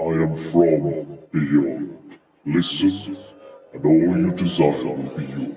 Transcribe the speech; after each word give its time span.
I 0.00 0.12
am 0.14 0.34
from 0.34 1.18
beyond. 1.30 2.16
Listen, 2.46 3.18
and 3.74 3.84
all 3.84 4.16
you 4.16 4.32
desire 4.32 4.72
will 4.86 4.96
be 4.96 5.24
yours. 5.26 5.54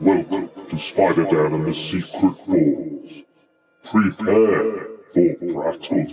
Welcome 0.00 0.50
to 0.68 0.76
Spider-Dan 0.76 1.54
and 1.54 1.66
the 1.66 1.72
Secret 1.72 2.34
Bores. 2.48 3.22
Prepare 3.84 4.88
for 5.14 5.72
battle. 5.72 6.06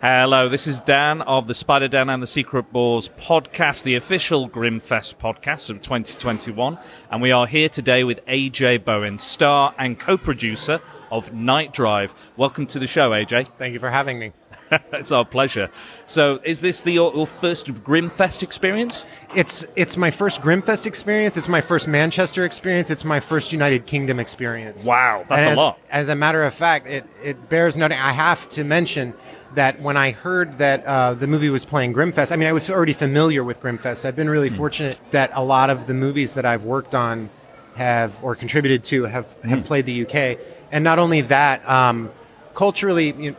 Hello, 0.00 0.48
this 0.48 0.68
is 0.68 0.78
Dan 0.78 1.22
of 1.22 1.48
the 1.48 1.54
Spider 1.54 1.88
Dan 1.88 2.08
and 2.08 2.22
the 2.22 2.26
Secret 2.28 2.72
Bores 2.72 3.08
podcast, 3.08 3.82
the 3.82 3.96
official 3.96 4.48
Grimmfest 4.48 5.16
podcast 5.16 5.70
of 5.70 5.82
2021. 5.82 6.78
And 7.10 7.20
we 7.20 7.32
are 7.32 7.48
here 7.48 7.68
today 7.68 8.04
with 8.04 8.24
AJ 8.26 8.84
Bowen, 8.84 9.18
star 9.18 9.74
and 9.76 9.98
co 9.98 10.16
producer 10.16 10.80
of 11.10 11.32
Night 11.34 11.72
Drive. 11.72 12.14
Welcome 12.36 12.68
to 12.68 12.78
the 12.78 12.86
show, 12.86 13.10
AJ. 13.10 13.48
Thank 13.58 13.72
you 13.72 13.80
for 13.80 13.90
having 13.90 14.20
me. 14.20 14.34
it's 14.92 15.10
our 15.10 15.24
pleasure. 15.24 15.68
So, 16.06 16.40
is 16.44 16.60
this 16.60 16.80
the, 16.82 16.92
your, 16.92 17.12
your 17.12 17.26
first 17.26 17.66
Grimmfest 17.66 18.44
experience? 18.44 19.04
It's 19.34 19.66
it's 19.74 19.96
my 19.96 20.12
first 20.12 20.40
Grimmfest 20.40 20.86
experience. 20.86 21.36
It's 21.36 21.48
my 21.48 21.60
first 21.60 21.88
Manchester 21.88 22.44
experience. 22.44 22.88
It's 22.90 23.04
my 23.04 23.18
first 23.18 23.52
United 23.52 23.86
Kingdom 23.86 24.20
experience. 24.20 24.84
Wow, 24.84 25.24
that's 25.28 25.40
And 25.40 25.46
a 25.46 25.50
as, 25.50 25.56
lot. 25.58 25.80
As 25.90 26.08
a 26.08 26.14
matter 26.14 26.44
of 26.44 26.54
fact, 26.54 26.86
it, 26.86 27.04
it 27.24 27.48
bears 27.48 27.76
noting. 27.76 27.98
I 27.98 28.12
have 28.12 28.48
to 28.50 28.62
mention 28.62 29.14
that 29.54 29.80
when 29.80 29.96
I 29.96 30.10
heard 30.10 30.58
that 30.58 30.84
uh, 30.84 31.14
the 31.14 31.26
movie 31.26 31.48
was 31.50 31.64
playing 31.64 31.94
Grimmfest, 31.94 32.30
I 32.32 32.36
mean, 32.36 32.48
I 32.48 32.52
was 32.52 32.68
already 32.70 32.92
familiar 32.92 33.42
with 33.42 33.60
Grimmfest. 33.62 34.04
I've 34.04 34.14
been 34.16 34.26
Hmm. 34.26 34.32
really 34.32 34.50
fortunate 34.50 34.98
that 35.10 35.30
a 35.34 35.42
lot 35.42 35.70
of 35.70 35.86
the 35.86 35.94
movies 35.94 36.34
that 36.34 36.44
I've 36.44 36.64
worked 36.64 36.94
on 36.94 37.30
have 37.76 38.12
or 38.22 38.34
contributed 38.34 38.84
to 38.84 39.04
have 39.04 39.26
Hmm. 39.42 39.48
have 39.48 39.64
played 39.64 39.86
the 39.86 39.92
UK, 39.92 40.38
and 40.72 40.82
not 40.84 40.98
only 40.98 41.20
that, 41.22 41.68
um, 41.68 42.10
culturally. 42.54 43.14
You 43.18 43.30
know, 43.30 43.36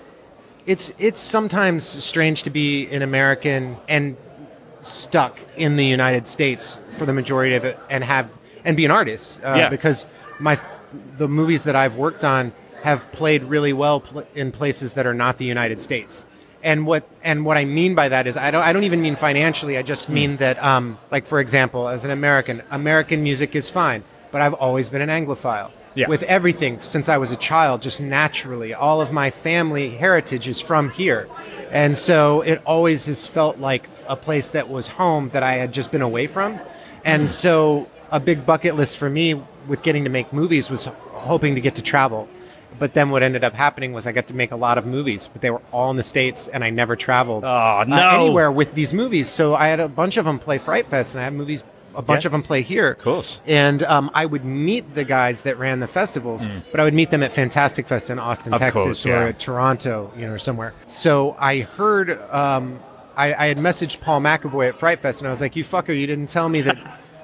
it's 0.66 0.94
it's 0.98 1.20
sometimes 1.20 1.84
strange 1.86 2.44
to 2.44 2.50
be 2.50 2.88
an 2.92 3.02
American 3.02 3.78
and 3.88 4.16
stuck 4.82 5.40
in 5.58 5.76
the 5.76 5.86
United 5.86 6.28
States 6.28 6.80
for 6.98 7.06
the 7.06 7.14
majority 7.14 7.54
of 7.56 7.66
it 7.66 7.78
and 7.90 8.04
have 8.04 8.30
and 8.66 8.78
be 8.78 8.86
an 8.86 8.92
artist 8.92 9.40
uh, 9.44 9.56
Yeah. 9.58 9.70
because 9.70 10.06
my 10.40 10.58
the 11.18 11.28
movies 11.28 11.64
that 11.66 11.76
I've 11.76 11.96
worked 11.98 12.24
on 12.24 12.52
have 12.84 13.12
played 13.12 13.44
really 13.44 13.74
well 13.74 14.02
pl- 14.02 14.26
in 14.36 14.52
places 14.52 14.94
that 14.94 15.06
are 15.06 15.14
not 15.14 15.38
the 15.38 15.46
United 15.46 15.82
States. 15.82 16.26
And 16.62 16.86
what 16.86 17.08
and 17.24 17.46
what 17.46 17.58
I 17.58 17.66
mean 17.66 17.96
by 17.96 18.10
that 18.10 18.28
is 18.28 18.36
I 18.36 18.52
don't 18.52 18.64
I 18.64 18.74
don't 18.74 18.84
even 18.84 19.02
mean 19.02 19.16
financially. 19.16 19.78
I 19.78 19.82
just 19.82 20.10
mean 20.10 20.38
that 20.38 20.62
um, 20.62 20.98
like 21.10 21.26
for 21.26 21.40
example, 21.40 21.88
as 21.88 22.04
an 22.04 22.12
American, 22.12 22.62
American 22.70 23.24
music 23.24 23.56
is 23.56 23.70
fine, 23.70 24.04
but 24.32 24.42
I've 24.42 24.54
always 24.54 24.90
been 24.90 25.02
an 25.02 25.10
Anglophile. 25.10 25.72
Yeah. 25.96 26.08
With 26.08 26.24
everything 26.24 26.80
since 26.82 27.10
I 27.10 27.18
was 27.18 27.32
a 27.32 27.36
child, 27.36 27.82
just 27.82 28.00
naturally, 28.00 28.74
all 28.74 29.02
of 29.02 29.12
my 29.12 29.32
family 29.32 29.90
heritage 29.90 30.48
is 30.48 30.62
from 30.62 30.92
here, 30.92 31.28
and 31.72 31.98
so 31.98 32.42
it 32.42 32.62
always 32.66 33.08
has 33.08 33.26
felt 33.26 33.58
like 33.58 33.90
a 34.08 34.16
place 34.16 34.52
that 34.52 34.70
was 34.70 34.88
home 34.88 35.30
that 35.30 35.44
I 35.44 35.54
had 35.54 35.74
just 35.74 35.92
been 35.92 36.04
away 36.04 36.28
from, 36.28 36.60
and 37.04 37.30
so 37.32 37.88
a 38.12 38.20
big 38.20 38.46
bucket 38.46 38.76
list 38.76 38.98
for 38.98 39.10
me 39.10 39.42
with 39.68 39.82
getting 39.82 40.04
to 40.04 40.10
make 40.10 40.32
movies 40.34 40.70
was 40.70 40.86
hoping 40.86 41.56
to 41.56 41.62
get 41.62 41.76
to 41.76 41.82
travel. 41.82 42.28
But 42.80 42.94
then 42.94 43.10
what 43.10 43.22
ended 43.24 43.44
up 43.44 43.54
happening 43.54 43.94
was 43.94 44.08
I 44.08 44.12
got 44.14 44.28
to 44.28 44.34
make 44.36 44.52
a 44.52 44.56
lot 44.56 44.78
of 44.78 44.86
movies, 44.86 45.28
but 45.32 45.42
they 45.42 45.50
were 45.52 45.62
all 45.72 45.92
in 45.92 45.98
the 45.98 46.04
states, 46.04 46.48
and 46.48 46.64
I 46.64 46.70
never 46.70 46.96
traveled 46.96 47.44
Oh, 47.44 47.48
uh, 47.48 47.86
anywhere 48.14 48.52
with 48.52 48.74
these 48.74 48.94
movies. 48.94 49.30
So 49.30 49.54
I 49.56 49.68
had 49.68 49.80
a 49.80 49.90
bunch 49.90 50.18
of 50.18 50.26
them 50.26 50.40
play 50.40 50.58
Fright 50.58 50.88
Fest, 50.90 51.14
and 51.14 51.22
I 51.22 51.26
had 51.26 51.34
movies, 51.34 51.64
a 51.96 52.02
bunch 52.02 52.24
Yeah. 52.24 52.30
of 52.30 52.32
them 52.32 52.42
play 52.44 52.62
here. 52.62 52.92
Of 52.92 53.00
course. 53.00 53.40
And 53.46 53.84
um, 53.84 54.10
I 54.14 54.26
would 54.26 54.46
meet 54.46 54.96
the 54.96 55.04
guys 55.04 55.42
that 55.42 55.58
ran 55.60 55.80
the 55.82 55.88
festivals, 55.88 56.48
but 56.72 56.80
I 56.80 56.84
would 56.86 56.94
meet 56.94 57.10
them 57.10 57.22
at 57.24 57.32
Fantastic 57.34 57.88
Fest 57.88 58.10
in 58.10 58.18
Austin, 58.20 58.52
Mm. 58.54 58.56
Of 58.56 58.62
Texas, 58.62 58.84
course, 58.84 59.06
or 59.06 59.16
at 59.28 59.40
Toronto, 59.40 60.12
you 60.18 60.26
know, 60.28 60.34
or 60.34 60.38
somewhere. 60.38 60.74
So 60.86 61.36
I 61.40 61.62
heard, 61.62 62.12
um, 62.32 62.80
I, 63.18 63.34
I 63.34 63.46
had 63.48 63.58
messaged 63.58 64.00
Paul 64.00 64.22
McEvoy 64.22 64.70
at 64.70 64.78
Fright 64.78 65.00
Fest, 65.02 65.20
and 65.22 65.28
I 65.28 65.32
was 65.32 65.42
like, 65.42 65.56
"You 65.58 65.66
fucker, 65.66 66.00
you 66.00 66.08
didn't 66.08 66.28
tell 66.30 66.48
me 66.48 66.62
that." 66.62 66.78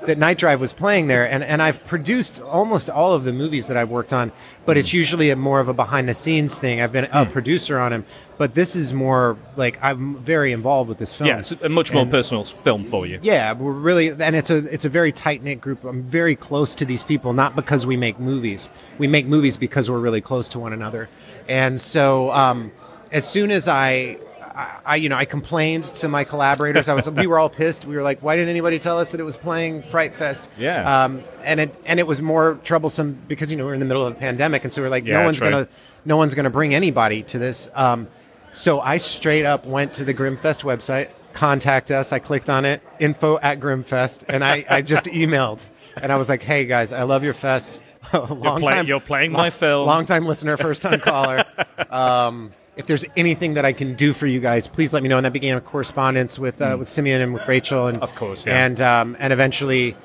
That 0.07 0.17
Night 0.17 0.37
Drive 0.37 0.61
was 0.61 0.73
playing 0.73 1.07
there, 1.07 1.29
and, 1.29 1.43
and 1.43 1.61
I've 1.61 1.85
produced 1.85 2.41
almost 2.41 2.89
all 2.89 3.13
of 3.13 3.23
the 3.23 3.33
movies 3.33 3.67
that 3.67 3.77
I've 3.77 3.89
worked 3.89 4.13
on, 4.13 4.31
but 4.65 4.77
it's 4.77 4.93
usually 4.93 5.29
a 5.29 5.35
more 5.35 5.59
of 5.59 5.67
a 5.67 5.73
behind 5.73 6.07
the 6.09 6.13
scenes 6.13 6.57
thing. 6.59 6.81
I've 6.81 6.91
been 6.91 7.07
a 7.11 7.25
producer 7.25 7.79
on 7.79 7.91
them, 7.91 8.05
but 8.37 8.53
this 8.55 8.75
is 8.75 8.93
more 8.93 9.37
like 9.55 9.79
I'm 9.81 10.17
very 10.17 10.51
involved 10.51 10.89
with 10.89 10.97
this 10.97 11.15
film. 11.17 11.27
Yeah, 11.29 11.39
it's 11.39 11.51
a 11.51 11.69
much 11.69 11.91
more 11.93 12.03
And- 12.03 12.11
personal 12.11 12.43
film 12.43 12.83
for 12.85 13.05
you. 13.05 13.19
yeah, 13.21 13.53
we're 13.53 13.71
really, 13.71 14.09
and 14.09 14.35
it's 14.35 14.49
a 14.49 14.57
it's 14.73 14.85
a 14.85 14.89
very 14.89 15.11
tight 15.11 15.43
knit 15.43 15.61
group. 15.61 15.83
I'm 15.83 16.03
very 16.03 16.35
close 16.35 16.75
to 16.75 16.85
these 16.85 17.03
people, 17.03 17.33
not 17.33 17.55
because 17.55 17.85
we 17.87 17.97
make 17.97 18.19
movies. 18.19 18.69
We 18.97 19.07
make 19.07 19.25
movies 19.25 19.57
because 19.57 19.89
we're 19.89 19.99
really 19.99 20.21
close 20.21 20.49
to 20.49 20.59
one 20.59 20.73
another. 20.73 21.09
And 21.47 21.79
so, 21.79 22.31
um, 22.31 22.71
as 23.11 23.27
soon 23.29 23.51
as 23.51 23.67
I, 23.67 24.17
I, 24.55 24.79
I, 24.85 24.95
you 24.95 25.09
know, 25.09 25.17
I 25.17 25.25
complained 25.25 25.83
to 25.95 26.07
my 26.07 26.23
collaborators. 26.23 26.87
I 26.87 26.93
was, 26.93 27.09
we 27.09 27.27
were 27.27 27.37
all 27.37 27.49
pissed. 27.49 27.85
We 27.85 27.95
were 27.95 28.03
like, 28.03 28.19
why 28.21 28.35
didn't 28.35 28.49
anybody 28.49 28.79
tell 28.79 28.97
us 28.97 29.11
that 29.11 29.19
it 29.19 29.23
was 29.23 29.37
playing 29.37 29.83
Fright 29.83 30.15
Fest? 30.15 30.49
Yeah. 30.57 31.03
Um, 31.03 31.23
and 31.43 31.59
it 31.59 31.75
and 31.85 31.99
it 31.99 32.07
was 32.07 32.21
more 32.21 32.59
troublesome 32.63 33.19
because 33.27 33.51
you 33.51 33.57
know 33.57 33.65
we're 33.65 33.73
in 33.73 33.79
the 33.79 33.85
middle 33.85 34.05
of 34.05 34.13
a 34.13 34.15
pandemic, 34.15 34.63
and 34.63 34.71
so 34.71 34.81
we're 34.81 34.89
like, 34.89 35.05
Yeah, 35.05 35.19
no 35.19 35.25
one's 35.25 35.37
true. 35.37 35.49
gonna, 35.49 35.67
no 36.05 36.17
one's 36.17 36.33
gonna 36.35 36.49
bring 36.49 36.73
anybody 36.73 37.23
to 37.23 37.37
this. 37.37 37.67
Um, 37.75 38.07
so 38.51 38.79
I 38.79 38.97
straight 38.97 39.45
up 39.45 39.65
went 39.65 39.93
to 39.95 40.05
the 40.05 40.13
Grimmfest 40.13 40.63
website, 40.63 41.09
contact 41.33 41.91
us. 41.91 42.13
I 42.13 42.19
clicked 42.19 42.49
on 42.49 42.63
it, 42.63 42.81
info 42.99 43.37
at 43.39 43.59
Grimmfest, 43.59 44.23
and 44.29 44.43
I, 44.43 44.65
I 44.69 44.81
just 44.81 45.05
emailed. 45.21 45.69
And 46.01 46.11
I 46.11 46.15
was 46.15 46.29
like, 46.29 46.41
hey 46.43 46.65
guys, 46.65 46.91
I 46.93 47.03
love 47.03 47.23
your 47.23 47.33
fest. 47.33 47.81
long 48.13 48.61
play- 48.61 48.73
time, 48.73 48.87
you're 48.87 48.99
playing 48.99 49.31
my 49.31 49.49
film. 49.49 49.87
Long 49.87 50.05
time 50.05 50.25
listener, 50.25 50.55
first 50.57 50.81
time 50.81 50.99
caller. 50.99 51.43
um, 51.89 52.53
if 52.75 52.87
there's 52.87 53.05
anything 53.15 53.53
that 53.55 53.65
I 53.65 53.73
can 53.73 53.93
do 53.95 54.11
for 54.13 54.27
you 54.27 54.39
guys, 54.39 54.67
please 54.67 54.93
let 54.93 55.01
me 55.03 55.09
know. 55.09 55.17
And 55.17 55.25
that 55.25 55.33
began 55.33 55.57
a 55.57 55.61
correspondence 55.61 56.37
with 56.37 56.61
uh, 56.61 56.75
with 56.77 56.89
Simeon 56.89 57.21
and 57.21 57.33
with 57.33 57.47
Rachel, 57.47 57.87
and 57.87 57.97
Hmm. 57.97 58.03
Of 58.03 58.15
course, 58.15 58.45
yeah. 58.45 58.65
and 58.65 58.81
um, 58.81 59.15
and 59.19 59.31
eventually 59.31 59.95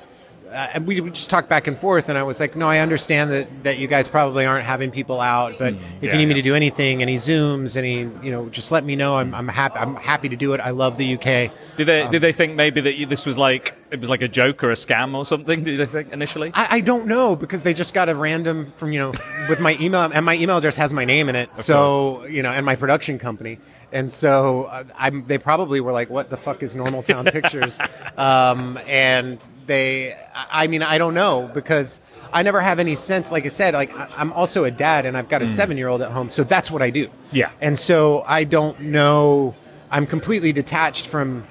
and 0.51 0.85
we, 0.87 0.99
just 1.11 1.29
talked 1.29 1.49
back 1.49 1.67
and 1.67 1.77
forth, 1.77 2.09
and 2.09 2.17
I 2.17 2.23
was 2.23 2.39
like, 2.39 2.55
"No, 2.55 2.67
I 2.67 2.79
understand 2.79 3.31
that, 3.31 3.63
that 3.63 3.77
you 3.79 3.87
guys 3.87 4.07
probably 4.07 4.45
aren't 4.45 4.65
having 4.65 4.91
people 4.91 5.19
out, 5.21 5.57
but 5.57 5.73
if 5.73 5.79
Hmm. 5.79 6.05
yeah, 6.05 6.11
you 6.11 6.17
need 6.17 6.27
me 6.27 6.33
to 6.35 6.41
do 6.41 6.55
anything, 6.55 7.01
any 7.01 7.15
zooms, 7.15 7.75
any 7.77 7.99
you 8.23 8.31
know, 8.31 8.49
just 8.49 8.71
let 8.71 8.83
me 8.83 8.95
know. 8.95 9.15
I'm, 9.17 9.33
I'm 9.33 9.47
happy. 9.47 9.79
I'm 9.79 9.95
happy 9.95 10.29
to 10.29 10.35
do 10.35 10.53
it. 10.53 10.59
I 10.59 10.71
love 10.71 10.97
the 10.97 11.13
UK. 11.15 11.51
Did 11.77 11.85
they 11.87 12.01
Um, 12.03 12.11
did 12.11 12.21
they 12.21 12.31
think 12.33 12.55
maybe 12.55 12.81
that 12.81 12.95
you, 12.95 13.05
this 13.05 13.25
was 13.25 13.37
like 13.37 13.75
it 13.91 13.99
was 13.99 14.09
like 14.09 14.21
a 14.21 14.27
joke 14.27 14.63
or 14.63 14.71
a 14.71 14.75
scam 14.75 15.15
or 15.15 15.25
something? 15.25 15.63
Did 15.63 15.79
they 15.79 15.85
think 15.85 16.11
initially? 16.13 16.51
I, 16.53 16.67
I 16.77 16.79
don't 16.81 17.07
know 17.07 17.35
because 17.35 17.63
they 17.63 17.73
just 17.73 17.93
got 17.93 18.07
a 18.09 18.15
random 18.15 18.71
from 18.75 18.91
you 18.93 18.99
know 18.99 19.11
with 19.49 19.59
my 19.59 19.77
email, 19.79 20.01
and 20.13 20.25
my 20.25 20.35
email 20.35 20.57
address 20.57 20.75
has 20.77 20.91
my 20.93 21.05
name 21.05 21.29
in 21.29 21.35
it. 21.35 21.57
so 21.57 22.25
you 22.25 22.41
know, 22.43 22.51
and 22.51 22.65
my 22.65 22.75
production 22.75 23.17
company, 23.19 23.59
and 23.91 24.11
so 24.11 24.65
uh, 24.65 24.83
I'm. 24.97 25.25
They 25.25 25.37
probably 25.37 25.79
were 25.81 25.91
like, 25.91 26.09
"What 26.09 26.29
the 26.29 26.37
fuck 26.37 26.63
is 26.63 26.75
Normal 26.75 27.03
Town 27.03 27.25
Pictures?" 27.37 27.79
um, 28.17 28.79
and 28.87 29.45
they, 29.67 30.15
I 30.51 30.67
mean, 30.67 30.83
I 30.83 30.97
don't 30.97 31.13
know 31.13 31.49
because 31.53 32.01
I 32.33 32.43
never 32.43 32.61
have 32.61 32.79
any 32.79 32.95
sense. 32.95 33.31
Like 33.31 33.45
I 33.45 33.49
said, 33.49 33.73
like 33.73 33.91
I'm 34.17 34.31
also 34.33 34.63
a 34.63 34.71
dad, 34.71 35.05
and 35.05 35.17
I've 35.17 35.29
got 35.29 35.41
a 35.41 35.47
seven 35.47 35.77
year 35.77 35.87
old 35.87 36.01
at 36.01 36.11
home, 36.11 36.29
so 36.29 36.43
that's 36.43 36.71
what 36.71 36.81
I 36.81 36.89
do. 36.89 37.09
Yeah. 37.31 37.51
and 37.61 37.77
so 37.77 38.23
I 38.27 38.43
don't 38.43 38.79
know. 38.79 39.55
I'm 39.89 40.07
completely 40.07 40.53
detached 40.53 41.07
from 41.07 41.45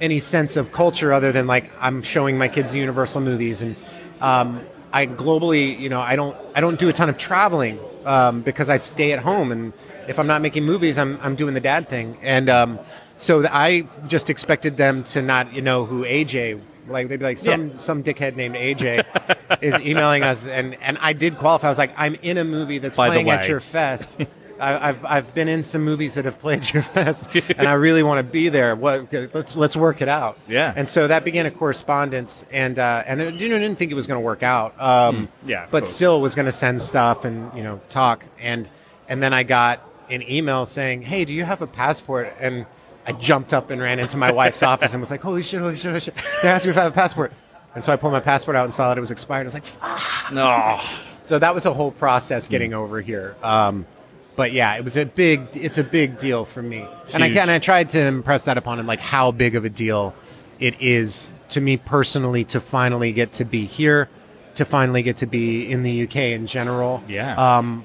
any 0.00 0.18
sense 0.18 0.56
of 0.56 0.72
culture 0.72 1.12
other 1.12 1.32
than 1.32 1.46
like 1.46 1.70
I'm 1.80 2.02
showing 2.02 2.36
my 2.36 2.48
kids 2.48 2.72
the 2.72 2.78
Universal 2.80 3.22
movies 3.22 3.62
and 3.62 3.76
um, 4.20 4.60
I 4.92 5.06
globally, 5.06 5.78
you 5.78 5.88
know, 5.88 6.00
I 6.00 6.16
don't 6.16 6.36
I 6.54 6.60
don't 6.60 6.78
do 6.78 6.88
a 6.88 6.92
ton 6.92 7.08
of 7.08 7.16
traveling 7.16 7.78
um, 8.04 8.42
because 8.42 8.70
I 8.70 8.76
stay 8.76 9.12
at 9.12 9.20
home 9.20 9.52
and 9.52 9.72
if 10.08 10.18
I'm 10.18 10.26
not 10.26 10.42
making 10.42 10.64
movies, 10.64 10.98
I'm 10.98 11.18
I'm 11.22 11.36
doing 11.36 11.54
the 11.54 11.60
dad 11.60 11.88
thing 11.88 12.16
and 12.22 12.48
um, 12.50 12.78
so 13.16 13.40
th- 13.40 13.50
I 13.52 13.86
just 14.06 14.28
expected 14.30 14.76
them 14.76 15.04
to 15.04 15.22
not 15.22 15.54
you 15.54 15.62
know 15.62 15.84
who 15.84 16.04
AJ 16.04 16.60
like 16.88 17.08
they'd 17.08 17.18
be 17.18 17.24
like 17.24 17.38
some 17.38 17.70
Yeah. 17.70 17.76
some 17.78 18.02
dickhead 18.02 18.36
named 18.36 18.54
AJ 18.54 19.04
is 19.62 19.74
emailing 19.80 20.22
us 20.22 20.46
and 20.46 20.76
and 20.82 20.98
I 21.00 21.12
did 21.12 21.36
qualify. 21.38 21.66
I 21.68 21.70
was 21.70 21.78
like 21.78 21.92
I'm 21.96 22.14
in 22.22 22.38
a 22.38 22.44
movie 22.44 22.78
that's 22.78 22.96
By 22.96 23.08
playing 23.08 23.30
at 23.30 23.48
your 23.48 23.60
fest. 23.60 24.18
I, 24.58 24.88
I've 24.88 25.04
I've 25.04 25.34
been 25.34 25.48
in 25.48 25.62
some 25.62 25.84
movies 25.84 26.14
that 26.14 26.24
have 26.24 26.40
played 26.40 26.72
your 26.72 26.82
fest, 26.82 27.26
and 27.58 27.68
I 27.68 27.74
really 27.74 28.02
want 28.02 28.20
to 28.20 28.22
be 28.22 28.48
there. 28.48 28.74
What? 28.74 29.12
Let's 29.34 29.54
let's 29.54 29.76
work 29.76 30.00
it 30.00 30.08
out. 30.08 30.38
Yeah. 30.48 30.72
And 30.74 30.88
so 30.88 31.06
that 31.08 31.24
began 31.26 31.44
a 31.44 31.50
correspondence, 31.50 32.46
and 32.50 32.78
uh, 32.78 33.02
and 33.06 33.20
I 33.20 33.30
didn't, 33.32 33.76
think 33.76 33.92
it 33.92 33.94
was 33.94 34.06
going 34.06 34.18
to 34.18 34.24
work 34.24 34.42
out. 34.42 34.74
Um, 34.80 35.28
Hmm. 35.44 35.50
yeah, 35.50 35.66
But 35.70 35.82
course. 35.82 35.90
still 35.92 36.22
was 36.22 36.34
going 36.34 36.46
to 36.46 36.52
send 36.52 36.80
stuff 36.80 37.26
and 37.26 37.54
you 37.54 37.62
know 37.62 37.80
talk, 37.90 38.24
and 38.40 38.70
and 39.10 39.22
then 39.22 39.34
I 39.34 39.42
got 39.42 39.80
an 40.10 40.22
email 40.28 40.66
saying, 40.66 41.02
"Hey, 41.02 41.24
do 41.24 41.32
you 41.32 41.44
have 41.44 41.62
a 41.62 41.66
passport?" 41.66 42.34
And 42.40 42.66
I 43.06 43.12
jumped 43.12 43.52
up 43.52 43.70
and 43.70 43.80
ran 43.80 43.98
into 43.98 44.16
my 44.16 44.32
wife's 44.32 44.62
office 44.72 44.92
and 44.92 45.00
was 45.00 45.10
like, 45.10 45.22
"Holy 45.22 45.42
shit! 45.42 45.60
Holy 45.60 45.76
shit! 45.76 45.86
Holy 45.90 46.00
shit!" 46.00 46.14
They 46.42 46.48
asked 46.48 46.64
me 46.64 46.70
if 46.70 46.78
I 46.78 46.82
have 46.82 46.92
a 46.92 46.94
passport, 46.94 47.32
and 47.74 47.82
so 47.84 47.92
I 47.92 47.96
pulled 47.96 48.12
my 48.12 48.20
passport 48.20 48.56
out 48.56 48.64
and 48.64 48.72
saw 48.72 48.88
that 48.88 48.98
it 48.98 49.00
was 49.00 49.10
expired. 49.10 49.42
I 49.42 49.44
was 49.44 49.54
like, 49.54 49.64
"Fuck." 49.64 50.32
No. 50.32 50.80
So 51.22 51.38
that 51.40 51.54
was 51.54 51.66
a 51.66 51.72
whole 51.72 51.90
process 51.90 52.46
getting 52.46 52.72
over 52.72 53.00
here. 53.00 53.34
Um, 53.42 53.84
but 54.36 54.52
yeah, 54.52 54.76
it 54.76 54.84
was 54.84 54.96
a 54.96 55.04
big. 55.06 55.40
It's 55.54 55.78
a 55.78 55.84
big 55.84 56.18
deal 56.18 56.44
for 56.44 56.62
me, 56.62 56.86
and 57.14 57.22
I 57.22 57.26
Huge. 57.28 57.38
can. 57.38 57.50
I 57.50 57.58
tried 57.58 57.88
to 57.90 58.00
impress 58.00 58.44
that 58.44 58.58
upon 58.58 58.78
him, 58.78 58.86
like 58.86 59.00
how 59.00 59.30
big 59.32 59.56
of 59.56 59.64
a 59.64 59.70
deal 59.70 60.14
it 60.58 60.80
is 60.80 61.32
to 61.50 61.60
me 61.60 61.76
personally 61.76 62.44
to 62.44 62.60
finally 62.60 63.12
get 63.12 63.32
to 63.34 63.44
be 63.44 63.64
here, 63.66 64.08
to 64.56 64.64
finally 64.64 65.02
get 65.02 65.18
to 65.18 65.26
be 65.26 65.70
in 65.70 65.82
the 65.82 66.04
UK 66.04 66.16
in 66.16 66.46
general. 66.46 67.02
Yeah. 67.08 67.34
Um, 67.58 67.84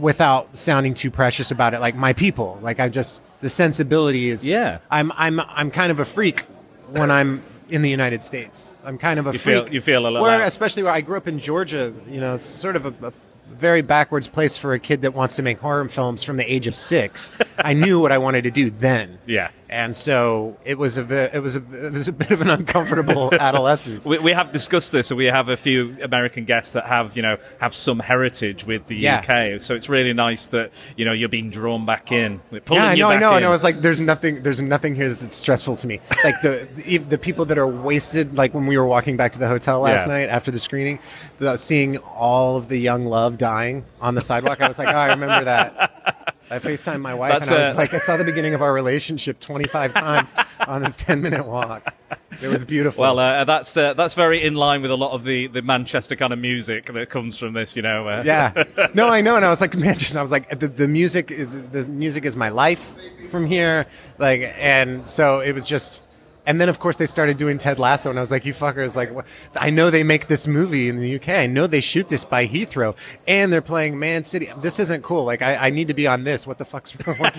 without 0.00 0.56
sounding 0.56 0.94
too 0.94 1.10
precious 1.10 1.50
about 1.50 1.74
it, 1.74 1.80
like 1.80 1.94
my 1.96 2.12
people. 2.12 2.58
Like 2.62 2.80
I 2.80 2.88
just 2.88 3.20
the 3.40 3.48
sensibility 3.50 4.28
is. 4.30 4.46
Yeah. 4.46 4.78
I'm 4.90 5.12
I'm 5.16 5.40
I'm 5.40 5.70
kind 5.70 5.90
of 5.90 6.00
a 6.00 6.04
freak 6.04 6.42
when 6.90 7.10
I'm 7.10 7.42
in 7.68 7.82
the 7.82 7.90
United 7.90 8.22
States. 8.22 8.80
I'm 8.86 8.96
kind 8.98 9.18
of 9.18 9.26
a 9.26 9.32
You 9.32 9.38
freak. 9.38 9.64
feel- 9.66 9.74
you 9.74 9.80
feel 9.80 10.06
a 10.06 10.10
lot. 10.10 10.22
where, 10.22 10.40
especially 10.42 10.82
where 10.84 10.92
I 10.92 11.00
grew 11.00 11.16
up 11.16 11.26
in 11.26 11.38
Georgia. 11.38 11.92
You 12.08 12.20
know, 12.20 12.34
it's 12.36 12.44
sort 12.46 12.76
of 12.76 12.86
a, 12.86 13.08
a 13.08 13.12
very 13.52 13.82
backwards 13.82 14.28
place 14.28 14.56
for 14.56 14.72
a 14.74 14.78
kid 14.78 15.02
that 15.02 15.14
wants 15.14 15.34
to 15.36 15.42
make 15.42 15.58
horror 15.58 15.88
films 15.88 16.22
from 16.22 16.36
the 16.36 16.44
age 16.52 16.66
of 16.66 16.76
six. 16.76 17.30
I 17.58 17.72
knew 17.72 17.98
what 18.00 18.12
I 18.12 18.18
wanted 18.18 18.44
to 18.44 18.50
do 18.50 18.70
then. 18.70 19.18
Yeah. 19.26 19.50
And 19.68 19.96
so 19.96 20.56
it 20.64 20.78
was 20.78 20.96
a 20.96 21.02
ve- 21.02 21.30
it 21.32 21.42
was 21.42 21.56
a 21.56 21.86
it 21.86 21.92
was 21.92 22.06
a 22.06 22.12
bit 22.12 22.30
of 22.30 22.40
an 22.40 22.48
uncomfortable 22.50 23.34
adolescence. 23.40 24.06
We, 24.06 24.18
we 24.18 24.30
have 24.32 24.52
discussed 24.52 24.92
this, 24.92 25.10
and 25.10 25.18
we 25.18 25.24
have 25.24 25.48
a 25.48 25.56
few 25.56 25.96
American 26.02 26.44
guests 26.44 26.72
that 26.74 26.86
have, 26.86 27.16
you 27.16 27.22
know, 27.22 27.36
have 27.60 27.74
some 27.74 27.98
heritage 27.98 28.64
with 28.64 28.86
the 28.86 28.94
Yeah. 28.96 29.18
UK. 29.18 29.60
So 29.60 29.74
it's 29.74 29.88
really 29.88 30.12
nice 30.12 30.46
that 30.48 30.70
you 30.96 31.04
know 31.04 31.12
you're 31.12 31.28
being 31.28 31.50
drawn 31.50 31.84
back 31.84 32.12
in. 32.12 32.38
Pulling 32.64 32.82
Yeah, 32.82 32.88
I 32.90 32.92
you 32.94 32.98
know, 33.00 33.08
I 33.08 33.18
know, 33.18 33.30
in. 33.32 33.36
and 33.38 33.46
I 33.46 33.48
was 33.50 33.64
like, 33.64 33.80
"There's 33.80 34.00
nothing, 34.00 34.42
there's 34.44 34.62
nothing 34.62 34.94
here 34.94 35.08
that's 35.08 35.34
stressful 35.34 35.76
to 35.76 35.86
me." 35.88 36.00
Like 36.22 36.40
the 36.42 36.68
the, 36.76 36.98
the 36.98 37.18
people 37.18 37.44
that 37.46 37.58
are 37.58 37.66
wasted, 37.66 38.36
like 38.36 38.54
when 38.54 38.66
we 38.66 38.78
were 38.78 38.86
walking 38.86 39.16
back 39.16 39.32
to 39.32 39.38
the 39.40 39.48
hotel 39.48 39.80
last 39.80 40.06
Yeah. 40.06 40.12
night 40.12 40.28
after 40.28 40.52
the 40.52 40.60
screening, 40.60 41.00
the, 41.38 41.56
seeing 41.56 41.96
all 41.98 42.56
of 42.56 42.68
the 42.68 42.78
young 42.78 43.04
love 43.04 43.36
dying 43.36 43.84
on 44.00 44.14
the 44.14 44.20
sidewalk, 44.20 44.62
I 44.62 44.68
was 44.68 44.78
like, 44.78 44.88
"Oh, 44.94 44.98
I 44.98 45.08
remember 45.08 45.44
that." 45.44 46.24
I 46.50 46.58
FaceTimed 46.58 47.00
my 47.00 47.14
wife, 47.14 47.32
That's, 47.32 47.48
and 47.48 47.56
I 47.56 47.58
was 47.60 47.74
uh, 47.74 47.78
like, 47.78 47.94
"I 47.94 47.98
saw 47.98 48.16
the 48.16 48.24
beginning 48.24 48.54
of 48.54 48.62
our 48.62 48.72
relationship 48.72 49.40
25 49.40 49.92
times 49.92 50.34
on 50.66 50.82
this 50.82 50.96
10 50.96 51.20
minute 51.22 51.46
walk. 51.46 51.94
It 52.40 52.48
was 52.48 52.64
beautiful." 52.64 53.02
Well, 53.02 53.18
uh, 53.18 53.44
that's 53.44 53.76
uh, 53.76 53.94
that's 53.94 54.14
very 54.14 54.42
in 54.42 54.54
line 54.54 54.82
with 54.82 54.90
a 54.90 54.96
lot 54.96 55.12
of 55.12 55.24
the, 55.24 55.48
the 55.48 55.62
Manchester 55.62 56.14
kind 56.16 56.32
of 56.32 56.38
music 56.38 56.86
that 56.86 57.10
comes 57.10 57.38
from 57.38 57.54
this. 57.54 57.74
You 57.74 57.82
know, 57.82 58.08
uh, 58.08 58.22
yeah 58.24 58.64
no 58.94 59.08
i 59.08 59.20
know 59.20 59.36
and 59.36 59.44
i 59.44 59.48
was 59.48 59.60
like 59.60 59.76
Manchester. 59.76 60.18
i 60.18 60.22
was 60.22 60.30
like 60.30 60.58
the, 60.58 60.68
the 60.68 60.88
music 60.88 61.30
is 61.30 61.68
the 61.70 61.88
music 61.88 62.24
is 62.24 62.36
my 62.36 62.48
life 62.48 62.94
from 63.30 63.46
here 63.46 63.86
like 64.18 64.40
and 64.56 65.06
so 65.06 65.40
it 65.40 65.52
was 65.52 65.66
just 65.66 66.02
and 66.46 66.60
then 66.60 66.68
of 66.68 66.78
course 66.78 66.96
they 66.96 67.06
started 67.06 67.36
doing 67.36 67.58
ted 67.58 67.78
lasso 67.78 68.10
and 68.10 68.18
i 68.18 68.22
was 68.22 68.30
like 68.30 68.44
you 68.44 68.52
fuckers 68.54 68.96
like 68.96 69.12
what? 69.12 69.26
i 69.56 69.70
know 69.70 69.90
they 69.90 70.02
make 70.04 70.26
this 70.28 70.46
movie 70.46 70.88
in 70.88 70.96
the 70.96 71.16
uk 71.16 71.28
i 71.28 71.46
know 71.46 71.66
they 71.66 71.80
shoot 71.80 72.08
this 72.08 72.24
by 72.24 72.46
heathrow 72.46 72.96
and 73.26 73.52
they're 73.52 73.62
playing 73.62 73.98
man 73.98 74.24
city. 74.24 74.50
This 74.60 74.78
isn't 74.78 75.02
cool. 75.02 75.24
Like 75.24 75.42
i, 75.42 75.56
I 75.56 75.70
need 75.70 75.88
to 75.88 75.94
be 75.94 76.06
on 76.06 76.24
this. 76.24 76.46
What 76.46 76.58
the 76.58 76.64
fuck's 76.64 76.96
wrong 77.06 77.16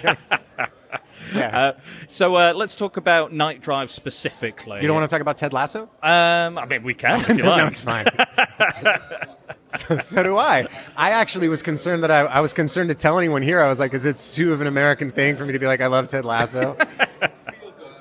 yeah. 1.33 1.59
Uh, 1.59 1.79
so 2.07 2.35
uh, 2.35 2.53
let's 2.53 2.75
talk 2.75 2.97
about 2.97 3.33
Night 3.33 3.61
Drive 3.61 3.91
specifically. 3.91 4.81
you 4.81 4.87
don't 4.87 4.95
want 4.95 5.09
to 5.09 5.13
talk 5.13 5.21
about 5.21 5.37
ted 5.37 5.53
lasso? 5.53 5.89
Um, 6.01 6.57
I 6.57 6.65
mean, 6.65 6.83
we 6.83 6.93
can 6.93 7.19
if 7.21 7.29
you 7.29 7.43
like. 7.43 7.57
no 7.57 7.67
it's 7.67 7.81
fine. 7.81 8.05
So, 9.69 9.97
so 9.99 10.23
do 10.23 10.37
i. 10.37 10.65
I 10.95 11.11
actually 11.11 11.49
was 11.49 11.61
concerned 11.61 12.01
that 12.03 12.09
I, 12.09 12.21
I 12.21 12.39
was 12.39 12.53
concerned 12.53 12.87
to 12.87 12.95
tell 12.95 13.17
anyone 13.17 13.41
here. 13.41 13.59
I 13.59 13.67
was 13.67 13.81
like 13.81 13.93
is 13.93 14.05
it 14.05 14.15
too 14.17 14.53
of 14.53 14.61
an 14.61 14.67
american 14.67 15.11
thing 15.11 15.35
for 15.35 15.45
me 15.45 15.51
to 15.51 15.59
be 15.59 15.67
like 15.67 15.81
i 15.81 15.87
love 15.87 16.07
ted 16.07 16.23
lasso 16.23 16.77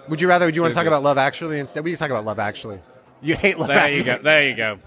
would 0.09 0.21
you 0.21 0.29
rather 0.29 0.47
would 0.47 0.57
you 0.57 0.63
want 0.63 0.73
to 0.73 0.77
talk 0.79 0.87
about 0.87 1.03
love 1.03 1.19
actually 1.19 1.59
instead 1.59 1.85
we 1.85 1.91
can 1.91 1.99
talk 1.99 2.11
about 2.11 2.25
love 2.25 2.39
actually 2.39 2.81
you 3.23 3.35
hate 3.35 3.59
love 3.59 3.69
There 3.69 3.79
actually 3.79 3.99
you 3.99 4.05
go. 4.05 4.19
There 4.19 4.49
you 4.49 4.55
go. 4.55 4.79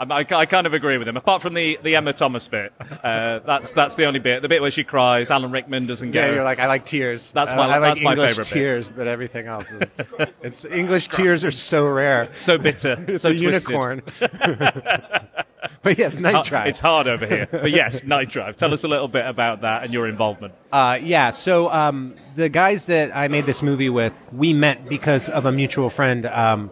I, 0.00 0.04
I, 0.20 0.26
I 0.34 0.46
kind 0.46 0.66
of 0.66 0.72
agree 0.74 0.96
with 0.98 1.06
him. 1.06 1.16
Apart 1.16 1.42
from 1.42 1.54
the, 1.54 1.78
the 1.82 1.94
Emma 1.94 2.12
Thompson 2.14 2.50
bit, 2.50 2.72
uh, 3.04 3.40
that's 3.40 3.70
that's 3.72 3.94
the 3.96 4.06
only 4.06 4.18
bit. 4.18 4.40
The 4.42 4.48
bit 4.48 4.62
where 4.62 4.70
she 4.70 4.82
cries, 4.82 5.30
Alan 5.30 5.50
Rickman 5.50 5.86
doesn't 5.86 6.10
get. 6.12 6.28
yeah 6.28 6.34
you're 6.34 6.44
like 6.44 6.58
i 6.58 6.66
like 6.66 6.84
tears 6.86 7.32
That's 7.32 7.50
I- 7.52 7.56
my- 7.56 7.64
I, 7.64 7.78
like 7.78 7.80
that's 7.82 8.00
my 8.02 8.10
english 8.12 8.30
favorite 8.30 8.48
bit. 8.48 8.52
tears 8.54 8.88
but 8.88 9.06
everything 9.06 9.46
else 9.46 9.70
is 9.70 9.94
it's 10.42 10.64
english 10.64 11.08
tears 11.08 11.44
are 11.44 11.50
so 11.50 11.86
rare 11.86 12.28
so 12.38 12.56
bitter, 12.58 12.96
it's 13.08 13.22
so 13.22 13.30
a 13.30 13.36
twisted. 13.38 13.42
unicorn 13.42 14.02
but 15.82 15.98
yes 15.98 16.18
night 16.18 16.34
Uh, 16.34 16.42
drive 16.42 16.66
It's 16.68 16.80
hard 16.80 17.06
over 17.06 17.26
here, 17.26 17.46
but 17.50 17.70
yes, 17.70 18.02
Night 18.04 18.30
Drive. 18.30 18.56
Tell 18.56 18.72
us 18.72 18.84
a 18.84 18.88
little 18.88 19.08
bit 19.08 19.26
about 19.26 19.60
that 19.62 19.84
and 19.84 19.92
your 19.92 20.08
involvement. 20.08 20.54
Uh, 20.72 20.98
yeah. 21.02 21.30
So 21.30 21.70
um, 21.70 22.14
the 22.36 22.48
guys 22.48 22.86
that 22.86 23.14
I 23.14 23.28
made 23.28 23.44
this 23.46 23.62
movie 23.62 23.90
with, 23.90 24.14
we 24.32 24.52
met 24.54 24.88
because 24.88 25.28
of 25.28 25.44
a 25.46 25.52
mutual 25.52 25.90
friend, 25.90 26.24
um, 26.26 26.70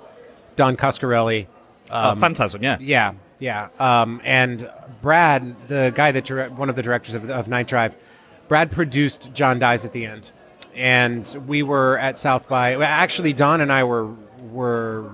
Don 0.56 0.76
Coscarelli. 0.76 1.46
Oh, 1.90 2.14
Phantasm, 2.14 2.62
yeah. 2.62 2.78
Yeah, 2.80 3.14
yeah. 3.38 3.68
Um, 3.78 4.20
and 4.24 4.70
Brad, 5.02 5.68
the 5.68 5.92
guy 5.94 6.12
that 6.12 6.52
one 6.52 6.68
of 6.68 6.76
the 6.76 6.82
directors 6.82 7.14
of, 7.14 7.30
of 7.30 7.48
Night 7.48 7.68
Drive, 7.68 7.96
Brad 8.48 8.70
produced 8.70 9.32
John 9.34 9.58
Dies 9.58 9.84
at 9.84 9.92
the 9.92 10.06
End, 10.06 10.32
and 10.74 11.26
we 11.46 11.62
were 11.62 11.98
at 11.98 12.16
South 12.16 12.48
by. 12.48 12.74
Actually, 12.74 13.32
Don 13.32 13.60
and 13.60 13.72
I 13.72 13.84
were 13.84 14.14
were 14.40 15.10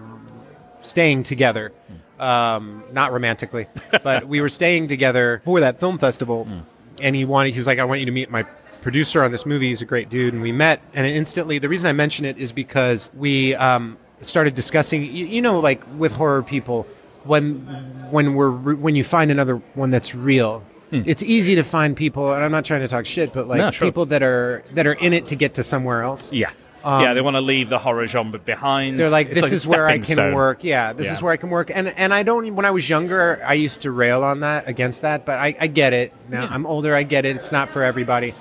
staying 0.80 1.24
together. 1.24 1.72
Um, 2.18 2.84
not 2.92 3.12
romantically, 3.12 3.66
but 4.04 4.28
we 4.28 4.40
were 4.40 4.48
staying 4.48 4.86
together 4.88 5.42
for 5.44 5.60
that 5.60 5.80
film 5.80 5.98
festival. 5.98 6.48
And 7.02 7.16
he 7.16 7.24
wanted, 7.24 7.54
he 7.54 7.58
was 7.58 7.66
like, 7.66 7.80
I 7.80 7.84
want 7.84 7.98
you 7.98 8.06
to 8.06 8.12
meet 8.12 8.30
my 8.30 8.44
producer 8.82 9.24
on 9.24 9.32
this 9.32 9.44
movie. 9.44 9.70
He's 9.70 9.82
a 9.82 9.84
great 9.84 10.10
dude. 10.10 10.32
And 10.32 10.40
we 10.40 10.52
met. 10.52 10.80
And 10.94 11.06
instantly, 11.08 11.58
the 11.58 11.68
reason 11.68 11.88
I 11.88 11.92
mention 11.92 12.24
it 12.24 12.38
is 12.38 12.52
because 12.52 13.10
we 13.14 13.56
um, 13.56 13.98
started 14.20 14.54
discussing, 14.54 15.02
you, 15.04 15.26
you 15.26 15.42
know, 15.42 15.58
like 15.58 15.82
with 15.98 16.12
horror 16.14 16.42
people, 16.42 16.86
when 17.24 17.60
when 18.10 18.34
we're 18.34 18.50
when 18.74 18.94
you 18.94 19.04
find 19.04 19.30
another 19.30 19.56
one 19.74 19.90
that's 19.90 20.14
real. 20.14 20.64
It's 20.92 21.24
easy 21.24 21.56
to 21.56 21.64
find 21.64 21.96
people, 21.96 22.32
and 22.32 22.44
I'm 22.44 22.52
not 22.52 22.64
trying 22.64 22.82
to 22.82 22.86
talk 22.88 23.04
shit, 23.04 23.32
but 23.34 23.48
like 23.48 23.58
No, 23.58 23.72
sure. 23.72 23.88
people 23.88 24.06
that 24.06 24.22
are 24.22 24.62
that 24.74 24.86
are 24.86 24.92
in 24.92 25.12
it 25.12 25.26
to 25.26 25.34
get 25.34 25.54
to 25.54 25.64
somewhere 25.64 26.02
else. 26.02 26.32
Yeah. 26.32 26.50
yeah, 26.84 27.14
they 27.14 27.20
want 27.20 27.34
to 27.34 27.40
leave 27.40 27.68
the 27.68 27.80
horror 27.80 28.06
genre 28.06 28.38
behind. 28.38 28.90
Um, 28.92 28.96
They're 28.98 29.08
like, 29.10 29.30
It's 29.30 29.40
this 29.40 29.50
a 29.50 29.54
is 29.56 29.66
where 29.66 29.88
I 29.88 29.94
stepping 29.94 30.04
can 30.04 30.16
stone. 30.16 30.34
work. 30.34 30.62
Yeah, 30.62 30.92
this 30.92 31.06
Yeah. 31.06 31.14
is 31.14 31.20
where 31.22 31.32
I 31.32 31.36
can 31.36 31.50
work. 31.50 31.72
And 31.74 31.88
and 31.88 32.14
I 32.14 32.22
don't. 32.22 32.54
When 32.54 32.64
I 32.64 32.70
was 32.70 32.88
younger, 32.88 33.42
I 33.44 33.54
used 33.54 33.82
to 33.82 33.90
rail 33.90 34.22
on 34.22 34.40
that 34.40 34.68
against 34.68 35.02
that, 35.02 35.24
but 35.26 35.36
I, 35.40 35.56
I 35.58 35.66
get 35.66 35.94
it 35.94 36.12
now. 36.28 36.46
I'm 36.48 36.64
older. 36.64 36.94
I 36.94 37.02
get 37.02 37.24
it. 37.24 37.34
It's 37.34 37.50
not 37.50 37.70
for 37.70 37.82
everybody. 37.82 38.32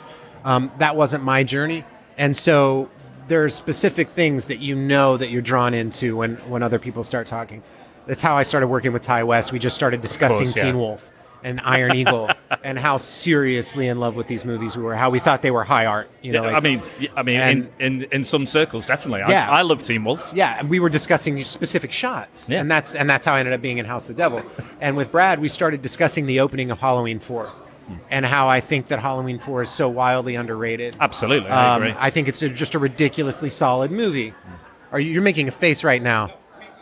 Um, 0.46 0.70
that 0.78 0.96
wasn't 0.96 1.24
my 1.24 1.44
journey, 1.44 1.86
and 2.20 2.36
so 2.38 2.88
there's 3.28 3.54
specific 3.54 4.10
things 4.10 4.48
that 4.48 4.60
you 4.60 4.76
know 4.76 5.18
that 5.18 5.30
you're 5.30 5.42
drawn 5.42 5.74
into 5.74 6.18
when 6.18 6.36
when 6.50 6.64
other 6.64 6.80
people 6.80 7.04
start 7.04 7.26
talking. 7.28 7.64
That's 8.06 8.22
how 8.22 8.36
I 8.38 8.44
started 8.44 8.68
working 8.68 8.92
with 8.92 9.02
Ti 9.02 9.24
West. 9.24 9.52
We 9.54 9.60
just 9.60 9.76
started 9.76 10.02
discussing 10.02 10.46
course, 10.46 10.58
yeah. 10.58 10.64
Teen 10.66 10.78
Wolf 10.78 11.10
and 11.42 11.60
Iron 11.62 11.96
Eagle 11.96 12.30
and 12.64 12.78
how 12.78 12.98
seriously 12.98 13.88
in 13.88 14.00
love 14.00 14.16
with 14.16 14.28
these 14.28 14.44
movies 14.46 14.76
we 14.78 14.84
were. 14.84 14.96
How 14.96 15.10
we 15.10 15.20
thought 15.20 15.42
they 15.42 15.52
were 15.52 15.64
high 15.64 15.86
art. 15.86 16.10
You 16.22 16.34
know, 16.34 16.44
Yeah, 16.44 16.48
like- 16.52 16.56
I 16.56 16.60
mean, 16.60 16.82
I 17.16 17.24
mean, 17.24 17.40
and- 17.40 17.70
in, 17.80 18.02
in, 18.04 18.08
in 18.12 18.24
some 18.24 18.46
circles, 18.46 18.86
definitely. 18.86 19.22
Yeah. 19.28 19.50
I, 19.50 19.60
I 19.60 19.62
love 19.62 19.82
Teen 19.84 20.04
Wolf. 20.04 20.32
yeah, 20.36 20.58
and 20.60 20.70
we 20.70 20.80
were 20.82 20.90
discussing 20.90 21.42
specific 21.46 21.92
shots, 21.94 22.50
Yeah. 22.50 22.60
and 22.62 22.70
that's 22.70 22.94
and 22.96 23.10
that's 23.10 23.26
how 23.26 23.34
I 23.36 23.40
ended 23.40 23.54
up 23.54 23.62
being 23.62 23.78
in 23.78 23.86
House 23.86 24.10
of 24.10 24.16
the 24.16 24.22
Devil. 24.22 24.42
and 24.82 24.98
with 24.98 25.12
Brad, 25.12 25.40
we 25.40 25.48
started 25.48 25.82
discussing 25.82 26.26
the 26.26 26.42
opening 26.42 26.72
of 26.72 26.80
Halloween 26.80 27.20
Four, 27.20 27.52
and 28.10 28.26
how 28.26 28.48
I 28.48 28.60
think 28.60 28.88
that 28.88 29.00
Halloween 29.00 29.40
Four 29.40 29.62
is 29.64 29.70
so 29.70 29.90
wildly 29.90 30.36
underrated. 30.36 30.96
Absolutely, 31.00 31.50
I 31.50 31.76
Um, 31.76 31.84
agree. 31.84 31.96
I 32.00 32.10
think 32.10 32.28
it's 32.28 32.42
a, 32.42 32.50
just 32.50 32.76
a 32.76 32.80
ridiculously 32.80 33.50
solid 33.50 33.92
movie. 33.92 34.34
Are 34.92 35.00
you, 35.00 35.12
you're 35.12 35.22
making 35.24 35.48
a 35.48 35.52
face 35.52 35.84
right 35.84 36.02
now? 36.02 36.34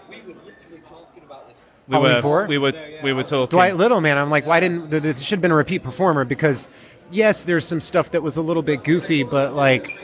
We 0.09 0.17
were 0.17 0.33
literally 0.45 0.81
talking 0.83 1.23
about 1.25 1.47
this. 1.49 1.65
we 1.87 1.93
Halloween 1.93 2.15
were, 2.15 2.21
four? 2.21 2.45
we 2.47 2.57
were, 2.57 2.73
we 3.03 3.13
were 3.13 3.23
talking. 3.23 3.47
Dwight 3.55 3.75
Little, 3.77 4.01
man, 4.01 4.17
I'm 4.17 4.29
like, 4.29 4.45
why 4.45 4.59
didn't 4.59 4.89
there, 4.89 4.99
there 4.99 5.15
should 5.17 5.37
have 5.37 5.41
been 5.41 5.51
a 5.51 5.55
repeat 5.55 5.81
performer? 5.83 6.25
Because 6.25 6.67
yes, 7.09 7.43
there's 7.43 7.65
some 7.65 7.81
stuff 7.81 8.11
that 8.11 8.21
was 8.23 8.37
a 8.37 8.41
little 8.41 8.63
bit 8.63 8.83
goofy, 8.83 9.23
but 9.23 9.53
like, 9.53 9.97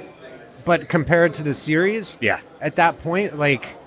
but 0.66 0.90
compared 0.90 1.34
to 1.36 1.44
the 1.44 1.54
series, 1.54 2.18
Yeah. 2.22 2.40
at 2.62 2.76
that 2.78 3.00
point, 3.00 3.38
like, 3.38 3.78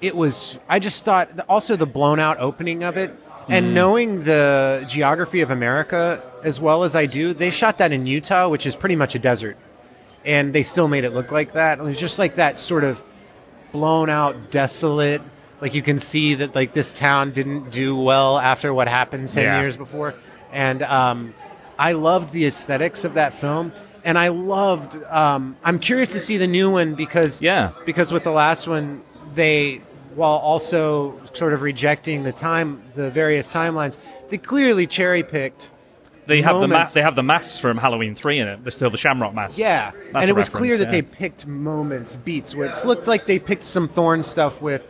it 0.00 0.14
was. 0.14 0.60
I 0.68 0.78
just 0.78 1.04
thought 1.04 1.30
also 1.48 1.74
the 1.74 1.86
blown 1.86 2.20
out 2.20 2.38
opening 2.38 2.84
of 2.84 2.96
it. 2.96 3.16
And 3.48 3.74
knowing 3.74 4.24
the 4.24 4.84
geography 4.88 5.40
of 5.40 5.50
America 5.50 6.22
as 6.44 6.60
well 6.60 6.84
as 6.84 6.94
I 6.94 7.06
do, 7.06 7.32
they 7.32 7.50
shot 7.50 7.78
that 7.78 7.92
in 7.92 8.06
Utah, 8.06 8.48
which 8.48 8.66
is 8.66 8.76
pretty 8.76 8.96
much 8.96 9.14
a 9.14 9.18
desert, 9.18 9.56
and 10.24 10.52
they 10.52 10.62
still 10.62 10.88
made 10.88 11.04
it 11.04 11.10
look 11.10 11.32
like 11.32 11.52
that. 11.52 11.78
It 11.78 11.82
was 11.82 11.96
just 11.98 12.18
like 12.18 12.36
that 12.36 12.58
sort 12.58 12.84
of 12.84 13.02
blown 13.72 14.08
out, 14.10 14.50
desolate. 14.50 15.22
Like 15.60 15.74
you 15.74 15.82
can 15.82 15.98
see 15.98 16.34
that 16.34 16.54
like 16.54 16.72
this 16.72 16.92
town 16.92 17.32
didn't 17.32 17.70
do 17.70 17.96
well 17.96 18.38
after 18.38 18.72
what 18.72 18.86
happened 18.88 19.28
ten 19.30 19.44
Yeah. 19.44 19.60
years 19.60 19.76
before, 19.76 20.14
and 20.52 20.82
um, 20.82 21.34
I 21.78 21.92
loved 21.92 22.32
the 22.32 22.46
aesthetics 22.46 23.04
of 23.04 23.14
that 23.14 23.32
film, 23.34 23.72
and 24.04 24.16
I 24.18 24.28
loved. 24.28 25.02
Um, 25.08 25.56
I'm 25.64 25.78
curious 25.80 26.12
to 26.12 26.20
see 26.20 26.36
the 26.36 26.46
new 26.46 26.70
one 26.70 26.94
because 26.94 27.42
Yeah. 27.42 27.70
because 27.86 28.12
with 28.12 28.22
the 28.24 28.30
last 28.30 28.68
one 28.68 29.02
they 29.34 29.80
while 30.18 30.38
also 30.38 31.14
sort 31.32 31.52
of 31.52 31.62
rejecting 31.62 32.24
the 32.24 32.32
time 32.32 32.82
the 32.96 33.08
various 33.08 33.48
timelines 33.48 34.04
they 34.28 34.36
clearly 34.36 34.86
cherry 34.86 35.22
picked 35.22 35.70
They 36.26 36.42
have 36.42 36.60
the 36.60 36.68
moments- 36.68 36.92
They 36.92 37.02
have 37.02 37.14
the 37.14 37.22
masks 37.22 37.58
from 37.58 37.78
Halloween 37.78 38.14
three 38.14 38.38
in 38.38 38.48
it. 38.48 38.62
The 38.64 38.70
still 38.70 38.90
the 38.90 38.98
Shamrock 38.98 39.32
mask. 39.32 39.56
Yeah, 39.58 39.92
That's 40.12 40.24
and 40.24 40.28
it 40.28 40.34
was 40.36 40.50
clear 40.50 40.76
that 40.76 40.88
yeah. 40.88 40.90
they 41.00 41.02
picked 41.02 41.46
moments, 41.46 42.16
beats. 42.16 42.54
Where 42.54 42.66
it 42.68 42.74
looked 42.84 43.06
like 43.06 43.24
they 43.24 43.38
picked 43.38 43.64
some 43.64 43.88
Thorn 43.88 44.22
stuff 44.22 44.60
with 44.60 44.84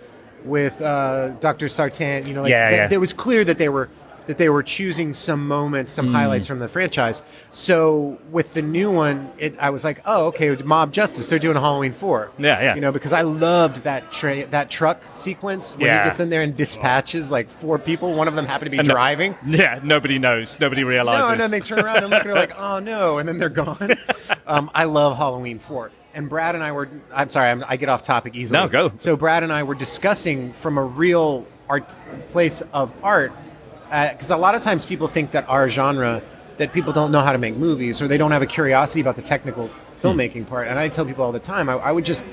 with 0.45 0.81
uh, 0.83 1.29
Doctor 1.41 1.69
Sartain. 1.69 2.27
You 2.27 2.35
know, 2.35 2.43
like 2.43 2.51
Yeah, 2.51 2.71
that- 2.71 2.91
yeah. 2.91 2.97
It 2.97 3.01
was 3.01 3.13
clear 3.13 3.45
that 3.45 3.59
they 3.59 3.69
were 3.69 3.89
that 4.29 4.39
they 4.39 4.49
were 4.51 4.63
choosing 4.63 5.15
some 5.15 5.49
moments, 5.49 5.91
some 5.91 6.13
highlights 6.13 6.47
from 6.47 6.59
the 6.61 6.69
franchise. 6.69 7.23
So 7.51 8.19
with 8.31 8.55
the 8.55 8.63
new 8.63 8.93
one, 8.93 9.33
it, 9.39 9.59
I 9.59 9.71
was 9.71 9.85
like, 9.85 10.03
oh, 10.05 10.27
okay, 10.27 10.55
Mob 10.57 10.93
Justice, 10.93 11.29
they're 11.31 11.39
doing 11.39 11.57
Halloween 11.57 11.93
four. 11.93 12.31
Yeah, 12.39 12.61
yeah. 12.61 12.75
You 12.75 12.81
know, 12.83 12.93
because 12.93 13.13
I 13.15 13.23
loved 13.23 13.85
that 13.85 14.13
tra- 14.13 14.47
that 14.47 14.71
truck 14.71 15.03
sequence 15.13 15.75
when 15.77 15.87
Yeah. 15.87 16.03
he 16.05 16.09
gets 16.11 16.21
in 16.21 16.29
there 16.29 16.43
and 16.43 16.57
dispatches 16.57 17.31
like 17.31 17.49
four 17.49 17.79
people. 17.79 18.13
One 18.15 18.29
of 18.29 18.35
them 18.35 18.47
happened 18.47 18.67
to 18.67 18.71
be 18.71 18.79
And 18.79 18.87
no- 18.87 18.95
driving. 18.95 19.35
Yeah, 19.47 19.81
nobody 19.83 20.19
knows. 20.19 20.61
Nobody 20.61 20.85
realizes. 20.85 21.27
No, 21.27 21.33
and 21.33 21.41
then 21.41 21.51
they 21.51 21.61
turn 21.61 21.81
around 21.81 21.99
and 21.99 22.11
look 22.11 22.21
at 22.21 22.27
her 22.27 22.35
like, 22.35 22.59
oh 22.59 22.79
no, 22.81 23.19
and 23.19 23.27
then 23.29 23.39
they're 23.39 23.49
gone. 23.49 23.97
um, 24.47 24.71
I 24.75 24.85
love 24.85 25.17
Halloween 25.17 25.59
4. 25.59 25.91
And 26.15 26.29
Brad 26.29 26.55
and 26.55 26.63
I 26.63 26.73
were, 26.73 26.89
I'm 27.15 27.29
sorry, 27.31 27.49
I'm, 27.51 27.65
I 27.67 27.77
get 27.77 27.89
off 27.89 28.03
topic 28.03 28.35
easily. 28.37 28.61
No, 28.61 28.69
go. 28.69 28.93
So 28.99 29.17
Brad 29.17 29.43
and 29.43 29.53
I 29.53 29.63
were 29.63 29.75
discussing 29.75 30.53
from 30.53 30.77
a 30.77 30.83
real 30.85 31.47
art 31.69 31.95
place 32.31 32.63
of 32.73 32.93
art, 33.03 33.33
because 33.91 34.31
a 34.31 34.37
lot 34.37 34.55
of 34.55 34.63
times 34.63 34.85
people 34.85 35.07
think 35.07 35.31
that 35.33 35.49
our 35.49 35.69
genre, 35.69 36.23
that 36.59 36.73
people 36.73 36.93
don't 36.93 37.11
know 37.11 37.21
how 37.21 37.33
to 37.33 37.39
make 37.39 37.57
movies 37.57 38.03
or 38.03 38.09
they 38.09 38.19
don't 38.19 38.33
have 38.33 38.43
a 38.43 38.47
curiosity 38.47 39.01
about 39.01 39.17
the 39.17 39.23
technical 39.23 39.69
hmm. 39.69 40.07
filmmaking 40.07 40.49
part. 40.49 40.69
And 40.69 40.79
I 40.79 40.89
tell 40.89 41.05
people 41.05 41.25
all 41.25 41.33
the 41.33 41.39
time, 41.41 41.69
I, 41.69 41.75
I 41.75 41.93
would 41.93 42.05
just, 42.05 42.25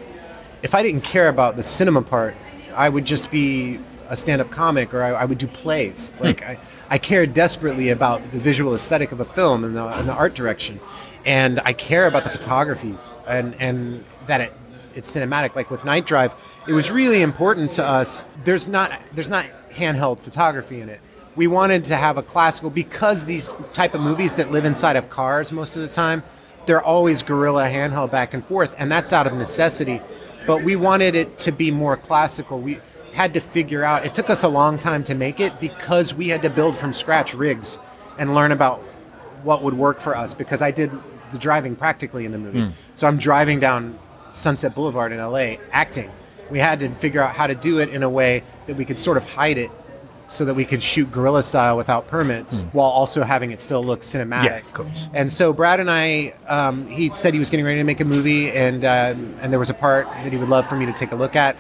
if 0.64 0.76
I 0.76 0.84
didn't 0.84 1.02
care 1.02 1.30
about 1.30 1.56
the 1.56 1.64
cinema 1.64 2.02
part, 2.02 2.36
I 2.76 2.90
would 2.90 3.06
just 3.06 3.32
be 3.32 3.80
a 4.10 4.16
stand-up 4.16 4.52
comic 4.52 4.94
or 4.94 5.02
I, 5.02 5.12
I 5.12 5.26
would 5.26 5.38
do 5.38 5.48
plays. 5.48 6.12
Hmm. 6.18 6.24
Like 6.24 6.44
I, 6.44 6.58
I 6.90 6.98
care 6.98 7.26
desperately 7.26 7.90
about 7.90 8.32
the 8.32 8.38
visual 8.38 8.76
aesthetic 8.76 9.12
of 9.12 9.20
a 9.20 9.26
film 9.26 9.64
and 9.64 9.76
the, 9.76 9.86
and 9.88 10.08
the 10.08 10.14
art 10.14 10.36
direction, 10.36 10.80
and 11.26 11.60
I 11.66 11.74
care 11.74 12.06
about 12.06 12.24
the 12.24 12.30
photography 12.30 12.96
and 13.28 13.56
and 13.56 14.06
that 14.28 14.42
it 14.42 14.54
it's 14.94 15.14
cinematic. 15.14 15.56
Like 15.56 15.72
with 15.72 15.84
Night 15.84 16.06
Drive, 16.06 16.36
it 16.68 16.74
was 16.74 16.92
really 16.92 17.22
important 17.22 17.72
to 17.74 17.84
us. 17.84 18.24
There's 18.44 18.68
not 18.68 19.00
there's 19.14 19.30
not 19.30 19.46
handheld 19.72 20.20
photography 20.20 20.82
in 20.82 20.90
it. 20.90 21.02
We 21.36 21.48
wanted 21.48 21.86
to 21.86 21.96
have 21.96 22.18
a 22.18 22.24
classical 22.24 22.70
because 22.70 23.26
these 23.26 23.54
type 23.74 23.94
of 23.94 24.02
movies 24.02 24.34
that 24.34 24.52
live 24.52 24.66
inside 24.66 24.96
of 24.96 25.10
cars 25.10 25.52
most 25.52 25.76
of 25.76 25.82
the 25.82 25.88
time, 25.88 26.24
they're 26.66 26.82
always 26.82 27.24
guerrilla 27.24 27.68
handheld 27.68 28.12
back 28.12 28.34
and 28.34 28.46
forth, 28.46 28.74
and 28.78 28.92
that's 28.92 29.12
out 29.12 29.28
of 29.28 29.34
necessity. 29.34 30.02
But 30.48 30.64
we 30.64 30.76
wanted 30.76 31.16
it 31.16 31.38
to 31.40 31.52
be 31.52 31.72
more 31.72 31.98
classical. 31.98 32.60
We 32.60 32.80
had 33.14 33.34
to 33.34 33.40
figure 33.40 33.84
out. 33.84 34.06
It 34.06 34.14
took 34.16 34.30
us 34.30 34.44
a 34.44 34.48
long 34.48 34.78
time 34.78 35.04
to 35.06 35.16
make 35.16 35.40
it 35.40 35.60
because 35.60 36.14
we 36.14 36.30
had 36.30 36.42
to 36.44 36.50
build 36.50 36.78
from 36.78 36.94
scratch 36.94 37.34
rigs 37.34 37.80
and 38.18 38.34
learn 38.34 38.52
about 38.52 38.80
what 39.44 39.62
would 39.62 39.74
work 39.74 40.00
for 40.00 40.16
us. 40.16 40.34
Because 40.34 40.62
I 40.62 40.72
did 40.72 40.92
the 41.32 41.38
driving 41.38 41.76
practically 41.76 42.26
in 42.26 42.32
the 42.32 42.38
movie, 42.38 42.66
hmm. 42.66 42.72
so 42.96 43.08
I'm 43.08 43.18
driving 43.18 43.60
down 43.60 43.98
Sunset 44.34 44.74
Boulevard 44.74 45.12
in 45.12 45.20
LA 45.20 45.58
acting. 45.72 46.12
We 46.50 46.60
had 46.60 46.80
to 46.82 46.90
figure 46.90 47.22
out 47.22 47.36
how 47.36 47.48
to 47.48 47.56
do 47.56 47.80
it 47.80 47.90
in 47.90 48.04
a 48.04 48.10
way 48.10 48.44
that 48.68 48.76
we 48.76 48.86
could 48.86 49.00
sort 49.00 49.18
of 49.18 49.28
hide 49.28 49.58
it 49.58 49.72
so 50.28 50.44
that 50.46 50.54
we 50.56 50.66
could 50.66 50.82
shoot 50.82 51.12
guerrilla 51.12 51.44
style 51.44 51.78
without 51.78 52.08
permits 52.08 52.64
while 52.72 52.90
also 52.90 53.24
having 53.24 53.52
it 53.52 53.62
still 53.62 53.84
look 53.84 54.02
cinematic. 54.02 54.44
Yeah, 54.46 54.58
of 54.58 54.74
course. 54.74 55.08
And 55.14 55.32
so 55.32 55.54
Brad 55.54 55.80
and 55.80 55.90
I, 55.90 56.34
um, 56.48 56.88
he 56.88 57.10
said 57.12 57.34
he 57.34 57.40
was 57.40 57.50
getting 57.50 57.66
ready 57.66 57.78
to 57.78 57.84
make 57.84 58.00
a 58.00 58.06
movie, 58.06 58.52
and 58.52 58.84
um, 58.86 59.36
and 59.42 59.52
there 59.52 59.60
was 59.60 59.70
a 59.70 59.74
part 59.76 60.08
that 60.08 60.32
he 60.32 60.38
would 60.38 60.50
love 60.50 60.68
for 60.68 60.76
me 60.76 60.86
to 60.88 60.94
take 60.94 61.12
a 61.12 61.16
look 61.16 61.36
at, 61.36 61.56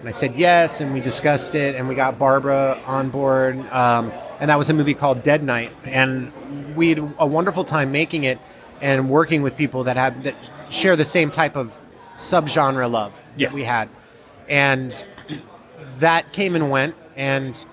and 0.00 0.08
I 0.08 0.12
said 0.12 0.34
yes, 0.36 0.80
and 0.80 0.92
we 0.92 1.00
discussed 1.00 1.54
it, 1.54 1.74
and 1.74 1.88
we 1.88 1.94
got 1.94 2.18
Barbara 2.18 2.78
on 2.86 3.08
board, 3.10 3.56
um, 3.72 4.12
and 4.40 4.50
that 4.50 4.58
was 4.58 4.68
a 4.68 4.74
movie 4.74 4.94
called 4.94 5.22
Dead 5.22 5.42
Night, 5.42 5.74
and 5.86 6.30
we 6.76 6.90
had 6.90 6.98
a 7.18 7.26
wonderful 7.26 7.64
time 7.64 7.92
making 7.92 8.24
it 8.24 8.38
and 8.80 9.08
working 9.08 9.42
with 9.42 9.56
people 9.56 9.84
that 9.84 9.96
have 9.96 10.24
that 10.24 10.34
share 10.70 10.96
the 10.96 11.04
same 11.04 11.30
type 11.30 11.56
of 11.56 11.80
subgenre 12.18 12.90
love 12.90 13.18
Yeah. 13.36 13.48
that 13.48 13.54
we 13.54 13.64
had, 13.64 13.88
and 14.48 15.02
that 15.98 16.32
came 16.32 16.54
and 16.54 16.70
went, 16.70 16.94
and 17.16 17.64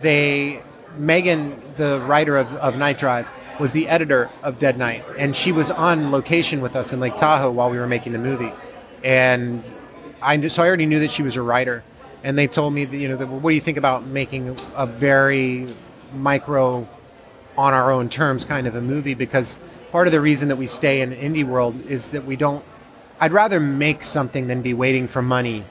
they 0.00 0.60
Megan, 0.96 1.56
the 1.76 2.00
writer 2.06 2.36
of, 2.36 2.52
of 2.56 2.76
Night 2.76 2.98
Drive, 2.98 3.30
was 3.60 3.72
the 3.72 3.88
editor 3.88 4.30
of 4.42 4.58
Dead 4.58 4.78
Night, 4.78 5.04
and 5.18 5.34
she 5.34 5.52
was 5.52 5.70
on 5.70 6.10
location 6.10 6.60
with 6.60 6.76
us 6.76 6.92
in 6.92 7.00
Lake 7.00 7.16
Tahoe 7.16 7.50
while 7.50 7.70
we 7.70 7.78
were 7.78 7.86
making 7.86 8.12
the 8.12 8.18
movie, 8.18 8.52
and 9.02 9.62
I 10.22 10.36
knew, 10.36 10.48
so 10.48 10.62
I 10.62 10.66
already 10.66 10.86
knew 10.86 11.00
that 11.00 11.10
she 11.10 11.22
was 11.22 11.36
a 11.36 11.42
writer, 11.42 11.82
and 12.22 12.36
they 12.38 12.46
told 12.46 12.72
me 12.72 12.84
that 12.84 12.96
you 12.96 13.08
know 13.08 13.16
that, 13.16 13.26
well, 13.28 13.40
what 13.40 13.50
do 13.50 13.54
you 13.54 13.60
think 13.60 13.78
about 13.78 14.06
making 14.06 14.56
a 14.76 14.86
very 14.86 15.68
micro 16.14 16.86
on 17.56 17.74
our 17.74 17.90
own 17.90 18.08
terms 18.08 18.44
kind 18.44 18.66
of 18.66 18.74
a 18.74 18.80
movie 18.80 19.14
because 19.14 19.58
part 19.90 20.06
of 20.06 20.12
the 20.12 20.20
reason 20.20 20.48
that 20.48 20.56
we 20.56 20.66
stay 20.66 21.00
in 21.00 21.10
indie 21.12 21.44
world 21.44 21.74
is 21.86 22.08
that 22.08 22.24
we 22.24 22.36
don't 22.36 22.64
I'd 23.20 23.32
rather 23.32 23.58
make 23.58 24.04
something 24.04 24.46
than 24.46 24.62
be 24.62 24.72
waiting 24.72 25.08
for 25.08 25.22
money 25.22 25.64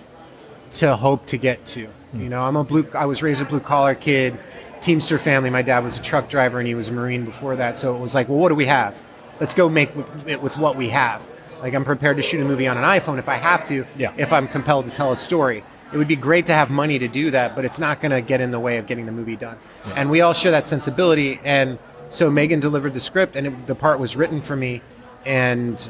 to 0.74 0.98
hope 0.98 1.25
to 1.27 1.38
get 1.38 1.65
to. 1.67 1.88
You 2.14 2.30
know, 2.30 2.42
I'm 2.44 2.56
a 2.56 2.64
blue 2.64 2.88
I 2.94 3.06
was 3.06 3.22
raised 3.22 3.42
a 3.42 3.46
blue 3.46 3.60
collar 3.60 3.96
kid, 3.96 4.38
Teamster 4.82 5.18
family. 5.18 5.50
My 5.50 5.62
dad 5.62 5.84
was 5.84 5.98
a 6.00 6.02
truck 6.02 6.30
driver 6.30 6.60
and 6.60 6.68
he 6.68 6.76
was 6.76 6.88
a 6.88 6.92
Marine 6.92 7.26
before 7.26 7.56
that. 7.58 7.78
So 7.78 7.96
it 7.96 8.00
was 8.00 8.16
like, 8.16 8.30
well, 8.30 8.38
what 8.38 8.50
do 8.50 8.56
we 8.56 8.66
have? 8.66 9.00
Let's 9.40 9.54
go 9.54 9.70
make 9.70 9.92
it 10.26 10.42
with 10.42 10.58
what 10.58 10.76
we 10.76 10.90
have. 10.90 11.26
Like 11.62 11.74
I'm 11.74 11.86
prepared 11.86 12.18
to 12.18 12.24
shoot 12.24 12.42
a 12.42 12.46
movie 12.46 12.68
on 12.68 12.78
an 12.78 12.84
iPhone 12.84 13.18
if 13.20 13.28
I 13.28 13.36
have 13.36 13.66
to, 13.68 13.86
Yeah. 13.98 14.14
if 14.18 14.32
I'm 14.32 14.48
compelled 14.48 14.86
to 14.86 14.92
tell 14.92 15.12
a 15.12 15.18
story. 15.18 15.64
It 15.92 15.98
would 15.98 16.08
be 16.08 16.16
great 16.18 16.46
to 16.48 16.54
have 16.54 16.70
money 16.70 17.00
to 17.00 17.08
do 17.08 17.32
that, 17.32 17.56
but 17.56 17.64
it's 17.66 17.80
not 17.80 18.02
going 18.02 18.12
to 18.12 18.22
get 18.22 18.42
in 18.42 18.52
the 18.52 18.60
way 18.60 18.78
of 18.78 18.88
getting 18.88 19.06
the 19.06 19.12
movie 19.14 19.38
done. 19.38 19.58
And 19.96 20.10
we 20.10 20.20
all 20.20 20.34
share 20.34 20.52
that 20.52 20.68
sensibility. 20.68 21.40
And 21.46 21.80
so 22.10 22.30
Megan 22.30 22.60
delivered 22.60 22.94
the 22.94 23.00
script, 23.00 23.38
and 23.38 23.48
it, 23.48 23.68
the 23.68 23.76
part 23.76 23.98
was 23.98 24.18
written 24.18 24.42
for 24.42 24.54
me. 24.56 24.82
And 25.26 25.90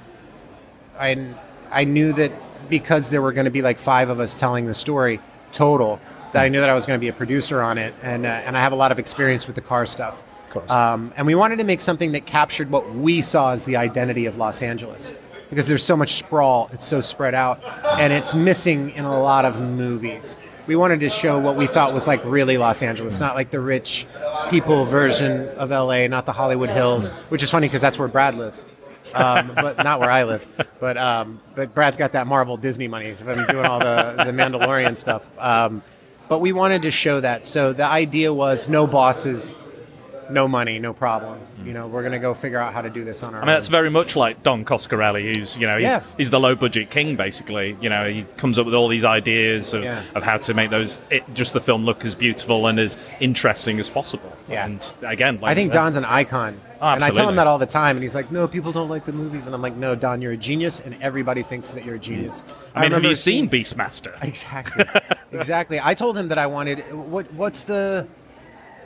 I, 1.00 1.34
I 1.72 1.84
knew 1.86 2.14
that 2.14 2.32
because 2.70 3.10
there 3.10 3.24
were 3.24 3.32
going 3.32 3.46
to 3.46 3.52
be 3.52 3.64
like 3.64 3.80
five 3.80 4.10
of 4.12 4.20
us 4.20 4.40
telling 4.40 4.68
the 4.68 4.76
story 4.76 5.20
total, 5.52 6.00
that 6.34 6.44
I 6.44 6.50
knew 6.50 6.60
that 6.60 6.70
I 6.70 6.74
was 6.74 6.86
going 6.86 7.00
to 7.00 7.02
be 7.02 7.08
a 7.08 7.14
producer 7.14 7.62
on 7.62 7.78
it, 7.78 7.94
and 8.02 8.26
uh, 8.26 8.30
and 8.30 8.58
I 8.58 8.62
have 8.62 8.72
a 8.72 8.76
lot 8.76 8.92
of 8.92 9.00
experience 9.00 9.48
with 9.48 9.56
the 9.56 9.62
car 9.62 9.86
stuff. 9.86 10.24
Of 10.46 10.50
course. 10.52 10.72
Um, 10.72 11.14
and 11.18 11.28
we 11.28 11.36
wanted 11.36 11.58
to 11.58 11.64
make 11.64 11.82
something 11.82 12.12
that 12.14 12.26
captured 12.26 12.70
what 12.70 12.94
we 12.94 13.22
saw 13.22 13.52
as 13.52 13.66
the 13.66 13.76
identity 13.76 14.26
of 14.26 14.38
Los 14.38 14.62
Angeles, 14.62 15.14
because 15.50 15.68
there's 15.68 15.84
so 15.84 15.98
much 15.98 16.14
sprawl, 16.14 16.70
it's 16.74 16.86
so 16.86 17.02
spread 17.02 17.34
out, 17.34 17.62
and 18.00 18.14
it's 18.14 18.34
missing 18.34 18.92
in 18.92 19.06
a 19.06 19.20
lot 19.22 19.46
of 19.46 19.60
movies. 19.60 20.38
We 20.68 20.76
wanted 20.76 21.00
to 21.00 21.10
show 21.10 21.40
what 21.40 21.56
we 21.56 21.66
thought 21.66 21.94
was 21.94 22.08
like 22.08 22.22
really 22.26 22.58
Los 22.58 22.84
Angeles, 22.84 23.22
not 23.22 23.36
like 23.36 23.52
the 23.52 23.60
rich 23.60 24.06
people 24.50 24.84
version 24.84 25.48
of 25.50 25.70
LA, 25.70 26.08
not 26.08 26.26
the 26.26 26.34
Hollywood 26.34 26.70
Hills, 26.70 27.08
which 27.30 27.42
is 27.42 27.50
funny 27.50 27.68
because 27.68 27.80
that's 27.82 27.98
where 27.98 28.10
Brad 28.10 28.36
lives 28.36 28.66
um, 29.14 29.52
but 29.56 29.78
not 29.84 30.00
where 30.00 30.12
I 30.12 30.24
live. 30.24 30.46
But 30.80 30.98
um, 30.98 31.40
but 31.56 31.74
Brad's 31.74 31.98
got 31.98 32.14
that 32.14 32.28
Marvel 32.28 32.58
Disney 32.58 32.88
money 32.88 33.12
from 33.12 33.46
doing 33.46 33.66
all 33.66 33.80
the 33.80 34.16
the 34.18 34.32
Mandalorian 34.32 34.96
stuff. 34.96 35.30
Um, 35.40 35.82
but 36.30 36.40
we 36.40 36.52
wanted 36.52 36.82
to 36.84 36.92
show 36.92 37.22
that. 37.22 37.46
So 37.46 37.74
the 37.74 37.86
idea 37.86 38.34
was 38.34 38.68
no 38.68 38.86
bosses, 38.86 39.56
no 40.30 40.48
money, 40.48 40.80
no 40.80 40.94
problem. 40.94 41.40
You 41.64 41.74
know, 41.74 41.88
we're 41.88 42.04
gonna 42.04 42.20
go 42.20 42.34
figure 42.34 42.60
out 42.60 42.74
how 42.74 42.82
to 42.82 42.90
do 42.90 43.04
this 43.04 43.24
on 43.24 43.34
our 43.34 43.42
I 43.42 43.46
mean, 43.46 43.54
that's 43.54 43.68
very 43.68 43.90
much 43.90 44.16
like 44.16 44.44
Don 44.44 44.64
Coscarelli, 44.66 45.36
who's 45.36 45.58
you 45.58 45.68
know 45.68 45.78
he's, 45.78 45.86
Yeah. 45.86 46.04
he's 46.18 46.30
the 46.30 46.40
low 46.40 46.56
budget 46.56 46.90
king 46.90 47.16
basically. 47.16 47.78
You 47.82 47.90
know, 47.90 48.10
he 48.10 48.26
comes 48.38 48.58
up 48.60 48.66
with 48.66 48.76
all 48.76 48.88
these 48.88 49.04
ideas 49.06 49.74
of, 49.74 49.84
Yeah. 49.84 50.02
of 50.16 50.24
how 50.24 50.38
to 50.38 50.54
make 50.54 50.70
those 50.70 50.98
it, 51.10 51.24
just 51.34 51.54
the 51.54 51.62
film 51.62 51.86
look 51.86 52.06
as 52.06 52.16
beautiful 52.16 52.68
and 52.68 52.80
as 52.80 52.98
interesting 53.20 53.80
as 53.80 53.90
possible. 53.90 54.32
Yeah. 54.50 54.66
And 54.66 54.92
again, 55.02 55.40
like 55.42 55.52
I 55.52 55.56
think 55.56 55.74
Don's 55.74 55.98
an 55.98 56.06
icon. 56.06 56.56
Oh, 56.80 56.90
and 56.90 57.04
I 57.04 57.10
tell 57.10 57.28
him 57.28 57.38
that 57.38 57.48
all 57.48 57.58
the 57.58 57.66
time, 57.66 57.96
and 57.96 58.04
he's 58.04 58.14
like, 58.14 58.32
"No, 58.32 58.48
people 58.48 58.72
don't 58.72 58.88
like 58.88 59.06
the 59.06 59.12
movies." 59.12 59.48
And 59.48 59.56
I'm 59.56 59.64
like, 59.64 59.76
"No, 59.76 59.96
Don, 59.96 60.22
you're 60.22 60.34
a 60.34 60.38
genius, 60.38 60.80
and 60.80 60.96
everybody 61.02 61.42
thinks 61.42 61.72
that 61.72 61.84
you're 61.84 61.96
a 61.96 62.00
genius." 62.00 62.40
Mm. 62.42 62.54
I 62.76 62.82
mean, 62.82 62.92
have 62.92 63.04
you 63.04 63.16
seen 63.16 63.50
Beastmaster? 63.50 64.14
Exactly. 64.24 64.86
exactly. 65.32 65.80
I 65.84 65.96
told 65.96 66.18
him 66.20 66.28
that 66.28 66.38
I 66.38 66.46
wanted 66.46 66.84
what 66.94 67.34
what's 67.34 67.64
the 67.64 68.06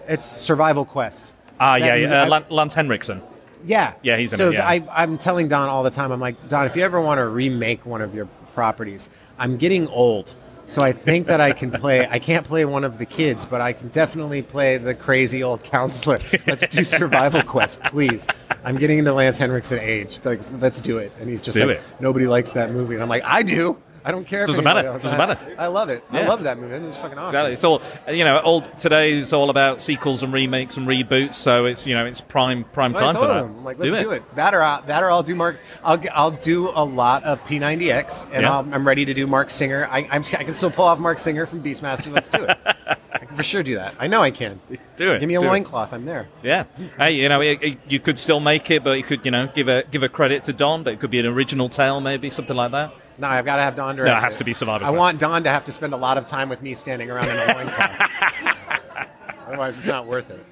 it's 0.07 0.25
survival 0.25 0.85
quest. 0.85 1.33
Ah, 1.59 1.75
yeah, 1.75 1.95
yeah. 1.95 2.23
Uh, 2.23 2.39
I- 2.41 2.53
Lance 2.53 2.73
Henriksen. 2.73 3.21
Yeah. 3.65 3.93
Yeah, 4.01 4.17
he's 4.17 4.31
in 4.33 4.37
so 4.37 4.49
it, 4.49 4.53
yeah. 4.55 4.67
I, 4.67 4.83
I'm 4.91 5.17
telling 5.17 5.47
Don 5.47 5.69
all 5.69 5.83
the 5.83 5.91
time. 5.91 6.11
I'm 6.11 6.19
like, 6.19 6.47
Don, 6.47 6.65
if 6.65 6.75
you 6.75 6.83
ever 6.83 6.99
want 6.99 7.19
to 7.19 7.27
remake 7.27 7.85
one 7.85 8.01
of 8.01 8.15
your 8.15 8.25
properties, 8.55 9.09
I'm 9.37 9.57
getting 9.57 9.87
old. 9.87 10.33
So 10.65 10.81
I 10.81 10.93
think 10.93 11.27
that 11.27 11.41
I 11.41 11.51
can 11.51 11.69
play. 11.69 12.07
I 12.07 12.17
can't 12.17 12.45
play 12.45 12.63
one 12.63 12.83
of 12.85 12.97
the 12.97 13.05
kids, 13.05 13.43
but 13.43 13.59
I 13.59 13.73
can 13.73 13.89
definitely 13.89 14.41
play 14.41 14.77
the 14.77 14.93
crazy 14.95 15.43
old 15.43 15.63
counselor. 15.63 16.17
Let's 16.47 16.65
do 16.67 16.85
Survival 16.85 17.43
Quest, 17.43 17.83
please. 17.83 18.25
I'm 18.63 18.77
getting 18.77 18.97
into 18.99 19.11
Lance 19.11 19.37
Henriksen 19.37 19.79
age. 19.79 20.21
Like, 20.23 20.39
let's 20.61 20.79
do 20.79 20.97
it. 20.97 21.11
And 21.19 21.29
he's 21.29 21.41
just 21.41 21.57
Do 21.57 21.67
like, 21.67 21.77
it. 21.77 21.83
nobody 21.99 22.25
likes 22.25 22.53
that 22.53 22.71
movie, 22.71 22.93
and 22.93 23.03
I'm 23.03 23.09
like, 23.09 23.23
I 23.25 23.43
do. 23.43 23.77
I 24.03 24.11
don't 24.11 24.25
care. 24.25 24.41
if 24.41 24.47
Doesn't 24.47 24.63
matter. 24.63 24.85
else- 24.87 25.03
Doesn't 25.03 25.19
I- 25.19 25.25
matter. 25.27 25.55
I 25.59 25.67
love 25.67 25.89
it. 25.89 26.03
I 26.11 26.25
love 26.27 26.43
that 26.43 26.57
movie. 26.57 26.73
It's 26.87 26.97
fucking 26.97 27.17
awesome. 27.17 27.27
Exactly. 27.29 27.53
It's 27.53 27.63
all 27.63 27.81
you 28.09 28.23
know. 28.23 28.37
All 28.39 28.61
today 28.61 29.11
is 29.11 29.31
all 29.33 29.49
about 29.49 29.81
sequels 29.81 30.23
and 30.23 30.33
remakes 30.33 30.77
and 30.77 30.87
reboots. 30.87 31.35
So 31.35 31.65
it's 31.65 31.85
you 31.85 31.93
know 31.95 32.05
it's 32.05 32.21
prime 32.21 32.63
prime 32.65 32.91
That's 32.91 33.01
I 33.01 33.05
time 33.11 33.15
for 33.21 33.27
that. 33.27 33.43
him. 33.45 33.63
Like, 33.63 33.79
let's 33.79 33.93
do 34.01 34.11
it. 34.11 34.35
That 34.35 34.53
or 34.53 34.61
I, 34.63 34.81
that 34.87 35.03
or 35.03 35.11
I'll 35.11 35.23
do 35.23 35.35
Mark. 35.35 35.57
I'll 35.83 36.01
I'll 36.13 36.31
do 36.31 36.69
a 36.69 36.83
lot 36.83 37.23
of 37.23 37.43
P90X, 37.45 38.25
and 38.33 38.41
Yeah. 38.43 38.51
I'll, 38.51 38.59
I'm 38.73 38.87
ready 38.87 39.05
to 39.05 39.13
do 39.13 39.27
Marc 39.27 39.49
Singer. 39.49 39.87
I, 39.91 39.99
I'm, 40.11 40.23
I 40.37 40.43
can 40.43 40.53
still 40.53 40.71
pull 40.71 40.85
off 40.85 40.99
Marc 40.99 41.19
Singer 41.19 41.45
from 41.45 41.61
Beastmaster. 41.63 42.11
Let's 42.11 42.29
do 42.29 42.43
it. 42.43 42.57
I 43.13 43.25
can 43.25 43.35
for 43.37 43.43
sure 43.43 43.61
do 43.61 43.75
that. 43.75 43.93
I 43.99 44.07
know 44.07 44.21
I 44.23 44.31
can. 44.31 44.59
Do 44.95 45.11
it. 45.11 45.19
Give 45.19 45.27
me 45.27 45.35
a 45.35 45.39
Do 45.39 45.45
it. 45.45 45.49
loincloth. 45.49 45.93
I'm 45.93 46.05
there. 46.05 46.27
Yeah. 46.43 46.63
Hey, 46.97 47.11
you 47.11 47.29
know, 47.29 47.41
it, 47.41 47.61
it- 47.61 47.77
you 47.87 47.99
could 47.99 48.17
still 48.17 48.39
make 48.39 48.71
it, 48.71 48.83
but 48.83 48.93
you 48.97 49.03
could, 49.03 49.25
you 49.25 49.31
know, 49.31 49.47
give 49.53 49.67
a 49.67 49.83
give 49.91 50.01
a 50.03 50.09
credit 50.09 50.45
to 50.45 50.53
Don. 50.53 50.83
But 50.83 50.93
it 50.93 50.99
could 50.99 51.11
be 51.11 51.19
an 51.19 51.25
original 51.25 51.69
tale, 51.69 51.99
maybe 52.01 52.29
something 52.29 52.55
like 52.55 52.71
that. 52.71 52.93
No, 53.21 53.27
I've 53.27 53.45
got 53.45 53.57
to 53.57 53.61
have 53.61 53.75
Don 53.75 53.95
direct. 53.95 54.07
No, 54.11 54.17
it 54.17 54.21
has 54.21 54.35
to 54.37 54.43
be 54.43 54.51
Survivor 54.51 54.83
I 54.83 54.87
Quest. 54.87 54.97
want 54.97 55.19
Don 55.19 55.43
to 55.43 55.49
have 55.51 55.63
to 55.65 55.71
spend 55.71 55.93
a 55.93 55.97
lot 55.97 56.17
of 56.17 56.25
time 56.25 56.49
with 56.49 56.63
me 56.63 56.73
standing 56.73 57.11
around 57.11 57.29
in 57.29 57.37
a 57.37 57.53
loincloth. 57.53 58.01
Otherwise, 58.01 59.07
Otherwise, 59.47 59.77
it's 59.77 59.85
not 59.85 60.07
worth 60.07 60.31
it. 60.31 60.43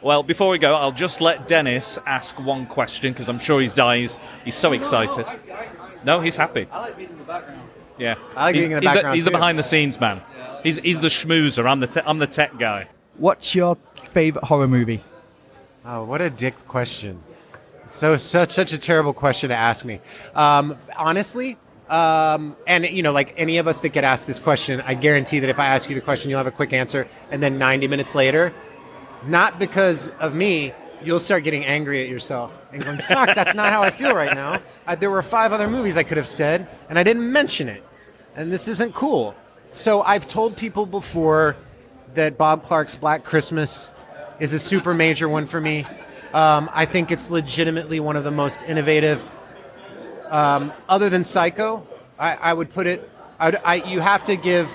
Well, 0.00 0.22
before 0.22 0.48
we 0.48 0.58
go, 0.58 0.76
I'll 0.76 0.92
just 0.92 1.20
let 1.20 1.48
Dennis 1.48 1.98
ask 2.06 2.40
one 2.40 2.66
question 2.66 3.12
because 3.12 3.28
I'm 3.28 3.40
sure 3.40 3.60
he's 3.60 3.74
he's 3.74 4.18
he's 4.44 4.54
so 4.54 4.72
excited. 4.72 5.26
No, 5.26 5.32
I, 5.32 5.56
I, 5.56 5.62
I, 5.62 5.68
No, 6.04 6.20
he's 6.20 6.36
happy. 6.36 6.68
I 6.70 6.80
like 6.80 6.96
being 6.96 7.10
in 7.10 7.18
the 7.18 7.24
background. 7.24 7.68
Yeah, 7.98 8.14
I 8.36 8.44
like 8.44 8.54
he's, 8.54 8.62
being 8.62 8.72
in 8.72 8.76
the 8.76 8.80
he's 8.82 8.94
background, 8.94 9.14
he's 9.16 9.24
the 9.24 9.30
behind 9.32 9.58
the 9.58 9.64
scenes 9.64 9.98
man. 9.98 10.22
He's 10.62 10.78
he's 10.78 11.00
the 11.00 11.08
schmoozer. 11.08 11.68
I'm 11.68 11.80
the 11.80 11.88
te- 11.88 12.02
I'm 12.06 12.20
the 12.20 12.28
tech 12.28 12.56
guy. 12.56 12.86
What's 13.16 13.54
your 13.56 13.76
favorite 13.96 14.44
horror 14.44 14.68
movie? 14.68 15.02
Oh, 15.84 16.04
what 16.04 16.20
a 16.20 16.30
dick 16.30 16.54
question. 16.68 17.20
So 17.88 18.16
such 18.16 18.50
such 18.50 18.72
a 18.72 18.78
terrible 18.78 19.12
question 19.12 19.48
to 19.50 19.56
ask 19.56 19.84
me. 19.84 20.00
Um, 20.34 20.78
honestly, 20.96 21.58
um, 21.92 22.56
and 22.66 22.86
you 22.86 23.02
know, 23.02 23.12
like 23.12 23.34
any 23.36 23.58
of 23.58 23.68
us 23.68 23.80
that 23.80 23.90
get 23.90 24.02
asked 24.02 24.26
this 24.26 24.38
question, 24.38 24.80
I 24.80 24.94
guarantee 24.94 25.40
that 25.40 25.50
if 25.50 25.58
I 25.58 25.66
ask 25.66 25.90
you 25.90 25.94
the 25.94 26.00
question, 26.00 26.30
you'll 26.30 26.38
have 26.38 26.46
a 26.46 26.50
quick 26.50 26.72
answer, 26.72 27.06
and 27.30 27.42
then 27.42 27.58
90 27.58 27.86
minutes 27.86 28.14
later, 28.14 28.54
not 29.26 29.58
because 29.58 30.08
of 30.18 30.34
me, 30.34 30.72
you'll 31.04 31.20
start 31.20 31.44
getting 31.44 31.66
angry 31.66 32.02
at 32.02 32.08
yourself 32.08 32.58
and 32.72 32.82
going, 32.82 32.98
"Fuck, 32.98 33.34
that's 33.34 33.54
not 33.54 33.74
how 33.74 33.82
I 33.82 33.90
feel 33.90 34.14
right 34.14 34.34
now." 34.34 34.62
Uh, 34.86 34.94
there 34.94 35.10
were 35.10 35.20
five 35.20 35.52
other 35.52 35.68
movies 35.68 35.98
I 35.98 36.02
could 36.02 36.16
have 36.16 36.26
said, 36.26 36.66
and 36.88 36.98
I 36.98 37.02
didn't 37.02 37.30
mention 37.30 37.68
it, 37.68 37.84
and 38.34 38.50
this 38.50 38.68
isn't 38.68 38.94
cool. 38.94 39.34
So 39.70 40.00
I've 40.00 40.26
told 40.26 40.56
people 40.56 40.86
before 40.86 41.56
that 42.14 42.38
Bob 42.38 42.62
Clark's 42.62 42.94
Black 42.96 43.22
Christmas 43.22 43.90
is 44.40 44.54
a 44.54 44.58
super 44.58 44.94
major 44.94 45.28
one 45.28 45.44
for 45.44 45.60
me. 45.60 45.84
Um, 46.32 46.70
I 46.72 46.86
think 46.86 47.10
it's 47.10 47.28
legitimately 47.28 48.00
one 48.00 48.16
of 48.16 48.24
the 48.24 48.30
most 48.30 48.62
innovative. 48.62 49.22
Um, 50.32 50.72
other 50.88 51.10
than 51.10 51.24
Psycho, 51.24 51.86
I, 52.18 52.36
I 52.36 52.52
would 52.54 52.72
put 52.72 52.86
it. 52.86 53.08
I, 53.38 53.44
would, 53.46 53.60
I 53.64 53.74
you 53.74 54.00
have 54.00 54.24
to 54.24 54.36
give 54.36 54.74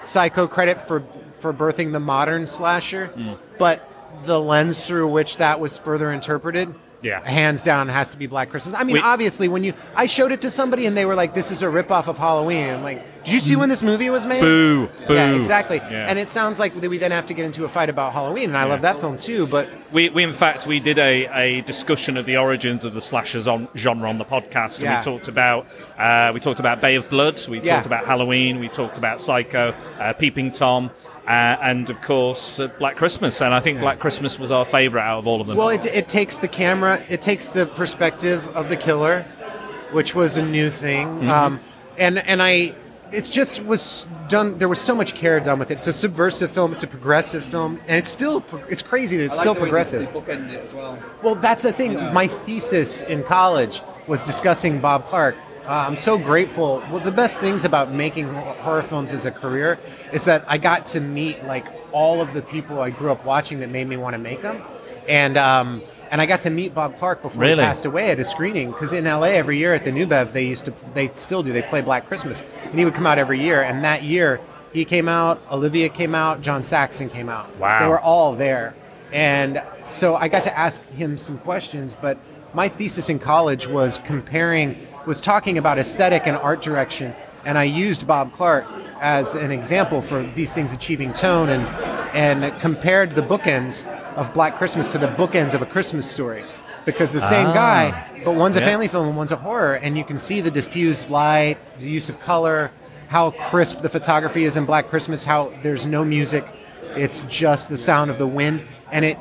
Psycho 0.00 0.48
credit 0.48 0.80
for 0.80 1.04
for 1.40 1.52
birthing 1.52 1.92
the 1.92 2.00
modern 2.00 2.46
slasher, 2.46 3.12
but 3.58 3.86
the 4.24 4.40
lens 4.40 4.86
through 4.86 5.08
which 5.08 5.36
that 5.36 5.60
was 5.60 5.76
further 5.76 6.10
interpreted, 6.10 6.74
Yeah. 7.04 7.20
hands 7.24 7.62
down, 7.62 7.88
has 7.88 8.08
to 8.10 8.16
be 8.18 8.26
Black 8.26 8.48
Christmas. 8.50 8.74
I 8.78 8.82
mean, 8.84 8.94
We- 8.94 9.00
obviously, 9.00 9.46
when 9.48 9.62
you 9.62 9.74
I 9.94 10.06
showed 10.06 10.32
it 10.32 10.40
to 10.40 10.50
somebody 10.50 10.86
and 10.86 10.96
they 10.96 11.04
were 11.04 11.14
like, 11.14 11.34
"This 11.34 11.50
is 11.52 11.62
a 11.62 11.66
ripoff 11.66 12.08
of 12.08 12.18
Halloween," 12.18 12.68
I'm 12.74 12.82
like, 12.82 13.24
"Did 13.24 13.34
you 13.34 13.40
see 13.40 13.54
when 13.56 13.68
this 13.68 13.82
movie 13.82 14.08
was 14.10 14.24
made?" 14.26 14.40
Boo, 14.40 14.88
boo. 15.06 15.14
Yeah, 15.14 15.30
exactly. 15.34 15.76
Yeah. 15.76 16.06
And 16.08 16.18
it 16.18 16.30
sounds 16.30 16.58
like 16.58 16.80
that 16.80 16.88
we 16.90 16.98
then 16.98 17.10
have 17.12 17.26
to 17.26 17.34
get 17.34 17.44
into 17.44 17.64
a 17.64 17.68
fight 17.68 17.88
about 17.90 18.12
Halloween, 18.14 18.48
and 18.50 18.56
I 18.58 18.64
love 18.64 18.80
that 18.82 18.98
film 18.98 19.16
too. 19.18 19.46
But 19.46 19.68
We, 19.92 20.08
we 20.08 20.24
in 20.24 20.32
fact 20.32 20.66
we 20.66 20.80
did 20.80 20.98
a, 20.98 21.26
a 21.26 21.60
discussion 21.60 22.16
of 22.16 22.26
the 22.26 22.36
origins 22.36 22.84
of 22.84 22.94
the 22.94 23.00
slashers 23.00 23.46
on 23.46 23.68
genre 23.76 24.08
on 24.08 24.18
the 24.18 24.24
podcast, 24.24 24.78
and 24.78 24.84
Yeah. 24.84 24.98
we 24.98 25.04
talked 25.04 25.28
about 25.28 25.66
uh, 25.98 26.30
we 26.34 26.40
talked 26.40 26.58
about 26.58 26.80
Bay 26.80 26.96
of 26.96 27.08
Blood, 27.10 27.40
we 27.48 27.60
Yeah. 27.60 27.74
talked 27.74 27.86
about 27.86 28.04
Halloween, 28.06 28.58
we 28.60 28.68
talked 28.68 28.98
about 28.98 29.20
Psycho, 29.20 29.74
uh, 30.00 30.12
Peeping 30.14 30.50
Tom, 30.50 30.90
uh, 31.26 31.56
and 31.62 31.88
of 31.90 32.00
course 32.02 32.60
uh, 32.60 32.68
Black 32.78 32.96
Christmas. 32.96 33.40
And 33.40 33.54
I 33.54 33.60
think 33.60 33.80
Black 33.80 33.98
Christmas 33.98 34.38
was 34.38 34.50
our 34.50 34.64
favourite 34.64 35.04
out 35.04 35.18
of 35.18 35.26
all 35.26 35.40
of 35.40 35.46
them. 35.46 35.56
Well, 35.56 35.70
it, 35.70 35.86
it 35.86 36.08
takes 36.08 36.38
the 36.38 36.48
camera, 36.48 37.02
it 37.08 37.22
takes 37.22 37.50
the 37.50 37.66
perspective 37.66 38.46
of 38.56 38.68
the 38.68 38.76
killer, 38.76 39.22
which 39.92 40.14
was 40.14 40.36
a 40.36 40.44
new 40.44 40.70
thing. 40.70 41.06
Mm-hmm. 41.06 41.28
Um, 41.30 41.60
and 41.96 42.18
and 42.18 42.42
I, 42.42 42.74
it's 43.12 43.30
just 43.30 43.64
was 43.64 44.08
done. 44.28 44.58
There 44.58 44.68
was 44.68 44.80
so 44.80 44.94
much 44.94 45.14
care 45.14 45.38
done 45.40 45.58
with 45.58 45.70
it. 45.70 45.74
It's 45.74 45.86
a 45.86 45.92
subversive 45.92 46.50
film. 46.50 46.72
It's 46.72 46.82
a 46.82 46.88
progressive 46.88 47.44
film, 47.44 47.80
and 47.86 47.98
it's 47.98 48.10
still 48.10 48.44
it's 48.68 48.82
crazy 48.82 49.16
that 49.18 49.24
it's 49.24 49.34
I 49.34 49.36
like 49.36 49.42
still 49.44 49.54
the 49.54 49.60
way 49.60 49.66
progressive. 49.66 50.02
It 50.02 50.66
as 50.66 50.74
well. 50.74 50.98
Well, 51.22 51.34
that's 51.36 51.62
the 51.62 51.72
thing. 51.72 51.94
know. 51.94 52.12
My 52.12 52.26
thesis 52.26 53.00
in 53.02 53.22
college 53.22 53.80
was 54.06 54.22
discussing 54.22 54.80
Bob 54.80 55.06
Clark. 55.06 55.36
Uh, 55.66 55.86
I'm 55.88 55.96
so 55.96 56.18
grateful. 56.18 56.82
Well, 56.90 57.00
the 57.00 57.10
best 57.10 57.40
things 57.40 57.64
about 57.64 57.90
making 57.90 58.28
horror 58.28 58.82
films 58.82 59.12
as 59.12 59.24
a 59.24 59.30
career 59.30 59.78
is 60.12 60.24
that 60.26 60.44
I 60.46 60.58
got 60.58 60.86
to 60.88 61.00
meet 61.00 61.42
like 61.44 61.66
all 61.92 62.20
of 62.20 62.34
the 62.34 62.42
people 62.42 62.80
I 62.80 62.90
grew 62.90 63.10
up 63.10 63.24
watching 63.24 63.60
that 63.60 63.70
made 63.70 63.88
me 63.88 63.96
want 63.96 64.12
to 64.14 64.18
make 64.18 64.42
them, 64.42 64.62
and 65.08 65.38
um, 65.38 65.82
and 66.10 66.20
I 66.20 66.26
got 66.26 66.42
to 66.42 66.50
meet 66.50 66.74
Bob 66.74 66.96
Clark 66.98 67.22
before 67.22 67.40
Really? 67.40 67.54
he 67.62 67.66
passed 67.66 67.86
away 67.86 68.10
at 68.10 68.18
a 68.18 68.24
screening 68.24 68.72
because 68.72 68.92
in 68.92 69.04
LA 69.04 69.22
every 69.28 69.56
year 69.56 69.72
at 69.74 69.84
the 69.84 69.92
New 69.92 70.06
Bev 70.06 70.32
they 70.34 70.44
used 70.46 70.66
to 70.66 70.74
they 70.92 71.10
still 71.14 71.42
do 71.42 71.52
they 71.52 71.62
play 71.62 71.80
Black 71.80 72.06
Christmas 72.08 72.42
and 72.64 72.78
he 72.78 72.84
would 72.84 72.94
come 72.94 73.06
out 73.06 73.18
every 73.18 73.40
year 73.40 73.62
and 73.62 73.82
that 73.84 74.02
year 74.02 74.40
he 74.72 74.84
came 74.84 75.08
out, 75.08 75.40
Olivia 75.50 75.88
came 75.88 76.14
out, 76.14 76.42
John 76.42 76.62
Saxon 76.62 77.08
came 77.08 77.28
out. 77.28 77.56
Wow. 77.56 77.78
They 77.80 77.86
were 77.88 78.00
all 78.00 78.34
there. 78.34 78.74
And 79.12 79.62
so 79.84 80.16
I 80.16 80.26
got 80.28 80.42
to 80.44 80.58
ask 80.58 80.84
him 80.90 81.16
some 81.16 81.38
questions, 81.38 81.96
but 82.00 82.18
my 82.54 82.68
thesis 82.68 83.08
in 83.08 83.20
college 83.20 83.68
was 83.68 83.98
comparing, 83.98 84.76
was 85.06 85.20
talking 85.20 85.58
about 85.58 85.78
aesthetic 85.78 86.26
and 86.26 86.36
art 86.36 86.62
direction. 86.62 87.14
And 87.44 87.58
I 87.58 87.64
used 87.64 88.06
Bob 88.06 88.32
Clark 88.32 88.66
as 89.00 89.34
an 89.34 89.50
example 89.50 90.00
for 90.00 90.22
these 90.34 90.52
things 90.52 90.72
achieving 90.72 91.12
tone 91.12 91.50
and, 91.50 91.66
and 92.14 92.60
compared 92.60 93.12
the 93.12 93.22
bookends 93.22 93.86
of 94.16 94.32
Black 94.32 94.56
Christmas 94.56 94.90
to 94.92 94.98
the 94.98 95.08
bookends 95.08 95.54
of 95.54 95.62
a 95.62 95.66
Christmas 95.66 96.10
story. 96.10 96.44
Because 96.84 97.12
the 97.12 97.20
same 97.20 97.48
ah. 97.48 97.54
guy, 97.54 98.22
but 98.24 98.34
one's 98.34 98.56
a 98.56 98.60
Yeah. 98.60 98.66
family 98.66 98.88
film 98.88 99.08
and 99.08 99.16
one's 99.16 99.32
a 99.32 99.36
horror, 99.36 99.74
and 99.74 99.96
you 99.96 100.04
can 100.04 100.18
see 100.18 100.42
the 100.42 100.50
diffused 100.50 101.08
light, 101.08 101.56
the 101.78 101.88
use 101.88 102.10
of 102.10 102.20
color, 102.20 102.70
how 103.08 103.30
crisp 103.30 103.80
the 103.80 103.88
photography 103.88 104.44
is 104.44 104.56
in 104.56 104.66
Black 104.66 104.90
Christmas, 104.90 105.24
how 105.24 105.50
there's 105.62 105.86
no 105.86 106.04
music, 106.04 106.46
it's 106.94 107.22
just 107.22 107.68
the 107.70 107.76
sound 107.76 108.10
of 108.10 108.18
the 108.18 108.26
wind, 108.26 108.62
and 108.92 109.04
it 109.04 109.18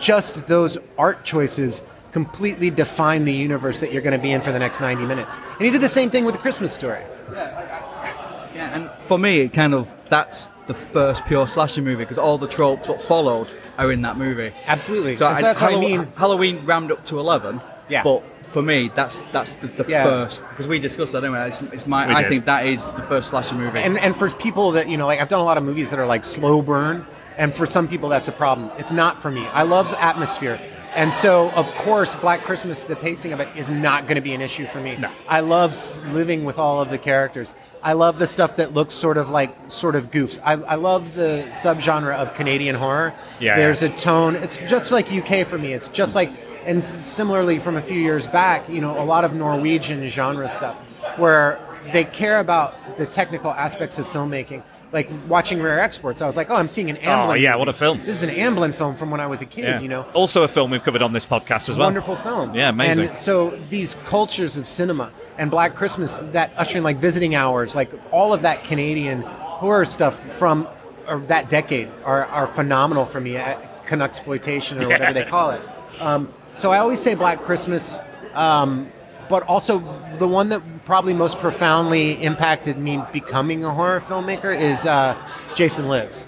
just 0.00 0.46
those 0.48 0.78
art 0.96 1.24
choices 1.24 1.82
completely 2.12 2.70
define 2.70 3.24
the 3.24 3.32
universe 3.32 3.80
that 3.80 3.92
you're 3.92 4.02
going 4.02 4.16
to 4.18 4.22
be 4.22 4.32
in 4.32 4.40
for 4.40 4.52
the 4.52 4.58
next 4.58 4.80
90 4.80 5.04
minutes. 5.04 5.36
And 5.36 5.62
he 5.66 5.70
did 5.70 5.80
the 5.80 5.88
same 5.88 6.10
thing 6.10 6.24
with 6.24 6.34
the 6.34 6.40
Christmas 6.40 6.72
story. 6.72 7.02
Yeah, 7.32 8.50
yeah, 8.54 8.74
and 8.76 9.02
for 9.02 9.18
me, 9.18 9.40
it 9.40 9.52
kind 9.52 9.74
of 9.74 9.92
that's 10.08 10.48
the 10.66 10.74
first 10.74 11.24
pure 11.26 11.46
slasher 11.46 11.82
movie 11.82 12.02
because 12.04 12.18
all 12.18 12.38
the 12.38 12.48
tropes 12.48 12.88
that 12.88 13.00
followed 13.02 13.48
are 13.78 13.92
in 13.92 14.02
that 14.02 14.16
movie. 14.16 14.52
Absolutely. 14.66 15.16
So 15.16 15.26
I, 15.26 15.40
that's 15.40 15.60
what 15.60 15.74
I 15.74 15.78
mean. 15.80 16.08
Halloween 16.16 16.64
rammed 16.66 16.90
up 16.90 17.04
to 17.06 17.18
eleven. 17.18 17.60
Yeah. 17.88 18.02
But 18.02 18.22
for 18.44 18.60
me, 18.62 18.90
that's 18.94 19.20
that's 19.32 19.52
the, 19.54 19.66
the 19.68 19.84
Yeah. 19.88 20.04
first 20.04 20.42
because 20.48 20.66
we 20.66 20.78
discussed 20.78 21.12
that 21.12 21.24
anyway. 21.24 21.48
It's, 21.48 21.62
it's 21.62 21.86
my 21.86 22.06
We 22.08 22.14
I 22.14 22.22
did. 22.22 22.28
think 22.30 22.44
that 22.46 22.66
is 22.66 22.90
the 22.90 23.02
first 23.02 23.28
slasher 23.30 23.54
movie. 23.54 23.78
And 23.80 23.98
and 23.98 24.16
for 24.16 24.28
people 24.30 24.72
that 24.72 24.88
you 24.88 24.96
know, 24.96 25.06
like 25.06 25.20
I've 25.20 25.28
done 25.28 25.40
a 25.40 25.44
lot 25.44 25.58
of 25.58 25.64
movies 25.64 25.90
that 25.90 25.98
are 25.98 26.06
like 26.06 26.24
slow 26.24 26.60
burn, 26.62 27.06
and 27.36 27.54
for 27.54 27.66
some 27.66 27.86
people 27.86 28.08
that's 28.08 28.28
a 28.28 28.32
problem. 28.32 28.70
It's 28.78 28.92
not 28.92 29.22
for 29.22 29.30
me. 29.30 29.46
I 29.48 29.62
love 29.62 29.90
the 29.90 30.02
atmosphere, 30.02 30.58
and 30.98 31.12
so 31.12 31.50
of 31.50 31.72
course, 31.76 32.12
Black 32.16 32.42
Christmas, 32.42 32.82
the 32.82 32.96
pacing 32.96 33.32
of 33.32 33.38
it 33.38 33.48
is 33.56 33.70
not 33.70 34.04
going 34.04 34.16
to 34.16 34.20
be 34.20 34.34
an 34.34 34.42
issue 34.42 34.66
for 34.66 34.80
me. 34.80 34.96
No. 34.96 35.10
I 35.28 35.40
love 35.40 35.72
living 36.12 36.44
with 36.44 36.58
all 36.58 36.80
of 36.82 36.90
the 36.90 36.98
characters. 36.98 37.54
I 37.82 37.92
love 37.92 38.18
the 38.18 38.26
stuff 38.26 38.56
that 38.56 38.74
looks 38.74 38.94
sort 38.94 39.16
of 39.16 39.30
like 39.30 39.54
sort 39.68 39.94
of 39.94 40.10
goofs. 40.10 40.40
I, 40.44 40.54
I 40.54 40.74
love 40.74 41.14
the 41.14 41.46
subgenre 41.52 42.14
of 42.16 42.34
Canadian 42.34 42.74
horror. 42.74 43.14
Yeah. 43.38 43.56
There's 43.56 43.82
a 43.82 43.88
tone. 43.88 44.34
It's 44.34 44.58
just 44.58 44.90
like 44.90 45.12
UK 45.12 45.46
for 45.46 45.56
me. 45.56 45.72
It's 45.72 45.86
just 45.86 46.16
like, 46.16 46.32
and 46.64 46.82
similarly 46.82 47.60
from 47.60 47.76
a 47.76 47.82
few 47.82 48.00
years 48.00 48.26
back, 48.26 48.68
you 48.68 48.80
know, 48.80 49.00
a 49.00 49.04
lot 49.04 49.24
of 49.24 49.34
Norwegian 49.34 50.08
genre 50.08 50.48
stuff 50.48 50.76
where 51.16 51.60
they 51.92 52.02
care 52.02 52.40
about 52.40 52.98
the 52.98 53.06
technical 53.06 53.52
aspects 53.52 54.00
of 54.00 54.06
filmmaking. 54.06 54.62
Like 54.92 55.08
watching 55.28 55.60
Rare 55.60 55.80
Exports, 55.80 56.22
I 56.22 56.26
was 56.26 56.36
like, 56.36 56.48
oh, 56.50 56.54
I'm 56.54 56.68
seeing 56.68 56.88
an 56.88 56.96
Amblin. 56.96 57.28
Oh, 57.30 57.34
yeah, 57.34 57.56
what 57.56 57.68
a 57.68 57.72
film. 57.74 58.00
This 58.06 58.16
is 58.16 58.22
an 58.22 58.30
Amblin 58.30 58.74
film 58.74 58.96
from 58.96 59.10
when 59.10 59.20
I 59.20 59.26
was 59.26 59.42
a 59.42 59.46
kid. 59.46 59.64
Yeah. 59.64 59.80
You 59.80 59.88
know, 59.88 60.02
Also, 60.14 60.42
a 60.44 60.48
film 60.48 60.70
we've 60.70 60.82
covered 60.82 61.02
on 61.02 61.12
this 61.12 61.26
podcast 61.26 61.68
as 61.68 61.76
well. 61.76 61.86
wonderful 61.88 62.16
film. 62.16 62.54
Yeah, 62.54 62.70
amazing. 62.70 63.08
And 63.08 63.16
so 63.16 63.50
these 63.68 63.96
cultures 64.06 64.56
of 64.56 64.66
cinema 64.66 65.10
and 65.36 65.50
Black 65.50 65.74
Christmas, 65.74 66.18
that 66.32 66.52
ushering 66.56 66.84
like 66.84 66.96
visiting 66.96 67.34
hours, 67.34 67.74
like 67.76 67.90
all 68.12 68.32
of 68.32 68.42
that 68.42 68.64
Canadian 68.64 69.20
horror 69.22 69.84
stuff 69.84 70.18
from 70.18 70.66
that 71.06 71.48
decade 71.50 71.88
are, 72.04 72.24
are 72.26 72.46
phenomenal 72.46 73.04
for 73.04 73.20
me. 73.20 73.38
Canuck 73.84 74.10
exploitation 74.10 74.82
or 74.82 74.88
whatever 74.88 75.12
they 75.12 75.24
call 75.24 75.50
it. 75.50 75.60
Um, 76.00 76.32
so 76.54 76.70
I 76.72 76.78
always 76.78 77.00
say 77.00 77.14
Black 77.14 77.42
Christmas, 77.42 77.96
um, 78.34 78.90
but 79.30 79.42
also 79.44 79.78
the 80.18 80.28
one 80.28 80.48
that 80.50 80.60
probably 80.88 81.12
most 81.12 81.38
profoundly 81.38 82.12
impacted 82.24 82.78
me 82.78 82.98
becoming 83.12 83.62
a 83.62 83.68
horror 83.68 84.00
filmmaker 84.00 84.58
is 84.58 84.86
uh, 84.86 85.14
Jason 85.54 85.86
Lives, 85.86 86.26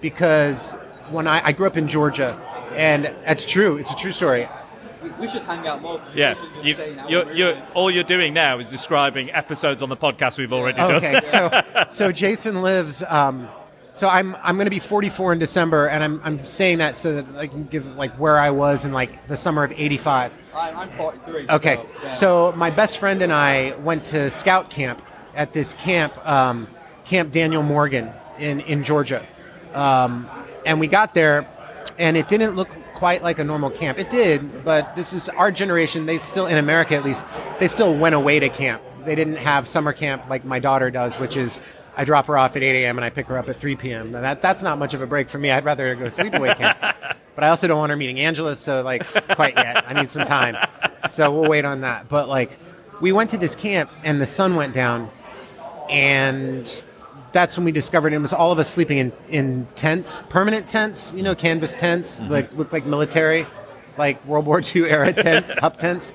because 0.00 0.72
when 1.10 1.28
I, 1.28 1.40
I 1.46 1.52
grew 1.52 1.68
up 1.68 1.76
in 1.76 1.86
Georgia, 1.86 2.34
and 2.74 3.04
that's 3.24 3.46
true, 3.46 3.76
it's 3.76 3.92
a 3.92 3.94
true 3.94 4.10
story. 4.10 4.48
We, 5.00 5.10
we 5.10 5.28
should 5.28 5.42
hang 5.42 5.64
out 5.64 5.80
more. 5.80 5.98
'cause 6.00 6.12
Yeah, 6.12 6.34
we 6.60 6.68
you, 6.70 6.74
say 6.74 6.98
you're, 7.08 7.32
you're, 7.32 7.62
all 7.76 7.88
you're 7.88 8.02
doing 8.02 8.34
now 8.34 8.58
is 8.58 8.68
describing 8.68 9.30
episodes 9.30 9.80
on 9.80 9.88
the 9.88 9.96
podcast 9.96 10.38
we've 10.38 10.52
already 10.52 10.78
done. 10.78 10.96
Okay, 10.96 11.20
so 11.20 11.62
so 11.88 12.10
Jason 12.10 12.62
lives. 12.62 13.04
Um, 13.06 13.48
so 14.00 14.08
I'm 14.08 14.34
I'm 14.42 14.56
going 14.56 14.64
to 14.64 14.70
be 14.70 14.78
44 14.78 15.34
in 15.34 15.38
December, 15.38 15.86
and 15.86 16.02
I'm 16.02 16.22
I'm 16.24 16.42
saying 16.46 16.78
that 16.78 16.96
so 16.96 17.20
that 17.20 17.36
I 17.36 17.46
can 17.46 17.66
give 17.66 17.96
like 17.96 18.18
where 18.18 18.38
I 18.38 18.48
was 18.48 18.86
in 18.86 18.94
like 18.94 19.28
the 19.28 19.36
summer 19.36 19.62
of 19.62 19.72
'85. 19.72 20.38
I'm, 20.54 20.78
I'm 20.78 20.88
43. 20.88 21.46
Okay, 21.50 21.76
So, 21.76 21.86
yeah. 22.02 22.14
so 22.14 22.52
my 22.56 22.70
best 22.70 22.96
friend 22.96 23.20
and 23.20 23.30
I 23.30 23.76
went 23.76 24.06
to 24.06 24.30
scout 24.30 24.70
camp 24.70 25.02
at 25.34 25.52
this 25.52 25.74
camp, 25.74 26.16
um, 26.26 26.66
Camp 27.04 27.30
Daniel 27.30 27.62
Morgan 27.62 28.10
in 28.38 28.60
in 28.60 28.84
Georgia, 28.84 29.22
um, 29.74 30.26
and 30.64 30.80
we 30.80 30.86
got 30.86 31.12
there, 31.12 31.46
and 31.98 32.16
it 32.16 32.26
didn't 32.26 32.56
look 32.56 32.70
quite 32.94 33.22
like 33.22 33.38
a 33.38 33.44
normal 33.44 33.68
camp. 33.68 33.98
It 33.98 34.08
did, 34.08 34.64
but 34.64 34.96
this 34.96 35.12
is 35.12 35.28
our 35.28 35.52
generation. 35.52 36.06
They 36.06 36.16
still 36.20 36.46
in 36.46 36.56
America 36.56 36.94
at 36.94 37.04
least 37.04 37.26
they 37.58 37.68
still 37.68 37.94
went 37.94 38.14
away 38.14 38.40
to 38.40 38.48
camp. 38.48 38.82
They 39.04 39.14
didn't 39.14 39.36
have 39.36 39.68
summer 39.68 39.92
camp 39.92 40.26
like 40.30 40.42
my 40.42 40.58
daughter 40.58 40.90
does, 40.90 41.18
which 41.18 41.36
is. 41.36 41.60
I 42.00 42.04
drop 42.04 42.28
her 42.28 42.38
off 42.38 42.56
at 42.56 42.62
8 42.62 42.82
a.m. 42.82 42.96
and 42.96 43.04
I 43.04 43.10
pick 43.10 43.26
her 43.26 43.36
up 43.36 43.50
at 43.50 43.60
3 43.60 43.76
p.m. 43.76 44.12
Now 44.12 44.22
that 44.22 44.40
that's 44.40 44.62
not 44.62 44.78
much 44.78 44.94
of 44.94 45.02
a 45.02 45.06
break 45.06 45.28
for 45.28 45.36
me. 45.36 45.50
I'd 45.50 45.66
rather 45.66 45.94
go 45.94 46.06
sleepaway 46.06 46.56
camp. 46.56 46.78
But 47.34 47.44
I 47.44 47.50
also 47.50 47.68
don't 47.68 47.78
want 47.78 47.90
her 47.90 47.96
meeting 47.96 48.18
Angela, 48.20 48.56
so 48.56 48.82
like 48.82 49.06
quite 49.34 49.54
yet. 49.54 49.84
I 49.88 49.94
need 49.94 50.10
some 50.10 50.26
time. 50.26 50.56
So 51.08 51.30
we'll 51.30 51.48
wait 51.48 51.64
on 51.64 51.82
that. 51.82 52.08
But 52.08 52.28
like 52.28 52.58
we 53.00 53.12
went 53.12 53.30
to 53.30 53.38
this 53.38 53.54
camp 53.54 53.90
and 54.02 54.20
the 54.20 54.26
sun 54.26 54.56
went 54.56 54.74
down 54.74 55.10
and 55.88 56.82
that's 57.32 57.56
when 57.56 57.64
we 57.66 57.72
discovered 57.72 58.12
it 58.14 58.18
was 58.18 58.32
all 58.32 58.50
of 58.50 58.58
us 58.58 58.68
sleeping 58.68 58.98
in, 58.98 59.12
in 59.28 59.68
tents, 59.74 60.20
permanent 60.30 60.68
tents, 60.68 61.12
you 61.12 61.22
know, 61.22 61.34
canvas 61.34 61.74
tents, 61.74 62.22
like 62.22 62.52
look 62.54 62.72
like 62.72 62.86
military, 62.86 63.46
like 63.98 64.24
World 64.24 64.46
War 64.46 64.60
II 64.60 64.88
era 64.88 65.12
tent, 65.26 65.50
up 65.62 65.76
tents. 65.76 66.14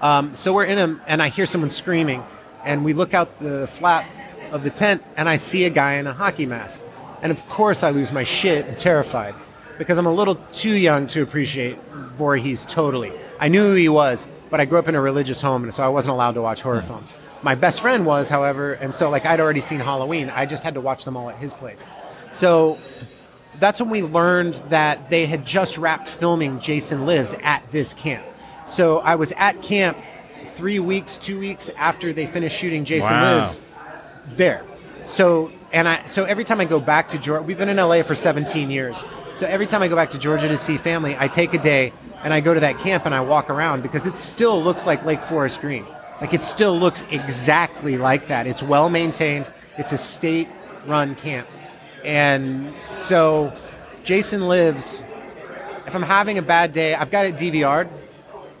Um, 0.00 0.34
so 0.34 0.54
we're 0.54 0.64
in 0.64 0.76
them, 0.76 1.00
and 1.06 1.22
I 1.22 1.28
hear 1.28 1.46
someone 1.46 1.70
screaming, 1.70 2.24
and 2.64 2.84
we 2.84 2.92
look 2.94 3.14
out 3.14 3.38
the 3.38 3.66
flap 3.66 4.06
of 4.52 4.64
the 4.64 4.70
tent, 4.70 5.02
and 5.16 5.28
I 5.28 5.36
see 5.36 5.64
a 5.64 5.70
guy 5.70 5.94
in 5.94 6.06
a 6.06 6.12
hockey 6.12 6.46
mask, 6.46 6.80
and 7.22 7.32
of 7.32 7.44
course 7.46 7.82
I 7.82 7.90
lose 7.90 8.12
my 8.12 8.24
shit 8.24 8.66
and 8.66 8.76
terrified 8.76 9.34
because 9.78 9.98
I'm 9.98 10.06
a 10.06 10.12
little 10.12 10.36
too 10.52 10.76
young 10.76 11.06
to 11.08 11.22
appreciate 11.22 11.78
Voorhees 12.16 12.64
totally. 12.64 13.12
I 13.40 13.48
knew 13.48 13.62
who 13.62 13.74
he 13.74 13.88
was, 13.88 14.28
but 14.50 14.60
I 14.60 14.64
grew 14.64 14.78
up 14.78 14.88
in 14.88 14.94
a 14.94 15.00
religious 15.00 15.40
home, 15.40 15.64
and 15.64 15.74
so 15.74 15.82
I 15.82 15.88
wasn't 15.88 16.14
allowed 16.14 16.32
to 16.32 16.42
watch 16.42 16.62
horror 16.62 16.80
hmm. 16.80 16.86
films. 16.86 17.14
My 17.42 17.54
best 17.54 17.80
friend 17.80 18.06
was, 18.06 18.28
however, 18.28 18.72
and 18.74 18.94
so 18.94 19.10
like 19.10 19.26
I'd 19.26 19.40
already 19.40 19.60
seen 19.60 19.80
Halloween. 19.80 20.30
I 20.30 20.46
just 20.46 20.64
had 20.64 20.74
to 20.74 20.80
watch 20.80 21.04
them 21.04 21.16
all 21.16 21.28
at 21.28 21.36
his 21.36 21.52
place. 21.52 21.86
So 22.32 22.78
that's 23.60 23.80
when 23.80 23.90
we 23.90 24.02
learned 24.02 24.54
that 24.68 25.10
they 25.10 25.26
had 25.26 25.44
just 25.44 25.78
wrapped 25.78 26.08
filming 26.08 26.60
Jason 26.60 27.06
Lives 27.06 27.34
at 27.42 27.70
this 27.72 27.94
camp. 27.94 28.24
So 28.66 28.98
I 28.98 29.14
was 29.14 29.32
at 29.32 29.62
camp 29.62 29.98
three 30.54 30.78
weeks, 30.78 31.18
two 31.18 31.38
weeks 31.38 31.68
after 31.76 32.12
they 32.12 32.26
finished 32.26 32.56
shooting 32.56 32.84
Jason 32.84 33.12
Wow. 33.12 33.38
Lives 33.38 33.60
there. 34.28 34.64
So 35.06 35.52
and 35.72 35.88
I 35.88 36.04
so 36.06 36.24
every 36.24 36.44
time 36.44 36.60
I 36.60 36.64
go 36.64 36.80
back 36.80 37.08
to 37.10 37.18
Georgia, 37.18 37.42
we've 37.42 37.58
been 37.58 37.68
in 37.68 37.76
LA 37.76 38.02
for 38.02 38.14
17 38.14 38.70
years. 38.70 39.02
So 39.36 39.46
every 39.46 39.66
time 39.66 39.82
I 39.82 39.88
go 39.88 39.96
back 39.96 40.10
to 40.10 40.18
Georgia 40.18 40.48
to 40.48 40.56
see 40.56 40.76
family, 40.76 41.16
I 41.18 41.28
take 41.28 41.54
a 41.54 41.58
day 41.58 41.92
and 42.22 42.32
I 42.32 42.40
go 42.40 42.54
to 42.54 42.60
that 42.60 42.78
camp 42.78 43.06
and 43.06 43.14
I 43.14 43.20
walk 43.20 43.50
around 43.50 43.82
because 43.82 44.06
it 44.06 44.16
still 44.16 44.62
looks 44.62 44.86
like 44.86 45.04
Lake 45.04 45.20
Forest 45.20 45.60
Green. 45.60 45.86
Like 46.20 46.32
it 46.32 46.42
still 46.42 46.78
looks 46.78 47.04
exactly 47.10 47.98
like 47.98 48.28
that. 48.28 48.46
It's 48.46 48.62
well 48.62 48.88
maintained. 48.88 49.48
It's 49.76 49.92
a 49.92 49.98
state 49.98 50.48
run 50.86 51.14
camp. 51.14 51.46
And 52.04 52.72
so 52.92 53.52
Jason 54.04 54.48
lives 54.48 55.02
if 55.86 55.94
I'm 55.94 56.02
having 56.02 56.38
a 56.38 56.42
bad 56.42 56.72
day, 56.72 56.94
I've 56.94 57.10
got 57.10 57.26
it 57.26 57.36
DVR'd 57.36 57.88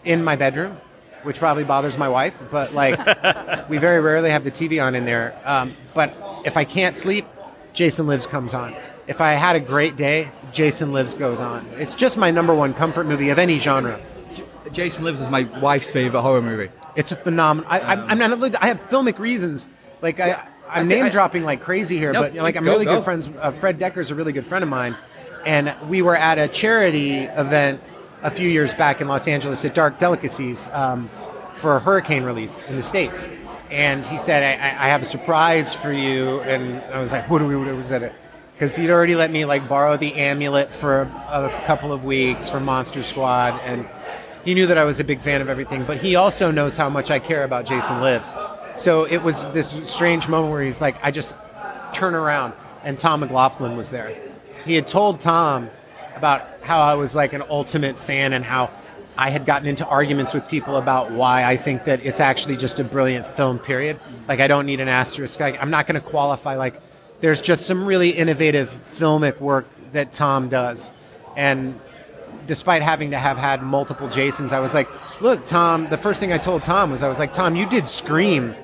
in 0.04 0.22
my 0.22 0.36
bedroom, 0.36 0.78
which 1.26 1.38
probably 1.38 1.64
bothers 1.64 1.98
my 1.98 2.08
wife, 2.08 2.42
but 2.50 2.72
like 2.72 2.96
we 3.68 3.78
very 3.78 4.00
rarely 4.00 4.30
have 4.30 4.44
the 4.44 4.50
TV 4.50 4.82
on 4.82 4.94
in 4.94 5.04
there. 5.04 5.38
Um, 5.44 5.74
but 5.92 6.16
if 6.44 6.56
I 6.56 6.64
can't 6.64 6.96
sleep, 6.96 7.26
Jason 7.72 8.06
Lives 8.06 8.26
comes 8.26 8.54
on. 8.54 8.74
If 9.06 9.20
I 9.20 9.32
had 9.32 9.54
a 9.56 9.60
great 9.60 9.96
day, 9.96 10.28
Jason 10.52 10.92
Lives 10.92 11.14
goes 11.14 11.38
on. 11.40 11.66
It's 11.76 11.94
just 11.94 12.16
my 12.16 12.30
number 12.30 12.54
one 12.54 12.72
comfort 12.74 13.06
movie 13.06 13.28
of 13.30 13.38
any 13.38 13.58
genre. 13.58 14.00
Jason 14.72 15.04
Lives 15.04 15.20
is 15.20 15.28
my 15.28 15.42
wife's 15.60 15.90
favorite 15.92 16.22
horror 16.22 16.42
movie. 16.42 16.70
It's 16.96 17.12
a 17.12 17.16
phenomenal. 17.16 17.70
I, 17.70 17.80
I'm, 17.80 18.10
I'm 18.10 18.18
not. 18.40 18.62
I 18.62 18.66
have 18.68 18.80
filmic 18.88 19.18
reasons. 19.18 19.68
Like 20.02 20.18
I, 20.18 20.32
I'm 20.68 20.86
I 20.86 20.88
thi- 20.88 20.88
name 20.88 21.04
I- 21.04 21.08
dropping 21.10 21.44
like 21.44 21.60
crazy 21.60 21.98
here, 21.98 22.12
No, 22.12 22.22
but 22.22 22.34
like 22.34 22.56
I'm 22.56 22.64
go, 22.64 22.72
really 22.72 22.84
go. 22.84 22.96
good 22.96 23.04
friends. 23.04 23.28
Uh, 23.38 23.50
Fred 23.52 23.78
Dekker's 23.78 24.10
a 24.10 24.14
really 24.14 24.32
good 24.32 24.46
friend 24.46 24.62
of 24.62 24.68
mine, 24.68 24.96
and 25.44 25.74
we 25.88 26.02
were 26.02 26.16
at 26.16 26.38
a 26.38 26.48
charity 26.48 27.18
event 27.20 27.80
a 28.22 28.30
few 28.30 28.48
years 28.48 28.72
back 28.74 29.00
in 29.00 29.08
Los 29.08 29.28
Angeles 29.28 29.64
at 29.64 29.74
Dark 29.74 29.98
Delicacies 29.98 30.68
um, 30.72 31.10
for 31.56 31.78
hurricane 31.78 32.22
relief 32.24 32.62
in 32.68 32.76
the 32.76 32.82
states. 32.82 33.28
And 33.70 34.06
he 34.06 34.16
said, 34.16 34.42
I, 34.42 34.86
I 34.86 34.88
have 34.88 35.02
a 35.02 35.06
surprise 35.06 35.74
for 35.74 35.92
you. 35.92 36.40
And 36.42 36.82
I 36.92 37.00
was 37.00 37.12
like, 37.12 37.28
what 37.28 37.38
do 37.40 37.46
we, 37.46 37.56
what 37.56 37.66
was 37.74 37.88
that? 37.90 38.12
Because 38.52 38.76
he'd 38.76 38.90
already 38.90 39.16
let 39.16 39.30
me 39.30 39.44
like 39.44 39.68
borrow 39.68 39.96
the 39.96 40.14
amulet 40.14 40.70
for 40.70 41.02
a, 41.02 41.06
a 41.06 41.62
couple 41.66 41.92
of 41.92 42.04
weeks 42.04 42.48
for 42.48 42.60
Monster 42.60 43.02
Squad. 43.02 43.60
And 43.64 43.86
he 44.44 44.54
knew 44.54 44.66
that 44.66 44.78
I 44.78 44.84
was 44.84 45.00
a 45.00 45.04
big 45.04 45.20
fan 45.20 45.40
of 45.40 45.48
everything, 45.48 45.84
but 45.84 45.98
he 45.98 46.14
also 46.14 46.50
knows 46.52 46.76
how 46.76 46.88
much 46.88 47.10
I 47.10 47.18
care 47.18 47.42
about 47.42 47.66
Jason 47.66 48.00
Lives. 48.00 48.32
So 48.76 49.04
it 49.04 49.22
was 49.22 49.50
this 49.50 49.70
strange 49.90 50.28
moment 50.28 50.52
where 50.52 50.62
he's 50.62 50.80
like, 50.80 50.96
I 51.02 51.10
just 51.10 51.34
turn 51.92 52.14
around, 52.14 52.52
and 52.84 52.96
Tom 52.98 53.20
McLoughlin 53.20 53.76
was 53.76 53.90
there. 53.90 54.16
He 54.64 54.74
had 54.74 54.86
told 54.86 55.20
Tom 55.20 55.68
about 56.16 56.46
how 56.62 56.80
I 56.80 56.94
was 56.94 57.14
like 57.14 57.32
an 57.32 57.42
ultimate 57.48 57.98
fan 57.98 58.32
and 58.32 58.44
how 58.44 58.70
I 59.18 59.30
had 59.30 59.46
gotten 59.46 59.66
into 59.66 59.86
arguments 59.86 60.34
with 60.34 60.46
people 60.48 60.76
about 60.76 61.10
why 61.10 61.44
I 61.44 61.56
think 61.56 61.84
that 61.84 62.04
it's 62.04 62.20
actually 62.20 62.56
just 62.56 62.80
a 62.80 62.84
brilliant 62.84 63.26
film, 63.26 63.58
period. 63.58 63.98
Like, 64.28 64.40
I 64.40 64.46
don't 64.46 64.66
need 64.66 64.80
an 64.80 64.88
asterisk. 64.88 65.40
Like, 65.40 65.60
I'm 65.62 65.70
not 65.70 65.86
going 65.86 66.00
to 66.00 66.06
qualify. 66.06 66.56
Like, 66.56 66.80
there's 67.20 67.40
just 67.40 67.66
some 67.66 67.86
really 67.86 68.10
innovative 68.10 68.68
filmic 68.68 69.40
work 69.40 69.66
that 69.92 70.12
Tom 70.12 70.48
does. 70.48 70.90
And 71.34 71.80
despite 72.46 72.82
having 72.82 73.12
to 73.12 73.18
have 73.18 73.38
had 73.38 73.62
multiple 73.62 74.08
Jasons, 74.08 74.52
I 74.52 74.60
was 74.60 74.74
like, 74.74 74.88
look, 75.20 75.46
Tom, 75.46 75.88
the 75.88 75.96
first 75.96 76.20
thing 76.20 76.32
I 76.32 76.38
told 76.38 76.62
Tom 76.62 76.90
was, 76.90 77.02
I 77.02 77.08
was 77.08 77.18
like, 77.18 77.32
Tom, 77.32 77.56
you 77.56 77.66
did 77.66 77.88
Scream 77.88 78.54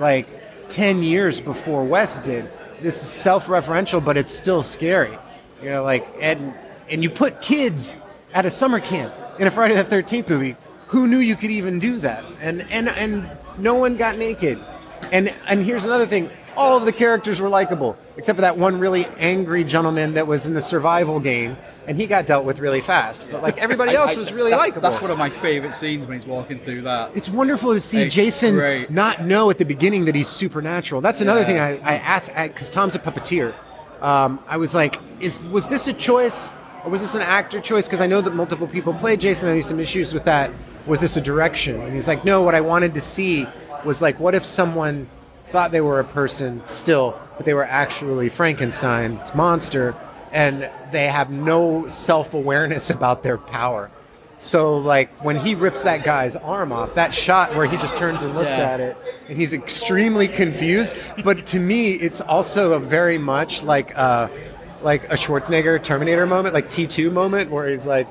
like 0.00 0.26
10 0.68 1.02
years 1.02 1.38
before 1.38 1.84
Wes 1.84 2.18
did. 2.18 2.50
This 2.80 3.00
is 3.00 3.08
self 3.08 3.46
referential, 3.46 4.04
but 4.04 4.16
it's 4.16 4.32
still 4.32 4.64
scary. 4.64 5.16
You 5.62 5.70
know, 5.70 5.84
like, 5.84 6.06
and, 6.20 6.54
and 6.92 7.02
you 7.02 7.10
put 7.10 7.40
kids 7.40 7.96
at 8.34 8.44
a 8.44 8.50
summer 8.50 8.78
camp 8.78 9.12
in 9.38 9.46
a 9.46 9.50
Friday 9.50 9.74
the 9.74 9.82
13th 9.84 10.28
movie. 10.28 10.56
Who 10.88 11.08
knew 11.08 11.18
you 11.18 11.36
could 11.36 11.50
even 11.50 11.78
do 11.78 11.98
that? 12.00 12.22
And, 12.40 12.62
and, 12.70 12.88
and 12.90 13.30
no 13.58 13.74
one 13.76 13.96
got 13.96 14.18
naked. 14.18 14.58
And, 15.10 15.32
and 15.48 15.64
here's 15.64 15.84
another 15.84 16.06
thing 16.06 16.30
all 16.54 16.76
of 16.76 16.84
the 16.84 16.92
characters 16.92 17.40
were 17.40 17.48
likable, 17.48 17.96
except 18.18 18.36
for 18.36 18.42
that 18.42 18.58
one 18.58 18.78
really 18.78 19.06
angry 19.16 19.64
gentleman 19.64 20.12
that 20.14 20.26
was 20.26 20.44
in 20.44 20.52
the 20.52 20.60
survival 20.60 21.18
game, 21.18 21.56
and 21.86 21.96
he 21.96 22.06
got 22.06 22.26
dealt 22.26 22.44
with 22.44 22.58
really 22.58 22.82
fast. 22.82 23.26
But 23.32 23.42
like 23.42 23.56
everybody 23.56 23.94
else 23.96 24.10
I- 24.10 24.14
I- 24.14 24.18
was 24.18 24.34
really 24.34 24.50
that's, 24.50 24.60
likable. 24.60 24.82
That's 24.82 25.00
one 25.00 25.10
of 25.10 25.16
my 25.16 25.30
favorite 25.30 25.72
scenes 25.72 26.06
when 26.06 26.18
he's 26.18 26.26
walking 26.26 26.58
through 26.58 26.82
that. 26.82 27.12
It's 27.16 27.30
wonderful 27.30 27.72
to 27.72 27.80
see 27.80 28.02
It's 28.02 28.14
Jason 28.14 28.54
great. 28.56 28.90
not 28.90 29.22
know 29.24 29.48
at 29.48 29.56
the 29.56 29.64
beginning 29.64 30.04
that 30.04 30.14
he's 30.14 30.28
supernatural. 30.28 31.00
That's 31.00 31.22
another 31.22 31.40
Yeah. 31.40 31.46
thing 31.46 31.58
I, 31.58 31.94
I 31.94 31.94
asked 31.96 32.34
because 32.34 32.68
Tom's 32.68 32.94
a 32.94 32.98
puppeteer. 32.98 33.54
Um, 34.02 34.44
I 34.46 34.58
was 34.58 34.74
like, 34.74 34.98
"Is 35.20 35.40
was 35.44 35.68
this 35.68 35.88
a 35.88 35.94
choice 35.94 36.52
or 36.84 36.90
was 36.90 37.00
this 37.00 37.14
an 37.14 37.22
actor 37.22 37.60
choice?" 37.60 37.86
Because 37.86 38.00
I 38.00 38.06
know 38.06 38.20
that 38.20 38.34
multiple 38.34 38.66
people 38.66 38.92
played 38.94 39.20
Jason. 39.20 39.48
I 39.48 39.56
had 39.56 39.64
some 39.64 39.80
issues 39.80 40.12
with 40.14 40.24
that. 40.24 40.50
Was 40.86 41.00
this 41.00 41.16
a 41.16 41.20
direction? 41.20 41.80
And 41.80 41.92
he's 41.92 42.08
like, 42.08 42.24
"No. 42.24 42.42
What 42.42 42.54
I 42.54 42.60
wanted 42.60 42.94
to 42.94 43.00
see 43.00 43.46
was 43.84 44.00
like, 44.02 44.18
what 44.20 44.34
if 44.34 44.44
someone 44.44 45.08
thought 45.46 45.70
they 45.72 45.80
were 45.80 46.00
a 46.00 46.04
person 46.04 46.62
still, 46.66 47.18
but 47.36 47.44
they 47.46 47.54
were 47.54 47.64
actually 47.64 48.28
Frankenstein's 48.28 49.34
monster, 49.34 49.94
and 50.32 50.68
they 50.92 51.06
have 51.08 51.30
no 51.30 51.86
self 51.88 52.34
awareness 52.34 52.90
about 52.90 53.22
their 53.22 53.38
power." 53.38 53.90
So 54.38 54.76
like 54.76 55.08
when 55.22 55.36
he 55.36 55.54
rips 55.54 55.84
that 55.84 56.02
guy's 56.02 56.34
arm 56.34 56.72
off, 56.72 56.94
that 56.94 57.14
shot 57.14 57.54
where 57.54 57.64
he 57.66 57.76
just 57.76 57.96
turns 57.96 58.22
and 58.22 58.34
looks 58.34 58.50
Yeah. 58.50 58.70
at 58.72 58.80
it, 58.80 58.96
and 59.28 59.36
he's 59.36 59.52
extremely 59.52 60.26
confused. 60.26 60.92
But 61.24 61.46
to 61.46 61.60
me, 61.60 61.92
it's 61.92 62.20
also 62.20 62.72
a 62.72 62.80
very 62.80 63.18
much 63.18 63.62
like 63.62 63.96
uh, 63.96 64.26
like 64.82 65.04
a 65.04 65.14
Schwarzenegger 65.14 65.82
Terminator 65.82 66.26
moment, 66.26 66.54
like 66.54 66.70
T 66.70 66.86
two 66.86 67.10
moment, 67.10 67.50
where 67.50 67.68
he's 67.68 67.86
like, 67.86 68.06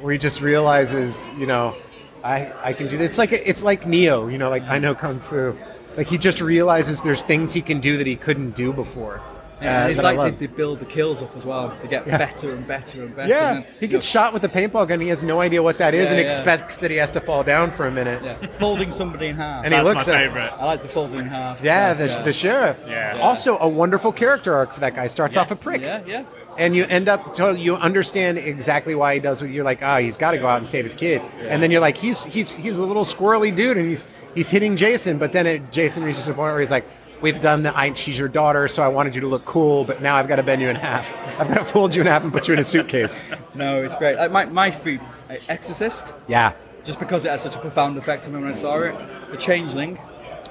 where 0.00 0.12
he 0.12 0.18
just 0.18 0.40
realizes, 0.40 1.28
you 1.38 1.46
know, 1.46 1.74
I 2.22 2.52
I 2.62 2.72
can 2.72 2.88
do 2.88 2.96
this. 2.96 3.10
It's 3.10 3.18
like 3.18 3.32
it's 3.32 3.62
like 3.62 3.86
Neo, 3.86 4.28
you 4.28 4.38
know, 4.38 4.50
like 4.50 4.64
I 4.64 4.78
know 4.78 4.94
kung 4.94 5.20
fu. 5.20 5.56
Like 5.96 6.08
he 6.08 6.18
just 6.18 6.40
realizes 6.40 7.00
there's 7.02 7.22
things 7.22 7.52
he 7.52 7.62
can 7.62 7.80
do 7.80 7.96
that 7.96 8.06
he 8.06 8.16
couldn't 8.16 8.50
do 8.50 8.72
before. 8.72 9.20
And 9.60 9.86
uh, 9.86 9.88
it's 9.90 10.00
that 10.00 10.04
like 10.04 10.16
love. 10.18 10.38
they, 10.38 10.46
they 10.46 10.52
build 10.54 10.80
the 10.80 10.84
kills 10.84 11.22
up 11.22 11.34
as 11.34 11.44
well. 11.46 11.74
They 11.82 11.88
get 11.88 12.06
Yeah. 12.06 12.18
better 12.18 12.52
and 12.54 12.66
better 12.68 13.02
and 13.04 13.16
better. 13.16 13.28
yeah, 13.28 13.54
and 13.54 13.64
then, 13.64 13.72
he 13.80 13.86
gets 13.88 14.04
know, 14.04 14.20
shot 14.20 14.34
with 14.34 14.44
a 14.44 14.48
paintball 14.50 14.86
gun. 14.86 15.00
He 15.00 15.08
has 15.08 15.22
no 15.24 15.40
idea 15.40 15.62
what 15.62 15.78
that 15.78 15.94
is, 15.94 16.04
Yeah, 16.04 16.10
and 16.10 16.18
yeah. 16.20 16.26
expects 16.26 16.78
that 16.80 16.90
he 16.90 16.98
has 16.98 17.10
to 17.12 17.20
fall 17.20 17.42
down 17.42 17.70
for 17.70 17.86
a 17.86 17.90
minute. 17.90 18.22
yeah, 18.22 18.34
folding 18.48 18.90
somebody 18.90 19.28
in 19.28 19.36
half. 19.36 19.64
And 19.64 19.72
he 19.72 19.80
looks 19.80 20.06
my 20.06 20.12
at- 20.12 20.18
favorite. 20.20 20.52
I 20.58 20.64
like 20.66 20.82
the 20.82 20.88
folding 20.88 21.20
in 21.20 21.24
half. 21.24 21.64
Yeah, 21.64 21.96
Yes, 21.98 22.16
the, 22.16 22.22
the 22.24 22.32
sheriff. 22.34 22.80
Yeah. 22.86 23.18
Also, 23.22 23.56
a 23.58 23.68
wonderful 23.68 24.12
character 24.12 24.54
arc 24.54 24.72
for 24.72 24.80
that 24.80 24.94
guy. 24.94 25.06
Starts 25.06 25.36
off 25.38 25.50
a 25.50 25.56
prick, 25.56 25.80
Yeah, 25.80 26.02
yeah. 26.06 26.24
and 26.58 26.76
you 26.76 26.84
end 26.84 27.08
up 27.08 27.34
so 27.34 27.50
you 27.52 27.76
understand 27.76 28.36
exactly 28.36 28.94
why 28.94 29.14
he 29.14 29.20
does 29.20 29.40
what 29.40 29.50
you're 29.50 29.64
like. 29.64 29.82
Ah, 29.82 29.98
he's 29.98 30.18
got 30.18 30.32
to 30.32 30.38
go 30.38 30.46
out 30.48 30.58
and 30.58 30.66
save 30.66 30.84
his 30.84 30.94
kid. 30.94 31.22
And 31.40 31.62
then 31.62 31.70
you're 31.70 31.80
like, 31.80 31.96
he's 31.96 32.24
he's 32.24 32.54
he's 32.54 32.76
a 32.76 32.82
little 32.84 33.04
squirrely 33.06 33.56
dude, 33.56 33.78
and 33.78 33.88
he's 33.88 34.04
he's 34.34 34.50
hitting 34.50 34.76
Jason. 34.76 35.16
But 35.16 35.32
then 35.32 35.46
it, 35.46 35.72
Jason 35.72 36.02
reaches 36.04 36.28
a 36.28 36.34
point 36.34 36.52
where 36.52 36.60
he's 36.60 36.70
like, 36.70 36.84
"We've 37.22 37.40
done 37.40 37.62
the. 37.62 37.76
I, 37.76 37.92
she's 37.94 38.18
your 38.18 38.28
daughter, 38.28 38.68
so 38.68 38.82
I 38.82 38.88
wanted 38.88 39.14
you 39.14 39.20
to 39.22 39.26
look 39.26 39.44
cool, 39.44 39.84
but 39.84 40.00
now 40.02 40.16
I've 40.16 40.28
got 40.28 40.36
to 40.36 40.42
bend 40.42 40.62
you 40.62 40.68
in 40.68 40.76
half. 40.76 41.12
I've 41.40 41.48
got 41.48 41.58
to 41.58 41.64
fold 41.64 41.94
you 41.94 42.00
in 42.02 42.06
half 42.06 42.22
and 42.24 42.32
put 42.32 42.48
you 42.48 42.54
in 42.54 42.60
a 42.60 42.64
suitcase." 42.64 43.20
No, 43.54 43.82
it's 43.82 43.96
great. 43.96 44.16
Like 44.16 44.30
my 44.30 44.44
my 44.44 44.70
food, 44.70 45.00
uh, 45.30 45.36
Exorcist, 45.48 46.14
Yeah, 46.28 46.52
just 46.84 46.98
because 46.98 47.24
it 47.24 47.30
had 47.30 47.40
such 47.40 47.56
a 47.56 47.58
profound 47.58 47.96
effect 47.96 48.26
on 48.26 48.34
me 48.34 48.40
when 48.40 48.50
I 48.50 48.54
saw 48.54 48.78
it. 48.82 48.94
The 49.30 49.38
Changeling, 49.38 49.98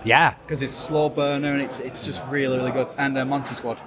yeah. 0.03 0.33
because 0.47 0.63
it's 0.63 0.73
slow 0.73 1.09
burner 1.09 1.51
and 1.53 1.61
it's 1.61 1.79
it's 1.79 2.03
just 2.03 2.25
really 2.29 2.57
really 2.57 2.71
good. 2.71 2.87
And 2.97 3.15
uh, 3.17 3.23
Monster 3.25 3.53
Squad. 3.53 3.79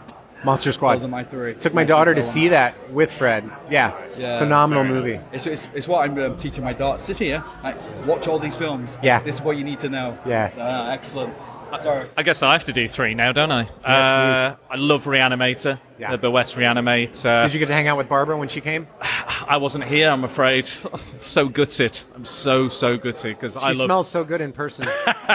Monster 0.44 0.70
Squad. 0.70 0.92
Those 0.94 1.04
are 1.04 1.08
my 1.08 1.24
three. 1.24 1.54
Took 1.54 1.74
my 1.74 1.80
My 1.82 1.84
daughter 1.84 2.14
to 2.14 2.22
see 2.22 2.46
that 2.48 2.74
with 2.92 3.12
Fred. 3.12 3.50
Yeah, 3.70 3.92
Yeah. 4.16 4.38
phenomenal 4.38 4.84
movie. 4.84 5.14
nice. 5.14 5.24
It's, 5.32 5.46
it's, 5.46 5.68
it's 5.74 5.88
what 5.88 6.08
I'm 6.08 6.16
um, 6.16 6.36
teaching 6.36 6.62
my 6.62 6.72
daughter. 6.72 7.02
Sit 7.02 7.18
here, 7.18 7.42
like, 7.64 7.76
watch 8.06 8.28
all 8.28 8.38
these 8.38 8.56
films. 8.56 8.98
Yeah. 9.02 9.18
This 9.20 9.34
is 9.36 9.42
what 9.42 9.56
you 9.56 9.64
need 9.64 9.80
to 9.80 9.88
know. 9.88 10.16
Yeah. 10.24 10.52
Uh, 10.56 10.92
excellent. 10.92 11.34
Sorry. 11.78 12.08
I 12.16 12.22
guess 12.22 12.42
I 12.42 12.52
have 12.52 12.64
to 12.64 12.72
do 12.72 12.88
three 12.88 13.14
now, 13.14 13.32
don't 13.32 13.52
I? 13.52 13.62
uh, 13.84 14.56
I 14.70 14.76
love 14.76 15.04
Reanimator, 15.04 15.78
Yeah. 15.98 16.16
the 16.16 16.30
West 16.30 16.56
Reanimator. 16.56 17.42
Did 17.42 17.52
you 17.52 17.58
get 17.60 17.66
to 17.66 17.72
hang 17.74 17.86
out 17.88 17.96
with 17.96 18.08
Barbara 18.08 18.36
when 18.36 18.48
she 18.48 18.60
came? 18.60 18.88
I 19.00 19.56
wasn't 19.58 19.84
here, 19.84 20.10
I'm 20.10 20.24
afraid. 20.24 20.68
I'm 20.92 21.00
so 21.20 21.48
gutted. 21.48 22.00
I'm 22.14 22.24
so 22.24 22.68
so 22.68 22.96
gutted 22.96 23.36
because 23.36 23.52
She 23.54 23.58
I 23.60 23.72
love. 23.72 23.86
smells 23.86 24.08
so 24.08 24.24
good 24.24 24.40
in 24.40 24.52
person. 24.52 24.86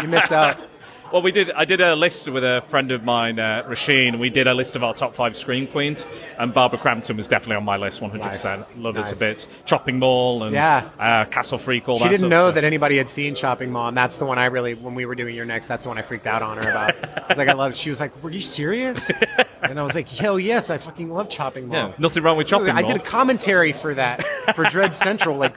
you 0.01 0.07
missed 0.07 0.31
out. 0.31 0.57
Well, 1.13 1.21
we 1.21 1.31
did. 1.31 1.51
I 1.51 1.63
did 1.65 1.79
a 1.79 1.95
list 1.95 2.27
with 2.27 2.43
a 2.43 2.61
friend 2.61 2.89
of 2.91 3.03
mine, 3.03 3.37
uh, 3.37 3.61
Rasheen. 3.69 4.17
We 4.17 4.31
did 4.31 4.47
a 4.47 4.53
list 4.55 4.75
of 4.75 4.83
our 4.83 4.95
top 4.95 5.13
five 5.13 5.37
scream 5.37 5.67
queens, 5.67 6.07
and 6.39 6.51
Barbara 6.55 6.79
Crampton 6.79 7.17
was 7.17 7.27
definitely 7.27 7.57
on 7.57 7.65
my 7.65 7.77
list, 7.77 8.01
100. 8.01 8.27
percent 8.27 8.61
Nice. 8.61 8.75
Love 8.77 8.97
it 8.97 9.01
Nice. 9.01 9.09
to 9.11 9.15
bits. 9.17 9.47
Chopping 9.67 9.99
Mall 9.99 10.41
and 10.41 10.55
Yeah. 10.55 10.89
uh, 10.99 11.25
Castle 11.25 11.59
Freak. 11.59 11.87
All 11.87 11.99
She 11.99 12.05
that 12.05 12.09
didn't 12.09 12.29
know 12.29 12.47
stuff. 12.47 12.55
that 12.55 12.63
anybody 12.63 12.97
had 12.97 13.11
seen 13.11 13.35
Chopping 13.35 13.71
Mall, 13.71 13.89
and 13.89 13.95
that's 13.95 14.17
the 14.17 14.25
one 14.25 14.39
I 14.39 14.45
really, 14.45 14.73
when 14.73 14.95
we 14.95 15.05
were 15.05 15.13
doing 15.13 15.35
your 15.35 15.45
next, 15.45 15.67
that's 15.67 15.83
the 15.83 15.89
one 15.89 15.99
I 15.99 16.01
freaked 16.01 16.25
out 16.25 16.41
on 16.41 16.57
her 16.57 16.67
about. 16.67 16.95
I 17.23 17.25
was 17.29 17.37
like, 17.37 17.47
I 17.47 17.53
love. 17.53 17.75
She 17.75 17.91
was 17.91 17.99
like, 17.99 18.23
"Were 18.23 18.31
you 18.31 18.41
serious?" 18.41 19.09
And 19.61 19.79
I 19.79 19.83
was 19.83 19.93
like, 19.95 20.09
"Hell 20.09 20.39
yes, 20.39 20.69
I 20.71 20.77
fucking 20.79 21.09
love 21.13 21.29
Chopping 21.29 21.67
Mall." 21.67 21.89
Yeah, 21.89 21.93
nothing 21.99 22.23
wrong 22.23 22.37
with 22.37 22.47
Chopping 22.47 22.67
Mall. 22.69 22.77
I 22.77 22.81
Mall. 22.81 22.91
did 22.91 22.97
a 23.01 23.03
commentary 23.05 23.71
for 23.71 23.93
that 23.93 24.23
for 24.55 24.65
Dread 24.65 24.95
Central 24.95 25.37
like 25.37 25.55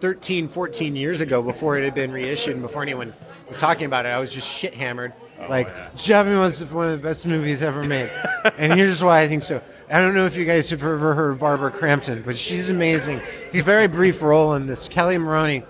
13, 0.00 0.48
14 0.48 0.94
years 0.96 1.20
ago 1.22 1.40
before 1.42 1.78
it 1.78 1.82
had 1.82 1.94
been 1.94 2.12
reissued 2.12 2.54
and 2.54 2.62
before 2.62 2.82
anyone 2.82 3.14
was 3.52 3.60
talking 3.60 3.86
about 3.86 4.06
it. 4.06 4.10
I 4.10 4.18
was 4.18 4.30
just 4.30 4.48
shit 4.48 4.74
hammered. 4.74 5.12
Oh, 5.40 5.46
like, 5.48 5.66
Chopping 5.96 6.34
Mall 6.34 6.44
is 6.44 6.64
one 6.66 6.86
of 6.90 6.92
the 7.02 7.06
best 7.08 7.26
movies 7.26 7.62
ever 7.62 7.82
made. 7.84 8.10
and 8.58 8.72
here's 8.74 9.02
why 9.02 9.22
I 9.22 9.28
think 9.28 9.42
so. 9.42 9.60
I 9.90 9.98
don't 10.00 10.14
know 10.14 10.26
if 10.26 10.36
you 10.36 10.44
guys 10.44 10.70
have 10.70 10.82
ever 10.82 11.14
heard 11.14 11.32
of 11.32 11.38
Barbara 11.40 11.70
Crampton, 11.72 12.22
but 12.22 12.38
she's 12.38 12.70
amazing. 12.70 13.20
It's 13.46 13.58
a 13.58 13.62
very 13.62 13.88
brief 13.88 14.22
role 14.22 14.54
in 14.54 14.66
this. 14.66 14.88
Kelli 14.88 15.20
Maroney, 15.20 15.64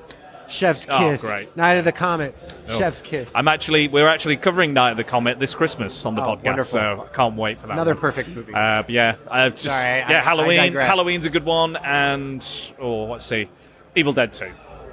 Chef's 0.49 0.85
Kiss, 0.85 0.95
Oh, 0.95 0.99
Kiss, 1.11 1.23
great. 1.23 1.57
Night 1.57 1.79
of 1.79 1.85
the 1.87 1.93
Comet, 1.93 2.35
Chef's 2.69 3.01
Kiss. 3.01 3.35
I'm 3.35 3.49
actually 3.49 3.89
we're 3.89 4.07
actually 4.09 4.37
covering 4.37 4.75
Night 4.75 4.91
of 4.91 4.97
the 4.99 5.05
Comet 5.05 5.39
this 5.41 5.55
Christmas 5.55 6.05
on 6.05 6.15
the 6.17 6.23
Oh, 6.23 6.37
podcast, 6.37 6.45
wonderful. 6.45 6.65
so 6.65 7.07
I 7.11 7.17
can't 7.17 7.37
wait 7.37 7.59
for 7.59 7.67
that. 7.69 7.73
Another 7.73 7.95
one. 7.95 8.01
perfect 8.03 8.29
movie. 8.29 8.53
Uh, 8.53 8.83
yeah, 8.89 9.17
uh, 9.29 9.49
just 9.51 9.65
Sorry, 9.65 10.03
I- 10.03 10.11
yeah, 10.11 10.19
I- 10.19 10.21
I 10.21 10.23
Halloween. 10.23 10.57
digress. 10.59 10.87
Halloween's 10.89 11.25
a 11.27 11.31
good 11.31 11.45
one, 11.47 11.77
and 11.77 12.47
oh, 12.79 13.05
let's 13.05 13.25
see, 13.25 13.49
Evil 13.97 14.13
Dead 14.13 14.33
Two. 14.33 14.51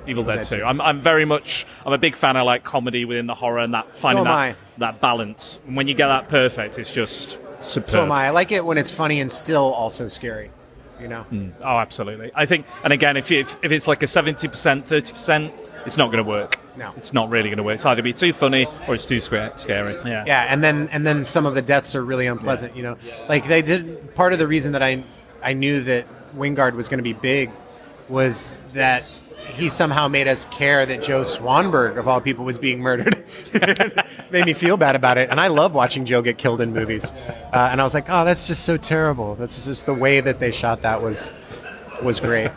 Evil 0.10 0.24
Dead, 0.24 0.38
Dead 0.38 0.46
2. 0.46 0.58
2. 0.58 0.64
I'm, 0.64 0.82
I'm 0.82 1.00
very 1.00 1.26
much 1.26 1.66
I'm 1.86 1.94
a 1.94 1.98
big 1.98 2.16
fan 2.16 2.36
of 2.38 2.46
like 2.46 2.64
comedy 2.64 3.06
within 3.06 3.28
the 3.28 3.36
horror 3.36 3.60
and 3.60 3.74
that 3.74 3.98
finding 3.98 4.26
am 4.26 4.26
that 4.26 4.34
I. 4.34 4.56
that 4.80 5.02
balance. 5.02 5.60
And 5.68 5.76
when 5.76 5.88
you 5.88 5.94
get 5.94 6.08
that 6.08 6.30
perfect, 6.30 6.80
it's 6.80 6.92
just 6.92 7.40
superb. 7.60 7.90
so 7.90 8.04
am 8.04 8.12
I. 8.12 8.28
I 8.28 8.30
like 8.32 8.52
it 8.52 8.66
when 8.66 8.78
it's 8.78 8.92
funny 8.92 9.20
and 9.20 9.32
still 9.32 9.74
also 9.74 10.08
scary. 10.08 10.52
You 11.00 11.08
know? 11.08 11.22
Hmm. 11.24 11.50
Oh, 11.62 11.78
absolutely. 11.78 12.30
I 12.36 12.46
think, 12.46 12.66
and 12.84 12.92
again, 12.92 13.16
if 13.16 13.32
you, 13.32 13.40
if, 13.40 13.58
if 13.64 13.72
it's 13.72 13.88
like 13.88 14.04
a 14.04 14.08
seventy 14.08 14.50
percent, 14.50 14.86
thirty 14.86 15.14
percent, 15.14 15.54
it's 15.86 15.98
not 15.98 16.08
going 16.08 16.24
to 16.24 16.30
work. 16.30 16.60
No. 16.76 16.94
it's 16.98 17.14
not 17.14 17.30
really 17.30 17.50
going 17.50 17.58
to 17.58 17.64
work. 17.64 17.76
It's 17.76 17.86
either 17.86 18.02
be 18.02 18.14
too 18.14 18.34
funny 18.34 18.68
or 18.88 18.96
it's 18.96 19.06
too 19.06 19.20
scary. 19.20 19.96
Yeah. 20.06 20.24
Yeah, 20.26 20.46
and 20.50 20.62
then 20.64 20.90
and 20.92 21.06
then 21.06 21.26
some 21.26 21.46
of 21.46 21.56
the 21.56 21.62
deaths 21.62 21.96
are 21.96 22.04
really 22.04 22.28
unpleasant. 22.28 22.76
You 22.76 22.84
know, 22.84 22.98
like 23.28 23.48
they 23.48 23.62
did. 23.62 24.14
Part 24.16 24.34
of 24.34 24.40
the 24.40 24.48
reason 24.48 24.74
that 24.74 24.84
I 24.84 25.04
I 25.42 25.54
knew 25.54 25.82
that 25.84 26.06
Wingard 26.36 26.74
was 26.74 26.90
going 26.90 27.00
to 27.00 27.04
be 27.04 27.14
big 27.14 27.50
was 28.10 28.58
that 28.74 29.10
he 29.50 29.70
somehow 29.70 30.08
made 30.08 30.28
us 30.28 30.46
care 30.48 30.86
that 30.86 31.04
Joe 31.04 31.24
Swanberg 31.24 31.98
of 31.98 32.08
all 32.08 32.22
people 32.22 32.46
was 32.46 32.58
being 32.58 32.80
murdered. 32.80 33.26
made 34.32 34.46
me 34.46 34.54
feel 34.54 34.78
bad 34.78 34.96
about 34.96 35.18
it, 35.18 35.30
and 35.30 35.40
I 35.40 35.48
love 35.48 35.74
watching 35.74 36.06
Joe 36.06 36.22
get 36.22 36.38
killed 36.38 36.62
in 36.62 36.74
movies. 36.74 37.12
Uh, 37.12 37.70
and 37.72 37.82
I 37.82 37.84
was 37.84 37.94
like, 37.94 38.06
oh, 38.10 38.26
that's 38.26 38.48
just 38.48 38.64
so 38.64 38.78
terrible. 38.78 39.36
That's 39.36 39.66
just 39.66 39.86
the 39.86 39.94
way 39.94 40.20
that 40.22 40.40
they 40.40 40.52
shot 40.52 40.82
that 40.84 41.02
was 41.02 41.32
was 42.02 42.20
great. 42.20 42.52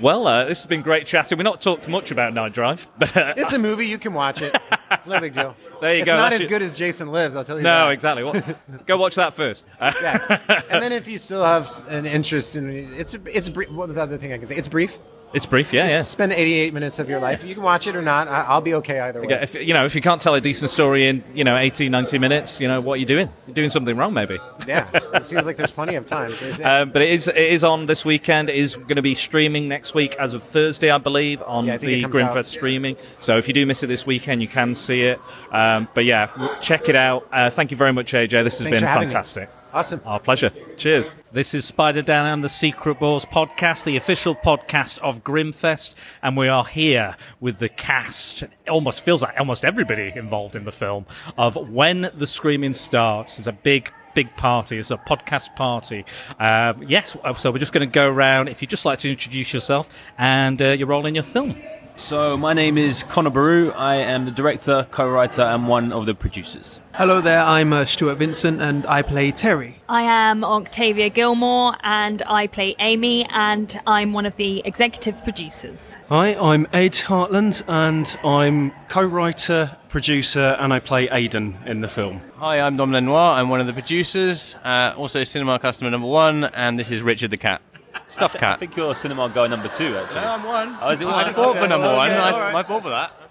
Well, 0.00 0.26
uh, 0.26 0.44
this 0.44 0.58
has 0.62 0.66
been 0.68 0.82
great 0.82 1.06
chatting. 1.06 1.38
We've 1.38 1.44
not 1.44 1.60
talked 1.60 1.88
much 1.88 2.10
about 2.10 2.34
Night 2.34 2.52
Drive, 2.52 2.88
but 2.98 3.16
uh, 3.16 3.34
It's 3.36 3.52
a 3.52 3.58
movie 3.58 3.86
you 3.86 3.98
can 3.98 4.12
watch 4.14 4.42
it. 4.42 4.54
It's 4.90 5.06
no 5.08 5.20
big 5.20 5.32
deal. 5.32 5.56
There 5.80 5.92
you 5.94 6.00
it's 6.02 6.06
go, 6.06 6.16
not 6.16 6.30
that's 6.30 6.36
as 6.36 6.40
your- 6.42 6.48
good 6.48 6.62
as 6.62 6.76
Jason 6.78 7.08
Lives. 7.08 7.36
I'll 7.36 7.44
tell 7.44 7.56
you. 7.58 7.62
no, 7.62 7.86
that. 7.88 7.92
exactly. 7.92 8.24
Well, 8.24 8.42
go 8.86 8.96
watch 8.96 9.16
that 9.16 9.34
first. 9.34 9.66
Yeah, 9.80 10.62
and 10.70 10.82
then 10.82 10.92
if 10.92 11.06
you 11.06 11.18
still 11.18 11.44
have 11.44 11.68
an 11.88 12.06
interest 12.06 12.56
in 12.56 12.70
it's 12.70 13.12
it's. 13.26 13.50
Well, 13.50 13.86
the 13.88 14.00
other 14.00 14.16
thing 14.16 14.32
I 14.32 14.38
can 14.38 14.46
say, 14.46 14.56
it's 14.56 14.68
brief. 14.68 14.96
It's 15.34 15.46
brief, 15.46 15.72
yeah, 15.72 15.88
yeah. 15.88 16.02
Spend 16.02 16.32
88 16.32 16.72
minutes 16.72 16.98
of 17.00 17.08
your 17.10 17.18
life. 17.20 17.42
You 17.44 17.54
can 17.54 17.62
watch 17.64 17.86
it 17.86 17.96
or 17.96 18.02
not. 18.02 18.28
I, 18.28 18.42
I'll 18.42 18.60
be 18.60 18.74
okay 18.74 19.00
either 19.00 19.20
way. 19.20 19.26
Yeah, 19.30 19.42
If, 19.42 19.54
you 19.56 19.74
know, 19.74 19.84
if 19.84 19.94
you 19.94 20.00
can't 20.00 20.20
tell 20.20 20.34
a 20.34 20.40
decent 20.40 20.70
story 20.70 21.08
in, 21.08 21.24
you 21.34 21.42
know, 21.44 21.56
80, 21.56 21.88
90 21.88 22.18
minutes, 22.18 22.60
you 22.60 22.68
know, 22.68 22.80
what 22.80 22.94
are 22.94 22.96
you 22.98 23.06
doing? 23.06 23.28
You're 23.46 23.54
doing 23.54 23.68
something 23.68 23.96
wrong, 23.96 24.14
maybe. 24.14 24.38
Yeah, 24.66 24.88
it 25.12 25.24
seems 25.24 25.44
like 25.44 25.56
there's 25.58 25.72
plenty 25.72 25.94
of 25.96 26.06
time. 26.06 26.30
Is 26.30 26.60
it- 26.60 26.62
Um, 26.64 26.90
but 26.90 27.02
it 27.02 27.10
is 27.10 27.28
it 27.28 27.36
is 27.36 27.62
on 27.64 27.84
this 27.86 28.04
weekend. 28.04 28.48
It 28.48 28.56
is 28.56 28.76
going 28.76 28.96
to 28.96 29.02
be 29.02 29.14
streaming 29.14 29.68
next 29.68 29.92
week 29.92 30.14
as 30.16 30.32
of 30.32 30.42
Thursday, 30.42 30.90
I 30.90 30.96
believe, 30.98 31.42
on 31.42 31.66
Yeah, 31.66 31.74
I 31.74 31.78
think 31.78 31.92
it 31.92 31.96
the 31.96 32.02
comes 32.02 32.16
out. 32.16 32.32
Grimmfest 32.36 32.44
streaming. 32.46 32.96
So 33.18 33.36
if 33.36 33.46
you 33.48 33.52
do 33.52 33.66
miss 33.66 33.82
it 33.82 33.88
this 33.88 34.06
weekend, 34.06 34.40
you 34.40 34.48
can 34.48 34.74
see 34.74 35.02
it. 35.02 35.20
Um, 35.52 35.88
but 35.92 36.04
yeah, 36.06 36.26
w- 36.28 36.48
check 36.62 36.88
it 36.88 36.96
out. 36.96 37.26
Uh, 37.30 37.50
thank 37.50 37.70
you 37.72 37.76
very 37.76 37.92
much, 37.92 38.12
AJ. 38.12 38.42
This 38.44 38.58
has 38.58 38.62
Thanks 38.62 38.70
been 38.76 38.80
for 38.80 38.86
having 38.86 39.02
me. 39.02 39.06
fantastic. 39.08 39.50
Awesome. 39.74 40.00
Our 40.04 40.20
pleasure. 40.20 40.52
Cheers. 40.76 41.16
This 41.32 41.52
is 41.52 41.64
Spider 41.64 42.00
Dan 42.00 42.26
and 42.26 42.44
the 42.44 42.48
Secret 42.48 43.00
Bores 43.00 43.24
podcast, 43.24 43.82
the 43.82 43.96
official 43.96 44.36
podcast 44.36 45.00
of 45.00 45.24
Grimmfest, 45.24 45.96
and 46.22 46.36
we 46.36 46.46
are 46.46 46.64
here 46.64 47.16
with 47.40 47.58
the 47.58 47.68
cast. 47.68 48.44
It 48.44 48.52
almost 48.68 49.00
feels 49.00 49.20
like 49.20 49.34
almost 49.36 49.64
everybody 49.64 50.12
involved 50.14 50.54
in 50.54 50.62
the 50.62 50.70
film 50.70 51.06
of 51.36 51.56
When 51.56 52.08
the 52.14 52.24
Screaming 52.24 52.72
Starts. 52.72 53.36
It's 53.36 53.48
a 53.48 53.52
big 53.52 53.92
big 54.14 54.36
party. 54.36 54.78
It's 54.78 54.92
a 54.92 54.96
podcast 54.96 55.56
party. 55.56 56.04
Um, 56.38 56.84
yes, 56.86 57.16
so 57.36 57.50
we're 57.50 57.58
just 57.58 57.72
going 57.72 57.84
to 57.84 57.92
go 57.92 58.08
around. 58.08 58.46
If 58.46 58.62
you'd 58.62 58.70
just 58.70 58.84
like 58.84 59.00
to 59.00 59.10
introduce 59.10 59.52
yourself 59.52 59.90
and 60.16 60.62
uh, 60.62 60.66
your 60.66 60.86
role 60.86 61.04
in 61.04 61.16
your 61.16 61.24
film. 61.24 61.60
So 61.96 62.36
my 62.36 62.52
name 62.54 62.76
is 62.76 63.04
Conor 63.04 63.30
Boru. 63.30 63.70
I 63.70 63.96
am 63.96 64.24
the 64.24 64.30
director, 64.32 64.86
co-writer, 64.90 65.42
and 65.42 65.68
one 65.68 65.92
of 65.92 66.06
the 66.06 66.14
producers. 66.14 66.80
Hello 66.92 67.20
there, 67.20 67.40
I'm 67.40 67.72
uh, 67.72 67.84
Stuart 67.84 68.16
Vincent 68.16 68.60
and 68.60 68.84
I 68.86 69.02
play 69.02 69.30
Terry. 69.30 69.80
I 69.88 70.02
am 70.02 70.44
Octavia 70.44 71.08
Gilmore 71.08 71.76
and 71.82 72.20
I 72.26 72.48
play 72.48 72.74
Amy 72.80 73.26
and 73.30 73.80
I'm 73.86 74.12
one 74.12 74.26
of 74.26 74.36
the 74.36 74.60
executive 74.64 75.22
producers. 75.22 75.96
Hi, 76.08 76.34
I'm 76.34 76.66
Ed 76.72 76.92
Hartland 76.92 77.62
and 77.68 78.18
I'm 78.24 78.72
co 78.88 79.02
writer, 79.04 79.76
producer, 79.88 80.56
and 80.58 80.72
I 80.72 80.80
play 80.80 81.08
Aidan 81.10 81.58
in 81.64 81.80
the 81.80 81.88
film. 81.88 82.20
Hi, 82.36 82.60
I'm 82.60 82.76
Dom 82.76 82.92
Lenoir. 82.92 83.38
I'm 83.38 83.48
one 83.48 83.60
of 83.60 83.66
the 83.66 83.72
producers, 83.72 84.56
uh, 84.64 84.94
also 84.96 85.22
cinema 85.24 85.58
customer 85.58 85.90
number 85.90 86.08
one, 86.08 86.44
and 86.44 86.78
this 86.78 86.90
is 86.90 87.02
Richard 87.02 87.30
the 87.30 87.36
cat. 87.36 87.62
Stuffed 88.08 88.36
I 88.36 88.38
cat. 88.38 88.52
I 88.54 88.56
think 88.56 88.76
you're 88.76 88.94
cinema 88.94 89.28
guy 89.28 89.46
number 89.46 89.68
two, 89.68 89.96
actually. 89.96 90.20
No, 90.20 90.32
I'm 90.32 90.44
one. 90.44 90.78
Oh, 90.80 90.90
is 90.90 91.00
it 91.00 91.04
oh, 91.04 91.08
one? 91.08 91.14
I 91.16 91.24
one? 91.24 91.34
fought 91.34 91.56
for 91.56 91.68
number 91.68 91.86
Okay, 91.86 91.96
one. 91.96 92.10
I, 92.10 92.30
all 92.30 92.40
right. 92.40 92.54
I 92.54 92.62
fought 92.62 92.82
for 92.82 92.90
that. 92.90 93.23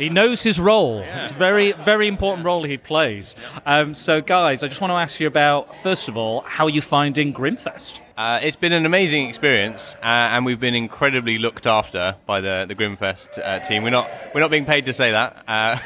He 0.00 0.08
knows 0.08 0.42
his 0.42 0.58
role. 0.58 1.00
It's 1.00 1.30
a 1.30 1.34
very, 1.34 1.72
very 1.72 2.08
important 2.08 2.46
role 2.46 2.64
he 2.64 2.78
plays. 2.78 3.36
Um, 3.66 3.94
so, 3.94 4.22
guys, 4.22 4.64
I 4.64 4.68
just 4.68 4.80
want 4.80 4.92
to 4.92 4.96
ask 4.96 5.20
you 5.20 5.26
about, 5.26 5.76
first 5.76 6.08
of 6.08 6.16
all, 6.16 6.40
how 6.40 6.64
are 6.64 6.70
you 6.70 6.80
finding 6.80 7.34
Grimmfest? 7.34 8.00
Uh, 8.16 8.38
it's 8.42 8.56
been 8.56 8.72
an 8.72 8.86
amazing 8.86 9.26
experience, 9.28 9.96
uh, 10.02 10.06
and 10.06 10.46
we've 10.46 10.60
been 10.60 10.74
incredibly 10.74 11.38
looked 11.38 11.66
after 11.66 12.16
by 12.26 12.40
the 12.42 12.66
the 12.68 12.74
Grimmfest 12.74 13.38
uh, 13.42 13.60
team. 13.60 13.82
We're 13.82 13.88
not 13.88 14.10
we're 14.34 14.42
not 14.42 14.50
being 14.50 14.66
paid 14.66 14.84
to 14.86 14.92
say 14.92 15.10
that. 15.12 15.42
Uh, 15.48 15.78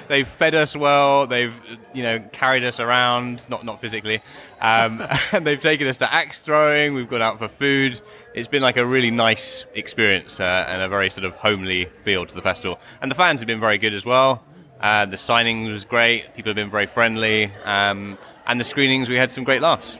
they've 0.08 0.26
fed 0.26 0.54
us 0.54 0.76
well. 0.76 1.26
They've 1.26 1.54
you 1.92 2.04
know 2.04 2.20
carried 2.32 2.62
us 2.62 2.78
around, 2.78 3.44
not 3.48 3.64
not 3.64 3.80
physically, 3.80 4.22
um, 4.60 5.04
and 5.32 5.44
they've 5.44 5.60
taken 5.60 5.88
us 5.88 5.98
to 5.98 6.12
axe 6.12 6.38
throwing. 6.38 6.94
We've 6.94 7.08
gone 7.08 7.22
out 7.22 7.38
for 7.38 7.48
food. 7.48 8.00
It's 8.34 8.48
been 8.48 8.62
like 8.62 8.78
a 8.78 8.86
really 8.86 9.10
nice 9.10 9.66
experience 9.74 10.40
uh, 10.40 10.64
and 10.66 10.80
a 10.80 10.88
very 10.88 11.10
sort 11.10 11.26
of 11.26 11.34
homely 11.34 11.90
feel 12.02 12.24
to 12.24 12.34
the 12.34 12.40
festival. 12.40 12.80
And 13.02 13.10
the 13.10 13.14
fans 13.14 13.42
have 13.42 13.46
been 13.46 13.60
very 13.60 13.76
good 13.76 13.92
as 13.92 14.06
well. 14.06 14.42
Uh, 14.80 15.04
the 15.04 15.18
signing 15.18 15.70
was 15.70 15.84
great. 15.84 16.34
People 16.34 16.48
have 16.48 16.56
been 16.56 16.70
very 16.70 16.86
friendly, 16.86 17.52
um, 17.64 18.16
and 18.46 18.58
the 18.58 18.64
screenings 18.64 19.08
we 19.08 19.16
had 19.16 19.30
some 19.30 19.44
great 19.44 19.60
laughs. 19.60 19.98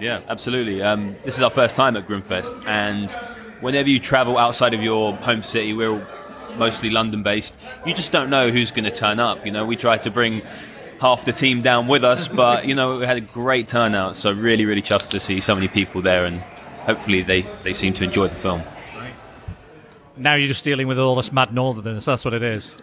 Yeah, 0.00 0.20
absolutely. 0.28 0.82
Um, 0.82 1.16
this 1.24 1.36
is 1.36 1.42
our 1.42 1.50
first 1.50 1.74
time 1.74 1.96
at 1.96 2.06
Grimmfest, 2.06 2.66
and 2.66 3.10
whenever 3.60 3.88
you 3.88 3.98
travel 3.98 4.38
outside 4.38 4.72
of 4.72 4.82
your 4.82 5.14
home 5.14 5.42
city, 5.42 5.72
we're 5.72 6.06
mostly 6.56 6.90
London 6.90 7.22
based, 7.22 7.56
you 7.84 7.92
just 7.92 8.12
don't 8.12 8.30
know 8.30 8.50
who's 8.50 8.70
going 8.70 8.84
to 8.84 8.90
turn 8.90 9.18
up. 9.18 9.44
You 9.44 9.52
know, 9.52 9.66
we 9.66 9.76
tried 9.76 10.04
to 10.04 10.10
bring 10.10 10.42
half 11.00 11.24
the 11.24 11.32
team 11.32 11.60
down 11.60 11.86
with 11.88 12.04
us, 12.04 12.28
but, 12.28 12.66
you 12.66 12.74
know, 12.74 12.98
we 12.98 13.06
had 13.06 13.16
a 13.16 13.20
great 13.20 13.68
turnout, 13.68 14.16
so 14.16 14.32
really, 14.32 14.64
really 14.64 14.82
chuffed 14.82 15.10
to 15.10 15.20
see 15.20 15.40
so 15.40 15.54
many 15.54 15.68
people 15.68 16.00
there, 16.02 16.24
and 16.24 16.42
hopefully 16.88 17.20
they, 17.20 17.42
they 17.62 17.74
seem 17.74 17.92
to 17.92 18.02
enjoy 18.02 18.28
the 18.28 18.34
film. 18.34 18.62
Now 20.16 20.34
you're 20.34 20.48
just 20.48 20.64
dealing 20.64 20.88
with 20.88 20.98
all 20.98 21.14
this 21.14 21.30
mad 21.30 21.52
northerners. 21.52 22.06
That's 22.06 22.24
what 22.24 22.34
it 22.34 22.42
is. 22.42 22.76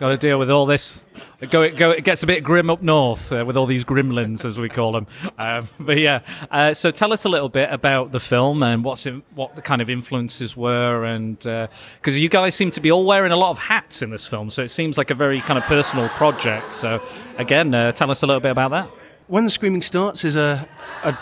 Got 0.00 0.08
to 0.08 0.16
deal 0.16 0.38
with 0.38 0.50
all 0.50 0.64
this. 0.64 1.04
Go, 1.50 1.70
go. 1.70 1.90
It 1.90 2.02
gets 2.02 2.22
a 2.22 2.26
bit 2.26 2.42
grim 2.42 2.70
up 2.70 2.80
north 2.80 3.30
uh, 3.30 3.44
with 3.44 3.58
all 3.58 3.66
these 3.66 3.84
Grimmlins, 3.84 4.44
as 4.46 4.58
we 4.58 4.70
call 4.70 4.92
them. 4.92 5.06
Um, 5.36 5.68
but 5.80 5.98
yeah. 5.98 6.20
Uh, 6.50 6.72
so 6.72 6.90
tell 6.90 7.12
us 7.12 7.26
a 7.26 7.28
little 7.28 7.50
bit 7.50 7.70
about 7.70 8.12
the 8.12 8.20
film 8.20 8.62
and 8.62 8.84
what's 8.84 9.04
in, 9.04 9.22
what 9.34 9.54
the 9.54 9.60
kind 9.60 9.82
of 9.82 9.90
influences 9.90 10.56
were, 10.56 11.04
and 11.04 11.38
because 11.38 12.18
you 12.18 12.30
guys 12.30 12.54
seem 12.54 12.70
to 12.70 12.80
be 12.80 12.90
all 12.90 13.04
wearing 13.04 13.32
a 13.32 13.36
lot 13.36 13.50
of 13.50 13.58
hats 13.58 14.00
in 14.00 14.08
this 14.08 14.26
film, 14.26 14.48
so 14.48 14.62
it 14.62 14.68
seems 14.68 14.96
like 14.96 15.10
a 15.10 15.14
very 15.14 15.42
kind 15.42 15.58
of 15.58 15.64
personal 15.64 16.08
project. 16.10 16.72
So 16.72 17.02
again, 17.36 17.74
uh, 17.74 17.92
tell 17.92 18.10
us 18.10 18.22
a 18.22 18.26
little 18.26 18.40
bit 18.40 18.52
about 18.52 18.70
that. 18.70 18.88
When 19.26 19.44
the 19.44 19.50
Screaming 19.50 19.82
Starts 19.82 20.24
is 20.24 20.36
a, 20.36 20.66
a 21.04 21.18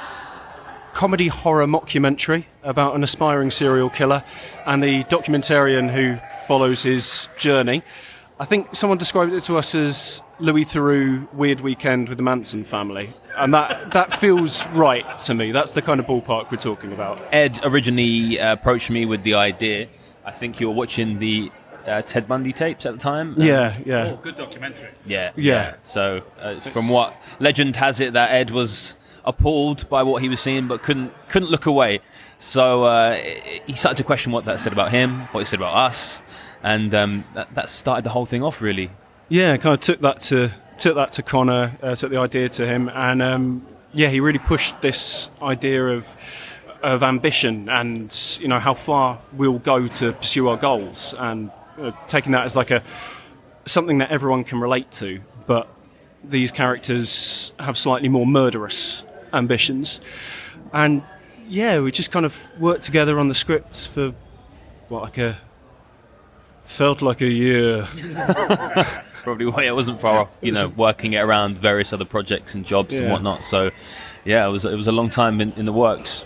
comedy 0.96 1.28
horror 1.28 1.66
mockumentary 1.66 2.46
about 2.62 2.94
an 2.96 3.04
aspiring 3.04 3.50
serial 3.50 3.90
killer 3.90 4.24
and 4.64 4.82
the 4.82 5.04
documentarian 5.04 5.90
who 5.92 6.16
follows 6.46 6.84
his 6.84 7.28
journey. 7.36 7.82
I 8.40 8.46
think 8.46 8.74
someone 8.74 8.96
described 8.96 9.34
it 9.34 9.44
to 9.44 9.58
us 9.58 9.74
as 9.74 10.22
Louis 10.38 10.64
Theroux 10.64 11.30
Weird 11.34 11.60
Weekend 11.60 12.08
with 12.08 12.16
the 12.16 12.24
Manson 12.24 12.64
family, 12.64 13.12
and 13.36 13.52
that 13.52 13.92
that 13.92 14.14
feels 14.14 14.66
right 14.68 15.18
to 15.20 15.34
me. 15.34 15.52
That's 15.52 15.72
the 15.72 15.82
kind 15.82 16.00
of 16.00 16.06
ballpark 16.06 16.50
we're 16.50 16.56
talking 16.56 16.92
about. 16.94 17.20
Ed 17.30 17.60
originally 17.62 18.40
uh, 18.40 18.54
approached 18.54 18.90
me 18.90 19.04
with 19.04 19.22
the 19.22 19.34
idea. 19.34 19.88
I 20.24 20.32
think 20.32 20.60
you 20.60 20.68
were 20.68 20.74
watching 20.74 21.18
the 21.18 21.52
uh, 21.86 22.00
Ted 22.02 22.26
Bundy 22.26 22.54
tapes 22.54 22.86
at 22.86 22.94
the 22.94 23.00
time. 23.00 23.34
Yeah, 23.36 23.76
yeah. 23.84 24.14
Oh, 24.14 24.16
good 24.16 24.36
documentary. 24.36 24.92
Yeah, 25.04 25.32
Yeah. 25.36 25.74
So, 25.82 26.22
uh, 26.40 26.58
from 26.60 26.88
what 26.88 27.14
legend 27.38 27.76
has 27.76 28.00
it, 28.00 28.14
that 28.14 28.30
Ed 28.30 28.50
was 28.50 28.96
appalled 29.26 29.88
by 29.88 30.02
what 30.02 30.22
he 30.22 30.28
was 30.28 30.40
seeing, 30.40 30.68
but 30.68 30.82
couldn't 30.82 31.12
couldn't 31.28 31.50
look 31.50 31.66
away. 31.66 32.00
So 32.38 32.84
uh, 32.84 33.14
he 33.66 33.74
started 33.74 33.96
to 33.98 34.04
question 34.04 34.32
what 34.32 34.44
that 34.44 34.60
said 34.60 34.72
about 34.72 34.90
him, 34.90 35.22
what 35.32 35.40
it 35.40 35.46
said 35.46 35.58
about 35.58 35.74
us, 35.74 36.22
and 36.62 36.94
um, 36.94 37.24
that, 37.34 37.54
that 37.54 37.70
started 37.70 38.04
the 38.04 38.10
whole 38.10 38.26
thing 38.26 38.42
off. 38.42 38.62
Really. 38.62 38.90
Yeah, 39.28 39.56
kind 39.56 39.74
of 39.74 39.80
took 39.80 40.00
that 40.00 40.20
to 40.22 40.52
took 40.78 40.94
that 40.94 41.12
to 41.12 41.22
Conor, 41.22 41.76
uh, 41.82 41.94
took 41.94 42.10
the 42.10 42.18
idea 42.18 42.48
to 42.50 42.66
him, 42.66 42.88
and 42.88 43.20
um, 43.22 43.66
yeah, 43.92 44.08
he 44.08 44.20
really 44.20 44.38
pushed 44.38 44.80
this 44.80 45.30
idea 45.42 45.86
of 45.88 46.06
of 46.82 47.02
ambition 47.02 47.68
and 47.68 48.38
you 48.40 48.46
know 48.46 48.60
how 48.60 48.74
far 48.74 49.18
we'll 49.32 49.58
go 49.58 49.88
to 49.88 50.12
pursue 50.12 50.48
our 50.48 50.56
goals, 50.56 51.14
and 51.18 51.50
uh, 51.80 51.90
taking 52.08 52.32
that 52.32 52.44
as 52.44 52.54
like 52.54 52.70
a 52.70 52.82
something 53.66 53.98
that 53.98 54.10
everyone 54.10 54.44
can 54.44 54.60
relate 54.60 54.92
to, 54.92 55.20
but 55.46 55.68
these 56.22 56.52
characters 56.52 57.52
have 57.58 57.76
slightly 57.76 58.08
more 58.08 58.26
murderous 58.26 59.04
ambitions, 59.36 60.00
and 60.72 61.02
yeah, 61.48 61.80
we 61.80 61.92
just 61.92 62.10
kind 62.10 62.26
of 62.26 62.50
worked 62.58 62.82
together 62.82 63.18
on 63.18 63.28
the 63.28 63.34
scripts 63.34 63.86
for 63.86 64.14
what 64.88 65.02
like 65.02 65.18
a 65.18 65.38
felt 66.66 67.02
like 67.02 67.20
a 67.20 67.28
year. 67.28 67.86
Probably 69.22 69.46
why 69.46 69.64
it 69.64 69.74
wasn't 69.74 70.00
far 70.00 70.18
off. 70.18 70.36
You 70.40 70.52
know, 70.52 70.68
working 70.68 71.14
it 71.14 71.18
around 71.18 71.58
various 71.58 71.92
other 71.92 72.04
projects 72.04 72.54
and 72.54 72.64
jobs 72.64 72.96
and 72.96 73.10
whatnot. 73.10 73.44
So, 73.44 73.70
yeah, 74.24 74.46
it 74.46 74.50
was 74.50 74.64
it 74.64 74.76
was 74.76 74.86
a 74.86 74.92
long 74.92 75.10
time 75.10 75.40
in, 75.40 75.52
in 75.52 75.64
the 75.66 75.72
works. 75.72 76.24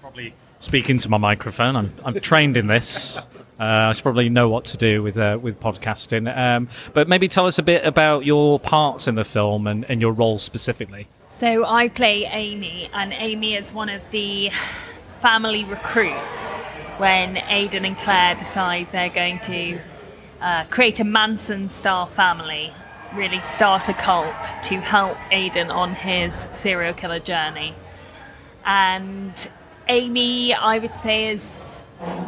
Probably 0.00 0.34
speaking 0.58 0.98
to 0.98 1.08
my 1.08 1.18
microphone. 1.18 1.76
I'm, 1.76 1.92
I'm 2.04 2.20
trained 2.20 2.56
in 2.56 2.66
this. 2.66 3.18
Uh, 3.58 3.88
I 3.88 3.92
should 3.92 4.02
probably 4.02 4.28
know 4.28 4.48
what 4.48 4.64
to 4.66 4.76
do 4.76 5.02
with 5.02 5.16
uh, 5.16 5.38
with 5.40 5.60
podcasting. 5.60 6.34
Um, 6.36 6.68
but 6.92 7.08
maybe 7.08 7.28
tell 7.28 7.46
us 7.46 7.58
a 7.58 7.62
bit 7.62 7.86
about 7.86 8.26
your 8.26 8.58
parts 8.60 9.08
in 9.08 9.14
the 9.14 9.24
film 9.24 9.66
and, 9.66 9.84
and 9.88 10.00
your 10.00 10.12
role 10.12 10.38
specifically. 10.38 11.08
So 11.32 11.64
I 11.64 11.88
play 11.88 12.26
Amy, 12.26 12.90
and 12.92 13.14
Amy 13.14 13.54
is 13.54 13.72
one 13.72 13.88
of 13.88 14.02
the 14.10 14.50
family 15.22 15.64
recruits 15.64 16.58
when 16.98 17.38
Aidan 17.38 17.86
and 17.86 17.96
Claire 17.96 18.34
decide 18.34 18.88
they're 18.92 19.08
going 19.08 19.38
to 19.40 19.78
uh, 20.42 20.64
create 20.64 21.00
a 21.00 21.04
Manson 21.04 21.70
style 21.70 22.04
family, 22.04 22.70
really 23.14 23.40
start 23.44 23.88
a 23.88 23.94
cult 23.94 24.44
to 24.64 24.76
help 24.76 25.16
Aidan 25.32 25.70
on 25.70 25.94
his 25.94 26.48
serial 26.52 26.92
killer 26.92 27.18
journey. 27.18 27.72
And 28.66 29.32
Amy, 29.88 30.52
I 30.52 30.80
would 30.80 30.90
say, 30.90 31.30
is 31.30 31.82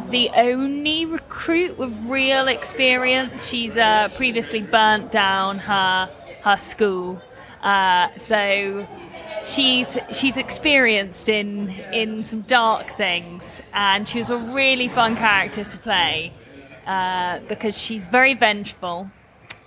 the 0.09 0.31
only 0.35 1.05
recruit 1.05 1.77
with 1.77 1.95
real 2.07 2.47
experience. 2.47 3.45
She's 3.45 3.77
uh, 3.77 4.09
previously 4.15 4.61
burnt 4.61 5.11
down 5.11 5.59
her 5.59 6.09
her 6.41 6.57
school, 6.57 7.21
uh, 7.65 8.09
so 8.17 8.87
she's 9.43 9.97
she's 10.11 10.37
experienced 10.37 11.27
in 11.27 11.69
in 11.91 12.23
some 12.23 12.41
dark 12.41 12.91
things, 12.91 13.59
and 13.73 14.07
she 14.07 14.19
was 14.19 14.29
a 14.29 14.37
really 14.37 14.87
fun 14.87 15.15
character 15.15 15.63
to 15.63 15.77
play 15.79 16.31
uh, 16.85 17.39
because 17.49 17.75
she's 17.75 18.05
very 18.05 18.35
vengeful, 18.35 19.09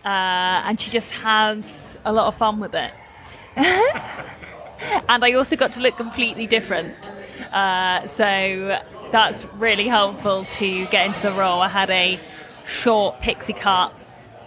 uh, 0.05 0.63
and 0.67 0.79
she 0.79 0.93
just 0.93 1.11
has 1.11 1.99
a 2.05 2.13
lot 2.13 2.29
of 2.29 2.37
fun 2.37 2.61
with 2.61 2.75
it. 2.75 2.93
and 3.57 5.25
I 5.25 5.33
also 5.33 5.57
got 5.57 5.73
to 5.73 5.81
look 5.81 5.97
completely 5.97 6.47
different. 6.47 7.11
Uh, 7.53 8.07
so 8.07 8.79
that's 9.11 9.45
really 9.55 9.89
helpful 9.89 10.47
to 10.51 10.87
get 10.87 11.05
into 11.05 11.21
the 11.21 11.33
role. 11.33 11.61
I 11.61 11.69
had 11.69 11.91
a 11.91 12.21
short 12.65 13.21
pixie 13.21 13.55
cut, 13.55 13.93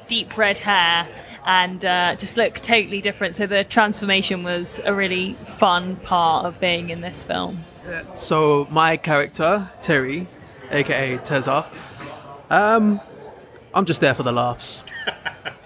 deep 0.07 0.37
red 0.37 0.59
hair, 0.59 1.05
and 1.45 1.84
uh, 1.84 2.15
just 2.15 2.38
look 2.38 2.56
totally 2.56 3.01
different. 3.01 3.36
So 3.36 3.47
the 3.47 3.63
transformation 3.63 4.43
was 4.43 4.80
a 4.86 4.93
really 4.93 5.34
fun 5.34 5.95
part 5.97 6.45
of 6.45 6.60
being 6.60 6.89
in 6.89 7.01
this 7.01 7.23
film. 7.23 7.60
So 8.15 8.67
my 8.69 8.97
character 8.97 9.69
Terry, 9.82 10.27
aka 10.69 11.17
Teza, 11.17 11.65
um, 12.49 12.99
I'm 13.73 13.86
just 13.86 14.01
there 14.01 14.13
for 14.13 14.23
the 14.23 14.32
laughs. 14.32 14.84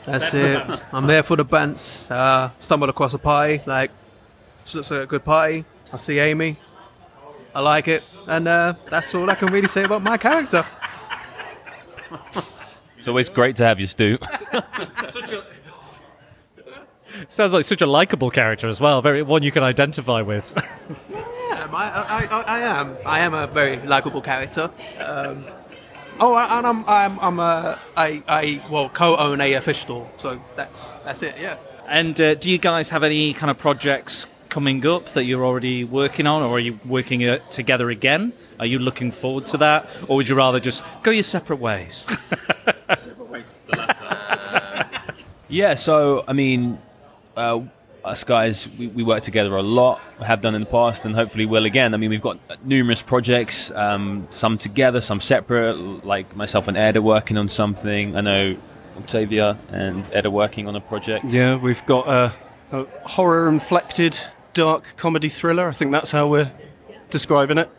That's 0.03 0.33
it. 0.33 0.83
I'm 0.93 1.07
there 1.07 1.23
for 1.23 1.35
the 1.35 1.45
bants. 1.45 2.09
Uh, 2.09 2.51
stumbled 2.59 2.89
across 2.89 3.13
a 3.13 3.19
pie. 3.19 3.61
like, 3.65 3.91
this 4.63 4.75
looks 4.75 4.91
like 4.91 5.01
a 5.01 5.05
good 5.07 5.25
pie. 5.25 5.65
I 5.91 5.97
see 5.97 6.19
Amy. 6.19 6.57
I 7.53 7.61
like 7.61 7.87
it, 7.87 8.03
and 8.27 8.47
uh, 8.47 8.73
that's 8.89 9.15
all 9.15 9.29
I 9.29 9.35
can 9.35 9.51
really 9.51 9.69
say 9.69 9.85
about 9.85 10.03
my 10.03 10.17
character. 10.17 10.65
It's 12.97 13.07
always 13.07 13.29
great 13.29 13.55
to 13.57 13.63
have 13.63 13.79
you, 13.79 13.87
Stu. 13.87 14.17
Sounds 17.29 17.53
like 17.53 17.65
such 17.65 17.81
a 17.81 17.87
likable 17.87 18.29
character 18.29 18.67
as 18.67 18.79
well. 18.81 19.01
Very 19.01 19.21
one 19.21 19.43
you 19.43 19.51
can 19.51 19.63
identify 19.63 20.21
with. 20.21 20.51
Yeah, 21.47 21.67
I, 21.71 22.27
I, 22.29 22.37
I, 22.39 22.41
I 22.41 22.59
am. 22.61 22.97
I 23.05 23.19
am 23.19 23.33
a 23.33 23.47
very 23.47 23.77
likable 23.85 24.21
character. 24.21 24.69
Um, 24.99 25.45
oh, 26.19 26.35
and 26.35 26.65
I'm, 26.67 26.83
I'm, 26.87 27.19
I'm 27.19 27.39
a, 27.39 27.79
I, 27.95 28.23
I, 28.27 28.65
well, 28.69 28.89
co-own 28.89 29.39
a 29.41 29.59
fish 29.61 29.79
store, 29.79 30.09
so 30.17 30.41
that's, 30.55 30.87
that's 31.05 31.21
it. 31.23 31.35
Yeah. 31.39 31.57
and 31.87 32.19
uh, 32.19 32.33
do 32.35 32.49
you 32.49 32.57
guys 32.57 32.89
have 32.89 33.03
any 33.03 33.33
kind 33.33 33.49
of 33.51 33.57
projects 33.57 34.25
coming 34.49 34.85
up 34.87 35.09
that 35.13 35.25
you're 35.25 35.45
already 35.45 35.83
working 35.83 36.25
on, 36.27 36.41
or 36.41 36.55
are 36.57 36.59
you 36.59 36.79
working 36.85 37.23
uh, 37.27 37.37
together 37.51 37.89
again? 37.89 38.33
Are 38.59 38.65
you 38.65 38.79
looking 38.79 39.11
forward 39.11 39.45
to 39.47 39.57
that, 39.57 39.87
or 40.07 40.17
would 40.17 40.27
you 40.27 40.35
rather 40.35 40.59
just 40.59 40.83
go 41.03 41.11
your 41.11 41.23
separate 41.23 41.59
ways? 41.59 42.05
Separate 42.97 43.29
ways. 43.29 43.53
The 43.67 43.75
latter. 43.77 44.89
yeah, 45.47 45.75
so 45.75 46.23
I 46.27 46.33
mean, 46.33 46.79
uh, 47.37 47.61
us 48.03 48.23
guys, 48.23 48.67
we, 48.77 48.87
we 48.87 49.03
work 49.03 49.23
together 49.23 49.55
a 49.55 49.63
lot, 49.63 49.99
have 50.23 50.41
done 50.41 50.53
in 50.55 50.61
the 50.61 50.69
past, 50.69 51.05
and 51.05 51.15
hopefully 51.15 51.45
will 51.45 51.65
again. 51.65 51.93
I 51.93 51.97
mean, 51.97 52.09
we've 52.11 52.21
got 52.21 52.37
numerous 52.65 53.01
projects, 53.01 53.71
um, 53.71 54.27
some 54.29 54.57
together, 54.57 55.01
some 55.01 55.19
separate. 55.19 55.73
Like 56.05 56.35
myself 56.35 56.67
and 56.67 56.77
Ed 56.77 56.97
are 56.97 57.01
working 57.01 57.37
on 57.37 57.49
something. 57.49 58.15
I 58.15 58.21
know 58.21 58.55
Octavia 58.97 59.57
and 59.69 60.07
Ed 60.13 60.25
are 60.25 60.31
working 60.31 60.67
on 60.67 60.75
a 60.75 60.81
project. 60.81 61.25
Yeah, 61.29 61.55
we've 61.55 61.85
got 61.85 62.07
a, 62.07 62.33
a 62.71 62.85
horror 63.07 63.47
inflected 63.49 64.19
dark 64.53 64.93
comedy 64.97 65.29
thriller. 65.29 65.67
I 65.67 65.73
think 65.73 65.91
that's 65.91 66.11
how 66.11 66.27
we're 66.27 66.51
describing 67.09 67.57
it. 67.57 67.69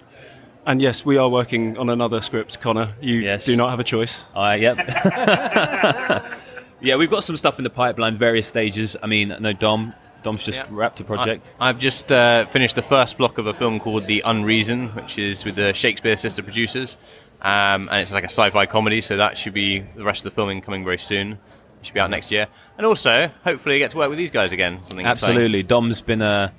And 0.66 0.82
yes, 0.82 1.06
we 1.06 1.16
are 1.16 1.28
working 1.28 1.78
on 1.78 1.88
another 1.88 2.20
script, 2.20 2.60
Conor. 2.60 2.94
You 3.00 3.14
Yes. 3.20 3.46
do 3.46 3.56
not 3.56 3.70
have 3.70 3.78
a 3.78 3.84
choice. 3.84 4.24
Uh, 4.34 4.56
yep. 4.58 4.76
yeah, 6.80 6.96
we've 6.96 7.10
got 7.10 7.24
some 7.24 7.36
stuff 7.36 7.58
in 7.58 7.64
the 7.64 7.70
pipeline, 7.70 8.16
various 8.16 8.46
stages. 8.46 8.96
I 9.02 9.06
mean, 9.06 9.34
no, 9.40 9.52
Dom. 9.52 9.94
Dom's 10.22 10.44
just 10.44 10.58
Yeah. 10.58 10.66
wrapped 10.70 10.98
a 11.00 11.04
project. 11.04 11.48
I, 11.60 11.68
have 11.68 11.78
just 11.78 12.10
uh, 12.10 12.46
finished 12.46 12.74
the 12.74 12.82
first 12.82 13.16
block 13.16 13.38
of 13.38 13.46
a 13.46 13.54
film 13.54 13.78
called 13.78 14.06
The 14.08 14.22
Unreason, 14.26 14.88
which 14.96 15.18
is 15.18 15.44
with 15.44 15.54
the 15.54 15.72
Shakespeare 15.72 16.16
sister 16.16 16.42
producers. 16.42 16.96
Um, 17.42 17.88
and 17.90 18.00
it's 18.00 18.10
like 18.12 18.24
a 18.24 18.28
sci 18.28 18.50
fi 18.50 18.66
comedy, 18.66 19.00
so 19.00 19.16
that 19.18 19.38
should 19.38 19.54
be 19.54 19.80
the 19.80 20.02
rest 20.02 20.20
of 20.20 20.32
the 20.32 20.34
filming 20.34 20.60
coming 20.62 20.84
very 20.84 20.98
soon. 20.98 21.32
It 21.32 21.38
should 21.82 21.94
be 21.94 22.00
out 22.00 22.10
next 22.10 22.32
year. 22.32 22.48
And 22.76 22.86
also, 22.86 23.30
hopefully, 23.44 23.78
get 23.78 23.92
to 23.92 23.98
work 23.98 24.08
with 24.08 24.18
these 24.18 24.30
guys 24.32 24.50
again. 24.52 24.80
Something 24.84 25.06
exciting. 25.06 25.36
Absolutely. 25.36 25.62
Dom's 25.62 26.00
been 26.00 26.22
a. 26.22 26.52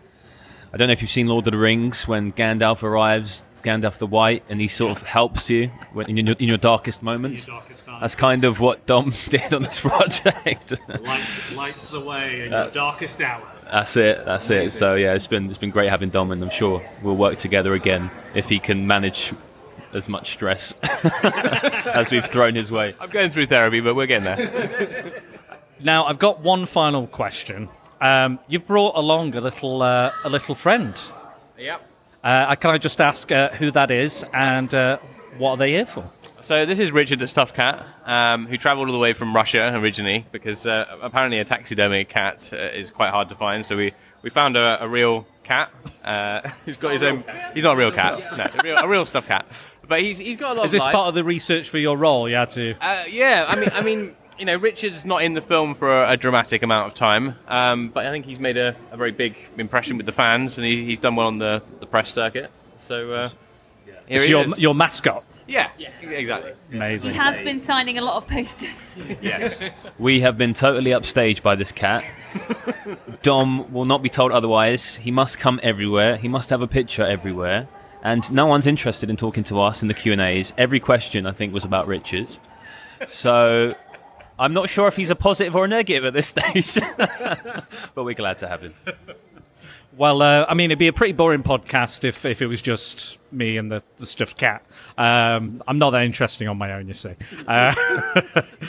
I 0.73 0.77
don't 0.77 0.87
know 0.87 0.93
if 0.93 1.01
you've 1.01 1.11
seen 1.11 1.27
Lord 1.27 1.47
of 1.47 1.51
the 1.51 1.57
Rings 1.57 2.07
when 2.07 2.31
Gandalf 2.31 2.83
arrives, 2.83 3.43
Gandalf 3.67 3.97
the 3.97 4.07
White, 4.07 4.43
and 4.49 4.61
he 4.61 4.67
sort 4.67 4.91
of 4.97 5.03
helps 5.03 5.49
you 5.49 5.67
when, 5.93 6.07
in, 6.09 6.25
your, 6.27 6.35
in 6.39 6.47
your 6.47 6.57
darkest 6.57 7.03
moments. 7.03 7.47
That's 8.01 8.15
kind 8.15 8.45
of 8.45 8.59
what 8.59 8.85
Dom 8.85 9.13
did 9.29 9.53
on 9.53 9.63
this 9.63 9.79
project. 9.81 10.73
lights, 11.03 11.51
lights 11.53 11.87
the 11.89 11.99
way 11.99 12.45
in 12.45 12.53
Uh, 12.53 12.63
your 12.63 12.71
darkest 12.71 13.21
hour. 13.21 13.43
that's 13.71 13.97
it. 13.97 14.23
That's 14.25 14.49
it. 14.49 14.71
So 14.71 14.95
yeah, 14.95 15.13
it's 15.13 15.27
been 15.27 15.49
it's 15.49 15.57
been 15.57 15.71
great 15.71 15.89
having 15.89 16.09
Dom, 16.09 16.31
and 16.31 16.41
I'm 16.43 16.49
sure 16.49 16.81
we'll 17.03 17.15
work 17.17 17.37
together 17.37 17.73
again 17.73 18.09
if 18.33 18.49
he 18.49 18.59
can 18.59 18.87
manage 18.87 19.33
as 19.93 20.09
much 20.09 20.31
stress 20.31 20.73
as 21.23 22.11
we've 22.11 22.25
thrown 22.25 22.55
his 22.55 22.71
way. 22.71 22.93
I'm 22.99 23.09
going 23.09 23.29
through 23.31 23.45
therapy, 23.47 23.79
but 23.79 23.95
we're 23.95 24.05
getting 24.05 24.25
there. 24.25 25.21
Now, 25.81 26.05
I've 26.05 26.19
got 26.19 26.41
one 26.41 26.65
final 26.65 27.07
question. 27.07 27.69
Um, 28.01 28.39
you've 28.47 28.67
brought 28.67 28.95
along 28.95 29.35
a 29.35 29.41
little 29.41 29.81
uh, 29.81 30.11
a 30.23 30.29
little 30.29 30.55
friend. 30.55 30.99
yep. 31.57 31.81
Uh, 32.27 32.53
can 32.55 32.71
I 32.71 32.77
just 32.77 32.99
ask 32.99 33.31
uh, 33.31 33.51
who 33.51 33.71
that 33.71 33.89
is 33.89 34.25
and 34.33 34.73
uh, 34.73 34.97
what 35.37 35.51
are 35.51 35.57
they 35.57 35.71
here 35.71 35.85
for? 35.85 36.11
So 36.41 36.65
this 36.65 36.77
is 36.77 36.91
Richard 36.91 37.19
the 37.19 37.27
stuffed 37.27 37.55
cat, 37.55 37.87
um, 38.03 38.47
who 38.47 38.57
travelled 38.57 38.89
all 38.89 38.93
the 38.93 38.99
way 38.99 39.13
from 39.13 39.33
Russia 39.33 39.71
originally 39.73 40.25
because 40.33 40.67
uh, 40.67 40.97
apparently 41.01 41.39
a 41.39 41.45
taxidermy 41.45 42.03
cat 42.03 42.49
uh, 42.51 42.57
is 42.57 42.91
quite 42.91 43.11
hard 43.11 43.29
to 43.29 43.35
find. 43.35 43.65
So 43.65 43.77
we, 43.77 43.93
we 44.23 44.29
found 44.29 44.57
a, 44.57 44.83
a 44.83 44.89
real 44.89 45.25
cat 45.43 45.71
uh, 46.03 46.41
who's 46.65 46.75
got 46.75 46.91
his 46.91 47.01
own. 47.01 47.23
He's 47.53 47.63
not 47.63 47.75
a 47.75 47.79
real 47.79 47.93
cat, 47.93 48.19
no, 48.37 48.43
a 48.43 48.61
real, 48.61 48.77
a 48.77 48.87
real 48.89 49.05
stuffed 49.05 49.29
cat. 49.29 49.45
But 49.87 50.01
he's 50.01 50.17
he's 50.17 50.35
got 50.35 50.51
a 50.51 50.53
lot 50.55 50.65
Is 50.65 50.73
of 50.73 50.79
this 50.79 50.83
life. 50.83 50.93
part 50.93 51.07
of 51.07 51.15
the 51.15 51.23
research 51.23 51.69
for 51.69 51.77
your 51.77 51.95
role? 51.95 52.27
You 52.27 52.35
had 52.35 52.49
to. 52.49 52.75
Uh, 52.81 53.05
yeah, 53.09 53.45
I 53.47 53.55
mean, 53.55 53.69
I 53.71 53.81
mean, 53.81 54.15
you 54.39 54.45
know, 54.45 54.55
Richard's 54.55 55.05
not 55.05 55.21
in 55.21 55.33
the 55.33 55.41
film 55.41 55.73
for 55.75 56.03
a, 56.03 56.11
a 56.11 56.17
dramatic 56.17 56.63
amount 56.63 56.87
of 56.91 56.93
time, 56.93 57.35
um, 57.47 57.89
but 57.89 58.05
I 58.05 58.11
think 58.11 58.25
he's 58.25 58.39
made 58.39 58.57
a, 58.57 58.75
a 58.91 58.97
very 58.97 59.11
big 59.11 59.35
impression 59.57 59.97
with 59.97 60.05
the 60.05 60.11
fans, 60.11 60.57
and 60.57 60.65
he, 60.65 60.85
he's 60.85 60.99
done 60.99 61.15
well 61.15 61.27
on 61.27 61.37
the, 61.39 61.61
the 61.79 61.85
press 61.85 62.11
circuit. 62.11 62.51
So 62.79 63.11
uh, 63.11 63.29
here 63.85 63.95
It's 64.07 64.23
he 64.25 64.29
your, 64.29 64.45
is. 64.45 64.59
your 64.59 64.75
mascot. 64.75 65.23
yeah, 65.47 65.69
exactly. 66.01 66.51
Amazing. 66.71 67.13
He 67.13 67.17
has 67.17 67.39
been 67.41 67.59
signing 67.59 67.97
a 67.97 68.01
lot 68.01 68.17
of 68.17 68.27
posters. 68.27 68.95
Yes. 69.21 69.91
We 69.99 70.19
have 70.21 70.37
been 70.37 70.53
totally 70.53 70.91
upstaged 70.91 71.41
by 71.41 71.55
this 71.55 71.71
cat. 71.71 72.03
Dom 73.23 73.71
will 73.73 73.85
not 73.85 74.01
be 74.03 74.09
told 74.09 74.31
otherwise. 74.31 74.97
He 74.97 75.11
must 75.11 75.39
come 75.39 75.59
everywhere. 75.63 76.17
He 76.17 76.27
must 76.27 76.49
have 76.49 76.61
a 76.61 76.67
picture 76.67 77.03
everywhere. 77.03 77.67
And 78.03 78.29
no 78.31 78.45
one's 78.45 78.67
interested 78.67 79.09
in 79.09 79.15
talking 79.17 79.43
to 79.45 79.59
us 79.59 79.81
in 79.81 79.87
the 79.87 79.93
Q 79.93 80.11
and 80.13 80.21
A's. 80.21 80.53
Every 80.57 80.79
question 80.79 81.25
I 81.25 81.31
think 81.31 81.53
was 81.53 81.65
about 81.65 81.87
Richard. 81.87 82.27
So 83.07 83.75
I'm 84.39 84.53
not 84.53 84.69
sure 84.69 84.87
if 84.87 84.95
he's 84.95 85.09
a 85.09 85.15
positive 85.15 85.55
or 85.55 85.65
a 85.65 85.67
negative 85.67 86.05
at 86.05 86.13
this 86.13 86.27
stage, 86.27 86.75
but 86.97 88.03
we're 88.03 88.13
glad 88.13 88.37
to 88.39 88.47
have 88.47 88.61
him. 88.61 88.73
Well, 89.97 90.21
uh, 90.21 90.45
I 90.47 90.53
mean, 90.53 90.69
it'd 90.69 90.77
be 90.77 90.87
a 90.87 90.93
pretty 90.93 91.13
boring 91.13 91.41
podcast 91.41 92.03
if, 92.03 92.23
if 92.23 92.43
it 92.43 92.47
was 92.47 92.61
just 92.61 93.17
me 93.31 93.57
and 93.57 93.71
the, 93.71 93.81
the 93.97 94.05
stuffed 94.05 94.37
cat. 94.37 94.63
Um, 94.95 95.63
I'm 95.67 95.79
not 95.79 95.89
that 95.91 96.03
interesting 96.03 96.47
on 96.47 96.55
my 96.57 96.73
own, 96.73 96.87
you 96.87 96.93
see. 96.93 97.13
Uh, 97.47 97.73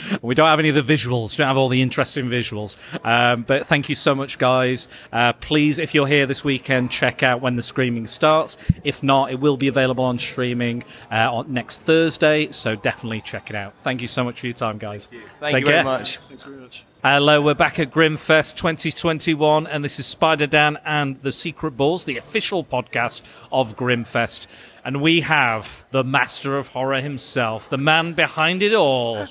we 0.23 0.33
don't 0.33 0.49
have 0.49 0.57
any 0.57 0.69
of 0.69 0.75
the 0.75 0.93
visuals, 0.93 1.37
don't 1.37 1.47
have 1.47 1.57
all 1.57 1.69
the 1.69 1.83
interesting 1.83 2.25
visuals. 2.25 2.77
Um, 3.05 3.43
but 3.43 3.67
thank 3.67 3.89
you 3.89 3.95
so 3.95 4.15
much, 4.15 4.39
guys. 4.39 4.87
Uh, 5.13 5.33
please, 5.33 5.77
if 5.77 5.93
you're 5.93 6.07
here 6.07 6.25
this 6.25 6.43
weekend, 6.43 6.89
check 6.89 7.21
out 7.21 7.41
when 7.41 7.55
the 7.55 7.63
screaming 7.63 8.07
starts. 8.07 8.57
If 8.83 9.03
not, 9.03 9.31
it 9.31 9.39
will 9.39 9.57
be 9.57 9.67
available 9.67 10.05
on 10.05 10.17
streaming 10.17 10.83
uh, 11.11 11.31
on 11.31 11.53
next 11.53 11.81
Thursday, 11.81 12.51
so 12.51 12.75
definitely 12.75 13.21
check 13.21 13.51
it 13.51 13.55
out. 13.55 13.75
Thank 13.77 14.01
you 14.01 14.07
so 14.07 14.23
much 14.23 14.39
for 14.39 14.47
your 14.47 14.53
time, 14.53 14.79
guys. 14.79 15.07
Thank 15.39 15.51
Take 15.51 15.61
you 15.61 15.67
very 15.67 15.77
care. 15.77 15.83
much. 15.83 16.79
Hello, 17.01 17.41
we're 17.41 17.53
back 17.53 17.79
at 17.79 17.91
Grimmfest 17.91 18.57
2021, 18.57 19.65
and 19.65 19.85
this 19.85 20.01
is 20.01 20.05
Spider 20.05 20.45
Dan 20.45 20.77
and 20.83 21.15
the 21.21 21.31
Secret 21.31 21.77
Bores, 21.77 22.03
the 22.03 22.17
official 22.17 22.61
podcast 22.61 23.21
of 23.53 23.77
Grimmfest. 23.77 24.47
And 24.83 25.01
we 25.01 25.21
have 25.21 25.85
the 25.91 26.03
master 26.03 26.57
of 26.57 26.67
horror 26.67 26.99
himself, 26.99 27.69
the 27.69 27.77
man 27.77 28.15
behind 28.15 28.61
it 28.61 28.73
all, 28.73 29.27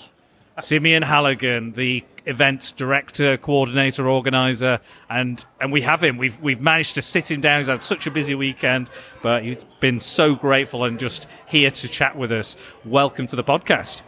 Simeon 0.58 1.02
Halligan, 1.02 1.72
the 1.72 2.06
event 2.24 2.72
director, 2.78 3.36
coordinator, 3.36 4.08
organizer, 4.08 4.80
and 5.10 5.44
and 5.60 5.70
we 5.70 5.82
have 5.82 6.02
him. 6.02 6.16
We've 6.16 6.40
we've 6.40 6.62
managed 6.62 6.94
to 6.94 7.02
sit 7.02 7.30
him 7.30 7.42
down. 7.42 7.60
He's 7.60 7.66
had 7.66 7.82
such 7.82 8.06
a 8.06 8.10
busy 8.10 8.34
weekend, 8.34 8.88
but 9.22 9.42
he's 9.42 9.64
been 9.78 10.00
so 10.00 10.34
grateful 10.34 10.84
and 10.84 10.98
just 10.98 11.26
here 11.46 11.70
to 11.70 11.86
chat 11.86 12.16
with 12.16 12.32
us. 12.32 12.56
Welcome 12.82 13.26
to 13.26 13.36
the 13.36 13.44
podcast 13.44 14.00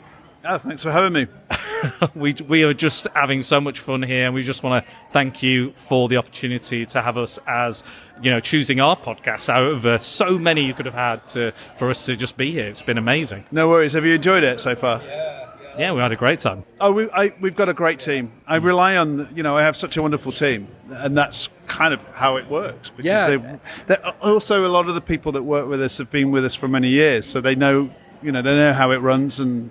Oh, 0.43 0.57
thanks 0.57 0.83
for 0.83 0.91
having 0.91 1.13
me. 1.13 1.27
we 2.15 2.35
we 2.49 2.63
are 2.63 2.73
just 2.73 3.07
having 3.15 3.43
so 3.43 3.61
much 3.61 3.79
fun 3.79 4.03
here, 4.03 4.25
and 4.25 4.35
we 4.35 4.43
just 4.43 4.63
want 4.63 4.85
to 4.87 4.93
thank 5.11 5.43
you 5.43 5.73
for 5.77 6.09
the 6.09 6.17
opportunity 6.17 6.87
to 6.87 7.03
have 7.03 7.19
us 7.19 7.39
as 7.47 7.85
you 8.23 8.31
know 8.31 8.41
choosing 8.41 8.81
our 8.81 8.97
podcast 8.97 9.51
out 9.51 9.65
of 9.65 9.85
uh, 9.85 9.99
so 9.99 10.39
many 10.39 10.65
you 10.65 10.73
could 10.73 10.87
have 10.87 10.95
had 10.95 11.27
to 11.29 11.53
for 11.77 11.91
us 11.91 12.07
to 12.07 12.17
just 12.17 12.37
be 12.39 12.53
here. 12.53 12.67
It's 12.69 12.81
been 12.83 12.97
amazing. 12.99 13.45
No 13.51 13.69
worries. 13.69 13.93
Have 13.93 14.07
you 14.07 14.15
enjoyed 14.15 14.43
it 14.43 14.61
so 14.61 14.75
far? 14.75 15.03
Yeah, 15.03 15.51
yeah. 15.79 15.93
we 15.93 16.01
had 16.01 16.13
a 16.13 16.17
great 16.17 16.39
time. 16.39 16.65
Oh, 16.81 16.93
we, 16.93 17.11
I, 17.11 17.35
we've 17.41 17.57
got 17.57 17.69
a 17.69 17.75
great 17.75 18.01
team. 18.01 18.33
I 18.47 18.57
rely 18.57 18.97
on, 18.97 19.29
you 19.37 19.43
know, 19.43 19.59
I 19.59 19.63
have 19.63 19.77
such 19.77 19.99
a 19.99 20.03
wonderful 20.03 20.33
team, 20.33 20.69
and 20.91 21.15
that's 21.17 21.51
kind 21.67 21.93
of 21.93 22.07
how 22.13 22.37
it 22.37 22.49
works. 22.49 22.89
Because 22.89 23.29
Yeah. 23.29 23.57
they, 23.89 23.97
also 24.23 24.67
a 24.67 24.69
lot 24.69 24.89
of 24.89 24.95
the 24.95 25.01
people 25.03 25.33
that 25.33 25.43
work 25.43 25.69
with 25.69 25.83
us 25.83 25.99
have 25.99 26.11
been 26.11 26.31
with 26.31 26.47
us 26.47 26.55
for 26.55 26.67
many 26.69 26.89
years, 26.89 27.27
so 27.27 27.41
they 27.43 27.55
know, 27.55 27.91
you 28.23 28.33
know, 28.33 28.41
they 28.43 28.55
know 28.57 28.73
how 28.73 28.91
it 28.91 28.99
runs, 28.99 29.39
and 29.39 29.71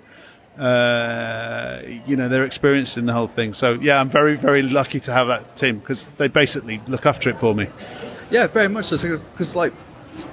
uh, 0.60 1.80
you 2.06 2.16
know, 2.16 2.28
they're 2.28 2.44
experienced 2.44 2.98
in 2.98 3.06
the 3.06 3.14
whole 3.14 3.26
thing. 3.26 3.54
So 3.54 3.72
yeah, 3.72 3.98
I'm 4.00 4.10
very, 4.10 4.36
very 4.36 4.62
lucky 4.62 5.00
to 5.00 5.12
have 5.12 5.26
that 5.28 5.56
team 5.56 5.78
because 5.78 6.08
they 6.18 6.28
basically 6.28 6.80
look 6.86 7.06
after 7.06 7.30
it 7.30 7.40
for 7.40 7.54
me. 7.54 7.68
Yeah, 8.30 8.46
very 8.46 8.68
much 8.68 8.84
so. 8.84 9.18
Because 9.18 9.56
like 9.56 9.72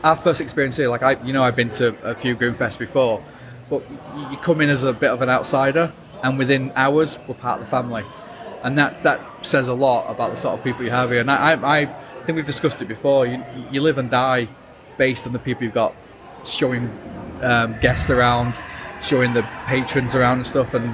our 0.04 0.18
first 0.18 0.42
experience 0.42 0.78
here, 0.78 0.90
like 0.90 1.02
I, 1.02 1.22
you 1.24 1.32
know, 1.32 1.44
I've 1.44 1.56
been 1.56 1.70
to 1.72 1.96
a 2.04 2.14
few 2.14 2.36
Grimmfest 2.36 2.78
before, 2.78 3.24
but 3.70 3.84
you 4.16 4.30
you 4.32 4.38
come 4.38 4.62
in 4.62 4.70
as 4.70 4.84
a 4.84 4.94
bit 4.94 5.12
of 5.12 5.22
an 5.22 5.30
outsider, 5.30 5.94
and 6.24 6.38
within 6.38 6.74
hours 6.76 7.18
we're 7.28 7.36
part 7.36 7.60
of 7.60 7.66
the 7.66 7.72
family, 7.72 8.04
and 8.64 8.78
that 8.78 9.04
that 9.04 9.22
says 9.46 9.68
a 9.70 9.74
lot 9.74 10.12
about 10.12 10.32
the 10.32 10.38
sort 10.38 10.58
of 10.58 10.64
people 10.64 10.84
you 10.84 10.92
have 10.92 11.10
here. 11.10 11.22
And 11.22 11.32
I, 11.32 11.54
I, 11.54 11.82
I 11.82 11.86
think 12.26 12.36
we've 12.36 12.46
discussed 12.46 12.82
it 12.82 12.88
before. 12.88 13.26
You, 13.26 13.44
you 13.72 13.82
live 13.82 13.98
and 13.98 14.12
die 14.12 14.50
based 14.98 15.26
on 15.26 15.34
the 15.34 15.40
people 15.40 15.64
you've 15.64 15.74
got 15.74 15.94
showing 16.46 16.90
um, 17.42 17.80
guests 17.80 18.10
around, 18.10 18.54
showing 19.08 19.34
the 19.34 19.44
patrons 19.66 20.16
around 20.16 20.40
and 20.40 20.48
stuff, 20.48 20.74
and 20.74 20.94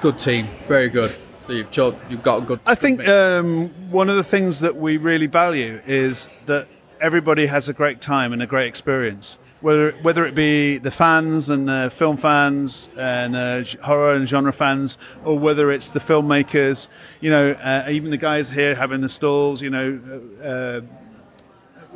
good 0.00 0.18
team, 0.18 0.48
very 0.62 0.88
good. 0.88 1.14
So 1.42 1.52
you've 1.52 1.70
cho- 1.70 1.98
you've 2.08 2.22
got 2.22 2.42
a 2.42 2.46
good. 2.46 2.60
I 2.66 2.74
think 2.74 3.06
um, 3.06 3.68
one 3.90 4.08
of 4.08 4.16
the 4.16 4.24
things 4.24 4.60
that 4.60 4.76
we 4.76 4.96
really 4.96 5.26
value 5.26 5.80
is 5.86 6.28
that 6.46 6.68
everybody 7.00 7.46
has 7.46 7.68
a 7.68 7.72
great 7.72 8.00
time 8.00 8.32
and 8.32 8.40
a 8.40 8.46
great 8.46 8.68
experience. 8.68 9.38
Whether 9.60 9.92
whether 10.02 10.24
it 10.24 10.34
be 10.34 10.78
the 10.78 10.90
fans 10.90 11.50
and 11.50 11.68
the 11.68 11.90
film 11.92 12.16
fans 12.16 12.88
and 12.96 13.36
uh, 13.36 13.64
horror 13.84 14.14
and 14.14 14.28
genre 14.28 14.52
fans, 14.52 14.98
or 15.24 15.38
whether 15.38 15.70
it's 15.70 15.90
the 15.90 16.00
filmmakers, 16.00 16.88
you 17.20 17.30
know, 17.30 17.52
uh, 17.52 17.86
even 17.90 18.10
the 18.10 18.16
guys 18.16 18.50
here 18.50 18.74
having 18.74 19.02
the 19.02 19.08
stalls, 19.08 19.62
you 19.62 19.70
know, 19.70 20.00
uh, 20.42 20.80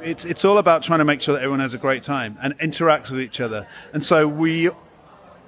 it's 0.02 0.24
it's 0.24 0.44
all 0.44 0.58
about 0.58 0.82
trying 0.82 0.98
to 0.98 1.04
make 1.04 1.20
sure 1.20 1.34
that 1.34 1.40
everyone 1.40 1.60
has 1.60 1.74
a 1.74 1.78
great 1.78 2.02
time 2.02 2.36
and 2.42 2.56
interacts 2.58 3.10
with 3.10 3.20
each 3.20 3.40
other. 3.40 3.66
And 3.92 4.02
so 4.02 4.28
we 4.28 4.70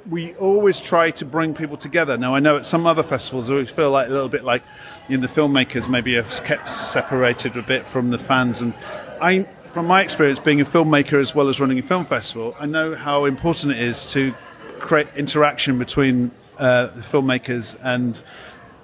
we 0.09 0.35
always 0.35 0.79
try 0.79 1.11
to 1.11 1.25
bring 1.25 1.55
people 1.55 1.77
together. 1.77 2.17
Now 2.17 2.35
I 2.35 2.41
know 2.41 2.57
at 2.57 2.67
some 2.67 2.87
other 2.87 3.03
festivals 3.03 3.51
we 3.51 3.67
feel 3.67 3.91
like 3.91 4.09
a 4.09 4.11
little 4.11 4.29
bit 4.29 4.45
like 4.45 4.63
you 5.09 5.17
know, 5.19 5.27
the 5.27 5.33
filmmakers 5.33 5.89
maybe 5.89 6.15
have 6.15 6.45
kept 6.45 6.69
separated 6.69 7.57
a 7.57 7.63
bit 7.63 7.87
from 7.87 8.11
the 8.11 8.19
fans. 8.19 8.61
And 8.61 8.75
I, 9.21 9.43
from 9.67 9.87
my 9.87 10.03
experience 10.03 10.39
being 10.39 10.61
a 10.61 10.65
filmmaker 10.65 11.21
as 11.21 11.35
well 11.35 11.49
as 11.49 11.61
running 11.61 11.79
a 11.79 11.83
film 11.83 12.05
festival, 12.05 12.57
I 12.59 12.67
know 12.67 12.95
how 12.95 13.27
important 13.27 13.73
it 13.73 13.81
is 13.81 14.11
to 14.13 14.33
create 14.79 15.09
interaction 15.17 15.79
between 15.79 16.31
uh, 16.59 16.87
the 16.87 17.03
filmmakers 17.03 17.79
and 17.83 18.23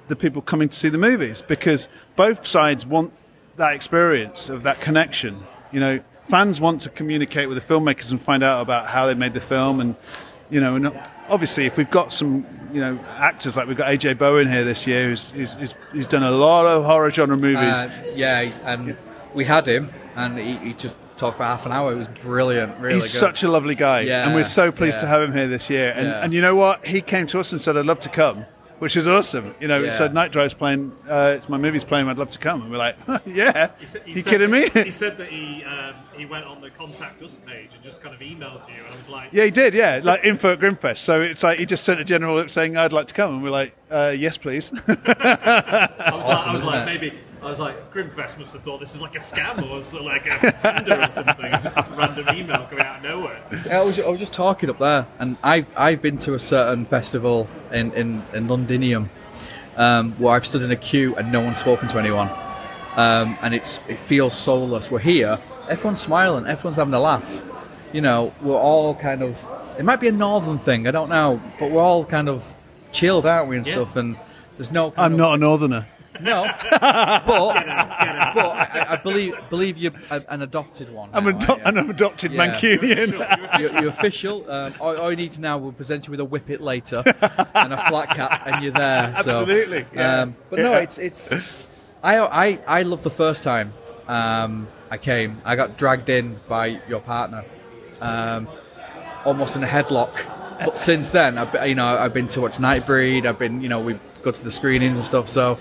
the 0.08 0.16
people 0.16 0.42
coming 0.42 0.68
to 0.68 0.76
see 0.76 0.88
the 0.88 0.98
movies 0.98 1.42
because 1.42 1.88
both 2.16 2.46
sides 2.46 2.84
want 2.84 3.12
that 3.56 3.74
experience 3.74 4.48
of 4.48 4.62
that 4.64 4.80
connection. 4.80 5.42
You 5.72 5.80
know, 5.80 6.00
fans 6.28 6.60
want 6.60 6.82
to 6.82 6.90
communicate 6.90 7.48
with 7.48 7.56
the 7.56 7.74
filmmakers 7.74 8.10
and 8.10 8.20
find 8.20 8.42
out 8.42 8.60
about 8.60 8.88
how 8.88 9.06
they 9.06 9.14
made 9.14 9.34
the 9.34 9.40
film, 9.40 9.80
and 9.80 9.96
you 10.50 10.60
know, 10.60 10.76
and 10.76 10.92
obviously 11.28 11.66
if 11.66 11.76
we've 11.76 11.90
got 11.90 12.12
some, 12.12 12.46
you 12.72 12.80
know, 12.80 12.98
actors 13.16 13.56
like 13.56 13.66
we've 13.68 13.76
got 13.76 13.88
AJ 13.88 14.18
Bowen 14.18 14.50
here 14.50 14.64
this 14.64 14.86
year, 14.86 15.08
who's, 15.08 15.30
who's, 15.30 15.54
who's, 15.54 15.72
who's 15.92 16.06
done 16.06 16.22
a 16.22 16.30
lot 16.30 16.66
of 16.66 16.84
horror 16.84 17.10
genre 17.10 17.36
movies. 17.36 17.58
Uh, 17.76 18.12
yeah, 18.14 18.40
and 18.64 18.96
we 19.34 19.44
had 19.44 19.66
him, 19.66 19.90
and 20.16 20.38
he, 20.38 20.56
he 20.56 20.72
just 20.74 20.96
talked 21.16 21.36
for 21.36 21.44
half 21.44 21.64
an 21.66 21.72
hour. 21.72 21.92
It 21.92 21.96
was 21.96 22.08
brilliant, 22.08 22.78
really 22.78 22.96
He's 22.96 23.12
good. 23.12 23.18
such 23.18 23.42
a 23.42 23.48
lovely 23.50 23.74
guy, 23.74 24.00
Yeah, 24.00 24.26
and 24.26 24.34
we're 24.34 24.44
so 24.44 24.72
pleased 24.72 24.96
yeah. 24.98 25.02
to 25.02 25.06
have 25.08 25.22
him 25.22 25.32
here 25.32 25.46
this 25.46 25.70
year. 25.70 25.90
And, 25.96 26.08
Yeah. 26.08 26.24
and 26.24 26.34
you 26.34 26.40
know 26.40 26.56
what? 26.56 26.84
He 26.84 27.00
came 27.00 27.26
to 27.28 27.38
us 27.40 27.52
and 27.52 27.60
said, 27.60 27.76
"I'd 27.76 27.86
love 27.86 28.00
to 28.00 28.08
come," 28.08 28.46
which 28.78 28.96
is 28.96 29.06
awesome. 29.06 29.54
You 29.60 29.68
know, 29.68 29.78
he 29.80 29.86
Yeah. 29.86 29.92
said, 29.92 30.12
"Nightdrive's 30.14 30.54
playing. 30.54 30.92
Uh, 31.08 31.34
it's 31.36 31.48
my 31.48 31.56
movie's 31.56 31.84
playing. 31.84 32.08
I'd 32.08 32.18
love 32.18 32.30
to 32.30 32.38
come." 32.38 32.62
And 32.62 32.70
we're 32.70 32.76
like, 32.78 32.96
"Yeah, 33.26 33.70
you 33.80 33.86
said 33.86 34.04
kidding 34.24 34.50
me?" 34.50 34.68
He 34.68 34.90
said 34.90 35.16
that 35.18 35.28
he 35.28 35.64
um, 35.64 35.94
he 36.16 36.26
went 36.26 36.44
on 36.46 36.60
the 36.60 36.70
contact 36.70 37.22
us 37.22 37.36
page 37.46 37.70
and 37.74 37.82
just 37.82 38.02
kind 38.02 38.14
of 38.14 38.20
emailed 38.20 38.66
you, 38.68 38.74
and 38.76 38.86
I 38.86 38.96
was 38.96 39.08
like, 39.08 39.28
Yeah, 39.32 39.44
he 39.44 39.50
did. 39.50 39.74
Yeah, 39.74 40.00
like 40.02 40.24
info 40.24 40.52
at 40.52 40.60
Grimmfest. 40.60 40.98
So 40.98 41.20
it's 41.22 41.42
like 41.42 41.58
he 41.58 41.66
just 41.66 41.84
sent 41.84 42.00
a 42.00 42.04
general 42.04 42.46
saying, 42.48 42.76
"I'd 42.76 42.92
like 42.92 43.06
to 43.08 43.14
come," 43.14 43.34
and 43.34 43.42
we're 43.42 43.50
like, 43.50 43.74
uh, 43.90 44.14
"Yes, 44.16 44.36
please." 44.38 44.70
I 44.88 46.10
was 46.12 46.26
like, 46.26 46.46
I 46.46 46.52
was 46.52 46.64
like 46.64 46.86
maybe. 46.86 47.12
I 47.44 47.50
was 47.50 47.58
like, 47.60 47.92
Grimmfest 47.92 48.38
must 48.38 48.52
have 48.54 48.62
thought 48.62 48.80
this 48.80 48.94
is 48.94 49.02
like 49.02 49.14
a 49.14 49.18
scam 49.18 49.70
or 49.70 49.82
so 49.82 50.02
like 50.02 50.24
a 50.26 50.38
Tinder 50.52 51.02
or 51.02 51.12
something. 51.12 51.50
Just 51.62 51.74
this 51.76 51.88
random 51.90 52.26
email 52.34 52.66
coming 52.70 52.84
out 52.84 52.96
of 52.98 53.02
nowhere. 53.02 53.38
Yeah, 53.66 53.80
I 53.80 53.84
was, 53.84 54.00
I 54.00 54.08
was 54.08 54.18
just 54.18 54.32
talking 54.32 54.70
up 54.70 54.78
there, 54.78 55.06
and 55.18 55.36
I've, 55.42 55.66
I've 55.76 56.00
been 56.00 56.16
to 56.18 56.32
a 56.34 56.38
certain 56.38 56.86
festival 56.86 57.48
in, 57.70 57.92
in, 57.92 58.22
in 58.32 58.48
Londinium 58.48 59.10
um, 59.76 60.12
where 60.12 60.34
I've 60.34 60.46
stood 60.46 60.62
in 60.62 60.70
a 60.70 60.76
queue 60.76 61.14
and 61.16 61.30
no 61.30 61.40
one's 61.42 61.58
spoken 61.58 61.86
to 61.88 61.98
anyone. 61.98 62.30
Um, 62.96 63.36
and 63.42 63.54
it's 63.54 63.80
it 63.88 63.98
feels 63.98 64.38
soulless. 64.38 64.90
We're 64.90 65.00
here, 65.00 65.38
everyone's 65.68 66.00
smiling, 66.00 66.46
everyone's 66.46 66.76
having 66.76 66.94
a 66.94 67.00
laugh. 67.00 67.44
You 67.92 68.00
know, 68.00 68.32
we're 68.40 68.56
all 68.56 68.94
kind 68.94 69.22
of. 69.22 69.44
It 69.78 69.84
might 69.84 70.00
be 70.00 70.08
a 70.08 70.12
northern 70.12 70.58
thing, 70.58 70.86
I 70.86 70.92
don't 70.92 71.08
know, 71.10 71.42
but 71.58 71.70
we're 71.72 71.82
all 71.82 72.04
kind 72.04 72.28
of 72.28 72.54
chilled, 72.92 73.26
aren't 73.26 73.48
we, 73.48 73.56
and 73.58 73.66
Yeah. 73.66 73.74
stuff. 73.74 73.96
And 73.96 74.16
there's 74.56 74.70
no. 74.72 74.92
kind 74.92 75.06
I'm 75.06 75.12
of- 75.12 75.18
not 75.18 75.34
a 75.34 75.38
northerner. 75.38 75.86
No, 76.20 76.44
but, 76.70 77.26
but 77.26 77.58
I, 77.58 78.86
I 78.90 78.96
believe 79.02 79.34
believe 79.50 79.76
you're 79.76 79.92
a- 80.10 80.22
an 80.28 80.42
adopted 80.42 80.90
one. 80.90 81.10
I'm, 81.12 81.24
now, 81.24 81.30
ado- 81.30 81.46
aren't 81.64 81.76
you? 81.76 81.82
an 81.82 81.90
adopted 81.90 82.32
Yeah. 82.32 82.46
Mancunian. 82.54 83.58
you're, 83.60 83.80
you're 83.80 83.90
official. 83.90 84.50
Um, 84.50 84.74
all, 84.80 84.96
all 84.96 85.10
you 85.10 85.16
need 85.16 85.32
to 85.32 85.40
now 85.40 85.58
will 85.58 85.72
present 85.72 86.06
you 86.06 86.12
with 86.12 86.20
a 86.20 86.24
whippet 86.24 86.60
later 86.60 87.02
and 87.54 87.72
a 87.72 87.88
flat 87.88 88.10
cap, 88.10 88.42
and 88.46 88.62
you're 88.62 88.72
there. 88.72 89.14
So, 89.22 89.40
Absolutely, 89.40 89.86
yeah. 89.92 90.20
Um, 90.22 90.36
but 90.50 90.58
no, 90.60 90.72
Yeah. 90.72 90.78
it's 90.78 90.98
it's. 90.98 91.66
I 92.02 92.18
I 92.18 92.58
I 92.66 92.82
love 92.82 93.02
the 93.02 93.10
first 93.10 93.42
time 93.42 93.72
um, 94.08 94.68
I 94.90 94.98
came. 94.98 95.38
I 95.44 95.56
got 95.56 95.76
dragged 95.78 96.08
in 96.08 96.36
by 96.48 96.80
your 96.88 97.00
partner, 97.00 97.44
um, 98.00 98.46
almost 99.24 99.56
in 99.56 99.64
a 99.64 99.66
headlock, 99.66 100.12
but 100.64 100.78
since 100.78 101.10
then, 101.10 101.38
I've, 101.38 101.50
been- 101.52 101.68
you 101.68 101.74
know, 101.74 101.98
I've 101.98 102.14
been 102.14 102.28
to 102.28 102.40
watch 102.40 102.58
Nightbreed. 102.58 103.26
I've 103.26 103.38
been, 103.38 103.60
you 103.62 103.68
know, 103.68 103.80
we 103.80 103.98
go 104.22 104.30
to 104.30 104.44
the 104.44 104.50
screenings 104.50 104.96
and 104.98 105.04
stuff. 105.04 105.28
So 105.28 105.58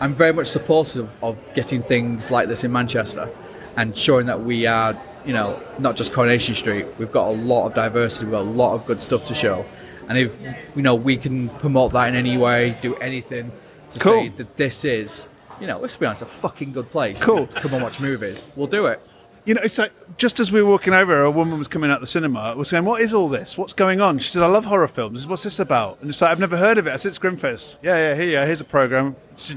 I'm 0.00 0.14
very 0.14 0.32
much 0.32 0.48
supportive 0.48 1.08
of 1.22 1.38
getting 1.54 1.82
things 1.82 2.30
like 2.30 2.48
this 2.48 2.64
in 2.64 2.72
Manchester 2.72 3.30
and 3.76 3.96
showing 3.96 4.26
that 4.26 4.42
we 4.42 4.66
are, 4.66 4.96
you 5.24 5.32
know, 5.32 5.60
not 5.78 5.96
just 5.96 6.12
Coronation 6.12 6.54
Street. 6.54 6.86
We've 6.98 7.12
got 7.12 7.28
a 7.28 7.32
lot 7.32 7.66
of 7.66 7.74
diversity. 7.74 8.26
We've 8.26 8.32
got 8.32 8.40
a 8.42 8.50
lot 8.50 8.74
of 8.74 8.84
good 8.86 9.00
stuff 9.00 9.24
to 9.26 9.34
show. 9.34 9.64
And 10.08 10.18
if 10.18 10.36
you 10.74 10.82
know 10.82 10.94
we 10.94 11.16
can 11.16 11.48
promote 11.48 11.92
that 11.92 12.08
in 12.08 12.16
any 12.16 12.36
way, 12.36 12.76
do 12.82 12.96
anything 12.96 13.50
to 13.92 13.98
Cool. 14.00 14.12
say 14.24 14.28
that 14.30 14.56
this 14.56 14.84
is, 14.84 15.28
you 15.60 15.66
know, 15.66 15.78
let's 15.78 15.96
be 15.96 16.04
honest, 16.06 16.22
a 16.22 16.26
fucking 16.26 16.72
good 16.72 16.90
place. 16.90 17.22
Cool. 17.22 17.46
To 17.46 17.60
come 17.60 17.74
and 17.74 17.82
watch 17.82 18.00
movies. 18.00 18.44
We'll 18.56 18.66
do 18.66 18.86
it. 18.86 19.00
You 19.44 19.54
know, 19.54 19.60
it's 19.64 19.78
like 19.78 19.92
just 20.18 20.38
as 20.38 20.52
we 20.52 20.62
were 20.62 20.70
walking 20.70 20.92
over, 20.92 21.22
a 21.22 21.30
woman 21.30 21.58
was 21.58 21.66
coming 21.66 21.90
out 21.90 22.00
the 22.00 22.06
cinema. 22.06 22.54
Was 22.56 22.68
saying, 22.68 22.84
"What 22.84 23.00
is 23.00 23.12
all 23.12 23.28
this? 23.28 23.58
What's 23.58 23.72
going 23.72 24.00
on?" 24.00 24.18
She 24.20 24.28
said, 24.28 24.42
"I 24.42 24.46
love 24.46 24.66
horror 24.66 24.86
films. 24.86 25.26
What's 25.26 25.42
this 25.42 25.58
about?" 25.58 25.98
And 26.00 26.10
it's 26.10 26.20
like, 26.22 26.30
"I've 26.30 26.38
never 26.38 26.56
heard 26.56 26.78
of 26.78 26.86
it." 26.86 26.92
I 26.92 26.96
said, 26.96 27.08
"It's 27.10 27.18
Grimmfest." 27.18 27.76
Yeah, 27.82 27.96
yeah. 27.96 28.14
Here, 28.14 28.28
yeah. 28.28 28.46
Here's 28.46 28.60
a 28.60 28.64
program. 28.64 29.16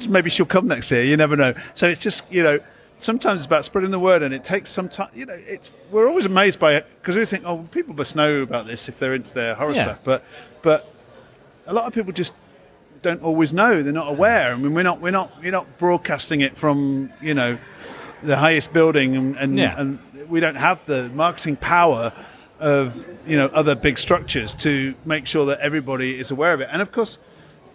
Maybe 0.10 0.30
she'll 0.30 0.46
come 0.46 0.68
next 0.68 0.92
year. 0.92 1.04
You 1.04 1.18
never 1.18 1.36
know. 1.36 1.54
So 1.74 1.88
it's 1.88 2.02
just, 2.02 2.32
you 2.32 2.44
know, 2.44 2.60
sometimes 2.98 3.42
it's 3.42 3.46
about 3.46 3.66
spreading 3.66 3.92
the 3.92 4.00
word, 4.00 4.24
and 4.24 4.34
it 4.34 4.44
takes 4.44 4.70
some 4.70 4.90
time. 4.90 5.10
You 5.14 5.26
know, 5.26 5.38
it's 5.48 5.72
we're 5.92 6.08
always 6.08 6.26
amazed 6.26 6.60
by 6.60 6.76
it 6.76 6.86
because 7.02 7.18
we 7.18 7.26
think, 7.26 7.44
"Oh, 7.46 7.68
people 7.72 7.94
must 7.94 8.16
know 8.16 8.42
about 8.42 8.66
this 8.68 8.88
if 8.90 9.00
they're 9.00 9.14
into 9.14 9.34
their 9.34 9.56
horror 9.56 9.74
Yeah. 9.74 9.84
stuff." 9.84 10.02
But, 10.04 10.24
but 10.62 10.92
a 11.68 11.74
lot 11.74 11.86
of 11.86 11.94
people 11.94 12.14
just 12.14 12.34
don't 13.02 13.22
always 13.22 13.54
know. 13.54 13.82
They're 13.84 13.94
not 13.94 14.10
aware. 14.10 14.54
I 14.54 14.56
mean, 14.56 14.74
we're 14.74 14.84
not 14.84 15.02
we're 15.02 15.12
not 15.12 15.32
we're 15.42 15.52
not 15.52 15.78
broadcasting 15.78 16.42
it 16.42 16.58
from 16.58 17.12
you 17.22 17.34
know 17.34 17.58
the 18.24 18.38
highest 18.38 18.74
building, 18.74 19.16
and 19.16 19.36
and, 19.38 19.58
Yeah. 19.58 19.80
and 19.80 20.00
we 20.30 20.40
don't 20.40 20.56
have 20.56 20.84
the 20.86 21.10
marketing 21.10 21.58
power 21.58 22.12
of 22.60 23.06
you 23.28 23.38
know 23.38 23.48
other 23.48 23.76
big 23.76 23.98
structures 23.98 24.54
to 24.56 24.94
make 25.06 25.28
sure 25.28 25.46
that 25.48 25.60
everybody 25.60 26.18
is 26.20 26.32
aware 26.32 26.54
of 26.54 26.62
it. 26.62 26.70
And 26.72 26.82
of 26.82 26.92
course, 26.92 27.18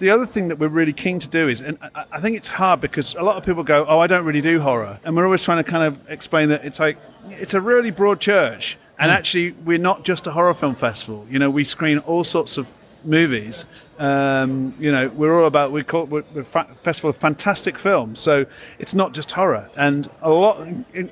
the 0.01 0.11
other 0.11 0.27
thing 0.27 0.49
that 0.49 0.59
we're 0.59 0.69
really 0.69 0.93
keen 0.93 1.21
to 1.21 1.29
do 1.29 1.47
is, 1.47 1.61
and 1.61 1.79
I, 1.95 2.05
I 2.13 2.21
think 2.21 2.37
it's 2.37 2.49
hard 2.49 2.81
because 2.81 3.15
a 3.15 3.23
lot 3.23 3.37
of 3.37 3.45
people 3.45 3.63
go, 3.63 3.87
"Oh, 3.89 4.01
I 4.01 4.07
don't 4.09 4.25
really 4.25 4.41
do 4.41 4.61
horror," 4.61 4.99
and 5.05 5.15
we're 5.15 5.25
always 5.25 5.43
trying 5.43 5.63
to 5.63 5.71
kind 5.71 5.85
of 5.85 6.11
explain 6.11 6.49
that 6.49 6.65
it's 6.65 6.81
like 6.81 6.99
it's 7.29 7.55
a 7.55 7.61
really 7.61 7.91
broad 7.91 8.21
church, 8.21 8.77
and 8.99 9.11
actually 9.13 9.53
we're 9.53 9.79
not 9.79 10.05
just 10.05 10.27
a 10.27 10.33
horror 10.33 10.55
film 10.55 10.75
festival. 10.75 11.27
You 11.31 11.39
know, 11.39 11.51
we 11.51 11.65
screen 11.65 11.99
all 11.99 12.25
sorts 12.25 12.57
of 12.57 12.69
movies. 13.05 13.65
Um, 13.99 14.75
you 14.81 14.91
know, 14.91 15.09
we're 15.09 15.39
all 15.39 15.47
about 15.47 15.73
we 15.73 15.85
call 15.85 16.07
we're, 16.07 16.25
we're 16.35 16.41
a 16.41 16.45
fa- 16.45 16.69
festival 16.83 17.11
of 17.11 17.19
fantastic 17.19 17.79
films, 17.79 18.21
so 18.21 18.47
it's 18.79 18.95
not 18.95 19.13
just 19.13 19.33
horror. 19.33 19.71
And 19.77 20.09
a 20.23 20.31
lot, 20.31 20.67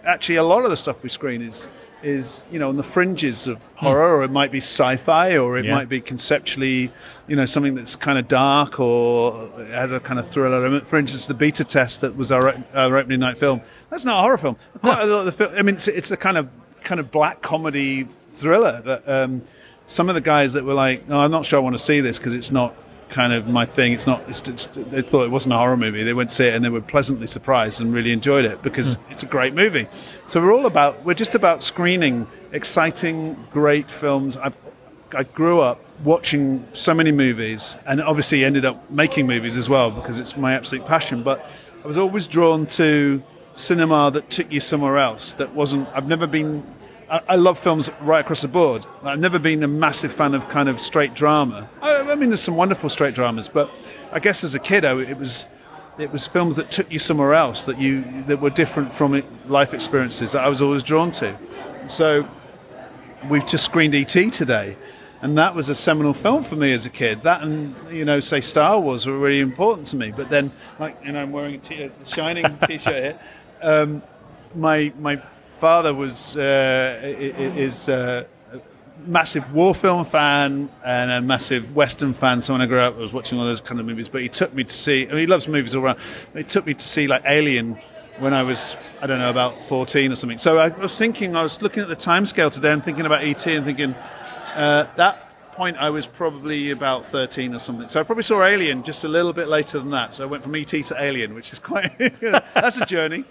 actually, 0.05 0.37
a 0.37 0.43
lot 0.43 0.65
of 0.65 0.71
the 0.71 0.77
stuff 0.77 1.03
we 1.03 1.11
screen 1.11 1.43
is 1.43 1.69
is 2.03 2.43
you 2.51 2.59
know 2.59 2.69
on 2.69 2.77
the 2.77 2.83
fringes 2.83 3.47
of 3.47 3.63
horror, 3.77 4.17
or 4.19 4.25
it 4.25 4.31
might 4.31 4.51
be 4.53 4.59
sci-fi, 4.59 5.37
or 5.37 5.59
it 5.59 5.65
Yeah. 5.65 5.75
might 5.75 5.89
be 5.89 6.01
conceptually, 6.01 6.93
you 7.27 7.37
know, 7.37 7.45
something 7.47 7.75
that's 7.75 7.97
kind 7.97 8.19
of 8.19 8.29
dark 8.29 8.79
or 8.81 9.51
has 9.71 9.91
a 9.93 10.01
kind 10.01 10.21
of 10.21 10.29
thriller 10.29 10.57
element. 10.57 10.87
For 10.87 10.99
instance, 10.99 11.27
the 11.27 11.35
beta 11.35 11.65
test 11.65 12.01
that 12.03 12.17
was 12.17 12.31
our, 12.31 12.55
our 12.75 12.97
opening 12.97 13.21
night 13.21 13.39
film. 13.39 13.61
That's 13.91 14.05
not 14.05 14.19
a 14.19 14.23
horror 14.23 14.39
film. 14.39 14.57
Quite 14.81 15.03
a 15.03 15.07
lot 15.07 15.21
of 15.21 15.25
the 15.27 15.33
film. 15.33 15.53
I 15.57 15.63
mean, 15.63 15.75
it's, 15.77 15.89
it's 15.89 16.11
a 16.11 16.17
kind 16.17 16.37
of 16.39 16.55
kind 16.85 17.01
of 17.01 17.11
black 17.11 17.43
comedy 17.43 18.07
thriller 18.37 18.81
that. 18.83 19.09
Um, 19.09 19.43
some 19.91 20.11
of 20.11 20.15
the 20.15 20.21
guys 20.21 20.53
that 20.53 20.65
were 20.65 20.75
like, 20.75 21.09
"No, 21.09 21.19
I'm 21.19 21.31
not 21.31 21.47
sure 21.47 21.59
I 21.59 21.63
want 21.63 21.75
to 21.75 21.79
see 21.83 22.01
this 22.03 22.19
because 22.19 22.35
it's 22.35 22.51
not 22.51 22.75
kind 23.09 23.33
of 23.33 23.49
my 23.49 23.65
thing. 23.65 23.93
It's 23.93 24.07
not." 24.07 24.23
It's, 24.29 24.47
it's, 24.49 24.67
they 24.67 25.03
thought 25.03 25.25
it 25.25 25.31
wasn't 25.31 25.55
a 25.55 25.59
horror 25.59 25.77
movie. 25.77 26.05
They 26.05 26.15
went 26.15 26.31
to 26.31 26.37
see 26.37 26.47
it 26.47 26.55
and 26.55 26.65
they 26.65 26.69
were 26.69 26.81
pleasantly 26.81 27.27
surprised 27.27 27.81
and 27.81 27.93
really 27.93 28.13
enjoyed 28.13 28.45
it 28.45 28.63
because 28.63 28.95
hmm. 28.95 29.13
it's 29.13 29.23
a 29.23 29.27
great 29.27 29.55
movie. 29.55 29.87
So 30.27 30.41
we're 30.41 30.53
all 30.53 30.67
about. 30.67 31.05
We're 31.05 31.15
just 31.15 31.35
about 31.35 31.63
screening 31.65 32.27
exciting, 32.53 33.37
great 33.53 33.91
films. 33.91 34.37
I've, 34.37 34.57
I 35.13 35.23
grew 35.25 35.61
up 35.61 35.81
watching 36.05 36.67
so 36.73 36.95
many 36.95 37.13
movies 37.13 37.77
and 37.87 38.01
obviously 38.01 38.45
ended 38.45 38.65
up 38.65 38.91
making 38.91 39.27
movies 39.27 39.57
as 39.57 39.69
well 39.69 39.91
because 39.91 40.19
it's 40.19 40.37
my 40.37 40.55
absolute 40.55 40.87
passion. 40.87 41.23
But 41.23 41.47
I 41.83 41.87
was 41.87 41.99
always 41.99 42.27
drawn 42.27 42.67
to 42.67 43.23
cinema 43.55 44.11
that 44.13 44.31
took 44.31 44.53
you 44.53 44.61
somewhere 44.61 44.99
else. 44.99 45.35
That 45.35 45.55
wasn't. 45.55 45.89
I've 45.95 46.09
never 46.09 46.27
been. 46.27 46.65
I, 47.11 47.21
I 47.29 47.37
love 47.37 47.59
films 47.59 47.91
right 48.01 48.21
across 48.21 48.43
the 48.43 48.49
board. 48.49 48.85
I've 49.03 49.19
never 49.19 49.39
been 49.39 49.63
a 49.63 49.69
massive 49.69 50.13
fan 50.13 50.35
of 50.35 50.49
kind 50.49 50.69
of 50.69 50.81
straight 50.81 51.15
drama. 51.15 51.69
I, 51.81 51.97
I 52.13 52.15
mean, 52.15 52.31
there's 52.31 52.43
some 52.43 52.57
wonderful 52.57 52.91
straight 52.91 53.15
dramas, 53.15 53.49
but 53.49 53.71
I 54.13 54.21
guess 54.21 54.45
as 54.45 54.55
a 54.55 54.59
kid, 54.59 54.85
it 54.85 55.19
was 55.19 55.47
it 55.99 56.13
was 56.13 56.29
films 56.29 56.55
that 56.57 56.71
took 56.71 56.93
you 56.93 56.99
somewhere 56.99 57.35
else 57.35 57.65
that 57.65 57.79
you 57.79 58.03
that 58.23 58.41
were 58.41 58.51
different 58.51 58.93
from 58.95 59.23
life 59.47 59.75
experiences 59.75 60.33
that 60.33 60.45
I 60.45 60.49
was 60.49 60.63
always 60.63 60.83
drawn 60.83 61.11
to. 61.13 61.37
So 61.89 62.29
we've 63.29 63.47
just 63.47 63.65
screened 63.65 63.95
ET 63.95 64.09
today, 64.09 64.77
and 65.21 65.37
that 65.39 65.55
was 65.55 65.69
a 65.69 65.75
seminal 65.75 66.15
film 66.15 66.45
for 66.45 66.57
me 66.57 66.73
as 66.73 66.87
a 66.87 66.91
kid. 66.91 67.23
That 67.23 67.43
and 67.43 67.77
you 67.91 68.05
know, 68.05 68.21
say 68.21 68.41
Star 68.41 68.79
Wars 68.79 69.07
were 69.07 69.19
really 69.19 69.41
important 69.41 69.87
to 69.89 69.97
me. 69.97 70.13
But 70.13 70.29
then, 70.29 70.53
like, 70.79 70.97
and 71.05 71.19
I'm 71.19 71.33
wearing 71.33 71.57
a 71.57 71.59
t- 71.59 71.83
a 71.83 71.91
shining 72.07 72.59
T-shirt 72.67 72.95
here. 72.95 73.19
Um, 73.61 74.03
my 74.55 74.93
my 74.99 75.21
father 75.61 75.95
was 75.95 76.37
uh, 76.37 77.01
is. 77.03 77.89
A 77.89 78.27
Massive 79.07 79.55
war 79.55 79.77
film 79.77 80.05
fan 80.05 80.69
and 80.85 81.11
a 81.11 81.21
massive 81.23 81.75
Western 81.75 82.13
fan. 82.13 82.43
So 82.43 82.53
when 82.53 82.61
I 82.61 82.67
grew 82.67 82.81
up, 82.81 82.97
I 82.97 82.99
was 82.99 83.13
watching 83.13 83.39
all 83.39 83.45
those 83.45 83.61
kind 83.61 83.79
of 83.79 83.87
movies. 83.87 84.09
But 84.09 84.23
he 84.23 84.29
took 84.29 84.53
me 84.53 84.65
to 84.65 84.75
see. 84.75 85.07
I 85.07 85.11
mean, 85.11 85.21
he 85.21 85.27
loves 85.27 85.47
movies 85.47 85.75
all 85.77 85.85
around. 85.85 86.01
He 86.35 86.43
took 86.43 86.67
me 86.67 86.75
to 86.75 86.85
see 86.85 87.07
like 87.07 87.23
Alien 87.25 87.79
when 88.19 88.35
I 88.35 88.43
was, 88.43 88.77
I 89.01 89.07
don't 89.07 89.21
know, 89.21 89.31
about 89.31 89.65
14 89.65 90.13
or 90.13 90.17
something. 90.17 90.39
So 90.39 90.59
I 90.59 90.69
was 90.69 90.99
thinking, 90.99 91.37
I 91.37 91.43
was 91.43 91.63
looking 91.63 91.83
at 91.83 91.89
the 91.89 91.97
timescale 91.97 92.51
today 92.51 92.73
and 92.73 92.83
thinking 92.85 93.07
about 93.07 93.23
ET 93.23 93.47
and 93.47 93.65
thinking, 93.65 93.95
uh, 94.55 94.87
that 94.97 95.29
point 95.53 95.77
I 95.77 95.91
was 95.91 96.07
probably 96.07 96.71
about 96.71 97.07
13 97.07 97.55
or 97.55 97.59
something. 97.59 97.89
So 97.89 98.01
I 98.01 98.03
probably 98.03 98.25
saw 98.25 98.45
Alien 98.45 98.83
just 98.83 99.05
a 99.05 99.09
little 99.09 99.33
bit 99.33 99.49
later 99.49 99.79
than 99.79 99.91
that. 99.91 100.15
So 100.15 100.25
I 100.25 100.27
went 100.27 100.43
from 100.43 100.55
ET 100.55 100.67
to 100.67 100.95
Alien, 100.99 101.35
which 101.35 101.53
is 101.53 101.59
quite, 101.59 101.97
that's 102.21 102.81
a 102.81 102.87
journey, 102.87 103.25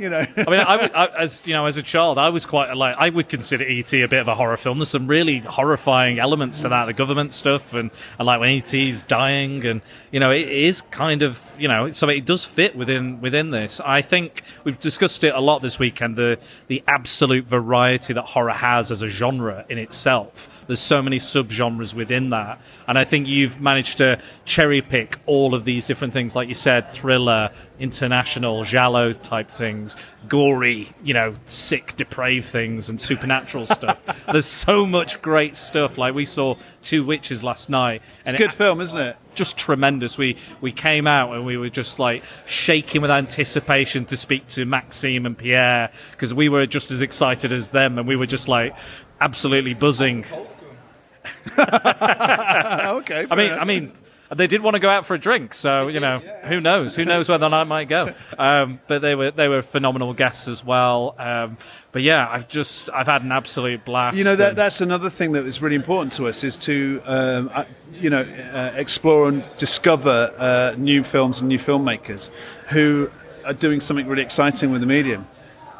you 0.00 0.08
know. 0.08 0.24
I 0.36 0.50
mean, 0.50 0.60
I, 0.60 0.90
I, 0.94 1.22
as 1.22 1.42
you 1.44 1.52
know, 1.52 1.66
as 1.66 1.76
a 1.76 1.82
child, 1.82 2.16
I 2.16 2.30
was 2.30 2.46
quite 2.46 2.74
like 2.74 2.96
I 2.98 3.10
would 3.10 3.28
consider 3.28 3.64
ET 3.64 3.92
a 3.92 4.06
bit 4.06 4.20
of 4.20 4.28
a 4.28 4.34
horror 4.34 4.56
film. 4.56 4.78
There's 4.78 4.88
some 4.88 5.06
really 5.06 5.38
horrifying 5.38 6.18
elements 6.18 6.62
to 6.62 6.70
that, 6.70 6.86
the 6.86 6.92
government 6.94 7.34
stuff, 7.34 7.74
and, 7.74 7.90
and 8.18 8.26
like 8.26 8.40
when 8.40 8.50
ET's 8.50 9.02
dying, 9.02 9.64
and 9.66 9.82
you 10.10 10.18
know, 10.18 10.30
it 10.30 10.48
is 10.48 10.80
kind 10.80 11.22
of 11.22 11.54
you 11.58 11.68
know, 11.68 11.90
so 11.90 12.08
it 12.08 12.24
does 12.24 12.44
fit 12.44 12.74
within 12.74 13.20
within 13.20 13.50
this. 13.50 13.80
I 13.80 14.00
think 14.00 14.42
we've 14.64 14.80
discussed 14.80 15.22
it 15.22 15.34
a 15.34 15.40
lot 15.40 15.60
this 15.60 15.78
weekend. 15.78 16.16
The 16.16 16.38
the 16.68 16.82
absolute 16.88 17.46
variety 17.46 18.14
that 18.14 18.24
horror 18.24 18.52
has 18.52 18.90
as 18.90 19.02
a 19.02 19.08
genre 19.08 19.66
in 19.68 19.76
itself. 19.76 20.64
There's 20.66 20.80
so 20.80 21.02
many 21.02 21.18
subgenres 21.18 21.94
within 21.94 22.30
that, 22.30 22.60
and 22.88 22.98
I 22.98 23.04
think 23.04 23.26
you've 23.26 23.60
managed 23.60 23.98
to 23.98 24.20
cherry 24.44 24.80
pick 24.80 25.18
all 25.26 25.54
of 25.54 25.64
these 25.64 25.86
different 25.86 26.12
things, 26.12 26.34
like 26.34 26.48
you 26.48 26.54
said, 26.54 26.88
thriller, 26.88 27.50
international, 27.78 28.64
giallo 28.64 29.12
type 29.12 29.48
things, 29.48 29.89
gory, 30.28 30.88
you 31.02 31.14
know, 31.14 31.34
sick, 31.44 31.96
depraved 31.96 32.46
things, 32.46 32.88
and 32.88 33.00
supernatural 33.00 33.66
stuff. 33.66 34.24
There's 34.32 34.46
so 34.46 34.86
much 34.86 35.22
great 35.22 35.56
stuff. 35.56 35.98
Like 35.98 36.14
we 36.14 36.24
saw 36.24 36.56
Two 36.82 37.04
Witches 37.04 37.42
last 37.44 37.70
night, 37.70 38.02
It's 38.20 38.30
a 38.30 38.36
good 38.36 38.52
film, 38.52 38.80
isn't 38.80 38.98
it? 38.98 39.16
just 39.34 39.56
tremendous. 39.56 40.18
We 40.18 40.36
we 40.60 40.72
came 40.72 41.06
out 41.06 41.32
and 41.34 41.46
we 41.46 41.56
were 41.56 41.70
just 41.70 41.98
like 41.98 42.22
shaking 42.46 43.00
with 43.00 43.10
anticipation 43.10 44.04
to 44.06 44.16
speak 44.16 44.46
to 44.48 44.64
Maxime 44.64 45.24
and 45.24 45.38
Pierre 45.38 45.90
because 46.10 46.34
we 46.34 46.48
were 46.48 46.66
just 46.66 46.90
as 46.90 47.00
excited 47.00 47.52
as 47.52 47.70
them, 47.70 47.98
and 47.98 48.06
we 48.06 48.16
were 48.16 48.26
just 48.26 48.48
like 48.48 48.76
absolutely 49.20 49.74
buzzing. 49.74 50.24
okay. 51.58 53.26
I 53.30 53.34
mean, 53.34 53.52
I 53.52 53.64
mean, 53.64 53.92
they 54.36 54.46
did 54.46 54.62
want 54.62 54.74
to 54.74 54.80
go 54.80 54.88
out 54.88 55.04
for 55.04 55.14
a 55.14 55.18
drink, 55.18 55.54
so 55.54 55.88
you 55.88 55.98
know, 56.00 56.18
who 56.44 56.60
knows? 56.60 56.94
Who 56.94 57.04
knows 57.04 57.28
where 57.28 57.38
the 57.38 57.48
night 57.48 57.64
might 57.64 57.88
go? 57.88 58.12
Um, 58.38 58.80
but 58.86 59.02
they 59.02 59.14
were 59.14 59.30
they 59.32 59.48
were 59.48 59.60
phenomenal 59.60 60.14
guests 60.14 60.48
as 60.48 60.64
well. 60.64 61.14
Um, 61.18 61.58
but 61.92 62.00
yeah, 62.02 62.26
I've 62.30 62.48
just 62.48 62.88
I've 62.90 63.06
had 63.06 63.22
an 63.22 63.32
absolute 63.32 63.84
blast. 63.84 64.16
You 64.16 64.24
know 64.24 64.36
that 64.36 64.50
and- 64.50 64.58
that's 64.58 64.80
another 64.80 65.10
thing 65.10 65.32
that 65.32 65.44
is 65.46 65.60
really 65.60 65.74
important 65.76 66.12
to 66.14 66.26
us 66.28 66.42
is 66.42 66.56
to 66.58 67.02
um, 67.04 67.50
uh, 67.52 67.64
you 67.92 68.08
know 68.08 68.22
uh, 68.22 68.72
explore 68.76 69.28
and 69.28 69.44
discover 69.58 70.32
uh, 70.38 70.74
new 70.78 71.02
films 71.04 71.40
and 71.40 71.48
new 71.48 71.58
filmmakers 71.58 72.30
who 72.68 73.10
are 73.44 73.52
doing 73.52 73.80
something 73.80 74.06
really 74.06 74.22
exciting 74.22 74.70
with 74.70 74.80
the 74.80 74.86
medium. 74.86 75.26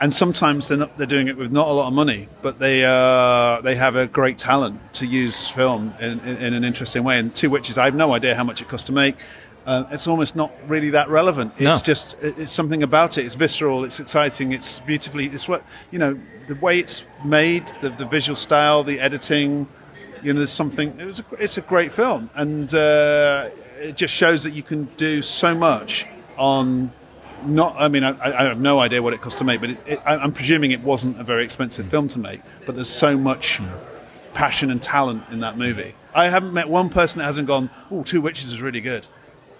And 0.02 0.14
sometimes 0.14 0.66
they're 0.68 0.78
not, 0.78 0.96
they're 0.96 1.06
doing 1.06 1.28
it 1.28 1.36
with 1.36 1.52
not 1.52 1.68
a 1.68 1.72
lot 1.72 1.88
of 1.88 1.92
money, 1.92 2.26
but 2.40 2.58
they 2.58 2.84
uh, 2.86 3.60
they 3.60 3.74
have 3.74 3.96
a 3.96 4.06
great 4.06 4.38
talent 4.38 4.80
to 4.94 5.06
use 5.06 5.46
film 5.48 5.92
in, 6.00 6.20
in, 6.20 6.36
in 6.38 6.54
an 6.54 6.64
interesting 6.64 7.04
way. 7.04 7.18
And 7.18 7.34
Two 7.34 7.50
Witches, 7.50 7.76
I 7.76 7.84
have 7.84 7.94
no 7.94 8.14
idea 8.14 8.34
how 8.34 8.44
much 8.44 8.62
it 8.62 8.68
costs 8.68 8.86
to 8.86 8.92
make. 8.92 9.16
Uh, 9.66 9.84
it's 9.90 10.06
almost 10.08 10.34
not 10.34 10.50
really 10.66 10.88
that 10.90 11.10
relevant. 11.10 11.52
It's 11.58 11.60
No. 11.60 11.76
just 11.76 12.16
it's 12.22 12.50
something 12.50 12.82
about 12.82 13.18
it. 13.18 13.26
It's 13.26 13.34
visceral. 13.34 13.84
It's 13.84 14.00
exciting. 14.00 14.52
It's 14.52 14.80
beautifully. 14.80 15.26
It's 15.26 15.46
what 15.46 15.62
you 15.90 15.98
know. 15.98 16.18
The 16.48 16.54
way 16.56 16.80
it's 16.80 17.04
made, 17.24 17.70
the, 17.82 17.90
the 17.90 18.06
visual 18.06 18.34
style, 18.36 18.82
the 18.82 18.98
editing. 19.00 19.68
You 20.22 20.32
know, 20.32 20.38
there's 20.40 20.50
something. 20.50 20.98
It 20.98 21.04
was. 21.04 21.20
A, 21.20 21.24
it's 21.38 21.58
a 21.58 21.60
great 21.60 21.92
film, 21.92 22.30
and 22.34 22.72
uh, 22.74 23.50
it 23.78 23.96
just 23.98 24.14
shows 24.14 24.44
that 24.44 24.52
you 24.54 24.62
can 24.62 24.86
do 24.96 25.20
so 25.20 25.54
much 25.54 26.06
on. 26.38 26.90
Not. 27.44 27.76
I 27.78 27.88
mean, 27.88 28.04
I, 28.04 28.16
I 28.20 28.44
have 28.44 28.60
no 28.60 28.78
idea 28.78 29.02
what 29.02 29.12
it 29.12 29.20
cost 29.20 29.38
to 29.38 29.44
make, 29.44 29.60
but 29.60 29.70
it, 29.70 29.78
it, 29.86 30.00
I- 30.04 30.16
I'm 30.16 30.32
presuming 30.32 30.70
it 30.72 30.80
wasn't 30.82 31.20
a 31.20 31.24
very 31.24 31.44
expensive 31.44 31.86
film 31.86 32.08
to 32.08 32.18
make. 32.18 32.40
But 32.66 32.74
there's 32.74 32.88
so 32.88 33.16
much 33.16 33.60
passion 34.34 34.70
and 34.70 34.82
talent 34.82 35.24
in 35.30 35.40
that 35.40 35.56
movie. 35.56 35.94
I 36.14 36.28
haven't 36.28 36.52
met 36.52 36.68
one 36.68 36.88
person 36.88 37.18
that 37.20 37.24
hasn't 37.24 37.46
gone, 37.46 37.70
"Oh, 37.90 38.02
Two 38.02 38.20
Witches 38.20 38.52
is 38.52 38.60
really 38.60 38.80
good." 38.80 39.06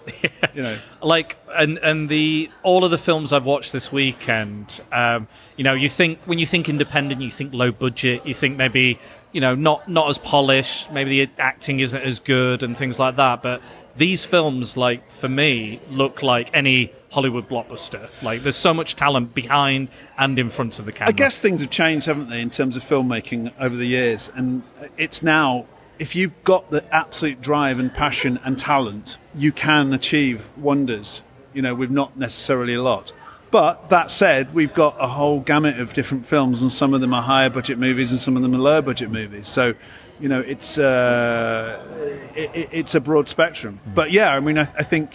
you 0.55 0.63
know, 0.63 0.77
like 1.03 1.37
and 1.55 1.77
and 1.77 2.09
the 2.09 2.49
all 2.63 2.83
of 2.83 2.89
the 2.91 2.97
films 2.97 3.31
I've 3.31 3.45
watched 3.45 3.71
this 3.71 3.91
weekend, 3.91 4.81
um, 4.91 5.27
you 5.57 5.63
know, 5.63 5.73
you 5.73 5.89
think 5.89 6.19
when 6.25 6.39
you 6.39 6.45
think 6.47 6.67
independent, 6.67 7.21
you 7.21 7.29
think 7.31 7.53
low 7.53 7.71
budget, 7.71 8.25
you 8.25 8.33
think 8.33 8.57
maybe 8.57 8.99
you 9.31 9.39
know 9.41 9.53
not 9.53 9.87
not 9.87 10.09
as 10.09 10.17
polished, 10.17 10.91
maybe 10.91 11.23
the 11.25 11.31
acting 11.41 11.79
isn't 11.79 12.01
as 12.01 12.19
good 12.19 12.63
and 12.63 12.75
things 12.75 12.97
like 12.99 13.15
that. 13.17 13.43
But 13.43 13.61
these 13.95 14.25
films, 14.25 14.75
like 14.75 15.09
for 15.11 15.29
me, 15.29 15.79
look 15.91 16.23
like 16.23 16.49
any 16.53 16.91
Hollywood 17.11 17.47
blockbuster. 17.47 18.09
Like 18.23 18.43
there's 18.43 18.55
so 18.55 18.73
much 18.73 18.95
talent 18.95 19.35
behind 19.35 19.89
and 20.17 20.37
in 20.39 20.49
front 20.49 20.79
of 20.79 20.85
the 20.85 20.91
camera. 20.91 21.09
I 21.09 21.11
guess 21.11 21.39
things 21.39 21.61
have 21.61 21.69
changed, 21.69 22.07
haven't 22.07 22.29
they, 22.29 22.41
in 22.41 22.49
terms 22.49 22.75
of 22.75 22.83
filmmaking 22.83 23.53
over 23.59 23.75
the 23.75 23.85
years, 23.85 24.31
and 24.35 24.63
it's 24.97 25.21
now 25.21 25.65
if 26.01 26.15
you've 26.15 26.43
got 26.43 26.71
the 26.71 26.83
absolute 26.91 27.39
drive 27.41 27.77
and 27.77 27.93
passion 27.93 28.39
and 28.43 28.57
talent, 28.57 29.19
you 29.35 29.51
can 29.51 29.93
achieve 29.93 30.47
wonders, 30.57 31.21
you 31.53 31.61
know, 31.61 31.75
with 31.75 31.91
not 31.91 32.17
necessarily 32.17 32.73
a 32.73 32.81
lot. 32.81 33.11
But 33.51 33.89
that 33.89 34.09
said, 34.09 34.51
we've 34.53 34.73
got 34.73 34.95
a 34.99 35.09
whole 35.09 35.41
gamut 35.41 35.79
of 35.79 35.93
different 35.93 36.25
films, 36.25 36.63
and 36.63 36.71
some 36.71 36.95
of 36.95 37.01
them 37.01 37.13
are 37.13 37.21
higher 37.21 37.51
budget 37.51 37.77
movies, 37.77 38.11
and 38.11 38.19
some 38.19 38.35
of 38.35 38.41
them 38.41 38.55
are 38.55 38.57
lower 38.57 38.81
budget 38.81 39.11
movies. 39.11 39.47
So, 39.47 39.75
you 40.19 40.27
know, 40.27 40.39
it's 40.39 40.79
uh, 40.79 41.85
it, 42.33 42.69
it's 42.71 42.95
a 42.95 42.99
broad 42.99 43.29
spectrum. 43.29 43.79
But 43.93 44.11
yeah, 44.11 44.33
I 44.33 44.39
mean, 44.39 44.57
I, 44.57 44.61
I 44.61 44.83
think 44.83 45.13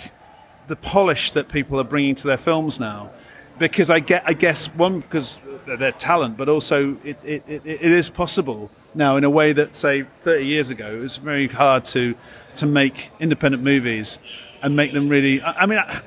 the 0.68 0.76
polish 0.76 1.30
that 1.32 1.48
people 1.48 1.80
are 1.80 1.84
bringing 1.84 2.14
to 2.16 2.26
their 2.26 2.36
films 2.36 2.80
now, 2.80 3.10
because 3.58 3.90
I 3.90 4.00
get, 4.00 4.22
I 4.26 4.32
guess, 4.32 4.66
one 4.66 5.00
because 5.00 5.38
their 5.66 5.92
talent, 5.92 6.36
but 6.36 6.48
also 6.48 6.96
it, 7.04 7.24
it, 7.24 7.42
it, 7.48 7.62
it 7.64 7.82
is 7.82 8.10
possible 8.10 8.70
now 8.96 9.16
in 9.16 9.24
a 9.24 9.30
way 9.30 9.52
that 9.52 9.76
say 9.76 10.02
30 10.22 10.44
years 10.44 10.70
ago 10.70 10.96
it 10.96 11.00
was 11.00 11.18
very 11.18 11.46
hard 11.46 11.84
to 11.84 12.14
to 12.54 12.66
make 12.66 13.10
independent 13.20 13.62
movies 13.62 14.18
and 14.62 14.74
make 14.74 14.92
them 14.92 15.08
really 15.08 15.40
i, 15.42 15.52
I 15.62 15.66
mean 15.66 15.78
I, 15.78 16.00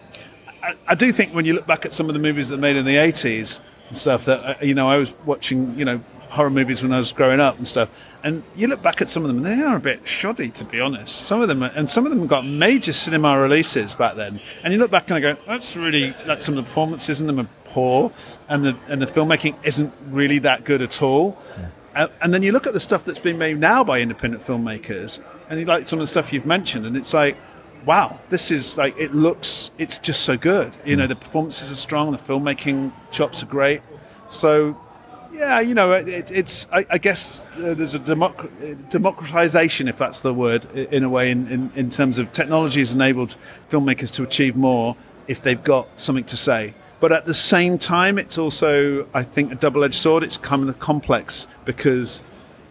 I, 0.63 0.75
I, 0.87 0.95
do 0.95 1.11
think 1.11 1.33
when 1.33 1.45
you 1.45 1.53
look 1.53 1.67
back 1.67 1.85
at 1.85 1.93
some 1.93 2.07
of 2.07 2.13
the 2.13 2.19
movies 2.19 2.49
that 2.49 2.55
were 2.55 2.61
made 2.61 2.75
in 2.75 2.85
the 2.85 2.95
80s 2.95 3.61
and 3.87 3.97
stuff 3.97 4.25
that 4.25 4.39
uh, 4.43 4.65
you 4.65 4.73
know 4.73 4.89
i 4.89 4.97
was 4.97 5.13
watching 5.25 5.77
you 5.77 5.85
know 5.85 6.01
horror 6.29 6.49
movies 6.49 6.81
when 6.81 6.91
i 6.91 6.97
was 6.97 7.11
growing 7.11 7.39
up 7.39 7.57
and 7.57 7.67
stuff 7.67 7.89
and 8.23 8.43
you 8.55 8.67
look 8.67 8.81
back 8.81 9.01
at 9.01 9.09
some 9.09 9.23
of 9.23 9.27
them 9.29 9.37
and 9.37 9.45
they 9.45 9.63
are 9.63 9.75
a 9.75 9.79
bit 9.79 10.07
shoddy 10.07 10.49
to 10.51 10.65
be 10.65 10.79
honest. 10.79 11.25
Some 11.25 11.41
of 11.41 11.47
them 11.47 11.63
are, 11.63 11.71
and 11.75 11.89
some 11.89 12.05
of 12.05 12.11
them 12.11 12.27
got 12.27 12.45
major 12.45 12.93
cinema 12.93 13.39
releases 13.39 13.95
back 13.95 14.15
then. 14.15 14.39
And 14.63 14.73
you 14.73 14.79
look 14.79 14.91
back 14.91 15.09
and 15.09 15.17
I 15.17 15.19
go 15.19 15.37
that's 15.45 15.75
really 15.75 16.15
like 16.25 16.41
some 16.41 16.57
of 16.57 16.63
the 16.63 16.67
performances 16.67 17.21
in 17.21 17.27
them 17.27 17.39
are 17.39 17.47
poor 17.65 18.11
and 18.47 18.65
the 18.65 18.77
and 18.87 19.01
the 19.01 19.05
filmmaking 19.05 19.55
isn't 19.63 19.93
really 20.07 20.39
that 20.39 20.63
good 20.63 20.81
at 20.81 21.01
all. 21.01 21.37
And 21.95 22.33
then 22.33 22.43
you 22.43 22.53
look 22.53 22.65
at 22.65 22.73
the 22.73 22.79
stuff 22.79 23.03
that's 23.03 23.19
been 23.19 23.37
made 23.37 23.59
now 23.59 23.83
by 23.83 23.99
independent 23.99 24.43
filmmakers, 24.43 25.19
and 25.49 25.59
you 25.59 25.65
like 25.65 25.85
some 25.87 25.99
of 25.99 26.03
the 26.03 26.07
stuff 26.07 26.31
you've 26.31 26.45
mentioned, 26.45 26.85
and 26.85 26.95
it's 26.95 27.13
like, 27.13 27.35
wow, 27.85 28.19
this 28.29 28.51
is 28.51 28.77
like 28.77 28.97
it 28.97 29.13
looks, 29.13 29.71
it's 29.77 29.97
just 29.97 30.21
so 30.21 30.37
good. 30.37 30.77
You 30.85 30.95
hmm. 30.95 31.01
know, 31.01 31.07
the 31.07 31.15
performances 31.15 31.71
are 31.71 31.75
strong, 31.75 32.11
the 32.11 32.17
filmmaking 32.17 32.93
chops 33.11 33.43
are 33.43 33.47
great. 33.47 33.81
So, 34.29 34.79
yeah, 35.39 35.61
you 35.61 35.73
know, 35.73 35.93
it, 35.93 36.29
it's 36.29 36.67
I, 36.71 36.85
I 36.89 36.97
guess 36.97 37.43
uh, 37.55 37.73
there's 37.73 37.95
a 37.95 37.99
democ- 37.99 38.89
democratization, 38.89 39.87
if 39.87 39.97
that's 39.97 40.19
the 40.19 40.33
word, 40.33 40.65
in 40.75 41.03
a 41.03 41.09
way, 41.09 41.31
in, 41.31 41.47
in, 41.47 41.71
in 41.75 41.89
terms 41.89 42.17
of 42.19 42.33
technology 42.33 42.81
has 42.81 42.91
enabled 42.91 43.35
filmmakers 43.69 44.11
to 44.15 44.23
achieve 44.23 44.57
more 44.57 44.97
if 45.27 45.41
they've 45.41 45.63
got 45.63 45.87
something 45.97 46.25
to 46.25 46.35
say. 46.35 46.73
But 46.99 47.13
at 47.13 47.25
the 47.25 47.33
same 47.33 47.77
time, 47.77 48.19
it's 48.19 48.37
also, 48.37 49.07
I 49.13 49.23
think, 49.23 49.53
a 49.53 49.55
double 49.55 49.85
edged 49.85 49.95
sword. 49.95 50.23
It's 50.23 50.35
kind 50.35 50.67
of 50.67 50.77
complex 50.79 51.47
because 51.63 52.21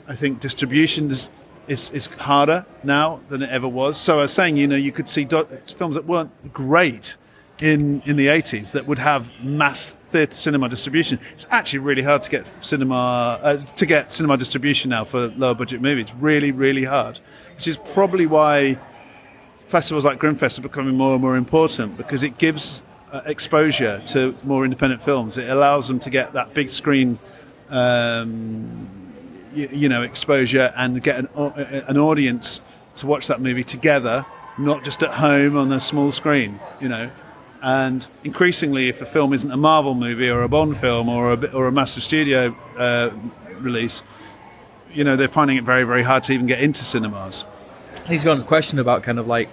I 0.06 0.14
think 0.14 0.40
distribution 0.40 1.10
is, 1.10 1.30
is, 1.68 1.88
is, 1.90 2.04
harder 2.06 2.66
now 2.84 3.20
than 3.30 3.42
it 3.42 3.48
ever 3.48 3.66
was. 3.66 3.96
So 3.96 4.18
I 4.18 4.22
was 4.22 4.32
saying, 4.34 4.58
you 4.58 4.66
know, 4.66 4.76
you 4.76 4.92
could 4.92 5.08
see 5.08 5.24
do- 5.24 5.48
films 5.66 5.94
that 5.94 6.04
weren't 6.04 6.52
great 6.52 7.16
in, 7.60 8.02
in 8.06 8.16
the 8.16 8.26
80s 8.28 8.72
that 8.72 8.86
would 8.86 8.98
have 8.98 9.30
mass 9.42 9.90
theatre 10.10 10.32
cinema 10.32 10.68
distribution. 10.68 11.18
It's 11.34 11.46
actually 11.50 11.80
really 11.80 12.02
hard 12.02 12.22
to 12.22 12.30
get 12.30 12.46
cinema 12.64 13.38
uh, 13.42 13.56
to 13.58 13.86
get 13.86 14.12
cinema 14.12 14.36
distribution 14.36 14.90
now 14.90 15.04
for 15.04 15.28
lower 15.28 15.54
budget 15.54 15.80
movies. 15.80 16.06
It's 16.06 16.14
really, 16.14 16.52
really 16.52 16.84
hard, 16.84 17.20
which 17.56 17.66
is 17.66 17.76
probably 17.76 18.26
why 18.26 18.78
festivals 19.66 20.04
like 20.04 20.18
Grimmfest 20.18 20.58
are 20.58 20.62
becoming 20.62 20.96
more 20.96 21.12
and 21.12 21.22
more 21.22 21.36
important 21.36 21.96
because 21.96 22.22
it 22.22 22.38
gives 22.38 22.82
uh, 23.12 23.22
exposure 23.26 24.02
to 24.06 24.34
more 24.44 24.64
independent 24.64 25.02
films. 25.02 25.36
It 25.36 25.50
allows 25.50 25.88
them 25.88 26.00
to 26.00 26.10
get 26.10 26.32
that 26.32 26.54
big 26.54 26.70
screen, 26.70 27.18
um, 27.68 28.88
you, 29.52 29.88
know, 29.88 30.02
exposure 30.02 30.72
and 30.76 31.02
get 31.02 31.18
an, 31.18 31.28
an 31.36 31.98
audience 31.98 32.60
to 32.96 33.06
watch 33.06 33.26
that 33.26 33.40
movie 33.40 33.64
together, 33.64 34.24
not 34.56 34.84
just 34.84 35.02
at 35.02 35.14
home 35.14 35.56
on 35.56 35.68
the 35.68 35.80
small 35.80 36.12
screen. 36.12 36.58
You 36.80 36.88
know, 36.88 37.10
and 37.62 38.06
increasingly, 38.24 38.88
if 38.88 39.00
a 39.00 39.06
film 39.06 39.32
isn't 39.32 39.50
a 39.50 39.56
Marvel 39.56 39.94
movie 39.94 40.30
or 40.30 40.42
a 40.42 40.48
Bond 40.48 40.76
film 40.76 41.08
or 41.08 41.32
a 41.32 41.46
or 41.52 41.66
a 41.66 41.72
massive 41.72 42.02
studio 42.02 42.56
uh, 42.76 43.10
release, 43.58 44.02
you 44.92 45.04
know, 45.04 45.16
they're 45.16 45.28
finding 45.28 45.56
it 45.56 45.64
very 45.64 45.84
very 45.84 46.02
hard 46.02 46.22
to 46.24 46.32
even 46.32 46.46
get 46.46 46.60
into 46.60 46.84
cinemas. 46.84 47.44
He's 48.06 48.24
got 48.24 48.38
a 48.38 48.42
question 48.42 48.78
about 48.78 49.02
kind 49.02 49.18
of 49.18 49.26
like 49.26 49.48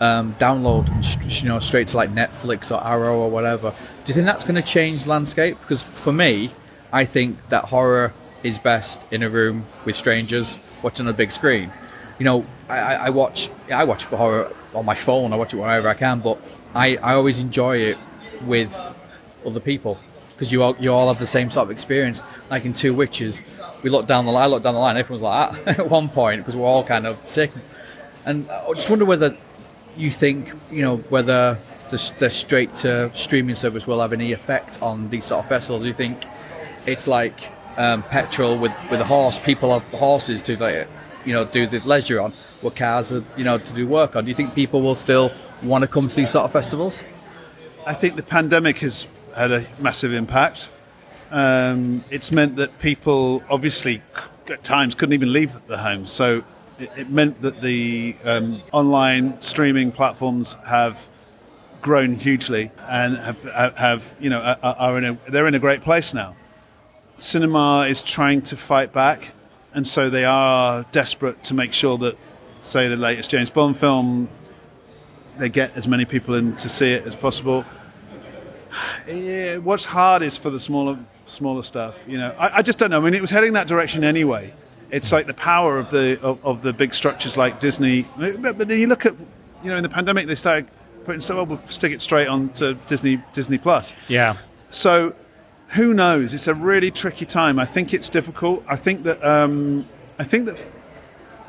um, 0.00 0.34
download, 0.34 1.42
you 1.42 1.48
know, 1.48 1.58
straight 1.58 1.88
to 1.88 1.96
like 1.96 2.10
Netflix 2.10 2.70
or 2.74 2.84
Arrow 2.84 3.16
or 3.16 3.30
whatever. 3.30 3.70
Do 3.70 4.08
you 4.08 4.14
think 4.14 4.26
that's 4.26 4.44
going 4.44 4.54
to 4.54 4.62
change 4.62 5.06
landscape? 5.06 5.58
Because 5.60 5.82
for 5.82 6.12
me, 6.12 6.50
I 6.92 7.04
think 7.04 7.48
that 7.48 7.66
horror 7.66 8.12
is 8.42 8.58
best 8.58 9.00
in 9.12 9.22
a 9.22 9.28
room 9.28 9.64
with 9.84 9.96
strangers 9.96 10.58
watching 10.82 11.08
a 11.08 11.12
big 11.12 11.32
screen. 11.32 11.72
You 12.18 12.24
know, 12.24 12.46
I, 12.68 12.78
I 12.78 13.10
watch 13.10 13.50
I 13.72 13.84
watch 13.84 14.04
horror 14.06 14.52
on 14.74 14.84
my 14.84 14.94
phone. 14.94 15.32
I 15.32 15.36
watch 15.36 15.54
it 15.54 15.56
wherever 15.56 15.88
I 15.88 15.94
can, 15.94 16.20
but 16.20 16.38
I, 16.78 16.96
I 17.02 17.14
always 17.14 17.40
enjoy 17.40 17.78
it 17.78 17.98
with 18.42 18.72
other 19.44 19.58
people 19.58 19.98
because 20.32 20.52
you 20.52 20.62
all 20.62 20.76
you 20.78 20.92
all 20.92 21.08
have 21.08 21.18
the 21.18 21.26
same 21.26 21.50
sort 21.50 21.64
of 21.64 21.70
experience. 21.72 22.22
Like 22.50 22.64
in 22.64 22.72
Two 22.72 22.94
Witches, 22.94 23.42
we 23.82 23.90
looked 23.90 24.06
down 24.06 24.26
the 24.26 24.30
line, 24.30 24.50
looked 24.50 24.62
down 24.62 24.74
the 24.74 24.80
line. 24.80 24.96
Everyone's 24.96 25.22
like 25.22 25.64
that 25.64 25.78
at 25.80 25.90
one 25.90 26.08
point 26.08 26.40
because 26.40 26.54
we're 26.54 26.66
all 26.66 26.84
kind 26.84 27.04
of 27.04 27.18
taking. 27.32 27.62
And 28.24 28.48
I 28.48 28.72
just 28.74 28.88
wonder 28.88 29.04
whether 29.04 29.36
you 29.96 30.12
think 30.12 30.52
you 30.70 30.82
know 30.82 30.98
whether 31.08 31.58
the, 31.90 32.14
the 32.20 32.30
straight 32.30 32.74
to 32.74 33.10
streaming 33.12 33.56
service 33.56 33.84
will 33.84 34.00
have 34.00 34.12
any 34.12 34.30
effect 34.30 34.80
on 34.80 35.08
these 35.08 35.24
sort 35.24 35.42
of 35.42 35.48
festivals? 35.48 35.82
Do 35.82 35.88
you 35.88 35.94
think 35.94 36.22
it's 36.86 37.08
like 37.08 37.50
um, 37.76 38.04
petrol 38.04 38.56
with 38.56 38.72
with 38.88 39.00
a 39.00 39.04
horse? 39.04 39.40
People 39.40 39.72
have 39.72 39.82
horses 39.98 40.42
to 40.42 40.56
like 40.56 40.86
you 41.24 41.32
know 41.32 41.44
do 41.44 41.66
the 41.66 41.80
leisure 41.80 42.20
on, 42.20 42.32
what 42.60 42.76
cars 42.76 43.12
are 43.12 43.24
you 43.36 43.42
know 43.42 43.58
to 43.58 43.72
do 43.72 43.84
work 43.84 44.14
on. 44.14 44.24
Do 44.26 44.28
you 44.28 44.36
think 44.36 44.54
people 44.54 44.80
will 44.80 44.94
still 44.94 45.32
want 45.62 45.82
to 45.82 45.88
come 45.88 46.08
to 46.08 46.14
these 46.14 46.30
sort 46.30 46.44
of 46.44 46.52
festivals? 46.52 47.04
I 47.86 47.94
think 47.94 48.16
the 48.16 48.22
pandemic 48.22 48.78
has 48.78 49.06
had 49.34 49.52
a 49.52 49.64
massive 49.80 50.12
impact. 50.12 50.68
Um, 51.30 52.04
it's 52.10 52.32
meant 52.32 52.56
that 52.56 52.78
people 52.78 53.42
obviously 53.50 54.02
at 54.48 54.64
times 54.64 54.94
couldn't 54.94 55.12
even 55.12 55.32
leave 55.32 55.52
the 55.66 55.78
home, 55.78 56.06
so 56.06 56.44
it, 56.78 56.90
it 56.96 57.10
meant 57.10 57.42
that 57.42 57.60
the 57.60 58.16
um, 58.24 58.60
online 58.72 59.40
streaming 59.40 59.92
platforms 59.92 60.56
have 60.66 61.06
grown 61.80 62.16
hugely 62.16 62.70
and 62.88 63.16
have, 63.18 63.42
have 63.76 64.14
you 64.18 64.30
know 64.30 64.40
are 64.40 64.98
in 64.98 65.04
a, 65.04 65.18
they're 65.28 65.46
in 65.46 65.54
a 65.54 65.58
great 65.58 65.82
place 65.82 66.14
now. 66.14 66.34
Cinema 67.16 67.86
is 67.88 68.00
trying 68.00 68.42
to 68.42 68.56
fight 68.56 68.92
back, 68.92 69.32
and 69.74 69.86
so 69.86 70.08
they 70.08 70.24
are 70.24 70.84
desperate 70.92 71.42
to 71.44 71.54
make 71.54 71.72
sure 71.72 71.98
that, 71.98 72.16
say, 72.60 72.88
the 72.88 72.96
latest 72.96 73.30
James 73.30 73.50
Bond 73.50 73.76
film, 73.76 74.28
they 75.38 75.48
get 75.48 75.76
as 75.76 75.88
many 75.88 76.04
people 76.04 76.34
in 76.34 76.56
to 76.56 76.68
see 76.68 76.92
it 76.92 77.06
as 77.06 77.16
possible. 77.16 77.64
Yeah, 79.06 79.58
what's 79.58 79.86
hard 79.86 80.22
is 80.22 80.36
for 80.36 80.50
the 80.50 80.60
smaller 80.60 80.98
smaller 81.26 81.62
stuff. 81.62 82.04
You 82.06 82.18
know, 82.18 82.34
I, 82.38 82.58
I 82.58 82.62
just 82.62 82.78
don't 82.78 82.90
know. 82.90 83.00
I 83.00 83.04
mean, 83.04 83.14
it 83.14 83.20
was 83.20 83.30
heading 83.30 83.54
that 83.54 83.66
direction 83.66 84.04
anyway 84.04 84.52
it's 84.90 85.12
like 85.12 85.26
the 85.26 85.34
power 85.34 85.78
of 85.78 85.90
the 85.90 86.20
of, 86.22 86.44
of, 86.44 86.62
the 86.62 86.72
big 86.72 86.94
structures 86.94 87.36
like 87.36 87.60
Disney. 87.60 88.06
But, 88.16 88.58
but 88.58 88.68
then 88.68 88.78
you 88.78 88.86
look 88.86 89.06
at, 89.06 89.14
you 89.62 89.70
know, 89.70 89.76
in 89.76 89.82
the 89.82 89.88
pandemic 89.88 90.26
they 90.26 90.34
started 90.34 90.68
putting 91.04 91.20
so 91.20 91.36
well, 91.36 91.46
we'll 91.46 91.60
stick 91.68 91.92
it 91.92 92.00
straight 92.00 92.28
on 92.28 92.50
to 92.50 92.74
Disney 92.86 93.22
Disney 93.32 93.58
Plus. 93.58 93.94
Yeah. 94.08 94.36
So 94.70 95.14
who 95.68 95.92
knows? 95.92 96.34
It's 96.34 96.46
a 96.46 96.54
really 96.54 96.90
tricky 96.90 97.26
time. 97.26 97.58
I 97.58 97.64
think 97.64 97.92
it's 97.92 98.08
difficult. 98.08 98.64
I 98.66 98.76
think 98.76 99.02
that 99.02 99.22
um, 99.24 99.86
I 100.18 100.24
think 100.24 100.46
that 100.46 100.58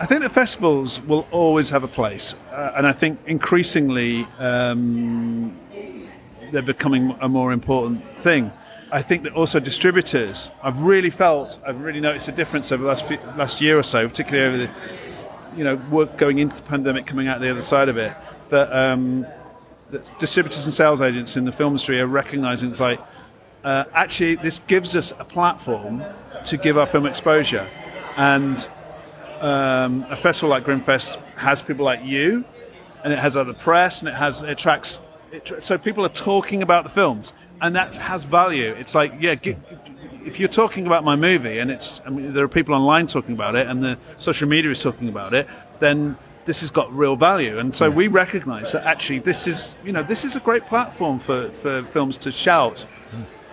I 0.02 0.06
think 0.06 0.22
that 0.22 0.30
festivals 0.30 1.02
will 1.02 1.28
always 1.30 1.72
have 1.72 1.84
a 1.84 1.88
place, 1.88 2.34
uh, 2.54 2.72
and 2.78 2.88
I 2.88 2.94
think 2.94 3.20
increasingly 3.28 4.26
um, 4.38 5.60
they're 6.52 6.62
becoming 6.62 7.18
a 7.20 7.28
more 7.28 7.52
important 7.52 8.02
thing. 8.18 8.54
I 8.94 9.02
think 9.02 9.24
that 9.24 9.34
also 9.34 9.60
distributors, 9.60 10.52
I've 10.64 10.84
really 10.84 11.10
felt, 11.10 11.60
I've 11.68 11.82
really 11.82 12.00
noticed 12.00 12.30
a 12.30 12.32
difference 12.32 12.72
over 12.72 12.82
the 12.82 12.88
last, 12.88 13.08
few, 13.08 13.18
last 13.38 13.60
year 13.60 13.78
or 13.78 13.84
so, 13.84 14.08
particularly 14.08 14.48
over 14.48 14.58
the, 14.58 15.58
you 15.58 15.66
know, 15.66 15.76
work 15.92 16.18
going 16.18 16.40
into 16.40 16.56
the 16.56 16.64
pandemic, 16.64 17.06
coming 17.06 17.28
out 17.28 17.42
the 17.42 17.52
other 17.52 17.62
side 17.62 17.90
of 17.90 17.98
it, 17.98 18.16
that, 18.52 18.72
um, 18.72 19.28
that 19.92 20.18
distributors 20.18 20.64
and 20.64 20.74
sales 20.74 21.02
agents 21.02 21.36
in 21.36 21.44
the 21.44 21.52
film 21.52 21.74
industry 21.74 22.00
are 22.00 22.08
recognizing 22.08 22.70
it's 22.70 22.80
like, 22.80 23.02
uh, 23.66 23.84
actually, 23.94 24.36
this 24.36 24.60
gives 24.60 24.96
us 24.96 25.12
a 25.20 25.26
platform 25.26 26.02
to 26.46 26.56
give 26.56 26.78
our 26.78 26.86
film 26.86 27.06
exposure. 27.06 27.68
And 28.16 28.66
um, 29.42 30.06
a 30.10 30.16
festival 30.16 30.50
like 30.50 30.66
Grimmfest 30.66 31.20
has 31.38 31.62
people 31.62 31.86
like 31.86 32.06
you, 32.06 32.46
and 33.04 33.14
it 33.14 33.20
has 33.20 33.38
other 33.38 33.54
press, 33.54 34.02
and 34.02 34.10
it 34.10 34.16
has 34.16 34.44
it 34.44 34.52
attracts. 34.52 35.00
It, 35.32 35.64
so 35.64 35.78
people 35.78 36.06
are 36.06 36.10
talking 36.10 36.62
about 36.62 36.84
the 36.84 36.90
films, 36.90 37.34
and 37.62 37.76
that 37.76 37.96
has 37.96 38.26
value. 38.26 38.72
It's 38.78 38.96
like 38.96 39.14
yeah, 39.20 39.36
get, 39.36 39.58
if 40.26 40.40
you're 40.40 40.50
talking 40.50 40.86
about 40.86 41.04
my 41.04 41.16
movie, 41.16 41.60
and 41.60 41.72
it's 41.72 42.02
I 42.06 42.10
mean 42.10 42.34
there 42.34 42.44
are 42.44 42.50
people 42.50 42.76
online 42.76 43.08
talking 43.08 43.34
about 43.34 43.56
it, 43.56 43.68
and 43.68 43.84
the 43.84 43.98
social 44.18 44.48
media 44.48 44.72
is 44.72 44.82
talking 44.82 45.08
about 45.08 45.34
it, 45.34 45.48
then 45.80 46.18
this 46.46 46.62
has 46.62 46.70
got 46.70 46.92
real 46.94 47.16
value. 47.16 47.60
And 47.60 47.76
so 47.76 47.90
we 47.90 48.08
recognise 48.08 48.72
that 48.72 48.86
actually 48.86 49.20
this 49.20 49.48
is 49.48 49.76
you 49.86 49.92
know 49.92 50.04
this 50.04 50.26
is 50.26 50.36
a 50.36 50.40
great 50.40 50.66
platform 50.66 51.20
for 51.20 51.50
for 51.50 51.84
films 51.84 52.18
to 52.18 52.32
shout 52.32 52.86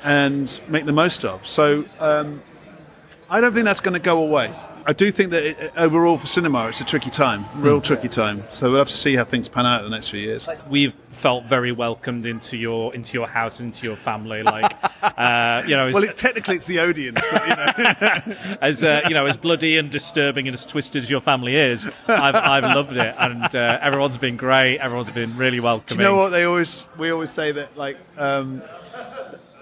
and 0.03 0.61
make 0.69 0.87
the 0.87 0.93
most 0.93 1.25
of. 1.25 1.47
So. 1.47 1.85
Um, 2.01 2.43
I 3.29 3.41
don't 3.41 3.53
think 3.53 3.65
that's 3.65 3.81
going 3.81 3.95
to 3.95 4.01
go 4.01 4.23
away. 4.23 4.55
I 4.89 4.93
do 4.93 5.11
think 5.11 5.33
that 5.33 5.43
it, 5.43 5.73
overall 5.77 6.17
for 6.17 6.29
cinema, 6.29 6.69
it's 6.69 6.81
a 6.81 6.85
tricky 6.85 7.11
time, 7.11 7.45
real 7.57 7.81
tricky 7.81 8.07
time. 8.07 8.45
So 8.51 8.71
we'll 8.71 8.79
have 8.79 8.89
to 8.89 8.97
see 8.97 9.17
how 9.17 9.25
things 9.25 9.49
pan 9.49 9.67
out 9.67 9.81
in 9.85 9.91
the 9.91 9.97
next 9.97 10.11
few 10.11 10.21
years. 10.21 10.49
We've 10.69 10.95
felt 11.09 11.45
very 11.47 11.73
welcomed 11.73 12.25
into 12.25 12.57
your 12.57 12.95
into 12.95 13.15
your 13.15 13.27
house, 13.27 13.59
into 13.59 13.85
your 13.85 13.97
family. 13.97 14.45
Like, 14.45 14.73
uh, 15.03 15.65
you 15.67 15.77
know, 15.77 15.89
as, 15.89 15.95
Well, 15.95 16.05
it, 16.05 16.17
technically 16.17 16.57
it's 16.57 16.67
the 16.67 16.79
audience, 16.79 17.21
but 17.33 17.49
you 17.49 17.57
know. 17.57 18.57
as 18.63 18.85
uh, 18.85 19.01
you 19.09 19.15
know, 19.15 19.27
as 19.27 19.37
bloody 19.37 19.77
and 19.77 19.91
disturbing 19.91 20.47
and 20.47 20.55
as 20.55 20.65
twisted 20.65 21.03
as 21.03 21.11
your 21.11 21.21
family 21.21 21.57
is, 21.57 21.91
I've, 22.07 22.37
I've 22.37 22.63
loved 22.63 22.97
it, 22.97 23.17
and 23.19 23.53
uh, 23.57 23.79
everyone's 23.83 24.19
been 24.19 24.37
great. 24.37 24.79
Everyone's 24.79 25.11
been 25.11 25.37
really 25.37 25.57
Do 25.57 25.65
welcoming. 25.65 26.01
you 26.01 26.13
know 26.13 26.17
what 26.17 26.29
they 26.29 26.45
always? 26.45 26.87
We 26.97 27.11
always 27.11 27.33
say 27.33 27.51
that 27.51 27.77
like 27.77 27.97
um, 28.19 28.63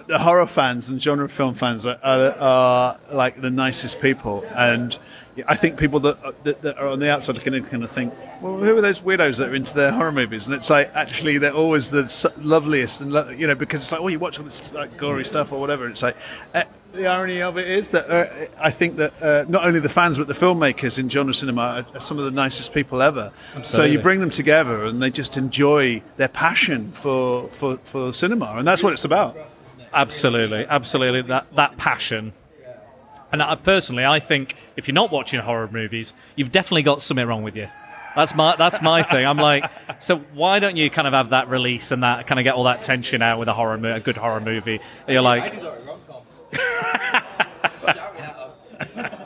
the 0.07 0.19
horror 0.19 0.45
fans 0.45 0.89
and 0.89 1.01
genre 1.01 1.27
film 1.27 1.53
fans 1.53 1.85
are, 1.85 1.99
are, 2.03 2.31
are 2.39 2.99
like 3.11 3.41
the 3.41 3.49
nicest 3.49 4.01
people, 4.01 4.45
and 4.55 4.97
I 5.47 5.55
think 5.55 5.77
people 5.77 5.99
that, 6.01 6.43
that, 6.43 6.61
that 6.61 6.77
are 6.77 6.87
on 6.87 6.99
the 6.99 7.09
outside 7.09 7.35
looking 7.35 7.53
in 7.53 7.63
kind 7.63 7.83
of 7.83 7.91
think, 7.91 8.13
well, 8.41 8.57
who 8.57 8.77
are 8.77 8.81
those 8.81 8.99
weirdos 8.99 9.37
that 9.37 9.49
are 9.49 9.55
into 9.55 9.73
their 9.73 9.91
horror 9.91 10.13
movies? 10.13 10.47
And 10.47 10.55
it's 10.55 10.69
like 10.69 10.95
actually 10.95 11.37
they're 11.37 11.53
always 11.53 11.89
the 11.89 12.31
loveliest, 12.37 13.01
and 13.01 13.11
lo- 13.11 13.29
you 13.29 13.47
know 13.47 13.55
because 13.55 13.81
it's 13.81 13.91
like, 13.91 14.01
oh, 14.01 14.07
you 14.07 14.19
watch 14.19 14.39
all 14.39 14.45
this 14.45 14.71
like 14.73 14.95
gory 14.97 15.25
stuff 15.25 15.51
or 15.51 15.59
whatever. 15.59 15.87
It's 15.89 16.03
like. 16.03 16.15
Uh, 16.53 16.63
the 16.93 17.07
irony 17.07 17.41
of 17.41 17.57
it 17.57 17.67
is 17.67 17.91
that 17.91 18.09
uh, 18.09 18.47
I 18.57 18.71
think 18.71 18.95
that 18.95 19.21
uh, 19.21 19.43
not 19.49 19.65
only 19.65 19.81
the 19.81 19.89
fans 19.89 20.17
but 20.17 20.27
the 20.27 20.33
filmmakers 20.33 20.97
in 20.97 21.09
genre 21.09 21.33
cinema 21.33 21.61
are, 21.61 21.85
are 21.93 21.99
some 21.99 22.17
of 22.17 22.23
the 22.23 22.31
nicest 22.31 22.73
people 22.73 23.01
ever. 23.01 23.33
So 23.63 23.83
you 23.83 23.99
bring 23.99 24.21
them 24.21 24.29
together 24.29 24.85
and 24.85 25.01
they 25.01 25.09
just 25.09 25.35
enjoy 25.35 26.01
their 26.15 26.29
passion 26.29 26.93
for, 26.93 27.49
for, 27.49 27.75
for 27.79 28.13
cinema, 28.13 28.53
and 28.55 28.65
that's 28.65 28.81
what 28.81 28.93
it's 28.93 29.03
about. 29.03 29.35
Absolutely, 29.95 30.65
absolutely. 30.67 31.21
That 31.23 31.55
that 31.55 31.77
passion. 31.77 32.33
And 33.31 33.41
I, 33.41 33.55
personally, 33.55 34.05
I 34.05 34.19
think 34.19 34.55
if 34.75 34.87
you're 34.87 34.93
not 34.93 35.11
watching 35.11 35.39
horror 35.39 35.67
movies, 35.71 36.13
you've 36.35 36.51
definitely 36.51 36.83
got 36.83 37.01
something 37.01 37.25
wrong 37.25 37.43
with 37.43 37.55
you. 37.55 37.69
That's 38.15 38.35
my 38.35 38.55
that's 38.55 38.81
my 38.81 39.03
thing. 39.03 39.25
I'm 39.25 39.37
like, 39.37 39.69
so 39.99 40.17
why 40.33 40.59
don't 40.59 40.77
you 40.77 40.89
kind 40.89 41.07
of 41.07 41.13
have 41.13 41.29
that 41.29 41.49
release 41.49 41.91
and 41.91 42.03
that 42.03 42.27
kind 42.27 42.39
of 42.39 42.43
get 42.43 42.55
all 42.55 42.65
that 42.65 42.81
tension 42.81 43.21
out 43.21 43.39
with 43.39 43.47
a 43.47 43.53
horror, 43.53 43.77
mo- 43.77 43.95
a 43.95 43.99
good 43.99 44.17
horror 44.17 44.39
movie? 44.39 44.79
You're 45.07 45.21
like, 45.21 45.53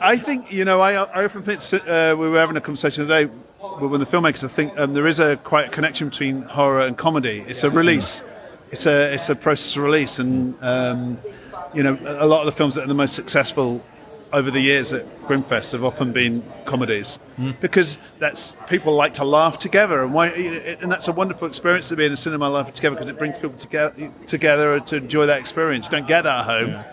I 0.00 0.16
think 0.16 0.52
you 0.52 0.64
know. 0.64 0.80
I, 0.80 0.94
I 0.94 1.24
often 1.24 1.42
think 1.42 1.60
uh, 1.86 2.16
we 2.18 2.28
were 2.28 2.38
having 2.38 2.56
a 2.56 2.60
conversation 2.60 3.06
today 3.06 3.30
with 3.80 4.00
the 4.00 4.06
filmmakers. 4.06 4.44
I 4.44 4.48
think 4.48 4.78
um, 4.78 4.94
there 4.94 5.06
is 5.06 5.18
a 5.20 5.36
quite 5.36 5.66
a 5.66 5.70
connection 5.70 6.08
between 6.08 6.42
horror 6.42 6.80
and 6.80 6.96
comedy. 6.96 7.44
It's 7.46 7.64
a 7.64 7.70
release. 7.70 8.22
It's 8.70 8.86
a 8.86 9.12
it's 9.14 9.28
a 9.28 9.34
process 9.34 9.76
of 9.76 9.82
release, 9.82 10.18
and 10.18 10.54
um, 10.62 11.18
you 11.74 11.82
know 11.82 11.98
a 12.06 12.26
lot 12.26 12.40
of 12.40 12.46
the 12.46 12.52
films 12.52 12.74
that 12.76 12.84
are 12.84 12.88
the 12.88 12.94
most 12.94 13.14
successful 13.14 13.84
over 14.32 14.50
the 14.50 14.60
years 14.60 14.92
at 14.92 15.04
Grimmfest 15.26 15.72
have 15.72 15.82
often 15.82 16.12
been 16.12 16.44
comedies 16.64 17.18
because 17.60 17.98
that's 18.20 18.56
people 18.68 18.94
like 18.94 19.14
to 19.14 19.24
laugh 19.24 19.58
together, 19.58 20.02
and 20.04 20.14
why 20.14 20.28
and 20.28 20.90
that's 20.90 21.08
a 21.08 21.12
wonderful 21.12 21.48
experience 21.48 21.88
to 21.88 21.96
be 21.96 22.04
in 22.04 22.12
a 22.12 22.16
cinema 22.16 22.48
laughing 22.48 22.74
together 22.74 22.94
because 22.94 23.10
it 23.10 23.18
brings 23.18 23.38
people 23.38 23.58
together 23.58 24.12
together 24.26 24.78
to 24.80 24.96
enjoy 24.96 25.26
that 25.26 25.40
experience. 25.40 25.86
You 25.86 25.90
don't 25.90 26.06
get 26.08 26.22
that 26.22 26.40
at 26.40 26.44
home. 26.44 26.84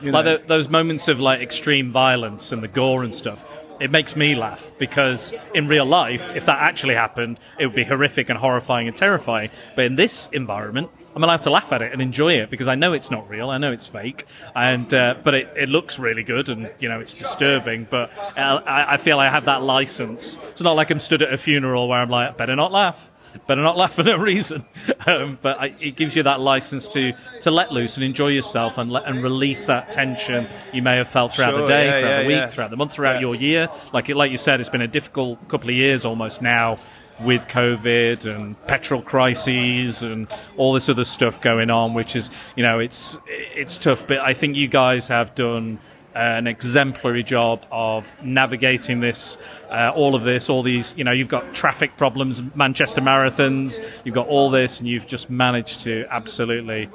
You 0.00 0.10
know. 0.10 0.18
like 0.18 0.24
tho- 0.24 0.46
those 0.48 0.68
moments 0.68 1.06
of 1.06 1.20
like 1.20 1.40
extreme 1.40 1.90
violence 1.90 2.50
and 2.50 2.62
the 2.62 2.68
gore 2.68 3.04
and 3.04 3.14
stuff. 3.14 3.62
It 3.80 3.90
makes 3.90 4.14
me 4.14 4.34
laugh 4.34 4.72
because 4.78 5.32
in 5.52 5.66
real 5.66 5.84
life, 5.86 6.30
if 6.34 6.46
that 6.46 6.58
actually 6.58 6.94
happened, 6.94 7.40
it 7.58 7.66
would 7.66 7.74
be 7.74 7.84
horrific 7.84 8.28
and 8.28 8.38
horrifying 8.38 8.86
and 8.86 8.96
terrifying. 8.96 9.50
But 9.74 9.86
in 9.86 9.96
this 9.96 10.28
environment, 10.32 10.90
I'm 11.14 11.22
allowed 11.22 11.42
to 11.42 11.50
laugh 11.50 11.72
at 11.72 11.82
it 11.82 11.92
and 11.92 12.02
enjoy 12.02 12.34
it 12.34 12.50
because 12.50 12.68
I 12.68 12.74
know 12.74 12.92
it's 12.92 13.10
not 13.10 13.28
real. 13.28 13.50
I 13.50 13.58
know 13.58 13.72
it's 13.72 13.86
fake, 13.86 14.26
and 14.54 14.92
uh, 14.92 15.16
but 15.22 15.34
it, 15.34 15.52
it 15.56 15.68
looks 15.68 15.98
really 15.98 16.24
good, 16.24 16.48
and 16.48 16.70
you 16.80 16.88
know 16.88 17.00
it's 17.00 17.14
disturbing. 17.14 17.86
But 17.88 18.10
uh, 18.36 18.60
I, 18.66 18.94
I 18.94 18.96
feel 18.96 19.18
I 19.18 19.28
have 19.28 19.44
that 19.44 19.62
license. 19.62 20.36
It's 20.50 20.62
not 20.62 20.76
like 20.76 20.90
I'm 20.90 20.98
stood 20.98 21.22
at 21.22 21.32
a 21.32 21.38
funeral 21.38 21.88
where 21.88 22.00
I'm 22.00 22.10
like, 22.10 22.36
better 22.36 22.56
not 22.56 22.72
laugh. 22.72 23.10
Better 23.46 23.62
not 23.62 23.76
laugh 23.76 23.94
for 23.94 24.04
no 24.04 24.16
reason, 24.16 24.64
um, 25.06 25.38
but 25.42 25.58
I, 25.58 25.74
it 25.80 25.96
gives 25.96 26.14
you 26.14 26.22
that 26.22 26.40
license 26.40 26.86
to, 26.88 27.14
to 27.40 27.50
let 27.50 27.72
loose 27.72 27.96
and 27.96 28.04
enjoy 28.04 28.28
yourself 28.28 28.78
and 28.78 28.92
let, 28.92 29.06
and 29.06 29.24
release 29.24 29.66
that 29.66 29.90
tension 29.90 30.46
you 30.72 30.82
may 30.82 30.98
have 30.98 31.08
felt 31.08 31.34
throughout 31.34 31.56
the 31.56 31.66
day, 31.66 31.86
yeah, 31.86 31.98
throughout 31.98 32.10
yeah, 32.10 32.22
the 32.22 32.28
week, 32.28 32.36
yeah. 32.36 32.46
throughout 32.46 32.70
the 32.70 32.76
month, 32.76 32.92
throughout 32.92 33.20
your 33.20 33.34
year. 33.34 33.68
Like 33.92 34.08
it, 34.08 34.16
like 34.16 34.30
you 34.30 34.38
said, 34.38 34.60
it's 34.60 34.68
been 34.68 34.82
a 34.82 34.88
difficult 34.88 35.48
couple 35.48 35.68
of 35.68 35.74
years 35.74 36.04
almost 36.04 36.42
now 36.42 36.78
with 37.20 37.46
COVID 37.48 38.26
and 38.32 38.66
petrol 38.66 39.02
crises 39.02 40.02
and 40.02 40.26
all 40.56 40.72
this 40.72 40.88
other 40.88 41.04
stuff 41.04 41.40
going 41.40 41.70
on, 41.70 41.94
which 41.94 42.16
is 42.16 42.30
you 42.56 42.62
know 42.62 42.78
it's 42.78 43.18
it's 43.26 43.78
tough. 43.78 44.06
But 44.06 44.18
I 44.18 44.34
think 44.34 44.56
you 44.56 44.68
guys 44.68 45.08
have 45.08 45.34
done 45.34 45.78
an 46.14 46.46
exemplary 46.46 47.24
job 47.24 47.66
of 47.72 48.22
navigating 48.22 49.00
this, 49.00 49.36
uh, 49.68 49.92
all 49.96 50.14
of 50.14 50.22
this, 50.22 50.48
all 50.48 50.62
these. 50.62 50.94
You 50.96 51.02
know, 51.04 51.10
you've 51.10 51.28
got 51.28 51.54
traffic 51.54 51.96
problems, 51.96 52.40
Manchester 52.54 53.00
marathons. 53.00 53.84
You've 54.04 54.14
got 54.14 54.28
all 54.28 54.48
this, 54.50 54.78
and 54.78 54.88
you've 54.88 55.08
just 55.08 55.28
managed 55.28 55.80
to 55.80 56.06
absolutely 56.10 56.88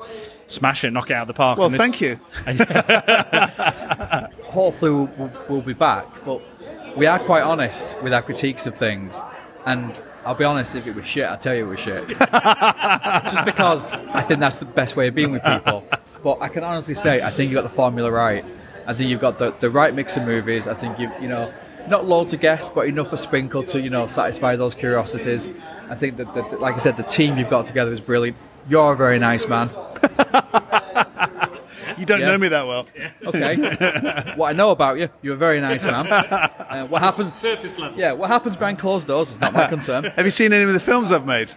smash 0.48 0.84
it, 0.86 0.92
knock 0.92 1.12
it 1.12 1.16
out 1.16 1.24
of 1.24 1.28
the 1.28 1.34
park. 1.34 1.60
Well, 1.60 1.70
this- 1.70 1.80
thank 1.80 2.00
you. 2.02 2.20
hopefully 4.44 4.92
we'll, 4.92 5.12
we'll, 5.18 5.32
we'll 5.50 5.62
be 5.62 5.74
back. 5.74 6.06
But 6.26 6.42
we 6.98 7.06
are 7.06 7.20
quite 7.20 7.44
honest 7.44 8.02
with 8.02 8.14
our 8.14 8.22
critiques 8.22 8.66
of 8.68 8.78
things, 8.78 9.22
and 9.66 9.94
I'll 10.30 10.36
be 10.36 10.44
honest, 10.44 10.76
if 10.76 10.86
it 10.86 10.94
was 10.94 11.08
shit, 11.08 11.26
I'd 11.26 11.42
tell 11.42 11.56
you 11.56 11.66
it 11.66 11.70
was 11.70 11.80
shit. 11.80 12.08
Just 12.20 13.46
because 13.46 13.96
I 13.96 14.22
think 14.22 14.40
that's 14.40 14.60
the 14.60 14.66
best 14.66 14.96
way 14.96 15.08
of 15.08 15.16
being 15.16 15.32
with 15.32 15.44
people. 15.44 15.84
But 16.24 16.40
I 16.40 16.50
can 16.50 16.64
honestly 16.64 16.94
say, 16.94 17.24
I 17.24 17.32
think 17.32 17.50
you 17.50 17.56
got 17.56 17.64
the 17.64 17.70
formula 17.70 18.12
right. 18.12 18.46
I 18.86 18.94
think 18.94 19.10
you've 19.10 19.22
got 19.22 19.40
the, 19.40 19.50
the 19.54 19.72
right 19.72 19.92
mix 19.92 20.18
of 20.18 20.26
movies. 20.26 20.68
I 20.68 20.76
think 20.76 21.00
you 21.00 21.12
you 21.20 21.30
know 21.30 21.52
not 21.88 22.06
loads 22.06 22.36
of 22.36 22.42
guests, 22.42 22.70
but 22.70 22.86
enough 22.88 23.12
a 23.12 23.18
sprinkle 23.18 23.64
to 23.64 23.82
you 23.82 23.90
know 23.90 24.06
satisfy 24.06 24.56
those 24.56 24.76
curiosities. 24.76 25.50
I 25.90 25.96
think 25.96 26.18
that, 26.18 26.32
that 26.36 26.62
like 26.62 26.76
I 26.76 26.78
said, 26.78 26.96
the 26.96 27.02
team 27.02 27.36
you've 27.36 27.50
got 27.50 27.66
together 27.66 27.92
is 27.92 28.00
brilliant. 28.00 28.38
You're 28.68 28.94
a 28.94 28.96
very 28.96 29.18
nice 29.18 29.48
man. 29.48 29.68
You 32.00 32.06
don't 32.06 32.20
Yeah. 32.22 32.28
know 32.32 32.38
me 32.38 32.48
that 32.50 32.66
well. 32.66 32.88
Okay. 33.26 33.56
what 34.36 34.50
I 34.50 34.54
know 34.54 34.72
about 34.72 34.98
you, 34.98 35.10
you're 35.22 35.36
a 35.36 35.38
very 35.38 35.60
nice 35.62 35.84
man. 35.86 36.06
Uh, 36.70 36.86
what 36.86 37.02
happens? 37.02 37.34
Surface 37.34 37.80
level. 37.80 37.98
Yeah. 37.98 38.12
What 38.14 38.30
happens 38.30 38.56
behind 38.56 38.78
closed 38.78 39.08
doors 39.08 39.32
is 39.32 39.40
not 39.42 39.54
my 39.54 39.66
concern. 39.76 40.04
Have 40.06 40.24
you 40.26 40.30
seen 40.32 40.54
any 40.54 40.64
of 40.64 40.72
the 40.74 40.80
films 40.80 41.12
I've 41.12 41.26
made? 41.26 41.50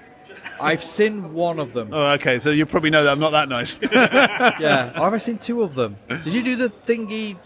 I've 0.59 0.83
seen 0.83 1.35
one 1.35 1.59
of 1.59 1.75
them. 1.75 1.91
Oh, 1.93 2.13
okay. 2.13 2.41
So 2.41 2.49
you 2.51 2.65
probably 2.65 2.89
know 2.91 3.05
that 3.05 3.13
I'm 3.13 3.21
not 3.21 3.31
that 3.31 3.49
nice. 3.51 3.77
Yeah. 3.83 4.93
Or 4.99 5.05
have 5.05 5.15
I 5.15 5.19
seen 5.19 5.37
two 5.39 5.63
of 5.63 5.75
them? 5.75 5.97
Did 6.09 6.29
you 6.33 6.43
do 6.43 6.57
the 6.57 6.71
thingy, 6.87 7.37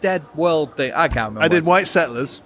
dead 0.00 0.24
world 0.34 0.76
thing? 0.76 0.92
I 0.92 1.06
can't 1.08 1.28
remember. 1.30 1.42
I 1.44 1.48
did 1.48 1.64
White 1.64 1.86
Settlers, 1.88 2.40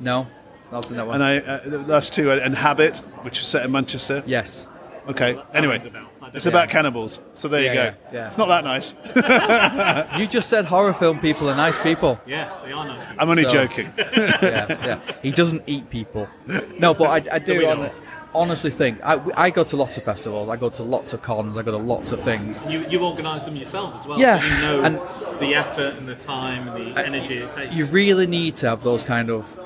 No. 0.00 0.26
I 0.72 0.76
was 0.76 0.90
in 0.90 0.96
that 0.96 1.06
one. 1.06 1.20
and 1.20 1.24
I 1.24 1.38
uh, 1.38 1.60
the 1.68 1.78
last 1.78 2.12
two, 2.12 2.30
and 2.32 2.54
Habit, 2.56 2.98
which 3.22 3.40
is 3.40 3.46
set 3.46 3.64
in 3.64 3.70
Manchester. 3.72 4.22
yes. 4.26 4.66
Okay. 5.08 5.40
Anyway, 5.54 5.80
it's 6.34 6.44
Yeah. 6.46 6.50
about 6.50 6.68
cannibals. 6.68 7.20
So 7.34 7.48
there 7.48 7.62
Yeah, 7.62 7.68
you 7.68 7.74
go. 7.74 7.84
yeah, 7.84 7.94
yeah. 8.12 8.28
It's 8.28 8.38
not 8.38 8.48
that 8.48 8.64
nice. 8.64 8.94
You 10.20 10.26
just 10.26 10.48
said 10.48 10.64
horror 10.66 10.92
film 10.92 11.18
people 11.20 11.48
are 11.48 11.56
nice 11.56 11.78
people. 11.78 12.20
Yeah, 12.26 12.50
they 12.64 12.72
are 12.72 12.84
nice. 12.86 13.02
I'm 13.18 13.28
only 13.30 13.44
So- 13.44 13.50
joking. 13.50 13.92
yeah, 13.98 14.66
yeah. 14.86 15.00
He 15.22 15.30
doesn't 15.32 15.62
eat 15.66 15.90
people. 15.90 16.28
No, 16.78 16.94
but 16.94 17.28
I, 17.28 17.36
I 17.36 17.38
do 17.38 17.58
we 17.58 17.64
hon- 17.64 17.82
know. 17.84 17.90
honestly 18.34 18.70
think 18.70 19.00
I, 19.04 19.20
I 19.34 19.50
go 19.50 19.64
to 19.64 19.76
lots 19.76 19.96
of 19.96 20.04
festivals. 20.04 20.48
I 20.48 20.56
go 20.56 20.68
to 20.70 20.82
lots 20.82 21.12
of 21.14 21.22
cons. 21.22 21.56
I 21.56 21.62
go 21.62 21.70
to 21.72 21.76
lots 21.78 22.12
of 22.12 22.22
things. 22.22 22.62
You 22.68 22.86
you 22.88 23.00
organise 23.04 23.44
them 23.44 23.56
yourself 23.56 23.94
as 23.98 24.06
well. 24.06 24.18
Yeah, 24.18 24.38
so 24.40 24.46
you 24.46 24.60
know 24.62 24.82
and- 24.82 25.00
the 25.40 25.54
effort 25.54 25.94
and 25.94 26.06
the 26.06 26.14
time 26.16 26.68
and 26.68 26.94
the 26.94 27.06
energy 27.06 27.38
it 27.38 27.50
takes. 27.52 27.74
You 27.74 27.86
really 27.86 28.26
need 28.26 28.56
to 28.56 28.68
have 28.68 28.82
those 28.82 29.02
kind 29.04 29.30
of 29.30 29.58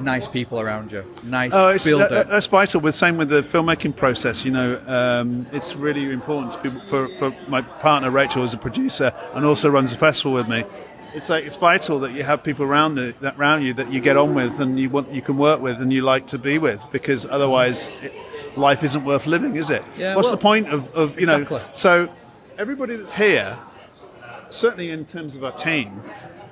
nice 0.00 0.26
people 0.28 0.60
around 0.60 0.92
you. 0.92 1.04
Nice 1.24 1.52
Oh, 1.54 1.68
it's, 1.68 1.84
builder. 1.84 2.24
that's 2.24 2.46
vital. 2.46 2.80
With 2.80 2.94
same 2.94 3.16
with 3.16 3.28
the 3.28 3.42
filmmaking 3.42 3.96
process, 3.96 4.44
you 4.44 4.50
know, 4.50 4.80
um, 4.86 5.46
it's 5.52 5.76
really 5.76 6.10
important 6.10 6.52
to 6.52 6.58
people, 6.58 6.80
for 6.86 7.08
for 7.16 7.34
my 7.48 7.62
partner 7.62 8.10
Rachel 8.10 8.42
as 8.42 8.54
a 8.54 8.58
producer 8.58 9.12
and 9.34 9.44
also 9.44 9.68
runs 9.68 9.92
the 9.92 9.98
festival 9.98 10.32
with 10.32 10.48
me. 10.48 10.64
It's 11.14 11.28
like 11.28 11.44
it's 11.44 11.56
vital 11.56 11.98
that 12.00 12.12
you 12.12 12.22
have 12.22 12.42
people 12.42 12.64
around 12.64 12.96
the, 12.96 13.14
that 13.20 13.36
around 13.38 13.62
you 13.62 13.72
that 13.74 13.92
you 13.92 14.00
get 14.00 14.16
on 14.16 14.34
with 14.34 14.60
and 14.60 14.78
you 14.78 14.90
want 14.90 15.10
you 15.12 15.22
can 15.22 15.38
work 15.38 15.60
with 15.60 15.80
and 15.80 15.92
you 15.92 16.02
like 16.02 16.26
to 16.28 16.38
be 16.38 16.58
with 16.58 16.84
because 16.92 17.24
otherwise 17.24 17.90
it, 18.02 18.12
life 18.56 18.82
isn't 18.84 19.04
worth 19.04 19.26
living, 19.26 19.56
is 19.56 19.70
it? 19.70 19.84
Yeah, 19.96 20.14
What's 20.14 20.28
well, 20.28 20.36
the 20.36 20.42
point 20.42 20.68
of, 20.68 20.94
of 20.94 21.18
you 21.18 21.26
know? 21.26 21.60
So 21.72 22.08
everybody 22.58 22.96
that's 22.96 23.14
here, 23.14 23.58
certainly 24.50 24.90
in 24.90 25.04
terms 25.06 25.34
of 25.34 25.44
our 25.44 25.52
team, 25.52 26.02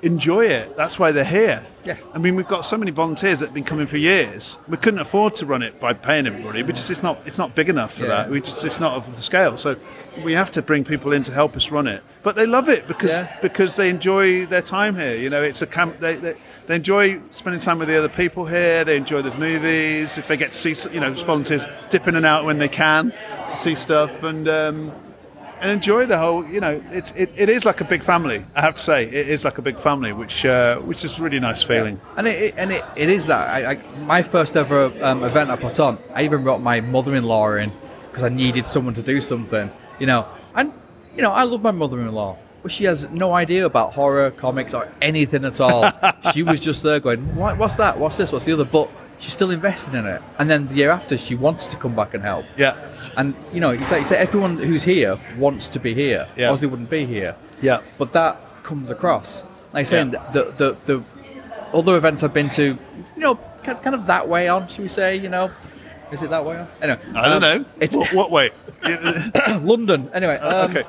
enjoy 0.01 0.45
it. 0.45 0.75
That's 0.77 0.97
why 0.99 1.11
they're 1.11 1.23
here. 1.25 1.65
Yeah. 1.85 1.97
I 2.13 2.17
mean, 2.17 2.35
we've 2.35 2.47
got 2.47 2.61
so 2.65 2.77
many 2.77 2.91
volunteers 2.91 3.39
that 3.39 3.47
have 3.47 3.53
been 3.53 3.63
coming 3.63 3.87
for 3.87 3.97
years. 3.97 4.57
We 4.67 4.75
couldn't 4.77 4.99
afford 4.99 5.35
to 5.35 5.45
run 5.45 5.61
it 5.63 5.79
by 5.79 5.93
paying 5.93 6.27
everybody. 6.27 6.61
We 6.63 6.73
just 6.73 6.91
it's 6.91 7.01
not 7.01 7.19
it's 7.25 7.37
not 7.37 7.55
big 7.55 7.69
enough 7.69 7.93
for 7.93 8.03
Yeah. 8.03 8.09
that. 8.23 8.29
We 8.29 8.41
just 8.41 8.63
it's 8.65 8.79
not 8.79 8.93
of 8.93 9.07
the 9.15 9.21
scale. 9.21 9.55
So 9.57 9.77
we 10.23 10.33
have 10.33 10.51
to 10.51 10.61
bring 10.61 10.83
people 10.83 11.13
in 11.13 11.23
to 11.23 11.31
help 11.31 11.55
us 11.55 11.71
run 11.71 11.87
it. 11.87 12.03
But 12.23 12.35
they 12.35 12.45
love 12.45 12.67
it 12.67 12.87
because 12.87 13.11
Yeah. 13.11 13.37
because 13.41 13.75
they 13.77 13.89
enjoy 13.89 14.45
their 14.45 14.61
time 14.61 14.95
here. 14.95 15.15
You 15.15 15.29
know, 15.29 15.41
it's 15.41 15.61
a 15.61 15.67
camp. 15.67 15.99
They, 15.99 16.15
they 16.15 16.35
they 16.67 16.75
enjoy 16.75 17.21
spending 17.31 17.61
time 17.61 17.79
with 17.79 17.87
the 17.87 17.97
other 17.97 18.09
people 18.09 18.45
here. 18.45 18.83
They 18.83 18.97
enjoy 18.97 19.21
the 19.21 19.33
movies. 19.35 20.17
If 20.17 20.27
they 20.27 20.35
get 20.35 20.51
to 20.53 20.57
see, 20.75 20.75
you 20.93 20.99
know, 20.99 21.09
just 21.13 21.25
volunteers 21.25 21.65
dip 21.89 22.07
in 22.07 22.15
and 22.17 22.25
out 22.25 22.43
when 22.43 22.59
they 22.59 22.67
can 22.69 23.13
to 23.49 23.55
see 23.55 23.75
stuff 23.75 24.23
and. 24.23 24.47
Um, 24.47 24.91
and 25.61 25.71
enjoy 25.71 26.05
the 26.05 26.17
whole. 26.17 26.45
You 26.45 26.59
know, 26.61 26.81
it's 26.91 27.11
it, 27.15 27.31
it 27.35 27.49
is 27.49 27.65
like 27.65 27.81
a 27.81 27.85
big 27.85 28.03
family. 28.03 28.45
I 28.55 28.61
have 28.61 28.75
to 28.75 28.81
say, 28.81 29.03
it 29.05 29.27
is 29.29 29.43
like 29.45 29.57
a 29.57 29.61
big 29.61 29.77
family, 29.77 30.13
which 30.13 30.45
uh, 30.45 30.77
which 30.79 31.03
is 31.05 31.19
a 31.19 31.23
really 31.23 31.39
nice 31.39 31.63
feeling. 31.63 31.99
And 32.15 32.27
it, 32.27 32.41
it- 32.41 32.53
and 32.57 32.71
it, 32.71 32.83
it 32.95 33.09
is 33.09 33.27
that. 33.27 33.47
I, 33.49 33.71
I, 33.73 33.75
my 34.05 34.23
first 34.23 34.55
ever 34.55 34.91
um, 35.01 35.23
event 35.23 35.49
I 35.49 35.55
put 35.55 35.79
on, 35.79 35.97
I 36.13 36.23
even 36.23 36.43
brought 36.43 36.61
my 36.61 36.81
mother-in-law 36.81 37.55
in 37.55 37.71
because 38.09 38.23
I 38.23 38.29
needed 38.29 38.65
someone 38.65 38.93
to 38.95 39.01
do 39.03 39.21
something. 39.21 39.69
You 39.99 40.07
know, 40.07 40.27
and 40.55 40.71
you 41.15 41.21
know, 41.21 41.31
I 41.31 41.43
love 41.43 41.61
my 41.61 41.71
mother-in-law, 41.71 42.37
but 42.63 42.71
she 42.71 42.83
has 42.85 43.09
no 43.09 43.33
idea 43.33 43.65
about 43.65 43.93
horror, 43.93 44.31
comics, 44.31 44.73
or 44.73 44.87
anything 45.01 45.43
at 45.45 45.59
all. 45.59 45.91
she 46.33 46.43
was 46.43 46.59
just 46.59 46.83
there 46.83 46.99
going, 46.99 47.35
what, 47.35 47.57
"What's 47.57 47.75
that? 47.75 47.97
What's 47.97 48.17
this? 48.17 48.31
What's 48.31 48.45
the 48.45 48.53
other?" 48.53 48.65
But 48.65 48.89
she's 49.19 49.33
still 49.33 49.51
invested 49.51 49.93
in 49.93 50.05
it. 50.05 50.21
And 50.39 50.49
then 50.49 50.67
the 50.67 50.75
year 50.75 50.91
after, 50.91 51.17
she 51.17 51.35
wanted 51.35 51.71
to 51.71 51.77
come 51.77 51.95
back 51.95 52.13
and 52.13 52.23
help. 52.23 52.45
Yeah. 52.57 52.75
And 53.15 53.35
you 53.53 53.59
know, 53.59 53.71
you 53.71 53.85
say, 53.85 53.99
you 53.99 54.03
say 54.03 54.17
everyone 54.17 54.57
who's 54.57 54.83
here 54.83 55.19
wants 55.37 55.69
to 55.69 55.79
be 55.79 55.93
here, 55.93 56.27
Yeah. 56.35 56.51
or 56.51 56.57
they 56.57 56.67
wouldn't 56.67 56.89
be 56.89 57.05
here. 57.05 57.35
Yeah. 57.61 57.81
But 57.97 58.13
that 58.13 58.37
comes 58.63 58.89
across. 58.89 59.43
Like 59.73 59.85
saying 59.85 60.13
Yeah. 60.13 60.31
the, 60.31 60.43
the 60.57 60.77
the 60.85 61.03
other 61.73 61.97
events 61.97 62.23
I've 62.23 62.33
been 62.33 62.49
to, 62.49 62.63
you 62.63 63.21
know, 63.21 63.39
kind 63.63 63.95
of 63.95 64.07
that 64.07 64.27
way 64.27 64.47
on, 64.47 64.67
should 64.67 64.81
we 64.81 64.87
say? 64.87 65.15
You 65.15 65.29
know, 65.29 65.51
is 66.11 66.21
it 66.21 66.29
that 66.29 66.45
way 66.45 66.57
on? 66.57 66.67
Anyway, 66.81 66.99
I 67.15 67.27
don't 67.27 67.43
um, 67.43 67.61
know. 67.61 67.65
It's 67.79 67.95
what, 67.95 68.13
what 68.13 68.31
way? 68.31 68.51
London. 69.61 70.09
Anyway, 70.13 70.37
um, 70.37 70.77
okay. 70.77 70.83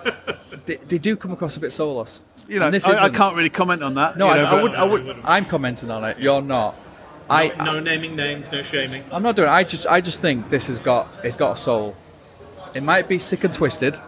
they, 0.67 0.77
they 0.77 0.99
do 0.99 1.17
come 1.17 1.33
across 1.33 1.57
a 1.57 1.61
bit 1.61 1.73
soulless. 1.73 2.23
You 2.49 2.61
know, 2.61 2.71
this 2.71 2.87
I, 2.87 3.05
I 3.05 3.09
can't 3.11 3.37
really 3.37 3.51
comment 3.51 3.83
on 3.83 3.95
that. 3.95 4.17
No, 4.17 4.27
you 4.27 4.33
I, 4.33 4.37
know, 4.37 4.45
I 4.45 4.63
would. 4.63 4.75
I 4.75 4.85
would. 4.85 5.17
I'm 5.25 5.45
commenting 5.45 5.91
on 5.91 6.05
it. 6.05 6.19
You're 6.19 6.41
not. 6.41 6.75
I. 7.31 7.49
no 7.65 7.81
naming 7.81 8.17
names, 8.17 8.51
no 8.51 8.63
shaming. 8.63 9.03
I'm 9.13 9.23
not 9.23 9.37
doing. 9.37 9.49
It. 9.49 9.53
I 9.53 9.65
just. 9.65 9.87
I 9.87 10.01
just 10.01 10.21
think 10.21 10.51
this 10.51 10.67
has 10.69 10.81
got. 10.81 11.21
It's 11.25 11.37
got 11.37 11.53
a 11.53 11.57
soul. 11.57 11.97
It 12.75 12.83
might 12.83 13.09
be 13.09 13.19
sick 13.19 13.45
and 13.45 13.53
twisted, 13.53 13.99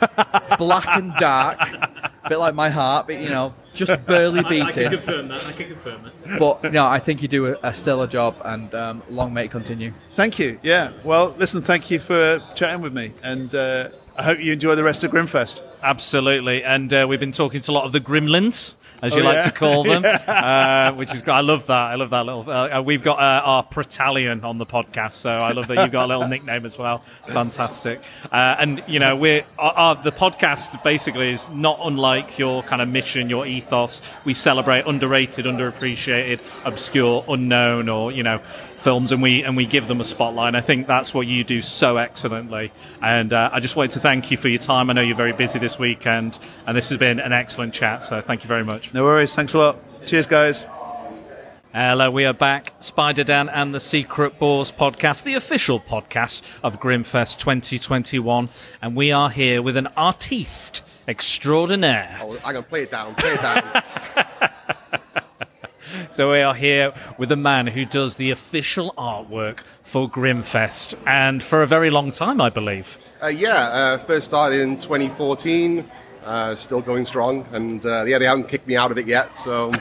black 0.58 0.86
and 0.88 1.12
dark, 1.18 1.58
a 1.60 2.28
bit 2.28 2.38
like 2.38 2.54
my 2.54 2.68
heart, 2.68 3.06
but 3.06 3.20
you 3.20 3.28
know, 3.28 3.54
just 3.72 4.04
barely 4.06 4.40
I, 4.40 4.66
I 4.66 4.70
can 4.70 4.90
confirm 4.90 5.28
that. 5.28 5.46
I 5.46 5.52
can 5.52 5.68
confirm 5.68 6.02
that. 6.02 6.38
but 6.38 6.72
no, 6.72 6.86
I 6.86 6.98
think 6.98 7.22
you 7.22 7.28
do 7.28 7.46
a, 7.46 7.56
a 7.62 7.74
stellar 7.74 8.06
job, 8.06 8.36
and 8.44 8.74
um, 8.74 9.02
long 9.08 9.32
may 9.32 9.44
it 9.44 9.50
continue. 9.50 9.92
Thank 10.12 10.38
you. 10.38 10.58
Yeah. 10.62 10.92
Well, 11.04 11.34
listen, 11.38 11.62
thank 11.62 11.90
you 11.90 12.00
for 12.00 12.42
chatting 12.54 12.82
with 12.82 12.92
me, 12.92 13.12
and 13.22 13.54
uh, 13.54 13.90
I 14.20 14.22
hope 14.22 14.38
you 14.38 14.52
enjoy 14.52 14.74
the 14.74 14.84
rest 14.84 15.02
of 15.02 15.10
Grimmfest. 15.12 15.62
Absolutely, 15.82 16.62
and 16.62 16.92
uh, 16.92 17.06
we've 17.08 17.18
been 17.18 17.32
talking 17.32 17.62
to 17.62 17.70
a 17.70 17.72
lot 17.72 17.84
of 17.84 17.92
the 17.92 18.00
Grimmlins, 18.00 18.74
as 19.00 19.14
you 19.14 19.22
Oh, 19.22 19.24
like 19.24 19.36
yeah? 19.36 19.44
to 19.46 19.50
call 19.50 19.82
them, 19.82 20.04
uh, 20.26 20.92
which 20.92 21.14
is 21.14 21.26
I 21.26 21.40
love 21.40 21.66
that. 21.68 21.72
I 21.74 21.94
love 21.94 22.10
that 22.10 22.26
little. 22.26 22.44
Uh, 22.46 22.68
uh, 22.80 22.82
we've 22.82 23.02
got 23.02 23.18
uh, 23.18 23.40
our 23.46 23.62
Pretalion 23.64 24.44
on 24.44 24.58
the 24.58 24.66
podcast, 24.66 25.12
so 25.12 25.30
I 25.30 25.52
love 25.52 25.68
that 25.68 25.78
you've 25.78 25.90
got 25.90 26.04
a 26.04 26.08
little 26.08 26.28
nickname 26.34 26.66
as 26.66 26.76
well. 26.76 26.98
Fantastic, 27.28 28.02
uh, 28.30 28.56
and 28.58 28.84
you 28.86 28.98
know 28.98 29.16
we're 29.16 29.42
our, 29.58 29.72
our, 29.72 29.94
the 30.02 30.12
podcast 30.12 30.84
basically 30.84 31.30
is 31.32 31.48
not 31.48 31.78
unlike 31.82 32.38
your 32.38 32.62
kind 32.64 32.82
of 32.82 32.88
mission, 32.90 33.30
your 33.30 33.46
ethos. 33.46 34.02
We 34.26 34.34
celebrate 34.34 34.84
underrated, 34.84 35.46
underappreciated, 35.46 36.40
obscure, 36.66 37.24
unknown, 37.26 37.88
or 37.88 38.12
you 38.12 38.22
know 38.22 38.42
films 38.80 39.12
and 39.12 39.22
we 39.22 39.44
and 39.44 39.56
we 39.56 39.66
give 39.66 39.86
them 39.88 40.00
a 40.00 40.04
spotlight. 40.04 40.54
I 40.54 40.60
think 40.60 40.86
that's 40.86 41.12
what 41.12 41.26
you 41.26 41.44
do 41.44 41.62
so 41.62 41.98
excellently. 41.98 42.72
And 43.02 43.32
uh, 43.32 43.50
I 43.52 43.60
just 43.60 43.76
wanted 43.76 43.92
to 43.92 44.00
thank 44.00 44.30
you 44.30 44.36
for 44.36 44.48
your 44.48 44.58
time. 44.58 44.90
I 44.90 44.94
know 44.94 45.02
you're 45.02 45.16
very 45.16 45.32
busy 45.32 45.58
this 45.58 45.78
weekend, 45.78 46.38
and 46.66 46.76
this 46.76 46.88
has 46.88 46.98
been 46.98 47.20
an 47.20 47.32
excellent 47.32 47.74
chat. 47.74 48.02
So 48.02 48.20
thank 48.20 48.42
you 48.42 48.48
very 48.48 48.64
much. 48.64 48.92
No 48.94 49.04
worries. 49.04 49.34
Thanks 49.34 49.54
a 49.54 49.58
lot. 49.58 50.06
Cheers, 50.06 50.26
guys. 50.26 50.64
Hello, 51.72 52.10
we 52.10 52.24
are 52.24 52.34
back. 52.34 52.72
Spider 52.80 53.22
Dan 53.22 53.48
and 53.48 53.72
the 53.72 53.78
Secret 53.78 54.40
Bores 54.40 54.72
podcast, 54.72 55.22
the 55.22 55.34
official 55.34 55.78
podcast 55.78 56.42
of 56.64 56.80
Grimmfest 56.80 57.38
2021, 57.38 58.48
and 58.82 58.96
we 58.96 59.12
are 59.12 59.30
here 59.30 59.62
with 59.62 59.76
an 59.76 59.86
artiste 59.96 60.82
extraordinaire. 61.06 62.18
Oh, 62.20 62.32
I'm 62.44 62.54
gonna 62.54 62.62
play 62.62 62.82
it 62.82 62.90
down. 62.90 63.14
Play 63.14 63.34
it 63.34 63.40
down. 63.40 63.82
So 66.10 66.32
we 66.32 66.40
are 66.40 66.54
here 66.54 66.92
with 67.18 67.30
a 67.32 67.36
man 67.36 67.68
who 67.68 67.84
does 67.84 68.16
the 68.16 68.30
official 68.30 68.92
artwork 68.98 69.60
for 69.82 70.08
Grimmfest, 70.08 70.94
and 71.06 71.42
for 71.42 71.62
a 71.62 71.66
very 71.66 71.90
long 71.90 72.10
time, 72.10 72.40
I 72.40 72.50
believe. 72.50 72.96
uh, 73.22 73.26
yeah, 73.28 73.54
uh, 73.54 73.98
first 73.98 74.24
started 74.26 74.60
in 74.60 74.76
2014. 74.76 75.84
Uh, 76.24 76.54
still 76.54 76.82
going 76.82 77.06
strong, 77.06 77.46
and 77.52 77.86
uh, 77.86 78.04
yeah, 78.06 78.18
they 78.18 78.26
haven't 78.26 78.46
kicked 78.46 78.66
me 78.66 78.76
out 78.76 78.90
of 78.90 78.98
it 78.98 79.06
yet. 79.06 79.38
So 79.38 79.72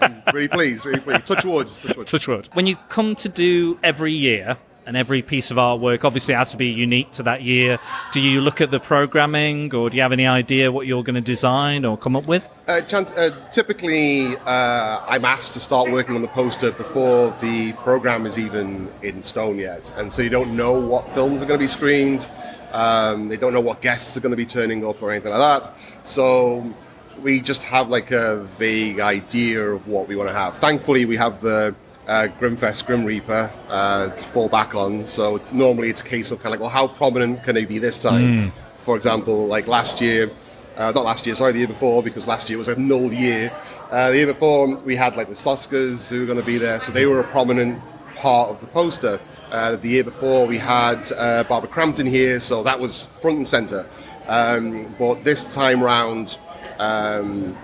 I'm 0.00 0.22
really 0.32 0.46
pleased, 0.46 0.86
really 0.86 1.00
pleased. 1.00 1.26
Touch 1.26 1.44
wood, 1.44 1.66
touch 1.66 1.96
wood. 1.96 2.06
Touch 2.06 2.28
wood. 2.28 2.48
When 2.52 2.68
you 2.68 2.76
come 2.88 3.16
to 3.16 3.28
do 3.28 3.76
every 3.82 4.12
year, 4.12 4.56
and 4.86 4.96
every 4.96 5.22
piece 5.22 5.50
of 5.50 5.56
artwork 5.56 6.04
obviously 6.04 6.34
has 6.34 6.50
to 6.50 6.56
be 6.56 6.68
unique 6.68 7.10
to 7.12 7.22
that 7.24 7.42
year. 7.42 7.78
Do 8.12 8.20
you 8.20 8.40
look 8.40 8.60
at 8.60 8.70
the 8.70 8.80
programming, 8.80 9.74
or 9.74 9.90
do 9.90 9.96
you 9.96 10.02
have 10.02 10.12
any 10.12 10.26
idea 10.26 10.72
what 10.72 10.86
you're 10.86 11.04
going 11.04 11.14
to 11.14 11.20
design 11.20 11.84
or 11.84 11.96
come 11.96 12.16
up 12.16 12.26
with? 12.26 12.48
Uh, 12.66 12.80
chance, 12.82 13.12
uh, 13.12 13.34
typically, 13.50 14.36
uh, 14.38 15.04
I'm 15.06 15.24
asked 15.24 15.52
to 15.54 15.60
start 15.60 15.90
working 15.90 16.14
on 16.14 16.22
the 16.22 16.28
poster 16.28 16.72
before 16.72 17.36
the 17.40 17.72
program 17.74 18.26
is 18.26 18.38
even 18.38 18.88
in 19.02 19.22
stone 19.22 19.58
yet, 19.58 19.92
and 19.96 20.12
so 20.12 20.22
you 20.22 20.30
don't 20.30 20.56
know 20.56 20.72
what 20.72 21.08
films 21.14 21.42
are 21.42 21.46
going 21.46 21.58
to 21.58 21.64
be 21.64 21.68
screened. 21.68 22.28
Um, 22.72 23.28
they 23.28 23.36
don't 23.36 23.52
know 23.52 23.60
what 23.60 23.80
guests 23.80 24.16
are 24.16 24.20
going 24.20 24.30
to 24.30 24.36
be 24.36 24.46
turning 24.46 24.86
up 24.86 25.02
or 25.02 25.10
anything 25.10 25.32
like 25.32 25.62
that. 25.62 25.74
So 26.04 26.72
we 27.20 27.40
just 27.40 27.62
have 27.64 27.88
like 27.88 28.10
a 28.12 28.44
vague 28.58 29.00
idea 29.00 29.60
of 29.60 29.86
what 29.88 30.08
we 30.08 30.16
want 30.16 30.28
to 30.28 30.34
have. 30.34 30.56
Thankfully, 30.58 31.04
we 31.04 31.16
have 31.16 31.40
the 31.40 31.74
uh, 32.10 32.26
Grimmfest 32.40 32.86
Grim 32.86 33.04
Reaper 33.04 33.48
uh, 33.68 34.08
to 34.08 34.26
fall 34.26 34.48
back 34.48 34.74
on. 34.74 35.06
So 35.06 35.40
normally 35.52 35.90
it's 35.90 36.00
a 36.00 36.04
case 36.04 36.32
of 36.32 36.38
kind 36.42 36.52
of 36.52 36.60
like, 36.60 36.60
well, 36.60 36.68
how 36.68 36.88
prominent 36.88 37.44
can 37.44 37.54
they 37.54 37.64
be 37.64 37.78
this 37.78 37.98
time? 37.98 38.50
Mm. 38.50 38.52
For 38.78 38.96
example, 38.96 39.46
like 39.46 39.68
last 39.68 40.00
year, 40.00 40.28
uh, 40.76 40.90
not 40.90 41.04
last 41.04 41.24
year, 41.26 41.36
sorry, 41.36 41.52
the 41.52 41.58
year 41.58 41.68
before, 41.68 42.02
because 42.02 42.26
last 42.26 42.50
year 42.50 42.58
was 42.58 42.66
a 42.66 42.74
null 42.74 43.12
year. 43.12 43.52
Uh, 43.92 44.10
the 44.10 44.16
year 44.16 44.26
before, 44.26 44.76
we 44.78 44.96
had 44.96 45.16
like 45.16 45.28
the 45.28 45.34
Soskas 45.34 46.10
who 46.10 46.20
were 46.20 46.26
going 46.26 46.40
to 46.40 46.44
be 46.44 46.58
there, 46.58 46.80
so 46.80 46.90
they 46.90 47.06
were 47.06 47.20
a 47.20 47.24
prominent 47.24 47.80
part 48.16 48.50
of 48.50 48.60
the 48.60 48.66
poster. 48.66 49.20
Uh, 49.52 49.76
the 49.76 49.88
year 49.88 50.04
before, 50.04 50.46
we 50.46 50.58
had 50.58 51.10
uh, 51.12 51.44
Barbara 51.44 51.70
Crampton 51.70 52.06
here, 52.06 52.40
so 52.40 52.64
that 52.64 52.78
was 52.80 53.02
front 53.02 53.36
and 53.36 53.46
center. 53.46 53.86
Um, 54.26 54.86
but 54.98 55.22
this 55.22 55.44
time 55.44 55.82
round, 55.82 56.38
um, 56.80 57.56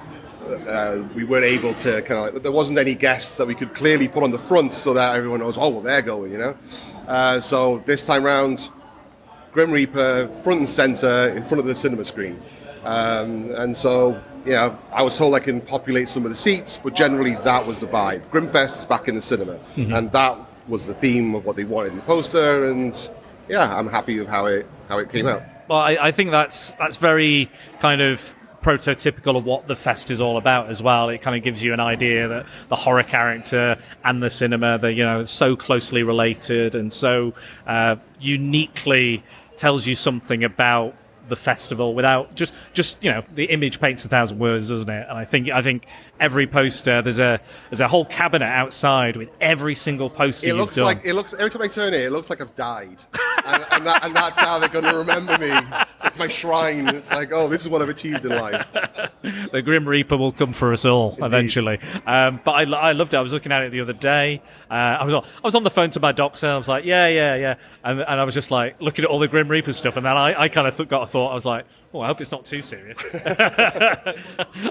uh, 0.48 1.02
we 1.14 1.24
weren't 1.24 1.44
able 1.44 1.74
to 1.74 2.02
kind 2.02 2.28
of 2.28 2.34
like, 2.34 2.42
there 2.42 2.52
wasn't 2.52 2.78
any 2.78 2.94
guests 2.94 3.36
that 3.36 3.46
we 3.46 3.54
could 3.54 3.74
clearly 3.74 4.08
put 4.08 4.22
on 4.22 4.30
the 4.30 4.38
front 4.38 4.74
so 4.74 4.94
that 4.94 5.14
everyone 5.16 5.40
knows, 5.40 5.56
oh, 5.58 5.68
well, 5.68 5.80
they're 5.80 6.02
going, 6.02 6.32
you 6.32 6.38
know? 6.38 6.56
Uh, 7.06 7.38
so 7.40 7.82
this 7.86 8.06
time 8.06 8.24
round, 8.24 8.68
Grim 9.52 9.70
Reaper 9.70 10.28
front 10.42 10.58
and 10.60 10.68
center 10.68 11.28
in 11.36 11.42
front 11.42 11.60
of 11.60 11.66
the 11.66 11.74
cinema 11.74 12.04
screen. 12.04 12.40
Um, 12.84 13.50
and 13.56 13.74
so, 13.76 14.20
you 14.44 14.52
know, 14.52 14.78
I 14.92 15.02
was 15.02 15.16
told 15.18 15.34
I 15.34 15.40
can 15.40 15.60
populate 15.60 16.08
some 16.08 16.24
of 16.24 16.30
the 16.30 16.36
seats, 16.36 16.78
but 16.78 16.94
generally 16.94 17.34
that 17.36 17.66
was 17.66 17.80
the 17.80 17.86
vibe. 17.86 18.22
Grimmfest 18.30 18.78
is 18.80 18.86
back 18.86 19.08
in 19.08 19.14
the 19.16 19.22
cinema, 19.22 19.58
Mhm. 19.76 19.96
and 19.96 20.12
that 20.12 20.38
was 20.68 20.86
the 20.86 20.94
theme 20.94 21.34
of 21.34 21.44
what 21.44 21.56
they 21.56 21.64
wanted 21.64 21.90
in 21.92 21.96
the 21.96 22.02
poster. 22.02 22.66
And 22.66 23.08
yeah, 23.48 23.76
I'm 23.76 23.88
happy 23.88 24.18
with 24.18 24.28
how 24.28 24.46
it 24.46 24.66
how 24.88 24.98
it 24.98 25.10
came 25.10 25.26
out. 25.26 25.42
Well, 25.68 25.80
I, 25.80 25.96
I 26.00 26.12
think 26.12 26.30
that's 26.30 26.72
that's 26.78 26.96
very 26.96 27.50
kind 27.80 28.00
of 28.00 28.36
prototypical 28.62 29.36
of 29.36 29.44
what 29.44 29.66
the 29.66 29.76
fest 29.76 30.10
is 30.10 30.20
all 30.20 30.36
about 30.36 30.68
as 30.68 30.82
well. 30.82 31.08
It 31.08 31.22
kind 31.22 31.36
of 31.36 31.42
gives 31.42 31.62
you 31.62 31.72
an 31.72 31.80
idea 31.80 32.28
that 32.28 32.46
the 32.68 32.76
horror 32.76 33.02
character 33.02 33.78
and 34.04 34.22
the 34.22 34.30
cinema, 34.30 34.78
they're 34.78 34.90
you 34.90 35.04
know 35.04 35.24
so 35.24 35.56
closely 35.56 36.02
related 36.02 36.74
and 36.74 36.92
so 36.92 37.34
uh, 37.66 37.96
uniquely 38.20 39.22
tells 39.56 39.86
you 39.86 39.94
something 39.94 40.44
about 40.44 40.94
the 41.28 41.36
festival 41.36 41.94
without 41.94 42.34
just 42.34 42.54
just 42.72 43.02
you 43.02 43.10
know 43.10 43.22
the 43.34 43.44
image 43.46 43.80
paints 43.80 44.04
a 44.04 44.08
thousand 44.08 44.38
words 44.38 44.68
doesn't 44.68 44.88
it 44.88 45.06
and 45.08 45.18
i 45.18 45.24
think 45.24 45.48
i 45.50 45.60
think 45.60 45.86
every 46.20 46.46
poster 46.46 47.02
there's 47.02 47.18
a 47.18 47.40
there's 47.70 47.80
a 47.80 47.88
whole 47.88 48.04
cabinet 48.04 48.46
outside 48.46 49.16
with 49.16 49.28
every 49.40 49.74
single 49.74 50.08
poster 50.08 50.48
It 50.48 50.54
looks 50.54 50.76
done 50.76 50.84
like 50.84 51.04
it 51.04 51.14
looks 51.14 51.34
every 51.34 51.50
time 51.50 51.62
I 51.62 51.68
turn 51.68 51.94
it, 51.94 52.00
it 52.00 52.10
looks 52.10 52.30
like 52.30 52.40
I've 52.40 52.54
died, 52.54 53.02
and, 53.44 53.64
and, 53.70 53.86
that, 53.86 54.04
and 54.04 54.14
that's 54.14 54.38
how 54.38 54.58
they're 54.58 54.68
going 54.68 54.84
to 54.84 54.96
remember 54.96 55.36
me 55.38 55.50
So 55.98 56.08
it's 56.08 56.18
my 56.18 56.28
shrine. 56.28 56.88
It's 56.88 57.10
like, 57.10 57.32
oh, 57.32 57.48
this 57.48 57.62
is 57.62 57.68
what 57.68 57.80
I've 57.80 57.88
achieved 57.88 58.24
in 58.24 58.36
life. 58.36 58.70
the 59.52 59.62
Grim 59.62 59.88
Reaper 59.88 60.16
will 60.16 60.32
come 60.32 60.52
for 60.52 60.72
us 60.72 60.84
all 60.84 61.16
eventually. 61.22 61.78
Um, 62.06 62.40
but 62.44 62.52
I, 62.52 62.62
I 62.76 62.92
loved 62.92 63.14
it. 63.14 63.16
I 63.16 63.22
was 63.22 63.32
looking 63.32 63.50
at 63.50 63.62
it 63.62 63.72
the 63.72 63.80
other 63.80 63.92
day. 63.92 64.42
Uh, 64.70 64.74
I 64.74 65.04
was 65.04 65.14
on, 65.14 65.24
I 65.24 65.46
was 65.46 65.54
on 65.54 65.64
the 65.64 65.70
phone 65.70 65.90
to 65.90 66.00
my 66.00 66.12
doctor. 66.12 66.48
I 66.48 66.56
was 66.56 66.68
like, 66.68 66.84
yeah, 66.84 67.08
yeah, 67.08 67.34
yeah, 67.36 67.54
and, 67.82 68.00
and 68.00 68.20
I 68.20 68.24
was 68.24 68.34
just 68.34 68.50
like 68.50 68.80
looking 68.80 69.04
at 69.04 69.10
all 69.10 69.18
the 69.18 69.28
Grim 69.28 69.48
Reaper 69.48 69.72
stuff, 69.72 69.96
and 69.96 70.04
then 70.04 70.16
I, 70.16 70.42
I 70.42 70.48
kind 70.48 70.66
of 70.66 70.88
got 70.88 71.02
a 71.02 71.06
thought. 71.16 71.30
I 71.30 71.34
was 71.34 71.46
like, 71.46 71.64
oh, 71.92 72.00
I 72.00 72.06
hope 72.06 72.20
it's 72.20 72.32
not 72.32 72.44
too 72.44 72.62
serious. 72.62 73.02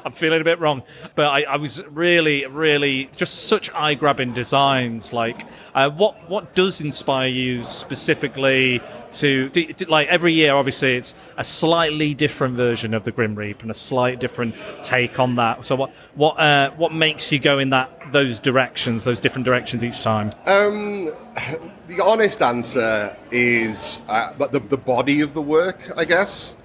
I'm 0.05 0.11
feeling 0.11 0.41
a 0.41 0.43
bit 0.43 0.59
wrong, 0.59 0.83
but 1.15 1.27
I, 1.27 1.43
I 1.43 1.57
was 1.57 1.83
really, 1.85 2.45
really 2.45 3.09
just 3.15 3.45
such 3.45 3.71
eye-grabbing 3.73 4.33
designs. 4.33 5.13
Like, 5.13 5.47
uh, 5.73 5.89
what 5.89 6.29
what 6.29 6.55
does 6.55 6.81
inspire 6.81 7.27
you 7.27 7.63
specifically 7.63 8.81
to 9.13 9.49
do, 9.49 9.73
do- 9.73 9.85
like 9.85 10.07
every 10.07 10.33
year? 10.33 10.53
Obviously, 10.53 10.95
it's 10.95 11.15
a 11.37 11.43
slightly 11.43 12.13
different 12.13 12.55
version 12.55 12.93
of 12.93 13.03
the 13.03 13.11
Grim 13.11 13.35
Reaper 13.35 13.63
and 13.63 13.71
a 13.71 13.75
slight 13.75 14.19
different 14.19 14.55
take 14.83 15.19
on 15.19 15.35
that. 15.35 15.65
So, 15.65 15.75
what 15.75 15.91
what 16.15 16.39
uh, 16.39 16.71
what 16.71 16.93
makes 16.93 17.31
you 17.31 17.39
go 17.39 17.59
in 17.59 17.69
that 17.71 17.91
those 18.11 18.39
directions, 18.39 19.03
those 19.03 19.19
different 19.19 19.45
directions 19.45 19.83
each 19.83 20.01
time? 20.01 20.29
Um, 20.45 21.05
the 21.87 22.01
honest 22.03 22.41
answer 22.41 23.15
is 23.31 24.01
uh, 24.07 24.33
the, 24.33 24.59
the 24.59 24.77
body 24.77 25.21
of 25.21 25.33
the 25.33 25.41
work, 25.41 25.91
I 25.95 26.05
guess. 26.05 26.55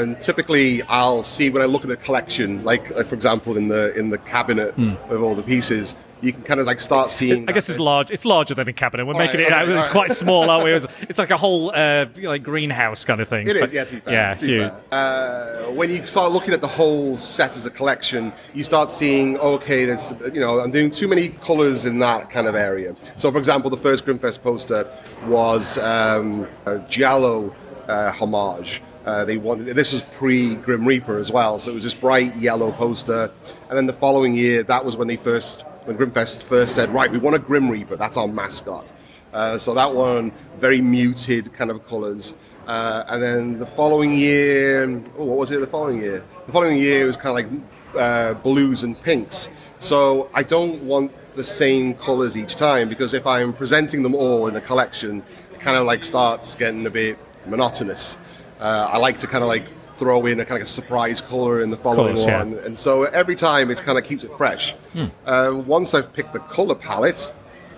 And 0.00 0.20
typically, 0.20 0.82
I'll 0.82 1.22
see 1.22 1.50
when 1.50 1.62
I 1.62 1.66
look 1.66 1.84
at 1.84 1.90
a 1.90 1.96
collection, 1.96 2.64
like, 2.64 2.94
like 2.94 3.06
for 3.06 3.14
example, 3.14 3.56
in 3.56 3.68
the 3.68 3.94
in 3.96 4.10
the 4.10 4.18
cabinet 4.18 4.74
Hmm. 4.74 4.94
of 5.10 5.22
all 5.22 5.34
the 5.34 5.42
pieces, 5.42 5.94
you 6.22 6.32
can 6.32 6.42
kind 6.42 6.60
of 6.60 6.66
like 6.66 6.80
start 6.80 7.10
seeing. 7.10 7.48
I 7.48 7.52
guess 7.52 7.68
it's 7.68 7.78
large. 7.78 8.10
It's 8.10 8.24
larger 8.24 8.54
than 8.54 8.66
a 8.68 8.72
cabinet. 8.72 9.04
We're 9.06 9.12
All 9.12 9.18
making 9.18 9.40
right, 9.40 9.48
it. 9.50 9.52
okay, 9.52 9.62
out 9.62 9.68
it's 9.68 9.86
right. 9.86 9.92
quite 9.92 10.10
small, 10.12 10.48
aren't 10.50 10.64
we? 10.64 10.72
It's, 11.08 11.18
like 11.18 11.30
a 11.30 11.36
whole 11.36 11.70
uh, 11.74 12.06
like 12.22 12.42
greenhouse 12.42 13.04
kind 13.04 13.20
of 13.20 13.28
thing. 13.28 13.46
It 13.46 13.56
is, 13.56 13.72
yeah, 13.72 13.84
to 13.84 13.94
be 13.94 14.00
fair. 14.00 14.12
Yeah, 14.14 14.34
to 14.34 14.46
fair. 14.46 14.80
Uh, 14.90 15.70
when 15.72 15.90
you 15.90 16.04
start 16.06 16.32
looking 16.32 16.54
at 16.54 16.60
the 16.62 16.66
whole 16.68 17.16
set 17.18 17.54
as 17.56 17.66
a 17.66 17.70
collection, 17.70 18.32
you 18.54 18.64
start 18.64 18.90
seeing, 18.90 19.38
okay, 19.38 19.84
there's, 19.84 20.12
you 20.32 20.40
know, 20.40 20.60
I'm 20.60 20.70
doing 20.70 20.90
too 20.90 21.06
many 21.06 21.28
colours 21.28 21.84
in 21.84 21.98
that 22.00 22.30
kind 22.30 22.46
of 22.46 22.54
area. 22.54 22.96
So, 23.16 23.30
for 23.30 23.38
example, 23.38 23.68
the 23.70 23.76
first 23.76 24.06
Grimmfest 24.06 24.42
poster 24.42 24.90
was 25.26 25.76
um, 25.78 26.46
a 26.64 26.78
Giallo 26.88 27.54
uh, 27.88 28.10
homage. 28.12 28.80
Uh, 29.06 29.24
they 29.24 29.36
wanted 29.36 29.66
this 29.76 29.92
was 29.92 30.02
pre 30.02 30.56
Grim 30.56 30.84
Reaper 30.84 31.16
as 31.16 31.30
well, 31.30 31.60
so 31.60 31.70
it 31.70 31.74
was 31.74 31.84
this 31.84 31.94
bright 31.94 32.34
yellow 32.36 32.72
poster. 32.72 33.30
And 33.68 33.78
then 33.78 33.86
the 33.86 33.92
following 33.92 34.34
year, 34.34 34.64
that 34.64 34.84
was 34.84 34.96
when 34.96 35.06
they 35.06 35.16
first, 35.16 35.62
when 35.84 35.96
Grimmfest 35.96 36.42
first 36.42 36.74
said, 36.74 36.90
right, 36.90 37.10
we 37.10 37.18
want 37.18 37.36
a 37.36 37.38
Grim 37.38 37.70
Reaper. 37.70 37.96
That's 37.96 38.16
our 38.16 38.26
mascot. 38.26 38.92
Uh, 39.32 39.56
so 39.58 39.74
that 39.74 39.94
one, 39.94 40.32
very 40.58 40.80
muted 40.80 41.52
kind 41.52 41.70
of 41.70 41.86
colours. 41.86 42.34
Uh, 42.66 43.04
and 43.08 43.22
then 43.22 43.58
the 43.60 43.66
following 43.66 44.12
year, 44.12 44.84
oh, 45.16 45.24
what 45.24 45.38
was 45.38 45.52
it? 45.52 45.60
The 45.60 45.68
following 45.68 46.00
year, 46.00 46.24
the 46.46 46.52
following 46.52 46.78
year 46.78 47.06
was 47.06 47.16
kind 47.16 47.38
of 47.38 47.52
like 47.52 47.62
uh, 47.96 48.34
blues 48.34 48.82
and 48.82 49.00
pinks. 49.00 49.50
So 49.78 50.28
I 50.34 50.42
don't 50.42 50.82
want 50.82 51.12
the 51.36 51.44
same 51.44 51.94
colours 51.94 52.36
each 52.36 52.56
time 52.56 52.88
because 52.88 53.14
if 53.14 53.24
I'm 53.26 53.52
presenting 53.52 54.02
them 54.02 54.16
all 54.16 54.48
in 54.48 54.56
a 54.56 54.60
collection, 54.60 55.22
it 55.52 55.60
kind 55.60 55.76
of 55.76 55.86
like 55.86 56.02
starts 56.02 56.56
getting 56.56 56.86
a 56.86 56.90
bit 56.90 57.18
monotonous. 57.46 58.18
Uh, 58.60 58.90
I 58.92 58.96
like 58.98 59.18
to 59.18 59.26
kind 59.26 59.42
of 59.42 59.48
like 59.48 59.66
throw 59.98 60.26
in 60.26 60.40
a 60.40 60.44
kind 60.44 60.60
of 60.60 60.66
a 60.66 60.70
surprise 60.70 61.20
colour 61.20 61.62
in 61.62 61.70
the 61.70 61.76
following 61.76 62.16
yeah. 62.16 62.38
one, 62.38 62.58
and 62.64 62.76
so 62.76 63.04
every 63.04 63.36
time 63.36 63.70
it 63.70 63.82
kind 63.82 63.98
of 63.98 64.04
keeps 64.04 64.24
it 64.24 64.30
fresh. 64.36 64.72
Hmm. 64.92 65.06
Uh, 65.24 65.62
once 65.66 65.94
I've 65.94 66.12
picked 66.12 66.32
the 66.32 66.40
colour 66.40 66.74
palette, 66.74 67.32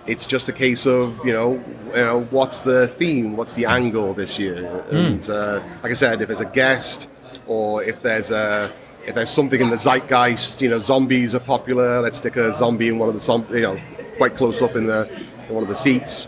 it's 0.07 0.25
just 0.25 0.49
a 0.49 0.53
case 0.53 0.85
of 0.85 1.25
you 1.25 1.33
know, 1.33 1.63
you 1.87 2.03
know 2.03 2.21
what's 2.31 2.61
the 2.61 2.87
theme, 2.87 3.35
what's 3.37 3.53
the 3.55 3.65
angle 3.65 4.13
this 4.13 4.39
year, 4.39 4.67
Hmm. 4.89 4.95
and 4.95 5.29
uh, 5.29 5.61
like 5.83 5.91
I 5.91 5.95
said, 5.95 6.21
if 6.21 6.27
there's 6.27 6.41
a 6.41 6.45
guest 6.45 7.09
or 7.47 7.83
if 7.83 8.01
there's 8.01 8.31
a 8.31 8.71
if 9.05 9.15
there's 9.15 9.29
something 9.29 9.59
in 9.59 9.69
the 9.69 9.77
zeitgeist, 9.77 10.61
you 10.61 10.69
know, 10.69 10.79
zombies 10.79 11.33
are 11.33 11.39
popular. 11.39 11.99
Let's 12.01 12.19
stick 12.19 12.35
a 12.35 12.53
zombie 12.53 12.89
in 12.89 12.99
one 12.99 13.09
of 13.09 13.15
the 13.15 13.45
you 13.51 13.61
know, 13.61 13.79
quite 14.17 14.35
close 14.35 14.61
up 14.61 14.75
in 14.75 14.85
the 14.85 15.09
in 15.47 15.55
one 15.55 15.63
of 15.63 15.69
the 15.69 15.75
seats. 15.75 16.27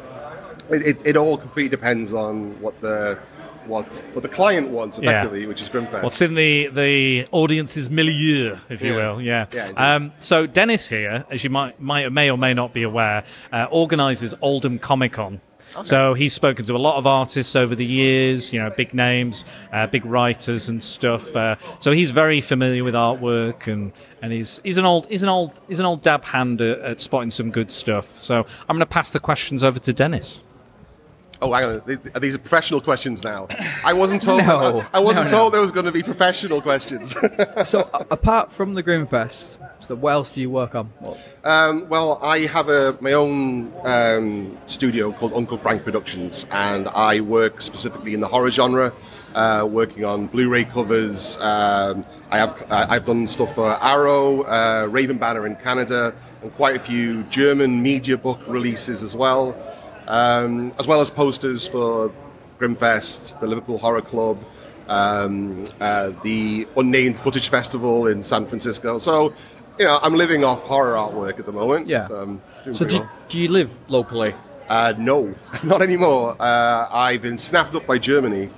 It, 0.70 0.84
it, 0.84 1.06
it 1.06 1.16
all 1.18 1.38
completely 1.38 1.70
depends 1.70 2.14
on 2.14 2.60
what 2.62 2.80
the 2.82 3.20
what 3.68 4.02
what 4.14 4.22
the 4.24 4.30
client 4.30 4.70
wants 4.70 5.00
Yeah. 5.02 5.10
effectively, 5.12 5.46
which 5.46 5.62
is 5.62 5.70
Grimmfest. 5.70 6.04
What's 6.04 6.22
in 6.22 6.34
the 6.36 6.68
the 6.68 7.28
audience's 7.32 7.90
milieu, 7.90 8.58
if 8.70 8.82
you 8.82 8.94
Yeah. 8.96 9.12
will? 9.14 9.22
Yeah. 9.22 9.46
Yeah, 9.54 9.72
um, 9.78 10.12
so 10.20 10.46
Dennis 10.48 10.88
here, 10.90 11.26
as 11.30 11.44
you 11.44 11.50
might 11.50 11.80
might 11.82 12.12
may 12.12 12.30
or 12.30 12.38
may 12.38 12.54
not 12.54 12.74
be 12.74 12.84
aware, 12.84 13.24
uh, 13.52 13.68
organises 13.70 14.34
Oldham 14.42 14.80
Comic 14.80 15.14
Con. 15.14 15.42
So 15.84 16.16
he's 16.16 16.34
spoken 16.34 16.66
to 16.66 16.76
a 16.76 16.78
lot 16.78 16.98
of 16.98 17.08
artists 17.08 17.56
over 17.56 17.76
the 17.76 17.86
years, 17.86 18.52
you 18.52 18.62
know, 18.62 18.70
big 18.70 18.94
names, 18.94 19.46
uh, 19.72 19.88
big 19.88 20.06
writers 20.06 20.68
and 20.68 20.84
stuff. 20.84 21.34
Uh, 21.34 21.56
so 21.80 21.94
he's 21.94 22.12
very 22.12 22.42
familiar 22.42 22.84
with 22.84 22.94
artwork, 22.94 23.68
and, 23.72 23.94
and 24.22 24.34
he's 24.34 24.60
he's 24.66 24.78
an 24.78 24.84
old 24.84 25.08
he's 25.08 25.24
an 25.24 25.30
old 25.30 25.62
he's 25.70 25.80
an 25.80 25.86
old 25.86 26.02
dab 26.02 26.26
hand 26.26 26.60
at, 26.62 26.80
at 26.80 27.00
spotting 27.00 27.30
some 27.30 27.52
good 27.52 27.72
stuff. 27.72 28.06
So 28.06 28.40
I'm 28.68 28.76
going 28.76 28.80
to 28.80 28.86
pass 28.86 29.12
the 29.12 29.22
questions 29.22 29.64
over 29.64 29.80
to 29.80 29.94
Dennis. 29.94 30.44
Oh, 31.44 31.52
hang 31.54 31.66
on. 31.66 31.82
These- 31.88 32.00
Are 32.14 32.20
these 32.20 32.38
professional 32.38 32.82
questions 32.82 33.24
now? 33.24 33.48
I 33.84 33.94
wasn't 33.94 34.22
told. 34.22 34.46
No. 34.46 34.82
I, 34.94 34.98
I 34.98 35.00
wasn't 35.00 35.26
No, 35.28 35.32
no. 35.32 35.38
told 35.40 35.54
there 35.54 35.62
was 35.62 35.72
going 35.72 35.88
to 35.88 35.92
be 35.92 36.04
professional 36.04 36.62
questions. 36.62 37.16
so, 37.66 37.90
a- 37.94 38.06
apart 38.12 38.52
from 38.52 38.76
the 38.76 38.84
Grimmfest, 38.84 39.58
so 39.80 39.96
what 39.96 40.12
else 40.14 40.32
do 40.32 40.42
you 40.42 40.50
work 40.52 40.76
on? 40.76 40.92
Um, 41.44 41.90
well, 41.90 42.20
I 42.22 42.40
have 42.42 42.70
a 42.70 42.96
my 43.02 43.14
own 43.14 43.74
um, 43.84 44.56
studio 44.68 45.12
called 45.12 45.34
Uncle 45.34 45.58
Frank 45.58 45.84
Productions, 45.84 46.46
and 46.52 46.88
I 46.90 47.22
work 47.22 47.60
specifically 47.62 48.14
in 48.14 48.20
the 48.20 48.28
horror 48.28 48.52
genre, 48.52 48.94
uh, 49.34 49.68
working 49.70 50.06
on 50.06 50.28
Blu-ray 50.28 50.66
covers. 50.66 51.38
Um, 51.42 52.06
I 52.30 52.38
have 52.38 52.64
uh, 52.70 52.86
I've 52.88 53.06
done 53.06 53.26
stuff 53.26 53.56
for 53.56 53.84
Arrow, 53.84 54.44
uh, 54.44 54.88
Raven 54.92 55.18
Banner 55.18 55.48
in 55.48 55.56
Canada, 55.56 56.14
and 56.44 56.54
quite 56.56 56.76
a 56.76 56.80
few 56.80 57.24
German 57.24 57.82
media 57.82 58.16
book 58.18 58.40
releases 58.48 59.02
as 59.02 59.16
well, 59.16 59.56
um, 60.12 60.74
as 60.78 60.88
well 60.88 61.00
as 61.00 61.10
posters 61.10 61.68
for 61.68 62.12
Grimmfest, 62.60 63.40
the 63.40 63.48
Liverpool 63.48 63.78
Horror 63.78 64.02
Club. 64.02 64.38
Um, 64.88 65.64
uh, 65.80 66.12
the 66.22 66.68
Unnamed 66.76 67.18
Footage 67.18 67.48
Festival 67.48 68.08
in 68.08 68.24
San 68.24 68.46
Francisco. 68.46 69.00
So, 69.00 69.34
you 69.80 69.86
know, 69.86 70.00
I'm 70.04 70.16
living 70.16 70.44
off 70.44 70.64
horror 70.64 70.96
artwork 70.96 71.40
at 71.40 71.46
the 71.46 71.54
moment. 71.54 71.88
Yeah. 71.88 72.08
So, 72.08 72.42
so 72.74 72.86
do, 72.86 73.00
well. 73.00 73.12
do 73.30 73.40
you 73.40 73.50
live 73.50 73.74
locally? 73.90 74.34
Uh, 74.68 74.94
no, 74.98 75.34
not 75.64 75.82
anymore. 75.82 76.36
Uh, 76.38 76.90
I've 76.92 77.22
been 77.22 77.38
snapped 77.38 77.74
up 77.74 77.88
by 77.88 77.98
Germany. 77.98 78.50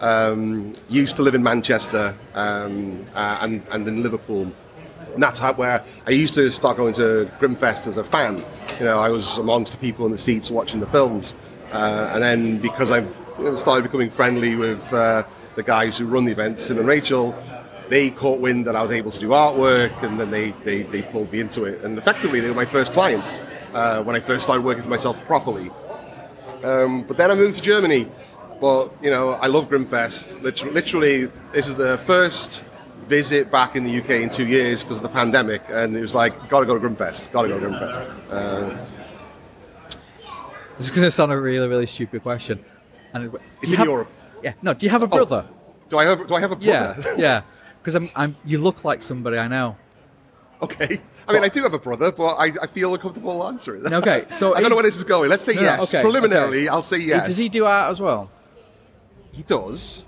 Um, 0.00 0.74
used 0.88 1.14
to 1.16 1.22
live 1.22 1.36
in 1.36 1.44
Manchester 1.44 2.16
um, 2.34 3.04
uh, 3.14 3.38
and, 3.40 3.62
and 3.70 3.86
in 3.86 4.02
Liverpool. 4.02 4.50
And 5.18 5.22
that's 5.24 5.40
how, 5.40 5.52
where 5.54 5.82
I 6.06 6.10
used 6.10 6.34
to 6.34 6.48
start 6.48 6.76
going 6.76 6.94
to 6.94 7.28
Grimmfest 7.40 7.88
as 7.88 7.96
a 7.96 8.04
fan. 8.04 8.36
You 8.78 8.84
know, 8.84 9.00
I 9.00 9.08
was 9.08 9.38
amongst 9.38 9.72
the 9.72 9.78
people 9.78 10.06
in 10.06 10.12
the 10.12 10.16
seats 10.16 10.48
watching 10.48 10.78
the 10.78 10.86
films. 10.86 11.34
Uh, 11.72 12.12
and 12.14 12.22
then 12.22 12.58
because 12.58 12.92
I 12.92 13.04
started 13.56 13.82
becoming 13.82 14.10
friendly 14.10 14.54
with 14.54 14.92
uh, 14.92 15.24
the 15.56 15.64
guys 15.64 15.98
who 15.98 16.06
run 16.06 16.24
the 16.24 16.30
events, 16.30 16.62
Sim 16.62 16.78
and 16.78 16.86
Rachel, 16.86 17.34
they 17.88 18.10
caught 18.10 18.40
wind 18.40 18.64
that 18.68 18.76
I 18.76 18.82
was 18.82 18.92
able 18.92 19.10
to 19.10 19.18
do 19.18 19.30
artwork 19.30 20.04
and 20.04 20.20
then 20.20 20.30
they, 20.30 20.52
they, 20.62 20.82
they 20.82 21.02
pulled 21.02 21.32
me 21.32 21.40
into 21.40 21.64
it. 21.64 21.82
And 21.82 21.98
effectively, 21.98 22.38
they 22.38 22.48
were 22.48 22.54
my 22.54 22.64
first 22.64 22.92
clients 22.92 23.42
uh, 23.74 24.04
when 24.04 24.14
I 24.14 24.20
first 24.20 24.44
started 24.44 24.64
working 24.64 24.84
for 24.84 24.88
myself 24.88 25.20
properly. 25.24 25.68
Um, 26.62 27.02
but 27.02 27.16
then 27.16 27.32
I 27.32 27.34
moved 27.34 27.56
to 27.56 27.60
Germany. 27.60 28.06
But, 28.60 28.92
you 29.02 29.10
know, 29.10 29.30
I 29.30 29.48
love 29.48 29.68
Grimmfest. 29.68 30.42
Literally, 30.42 30.74
literally, 30.74 31.24
this 31.52 31.66
is 31.66 31.74
the 31.74 31.98
first 31.98 32.62
visit 33.08 33.50
back 33.50 33.74
in 33.76 33.84
the 33.84 33.98
UK 34.00 34.10
in 34.22 34.30
two 34.30 34.46
years 34.46 34.82
because 34.82 34.98
of 34.98 35.02
the 35.02 35.08
pandemic. 35.08 35.62
And 35.70 35.96
it 35.96 36.00
was 36.00 36.14
like, 36.14 36.48
gotta 36.48 36.66
go 36.66 36.78
to 36.78 36.88
Grimmfest, 36.88 37.32
gotta 37.32 37.48
go 37.48 37.58
to 37.58 37.66
Grimmfest. 37.66 38.30
Uh, 38.30 38.76
This 40.76 40.86
is 40.86 40.90
going 40.92 41.04
to 41.06 41.10
sound 41.10 41.32
a 41.32 41.36
really, 41.40 41.66
really 41.66 41.86
stupid 41.86 42.22
question. 42.22 42.64
And 43.12 43.34
It's 43.62 43.72
in 43.72 43.78
have- 43.78 43.86
Europe. 43.88 44.10
Yeah. 44.44 44.52
No. 44.62 44.74
Do 44.74 44.86
you 44.86 44.90
have 44.90 45.02
a 45.02 45.08
brother? 45.08 45.44
do 45.88 45.98
I 45.98 46.04
have? 46.04 46.28
Do 46.28 46.34
I 46.34 46.40
have 46.40 46.52
a 46.52 46.56
brother? 46.56 46.94
Yeah. 47.08 47.14
Yeah. 47.16 47.42
Because 47.80 47.96
I'm, 47.96 48.08
I'm. 48.14 48.36
You 48.44 48.58
look 48.58 48.84
like 48.84 49.02
somebody 49.02 49.38
I 49.38 49.48
know. 49.48 49.76
Okay. 50.62 51.00
I 51.26 51.32
mean, 51.32 51.42
I 51.42 51.48
do 51.48 51.62
have 51.62 51.74
a 51.74 51.78
brother, 51.78 52.12
but 52.12 52.34
I, 52.34 52.52
I 52.62 52.66
feel 52.68 52.94
uncomfortable 52.94 53.44
answering. 53.46 53.82
That. 53.82 53.92
Okay, 53.94 54.24
so 54.28 54.54
I 54.56 54.60
don't 54.60 54.70
know 54.70 54.76
where 54.76 54.86
is- 54.86 54.94
this 54.94 55.02
is 55.02 55.08
going. 55.08 55.30
Let's 55.30 55.42
say 55.44 55.54
no, 55.54 55.62
yes. 55.62 55.92
okay, 55.92 56.02
Preliminarily, 56.02 56.60
okay. 56.62 56.68
I'll 56.68 56.82
say 56.82 56.98
yes. 56.98 57.26
Does 57.26 57.36
he 57.38 57.48
do 57.48 57.64
art 57.66 57.90
as 57.90 58.00
well? 58.00 58.30
He 59.32 59.42
does. 59.42 60.04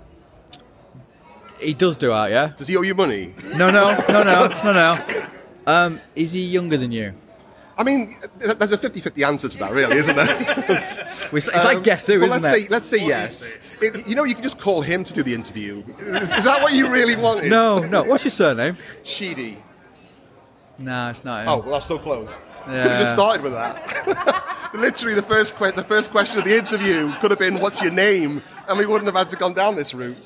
He 1.61 1.73
does 1.73 1.95
do 1.97 2.11
art, 2.11 2.31
yeah. 2.31 2.53
Does 2.57 2.67
he 2.67 2.75
owe 2.77 2.81
you 2.81 2.95
money? 2.95 3.33
No, 3.55 3.69
no, 3.71 3.97
no, 4.09 4.23
no, 4.23 4.47
no, 4.63 4.73
no. 4.73 4.97
Um, 5.67 5.99
is 6.15 6.33
he 6.33 6.41
younger 6.45 6.77
than 6.77 6.91
you? 6.91 7.13
I 7.77 7.83
mean, 7.83 8.13
th- 8.39 8.57
there's 8.57 8.71
a 8.73 8.77
50-50 8.77 9.25
answer 9.25 9.49
to 9.49 9.57
that, 9.59 9.71
really, 9.71 9.97
isn't 9.97 10.15
there? 10.15 11.07
It's, 11.33 11.47
it's 11.47 11.63
like 11.63 11.81
guess 11.83 12.07
who, 12.07 12.15
Um, 12.15 12.19
well, 12.21 12.29
isn't 12.31 12.43
let's 12.43 12.57
it? 12.57 12.61
Say, 12.63 12.69
let's 12.69 12.87
say 12.87 13.07
yes. 13.07 13.81
It- 13.81 14.05
you 14.07 14.15
know, 14.15 14.23
you 14.25 14.33
can 14.33 14.43
just 14.43 14.59
call 14.59 14.81
him 14.81 15.03
to 15.05 15.13
do 15.13 15.23
the 15.23 15.33
interview. 15.33 15.83
Is, 15.99 16.29
is 16.31 16.43
that 16.43 16.61
what 16.61 16.73
you 16.73 16.89
really 16.89 17.15
wanted? 17.15 17.49
No, 17.49 17.79
no. 17.79 18.03
What's 18.03 18.23
your 18.25 18.31
surname? 18.31 18.75
Sheady. 19.03 19.55
No, 20.77 21.09
it's 21.09 21.23
not 21.23 21.43
him. 21.43 21.49
Oh, 21.49 21.57
well, 21.59 21.71
that's 21.73 21.85
so 21.85 21.97
close. 21.97 22.35
Could 22.65 22.73
have 22.73 22.99
just 22.99 23.13
started 23.13 23.41
with 23.41 23.53
that. 23.53 24.71
Literally, 24.73 25.15
the 25.15 25.21
first 25.23 25.57
que- 25.57 25.71
the 25.71 25.83
first 25.83 26.11
question 26.11 26.39
of 26.39 26.45
the 26.45 26.55
interview 26.57 27.11
could 27.19 27.31
have 27.31 27.39
been, 27.39 27.59
"What's 27.59 27.81
your 27.81 27.91
name?" 27.91 28.41
and 28.67 28.77
we 28.77 28.85
wouldn't 28.85 29.05
have 29.07 29.15
had 29.15 29.29
to 29.31 29.35
gone 29.35 29.53
down 29.53 29.75
this 29.75 29.93
route. 29.93 30.17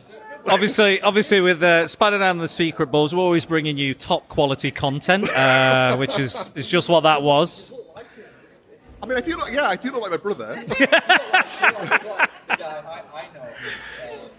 Obviously, 0.47 1.01
obviously, 1.01 1.41
with 1.41 1.63
uh, 1.63 1.87
Spider 1.87 2.19
Dan 2.19 2.31
and 2.31 2.41
the 2.41 2.47
Secret 2.47 2.91
Bores, 2.91 3.15
we're 3.15 3.21
always 3.21 3.45
bringing 3.45 3.77
you 3.77 3.93
top 3.93 4.27
quality 4.27 4.69
content, 4.71 5.29
uh, 5.29 5.95
which 5.99 6.19
is 6.19 6.49
is 6.55 6.67
just 6.67 6.87
what 6.87 7.01
that 7.01 7.23
was. 7.23 7.73
I 9.01 9.07
mean, 9.07 9.17
I 9.17 9.21
do. 9.21 9.35
Look, 9.37 9.51
yeah, 9.51 9.67
I 9.67 9.75
do 9.75 9.91
look 9.91 10.01
like 10.01 10.11
my 10.11 10.17
brother. 10.17 10.55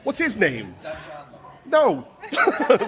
What's 0.04 0.18
his 0.20 0.38
name? 0.38 0.74
No. 1.66 2.06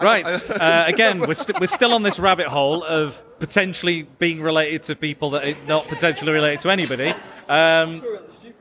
Right. 0.00 0.24
Uh, 0.48 0.84
again, 0.86 1.20
we're, 1.20 1.34
st- 1.34 1.60
we're 1.60 1.66
still 1.66 1.92
on 1.92 2.02
this 2.02 2.18
rabbit 2.18 2.46
hole 2.46 2.82
of 2.82 3.22
potentially 3.38 4.04
being 4.18 4.40
related 4.40 4.84
to 4.84 4.96
people 4.96 5.28
that 5.32 5.44
are 5.44 5.66
not 5.66 5.86
potentially 5.88 6.32
related 6.32 6.60
to 6.60 6.70
anybody. 6.70 7.12
Um, 7.46 7.96
you 7.96 8.54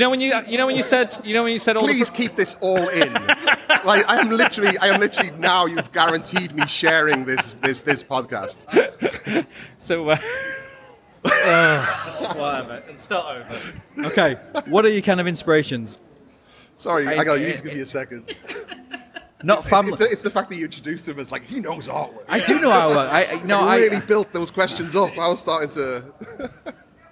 know 0.00 0.10
when 0.10 0.20
you 0.20 0.34
you 0.46 0.56
know 0.58 0.66
when 0.66 0.76
you 0.76 0.82
said 0.82 1.16
you 1.24 1.34
know 1.34 1.42
when 1.44 1.52
you 1.52 1.58
said 1.58 1.76
all 1.76 1.84
Please 1.84 2.10
keep 2.10 2.34
this 2.36 2.56
all 2.60 2.88
in. 2.88 3.12
like 3.84 4.08
I 4.08 4.20
am 4.20 4.30
literally, 4.30 4.76
I 4.78 4.88
am 4.88 5.00
literally 5.00 5.30
now. 5.32 5.66
You've 5.66 5.92
guaranteed 5.92 6.54
me 6.54 6.66
sharing 6.66 7.24
this 7.24 7.54
this 7.54 7.82
this 7.82 8.02
podcast. 8.02 8.66
so. 9.78 10.10
Uh, 10.10 10.16
whatever. 12.34 12.82
And 12.88 12.98
start 12.98 13.36
over. 13.46 14.06
Okay, 14.08 14.34
what 14.66 14.84
are 14.84 14.88
your 14.88 15.02
kind 15.02 15.20
of 15.20 15.26
inspirations? 15.26 15.98
Sorry, 16.76 17.06
I, 17.06 17.22
got. 17.22 17.34
You 17.34 17.46
need 17.46 17.56
to 17.58 17.62
give 17.62 17.74
me 17.74 17.80
a 17.80 17.86
second. 17.86 18.34
Not 19.44 19.58
It's, 19.60 19.68
family. 19.68 19.92
it's, 19.92 20.00
it's 20.00 20.22
the 20.22 20.30
fact 20.30 20.48
that 20.50 20.56
you 20.56 20.64
introduced 20.64 21.06
him 21.08 21.18
as 21.18 21.30
like 21.32 21.42
he 21.44 21.60
knows 21.60 21.88
artwork. 21.88 22.24
I 22.28 22.44
do 22.44 22.58
know 22.60 22.70
artwork. 22.70 23.08
I- 23.08 23.18
I- 23.18 23.20
It's 23.40 23.44
no, 23.48 23.60
like 23.60 23.68
I- 23.68 23.76
really 23.78 24.00
built 24.00 24.32
those 24.32 24.50
questions 24.50 24.94
up. 24.96 25.10
I 25.12 25.28
was 25.28 25.40
starting 25.40 25.70
to. 25.70 26.04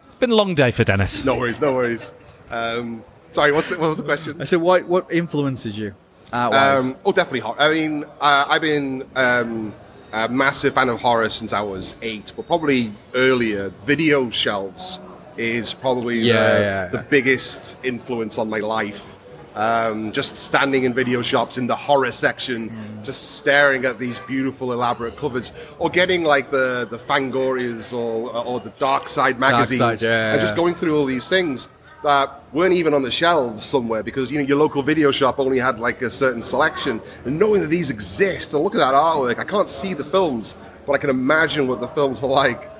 It's 0.04 0.14
been 0.16 0.30
a 0.30 0.36
long 0.36 0.54
day 0.54 0.70
for 0.70 0.82
Dennis. 0.84 1.24
No 1.24 1.36
worries, 1.36 1.60
no 1.60 1.72
worries. 1.74 2.12
Um, 2.50 3.04
sorry, 3.32 3.52
what's 3.52 3.68
the, 3.68 3.78
what 3.78 3.88
was 3.88 3.98
the 3.98 4.04
question? 4.04 4.40
I 4.40 4.44
said, 4.44 4.60
what 4.60 4.86
what 4.86 5.10
influences 5.12 5.78
you? 5.78 5.94
Um, 6.32 6.96
oh, 7.04 7.12
definitely 7.12 7.40
horror. 7.40 7.60
I 7.60 7.72
mean, 7.72 8.04
uh, 8.20 8.44
I've 8.48 8.62
been 8.62 9.04
um, 9.16 9.72
a 10.12 10.28
massive 10.28 10.74
fan 10.74 10.88
of 10.88 11.00
horror 11.00 11.28
since 11.28 11.52
I 11.52 11.60
was 11.62 11.96
eight, 12.02 12.32
but 12.36 12.46
probably 12.46 12.92
earlier. 13.14 13.70
Video 13.84 14.30
shelves 14.30 15.00
is 15.36 15.74
probably 15.74 16.18
Yeah, 16.20 16.34
the, 16.54 16.60
yeah, 16.60 16.86
the 16.88 16.98
biggest 16.98 17.84
influence 17.84 18.38
on 18.38 18.48
my 18.48 18.58
life. 18.60 19.16
Um, 19.56 20.12
just 20.12 20.36
standing 20.36 20.84
in 20.84 20.94
video 20.94 21.22
shops 21.22 21.58
in 21.58 21.66
the 21.66 21.74
horror 21.74 22.12
section, 22.12 22.70
Mm. 22.70 23.04
just 23.04 23.38
staring 23.38 23.84
at 23.84 23.98
these 23.98 24.20
beautiful, 24.20 24.72
elaborate 24.72 25.16
covers, 25.16 25.50
or 25.80 25.90
getting 25.90 26.22
like 26.22 26.50
the 26.52 26.86
the 26.88 26.98
Fangorias 26.98 27.92
or 27.92 28.30
or 28.46 28.60
the 28.60 28.70
Dark 28.78 29.08
Side 29.08 29.40
magazines, 29.40 29.78
Side, 29.80 30.02
yeah, 30.02 30.32
and 30.32 30.40
just 30.40 30.54
going 30.54 30.76
through 30.76 30.96
all 30.96 31.04
these 31.04 31.26
things 31.28 31.66
that 32.02 32.40
weren't 32.52 32.74
even 32.74 32.94
on 32.94 33.02
the 33.02 33.10
shelves 33.10 33.64
somewhere 33.64 34.02
because 34.02 34.30
you 34.32 34.38
know 34.38 34.44
your 34.44 34.56
local 34.56 34.82
video 34.82 35.10
shop 35.10 35.38
only 35.38 35.58
had 35.58 35.78
like 35.78 36.00
a 36.02 36.10
certain 36.10 36.40
selection 36.42 37.00
and 37.26 37.38
knowing 37.38 37.60
that 37.60 37.66
these 37.68 37.90
exist 37.90 38.54
and 38.54 38.62
look 38.62 38.74
at 38.74 38.78
that 38.78 38.94
artwork 38.94 39.38
i 39.38 39.44
can't 39.44 39.68
see 39.68 39.92
the 39.92 40.04
films 40.04 40.54
but 40.86 40.92
i 40.94 40.98
can 40.98 41.10
imagine 41.10 41.68
what 41.68 41.78
the 41.80 41.88
films 41.88 42.22
are 42.22 42.26
like 42.28 42.70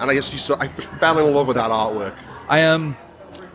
and 0.00 0.10
i 0.10 0.14
just 0.14 0.32
used 0.32 0.46
to 0.46 0.56
i 0.58 0.66
fell 0.66 1.18
in 1.26 1.34
love 1.34 1.46
with 1.46 1.56
that 1.56 1.70
artwork 1.70 2.14
I 2.48 2.64
um 2.64 2.96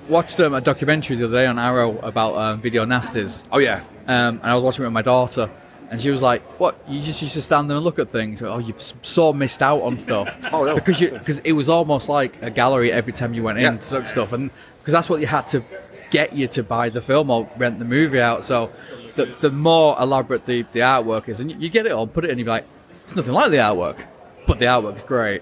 watched 0.08 0.40
um, 0.40 0.54
a 0.54 0.62
documentary 0.62 1.18
the 1.18 1.26
other 1.26 1.34
day 1.36 1.48
on 1.48 1.60
Arrow 1.60 1.98
about 2.00 2.36
um, 2.38 2.62
video 2.62 2.86
nasties. 2.86 3.44
Oh 3.52 3.58
yeah. 3.58 3.82
Um, 4.08 4.40
and 4.42 4.44
I 4.44 4.56
was 4.56 4.64
watching 4.64 4.84
it 4.84 4.88
with 4.88 4.94
my 4.94 5.02
daughter, 5.02 5.50
and 5.90 6.02
she 6.02 6.10
was 6.12 6.22
like, 6.22 6.42
"What? 6.62 6.80
You 6.88 7.02
just 7.02 7.22
used 7.22 7.34
to 7.34 7.42
stand 7.42 7.70
there 7.70 7.76
and 7.76 7.84
look 7.84 8.00
at 8.00 8.08
things? 8.08 8.42
Oh, 8.42 8.58
you've 8.60 8.80
so 8.80 9.34
missed 9.34 9.62
out 9.62 9.82
on 9.82 9.98
stuff." 9.98 10.38
Oh, 10.54 10.64
no. 10.64 10.76
Because 10.76 11.02
you 11.02 11.10
because 11.10 11.40
it 11.40 11.52
was 11.52 11.68
almost 11.68 12.08
like 12.08 12.42
a 12.42 12.50
gallery 12.50 12.90
every 12.90 13.12
time 13.12 13.34
you 13.34 13.44
went 13.44 13.58
in 13.58 13.64
Yeah. 13.66 13.78
to 13.80 13.96
look 13.96 14.08
stuff, 14.08 14.32
and 14.32 14.50
because 14.86 14.94
that's 14.94 15.10
what 15.10 15.20
you 15.20 15.26
had 15.26 15.48
to 15.48 15.64
get 16.12 16.34
you 16.34 16.48
to 16.48 16.62
buy 16.62 16.90
the 16.90 17.02
film 17.02 17.32
or 17.32 17.50
rent 17.58 17.80
the 17.80 17.86
movie 17.86 18.22
out. 18.22 18.46
So 18.46 18.72
the 19.16 19.26
the 19.26 19.50
more 19.50 19.98
elaborate 20.00 20.46
the, 20.46 20.62
the 20.74 20.82
artwork 20.82 21.28
is, 21.28 21.40
and 21.40 21.52
you, 21.52 21.58
you 21.58 21.70
get 21.70 21.88
it 21.88 21.92
on, 21.92 22.08
put 22.10 22.24
it 22.24 22.30
in, 22.30 22.38
you're 22.38 22.48
like, 22.48 22.66
it's 23.04 23.16
nothing 23.16 23.34
like 23.34 23.50
the 23.50 23.58
artwork, 23.58 23.98
but 24.46 24.60
the 24.60 24.66
artwork's 24.66 25.02
great. 25.02 25.42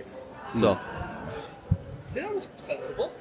So. 0.56 0.80
See, 2.10 2.22
that 2.22 2.34
was 2.34 2.48
sensible. 2.56 3.12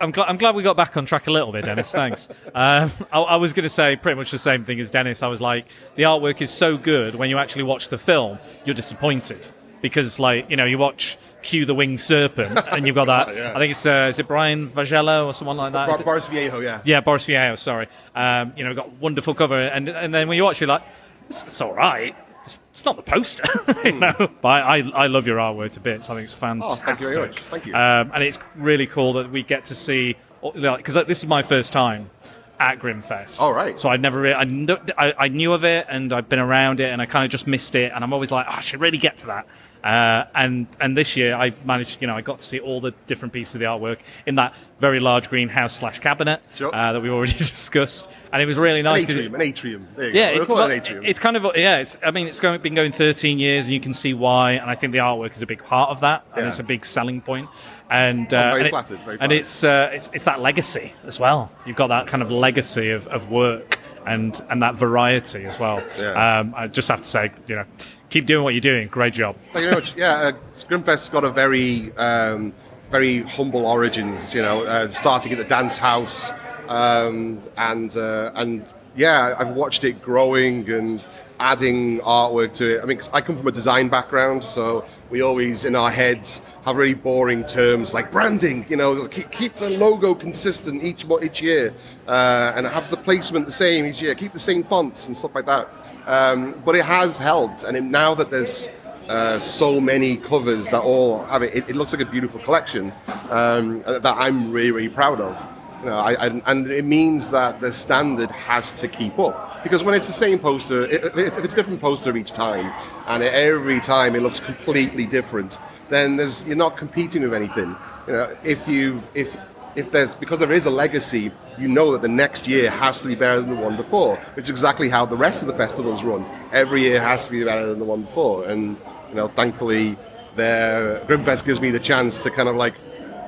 I'm, 0.00 0.12
gl- 0.12 0.26
I'm 0.28 0.36
glad 0.36 0.54
we 0.54 0.62
got 0.62 0.76
back 0.76 0.96
on 0.96 1.06
track 1.06 1.26
a 1.26 1.32
little 1.32 1.50
bit, 1.50 1.64
Dennis. 1.64 1.90
Thanks. 1.90 2.28
um, 2.54 2.92
I, 3.12 3.20
I 3.20 3.36
was 3.36 3.52
going 3.52 3.64
to 3.64 3.68
say 3.68 3.96
pretty 3.96 4.16
much 4.16 4.30
the 4.30 4.38
same 4.38 4.62
thing 4.62 4.78
as 4.78 4.90
Dennis. 4.90 5.24
I 5.24 5.26
was 5.26 5.40
like, 5.40 5.66
the 5.96 6.04
artwork 6.04 6.40
is 6.40 6.50
so 6.50 6.76
good 6.76 7.16
when 7.16 7.30
you 7.30 7.38
actually 7.38 7.64
watch 7.64 7.88
the 7.88 7.98
film, 7.98 8.38
you're 8.64 8.76
disappointed 8.76 9.48
because, 9.80 10.20
like, 10.20 10.48
you 10.48 10.56
know, 10.56 10.64
you 10.64 10.78
watch 10.78 11.18
Q 11.42 11.64
the 11.64 11.74
Winged 11.74 12.00
Serpent, 12.00 12.58
and 12.72 12.86
you've 12.86 12.94
got 12.96 13.06
that. 13.06 13.36
Yeah. 13.36 13.52
I 13.54 13.58
think 13.58 13.70
it's 13.72 13.84
uh, 13.86 14.06
is 14.10 14.18
it 14.18 14.28
Brian 14.28 14.68
Vallejo 14.68 15.26
or 15.26 15.32
someone 15.32 15.56
like 15.56 15.72
that. 15.72 15.88
Bar- 15.88 15.98
Boris 15.98 16.28
Vallejo 16.28 16.60
yeah 16.60 16.80
Yeah, 16.84 17.00
Boris 17.00 17.26
Vallejo. 17.26 17.56
Sorry. 17.56 17.88
Um, 18.14 18.52
you 18.56 18.64
know, 18.64 18.74
got 18.74 18.92
wonderful 18.94 19.34
cover, 19.34 19.58
and 19.60 19.88
and 19.88 20.12
then 20.14 20.28
when 20.28 20.36
you 20.36 20.44
watch 20.44 20.60
it, 20.62 20.66
like 20.68 20.82
it's, 21.28 21.44
it's 21.44 21.60
all 21.60 21.72
right. 21.74 22.14
It's, 22.44 22.58
it's 22.72 22.84
not 22.84 22.96
the 22.96 23.02
poster, 23.02 23.44
you 23.84 23.92
know. 23.92 24.14
But 24.40 24.48
I, 24.48 24.82
I 24.94 25.06
love 25.06 25.26
your 25.28 25.38
artwork 25.38 25.72
to 25.72 25.80
bits. 25.80 26.10
I 26.10 26.14
think 26.14 26.24
it's 26.24 26.34
Oh, 26.34 26.38
fantastic. 26.38 26.84
thank 26.84 27.00
you 27.00 27.08
very 27.10 27.26
much. 27.28 27.38
Thank 27.40 27.66
you. 27.66 27.74
Um, 27.74 28.10
and 28.14 28.22
it's 28.24 28.38
really 28.56 28.86
cool 28.88 29.12
that 29.14 29.30
we 29.30 29.42
get 29.44 29.66
to 29.66 29.74
see 29.76 30.16
because 30.42 30.96
like, 30.96 31.06
this 31.06 31.22
is 31.22 31.28
my 31.28 31.42
first 31.42 31.72
time 31.72 32.10
at 32.58 32.80
Grimmfest. 32.80 33.40
All 33.40 33.52
right. 33.52 33.78
So 33.78 33.88
I'd 33.88 34.02
never 34.02 34.20
really, 34.20 34.34
I, 34.34 34.44
kn- 34.44 34.90
I, 34.98 35.14
I 35.16 35.28
knew 35.28 35.52
of 35.52 35.64
it 35.64 35.86
and 35.88 36.12
I've 36.12 36.28
been 36.28 36.40
around 36.40 36.80
it 36.80 36.90
and 36.90 37.00
I 37.00 37.06
kind 37.06 37.24
of 37.24 37.30
just 37.30 37.46
missed 37.46 37.76
it 37.76 37.92
and 37.94 38.02
I'm 38.02 38.12
always 38.12 38.30
like 38.32 38.46
oh, 38.48 38.54
I 38.56 38.60
should 38.60 38.80
really 38.80 38.98
get 38.98 39.18
to 39.18 39.26
that. 39.26 39.46
Uh, 39.82 40.24
and 40.34 40.66
and 40.80 40.96
this 40.96 41.16
year 41.16 41.34
I 41.34 41.52
managed, 41.64 42.00
you 42.00 42.06
know, 42.06 42.14
I 42.14 42.20
got 42.20 42.38
to 42.38 42.46
see 42.46 42.60
all 42.60 42.80
the 42.80 42.92
different 43.06 43.32
pieces 43.34 43.56
of 43.56 43.58
the 43.60 43.64
artwork 43.66 43.98
in 44.26 44.36
that 44.36 44.54
very 44.78 45.00
large 45.00 45.28
greenhouse 45.28 45.74
slash 45.74 45.98
cabinet 45.98 46.40
Sure. 46.56 46.72
uh, 46.74 46.92
that 46.92 47.00
we 47.02 47.10
already 47.10 47.32
discussed, 47.38 48.08
and 48.32 48.40
it 48.40 48.46
was 48.46 48.58
really 48.58 48.82
nice. 48.82 49.02
an 49.02 49.06
'cause 49.08 49.16
it- 49.16 49.20
atrium 49.20 49.34
an 49.34 49.42
atrium 49.42 49.86
yeah, 49.98 50.28
it's, 50.28 50.46
we'll 50.46 50.56
it 50.58 50.60
well, 50.60 50.66
an 50.70 50.72
atrium 50.72 51.04
it's 51.04 51.18
kind 51.18 51.36
of 51.36 51.44
yeah. 51.56 51.78
It's 51.78 51.96
I 52.04 52.12
mean 52.12 52.28
it's 52.28 52.38
going, 52.40 52.60
been 52.60 52.74
going 52.76 52.92
13 52.92 53.38
years, 53.40 53.64
and 53.66 53.74
you 53.74 53.80
can 53.80 53.92
see 53.92 54.14
why. 54.14 54.52
And 54.52 54.70
I 54.70 54.76
think 54.76 54.92
the 54.92 54.98
artwork 54.98 55.32
is 55.32 55.42
a 55.42 55.46
big 55.46 55.64
part 55.64 55.90
of 55.90 56.00
that, 56.00 56.24
and 56.34 56.42
Yeah. 56.42 56.48
it's 56.48 56.60
a 56.60 56.64
big 56.64 56.84
selling 56.84 57.20
point. 57.20 57.48
And 57.90 58.32
uh, 58.32 58.54
and, 58.58 58.68
flattered, 58.68 59.00
very 59.00 59.18
and 59.20 59.32
it's 59.32 59.64
uh, 59.64 59.90
it's 59.92 60.08
it's 60.14 60.24
that 60.24 60.40
legacy 60.40 60.94
as 61.04 61.18
well. 61.18 61.50
You've 61.66 61.76
got 61.76 61.88
that 61.88 62.06
kind 62.06 62.22
of 62.22 62.30
legacy 62.30 62.90
of, 62.90 63.06
of 63.08 63.30
work 63.30 63.78
and 64.06 64.40
and 64.48 64.62
that 64.62 64.76
variety 64.76 65.44
as 65.44 65.58
well. 65.58 65.82
Yeah. 65.98 66.38
Um, 66.38 66.54
I 66.56 66.68
just 66.68 66.88
have 66.88 67.02
to 67.02 67.08
say, 67.08 67.32
you 67.48 67.56
know, 67.56 67.64
keep 68.12 68.26
doing 68.26 68.44
what 68.44 68.54
you're 68.54 68.60
doing. 68.60 68.86
Great 68.88 69.14
job. 69.14 69.34
Thank 69.52 69.64
you 69.64 69.70
very 69.70 69.74
much. 69.74 69.96
Yeah, 69.96 70.12
uh, 70.12 70.32
Grimmfest's 70.68 71.08
got 71.08 71.24
a 71.24 71.30
very, 71.30 71.92
um, 71.96 72.52
very 72.90 73.22
humble 73.22 73.66
origins. 73.66 74.34
You 74.34 74.42
know, 74.42 74.64
uh, 74.64 74.88
starting 74.88 75.32
at 75.32 75.38
the 75.38 75.44
dance 75.44 75.78
house, 75.78 76.30
um, 76.68 77.42
and 77.56 77.96
uh, 77.96 78.30
and 78.34 78.64
yeah, 78.94 79.34
I've 79.38 79.56
watched 79.56 79.82
it 79.84 80.00
growing 80.02 80.68
and 80.70 81.04
adding 81.40 81.98
artwork 82.00 82.52
to 82.52 82.76
it. 82.76 82.82
I 82.82 82.86
mean, 82.86 83.00
I 83.12 83.20
come 83.20 83.36
from 83.36 83.48
a 83.48 83.52
design 83.52 83.88
background, 83.88 84.44
so 84.44 84.84
we 85.10 85.22
always 85.22 85.64
in 85.64 85.74
our 85.74 85.90
heads 85.90 86.42
have 86.64 86.76
really 86.76 86.94
boring 86.94 87.44
terms 87.44 87.92
like 87.92 88.12
branding. 88.12 88.64
You 88.68 88.76
know, 88.76 89.08
keep, 89.08 89.30
keep 89.32 89.56
the 89.56 89.70
logo 89.70 90.14
consistent 90.14 90.84
each 90.84 91.04
each 91.22 91.42
year, 91.42 91.74
uh, 92.06 92.52
and 92.54 92.66
have 92.66 92.90
the 92.90 92.96
placement 92.96 93.46
the 93.46 93.52
same 93.52 93.86
each 93.86 94.02
year. 94.02 94.14
Keep 94.14 94.32
the 94.32 94.38
same 94.38 94.62
fonts 94.62 95.08
and 95.08 95.16
stuff 95.16 95.34
like 95.34 95.46
that. 95.46 95.68
Um, 96.06 96.60
but 96.64 96.74
it 96.74 96.84
has 96.84 97.18
helped, 97.18 97.64
and 97.64 97.76
it, 97.76 97.84
now 97.84 98.14
that 98.14 98.30
there's 98.30 98.68
uh, 99.08 99.38
so 99.38 99.80
many 99.80 100.16
covers 100.16 100.70
that 100.70 100.80
all 100.80 101.24
have 101.24 101.42
it. 101.42 101.54
It, 101.54 101.70
it 101.70 101.76
looks 101.76 101.92
like 101.92 102.02
a 102.02 102.10
beautiful 102.10 102.40
collection 102.40 102.92
um, 103.30 103.82
that 103.82 104.04
I'm 104.04 104.52
really, 104.52 104.70
really 104.70 104.88
proud 104.88 105.20
of. 105.20 105.48
You 105.80 105.86
know, 105.86 105.98
I, 105.98 106.12
I, 106.12 106.26
and 106.46 106.70
it 106.70 106.84
means 106.84 107.30
that 107.32 107.60
the 107.60 107.72
standard 107.72 108.30
has 108.30 108.72
to 108.80 108.86
keep 108.86 109.18
up 109.18 109.64
because 109.64 109.82
when 109.82 109.94
it's 109.94 110.06
the 110.06 110.12
same 110.12 110.38
poster, 110.38 110.84
if 110.84 111.16
it's, 111.16 111.36
if 111.36 111.44
it's 111.44 111.54
a 111.54 111.56
different 111.56 111.80
poster 111.80 112.16
each 112.16 112.32
time, 112.32 112.72
and 113.08 113.22
every 113.22 113.80
time 113.80 114.14
it 114.14 114.22
looks 114.22 114.38
completely 114.38 115.06
different, 115.06 115.58
then 115.88 116.16
there's 116.16 116.46
you're 116.46 116.56
not 116.56 116.76
competing 116.76 117.22
with 117.22 117.34
anything. 117.34 117.76
You 118.06 118.12
know, 118.12 118.36
if 118.44 118.68
you've 118.68 119.10
if 119.14 119.36
if 119.76 119.90
there's 119.90 120.14
because 120.14 120.40
there 120.40 120.52
is 120.52 120.66
a 120.66 120.70
legacy, 120.70 121.30
you 121.58 121.68
know 121.68 121.92
that 121.92 122.02
the 122.02 122.08
next 122.08 122.46
year 122.48 122.70
has 122.70 123.02
to 123.02 123.08
be 123.08 123.14
better 123.14 123.40
than 123.40 123.56
the 123.56 123.62
one 123.62 123.76
before, 123.76 124.16
which 124.34 124.44
is 124.44 124.50
exactly 124.50 124.88
how 124.88 125.06
the 125.06 125.16
rest 125.16 125.42
of 125.42 125.48
the 125.48 125.54
festivals 125.54 126.02
run. 126.02 126.24
Every 126.52 126.82
year 126.82 127.00
has 127.00 127.26
to 127.26 127.32
be 127.32 127.44
better 127.44 127.66
than 127.66 127.78
the 127.78 127.84
one 127.84 128.02
before, 128.02 128.44
and 128.46 128.76
you 129.08 129.14
know, 129.14 129.28
thankfully, 129.28 129.96
there 130.36 131.00
Grimmfest 131.06 131.44
gives 131.44 131.60
me 131.60 131.70
the 131.70 131.80
chance 131.80 132.18
to 132.18 132.30
kind 132.30 132.48
of 132.48 132.56
like 132.56 132.74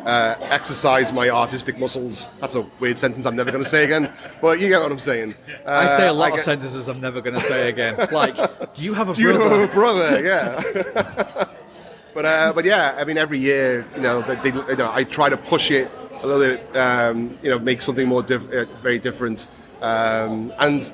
uh, 0.04 0.34
exercise 0.42 1.12
my 1.12 1.30
artistic 1.30 1.78
muscles. 1.78 2.28
That's 2.40 2.54
a 2.56 2.66
weird 2.78 2.98
sentence 2.98 3.24
I'm 3.24 3.36
never 3.36 3.50
going 3.50 3.64
to 3.64 3.68
say 3.68 3.84
again, 3.84 4.12
but 4.42 4.60
you 4.60 4.68
get 4.68 4.82
what 4.82 4.92
I'm 4.92 4.98
saying. 4.98 5.34
I 5.66 5.88
say 5.96 6.06
a 6.08 6.10
Uh, 6.10 6.14
lot 6.14 6.32
I 6.32 6.34
of 6.34 6.40
sentences 6.42 6.88
I'm 6.88 7.00
never 7.00 7.22
going 7.22 7.34
to 7.36 7.40
say 7.40 7.68
again. 7.70 7.96
Like, 8.12 8.36
do 8.74 8.82
you 8.82 8.92
have 8.94 9.08
a 9.08 9.14
do 9.14 9.22
you 9.22 9.32
brother? 9.32 9.48
have 9.60 9.70
a 9.70 9.72
brother? 9.72 10.22
Yeah. 10.22 11.44
but 12.14 12.24
uh, 12.26 12.52
but 12.54 12.64
yeah, 12.64 12.96
I 12.98 13.04
mean, 13.04 13.16
every 13.18 13.38
year, 13.38 13.86
you 13.96 14.02
know, 14.02 14.22
they, 14.22 14.36
they, 14.50 14.56
you 14.70 14.76
know, 14.76 14.90
I 14.92 15.04
try 15.04 15.28
to 15.30 15.36
push 15.36 15.70
it 15.70 15.90
a 16.24 16.26
little 16.26 16.56
bit, 16.56 16.76
um, 16.76 17.36
you 17.42 17.50
know, 17.50 17.58
make 17.58 17.80
something 17.80 18.08
more 18.08 18.22
diff- 18.22 18.50
uh, 18.52 18.64
very 18.82 18.98
different. 18.98 19.46
Um, 19.82 20.52
and 20.58 20.90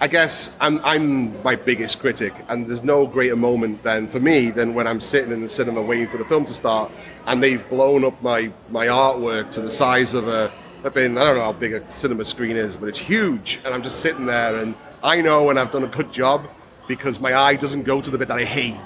I 0.00 0.08
guess 0.08 0.56
I'm, 0.60 0.80
I'm 0.82 1.42
my 1.42 1.54
biggest 1.56 2.00
critic, 2.00 2.32
and 2.48 2.66
there's 2.66 2.82
no 2.82 3.06
greater 3.06 3.36
moment 3.36 3.82
than 3.82 4.08
for 4.08 4.18
me 4.18 4.50
than 4.50 4.72
when 4.74 4.86
I'm 4.86 5.00
sitting 5.00 5.32
in 5.32 5.42
the 5.42 5.48
cinema 5.48 5.82
waiting 5.82 6.08
for 6.08 6.16
the 6.16 6.24
film 6.24 6.44
to 6.46 6.54
start, 6.54 6.90
and 7.26 7.42
they've 7.42 7.68
blown 7.68 8.04
up 8.04 8.20
my 8.22 8.50
my 8.70 8.86
artwork 8.86 9.50
to 9.50 9.60
the 9.60 9.70
size 9.70 10.14
of 10.14 10.28
a 10.28 10.50
been 10.94 11.18
I 11.18 11.24
don't 11.24 11.36
know 11.36 11.44
how 11.44 11.52
big 11.52 11.74
a 11.74 11.90
cinema 11.90 12.24
screen 12.24 12.56
is, 12.56 12.78
but 12.78 12.88
it's 12.88 12.98
huge, 12.98 13.60
and 13.64 13.74
I'm 13.74 13.82
just 13.82 14.00
sitting 14.00 14.24
there, 14.24 14.56
and 14.56 14.74
I 15.02 15.20
know 15.20 15.44
when 15.44 15.58
I've 15.58 15.70
done 15.70 15.84
a 15.84 15.88
good 15.88 16.10
job 16.10 16.48
because 16.88 17.20
my 17.20 17.34
eye 17.34 17.56
doesn't 17.56 17.82
go 17.82 18.00
to 18.00 18.10
the 18.10 18.16
bit 18.16 18.28
that 18.28 18.38
I 18.38 18.44
hate. 18.44 18.80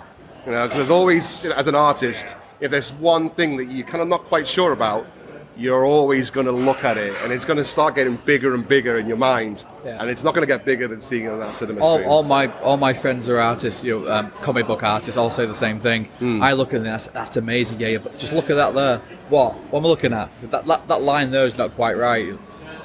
You 0.45 0.53
know, 0.53 0.65
because 0.65 0.77
there's 0.77 0.91
always, 0.91 1.45
you 1.45 1.51
know, 1.51 1.57
as 1.57 1.69
an 1.69 1.75
artist, 1.77 2.37
if 2.61 2.71
there's 2.71 2.93
one 2.93 3.31
thing 3.31 3.57
that 3.57 3.67
you're 3.67 3.87
kind 3.87 4.03
of 4.03 4.09
not 4.09 4.25
quite 4.25 4.47
sure 4.47 4.73
about, 4.73 5.07
you're 5.57 5.85
always 5.85 6.31
going 6.31 6.47
to 6.47 6.53
look 6.53 6.85
at 6.85 6.97
it, 6.97 7.15
and 7.23 7.33
it's 7.33 7.45
going 7.45 7.57
to 7.59 7.65
start 7.65 7.95
getting 7.95 8.17
bigger 8.17 8.55
and 8.55 8.67
bigger 8.67 8.99
in 8.99 9.07
your 9.07 9.17
mind, 9.17 9.65
Yeah. 9.85 9.99
and 10.01 10.11
it's 10.11 10.25
not 10.25 10.35
going 10.35 10.43
to 10.47 10.53
get 10.53 10.65
bigger 10.65 10.89
than 10.89 11.01
seeing 11.01 11.27
it 11.27 11.29
on 11.29 11.39
that 11.41 11.55
cinema 11.55 11.81
all, 11.81 11.97
screen. 11.97 12.09
all 12.09 12.23
my 12.23 12.47
all 12.63 12.77
my 12.77 12.93
friends 12.93 13.29
are 13.29 13.39
artists, 13.39 13.85
you 13.85 14.01
know, 14.01 14.11
um, 14.13 14.31
comic 14.41 14.67
book 14.67 14.83
artists, 14.83 15.17
all 15.17 15.31
say 15.31 15.47
the 15.47 15.55
same 15.55 15.79
thing. 15.81 16.07
Hmm. 16.19 16.43
I 16.43 16.53
look 16.55 16.75
at 16.75 16.81
it 16.81 16.85
that's, 16.85 17.07
that's 17.09 17.37
amazing, 17.37 17.81
yeah, 17.81 17.89
yeah, 17.89 17.99
but 17.99 18.19
just 18.19 18.33
look 18.33 18.51
at 18.51 18.55
that 18.57 18.75
there. 18.75 18.99
What? 19.29 19.55
What 19.71 19.79
am 19.81 19.87
I 19.87 19.89
looking 19.89 20.13
at? 20.13 20.29
That 20.51 20.67
that, 20.67 20.89
that 20.89 21.03
line 21.03 21.31
there 21.31 21.47
is 21.47 21.57
not 21.57 21.75
quite 21.75 21.97
right. 21.97 22.39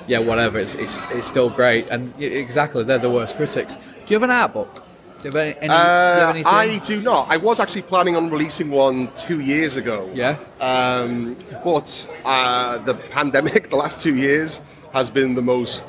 Yeah, 0.08 0.20
whatever. 0.20 0.58
It's, 0.58 0.74
it's, 0.74 1.06
it's 1.12 1.28
still 1.28 1.50
great, 1.52 1.88
and 1.90 2.20
exactly, 2.22 2.84
they're 2.84 2.98
the 2.98 3.12
worst 3.12 3.38
critics. 3.38 3.76
Do 3.76 3.82
you 4.08 4.16
have 4.16 4.24
an 4.24 4.32
art 4.32 4.54
book? 4.54 4.84
Do 5.22 5.28
you 5.28 5.32
have 5.32 5.36
any? 5.36 5.56
any 5.56 5.60
do 5.60 5.64
you 5.66 5.70
have 5.70 6.28
Uh, 6.28 6.30
anything? 6.30 6.46
I 6.46 6.78
do 6.80 7.02
not. 7.02 7.28
I 7.30 7.38
was 7.38 7.60
actually 7.60 7.82
planning 7.84 8.16
on 8.16 8.30
releasing 8.30 8.70
one 8.72 9.10
two 9.18 9.40
years 9.42 9.76
ago. 9.78 10.10
Yeah. 10.14 10.38
Um, 10.62 11.36
but 11.64 12.08
uh, 12.26 12.78
the 12.80 12.94
pandemic, 12.94 13.70
the 13.76 13.76
last 13.76 14.00
two 14.00 14.16
years, 14.16 14.62
has 14.94 15.10
been 15.10 15.36
the 15.36 15.42
most, 15.42 15.84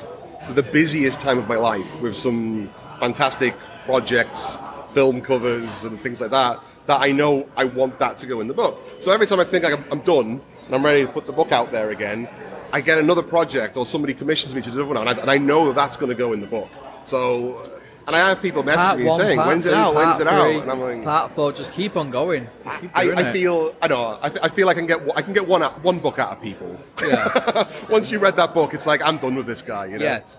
the 0.49 0.63
busiest 0.63 1.21
time 1.21 1.37
of 1.39 1.47
my 1.47 1.55
life 1.55 2.01
with 2.01 2.15
some 2.15 2.69
fantastic 2.99 3.55
projects, 3.85 4.59
film 4.93 5.21
covers, 5.21 5.85
and 5.85 5.99
things 5.99 6.19
like 6.21 6.31
that. 6.31 6.59
That 6.87 6.99
I 6.99 7.11
know 7.11 7.47
I 7.55 7.63
want 7.65 7.99
that 7.99 8.17
to 8.17 8.25
go 8.25 8.41
in 8.41 8.47
the 8.47 8.53
book. 8.53 8.77
So 8.99 9.11
every 9.11 9.27
time 9.27 9.39
I 9.39 9.45
think 9.45 9.63
I'm, 9.63 9.85
I'm 9.91 10.01
done 10.01 10.41
and 10.65 10.75
I'm 10.75 10.83
ready 10.83 11.05
to 11.05 11.11
put 11.11 11.25
the 11.25 11.31
book 11.33 11.51
out 11.51 11.71
there 11.71 11.91
again, 11.91 12.27
I 12.73 12.81
get 12.81 12.97
another 12.97 13.21
project 13.21 13.77
or 13.77 13.85
somebody 13.85 14.13
commissions 14.13 14.53
me 14.55 14.61
to 14.61 14.71
do 14.71 14.85
one, 14.85 14.97
and 14.97 15.07
I, 15.09 15.13
and 15.13 15.31
I 15.31 15.37
know 15.37 15.67
that 15.67 15.75
that's 15.75 15.95
going 15.95 16.09
to 16.09 16.15
go 16.15 16.33
in 16.33 16.41
the 16.41 16.47
book. 16.47 16.69
So. 17.05 17.77
And 18.13 18.21
I 18.21 18.29
have 18.29 18.41
people 18.41 18.63
messaging 18.63 18.97
me 18.99 19.05
one, 19.05 19.17
saying, 19.19 19.37
part 19.37 19.47
"When's 19.47 19.65
it 19.65 19.73
out? 19.73 19.95
When's 19.95 20.17
part 20.17 20.21
it 20.21 20.27
out?" 20.27 20.43
three, 20.45 20.59
And 20.59 20.71
I'm 20.71 20.79
like, 20.79 21.03
part 21.03 21.31
four. 21.31 21.51
Just 21.51 21.71
keep 21.73 21.95
on 21.97 22.11
going. 22.11 22.47
Just 22.63 22.81
keep 22.81 22.91
I, 22.93 23.03
doing 23.05 23.17
I 23.17 23.29
it. 23.29 23.33
feel 23.33 23.75
I 23.81 23.87
know 23.87 24.19
I, 24.21 24.29
th- 24.29 24.41
I 24.43 24.49
feel 24.49 24.69
I 24.69 24.73
can 24.73 24.85
get 24.85 24.99
I 25.15 25.21
can 25.21 25.33
get 25.33 25.47
one 25.47 25.63
out, 25.63 25.83
one 25.83 25.99
book 25.99 26.19
out 26.19 26.31
of 26.31 26.41
people. 26.41 26.79
Yeah. 27.05 27.67
Once 27.89 28.11
you 28.11 28.19
read 28.19 28.35
that 28.37 28.53
book, 28.53 28.73
it's 28.73 28.85
like 28.87 29.01
I'm 29.03 29.17
done 29.17 29.35
with 29.35 29.47
this 29.47 29.61
guy. 29.61 29.85
You 29.87 29.97
know. 29.99 30.05
Yeah. 30.05 30.21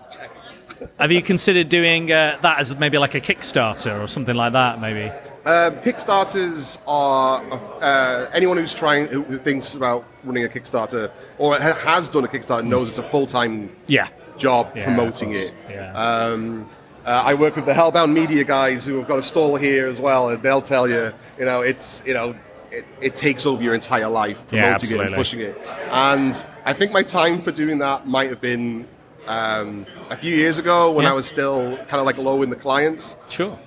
Have 0.99 1.13
you 1.13 1.21
considered 1.21 1.69
doing 1.69 2.11
uh, 2.11 2.37
that 2.41 2.59
as 2.59 2.75
maybe 2.77 2.97
like 2.97 3.15
a 3.15 3.21
Kickstarter 3.21 4.01
or 4.01 4.07
something 4.07 4.35
like 4.35 4.51
that? 4.53 4.81
Maybe. 4.81 5.07
Um, 5.45 5.75
Kickstarters 5.77 6.81
are 6.87 7.41
uh, 7.81 8.29
anyone 8.33 8.57
who's 8.57 8.73
trying 8.75 9.07
who, 9.07 9.23
who 9.23 9.37
thinks 9.37 9.75
about 9.75 10.03
running 10.25 10.43
a 10.43 10.49
Kickstarter 10.49 11.09
or 11.37 11.57
has 11.59 12.09
done 12.09 12.25
a 12.25 12.27
Kickstarter 12.27 12.65
knows 12.65 12.89
it's 12.89 12.97
a 12.97 13.03
full 13.03 13.27
time 13.27 13.73
Yeah. 13.87 14.09
job 14.37 14.71
Yeah, 14.75 14.83
promoting 14.85 15.33
it. 15.33 15.53
Yeah. 15.69 15.93
Um, 15.93 16.69
uh, 17.05 17.23
I 17.25 17.33
work 17.33 17.55
with 17.55 17.65
the 17.65 17.73
Hellbound 17.73 18.13
Media 18.13 18.43
guys 18.43 18.85
who 18.85 18.97
have 18.99 19.07
got 19.07 19.19
a 19.19 19.21
stall 19.21 19.55
here 19.55 19.87
as 19.87 19.99
well, 19.99 20.29
and 20.29 20.41
they'll 20.41 20.61
tell 20.61 20.87
you, 20.89 21.11
you 21.37 21.45
know, 21.45 21.61
it's 21.61 22.05
you 22.07 22.13
know, 22.13 22.35
it, 22.71 22.85
it 23.01 23.15
takes 23.15 23.45
over 23.45 23.61
your 23.61 23.75
entire 23.75 24.09
life 24.09 24.43
Yeah, 24.51 24.77
promoting 24.77 24.99
it 24.99 25.05
and 25.07 25.15
pushing 25.15 25.39
it. 25.41 25.57
And 25.91 26.45
I 26.65 26.73
think 26.73 26.91
my 26.91 27.03
time 27.03 27.39
for 27.39 27.51
doing 27.51 27.77
that 27.79 28.07
might 28.07 28.29
have 28.29 28.41
been 28.41 28.87
um, 29.27 29.85
a 30.09 30.15
few 30.15 30.35
years 30.35 30.57
ago 30.59 30.91
when 30.91 31.03
Yeah. 31.03 31.11
I 31.11 31.13
was 31.13 31.25
still 31.25 31.77
kind 31.77 31.95
of 31.99 32.05
like 32.05 32.17
low 32.17 32.41
in 32.41 32.49
the 32.49 32.55
clients. 32.55 33.15
Sure. 33.29 33.57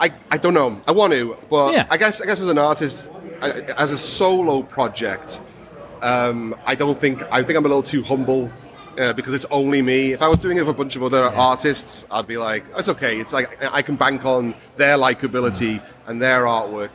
I, 0.00 0.10
I 0.30 0.36
don't 0.38 0.54
know. 0.54 0.80
I 0.86 0.92
want 0.92 1.12
to, 1.12 1.36
but 1.50 1.72
Yeah. 1.74 1.86
I 1.90 1.96
guess 1.96 2.20
I 2.20 2.26
guess 2.26 2.40
as 2.40 2.48
an 2.48 2.58
artist, 2.58 3.10
I, 3.42 3.50
as 3.76 3.90
a 3.92 3.98
solo 3.98 4.62
project, 4.62 5.40
um, 6.02 6.54
I 6.66 6.74
don't 6.74 7.00
think 7.00 7.22
I 7.30 7.42
think 7.42 7.56
I'm 7.58 7.64
a 7.64 7.68
little 7.68 7.82
too 7.82 8.02
humble 8.02 8.50
uh, 8.98 9.12
because 9.12 9.34
it's 9.34 9.46
only 9.50 9.82
me. 9.82 10.12
If 10.12 10.22
I 10.22 10.28
was 10.28 10.38
doing 10.38 10.56
it 10.58 10.62
with 10.62 10.70
a 10.70 10.78
bunch 10.78 10.96
of 10.96 11.02
other 11.02 11.24
artists, 11.24 12.06
I'd 12.10 12.26
be 12.26 12.36
like, 12.36 12.64
it's 12.76 12.88
okay. 12.88 13.18
It's 13.18 13.32
like 13.32 13.62
I 13.72 13.82
can 13.82 13.96
bank 13.96 14.24
on 14.24 14.54
their 14.76 14.96
likability 14.98 15.82
and 16.06 16.20
their 16.20 16.42
artwork. 16.44 16.90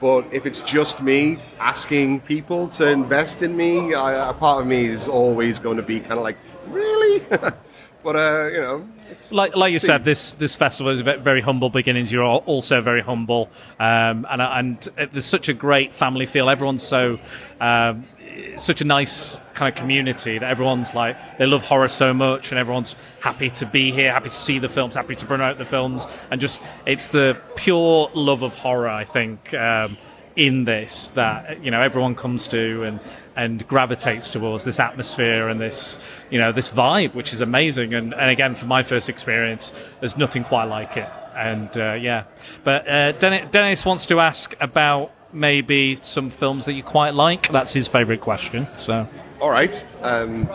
But 0.00 0.26
if 0.32 0.46
it's 0.46 0.62
just 0.62 1.02
me 1.02 1.38
asking 1.58 2.20
people 2.20 2.68
to 2.68 2.88
invest 2.88 3.42
in 3.42 3.56
me, 3.56 3.94
I, 3.94 4.30
a 4.30 4.32
part 4.32 4.60
of 4.62 4.66
me 4.68 4.84
is 4.86 5.08
always 5.08 5.58
going 5.58 5.76
to 5.76 5.82
be 5.82 5.98
kind 5.98 6.12
of 6.14 6.22
like, 6.22 6.36
really? 6.68 7.20
but 8.04 8.14
uh, 8.16 8.48
you 8.52 8.60
know, 8.60 8.88
Like, 9.32 9.56
like 9.56 9.72
you 9.72 9.80
see. 9.80 9.88
said, 9.88 10.04
this 10.04 10.34
this 10.34 10.54
festival 10.54 10.92
is 10.92 11.00
very 11.00 11.40
humble 11.40 11.68
beginnings. 11.68 12.12
You're 12.12 12.24
al- 12.24 12.44
also 12.46 12.80
very 12.80 13.02
humble, 13.02 13.50
um, 13.80 14.24
and 14.30 14.40
and 14.40 14.78
there's 15.12 15.24
such 15.24 15.48
a 15.48 15.54
great 15.54 15.92
family 15.94 16.26
feel. 16.26 16.48
Everyone's 16.48 16.84
so 16.84 17.18
um, 17.60 18.06
it's 18.38 18.64
such 18.64 18.80
a 18.80 18.84
nice 18.84 19.36
kind 19.54 19.72
of 19.72 19.78
community 19.78 20.38
that 20.38 20.48
everyone's 20.48 20.94
like 20.94 21.38
they 21.38 21.46
love 21.46 21.62
horror 21.62 21.88
so 21.88 22.14
much, 22.14 22.52
and 22.52 22.58
everyone's 22.58 22.94
happy 23.20 23.50
to 23.50 23.66
be 23.66 23.90
here, 23.90 24.12
happy 24.12 24.28
to 24.28 24.34
see 24.34 24.58
the 24.58 24.68
films, 24.68 24.94
happy 24.94 25.16
to 25.16 25.26
promote 25.26 25.58
the 25.58 25.64
films, 25.64 26.06
and 26.30 26.40
just 26.40 26.62
it's 26.86 27.08
the 27.08 27.36
pure 27.56 28.10
love 28.14 28.42
of 28.42 28.54
horror. 28.54 28.88
I 28.88 29.04
think. 29.04 29.52
Um, 29.54 29.98
in 30.36 30.64
this 30.64 31.08
that 31.10 31.64
you 31.64 31.70
know 31.72 31.82
everyone 31.82 32.14
comes 32.14 32.46
to 32.46 32.84
and 32.84 33.00
and 33.34 33.66
gravitates 33.66 34.28
towards 34.28 34.62
this 34.62 34.78
atmosphere 34.78 35.48
and 35.48 35.60
this 35.60 35.98
you 36.30 36.38
know 36.38 36.52
this 36.52 36.68
vibe 36.68 37.12
which 37.12 37.34
is 37.34 37.40
amazing 37.40 37.92
and, 37.92 38.14
and 38.14 38.30
again 38.30 38.54
from 38.54 38.68
my 38.68 38.84
first 38.84 39.08
experience 39.08 39.72
there's 39.98 40.16
nothing 40.16 40.44
quite 40.44 40.66
like 40.66 40.96
it 40.96 41.08
and 41.34 41.76
uh, 41.76 41.92
yeah 41.94 42.22
but 42.62 42.88
uh, 42.88 43.10
Dennis 43.10 43.84
wants 43.84 44.06
to 44.06 44.20
ask 44.20 44.54
about 44.60 45.10
maybe 45.32 45.98
some 46.02 46.30
films 46.30 46.64
that 46.64 46.72
you 46.72 46.82
quite 46.82 47.14
like 47.14 47.48
that's 47.48 47.72
his 47.72 47.86
favorite 47.86 48.20
question 48.20 48.66
so 48.74 49.06
All 49.40 49.50
right. 49.50 49.86
Um, 50.02 50.46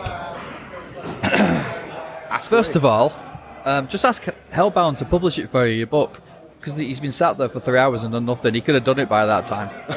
First 2.42 2.76
of 2.76 2.84
all, 2.84 3.12
um, 3.64 3.88
just 3.88 4.04
ask 4.04 4.22
Hellbound 4.50 4.98
to 4.98 5.04
publish 5.06 5.38
it 5.38 5.48
for 5.48 5.66
you, 5.66 5.76
your 5.76 5.86
book, 5.86 6.20
because 6.60 6.76
he's 6.76 7.00
been 7.00 7.12
sat 7.12 7.38
there 7.38 7.48
for 7.48 7.60
three 7.60 7.78
hours 7.78 8.02
and 8.02 8.12
done 8.12 8.26
nothing. 8.26 8.54
He 8.54 8.60
could 8.60 8.74
have 8.74 8.84
done 8.84 8.98
it 8.98 9.08
by 9.08 9.24
that 9.24 9.46
time. 9.46 9.68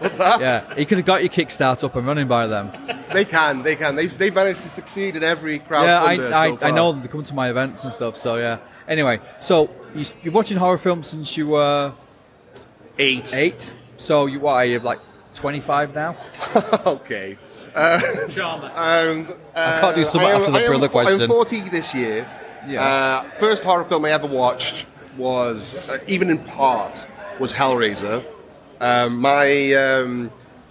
what's 0.00 0.18
that? 0.18 0.40
Yeah, 0.40 0.74
he 0.74 0.84
could 0.84 0.98
have 0.98 1.06
got 1.06 1.22
your 1.22 1.30
Kickstart 1.30 1.82
up 1.82 1.96
and 1.96 2.06
running 2.06 2.28
by 2.28 2.46
then. 2.46 2.70
They 3.12 3.24
can, 3.24 3.62
they 3.62 3.74
can. 3.74 3.96
They, 3.96 4.06
they've 4.06 4.34
managed 4.34 4.60
to 4.62 4.68
succeed 4.68 5.16
in 5.16 5.24
every 5.24 5.58
crowd. 5.58 5.84
yeah, 5.84 6.02
I, 6.02 6.16
so 6.16 6.58
I, 6.62 6.68
I 6.68 6.70
know 6.70 6.92
them. 6.92 7.02
They 7.02 7.08
come 7.08 7.24
to 7.24 7.34
my 7.34 7.50
events 7.50 7.82
and 7.84 7.92
stuff. 7.92 8.16
So 8.16 8.36
yeah. 8.36 8.58
Anyway, 8.86 9.20
so 9.40 9.70
you, 9.94 10.04
you're 10.22 10.32
watching 10.32 10.56
horror 10.58 10.78
films 10.78 11.08
since 11.08 11.36
you 11.36 11.48
were 11.48 11.92
eight. 12.98 13.34
Eight. 13.36 13.74
So 13.98 14.26
you 14.26 14.40
what? 14.40 14.54
Are 14.54 14.64
you 14.64 14.78
like 14.78 15.00
25 15.34 15.94
now? 15.94 16.16
okay. 16.86 17.36
Uh, 17.74 18.00
um, 18.02 19.28
I 19.54 19.80
can't 19.80 19.94
do 19.94 20.00
uh, 20.00 20.04
something 20.04 20.28
am- 20.30 20.40
after 20.40 20.52
the 20.52 20.58
I 20.58 20.66
brother 20.66 20.88
question. 20.88 21.22
I'm 21.22 21.28
40 21.28 21.68
this 21.68 21.94
year. 21.94 22.28
Yeah. 22.66 22.82
Uh, 22.82 23.22
first 23.38 23.64
horror 23.64 23.84
film 23.84 24.04
I 24.04 24.10
ever 24.10 24.26
watched 24.26 24.86
was, 25.16 25.76
uh, 25.88 25.98
even 26.06 26.30
in 26.30 26.38
part, 26.38 27.06
was 27.38 27.52
Hellraiser. 27.52 28.24
Um, 28.80 29.20
my, 29.20 29.72
um, 29.74 30.30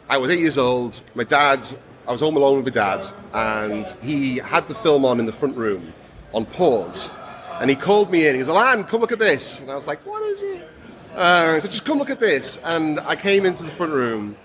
I 0.10 0.18
was 0.18 0.32
eight 0.32 0.40
years 0.40 0.58
old. 0.58 1.02
My 1.16 1.24
dad, 1.24 1.66
I 2.08 2.12
was 2.12 2.22
home 2.22 2.38
alone 2.38 2.64
with 2.64 2.76
my 2.76 2.82
dad, 2.82 3.06
and 3.34 3.86
he 4.02 4.38
had 4.38 4.68
the 4.68 4.76
film 4.76 5.06
on 5.06 5.20
in 5.20 5.26
the 5.26 5.34
front 5.34 5.56
room 5.58 5.94
on 6.34 6.46
pause. 6.46 7.12
And 7.60 7.70
he 7.70 7.76
called 7.76 8.12
me 8.12 8.28
in. 8.28 8.36
He 8.36 8.40
goes, 8.40 8.50
Alan, 8.50 8.84
come 8.84 9.02
look 9.02 9.12
at 9.12 9.20
this. 9.20 9.62
And 9.62 9.72
I 9.72 9.76
was 9.76 9.88
like, 9.88 10.06
what 10.06 10.22
is 10.24 10.42
it? 10.42 10.70
Uh, 11.18 11.60
said, 11.60 11.72
just 11.72 11.84
come 11.84 11.98
look 11.98 12.12
at 12.12 12.20
this. 12.20 12.64
And 12.64 13.00
I 13.00 13.16
came 13.16 13.48
into 13.48 13.64
the 13.64 13.72
front 13.72 13.92
room, 13.92 14.36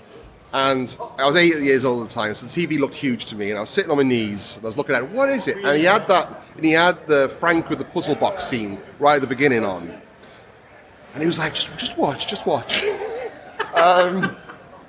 and 0.54 0.96
I 1.18 1.26
was 1.26 1.36
eight 1.36 1.54
years 1.62 1.84
old 1.84 2.02
at 2.02 2.08
the 2.08 2.14
time, 2.14 2.32
so 2.32 2.46
the 2.46 2.66
TV 2.66 2.80
looked 2.80 2.94
huge 2.94 3.26
to 3.26 3.36
me. 3.36 3.50
And 3.50 3.58
I 3.58 3.60
was 3.60 3.68
sitting 3.68 3.90
on 3.90 3.98
my 3.98 4.02
knees, 4.02 4.56
and 4.56 4.64
I 4.64 4.68
was 4.68 4.78
looking 4.78 4.94
at 4.94 5.02
it. 5.02 5.10
What 5.10 5.28
is 5.28 5.48
it? 5.48 5.58
And 5.58 5.78
he 5.78 5.84
had 5.84 6.08
that, 6.08 6.42
and 6.56 6.64
he 6.64 6.72
had 6.72 7.06
the 7.06 7.28
Frank 7.28 7.68
with 7.68 7.78
the 7.78 7.84
puzzle 7.84 8.14
box 8.14 8.44
scene 8.44 8.78
right 8.98 9.16
at 9.16 9.20
the 9.20 9.26
beginning 9.26 9.66
on. 9.66 9.82
And 11.12 11.22
he 11.22 11.26
was 11.26 11.38
like, 11.38 11.52
just, 11.52 11.78
just 11.78 11.98
watch, 11.98 12.26
just 12.26 12.46
watch. 12.46 12.82
um, 13.74 14.34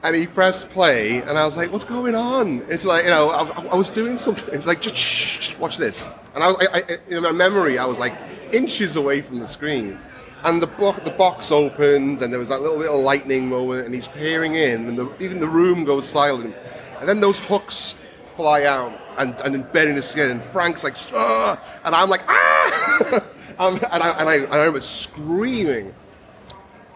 and 0.03 0.15
he 0.15 0.25
pressed 0.25 0.69
play, 0.69 1.21
and 1.21 1.37
I 1.37 1.43
was 1.43 1.57
like, 1.57 1.71
"What's 1.71 1.85
going 1.85 2.13
on?" 2.13 2.65
It's 2.69 2.85
like 2.85 3.05
you 3.05 3.09
know, 3.09 3.29
I, 3.29 3.43
I 3.67 3.75
was 3.75 3.89
doing 3.89 4.17
something. 4.17 4.53
It's 4.53 4.67
like, 4.67 4.81
just 4.81 4.97
shh, 4.97 5.39
shh, 5.39 5.57
watch 5.57 5.77
this. 5.77 6.05
And 6.35 6.43
I, 6.43 6.49
I, 6.49 6.65
I, 6.73 6.97
in 7.07 7.23
my 7.23 7.31
memory, 7.31 7.77
I 7.77 7.85
was 7.85 7.99
like 7.99 8.13
inches 8.51 8.97
away 8.97 9.21
from 9.21 9.39
the 9.39 9.47
screen, 9.47 9.97
and 10.43 10.61
the 10.61 10.67
the 11.03 11.11
box 11.17 11.51
opened, 11.51 12.21
and 12.21 12.31
there 12.31 12.39
was 12.39 12.49
that 12.49 12.61
little 12.61 12.77
bit 12.77 12.89
of 12.89 12.99
lightning 12.99 13.47
moment, 13.47 13.85
and 13.85 13.95
he's 13.95 14.07
peering 14.07 14.55
in, 14.55 14.87
and 14.87 14.97
the, 14.97 15.09
even 15.19 15.39
the 15.39 15.47
room 15.47 15.83
goes 15.85 16.07
silent, 16.07 16.55
and 16.99 17.07
then 17.07 17.19
those 17.19 17.39
hooks 17.39 17.95
fly 18.25 18.65
out 18.65 18.99
and, 19.17 19.39
and 19.41 19.55
embed 19.55 19.87
in 19.87 19.95
his 19.95 20.05
skin, 20.05 20.31
and 20.31 20.41
Frank's 20.41 20.83
like, 20.83 20.95
"Ah!" 21.13 21.59
and 21.85 21.95
I'm 21.95 22.09
like, 22.09 22.21
ah, 22.27 23.23
um, 23.59 23.75
and, 23.75 24.03
I, 24.03 24.09
and, 24.19 24.29
I, 24.29 24.35
and 24.35 24.53
I 24.53 24.57
remember 24.57 24.81
screaming. 24.81 25.93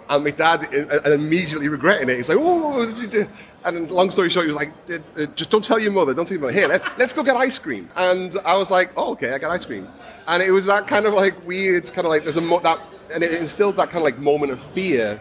And 0.10 0.24
my 0.24 0.32
dad 0.32 0.74
uh, 0.74 1.00
uh, 1.06 1.12
immediately 1.12 1.68
regretting 1.68 2.10
it. 2.10 2.16
He's 2.16 2.30
like, 2.30 2.38
"Oh, 2.40 2.70
what 2.70 2.88
did 2.88 2.98
you 2.98 3.08
do?" 3.08 3.28
And 3.66 3.92
long 3.92 4.10
story 4.10 4.30
short, 4.30 4.46
he 4.46 4.54
was 4.54 4.56
like, 4.56 4.72
"Uh, 4.90 5.26
"Just 5.36 5.50
don't 5.50 5.64
tell 5.64 5.80
your 5.80 5.92
mother. 5.92 6.14
Don't 6.14 6.26
tell 6.26 6.36
your 6.36 6.48
mother. 6.48 6.54
Here, 6.58 6.68
let, 6.70 6.98
let's 6.98 7.12
go 7.12 7.24
get 7.24 7.36
ice 7.36 7.60
cream." 7.60 7.90
And 7.98 8.34
I 8.46 8.56
was 8.56 8.72
like, 8.72 8.92
"Oh, 8.96 9.12
okay, 9.12 9.34
I 9.34 9.38
got 9.38 9.52
ice 9.52 9.66
cream." 9.66 9.90
And 10.28 10.42
it 10.42 10.52
was 10.52 10.66
that 10.68 10.88
kind 10.88 11.06
of 11.06 11.14
like 11.14 11.46
weird, 11.46 11.92
kind 11.92 12.06
of 12.06 12.12
like 12.12 12.24
there's 12.24 12.38
a 12.38 12.42
mo- 12.42 12.62
that, 12.62 12.80
and 13.14 13.24
it 13.24 13.34
instilled 13.34 13.78
that 13.78 13.90
kind 13.90 13.98
of 13.98 14.04
like 14.04 14.18
moment 14.20 14.52
of 14.52 14.60
fear 14.60 15.20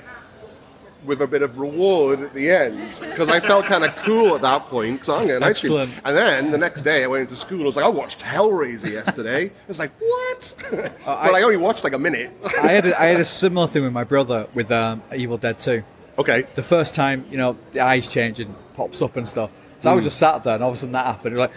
with 1.05 1.21
a 1.21 1.27
bit 1.27 1.41
of 1.43 1.57
reward 1.59 2.21
at 2.21 2.35
the 2.35 2.51
end 2.51 2.99
because 3.01 3.29
I 3.29 3.39
felt 3.39 3.67
kind 3.67 3.85
of 3.85 3.95
cool 3.97 4.35
at 4.35 4.43
that 4.43 4.63
point 4.63 4.95
because 4.95 5.09
I'm 5.09 5.27
getting 5.29 5.43
ice 5.45 5.61
cream. 5.61 5.89
And 6.05 6.17
then 6.17 6.51
the 6.51 6.59
next 6.59 6.81
day 6.81 7.05
I 7.05 7.07
went 7.07 7.21
into 7.23 7.37
school. 7.37 7.61
I 7.63 7.65
was 7.65 7.77
like, 7.77 7.85
I 7.85 7.89
watched 7.89 8.21
Hellraiser 8.21 8.91
yesterday. 8.91 9.53
It's 9.69 9.79
like 9.79 9.93
what? 10.01 10.55
but 11.05 11.07
I, 11.07 11.43
only 11.43 11.57
watched 11.59 11.85
like 11.85 11.93
a 11.93 11.99
minute. 11.99 12.33
I 12.61 12.69
had 12.69 12.87
a, 12.87 13.01
I 13.01 13.05
had 13.07 13.21
a 13.21 13.25
similar 13.43 13.69
thing 13.69 13.85
with 13.85 13.93
my 13.93 14.03
brother 14.05 14.49
with 14.53 14.73
um, 14.73 15.03
Evil 15.15 15.39
Dead 15.39 15.61
2. 15.61 15.83
Okay. 16.19 16.45
The 16.57 16.63
first 16.63 16.95
time, 16.97 17.25
you 17.31 17.37
know, 17.39 17.57
the 17.73 17.81
eyes 17.81 18.09
change 18.09 18.41
and 18.41 18.53
pops 18.75 19.01
up 19.01 19.17
and 19.17 19.29
stuff. 19.29 19.51
So 19.79 19.91
I 19.91 19.95
was 19.95 20.03
Mm. 20.03 20.07
just 20.07 20.19
sat 20.19 20.43
there, 20.43 20.55
and 20.55 20.65
all 20.65 20.71
of 20.71 20.77
a 20.77 20.79
sudden 20.79 20.93
that 20.95 21.05
happened. 21.07 21.33
You're 21.37 21.41
like, 21.47 21.53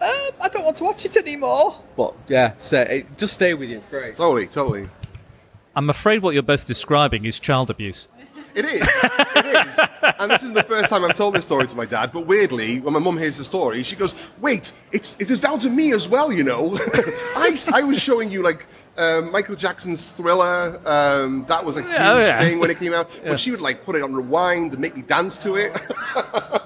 um, 0.00 0.30
I 0.40 0.48
don't 0.48 0.64
want 0.64 0.76
to 0.78 0.84
watch 0.84 1.04
it 1.04 1.16
anymore. 1.16 1.76
But 1.96 2.14
yeah, 2.28 2.54
so 2.58 2.80
it, 2.82 3.18
just 3.18 3.34
stay 3.34 3.54
with 3.54 3.68
you. 3.68 3.78
It's 3.78 3.86
great. 3.86 4.14
Totally, 4.14 4.46
totally. 4.46 4.88
I'm 5.76 5.88
afraid 5.90 6.22
what 6.22 6.34
you're 6.34 6.42
both 6.42 6.66
describing 6.66 7.24
is 7.24 7.38
child 7.38 7.70
abuse. 7.70 8.08
It 8.54 8.64
is. 8.64 8.80
It 8.82 9.66
is. 9.66 9.80
And 10.18 10.30
this 10.30 10.42
isn't 10.42 10.54
the 10.54 10.62
first 10.62 10.88
time 10.88 11.04
I've 11.04 11.14
told 11.16 11.34
this 11.34 11.44
story 11.44 11.66
to 11.66 11.76
my 11.76 11.86
dad. 11.86 12.10
But 12.12 12.26
weirdly, 12.26 12.80
when 12.80 12.92
my 12.94 13.00
mum 13.00 13.16
hears 13.18 13.38
the 13.38 13.44
story, 13.44 13.82
she 13.82 13.96
goes, 13.96 14.14
"Wait, 14.40 14.72
it's 14.92 15.16
it 15.20 15.30
is 15.30 15.40
down 15.40 15.58
to 15.60 15.70
me 15.70 15.92
as 15.92 16.08
well." 16.08 16.32
You 16.32 16.44
know, 16.44 16.76
I, 17.36 17.56
I 17.72 17.82
was 17.82 18.00
showing 18.00 18.30
you 18.30 18.42
like 18.42 18.66
um, 18.96 19.30
Michael 19.32 19.54
Jackson's 19.56 20.10
Thriller. 20.10 20.80
Um, 20.84 21.44
that 21.48 21.64
was 21.64 21.76
a 21.76 21.82
huge 21.82 21.92
Yeah, 21.92 22.12
oh, 22.12 22.20
yeah. 22.20 22.38
thing 22.40 22.58
when 22.58 22.70
it 22.70 22.78
came 22.78 22.92
out. 22.94 23.08
Yeah. 23.22 23.30
But 23.30 23.40
she 23.40 23.50
would 23.50 23.60
like 23.60 23.84
put 23.84 23.96
it 23.96 24.02
on 24.02 24.14
rewind 24.14 24.72
and 24.72 24.80
make 24.80 24.96
me 24.96 25.02
dance 25.02 25.36
to 25.38 25.56
it. 25.56 25.72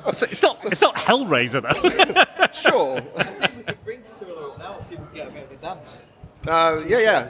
It's, 0.07 0.23
it's 0.23 0.43
not. 0.43 0.65
It's 0.67 0.81
not 0.83 0.95
Hellraiser 0.97 1.61
though. 1.63 2.47
sure. 2.53 3.01
Bring 3.85 4.01
Thriller 4.21 4.57
now, 4.59 4.79
see 4.81 4.95
if 4.95 5.01
we 5.01 5.07
can 5.07 5.15
get 5.17 5.29
a 5.29 5.31
bit 5.33 5.45
of 5.45 5.51
a 5.53 5.57
dance. 5.57 6.05
Uh, 6.47 6.83
yeah, 6.87 6.99
yeah. 6.99 7.29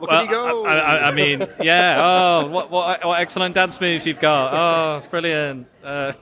Look 0.00 0.10
Well, 0.10 0.20
at 0.20 0.26
me 0.26 0.30
go. 0.32 0.66
I, 0.66 0.78
I, 0.78 1.08
I 1.10 1.14
mean, 1.14 1.46
yeah. 1.60 2.00
Oh, 2.02 2.48
what, 2.48 2.70
what, 2.70 3.04
what 3.04 3.20
excellent 3.20 3.54
dance 3.54 3.80
moves 3.80 4.06
you've 4.06 4.20
got. 4.20 4.52
Oh, 4.54 5.08
brilliant. 5.08 5.66
Uh, 5.82 6.12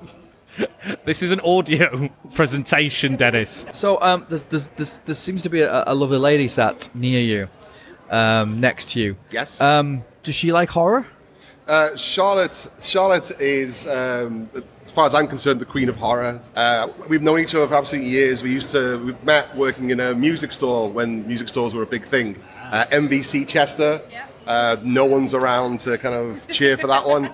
this 1.04 1.22
is 1.22 1.30
an 1.32 1.40
audio 1.40 2.08
presentation, 2.34 3.16
Dennis. 3.16 3.66
So 3.72 4.00
um, 4.00 4.24
there's, 4.28 4.42
there's, 4.42 4.68
there's, 4.68 4.98
there 5.04 5.14
seems 5.14 5.42
to 5.42 5.48
be 5.50 5.60
a, 5.62 5.84
a 5.86 5.94
lovely 5.94 6.18
lady 6.18 6.48
sat 6.48 6.88
near 6.94 7.20
you, 7.20 7.48
um, 8.10 8.60
next 8.60 8.90
to 8.90 9.00
you. 9.00 9.16
Yes. 9.30 9.60
Um, 9.60 10.02
does 10.22 10.34
she 10.34 10.52
like 10.52 10.70
horror? 10.70 11.06
Uh, 11.66 11.96
Charlotte, 11.96 12.68
Charlotte 12.80 13.32
is, 13.40 13.88
um, 13.88 14.48
as 14.84 14.92
far 14.92 15.04
as 15.06 15.14
I'm 15.16 15.26
concerned, 15.26 15.60
the 15.60 15.64
queen 15.64 15.88
of 15.88 15.96
horror. 15.96 16.40
Uh, 16.54 16.88
we've 17.08 17.22
known 17.22 17.40
each 17.40 17.56
other 17.56 17.66
for 17.66 17.74
absolutely 17.74 18.08
years. 18.08 18.42
We 18.44 18.52
used 18.52 18.70
to, 18.70 19.04
we 19.04 19.16
met 19.24 19.54
working 19.56 19.90
in 19.90 19.98
a 19.98 20.14
music 20.14 20.52
store 20.52 20.88
when 20.88 21.26
music 21.26 21.48
stores 21.48 21.74
were 21.74 21.82
a 21.82 21.86
big 21.86 22.06
thing. 22.06 22.40
Uh, 22.72 22.86
MVC 22.90 23.47
Chester. 23.47 24.01
Uh, 24.47 24.76
no 24.82 25.05
one's 25.05 25.34
around 25.34 25.80
to 25.80 25.98
kind 25.98 26.14
of 26.14 26.47
cheer 26.48 26.76
for 26.76 26.86
that 26.86 27.06
one. 27.06 27.32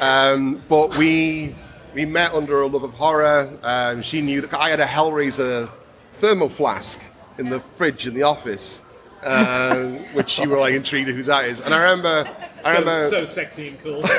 Um, 0.00 0.62
but 0.68 0.96
we 0.96 1.54
we 1.94 2.04
met 2.04 2.32
under 2.32 2.62
a 2.62 2.66
love 2.66 2.84
of 2.84 2.94
horror. 2.94 3.50
Um, 3.62 4.02
she 4.02 4.20
knew 4.20 4.40
that 4.40 4.54
I 4.54 4.70
had 4.70 4.80
a 4.80 4.86
Hellraiser 4.86 5.68
thermal 6.12 6.48
flask 6.48 7.00
in 7.38 7.48
the 7.48 7.60
fridge 7.60 8.06
in 8.06 8.14
the 8.14 8.24
office, 8.24 8.80
uh, 9.22 9.76
which 10.12 10.38
you 10.38 10.48
were 10.48 10.58
like 10.58 10.74
intrigued 10.74 11.08
who 11.08 11.22
that 11.24 11.46
is. 11.46 11.60
And 11.60 11.74
I 11.74 11.82
remember, 11.82 12.28
I 12.64 12.78
remember. 12.78 13.08
so 13.08 13.24
sexy 13.24 13.68
and 13.68 13.82
cool. 13.82 14.02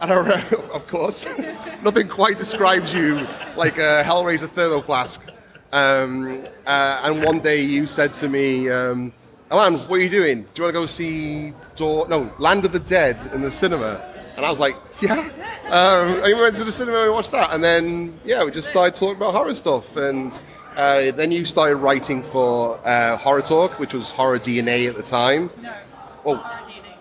And 0.00 0.10
I 0.10 0.14
remember, 0.14 0.56
of 0.72 0.86
course, 0.86 1.26
nothing 1.82 2.08
quite 2.08 2.38
describes 2.38 2.94
you 2.94 3.26
like 3.54 3.76
a 3.76 4.02
Hellraiser 4.02 4.48
thermal 4.48 4.80
flask. 4.80 5.28
Um, 5.72 6.42
uh, 6.66 7.02
and 7.04 7.22
one 7.22 7.40
day 7.40 7.60
you 7.60 7.86
said 7.86 8.14
to 8.14 8.28
me, 8.30 8.70
um, 8.70 9.12
Alan, 9.50 9.74
what 9.74 9.98
are 9.98 10.02
you 10.02 10.08
doing? 10.08 10.42
Do 10.42 10.48
you 10.56 10.62
want 10.64 10.74
to 10.74 10.80
go 10.80 10.86
see 10.86 11.52
Dawn, 11.74 12.08
no, 12.08 12.32
Land 12.38 12.64
of 12.64 12.72
the 12.72 12.78
Dead 12.78 13.24
in 13.34 13.42
the 13.42 13.50
cinema? 13.50 14.00
And 14.36 14.46
I 14.46 14.48
was 14.48 14.60
like, 14.60 14.76
yeah. 15.02 15.28
Um, 15.66 16.18
and 16.18 16.24
we 16.24 16.34
went 16.34 16.54
to 16.56 16.64
the 16.64 16.70
cinema 16.70 16.98
and 16.98 17.06
we 17.08 17.14
watched 17.14 17.32
that. 17.32 17.52
And 17.52 17.62
then, 17.62 18.18
yeah, 18.24 18.44
we 18.44 18.52
just 18.52 18.68
started 18.68 18.94
talking 18.94 19.16
about 19.16 19.34
horror 19.34 19.54
stuff. 19.56 19.96
And 19.96 20.40
uh, 20.76 21.10
then 21.10 21.32
you 21.32 21.44
started 21.44 21.76
writing 21.76 22.22
for 22.22 22.78
uh, 22.86 23.16
Horror 23.16 23.42
Talk, 23.42 23.80
which 23.80 23.92
was 23.92 24.12
Horror 24.12 24.38
DNA 24.38 24.88
at 24.88 24.94
the 24.94 25.02
time. 25.02 25.50
No. 25.60 25.74
Well, 26.22 26.60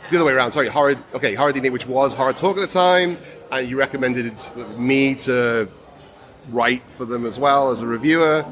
the 0.10 0.18
other 0.18 0.26
way 0.26 0.34
around. 0.34 0.52
Sorry, 0.54 0.70
horror. 0.70 0.96
Okay, 1.14 1.36
horror 1.36 1.54
DNA, 1.54 1.72
which 1.72 1.86
was 1.86 2.14
horror 2.14 2.34
talk 2.34 2.58
at 2.58 2.62
the 2.62 2.68
time, 2.68 3.18
and 3.52 3.70
you 3.70 3.78
recommended 3.78 4.34
me 4.78 5.14
to 5.16 5.70
write 6.50 6.82
for 6.82 7.06
them 7.06 7.26
as 7.26 7.38
well 7.38 7.70
as 7.70 7.82
a 7.82 7.86
reviewer. 7.86 8.46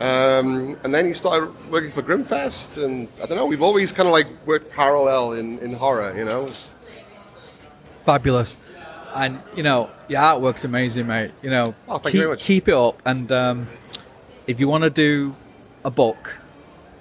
Um, 0.00 0.76
and 0.84 0.94
then 0.94 1.06
he 1.06 1.12
started 1.12 1.50
working 1.70 1.90
for 1.90 2.02
Grimmfest, 2.02 2.82
and 2.84 3.08
I 3.22 3.26
don't 3.26 3.36
know. 3.36 3.46
We've 3.46 3.62
always 3.62 3.90
kind 3.92 4.06
of 4.08 4.12
like 4.12 4.26
worked 4.46 4.70
parallel 4.70 5.32
in, 5.32 5.58
in 5.58 5.72
horror, 5.72 6.16
you 6.16 6.24
know. 6.24 6.50
Fabulous. 8.04 8.56
And 9.14 9.40
you 9.56 9.62
know, 9.62 9.90
your 10.08 10.20
artwork's 10.20 10.64
amazing, 10.64 11.06
mate. 11.06 11.32
You 11.42 11.50
know, 11.50 11.74
Oh, 11.88 11.98
thank 11.98 12.04
keep, 12.12 12.14
you 12.14 12.20
very 12.20 12.30
much. 12.32 12.44
keep 12.44 12.68
it 12.68 12.74
up. 12.74 13.00
And 13.04 13.30
um, 13.32 13.68
if 14.46 14.60
you 14.60 14.68
want 14.68 14.84
to 14.84 14.90
do 14.90 15.34
a 15.84 15.90
book, 15.90 16.36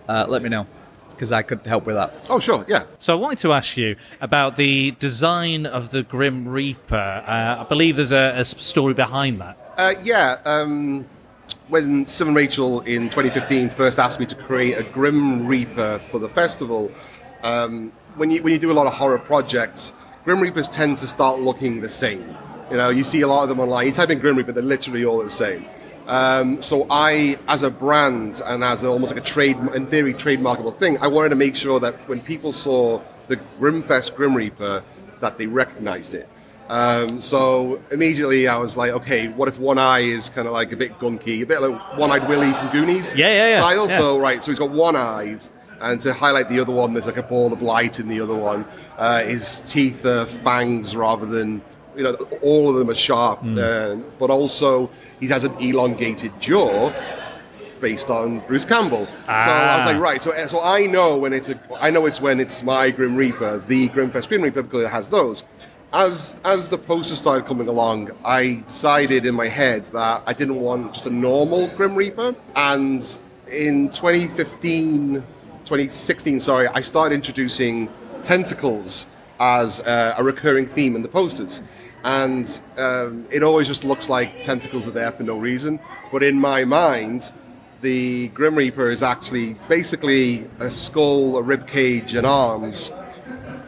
uh, 0.10 0.26
let 0.28 0.42
me 0.42 0.50
know 0.50 0.66
because 1.10 1.32
I 1.32 1.42
could 1.42 1.60
help 1.62 1.86
with 1.86 1.96
that. 1.96 2.14
Oh, 2.30 2.40
sure, 2.40 2.64
yeah. 2.68 2.84
So 2.98 3.14
I 3.18 3.20
wanted 3.20 3.40
to 3.40 3.52
ask 3.54 3.76
you 3.76 3.96
about 4.22 4.56
the 4.56 4.92
design 5.00 5.66
of 5.66 5.90
the 5.90 6.04
Grim 6.04 6.48
Reaper. 6.48 6.96
Uh, 7.28 7.62
I 7.62 7.66
believe 7.68 7.96
there's 7.96 8.12
a, 8.12 8.34
a 8.38 8.46
story 8.46 8.94
behind 8.94 9.40
that. 9.42 9.58
Uh, 9.78 9.94
yeah, 10.04 10.38
um, 10.46 11.06
when 11.70 12.06
Sim 12.06 12.28
and 12.30 12.38
Rachel 12.38 12.82
in 12.82 13.10
2015 13.10 13.70
first 13.70 14.00
asked 14.00 14.20
me 14.20 14.26
to 14.28 14.36
create 14.36 14.78
a 14.78 14.84
Grim 14.84 15.48
Reaper 15.48 16.00
for 16.00 16.20
the 16.20 16.30
festival, 16.30 16.92
um, 17.44 17.92
when 18.16 18.32
you 18.32 18.42
when 18.42 18.54
you 18.54 18.60
do 18.60 18.72
a 18.72 18.74
lot 18.74 18.88
of 18.88 18.94
horror 18.94 19.20
projects, 19.20 19.94
Grim 20.24 20.40
Reapers 20.40 20.68
tend 20.68 20.98
to 21.00 21.08
start 21.08 21.40
looking 21.40 21.82
the 21.82 21.90
same. 21.90 22.36
You 22.72 22.78
know, 22.78 22.90
you 22.90 23.04
see 23.04 23.22
a 23.22 23.28
lot 23.28 23.44
of 23.44 23.50
them 23.50 23.60
online. 23.60 23.88
You 23.88 23.92
type 23.92 24.10
in 24.10 24.20
Grim 24.20 24.38
Reaper, 24.38 24.52
they're 24.52 24.64
literally 24.64 25.06
all 25.06 25.24
the 25.24 25.30
same. 25.30 25.66
Um, 26.08 26.62
so 26.62 26.88
I, 26.90 27.38
as 27.48 27.64
a 27.64 27.70
brand 27.70 28.42
and 28.46 28.64
as 28.64 28.84
a, 28.84 28.88
almost 28.88 29.14
like 29.14 29.22
a 29.22 29.26
trade, 29.26 29.58
in 29.74 29.86
theory, 29.86 30.14
trademarkable 30.14 30.74
thing, 30.74 30.98
I 31.00 31.08
wanted 31.08 31.30
to 31.30 31.36
make 31.36 31.56
sure 31.56 31.82
that 31.82 31.96
when 32.08 32.22
people 32.22 32.54
saw 32.54 33.02
the 33.28 33.36
Grimmfest 33.60 34.16
Grim 34.16 34.36
Reaper, 34.36 34.84
that 35.20 35.38
they 35.38 35.48
recognized 35.48 36.14
it. 36.14 36.30
Um, 36.70 37.22
so 37.22 37.82
immediately 37.92 38.48
I 38.48 38.58
was 38.58 38.76
like, 38.76 38.92
okay, 38.92 39.28
what 39.30 39.48
if 39.48 39.58
one 39.60 39.78
eye 39.78 40.00
is 40.00 40.30
kind 40.30 40.48
of 40.48 40.54
like 40.54 40.72
a 40.74 40.76
bit 40.76 41.00
gunky, 41.00 41.42
a 41.42 41.46
bit 41.46 41.62
like 41.62 41.98
One-Eyed 41.98 42.28
Willie 42.28 42.52
from 42.54 42.70
Goonies 42.72 43.16
Yeah, 43.16 43.28
yeah, 43.28 43.48
yeah, 43.50 43.56
style. 43.60 43.88
yeah. 43.90 43.98
So 43.98 44.20
right, 44.20 44.44
so 44.44 44.52
he's 44.52 44.60
got 44.60 44.72
one 44.72 44.96
eye, 44.96 45.38
and 45.80 46.02
to 46.02 46.14
highlight 46.14 46.50
the 46.50 46.60
other 46.60 46.74
one, 46.74 46.94
there's 46.94 47.06
like 47.06 47.18
a 47.18 47.24
ball 47.24 47.54
of 47.54 47.62
light 47.62 48.00
in 48.02 48.10
the 48.10 48.20
other 48.20 48.36
one. 48.36 48.66
Uh, 48.98 49.24
his 49.24 49.60
teeth 49.72 50.06
are 50.06 50.26
fangs 50.26 50.96
rather 50.96 51.26
than 51.26 51.62
you 51.96 52.04
know, 52.04 52.14
all 52.44 52.70
of 52.70 52.76
them 52.76 52.90
are 52.90 52.96
sharp, 52.96 53.40
uh, 53.44 53.96
but 54.20 54.30
also 54.30 54.90
he 55.20 55.28
has 55.30 55.44
an 55.46 55.54
elongated 55.60 56.32
jaw 56.40 56.92
based 57.80 58.10
on 58.10 58.40
Bruce 58.42 58.66
Campbell. 58.66 59.06
So 59.06 59.12
I 59.28 59.78
was 59.78 59.86
Ah. 59.86 59.92
like, 59.94 59.98
right. 60.00 60.22
So 60.22 60.48
so 60.48 60.62
I 60.62 60.86
know 60.86 61.16
when 61.18 61.32
it's 61.34 61.50
a, 61.50 61.60
I 61.80 61.90
know 61.92 62.06
it's 62.06 62.20
when 62.20 62.40
it's 62.40 62.62
my 62.64 62.92
Grim 62.92 63.16
Reaper, 63.16 63.60
the 63.68 63.88
Grimmfest 63.90 64.28
Grim 64.28 64.42
Reaper, 64.42 64.64
because 64.64 64.84
it 64.86 64.90
has 64.90 65.10
those. 65.10 65.44
As 65.94 66.42
as 66.44 66.68
the 66.68 66.78
poster 66.78 67.16
started 67.16 67.46
coming 67.46 67.70
along, 67.70 68.12
I 68.26 68.62
decided 68.66 69.26
in 69.26 69.36
my 69.36 69.48
head 69.48 69.86
that 69.86 70.22
I 70.26 70.34
didn't 70.34 70.60
want 70.60 70.94
just 70.94 71.06
a 71.06 71.10
normal 71.10 71.70
Grim 71.70 71.96
Reaper, 71.96 72.36
and 72.58 73.20
in 73.50 73.90
2015, 73.92 75.24
2016, 75.64 76.40
sorry, 76.42 76.68
I 76.68 76.82
started 76.82 77.16
introducing 77.16 77.90
tentacles 78.24 79.08
as 79.40 79.80
uh, 79.80 80.16
a 80.18 80.24
recurring 80.24 80.68
theme 80.68 80.96
in 80.98 81.04
the 81.04 81.08
posters. 81.08 81.62
And 82.04 82.62
um, 82.78 83.26
it 83.32 83.42
always 83.42 83.68
just 83.68 83.86
looks 83.86 84.10
like 84.10 84.42
tentacles 84.42 84.90
are 84.90 84.92
there 84.92 85.14
for 85.14 85.24
no 85.24 85.38
reason. 85.38 85.80
But 86.12 86.22
in 86.22 86.38
my 86.38 86.66
mind, 86.66 87.32
the 87.80 88.28
Grim 88.30 88.56
Reaper 88.56 88.90
is 88.90 89.04
actually 89.04 89.56
basically 89.70 90.50
a 90.60 90.70
skull, 90.70 91.38
a 91.38 91.42
rib 91.42 91.66
cage, 91.66 92.14
and 92.14 92.28
arms. 92.28 92.92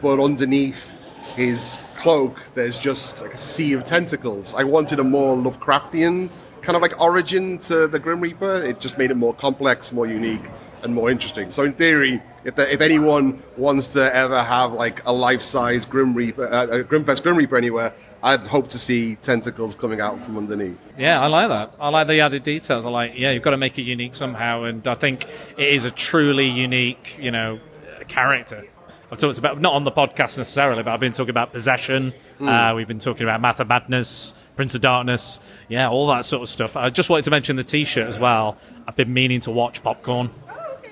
But 0.02 0.22
underneath 0.22 1.00
his 1.34 1.78
cloak, 2.00 2.40
there's 2.54 2.78
just 2.78 3.20
like 3.22 3.34
a 3.34 3.38
sea 3.38 3.74
of 3.74 3.84
tentacles. 3.84 4.54
I 4.54 4.64
wanted 4.64 4.98
a 4.98 5.04
more 5.04 5.36
Lovecraftian 5.36 6.32
kind 6.62 6.76
of 6.76 6.82
like 6.82 7.00
origin 7.00 7.58
to 7.58 7.86
the 7.86 7.98
Grim 7.98 8.20
Reaper. 8.20 8.62
It 8.62 8.80
just 8.80 8.98
made 8.98 9.10
it 9.10 9.16
more 9.16 9.34
complex, 9.34 9.92
more 9.92 10.06
unique, 10.06 10.48
and 10.82 10.94
more 10.94 11.10
interesting. 11.10 11.50
So 11.50 11.64
in 11.64 11.74
theory, 11.74 12.22
if, 12.44 12.58
if 12.58 12.80
anyone 12.80 13.42
wants 13.56 13.88
to 13.94 14.14
ever 14.14 14.42
have 14.42 14.72
like 14.72 15.04
a 15.06 15.12
life-size 15.12 15.84
Grim 15.84 16.14
Reaper, 16.14 16.46
uh, 16.50 16.66
a 16.66 16.84
Grimmfest 16.84 17.22
Grim 17.22 17.36
Reaper 17.36 17.56
anywhere, 17.56 17.92
I'd 18.22 18.40
hope 18.40 18.68
to 18.68 18.78
see 18.78 19.16
tentacles 19.16 19.74
coming 19.74 20.00
out 20.00 20.22
from 20.22 20.36
underneath. 20.36 20.78
Yeah, 20.98 21.20
I 21.20 21.26
like 21.26 21.48
that. 21.48 21.74
I 21.80 21.88
like 21.88 22.06
the 22.06 22.20
added 22.20 22.42
details. 22.42 22.84
I 22.84 22.90
like, 22.90 23.12
yeah, 23.16 23.30
you've 23.30 23.42
got 23.42 23.50
to 23.50 23.56
make 23.56 23.78
it 23.78 23.82
unique 23.82 24.14
somehow, 24.14 24.64
and 24.64 24.86
I 24.86 24.94
think 24.94 25.26
it 25.56 25.68
is 25.68 25.84
a 25.86 25.90
truly 25.90 26.48
unique, 26.48 27.16
you 27.18 27.30
know, 27.30 27.60
character. 28.08 28.66
I've 29.10 29.18
talked 29.18 29.38
about 29.38 29.60
not 29.60 29.74
on 29.74 29.84
the 29.84 29.90
podcast 29.90 30.38
necessarily, 30.38 30.82
but 30.82 30.92
I've 30.92 31.00
been 31.00 31.12
talking 31.12 31.30
about 31.30 31.52
possession. 31.52 32.12
Mm. 32.38 32.72
Uh, 32.72 32.74
we've 32.76 32.86
been 32.86 33.00
talking 33.00 33.24
about 33.24 33.40
Mouth 33.40 33.58
of 33.58 33.66
Madness, 33.66 34.34
Prince 34.54 34.74
of 34.74 34.82
Darkness, 34.82 35.40
yeah, 35.68 35.88
all 35.88 36.06
that 36.08 36.24
sort 36.24 36.42
of 36.42 36.48
stuff. 36.48 36.76
I 36.76 36.90
just 36.90 37.10
wanted 37.10 37.24
to 37.24 37.30
mention 37.30 37.56
the 37.56 37.64
T-shirt 37.64 38.06
as 38.06 38.18
well. 38.18 38.56
I've 38.86 38.96
been 38.96 39.12
meaning 39.12 39.40
to 39.40 39.50
watch 39.50 39.82
Popcorn. 39.82 40.30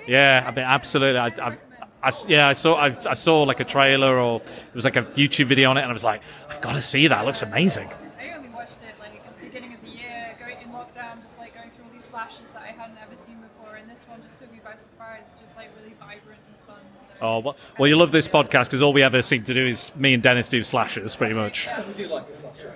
Yeah, 0.06 0.42
I've 0.46 0.54
been 0.54 0.64
absolutely. 0.64 1.18
I, 1.18 1.26
I've 1.26 1.60
I 2.02 2.10
yeah, 2.28 2.48
I 2.48 2.52
saw 2.54 2.74
I, 2.76 2.96
I 3.10 3.14
saw 3.14 3.42
like 3.42 3.60
a 3.60 3.64
trailer 3.64 4.18
or 4.18 4.40
it 4.40 4.74
was 4.74 4.84
like 4.84 4.96
a 4.96 5.02
YouTube 5.02 5.46
video 5.46 5.70
on 5.70 5.76
it, 5.76 5.82
and 5.82 5.90
I 5.90 5.92
was 5.92 6.04
like, 6.04 6.22
I've 6.48 6.60
got 6.60 6.74
to 6.74 6.82
see 6.82 7.08
that. 7.08 7.22
It 7.22 7.26
looks 7.26 7.42
amazing. 7.42 7.88
I 8.18 8.34
only 8.34 8.48
watched 8.50 8.78
it 8.82 8.98
like 9.00 9.14
at 9.14 9.38
the 9.38 9.46
beginning 9.46 9.74
of 9.74 9.82
the 9.82 9.90
year, 9.90 10.36
going 10.38 10.62
in 10.62 10.68
lockdown, 10.70 11.22
just 11.24 11.38
like 11.38 11.54
going 11.54 11.70
through 11.70 11.84
all 11.86 11.92
these 11.92 12.04
slashes 12.04 12.50
that 12.54 12.62
I 12.62 12.72
hadn't 12.72 12.98
ever 12.98 13.16
seen 13.20 13.38
before, 13.42 13.76
and 13.76 13.90
this 13.90 14.00
one 14.08 14.22
just 14.22 14.38
took 14.38 14.50
me 14.52 14.60
by 14.64 14.76
surprise. 14.76 15.22
It's 15.34 15.42
just 15.42 15.56
like 15.56 15.70
really 15.78 15.94
vibrant 15.98 16.40
and 16.46 16.56
fun. 16.66 16.82
Oh 17.20 17.40
well, 17.40 17.56
well 17.78 17.88
you 17.88 17.96
love 17.96 18.12
this 18.12 18.28
podcast 18.28 18.64
because 18.66 18.82
all 18.82 18.92
we 18.92 19.02
ever 19.02 19.22
seem 19.22 19.42
to 19.44 19.54
do 19.54 19.66
is 19.66 19.94
me 19.96 20.14
and 20.14 20.22
Dennis 20.22 20.48
do 20.48 20.62
slashers, 20.62 21.16
pretty 21.16 21.34
much. 21.34 21.68
We 21.96 22.04
do 22.04 22.08
like 22.08 22.28
a 22.28 22.34
slasher. 22.34 22.74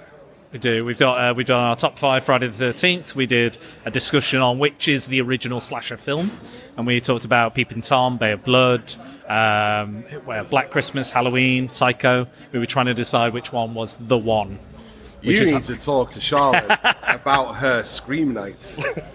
We 0.53 0.59
do. 0.59 0.85
We've 0.85 0.99
got 0.99 1.19
uh, 1.31 1.35
we've 1.35 1.47
done 1.47 1.61
our 1.63 1.77
top 1.77 1.99
five 1.99 2.25
Friday 2.25 2.49
the 2.49 2.53
Thirteenth. 2.57 3.17
We 3.17 3.25
did 3.27 3.57
a 3.87 3.91
discussion 3.91 4.41
on 4.43 4.59
which 4.59 4.87
is 4.89 5.07
the 5.07 5.21
original 5.23 5.61
slasher 5.61 5.97
film, 5.97 6.31
and 6.77 6.87
we 6.87 7.01
talked 7.01 7.25
about 7.25 7.55
Peeping 7.55 7.81
Tom, 7.81 8.19
Bay 8.19 8.33
of 8.33 8.45
Blood, 8.45 8.93
um, 9.29 10.05
Black 10.51 10.71
Christmas, 10.71 11.13
Halloween, 11.13 11.69
Psycho. 11.71 12.27
We 12.53 12.59
were 12.59 12.67
trying 12.67 12.87
to 12.87 12.95
decide 12.95 13.33
which 13.33 13.51
one 13.53 13.73
was 13.73 13.95
the 13.95 14.19
one. 14.19 14.59
You 15.23 15.29
Which 15.29 15.41
is- 15.41 15.53
need 15.53 15.63
to 15.63 15.77
talk 15.77 16.11
to 16.11 16.21
Charlotte 16.21 16.67
about 17.09 17.55
her 17.55 17.83
scream 17.85 18.35
nights. 18.35 18.83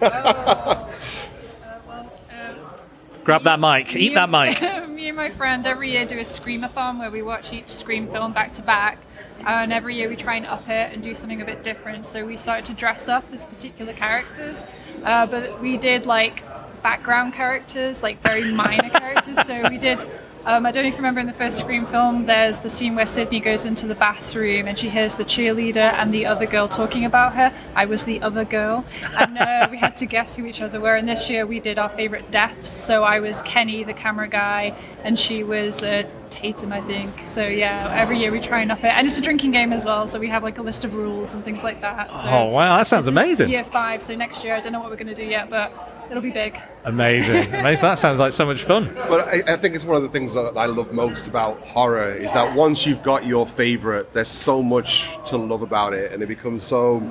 Grab 3.28 3.44
that 3.44 3.60
mic. 3.60 3.94
Eat 3.94 4.14
that 4.14 4.30
mic. 4.30 4.58
Me 4.88 5.08
and 5.08 5.16
my 5.18 5.28
friend 5.28 5.66
every 5.66 5.90
year 5.90 6.06
do 6.06 6.16
a 6.16 6.22
screamathon 6.22 6.98
where 6.98 7.10
we 7.10 7.20
watch 7.20 7.52
each 7.52 7.68
Scream 7.68 8.08
film 8.08 8.32
back 8.32 8.54
to 8.54 8.62
back. 8.62 8.96
And 9.44 9.70
every 9.70 9.96
year 9.96 10.08
we 10.08 10.16
try 10.16 10.36
and 10.36 10.46
up 10.46 10.66
it 10.66 10.94
and 10.94 11.02
do 11.02 11.12
something 11.12 11.42
a 11.42 11.44
bit 11.44 11.62
different. 11.62 12.06
So 12.06 12.24
we 12.24 12.38
started 12.38 12.64
to 12.64 12.72
dress 12.72 13.06
up 13.06 13.26
as 13.30 13.44
particular 13.44 13.92
characters. 13.92 14.64
Uh, 15.04 15.26
but 15.26 15.60
we 15.60 15.76
did 15.76 16.06
like 16.06 16.42
background 16.82 17.34
characters, 17.34 18.02
like 18.02 18.18
very 18.22 18.50
minor 18.50 18.88
characters. 18.88 19.46
So 19.46 19.68
we 19.68 19.76
did. 19.76 20.02
Um, 20.46 20.64
I 20.64 20.70
don't 20.70 20.84
know 20.84 20.88
if 20.88 20.94
you 20.94 20.98
remember 20.98 21.20
in 21.20 21.26
the 21.26 21.32
first 21.34 21.58
Scream 21.58 21.84
film, 21.84 22.24
there's 22.24 22.58
the 22.60 22.70
scene 22.70 22.94
where 22.94 23.04
Sidney 23.04 23.38
goes 23.38 23.66
into 23.66 23.86
the 23.86 23.94
bathroom 23.94 24.66
and 24.66 24.78
she 24.78 24.88
hears 24.88 25.14
the 25.14 25.24
cheerleader 25.24 25.92
and 25.92 26.14
the 26.14 26.24
other 26.24 26.46
girl 26.46 26.68
talking 26.68 27.04
about 27.04 27.34
her. 27.34 27.52
I 27.74 27.84
was 27.84 28.04
the 28.06 28.22
other 28.22 28.46
girl. 28.46 28.84
And 29.18 29.36
uh, 29.36 29.68
we 29.70 29.76
had 29.76 29.96
to 29.98 30.06
guess 30.06 30.36
who 30.36 30.46
each 30.46 30.62
other 30.62 30.80
were. 30.80 30.94
And 30.96 31.06
this 31.06 31.28
year 31.28 31.44
we 31.44 31.60
did 31.60 31.78
our 31.78 31.90
favorite 31.90 32.30
deaths. 32.30 32.70
So 32.70 33.04
I 33.04 33.20
was 33.20 33.42
Kenny, 33.42 33.84
the 33.84 33.92
camera 33.92 34.26
guy, 34.28 34.74
and 35.04 35.18
she 35.18 35.42
was 35.44 35.82
uh, 35.82 36.04
Tatum, 36.30 36.72
I 36.72 36.80
think. 36.80 37.26
So 37.26 37.46
yeah, 37.46 37.92
every 37.94 38.18
year 38.18 38.32
we 38.32 38.40
try 38.40 38.60
and 38.62 38.72
up 38.72 38.78
it. 38.78 38.86
And 38.86 39.06
it's 39.06 39.18
a 39.18 39.22
drinking 39.22 39.50
game 39.50 39.72
as 39.72 39.84
well. 39.84 40.08
So 40.08 40.18
we 40.18 40.28
have 40.28 40.42
like 40.42 40.56
a 40.56 40.62
list 40.62 40.82
of 40.84 40.94
rules 40.94 41.34
and 41.34 41.44
things 41.44 41.62
like 41.62 41.82
that. 41.82 42.10
So 42.10 42.22
Oh, 42.24 42.44
wow, 42.46 42.78
that 42.78 42.86
sounds 42.86 43.06
amazing. 43.06 43.50
Year 43.50 43.64
five. 43.64 44.02
So 44.02 44.14
next 44.14 44.44
year, 44.44 44.54
I 44.54 44.60
don't 44.60 44.72
know 44.72 44.80
what 44.80 44.88
we're 44.88 44.96
going 44.96 45.08
to 45.08 45.14
do 45.14 45.24
yet, 45.24 45.50
but 45.50 45.87
it'll 46.10 46.22
be 46.22 46.30
big. 46.30 46.58
Amazing, 46.84 47.54
amazing. 47.54 47.88
That 47.88 47.98
sounds 47.98 48.18
like 48.18 48.32
so 48.32 48.46
much 48.46 48.62
fun. 48.62 48.92
But 48.94 49.26
I, 49.28 49.54
I 49.54 49.56
think 49.56 49.74
it's 49.74 49.84
one 49.84 49.96
of 49.96 50.02
the 50.02 50.08
things 50.08 50.34
that 50.34 50.56
I 50.56 50.66
love 50.66 50.92
most 50.92 51.28
about 51.28 51.60
horror 51.60 52.10
is 52.10 52.32
that 52.32 52.54
once 52.54 52.86
you've 52.86 53.02
got 53.02 53.26
your 53.26 53.46
favorite, 53.46 54.12
there's 54.12 54.28
so 54.28 54.62
much 54.62 55.10
to 55.26 55.36
love 55.36 55.62
about 55.62 55.94
it, 55.94 56.12
and 56.12 56.22
it 56.22 56.26
becomes 56.26 56.62
so 56.62 57.02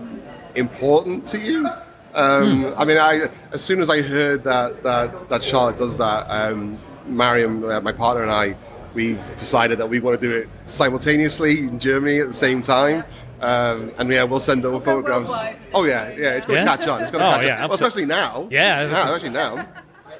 important 0.56 1.26
to 1.28 1.40
you. 1.40 1.68
Um, 2.14 2.74
I 2.76 2.86
mean, 2.86 2.98
I 2.98 3.30
as 3.52 3.64
soon 3.64 3.80
as 3.80 3.90
I 3.90 4.02
heard 4.02 4.44
that 4.44 4.82
that, 4.84 5.30
that 5.30 5.44
Charlotte 5.44 5.78
does 5.78 5.98
that, 6.00 6.26
um, 6.30 6.80
Mariam, 7.06 7.64
uh, 7.64 7.80
my 7.82 7.92
partner, 7.92 8.24
and 8.24 8.32
I, 8.32 8.56
we've 8.94 9.24
decided 9.38 9.78
that 9.78 9.88
we 9.88 10.00
want 10.00 10.20
to 10.20 10.28
do 10.28 10.36
it 10.36 10.50
simultaneously 10.66 11.60
in 11.60 11.80
Germany 11.80 12.20
at 12.20 12.28
the 12.28 12.34
same 12.34 12.62
time. 12.62 13.04
Um, 13.42 13.92
and 13.98 14.10
yeah, 14.12 14.24
we'll 14.24 14.40
send 14.40 14.66
over 14.66 14.84
photographs. 14.84 15.32
Oh 15.74 15.84
yeah, 15.86 16.10
yeah, 16.10 16.32
it's 16.36 16.46
going 16.46 16.60
to 16.60 16.66
Yeah? 16.66 16.78
catch 16.78 16.88
on. 16.88 17.02
It's 17.02 17.12
going 17.12 17.24
to 17.24 17.30
Oh, 17.30 17.34
catch 17.36 17.46
yeah, 17.46 17.56
on, 17.64 17.70
well, 17.70 17.70
absol- 17.70 17.74
especially 17.88 18.06
now. 18.06 18.48
Yeah, 18.50 18.86
this 18.86 18.92
yeah, 18.98 19.04
is- 19.04 19.06
especially 19.10 19.30
now. 19.30 19.68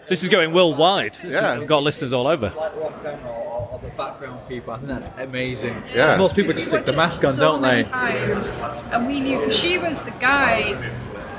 This 0.10 0.24
is 0.24 0.30
going 0.30 0.54
worldwide. 0.54 1.16
This 1.16 1.34
Yeah. 1.34 1.56
has 1.56 1.64
got 1.66 1.84
listeners 1.84 2.14
all 2.14 2.28
over. 2.28 2.46
Like 2.56 2.74
the 2.76 2.82
off 2.84 3.04
camera 3.04 3.30
or, 3.30 3.70
or 3.74 3.80
the 3.84 3.90
background 3.98 4.40
people. 4.48 4.72
I 4.74 4.78
think 4.78 4.88
that's 4.88 5.10
amazing. 5.18 5.84
Yeah. 5.94 6.16
Most 6.16 6.36
people 6.36 6.54
just 6.54 6.68
stick 6.68 6.86
the 6.86 6.94
mask 6.94 7.26
on, 7.26 7.36
don't 7.36 7.62
they? 7.62 7.84
Times, 7.84 8.64
and 8.92 9.06
we 9.08 9.20
knew 9.20 9.40
because 9.40 9.58
she 9.58 9.78
was 9.78 10.02
the 10.04 10.12
guy 10.12 10.76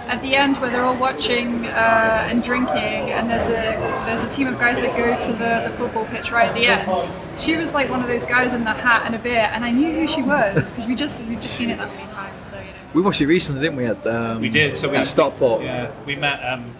at 0.08 0.22
the 0.22 0.34
end 0.34 0.56
where 0.56 0.70
they're 0.70 0.84
all 0.84 0.96
watching 0.96 1.66
uh, 1.66 2.26
and 2.28 2.42
drinking, 2.42 3.10
and 3.12 3.28
there's 3.28 3.46
a 3.46 3.78
there's 4.06 4.24
a 4.24 4.30
team 4.30 4.46
of 4.48 4.58
guys 4.58 4.76
that 4.76 4.96
go 4.96 5.18
to 5.26 5.32
the, 5.32 5.68
the 5.70 5.76
football 5.76 6.06
pitch 6.06 6.32
right 6.32 6.48
at 6.48 6.54
the 6.54 6.66
end. 6.66 7.12
She 7.40 7.56
was 7.56 7.72
like 7.74 7.90
one 7.90 8.00
of 8.00 8.08
those 8.08 8.24
guys 8.24 8.54
in 8.54 8.64
the 8.64 8.72
hat 8.72 9.02
and 9.04 9.14
a 9.14 9.18
beer, 9.18 9.50
and 9.52 9.64
I 9.64 9.70
knew 9.70 9.92
who 9.92 10.06
she 10.06 10.22
was 10.22 10.72
because 10.72 10.86
we 10.86 10.94
just 10.94 11.22
we've 11.24 11.40
just 11.40 11.56
seen 11.56 11.70
it 11.70 11.78
that 11.78 11.94
many 11.94 12.10
times. 12.10 12.44
So 12.50 12.58
you 12.58 12.64
know. 12.64 12.72
We 12.94 13.02
watched 13.02 13.20
it 13.20 13.26
recently, 13.26 13.62
didn't 13.62 13.76
we? 13.76 13.84
At 13.84 14.06
um, 14.06 14.40
We 14.40 14.48
did. 14.48 14.74
So 14.74 14.90
we 14.90 14.96
at 14.96 15.06
Stockport. 15.06 15.62
Yeah, 15.62 15.90
we 16.06 16.16
met. 16.16 16.42
Um, 16.44 16.72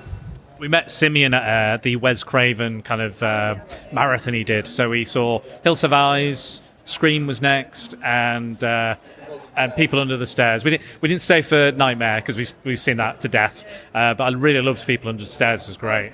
we 0.59 0.67
met 0.67 0.91
Simeon 0.91 1.35
at 1.35 1.75
uh, 1.75 1.83
the 1.83 1.97
Wes 1.97 2.25
Craven 2.25 2.83
kind 2.83 3.01
of 3.01 3.23
uh, 3.23 3.57
marathon 3.93 4.35
he 4.35 4.43
did. 4.43 4.67
So 4.67 4.91
we 4.91 5.05
saw 5.05 5.41
Hills 5.63 5.83
Have 5.83 5.93
Eyes, 5.93 6.63
Scream 6.85 7.29
was 7.29 7.41
next, 7.41 7.95
and 8.03 8.63
uh, 8.65 8.97
and 9.59 9.75
People 9.75 10.01
Under 10.01 10.17
the 10.17 10.27
Stairs. 10.27 10.65
We 10.65 10.71
didn't 10.73 10.85
we 11.01 11.09
didn't 11.09 11.21
stay 11.21 11.43
for 11.43 11.73
Nightmare 11.73 12.21
because 12.21 12.37
we've 12.37 12.55
we've 12.65 12.79
seen 12.79 12.97
that 12.99 13.21
to 13.21 13.29
death. 13.29 13.65
Uh, 13.95 14.15
but 14.15 14.25
I 14.25 14.37
really 14.37 14.63
loved 14.63 14.87
People 14.87 15.09
Under 15.09 15.23
the 15.23 15.29
Stairs. 15.29 15.63
It 15.63 15.69
was 15.69 15.77
great. 15.77 16.13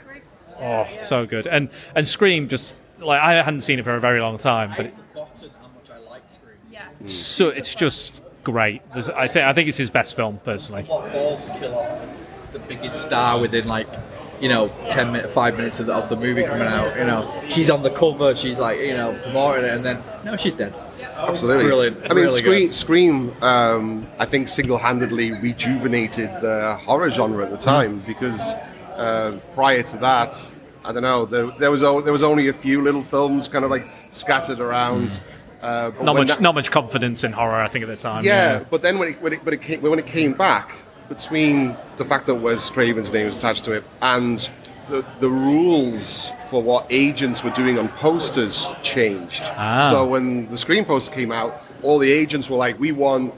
Oh, 0.58 0.86
so 0.98 1.26
good. 1.26 1.46
And 1.46 1.68
and 1.94 2.06
Scream 2.06 2.48
just 2.48 2.74
like 2.98 3.20
I 3.20 3.34
hadn't 3.34 3.60
seen 3.60 3.78
it 3.78 3.84
for 3.84 3.94
a 3.94 4.00
very 4.00 4.20
long 4.20 4.38
time, 4.38 4.72
but 4.76 4.86
it, 4.86 4.94
forgotten 5.12 5.50
how 5.60 5.68
much 5.68 5.90
I 5.90 5.98
like 6.10 6.22
Scream. 6.30 6.56
Yeah. 6.70 6.86
so 7.04 7.48
it's 7.48 7.74
just 7.74 8.22
great. 8.42 8.82
There's, 8.92 9.08
I 9.08 9.28
think 9.28 9.46
I 9.46 9.52
think 9.52 9.68
it's 9.68 9.78
his 9.78 9.90
best 9.90 10.16
film 10.16 10.40
personally. 10.44 10.84
What 10.84 11.12
balls 11.12 11.42
to 11.42 11.60
kill 11.60 11.74
off 11.78 12.52
the 12.52 12.58
biggest 12.60 13.04
star 13.04 13.40
within 13.40 13.66
like 13.66 13.88
you 14.40 14.48
know, 14.48 14.68
ten 14.90 15.12
minutes, 15.12 15.32
five 15.32 15.56
minutes 15.56 15.80
of 15.80 15.86
the, 15.86 15.94
of 15.94 16.08
the 16.08 16.16
movie 16.16 16.42
coming 16.42 16.66
out. 16.66 16.96
You 16.96 17.04
know, 17.04 17.42
she's 17.48 17.70
on 17.70 17.82
the 17.82 17.90
cover, 17.90 18.34
she's 18.34 18.58
like, 18.58 18.78
you 18.80 18.94
know, 18.94 19.18
promoting 19.22 19.64
it, 19.64 19.74
and 19.74 19.84
then 19.84 20.02
no, 20.24 20.36
she's 20.36 20.54
dead. 20.54 20.74
Absolutely. 21.16 21.64
brilliant. 21.64 21.96
I 22.04 22.08
mean, 22.14 22.24
really 22.24 22.38
Scream. 22.40 22.72
Scream 22.72 23.42
um, 23.42 24.06
I 24.18 24.24
think, 24.24 24.48
single 24.48 24.78
handedly 24.78 25.32
rejuvenated 25.32 26.28
the 26.40 26.78
horror 26.84 27.10
genre 27.10 27.44
at 27.44 27.50
the 27.50 27.56
time 27.56 28.00
because 28.06 28.54
uh, 28.96 29.38
prior 29.54 29.82
to 29.82 29.96
that, 29.98 30.52
I 30.84 30.92
don't 30.92 31.02
know, 31.02 31.24
there, 31.24 31.46
there, 31.58 31.70
was, 31.70 31.80
there 31.80 32.12
was 32.12 32.22
only 32.22 32.48
a 32.48 32.52
few 32.52 32.82
little 32.82 33.02
films 33.02 33.48
kind 33.48 33.64
of 33.64 33.70
like 33.70 33.86
scattered 34.10 34.60
around. 34.60 35.20
Uh, 35.62 35.90
Not 36.02 36.14
much, 36.16 36.28
that- 36.28 36.40
not 36.42 36.54
much 36.54 36.70
confidence 36.70 37.24
in 37.24 37.32
horror, 37.32 37.54
I 37.54 37.68
think, 37.68 37.84
at 37.84 37.88
the 37.88 37.96
time. 37.96 38.22
yeah, 38.24 38.62
but 38.70 38.82
then 38.82 38.98
when 38.98 39.08
it, 39.08 39.22
when 39.22 39.32
it, 39.32 39.44
when 39.44 39.54
it, 39.54 39.62
came, 39.62 39.80
when 39.80 39.98
it 39.98 40.06
came 40.06 40.34
back, 40.34 40.72
between 41.08 41.74
the 41.96 42.04
fact 42.04 42.26
that 42.26 42.34
Wes 42.34 42.68
Craven's 42.70 43.12
name 43.12 43.26
was 43.26 43.36
attached 43.36 43.64
to 43.64 43.72
it 43.72 43.84
and 44.02 44.50
the, 44.88 45.04
the 45.20 45.28
rules 45.28 46.30
for 46.54 46.62
what 46.62 46.86
agents 46.88 47.42
were 47.42 47.50
doing 47.50 47.80
on 47.80 47.88
posters 47.88 48.76
changed. 48.84 49.42
Ah. 49.56 49.88
So 49.90 50.06
when 50.06 50.48
the 50.52 50.56
Scream 50.56 50.84
poster 50.84 51.12
came 51.12 51.32
out, 51.32 51.60
all 51.82 51.98
the 51.98 52.12
agents 52.12 52.48
were 52.48 52.56
like, 52.56 52.78
we 52.78 52.92
want 52.92 53.34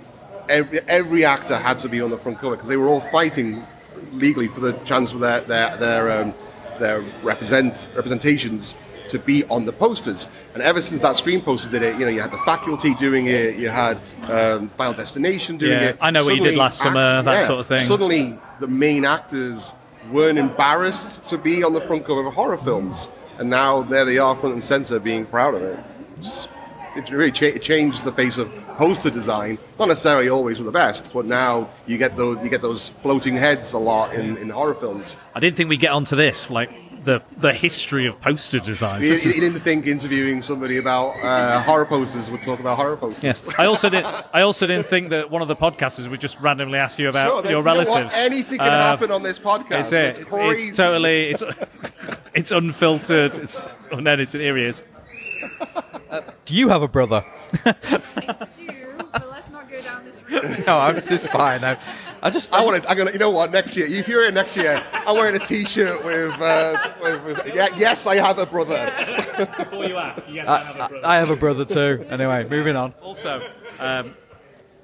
every, 0.50 0.80
every 0.86 1.24
actor 1.24 1.56
had 1.56 1.78
to 1.78 1.88
be 1.88 2.02
on 2.02 2.10
the 2.10 2.18
front 2.18 2.38
cover 2.40 2.56
because 2.56 2.68
they 2.68 2.76
were 2.76 2.88
all 2.88 3.00
fighting 3.00 3.64
legally 4.12 4.48
for 4.48 4.60
the 4.60 4.74
chance 4.84 5.12
for 5.12 5.18
their 5.18 5.40
their 5.40 5.78
their, 5.78 6.20
um, 6.20 6.34
their 6.78 7.00
represent 7.22 7.88
representations 7.96 8.74
to 9.08 9.18
be 9.18 9.44
on 9.44 9.64
the 9.64 9.72
posters. 9.72 10.28
And 10.52 10.62
ever 10.62 10.82
since 10.82 11.00
that 11.00 11.16
Scream 11.16 11.40
poster 11.40 11.70
did 11.70 11.82
it, 11.82 11.94
you 11.98 12.04
know, 12.04 12.10
you 12.10 12.20
had 12.20 12.32
the 12.32 12.44
faculty 12.44 12.94
doing 12.96 13.28
it, 13.28 13.56
you 13.56 13.70
had 13.70 13.96
um, 14.28 14.68
Final 14.68 14.92
Destination 14.92 15.56
doing 15.56 15.72
Yeah, 15.72 15.88
it. 15.88 15.98
I 16.02 16.10
know 16.10 16.22
what 16.22 16.36
you 16.36 16.42
did 16.42 16.52
Suddenly 16.52 16.58
last 16.58 16.78
summer, 16.80 17.22
that 17.22 17.46
sort 17.46 17.60
of 17.60 17.66
thing. 17.66 17.86
Suddenly, 17.86 18.38
the 18.60 18.66
main 18.66 19.06
actors 19.06 19.72
weren't 20.10 20.38
embarrassed 20.38 21.24
to 21.30 21.38
be 21.38 21.62
on 21.62 21.72
the 21.72 21.80
front 21.80 22.04
cover 22.04 22.26
of 22.26 22.34
horror 22.34 22.58
films, 22.58 23.08
and 23.38 23.50
now 23.50 23.82
there 23.82 24.04
they 24.04 24.18
are, 24.18 24.34
front 24.36 24.54
and 24.54 24.64
center, 24.64 24.98
being 24.98 25.26
proud 25.26 25.54
of 25.54 25.62
it. 25.62 25.78
It 26.96 27.10
really 27.10 27.32
cha- 27.32 27.58
changed 27.58 28.04
the 28.04 28.12
face 28.12 28.38
of 28.38 28.52
poster 28.76 29.10
design. 29.10 29.58
Not 29.78 29.88
necessarily 29.88 30.28
always 30.28 30.58
for 30.58 30.64
the 30.64 30.70
best, 30.72 31.12
but 31.12 31.26
now 31.26 31.68
you 31.86 31.98
get 31.98 32.16
those 32.16 32.42
you 32.42 32.48
get 32.48 32.62
those 32.62 32.88
floating 32.88 33.36
heads 33.36 33.72
a 33.74 33.78
lot 33.78 34.14
in, 34.14 34.36
in 34.38 34.48
horror 34.48 34.74
films. 34.74 35.16
I 35.34 35.40
didn't 35.40 35.56
think 35.56 35.68
we'd 35.68 35.80
get 35.80 35.92
onto 35.92 36.16
this, 36.16 36.50
like 36.50 36.70
the 37.06 37.22
the 37.38 37.52
history 37.54 38.06
of 38.06 38.20
poster 38.20 38.58
designs. 38.60 39.04
You, 39.04 39.08
This 39.14 39.24
is- 39.24 39.34
you 39.34 39.40
didn't 39.40 39.60
think 39.60 39.86
interviewing 39.86 40.42
somebody 40.42 40.76
about 40.78 41.08
uh, 41.22 41.62
horror 41.62 41.86
posters 41.86 42.30
would 42.30 42.42
talk 42.42 42.60
about 42.60 42.76
horror 42.76 42.96
posters. 42.96 43.24
Yes, 43.24 43.42
I 43.58 43.64
also 43.66 43.88
did. 43.88 44.04
I 44.34 44.42
also 44.42 44.66
didn't 44.66 44.86
think 44.86 45.08
that 45.10 45.30
one 45.30 45.40
of 45.42 45.48
the 45.48 45.56
podcasters 45.56 46.08
would 46.10 46.20
just 46.20 46.38
randomly 46.40 46.78
ask 46.78 46.98
you 46.98 47.08
about 47.08 47.28
Sure, 47.28 47.42
then 47.42 47.52
your 47.52 47.60
you 47.60 47.64
know 47.64 47.72
relatives. 47.84 48.12
Anything 48.16 48.58
can 48.58 48.68
Uh, 48.68 48.82
happen 48.82 49.10
on 49.10 49.22
this 49.22 49.38
podcast. 49.38 49.80
It's 49.80 49.92
it. 49.92 50.04
It's 50.04 50.18
It's, 50.18 50.30
crazy. 50.30 50.68
it's 50.68 50.76
totally. 50.76 51.30
It's 51.30 51.42
it's 52.34 52.50
unfiltered. 52.50 53.34
It's 53.38 53.66
unedited. 53.90 54.40
Here 54.40 54.56
he 54.56 54.64
is. 54.64 54.82
Do 56.44 56.54
you 56.54 56.68
have 56.68 56.82
a 56.82 56.88
brother? 56.88 57.22
Do, 57.52 57.72
but 59.12 59.30
let's 59.30 59.50
not 59.50 59.70
go 59.70 59.80
down 59.82 60.04
this 60.04 60.22
road. 60.30 60.64
no, 60.66 60.78
I'm 60.78 60.94
this 60.94 61.10
is 61.10 61.26
fine. 61.28 61.62
I, 61.64 61.76
I 62.22 62.30
just, 62.30 62.52
I 62.52 62.64
want 62.64 62.82
to. 62.82 62.90
I'm 62.90 62.96
gonna. 62.96 63.12
You 63.12 63.18
know 63.18 63.30
what? 63.30 63.50
Next 63.50 63.76
year, 63.76 63.86
if 63.86 64.08
you're 64.08 64.22
here 64.22 64.32
next 64.32 64.56
year, 64.56 64.80
I'm 64.92 65.16
wearing 65.16 65.36
a 65.36 65.44
T-shirt 65.44 66.04
with. 66.04 66.40
Uh, 66.40 66.92
with, 67.02 67.24
with 67.24 67.54
yeah, 67.54 67.68
yes, 67.76 68.06
I 68.06 68.16
have 68.16 68.38
a 68.38 68.46
brother. 68.46 68.92
Before 69.58 69.84
you 69.84 69.96
ask, 69.96 70.26
yes, 70.30 70.48
I, 70.48 70.88
I, 71.04 71.14
I 71.14 71.16
have 71.16 71.30
a 71.30 71.36
brother 71.36 71.64
too. 71.64 72.04
Anyway, 72.08 72.48
moving 72.48 72.76
on. 72.76 72.94
Also, 73.02 73.46
um, 73.78 74.14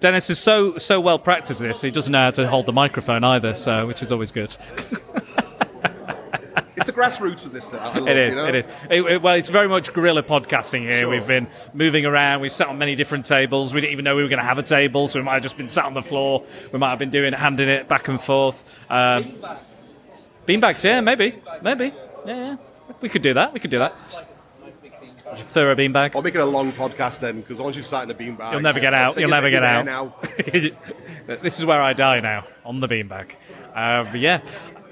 Dennis 0.01 0.31
is 0.31 0.39
so 0.39 0.79
so 0.79 1.01
well 1.01 1.19
practiced 1.19 1.61
this. 1.61 1.81
He 1.81 1.91
doesn't 1.91 2.13
know 2.13 2.25
how 2.25 2.31
to 2.33 2.49
hold 2.49 2.67
the 2.67 2.73
microphone 2.73 3.25
either, 3.25 3.55
so 3.55 3.87
which 3.87 4.03
is 4.03 4.13
always 4.13 4.33
good. 4.33 4.57
the 6.93 7.01
grassroots 7.01 7.47
of 7.47 7.53
this 7.53 7.73
love. 7.73 7.97
It 8.09 8.17
is. 8.17 8.37
You 8.37 8.43
know? 8.43 8.49
It 8.49 8.55
is. 8.55 8.67
It- 8.91 9.07
it- 9.13 9.23
well, 9.23 9.35
it's 9.35 9.49
very 9.49 9.69
much 9.69 9.93
guerrilla 9.93 10.23
podcasting 10.23 10.83
here. 10.83 11.01
Sure. 11.01 11.09
We've 11.11 11.27
been 11.27 11.47
moving 11.73 12.05
around. 12.07 12.41
We've 12.41 12.53
sat 12.53 12.69
on 12.69 12.79
many 12.79 12.95
different 12.95 13.27
tables. 13.27 13.73
We 13.75 13.81
didn't 13.81 13.93
even 13.93 14.05
know 14.05 14.17
we 14.17 14.23
were 14.23 14.29
going 14.29 14.39
to 14.41 14.45
have 14.45 14.59
a 14.59 14.63
table, 14.63 15.09
so 15.09 15.19
we 15.19 15.25
might 15.25 15.35
have 15.35 15.43
just 15.43 15.57
been 15.57 15.69
sat 15.69 15.85
on 15.85 15.95
the 15.95 16.03
floor. 16.03 16.45
We 16.73 16.79
might 16.79 16.91
have 16.91 16.99
been 16.99 17.11
doing 17.11 17.33
handing 17.33 17.69
it 17.69 17.89
back 17.89 18.09
and 18.09 18.21
forth. 18.21 18.63
Um, 18.91 19.35
beanbags, 20.47 20.83
yeah, 20.85 21.01
maybe, 21.01 21.35
maybe, 21.63 21.93
yeah, 22.27 22.37
yeah. 22.37 22.57
We 23.01 23.09
could 23.09 23.23
do 23.23 23.35
that. 23.35 23.53
We 23.53 23.61
could 23.61 23.71
do 23.71 23.79
that. 23.79 23.95
Throw 25.35 25.71
a 25.73 25.77
beanbag. 25.77 26.15
I'll 26.15 26.21
make 26.23 26.35
it 26.35 26.41
a 26.41 26.45
long 26.45 26.73
podcast 26.73 27.21
then, 27.21 27.41
because 27.41 27.61
once 27.61 27.75
you've 27.75 27.87
sat 27.87 28.03
in 28.05 28.11
a 28.11 28.15
beanbag, 28.15 28.53
You'll 28.53 28.61
never 28.61 28.81
get 28.81 28.93
out. 28.93 29.19
You'll 29.19 29.31
never 29.31 29.49
get 29.49 29.63
out. 29.63 29.87
Now. 29.87 30.15
this 30.37 31.59
is 31.59 31.65
where 31.65 31.81
I 31.81 31.95
die 31.95 32.21
now, 32.21 32.45
on 32.67 32.81
the 32.81 32.89
beanbag. 32.89 33.31
Uh, 33.75 34.05
yeah, 34.15 34.43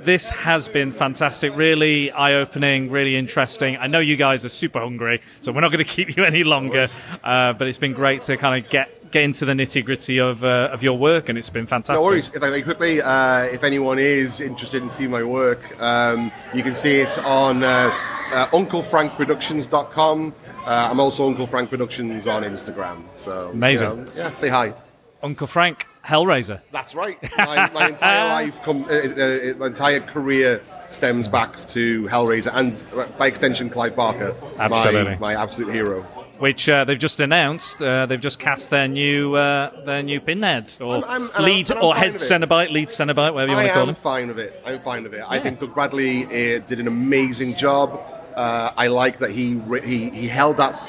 this 0.05 0.31
has 0.31 0.69
been 0.69 0.93
fantastic. 0.93 1.55
Really 1.57 2.11
eye 2.11 2.35
opening, 2.35 2.91
really 2.91 3.17
interesting. 3.17 3.77
I 3.77 3.87
know 3.87 4.01
you 4.01 4.17
guys 4.17 4.45
are 4.45 4.49
super 4.49 4.81
hungry, 4.81 5.21
so 5.43 5.53
we're 5.53 5.61
not 5.61 5.71
going 5.71 5.85
to 5.85 5.91
keep 5.91 6.17
you 6.17 6.25
any 6.25 6.45
longer. 6.45 6.87
Uh, 7.23 7.53
but 7.53 7.69
it's 7.69 7.79
been 7.79 7.93
great 7.93 8.23
to 8.23 8.37
kind 8.37 8.63
of 8.63 8.71
get, 8.71 9.11
get 9.11 9.23
into 9.23 9.45
the 9.45 9.53
nitty 9.53 9.85
gritty 9.85 10.19
of, 10.19 10.43
uh, 10.45 10.71
of 10.73 10.83
your 10.83 10.97
work, 10.97 11.29
and 11.29 11.37
it's 11.39 11.51
been 11.51 11.67
fantastic. 11.67 12.01
No 12.01 12.07
worries. 12.07 12.35
If 12.35 12.43
I 12.43 12.51
may 12.51 12.63
quickly, 12.63 13.03
uh, 13.03 13.43
if 13.45 13.63
anyone 13.63 13.99
is 13.99 14.41
interested 14.41 14.83
in 14.83 14.89
seeing 14.89 15.11
my 15.11 15.23
work, 15.23 15.81
um, 15.81 16.33
you 16.55 16.63
can 16.63 16.75
see 16.75 17.01
it 17.01 17.19
on 17.25 17.63
uh, 17.63 17.91
uh, 18.33 18.47
UncleFrankProductions.com. 18.49 20.35
Uh, 20.67 20.89
I'm 20.91 21.01
also 21.01 21.27
Uncle 21.27 21.47
Frank 21.47 21.71
Productions 21.71 22.27
on 22.27 22.43
Instagram. 22.43 23.03
So 23.15 23.51
Amazing. 23.51 23.91
you 23.91 24.05
know, 24.05 24.13
yeah, 24.15 24.31
say 24.33 24.49
hi. 24.49 24.75
Uncle 25.23 25.47
Frank, 25.47 25.87
Hellraiser. 26.05 26.61
That's 26.73 26.95
right. 26.95 27.19
My, 27.37 27.71
my 27.71 27.89
entire 27.89 28.29
life, 28.47 28.63
com- 28.63 28.85
uh, 28.85 28.89
uh, 28.89 29.55
my 29.59 29.67
entire 29.67 30.01
career 30.01 30.61
stems 30.89 31.29
back 31.29 31.67
to 31.69 32.05
Hellraiser 32.09 32.51
and, 32.55 32.83
uh, 32.97 33.07
by 33.19 33.27
extension, 33.29 33.71
Clive 33.71 33.95
Barker. 33.95 34.35
my- 34.57 34.65
Absolutely. 34.65 35.17
My, 35.17 35.35
absolute 35.35 35.73
hero. 35.73 36.03
Which 36.39 36.69
uh, 36.71 36.85
they've 36.85 36.99
just 36.99 37.21
announced. 37.21 37.83
Uh, 37.83 38.07
they've 38.07 38.21
just 38.21 38.39
cast 38.39 38.71
their 38.71 38.89
new 38.89 39.35
uh, 39.35 39.85
their 39.85 40.03
new 40.03 40.21
pinhead 40.23 40.75
or 40.81 41.05
I'm- 41.07 41.31
I'm- 41.35 41.45
lead 41.45 41.71
I'm 41.71 41.85
or 41.85 41.95
head. 41.95 42.15
Cenobite, 42.15 42.71
lead 42.71 42.89
Cenobite, 42.89 43.35
whatever 43.35 43.51
you 43.53 43.57
want 43.57 43.67
to 43.69 43.73
call 43.75 43.89
I'm 43.91 43.95
fine 43.95 44.29
with 44.29 44.39
it. 44.39 44.63
I'm 44.65 44.81
fine 44.81 45.03
with 45.03 45.13
it. 45.15 45.23
I 45.29 45.39
think 45.39 45.61
Doug 45.61 45.75
Bradley 45.75 46.25
uh, 46.25 46.61
did 46.61 46.81
an 46.81 46.87
amazing 46.89 47.57
job. 47.57 48.01
Uh, 48.35 48.73
I 48.75 48.87
like 48.87 49.19
that 49.19 49.33
he 49.33 49.55
re- 49.55 49.87
he 49.87 50.09
he 50.09 50.29
held 50.29 50.57
that. 50.57 50.81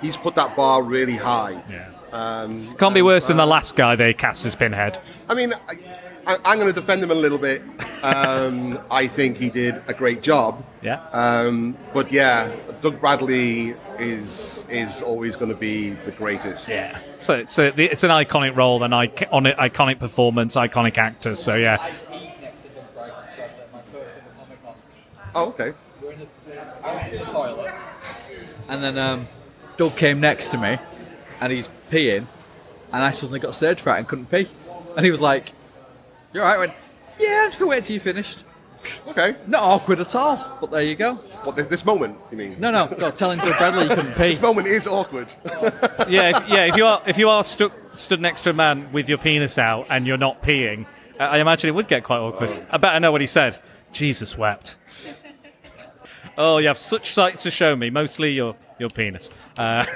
He's 0.00 0.16
put 0.16 0.36
that 0.36 0.54
bar 0.56 0.82
really 0.84 1.16
high. 1.16 1.60
Yeah. 1.68 1.88
Um, 2.12 2.74
Can't 2.76 2.94
be 2.94 3.00
and, 3.00 3.06
worse 3.06 3.28
than 3.28 3.40
uh, 3.40 3.44
the 3.46 3.50
last 3.50 3.74
guy 3.76 3.96
they 3.96 4.12
cast 4.14 4.44
as 4.44 4.54
Pinhead. 4.54 4.98
I 5.28 5.34
mean, 5.34 5.54
I, 5.54 5.78
I, 6.26 6.36
I'm 6.44 6.58
going 6.58 6.72
to 6.72 6.78
defend 6.78 7.02
him 7.02 7.10
a 7.10 7.14
little 7.14 7.38
bit. 7.38 7.62
Um, 8.02 8.78
I 8.90 9.06
think 9.06 9.38
he 9.38 9.48
did 9.50 9.82
a 9.88 9.94
great 9.94 10.22
job. 10.22 10.64
Yeah. 10.82 11.02
Um, 11.12 11.76
but 11.94 12.12
yeah, 12.12 12.54
Doug 12.80 13.00
Bradley 13.00 13.74
is 13.98 14.66
is 14.68 15.02
always 15.02 15.36
going 15.36 15.50
to 15.50 15.56
be 15.56 15.90
the 15.90 16.12
greatest. 16.12 16.68
Yeah. 16.68 16.98
So 17.18 17.34
it's 17.34 17.58
a, 17.58 17.72
it's 17.80 18.04
an 18.04 18.10
iconic 18.10 18.56
role, 18.56 18.82
an 18.82 18.92
ic- 18.92 19.28
on 19.32 19.46
it- 19.46 19.56
iconic 19.56 19.98
performance, 19.98 20.54
iconic 20.54 20.98
actor. 20.98 21.34
So 21.34 21.54
yeah, 21.54 21.78
Oh, 25.34 25.48
okay. 25.48 25.72
And 28.68 28.82
then 28.82 28.98
um, 28.98 29.28
Doug 29.76 29.96
came 29.96 30.20
next 30.20 30.48
to 30.48 30.58
me, 30.58 30.78
and 31.42 31.52
he's 31.52 31.68
peeing, 31.90 32.26
and 32.92 33.02
I 33.02 33.10
suddenly 33.10 33.40
got 33.40 33.54
stage 33.54 33.80
fright 33.80 33.98
and 33.98 34.08
couldn't 34.08 34.30
pee. 34.30 34.48
And 34.96 35.04
he 35.04 35.10
was 35.10 35.20
like, 35.20 35.52
"You're 36.32 36.44
right." 36.44 36.54
I 36.54 36.58
went, 36.58 36.72
"Yeah, 37.18 37.42
I'm 37.42 37.48
just 37.48 37.58
gonna 37.58 37.70
wait 37.70 37.84
till 37.84 37.94
you 37.94 38.00
finished." 38.00 38.44
Okay. 39.08 39.36
Not 39.46 39.62
awkward 39.62 40.00
at 40.00 40.14
all. 40.14 40.58
But 40.60 40.72
there 40.72 40.82
you 40.82 40.96
go. 40.96 41.14
What 41.14 41.54
this, 41.54 41.68
this 41.68 41.84
moment? 41.84 42.18
You 42.32 42.36
mean? 42.36 42.56
No, 42.58 42.72
no, 42.72 42.88
no. 42.98 43.10
Telling 43.12 43.38
Doug 43.38 43.56
Bradley 43.56 43.84
you 43.84 43.88
couldn't 43.90 44.12
pee. 44.16 44.24
This 44.24 44.40
moment 44.40 44.66
is 44.66 44.88
awkward. 44.88 45.32
yeah, 46.08 46.36
if, 46.36 46.48
yeah. 46.48 46.64
If 46.64 46.76
you 46.76 46.86
are 46.86 47.02
if 47.06 47.18
you 47.18 47.28
are 47.28 47.44
stuck 47.44 47.72
stood 47.94 48.20
next 48.20 48.42
to 48.42 48.50
a 48.50 48.52
man 48.52 48.90
with 48.92 49.08
your 49.08 49.18
penis 49.18 49.58
out 49.58 49.86
and 49.90 50.06
you're 50.06 50.16
not 50.16 50.42
peeing, 50.42 50.86
uh, 51.18 51.24
I 51.24 51.38
imagine 51.38 51.68
it 51.68 51.74
would 51.74 51.88
get 51.88 52.04
quite 52.04 52.18
awkward. 52.18 52.50
I 52.70 52.76
bet 52.76 52.94
I 52.94 52.98
know 52.98 53.12
what 53.12 53.20
he 53.20 53.26
said. 53.26 53.58
Jesus 53.92 54.36
wept. 54.38 54.76
Oh, 56.38 56.58
you 56.58 56.68
have 56.68 56.78
such 56.78 57.10
sights 57.10 57.42
to 57.44 57.50
show 57.50 57.76
me. 57.76 57.90
Mostly 57.90 58.32
your 58.32 58.56
your 58.78 58.90
penis. 58.90 59.30
Uh, 59.56 59.84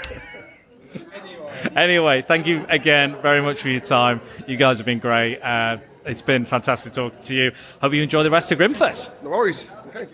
anyway, 1.77 2.23
thank 2.23 2.47
you 2.47 2.67
again 2.69 3.17
very 3.23 3.43
much 3.43 3.59
for 3.59 3.69
your 3.69 3.81
time. 3.81 4.21
You 4.47 4.57
guys 4.57 4.79
have 4.79 4.87
been 4.87 4.99
great. 4.99 5.41
Uh, 5.41 5.79
it's 6.05 6.23
been 6.23 6.45
fantastic 6.45 6.93
talking 6.93 7.21
to 7.21 7.35
you. 7.35 7.53
Hope 7.81 7.93
you 7.93 8.03
enjoy 8.03 8.23
the 8.23 8.31
rest 8.31 8.53
of 8.53 8.59
Grimmfest. 8.59 9.23
no 9.23 9.31
worries. 9.31 9.71
Okay. 9.89 10.07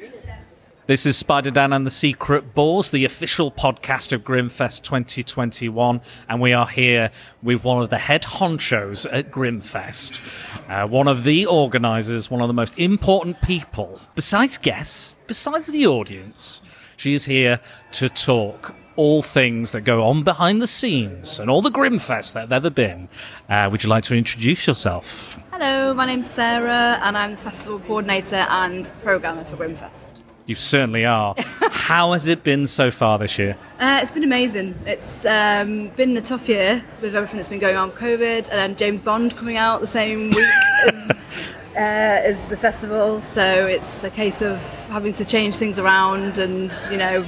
This 0.87 1.07
is 1.07 1.17
Spider 1.17 1.53
Dan 1.53 1.73
and 1.73 1.87
the 1.87 1.91
Secret 1.91 2.55
Bores, 2.55 2.91
the 2.91 3.05
official 3.05 3.53
podcast 3.53 4.13
of 4.13 4.25
Grimmfest 4.25 4.83
2021, 4.83 6.01
and 6.29 6.41
we 6.41 6.53
are 6.53 6.67
here 6.67 7.13
with 7.41 7.63
one 7.63 7.81
of 7.81 7.89
the 7.89 7.99
head 7.99 8.23
honchos 8.23 9.07
at 9.13 9.31
Grimmfest, 9.31 10.21
uh, 10.69 10.89
one 10.89 11.07
of 11.07 11.23
the 11.23 11.47
organisers, 11.47 12.33
one 12.33 12.41
of 12.43 12.49
the 12.49 12.53
most 12.53 12.77
important 12.81 13.41
people, 13.43 14.01
besides 14.17 14.59
guests, 14.59 15.17
besides 15.29 15.69
the 15.69 15.87
audience. 15.87 16.63
She 16.97 17.15
is 17.15 17.27
here 17.27 17.61
to 17.93 18.09
talk 18.09 18.75
all 18.97 19.23
things 19.23 19.73
that 19.73 19.83
go 19.83 20.05
on 20.05 20.23
behind 20.23 20.61
the 20.61 20.67
scenes 20.67 21.39
and 21.41 21.51
all 21.51 21.63
the 21.63 21.71
Grimmfest 21.71 22.33
that 22.35 22.41
have 22.41 22.53
ever 22.53 22.71
been. 22.71 23.09
Uh, 23.49 23.69
would 23.71 23.83
you 23.83 23.89
like 23.89 24.05
to 24.05 24.15
introduce 24.15 24.67
yourself? 24.67 25.43
Hello, 25.53 25.95
my 25.95 26.07
name's 26.07 26.31
Sarah, 26.31 27.01
and 27.03 27.17
I'm 27.17 27.33
the 27.33 27.37
festival 27.37 27.79
coordinator 27.81 28.47
and 28.49 28.91
programmer 29.03 29.45
for 29.45 29.57
Grimmfest. 29.57 30.15
You 30.47 30.57
certainly 30.57 31.05
are. 31.05 31.35
How 31.71 32.13
has 32.13 32.27
it 32.27 32.43
been 32.43 32.67
so 32.67 32.91
far 32.91 33.19
this 33.19 33.39
year? 33.39 33.57
Uh, 33.79 34.01
it's 34.03 34.11
been 34.11 34.25
amazing. 34.25 34.75
It's 34.87 35.25
um, 35.25 35.89
been 35.91 36.17
a 36.17 36.21
tough 36.21 36.49
year 36.49 36.85
with 37.01 37.15
everything 37.15 37.37
that's 37.37 37.49
been 37.49 37.61
going 37.61 37.77
on, 37.77 37.91
with 37.91 37.99
COVID, 37.99 38.49
and 38.49 38.49
then 38.49 38.77
James 38.77 39.01
Bond 39.01 39.37
coming 39.37 39.57
out 39.57 39.81
the 39.81 39.87
same 39.87 40.31
week 40.31 40.39
as, 40.89 41.11
uh, 41.11 41.79
as 41.79 42.49
the 42.49 42.57
festival. 42.57 43.23
So 43.23 43.67
it's 43.67 44.03
a 44.03 44.11
case 44.11 44.43
of 44.43 44.61
having 44.89 45.13
to 45.15 45.25
change 45.25 45.57
things 45.57 45.79
around, 45.79 46.39
and 46.39 46.73
you 46.91 46.99
know, 46.99 47.25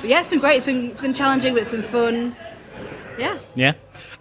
but 0.00 0.10
yeah, 0.10 0.18
it's 0.18 0.28
been 0.28 0.40
great. 0.40 0.56
It's 0.56 0.66
been 0.66 0.90
it's 0.90 1.00
been 1.00 1.14
challenging, 1.14 1.54
but 1.54 1.62
it's 1.62 1.70
been 1.70 1.82
fun. 1.82 2.34
Yeah. 3.18 3.38
Yeah. 3.54 3.72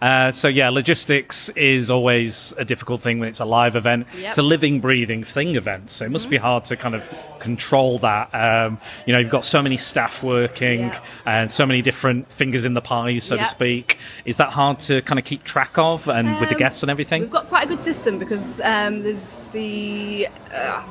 Uh, 0.01 0.31
so 0.31 0.47
yeah, 0.47 0.69
logistics 0.69 1.49
is 1.49 1.89
always 1.89 2.53
a 2.57 2.65
difficult 2.65 3.01
thing 3.01 3.19
when 3.19 3.27
it's 3.27 3.39
a 3.39 3.45
live 3.45 3.75
event. 3.75 4.07
Yep. 4.17 4.27
It's 4.27 4.37
a 4.37 4.43
living, 4.43 4.79
breathing 4.79 5.23
thing 5.23 5.55
event, 5.55 5.89
so 5.89 6.05
it 6.05 6.11
must 6.11 6.29
be 6.29 6.37
hard 6.37 6.65
to 6.65 6.77
kind 6.77 6.95
of 6.95 7.09
control 7.39 7.97
that. 7.99 8.33
Um, 8.33 8.77
you 9.05 9.13
know, 9.13 9.19
you've 9.19 9.29
got 9.29 9.45
so 9.45 9.61
many 9.61 9.77
staff 9.77 10.21
working 10.21 10.91
and 11.25 11.51
so 11.51 11.65
many 11.65 11.81
different 11.81 12.31
fingers 12.31 12.65
in 12.65 12.73
the 12.73 12.81
pie, 12.81 13.17
so 13.17 13.37
to 13.37 13.45
speak. 13.45 13.97
Is 14.25 14.37
that 14.37 14.51
hard 14.51 14.79
to 14.81 15.01
kind 15.01 15.17
of 15.17 15.25
keep 15.25 15.43
track 15.43 15.77
of, 15.77 16.07
and 16.07 16.39
with 16.39 16.49
the 16.49 16.55
Um, 16.55 16.59
guests 16.59 16.83
and 16.83 16.89
everything? 16.89 17.21
We've 17.23 17.31
got 17.31 17.47
quite 17.47 17.65
a 17.65 17.67
good 17.67 17.81
system 17.81 18.19
because 18.19 18.61
um, 18.61 19.03
there's 19.03 19.47
the 19.49 20.27
uh, 20.53 20.83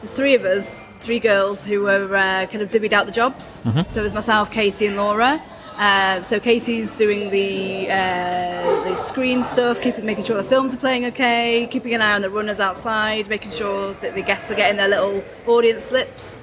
there's 0.00 0.12
three 0.12 0.34
of 0.34 0.44
us, 0.44 0.78
three 1.00 1.18
girls 1.18 1.64
who 1.64 1.82
were 1.82 2.14
uh, 2.16 2.46
kind 2.46 2.62
of 2.62 2.70
divvied 2.70 2.92
out 2.92 3.06
the 3.06 3.12
jobs. 3.12 3.60
Mhm. 3.64 3.88
So 3.88 4.00
there's 4.00 4.14
myself, 4.14 4.50
Katie, 4.52 4.86
and 4.86 4.96
Laura. 4.96 5.40
Uh, 5.78 6.20
so 6.22 6.38
Katie's 6.38 6.94
doing 6.96 7.30
the 7.30 7.88
uh, 7.90 8.84
the 8.84 8.96
screen 8.96 9.42
stuff, 9.42 9.80
keeping 9.80 10.04
making 10.04 10.24
sure 10.24 10.36
the 10.36 10.42
films 10.44 10.74
are 10.74 10.78
playing 10.78 11.06
okay, 11.06 11.66
keeping 11.70 11.94
an 11.94 12.02
eye 12.02 12.12
on 12.14 12.20
the 12.22 12.28
runners 12.30 12.60
outside, 12.60 13.28
making 13.28 13.50
sure 13.50 13.94
that 13.94 14.14
the 14.14 14.22
guests 14.22 14.50
are 14.50 14.54
getting 14.56 14.76
their 14.76 14.88
little 14.88 15.22
audience 15.46 15.84
slips. 15.84 16.36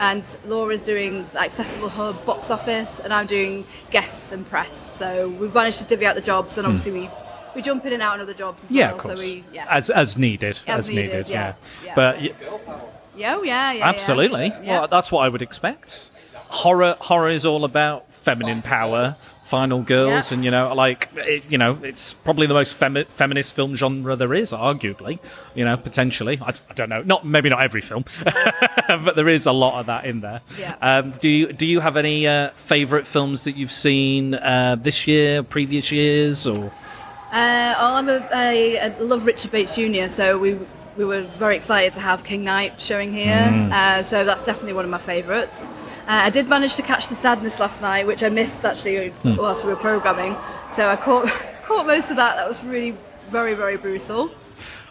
And 0.00 0.22
Laura's 0.46 0.80
doing 0.82 1.26
like 1.34 1.50
Festival 1.50 1.88
Hub, 1.88 2.24
box 2.24 2.50
office, 2.50 3.00
and 3.00 3.12
I'm 3.12 3.26
doing 3.26 3.64
guests 3.90 4.30
and 4.32 4.48
press. 4.48 4.76
So 4.76 5.28
we've 5.40 5.52
managed 5.52 5.78
to 5.80 5.84
divvy 5.84 6.06
out 6.06 6.14
the 6.14 6.22
jobs, 6.22 6.56
and 6.56 6.64
Hmm. 6.64 6.70
obviously 6.72 6.92
we, 7.00 7.10
we 7.56 7.62
jump 7.62 7.84
in 7.84 7.92
and 7.92 8.00
out 8.02 8.14
on 8.14 8.20
other 8.20 8.32
jobs 8.32 8.64
as 8.64 8.70
yeah, 8.70 8.86
well. 8.86 8.94
of 8.94 9.00
course. 9.02 9.20
So 9.20 9.26
we, 9.26 9.44
yeah. 9.52 9.66
As 9.68 9.90
as 9.90 10.16
needed, 10.16 10.60
As 10.66 10.78
as, 10.78 10.88
needed, 10.90 11.02
needed, 11.12 11.28
yeah, 11.28 11.34
yeah. 11.34 11.54
yeah. 11.88 11.94
But 11.96 12.20
y- 12.22 12.32
yeah, 13.18 13.36
oh, 13.36 13.42
yeah, 13.42 13.72
yeah, 13.72 13.88
Absolutely. 13.88 14.46
Yeah. 14.46 14.62
Yeah. 14.62 14.78
Well, 14.80 14.88
that's 14.88 15.10
what 15.12 15.20
I 15.24 15.28
would 15.28 15.42
expect. 15.42 16.08
Horror, 16.48 16.96
horror 17.00 17.28
is 17.28 17.44
all 17.44 17.64
about 17.64 18.10
feminine 18.12 18.62
power, 18.62 19.16
final 19.44 19.82
girls, 19.82 20.30
Yeah. 20.30 20.36
and 20.36 20.44
you 20.44 20.50
know, 20.50 20.74
like 20.74 21.08
it, 21.16 21.44
you 21.50 21.58
know, 21.58 21.78
it's 21.82 22.14
probably 22.14 22.46
the 22.46 22.54
most 22.54 22.78
femi- 22.80 23.06
feminist 23.06 23.54
film 23.54 23.76
genre 23.76 24.16
there 24.16 24.32
is, 24.32 24.52
arguably. 24.52 25.18
You 25.54 25.66
know, 25.66 25.76
potentially. 25.76 26.38
I, 26.40 26.54
I 26.70 26.74
don't 26.74 26.88
know. 26.88 27.02
Not 27.02 27.26
maybe 27.26 27.50
not 27.50 27.60
every 27.60 27.82
film, 27.82 28.04
but 28.24 29.14
there 29.16 29.28
is 29.28 29.44
a 29.44 29.52
lot 29.52 29.78
of 29.80 29.86
that 29.86 30.06
in 30.06 30.20
there. 30.20 30.40
Yeah. 30.58 30.76
Um, 30.80 31.10
do 31.12 31.28
you 31.28 31.52
do 31.52 31.66
you 31.66 31.80
have 31.80 31.98
any 31.98 32.26
uh, 32.26 32.50
favorite 32.54 33.06
films 33.06 33.42
that 33.44 33.56
you've 33.56 33.72
seen 33.72 34.34
uh, 34.34 34.76
this 34.80 35.06
year, 35.06 35.42
previous 35.42 35.92
years, 35.92 36.46
or? 36.46 36.72
Uh, 37.30 37.74
well, 37.78 37.94
I'm 37.96 38.08
a, 38.08 38.26
I, 38.32 38.78
I 38.84 38.98
love 39.00 39.26
Richard 39.26 39.50
Bates 39.50 39.76
Jr., 39.76 40.08
so 40.08 40.38
we 40.38 40.56
we 40.98 41.04
were 41.04 41.22
very 41.38 41.56
excited 41.56 41.94
to 41.94 42.00
have 42.00 42.24
King 42.24 42.44
Knight 42.44 42.78
showing 42.80 43.12
here. 43.12 43.32
Mm. 43.50 43.72
Uh, 43.72 44.02
so 44.02 44.24
that's 44.24 44.44
definitely 44.44 44.74
one 44.74 44.84
of 44.84 44.90
my 44.90 44.98
favourites. 44.98 45.64
Uh, 45.64 46.26
I 46.26 46.30
did 46.30 46.48
manage 46.48 46.74
to 46.76 46.82
catch 46.82 47.06
the 47.08 47.14
sadness 47.14 47.58
last 47.60 47.80
night, 47.80 48.06
which 48.06 48.22
I 48.22 48.28
missed 48.28 48.64
actually 48.64 49.10
Hmm. 49.10 49.36
whilst 49.36 49.62
we 49.64 49.70
were 49.70 49.76
programming. 49.76 50.36
So 50.74 50.88
I 50.88 50.96
caught 50.96 51.28
caught 51.64 51.86
most 51.86 52.10
of 52.10 52.16
that. 52.16 52.36
That 52.36 52.46
was 52.48 52.62
really 52.64 52.94
very 53.30 53.54
very 53.54 53.76
brutal. 53.76 54.30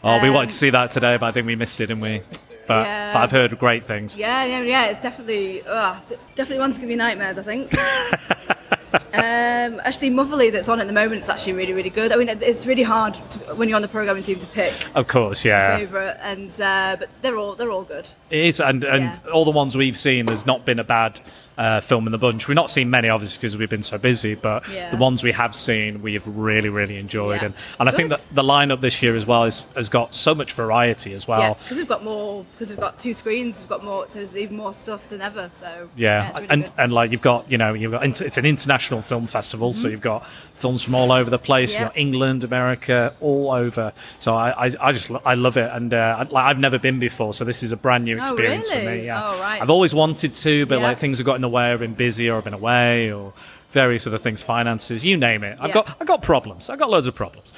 Oh, 0.03 0.21
we 0.21 0.29
Um, 0.29 0.33
wanted 0.35 0.49
to 0.51 0.55
see 0.55 0.69
that 0.69 0.91
today, 0.91 1.17
but 1.17 1.25
I 1.27 1.31
think 1.31 1.45
we 1.47 1.55
missed 1.55 1.79
it, 1.81 1.87
didn't 1.87 2.01
we? 2.01 2.21
but, 2.67 2.85
Yeah. 2.85 3.13
but 3.13 3.19
I've 3.23 3.31
heard 3.31 3.57
great 3.59 3.83
things. 3.83 4.15
Yeah, 4.15 4.43
yeah, 4.45 4.61
yeah. 4.61 4.85
It's 4.85 5.01
definitely, 5.01 5.63
uh, 5.67 5.95
definitely 6.35 6.59
one 6.59 6.71
to 6.71 6.79
give 6.79 6.89
you 6.89 6.95
nightmares. 6.97 7.37
I 7.37 7.43
think. 7.43 7.73
um, 8.93 9.81
actually, 9.83 10.09
Motherly 10.09 10.49
that's 10.49 10.69
on 10.69 10.79
at 10.79 10.87
the 10.87 10.93
moment 10.93 11.21
is 11.21 11.29
actually 11.29 11.53
really, 11.53 11.73
really 11.73 11.89
good. 11.89 12.11
I 12.11 12.15
mean, 12.15 12.29
it's 12.29 12.65
really 12.65 12.83
hard 12.83 13.15
to, 13.31 13.39
when 13.55 13.67
you're 13.69 13.75
on 13.75 13.81
the 13.81 13.87
programming 13.87 14.23
team 14.23 14.39
to 14.39 14.47
pick 14.47 14.73
Of 14.95 15.07
course, 15.07 15.43
yeah. 15.43 15.77
favorite, 15.77 16.17
and 16.21 16.49
uh, 16.61 16.95
but 16.99 17.09
they're 17.21 17.37
all 17.37 17.55
they're 17.55 17.71
all 17.71 17.83
good. 17.83 18.07
It 18.29 18.45
is, 18.45 18.59
and, 18.59 18.83
and 18.83 19.19
all 19.31 19.45
the 19.45 19.51
ones 19.51 19.75
we've 19.75 19.97
seen, 19.97 20.25
there's 20.27 20.45
not 20.45 20.65
been 20.65 20.79
a 20.79 20.83
bad 20.83 21.19
uh, 21.57 21.81
film 21.81 22.05
in 22.07 22.11
the 22.11 22.17
bunch. 22.17 22.47
We've 22.47 22.55
not 22.55 22.69
seen 22.69 22.89
many, 22.89 23.09
obviously, 23.09 23.39
because 23.39 23.57
we've 23.57 23.69
been 23.69 23.83
so 23.83 23.97
busy, 23.97 24.35
but 24.35 24.67
Yeah. 24.69 24.91
the 24.91 24.97
ones 24.97 25.23
we 25.23 25.31
have 25.31 25.55
seen, 25.55 26.01
we 26.01 26.13
have 26.13 26.27
really, 26.27 26.69
really 26.69 26.97
enjoyed. 26.97 27.41
Yeah. 27.41 27.45
And, 27.47 27.55
and 27.79 27.89
I 27.89 27.91
think 27.91 28.09
that 28.09 28.23
the 28.31 28.43
lineup 28.43 28.81
this 28.81 29.01
year 29.01 29.15
as 29.15 29.25
well 29.25 29.43
is, 29.45 29.63
has 29.75 29.89
got 29.89 30.13
so 30.13 30.35
much 30.35 30.53
variety 30.53 31.13
as 31.13 31.27
yeah, 31.27 31.37
well. 31.37 31.57
because 31.63 31.77
we've 31.77 31.87
got 31.87 32.03
more. 32.03 32.45
Because 32.53 32.69
we've 32.69 32.79
got 32.79 32.99
two 32.99 33.13
screens, 33.13 33.59
we've 33.59 33.69
got 33.69 33.83
more. 33.83 34.07
So 34.07 34.19
there's 34.19 34.35
even 34.35 34.55
more 34.57 34.73
stuff 34.73 35.07
than 35.09 35.21
ever. 35.21 35.49
So 35.53 35.89
Yeah, 35.95 36.31
really 36.33 36.47
and 36.49 36.63
good. 36.63 36.71
and 36.77 36.93
like 36.93 37.11
you've 37.11 37.21
got 37.21 37.49
you 37.51 37.57
know 37.57 37.73
you've 37.73 37.91
got 37.91 38.03
it's 38.21 38.37
an 38.37 38.45
international 38.45 39.01
film 39.01 39.25
festival, 39.27 39.73
so 39.73 39.87
Mhm. 39.87 39.91
you've 39.91 40.01
got 40.01 40.27
films 40.29 40.83
from 40.83 40.95
all 40.95 41.11
over 41.11 41.29
the 41.29 41.39
place. 41.39 41.73
Yeah. 41.73 41.79
You've 41.81 41.89
got 41.89 41.97
England, 41.97 42.43
America, 42.43 43.13
all 43.21 43.51
over. 43.51 43.93
So 44.19 44.35
I 44.35 44.67
I, 44.67 44.71
I 44.81 44.91
just 44.91 45.09
I 45.25 45.33
love 45.33 45.57
it, 45.57 45.69
and 45.73 45.93
uh, 45.93 46.17
I, 46.19 46.23
like 46.23 46.45
I've 46.45 46.59
never 46.59 46.77
been 46.79 46.99
before, 46.99 47.33
so 47.33 47.43
this 47.45 47.63
is 47.63 47.71
a 47.71 47.77
brand 47.77 48.03
new 48.05 48.17
Oh, 48.19 48.23
experience 48.23 48.69
for 48.69 48.79
me. 48.79 49.05
Yeah, 49.05 49.23
Oh, 49.27 49.39
right. 49.41 49.61
I've 49.61 49.69
always 49.69 49.93
wanted 49.95 50.33
to, 50.35 50.65
but 50.67 50.79
Yeah. 50.79 50.87
like 50.87 50.97
things 50.99 51.17
have 51.17 51.25
got 51.25 51.35
in 51.47 51.51
the 51.51 51.55
way. 51.55 51.71
I've 51.71 51.79
been 51.79 51.93
busy, 51.95 52.29
or 52.29 52.37
I've 52.37 52.43
been 52.43 52.53
away, 52.53 53.11
or 53.11 53.33
various 53.69 54.07
other 54.07 54.17
things, 54.17 54.41
finances, 54.41 55.03
you 55.03 55.17
name 55.17 55.43
it. 55.43 55.57
I've 55.59 55.67
Yeah. 55.69 55.73
got 55.73 55.97
I've 55.99 56.07
got 56.07 56.21
problems. 56.21 56.69
I've 56.69 56.79
got 56.79 56.89
loads 56.89 57.05
of 57.07 57.15
problems. 57.15 57.53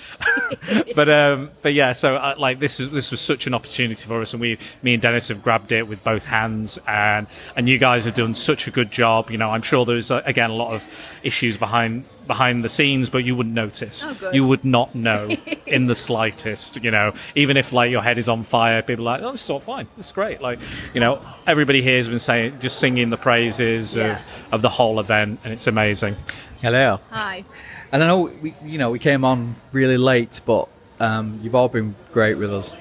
but 0.96 1.10
um, 1.10 1.52
but 1.62 1.74
yeah, 1.74 1.92
so 1.94 2.16
uh, 2.16 2.36
like 2.38 2.60
this 2.60 2.80
is 2.80 2.90
this 2.92 3.12
was 3.12 3.22
such 3.22 3.48
an 3.48 3.54
opportunity 3.54 4.06
for 4.08 4.20
us, 4.22 4.34
and 4.34 4.42
we, 4.42 4.58
me 4.84 4.94
and 4.94 5.02
Dennis 5.02 5.28
have 5.28 5.44
grabbed 5.44 5.72
it 5.72 5.88
with 5.88 6.04
both 6.04 6.26
hands, 6.26 6.80
and 6.88 7.28
and 7.56 7.70
you 7.70 7.78
guys 7.78 8.06
have 8.06 8.16
done 8.16 8.34
such 8.34 8.68
a 8.68 8.72
good 8.72 8.92
job. 8.92 9.30
You 9.32 9.38
know, 9.38 9.52
I'm 9.52 9.62
sure 9.62 9.86
there's 9.86 10.10
uh, 10.12 10.22
again 10.26 10.50
a 10.50 10.56
lot 10.56 10.74
of 10.74 11.20
issues 11.24 11.58
behind 11.58 12.06
behind 12.30 12.64
the 12.64 12.70
scenes, 12.70 13.10
but 13.10 13.26
you 13.26 13.36
wouldn't 13.36 13.56
notice. 13.56 14.04
Oh, 14.06 14.14
good. 14.14 14.34
you 14.36 14.48
would 14.48 14.64
not 14.64 14.96
know 14.96 15.30
in 15.66 15.88
the 15.88 15.96
slightest. 15.96 16.82
You 16.82 16.92
know, 16.92 17.12
even 17.36 17.58
if 17.58 17.74
like 17.74 17.92
your 17.92 18.04
head 18.04 18.18
is 18.18 18.30
on 18.30 18.44
fire, 18.44 18.82
people 18.82 19.04
are 19.10 19.18
like, 19.18 19.22
oh, 19.24 19.32
this 19.32 19.44
is 19.44 19.50
all 19.50 19.60
fine. 19.60 19.88
This 19.98 20.06
is 20.06 20.12
great. 20.14 20.40
Like, 20.40 20.60
you 20.94 21.02
know, 21.02 21.20
everybody 21.46 21.82
here 21.82 21.98
has 21.98 22.08
been 22.08 22.20
saying, 22.20 22.60
just 22.62 22.80
singing 22.80 23.10
the 23.10 23.18
praises 23.18 23.96
Yeah. 23.96 24.14
of 24.14 24.24
of 24.54 24.62
the 24.62 24.70
whole 24.70 25.00
event, 25.02 25.40
and 25.44 25.52
it's 25.52 25.68
amazing. 25.68 26.16
Hello. 26.62 27.00
Hi. 27.12 27.44
And 27.92 28.04
I 28.04 28.08
know 28.08 28.32
we, 28.42 28.54
you 28.64 28.78
know, 28.78 28.92
we 28.92 29.00
came 29.00 29.26
on 29.26 29.56
really 29.72 29.98
late, 29.98 30.40
but 30.46 30.68
um, 31.00 31.40
you've 31.42 31.56
all 31.56 31.68
been 31.70 31.96
great 32.14 32.36
with 32.38 32.54
us. 32.54 32.76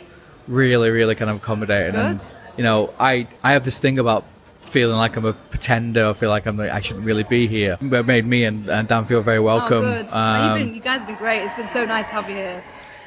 Really, 0.47 0.91
really 0.91 1.15
kind 1.15 1.31
of 1.31 1.37
accommodating. 1.39 1.99
And 1.99 2.21
you 2.59 2.65
know, 2.65 2.93
I 3.01 3.27
I 3.43 3.53
have 3.53 3.65
this 3.65 3.79
thing 3.79 3.99
about 3.99 4.25
feeling 4.69 4.97
like 4.97 5.17
I'm 5.17 5.25
a 5.25 5.33
pretender. 5.33 6.07
I 6.07 6.13
feel 6.13 6.29
like 6.31 6.47
I'm 6.47 6.57
like, 6.57 6.71
I 6.71 6.81
shouldn't 6.81 7.05
really 7.07 7.25
be 7.25 7.47
here. 7.47 7.77
But 7.81 8.01
it 8.01 8.07
made 8.07 8.25
me 8.27 8.45
and, 8.45 8.69
and 8.69 8.87
Dan 8.87 9.05
feel 9.05 9.23
very 9.23 9.41
welcome. 9.41 9.85
Oh, 9.85 10.03
good. 10.03 10.13
Um, 10.13 10.59
been, 10.59 10.75
you 10.75 10.81
guys 10.81 10.99
have 11.01 11.07
been 11.09 11.17
great. 11.17 11.43
It's 11.43 11.55
been 11.55 11.69
so 11.69 11.85
nice 11.85 12.09
to 12.09 12.15
have 12.15 12.29
you 12.29 12.37
here. 12.37 12.63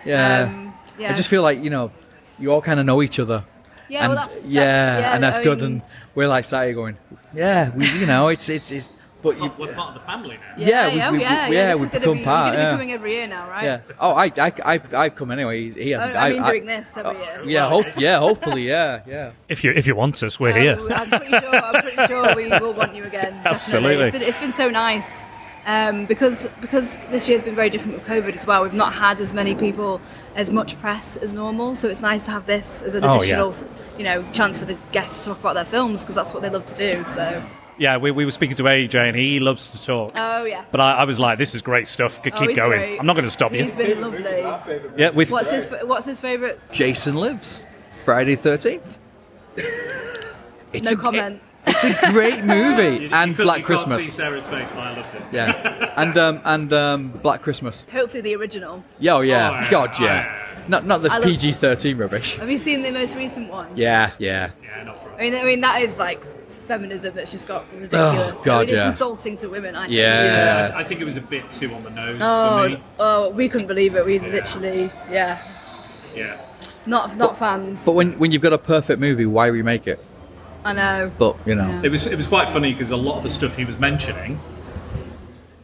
yeah. 0.05 0.43
Um, 0.49 0.73
yeah. 0.97 1.11
I 1.11 1.15
just 1.15 1.29
feel 1.29 1.41
like 1.41 1.63
you 1.63 1.69
know, 1.69 1.91
you 2.37 2.51
all 2.51 2.61
kind 2.61 2.79
of 2.79 2.85
know 2.85 3.01
each 3.01 3.19
other. 3.19 3.45
Yeah, 3.89 4.05
and 4.05 4.09
well, 4.13 4.15
that's- 4.17 4.35
that's- 4.35 4.51
yeah, 4.53 4.99
yeah, 4.99 5.13
and 5.15 5.23
that's 5.23 5.39
I 5.39 5.43
good. 5.43 5.61
And 5.61 5.81
we're 6.15 6.27
like 6.27 6.43
sat 6.45 6.65
here 6.65 6.73
going, 6.73 6.97
yeah, 7.33 7.69
we, 7.75 7.89
you 7.99 8.05
know, 8.05 8.27
it's 8.29 8.49
it's 8.49 8.71
it's. 8.71 8.89
But 9.21 9.37
you, 9.37 9.51
We're 9.59 9.73
part 9.73 9.89
of 9.89 10.01
the 10.01 10.05
family 10.07 10.37
now. 10.37 10.53
Yeah, 10.57 10.65
we- 10.65 10.67
yeah, 10.67 10.89
we- 10.89 10.97
yeah, 10.97 11.11
we- 11.11 11.21
yeah. 11.21 11.47
yeah, 11.61 11.71
this 11.73 11.75
we've 11.81 11.83
is 11.87 11.89
gonna 11.93 11.99
become 11.99 12.17
be, 12.17 12.23
part, 12.23 12.53
You're 12.53 12.61
yeah. 12.63 12.69
be 12.71 12.73
coming 12.73 12.91
every 12.93 13.13
year 13.13 13.27
now, 13.27 13.49
right? 13.49 13.63
Yeah. 13.63 13.79
Oh, 13.99 14.13
I, 14.13 14.25
I, 14.37 14.53
I, 14.65 14.81
I 14.93 15.09
come 15.09 15.31
anyway. 15.31 15.69
He, 15.69 15.83
he 15.83 15.93
Oh, 15.95 15.99
hasn't. 15.99 16.17
I 16.17 16.29
mean, 16.31 16.41
I- 16.41 16.49
doing 16.51 16.65
this 16.65 16.97
every 16.97 17.17
year. 17.19 17.41
Yeah, 17.45 17.69
hope, 17.69 17.85
yeah, 17.97 18.17
hopefully, 18.19 18.63
yeah, 18.67 19.01
yeah. 19.07 19.31
If 19.49 19.63
you 19.63 19.71
if 19.71 19.85
you 19.87 19.95
want 19.95 20.21
us, 20.23 20.39
we're 20.39 20.57
here. 20.57 20.77
Oh, 20.79 20.89
I'm 20.91 21.09
pretty 21.09 21.29
sure. 21.39 21.55
I'm 21.55 21.81
pretty 21.83 22.07
sure 22.07 22.35
we 22.35 22.47
will 22.49 22.73
want 22.73 22.95
you 22.95 23.03
again. 23.03 23.33
definitely. 23.43 23.51
Absolutely. 23.51 24.03
It's 24.07 24.11
been, 24.11 24.21
it's 24.23 24.39
been 24.39 24.51
so 24.51 24.69
nice. 24.69 25.25
Um, 25.63 26.07
because 26.07 26.49
because 26.59 26.97
this 27.11 27.29
year's 27.29 27.43
been 27.43 27.53
very 27.53 27.69
different 27.69 27.93
with 27.97 28.07
COVID 28.07 28.33
as 28.33 28.47
well. 28.47 28.63
We've 28.63 28.73
not 28.73 28.93
had 28.93 29.19
as 29.19 29.31
many 29.31 29.53
people, 29.53 30.01
as 30.35 30.49
much 30.49 30.79
press 30.81 31.15
as 31.15 31.33
normal. 31.33 31.75
So 31.75 31.87
it's 31.87 32.01
nice 32.01 32.25
to 32.25 32.31
have 32.31 32.47
this 32.47 32.81
as 32.81 32.95
an 32.95 33.03
Oh, 33.03 33.17
additional, 33.17 33.53
yeah. 33.53 33.97
you 33.99 34.03
know, 34.03 34.31
chance 34.33 34.57
for 34.59 34.65
the 34.65 34.75
guests 34.91 35.19
to 35.19 35.25
talk 35.29 35.39
about 35.39 35.53
their 35.53 35.65
films 35.65 36.01
because 36.01 36.15
that's 36.15 36.33
what 36.33 36.41
they 36.41 36.49
love 36.49 36.65
to 36.65 36.75
do. 36.75 37.03
So 37.05 37.43
Yeah, 37.81 37.97
we, 37.97 38.11
we 38.11 38.25
were 38.25 38.31
speaking 38.31 38.55
to 38.57 38.63
AJ, 38.63 38.95
and 39.09 39.17
he 39.17 39.39
loves 39.39 39.71
to 39.71 39.83
talk. 39.83 40.11
oh 40.15 40.45
yes. 40.45 40.67
But 40.71 40.81
I, 40.81 40.97
I 40.97 41.03
was 41.05 41.19
like, 41.19 41.39
this 41.39 41.55
is 41.55 41.63
great 41.63 41.87
stuff. 41.87 42.21
Keep 42.21 42.35
Oh, 42.39 42.47
he's 42.47 42.55
going. 42.55 42.77
great. 42.79 42.99
I'm 42.99 43.07
not 43.07 43.13
going 43.13 43.25
to 43.25 43.31
stop 43.31 43.53
you. 43.53 43.63
He's 43.63 43.75
been 43.75 43.99
lovely. 43.99 44.21
Yeah, 44.97 45.09
with 45.09 45.31
What's 45.31 45.49
his 45.49 45.67
What's 45.83 46.05
his 46.05 46.19
favourite? 46.19 46.59
Jason 46.71 47.15
Lives, 47.15 47.63
Friday 47.89 48.35
Thirteenth. 48.35 48.99
no 49.57 50.95
comment. 50.95 51.41
It's 51.65 51.83
a 51.83 52.11
great 52.11 52.43
movie, 52.43 53.09
and 53.11 53.35
Black 53.35 53.63
Christmas. 53.63 54.13
Sarah's 54.13 54.47
face, 54.47 54.69
but 54.69 54.79
I 54.79 54.97
loved 54.97 55.15
it. 55.15 55.21
Yeah, 55.31 55.93
and 55.97 56.15
um, 56.19 56.41
and 56.43 56.71
um, 56.73 57.07
Black 57.09 57.41
Christmas. 57.41 57.85
Hopefully 57.91 58.21
the 58.21 58.35
original. 58.35 58.83
Yeah, 58.99 59.15
oh 59.15 59.21
yeah, 59.21 59.49
Oh, 59.49 59.53
yeah. 59.53 59.71
God 59.71 59.99
yeah. 59.99 60.47
Not 60.67 60.85
not 60.85 61.01
this 61.01 61.17
PG 61.19 61.53
thirteen 61.53 61.97
rubbish. 61.97 62.35
Have 62.35 62.51
you 62.51 62.57
seen 62.59 62.83
the 62.83 62.91
most 62.91 63.15
recent 63.15 63.49
one? 63.49 63.75
Yeah, 63.75 64.11
yeah. 64.19 64.51
Yeah, 64.61 64.83
not 64.83 65.01
for 65.03 65.09
us. 65.09 65.15
I 65.19 65.23
mean, 65.23 65.35
I 65.35 65.43
mean 65.43 65.61
that 65.61 65.81
is 65.81 65.97
like 65.97 66.23
feminism 66.71 67.13
that's 67.15 67.31
just 67.31 67.47
got 67.47 67.65
ridiculous. 67.73 68.39
Oh, 68.39 68.41
God, 68.45 68.55
I 68.55 68.59
mean, 68.61 68.69
it's 68.69 68.75
yeah. 68.77 68.87
insulting 68.87 69.35
to 69.37 69.47
women. 69.49 69.75
I 69.75 69.81
think. 69.81 69.93
Yeah. 69.93 70.71
I, 70.73 70.79
I 70.79 70.83
think 70.83 71.01
it 71.01 71.05
was 71.05 71.17
a 71.17 71.21
bit 71.21 71.49
too 71.51 71.73
on 71.73 71.83
the 71.83 71.89
nose 71.89 72.17
Oh, 72.21 72.69
for 72.69 72.75
me. 72.75 72.83
oh, 72.99 73.29
we 73.29 73.49
couldn't 73.49 73.67
believe 73.67 73.95
it. 73.95 74.05
We 74.05 74.19
literally, 74.19 74.89
yeah, 75.11 75.41
Yeah. 76.15 76.37
not 76.85 77.17
not 77.17 77.37
fans. 77.37 77.83
But 77.85 77.93
when 77.93 78.17
when 78.19 78.31
you've 78.31 78.41
got 78.41 78.53
a 78.53 78.57
perfect 78.57 78.99
movie, 78.99 79.25
why 79.25 79.47
remake 79.47 79.85
it? 79.87 79.99
I 80.63 80.73
know. 80.73 81.11
But 81.17 81.35
you 81.45 81.55
know, 81.55 81.81
It 81.83 81.89
was 81.89 82.07
it 82.07 82.15
was 82.15 82.27
quite 82.27 82.47
funny 82.49 82.71
because 82.71 82.91
a 82.91 82.97
lot 82.97 83.17
of 83.17 83.23
the 83.23 83.29
stuff 83.29 83.57
he 83.57 83.65
was 83.65 83.77
mentioning, 83.79 84.39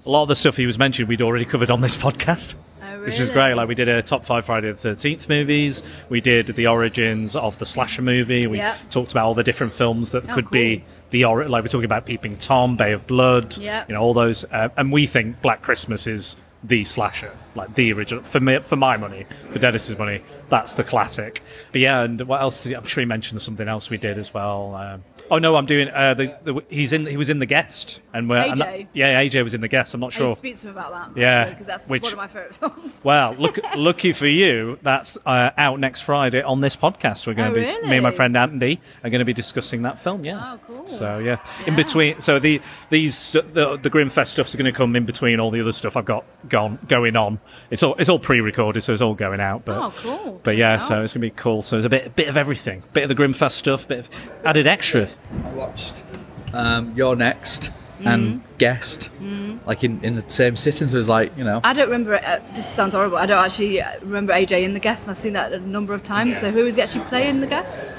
a 0.06 0.10
lot 0.10 0.24
of 0.24 0.28
the 0.28 0.36
stuff 0.36 0.58
he 0.58 0.66
was 0.66 0.78
mentioning, 0.78 1.08
we'd 1.08 1.22
already 1.22 1.46
covered 1.46 1.70
on 1.72 1.82
this 1.82 1.96
podcast. 1.98 2.56
Oh, 2.84 3.04
Which 3.06 3.20
is 3.20 3.30
great. 3.30 3.54
Like 3.54 3.68
we 3.68 3.76
did 3.76 3.88
a 3.90 4.02
top 4.02 4.26
five 4.26 4.46
Friday 4.46 4.72
the 4.72 4.78
Thirteenth 4.78 5.30
movies. 5.30 5.84
We 6.10 6.20
did 6.22 6.48
the 6.48 6.68
origins 6.68 7.36
of 7.36 7.58
the 7.60 7.66
slasher 7.66 8.02
movie. 8.02 8.48
We 8.48 8.58
Yeah. 8.58 8.76
talked 8.90 9.12
about 9.12 9.26
all 9.26 9.34
the 9.34 9.44
different 9.44 9.74
films 9.74 10.12
that 10.12 10.30
Oh, 10.30 10.34
could 10.36 10.50
be 10.50 10.84
the 11.10 11.26
like 11.26 11.64
we're 11.64 11.70
talking 11.70 11.86
about 11.86 12.06
Peeping 12.06 12.38
Tom, 12.38 12.76
Bay 12.76 12.94
of 12.94 13.08
Blood. 13.08 13.58
Yeah. 13.58 13.86
You 13.88 13.96
know 13.96 14.02
all 14.02 14.14
those, 14.14 14.46
uh, 14.46 14.70
and 14.78 14.92
we 14.92 15.06
think 15.06 15.42
Black 15.42 15.62
Christmas 15.62 16.08
is 16.08 16.38
the 16.64 16.84
slasher, 16.84 17.32
like 17.56 17.76
the 17.76 17.94
original 17.94 18.24
for 18.24 18.40
me, 18.40 18.60
for 18.60 18.76
my 18.76 18.98
money, 18.98 19.26
for 19.50 19.60
Dennis's 19.60 19.98
money. 19.98 20.22
That's 20.50 20.74
the 20.74 20.84
classic. 20.84 21.42
But 21.72 21.82
yeah, 21.82 22.02
and 22.02 22.22
what 22.28 22.42
else? 22.42 22.66
I'm 22.66 22.86
sure 22.86 23.02
he 23.02 23.06
mentioned 23.06 23.42
something 23.42 23.68
else 23.68 23.90
we 23.90 23.98
did 23.98 24.18
as 24.18 24.34
well. 24.34 24.76
Um, 24.76 25.04
oh 25.32 25.38
no, 25.40 25.56
I'm 25.56 25.66
doing. 25.66 25.90
Uh, 25.90 26.14
the, 26.14 26.38
the 26.44 26.64
he's 26.70 26.94
in. 26.94 27.06
He 27.06 27.18
was 27.18 27.30
in 27.30 27.40
the 27.40 27.46
guest, 27.46 28.02
and 28.14 28.30
we're 28.30 28.38
and 28.38 28.60
AJ? 28.60 28.88
yeah, 28.94 29.22
AJ 29.22 29.44
was 29.44 29.54
in 29.54 29.62
the 29.62 29.68
guest. 29.68 29.94
I'm 29.94 30.00
not 30.02 30.14
I 30.14 30.18
sure. 30.18 30.36
speak 30.36 30.58
to 30.58 30.68
him 30.68 30.78
about 30.78 31.14
that. 31.16 31.20
Yeah, 31.20 31.50
because 31.50 31.68
that's 31.68 31.88
which- 31.88 32.04
one 32.04 32.12
of 32.14 32.18
my 32.18 32.28
favourite 32.28 32.54
films. 32.56 33.02
Well, 33.04 33.36
look, 33.38 33.60
lucky 33.76 34.12
for 34.12 34.28
you, 34.28 34.80
that's 34.82 35.18
uh, 35.26 35.52
out 35.58 35.80
next 35.80 36.02
Friday 36.02 36.42
on 36.42 36.62
this 36.62 36.76
podcast. 36.76 37.26
We're 37.28 37.34
going 37.36 37.52
Oh, 37.52 37.54
to 37.54 37.60
be 37.62 37.88
me 37.88 37.96
and 37.98 38.04
my 38.04 38.10
really? 38.10 38.12
friend 38.16 38.36
Andy 38.38 38.82
are 39.04 39.10
going 39.10 39.20
to 39.20 39.26
be 39.26 39.34
discussing 39.34 39.84
that 39.84 40.00
film. 40.00 40.26
Yeah. 40.26 40.56
Oh, 40.56 40.60
cool. 40.68 40.88
So 40.88 41.20
yeah, 41.20 41.38
in 41.66 41.76
between, 41.76 42.20
so 42.22 42.40
the 42.40 42.62
these 42.90 43.32
the 43.34 43.78
the 43.82 43.90
Grimmfest 43.90 44.28
stuff's 44.28 44.56
going 44.56 44.66
to 44.66 44.72
come 44.72 44.96
in 44.96 45.06
between 45.06 45.40
all 45.40 45.52
the 45.52 45.62
other 45.62 45.72
stuff 45.72 45.96
I've 45.96 46.06
got 46.06 46.26
gone 46.50 46.80
going 46.88 47.16
on. 47.16 47.40
It's 47.70 47.84
all 47.84 47.96
it's 47.96 48.10
all 48.10 48.20
pre-recorded, 48.20 48.82
so 48.82 48.94
it's 48.94 49.02
all 49.02 49.14
going 49.14 49.40
out. 49.40 49.64
But 49.66 49.78
Oh, 49.78 49.94
cool. 49.98 50.42
but 50.44 50.52
Check 50.52 50.58
yeah, 50.60 50.78
so 50.78 51.04
it's 51.04 51.14
going 51.14 51.22
to 51.22 51.28
be 51.28 51.32
cool. 51.32 51.62
So 51.62 51.76
there's 51.76 51.86
a 51.86 51.90
bit 51.90 52.16
bit 52.16 52.28
of 52.28 52.36
everything, 52.38 52.84
bit 52.94 53.04
of 53.04 53.10
the 53.10 53.16
Grimmfest 53.16 53.52
stuff, 53.52 53.88
bit 53.88 54.00
of 54.00 54.10
added 54.44 54.68
extra. 54.68 55.08
I 55.44 55.50
watched 55.52 56.04
um, 56.54 56.94
You're 56.96 57.16
Next 57.16 57.72
Mm-hmm. 57.98 58.08
and 58.10 58.44
Guest, 58.60 59.10
like 59.66 59.84
in, 59.84 60.04
in 60.04 60.18
the 60.18 60.30
same 60.30 60.56
sitting. 60.56 60.86
So 60.86 60.94
it 60.94 60.98
was 61.00 61.10
like 61.10 61.36
you 61.36 61.44
know, 61.44 61.62
I 61.64 61.74
don't 61.74 61.88
remember. 61.88 62.14
Uh, 62.24 62.40
this 62.54 62.70
sounds 62.70 62.94
horrible. 62.94 63.18
I 63.18 63.26
don't 63.26 63.44
actually 63.44 63.82
uh, 63.82 63.90
remember 64.02 64.34
AJ 64.34 64.62
in 64.62 64.76
the 64.76 64.80
guest, 64.80 65.08
and 65.08 65.12
I've 65.12 65.18
seen 65.18 65.34
that 65.34 65.52
a 65.52 65.60
number 65.60 65.96
of 65.96 66.04
times. 66.04 66.38
So 66.40 66.52
who 66.52 66.64
is 66.68 66.76
he 66.76 66.84
actually 66.84 67.06
playing 67.06 67.42
the 67.42 67.48
guest? 67.48 67.92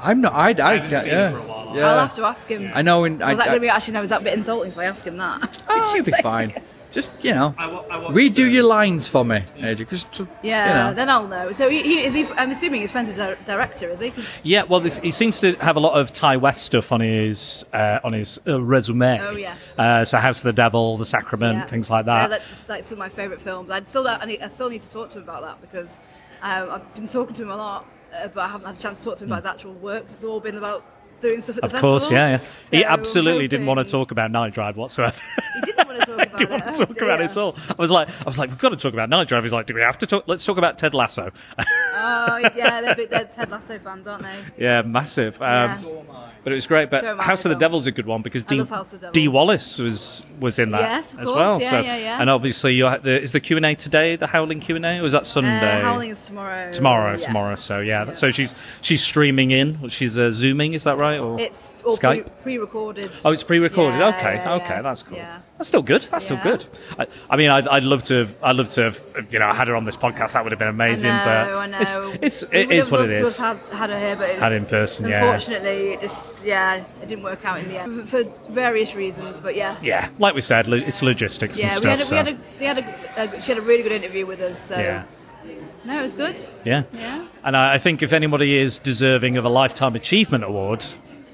I'm 0.00 0.20
not. 0.20 0.32
I, 0.32 0.48
I, 0.48 0.74
haven't 0.74 0.90
can't- 0.90 1.04
seen 1.04 1.12
it 1.12 1.16
yeah, 1.16 1.30
for 1.30 1.38
a 1.38 1.42
while. 1.42 1.76
yeah. 1.76 1.86
I'll 1.92 2.00
have 2.00 2.14
to 2.14 2.24
ask 2.24 2.48
him. 2.48 2.72
I 2.74 2.82
know. 2.82 3.04
In, 3.04 3.22
I, 3.22 3.30
Was 3.30 3.38
that 3.38 3.44
I, 3.44 3.46
going 3.50 3.56
to 3.58 3.60
be 3.60 3.68
actually 3.68 3.94
no? 3.94 4.02
Is 4.02 4.08
that 4.08 4.20
a 4.20 4.24
bit 4.24 4.34
insulting 4.34 4.72
if 4.72 4.78
I 4.78 4.86
ask 4.86 5.06
him 5.06 5.16
that? 5.18 5.62
it 5.70 5.86
should 5.92 6.04
be 6.06 6.12
fine. 6.20 6.52
Just 6.94 7.12
you 7.24 7.34
know, 7.34 7.52
I 7.58 7.66
wa- 7.66 7.84
I 7.90 7.98
watched, 7.98 8.14
redo 8.16 8.48
your 8.50 8.62
lines 8.62 9.08
for 9.08 9.24
me, 9.24 9.42
AJ. 9.58 9.88
Just 9.90 10.12
to- 10.14 10.28
Yeah, 10.42 10.68
you 10.68 10.74
know. 10.90 10.94
then 10.94 11.10
I'll 11.10 11.26
know. 11.26 11.50
So 11.50 11.68
he, 11.68 11.82
he, 11.82 12.04
is 12.04 12.14
he? 12.14 12.24
I'm 12.36 12.52
assuming 12.52 12.82
he's 12.82 12.92
friends 12.92 13.08
with 13.08 13.16
the 13.16 13.36
director, 13.44 13.88
is 13.88 13.98
he? 14.00 14.10
'Cause- 14.10 14.40
Yeah, 14.44 14.62
well, 14.62 14.78
this, 14.78 14.98
he 14.98 15.10
seems 15.10 15.40
to 15.40 15.54
have 15.56 15.76
a 15.76 15.80
lot 15.80 15.98
of 16.00 16.12
Ti 16.12 16.36
West 16.36 16.62
stuff 16.64 16.92
on 16.92 17.00
his 17.00 17.64
uh, 17.72 17.98
on 18.04 18.12
his 18.12 18.38
uh, 18.46 18.62
resume. 18.62 19.18
Oh, 19.20 19.32
yes. 19.36 19.76
Uh, 19.78 20.04
so 20.04 20.18
House 20.18 20.38
of 20.38 20.44
the 20.44 20.52
Devil, 20.52 20.96
The 20.96 21.06
Sacrament, 21.06 21.58
Yeah. 21.58 21.66
things 21.66 21.90
like 21.90 22.06
Yeah, 22.06 22.28
that. 22.28 22.30
that's 22.40 22.68
like 22.68 22.84
some 22.84 22.94
of 22.96 22.98
my 23.00 23.08
favourite 23.08 23.42
films. 23.42 23.70
I'd 23.72 23.88
still, 23.88 24.06
I, 24.06 24.24
need, 24.24 24.40
I 24.40 24.48
still 24.48 24.70
need 24.70 24.82
to 24.82 24.90
talk 24.90 25.10
to 25.10 25.18
him 25.18 25.24
about 25.24 25.42
that 25.42 25.60
because 25.60 25.96
um, 26.42 26.70
I've 26.70 26.94
been 26.94 27.08
talking 27.08 27.34
to 27.34 27.42
him 27.42 27.50
a 27.50 27.56
lot, 27.56 27.86
uh, 28.14 28.28
but 28.28 28.40
I 28.40 28.48
haven't 28.48 28.66
had 28.66 28.76
a 28.76 28.80
chance 28.80 29.00
to 29.00 29.04
talk 29.06 29.16
to 29.18 29.24
him 29.24 29.30
about 29.32 29.42
his 29.42 29.46
actual 29.46 29.72
work. 29.74 30.06
'cause 30.06 30.14
It's 30.14 30.24
all 30.24 30.38
been 30.40 30.56
about 30.58 30.84
doing 31.28 31.42
stuff 31.42 31.56
at 31.56 31.62
the 31.62 31.66
Of 31.66 31.70
festival. 31.72 31.90
course, 31.98 32.10
yeah, 32.10 32.28
yeah. 32.28 32.38
He 32.70 32.80
So 32.82 32.86
I'm 32.86 33.00
absolutely 33.00 33.48
didn't 33.48 33.66
want 33.66 33.78
to 33.84 33.90
talk 33.90 34.10
about 34.10 34.30
Night 34.30 34.54
Drive 34.54 34.76
whatsoever. 34.76 35.18
He 35.54 35.60
didn't 35.60 35.86
want 35.88 36.00
to 36.04 36.06
talk 36.06 36.16
about 36.16 36.40
it. 36.40 36.50
want 36.50 36.74
to 36.74 36.86
talk 36.86 37.00
about 37.00 37.20
it 37.20 37.24
at 37.30 37.36
all. 37.36 37.56
I 37.70 37.74
was 37.78 37.90
like, 37.90 38.08
I 38.08 38.24
was 38.24 38.38
like, 38.38 38.50
we've 38.50 38.58
got 38.58 38.70
to 38.70 38.76
talk 38.76 38.92
about 38.92 39.08
Night 39.08 39.28
Drive. 39.28 39.44
He's 39.44 39.52
like, 39.52 39.66
do 39.66 39.74
we 39.74 39.80
have 39.82 39.98
to 39.98 40.06
talk? 40.06 40.24
Let's 40.26 40.44
talk 40.44 40.58
about 40.58 40.78
Ted 40.78 40.94
Lasso. 40.94 41.30
Oh 41.58 42.36
yeah, 42.56 42.80
they're, 42.80 42.94
big, 42.96 43.10
they're 43.10 43.24
Ted 43.24 43.50
Lasso 43.50 43.78
fans, 43.78 44.06
aren't 44.06 44.24
they? 44.24 44.34
Yeah, 44.64 44.82
massive. 44.82 45.40
Um, 45.40 45.46
Yeah. 45.48 46.28
But 46.44 46.52
it 46.52 46.56
was 46.56 46.66
great. 46.66 46.90
But 46.90 47.00
So 47.00 47.16
House 47.16 47.44
of 47.46 47.48
the. 47.48 47.54
Devil's 47.56 47.86
a 47.86 47.92
good 47.92 48.06
one 48.06 48.20
because 48.20 48.44
I 48.44 48.48
D, 48.48 48.58
love 48.58 48.68
House 48.70 48.92
of 48.92 49.00
the 49.00 49.10
Dee 49.10 49.28
Wallace 49.28 49.78
was 49.78 50.22
was 50.38 50.58
in 50.58 50.70
that 50.72 50.80
Yes, 50.82 51.12
as 51.14 51.28
course. 51.28 51.34
well. 51.34 51.60
Yeah, 51.60 51.70
so 51.70 51.80
yeah, 51.80 51.96
yeah. 51.96 52.20
and 52.20 52.28
obviously 52.28 52.74
you 52.74 52.84
the, 52.98 53.20
is 53.20 53.32
the 53.32 53.40
Q 53.40 53.56
and 53.56 53.64
A 53.64 53.74
today 53.74 54.16
the 54.16 54.26
Howling 54.26 54.60
Q 54.60 54.76
and 54.76 54.84
A 54.84 54.98
or 54.98 55.02
was 55.02 55.12
that 55.12 55.24
Sunday? 55.24 55.80
Uh, 55.80 55.80
Howling 55.80 56.10
is 56.10 56.24
tomorrow. 56.26 56.70
Tomorrow, 56.70 57.16
tomorrow. 57.16 57.56
So 57.56 57.80
yeah, 57.80 58.12
so 58.12 58.30
she's 58.30 58.54
she's 58.82 59.02
streaming 59.02 59.50
in. 59.52 59.88
She's 59.88 60.18
uh, 60.18 60.30
zooming. 60.30 60.74
Is 60.74 60.84
that 60.84 60.98
right? 60.98 61.18
Or 61.18 61.40
It's 61.40 61.82
Skype? 61.82 62.24
pre- 62.24 62.42
pre-recorded. 62.42 63.10
Oh, 63.24 63.32
it's 63.32 63.42
pre-recorded. 63.42 64.00
Okay, 64.02 64.44
okay, 64.46 64.80
that's 64.82 65.02
cool. 65.02 65.18
Yeah. 65.54 65.58
That's 65.58 65.68
still 65.68 65.82
good. 65.82 66.02
That's 66.02 66.28
Yeah. 66.30 66.40
still 66.40 66.52
good. 66.52 66.66
I, 66.98 67.06
I 67.30 67.36
mean, 67.36 67.48
I'd, 67.48 67.68
I'd 67.68 67.84
love 67.84 68.02
to 68.04 68.14
have, 68.14 68.36
I'd 68.42 68.56
love 68.56 68.68
to 68.70 68.82
have, 68.82 69.00
you 69.30 69.38
know, 69.38 69.52
had 69.52 69.68
her 69.68 69.76
on 69.76 69.84
this 69.84 69.96
podcast. 69.96 70.32
That 70.32 70.42
would 70.42 70.50
have 70.52 70.58
been 70.58 70.68
amazing. 70.68 71.10
I 71.12 71.18
know, 71.18 71.24
but 71.24 71.56
I 71.58 71.66
know. 71.68 71.78
it's 71.80 71.96
what 71.96 72.18
it's 72.24 72.44
We 72.50 72.58
it 72.58 72.66
would 72.68 72.74
is 72.76 72.84
have 72.86 72.92
what 72.92 73.00
loved 73.00 73.12
it 73.12 73.14
to 73.14 73.42
have 73.42 73.70
had, 73.70 73.76
had 73.78 73.90
her 73.90 73.98
here, 74.00 74.16
but 74.16 74.30
it 74.30 74.32
was, 74.34 74.42
Had 74.42 74.52
in 74.52 74.66
person, 74.66 75.08
yeah. 75.08 75.22
Unfortunately, 75.22 75.92
it 75.94 76.00
just 76.00 76.44
yeah, 76.44 76.84
it 77.02 77.08
didn't 77.08 77.22
work 77.24 77.44
out 77.44 77.60
in 77.60 77.68
the 77.68 77.78
end 77.78 78.08
for 78.08 78.24
various 78.48 78.94
reasons. 78.96 79.38
But 79.38 79.54
yeah, 79.54 79.76
Yeah, 79.80 80.08
like 80.18 80.34
we 80.34 80.40
said, 80.40 80.66
lo- 80.66 80.76
it's 80.76 81.02
logistics 81.02 81.58
yeah, 81.60 81.72
and 81.74 81.84
we 81.84 81.90
had 81.90 82.00
stuff. 82.00 82.10
a, 82.10 82.14
we 82.58 82.66
had 82.66 82.78
a, 82.78 82.84
we 82.84 83.20
had 83.22 83.28
a, 83.30 83.36
a, 83.36 83.40
she 83.42 83.52
had 83.52 83.58
a 83.58 83.62
really 83.64 83.82
good 83.84 83.92
interview 83.92 84.26
with 84.26 84.40
us. 84.40 84.58
So 84.60 84.76
Yeah. 84.78 85.04
no, 85.84 85.98
it 85.98 86.02
was 86.02 86.14
good. 86.14 86.36
yeah. 86.64 86.82
Yeah. 86.92 87.26
And 87.44 87.56
I, 87.56 87.74
I 87.74 87.78
think 87.78 88.02
if 88.02 88.12
anybody 88.12 88.56
is 88.58 88.78
deserving 88.78 89.36
of 89.36 89.44
a 89.44 89.48
lifetime 89.50 89.94
achievement 89.94 90.42
award, 90.42 90.84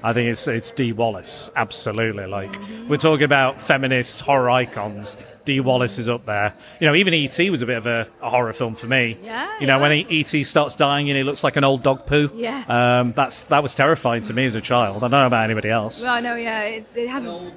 I 0.03 0.13
think 0.13 0.29
it's 0.29 0.47
it's 0.47 0.71
Dee 0.71 0.93
Wallace. 0.93 1.49
Absolutely. 1.55 2.25
Like 2.25 2.55
we're 2.87 2.97
talking 2.97 3.23
about 3.23 3.59
feminist 3.61 4.21
horror 4.21 4.49
icons. 4.49 5.15
Dee 5.45 5.59
Wallace 5.59 5.99
is 5.99 6.07
up 6.09 6.25
there. 6.25 6.53
You 6.79 6.87
know, 6.87 6.95
even 6.95 7.13
E.T. 7.13 7.49
was 7.49 7.61
a 7.61 7.65
bit 7.65 7.77
of 7.77 7.87
a, 7.87 8.07
a 8.21 8.29
horror 8.29 8.53
film 8.53 8.75
for 8.75 8.87
me. 8.87 9.17
Yeah, 9.23 9.59
You 9.59 9.65
know, 9.67 9.77
yeah. 9.77 9.81
when 9.81 9.91
E.T. 9.91 10.43
starts 10.43 10.75
dying 10.75 11.09
and 11.09 11.17
he 11.17 11.23
looks 11.23 11.43
like 11.43 11.55
an 11.55 11.63
old 11.63 11.81
dog 11.81 12.05
poo. 12.05 12.29
Yes. 12.35 12.69
Um, 12.69 13.13
that's 13.13 13.43
that 13.43 13.63
was 13.63 13.73
terrifying 13.75 14.21
to 14.23 14.33
me 14.33 14.45
as 14.45 14.55
a 14.55 14.61
child. 14.61 14.97
I 14.97 14.99
don't 15.01 15.11
know 15.11 15.27
about 15.27 15.45
anybody 15.45 15.69
else. 15.69 16.03
Well, 16.03 16.21
no, 16.21 16.35
yeah, 16.35 16.61
it, 16.61 16.85
it 16.95 17.07
hasn't. 17.09 17.53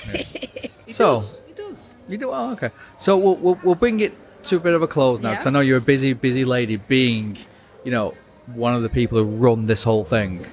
so 0.86 1.22
you 2.08 2.18
do 2.18 2.30
oh, 2.30 2.52
okay. 2.52 2.70
So 2.98 3.16
we'll, 3.18 3.36
we'll 3.36 3.60
we'll 3.62 3.74
bring 3.74 4.00
it 4.00 4.12
to 4.44 4.56
a 4.56 4.60
bit 4.60 4.74
of 4.74 4.82
a 4.82 4.88
close 4.88 5.20
now 5.20 5.30
because 5.30 5.46
I 5.46 5.50
know 5.50 5.60
you're 5.60 5.78
a 5.78 5.82
busy 5.82 6.12
busy 6.12 6.44
lady, 6.44 6.76
being 6.76 7.38
you 7.84 7.90
know 7.90 8.14
one 8.46 8.74
of 8.74 8.82
the 8.82 8.88
people 8.88 9.18
who 9.18 9.24
run 9.24 9.66
this 9.66 9.82
whole 9.84 10.04
thing. 10.04 10.44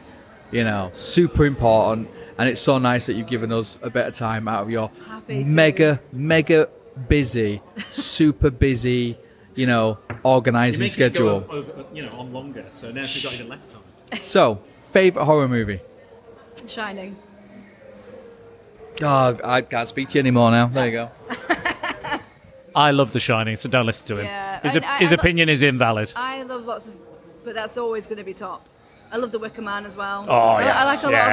You 0.51 0.63
know, 0.63 0.89
super 0.93 1.45
important, 1.45 2.09
and 2.37 2.47
it's 2.49 2.61
so 2.61 2.77
nice 2.77 3.05
that 3.07 3.13
you've 3.13 3.27
given 3.27 3.51
us 3.51 3.77
a 3.81 3.89
bit 3.89 4.07
of 4.07 4.13
time 4.13 4.47
out 4.47 4.63
of 4.63 4.69
your 4.69 4.91
mega 5.27 5.99
mega 6.13 6.69
busy, 7.09 7.61
super 7.91 8.49
busy, 8.49 9.17
you 9.55 9.65
know, 9.67 9.97
organising 10.23 10.87
schedule. 10.87 11.45
you 11.93 12.03
know, 12.03 12.11
on 12.17 12.31
longer. 12.31 12.65
So 12.71 12.91
now 12.91 13.03
she's 13.03 13.23
got 13.23 13.33
even 13.35 13.49
less 13.49 13.73
time. 13.73 14.23
So, 14.23 14.55
favorite 14.91 15.25
horror 15.25 15.47
movie? 15.49 15.81
Shining. 16.67 17.17
Oh, 19.01 19.37
I 19.43 19.61
can't 19.61 19.87
speak 19.87 20.09
to 20.09 20.15
you 20.15 20.21
anymore 20.21 20.49
now. 20.51 20.67
There 20.67 20.85
you 20.85 20.91
go. 20.93 21.11
I 22.75 22.91
love 22.91 23.11
The 23.11 23.19
Shining, 23.19 23.55
so 23.57 23.69
don't 23.69 23.85
listen 23.85 24.07
to 24.07 24.17
him. 24.19 24.25
Yeah, 24.25 24.59
His, 24.61 24.75
and 24.75 24.85
op- 24.85 24.91
I- 24.91 24.97
his 24.99 25.11
I 25.11 25.15
lo- 25.15 25.19
opinion 25.19 25.49
is 25.49 25.61
invalid. 25.61 26.13
I 26.15 26.43
love 26.43 26.65
lots 26.65 26.87
of, 26.87 26.95
but 27.43 27.53
that's 27.53 27.77
always 27.77 28.05
going 28.07 28.17
to 28.19 28.23
be 28.23 28.33
top. 28.33 28.65
I 29.11 29.17
love 29.17 29.31
The 29.31 29.39
Wicker 29.39 29.61
Man 29.61 29.85
as 29.85 29.95
well. 29.97 30.25
Oh, 30.27 30.33
I, 30.33 30.63
I 30.63 30.83
like 30.85 31.03
a 31.03 31.09
lot 31.09 31.13
of 31.13 31.29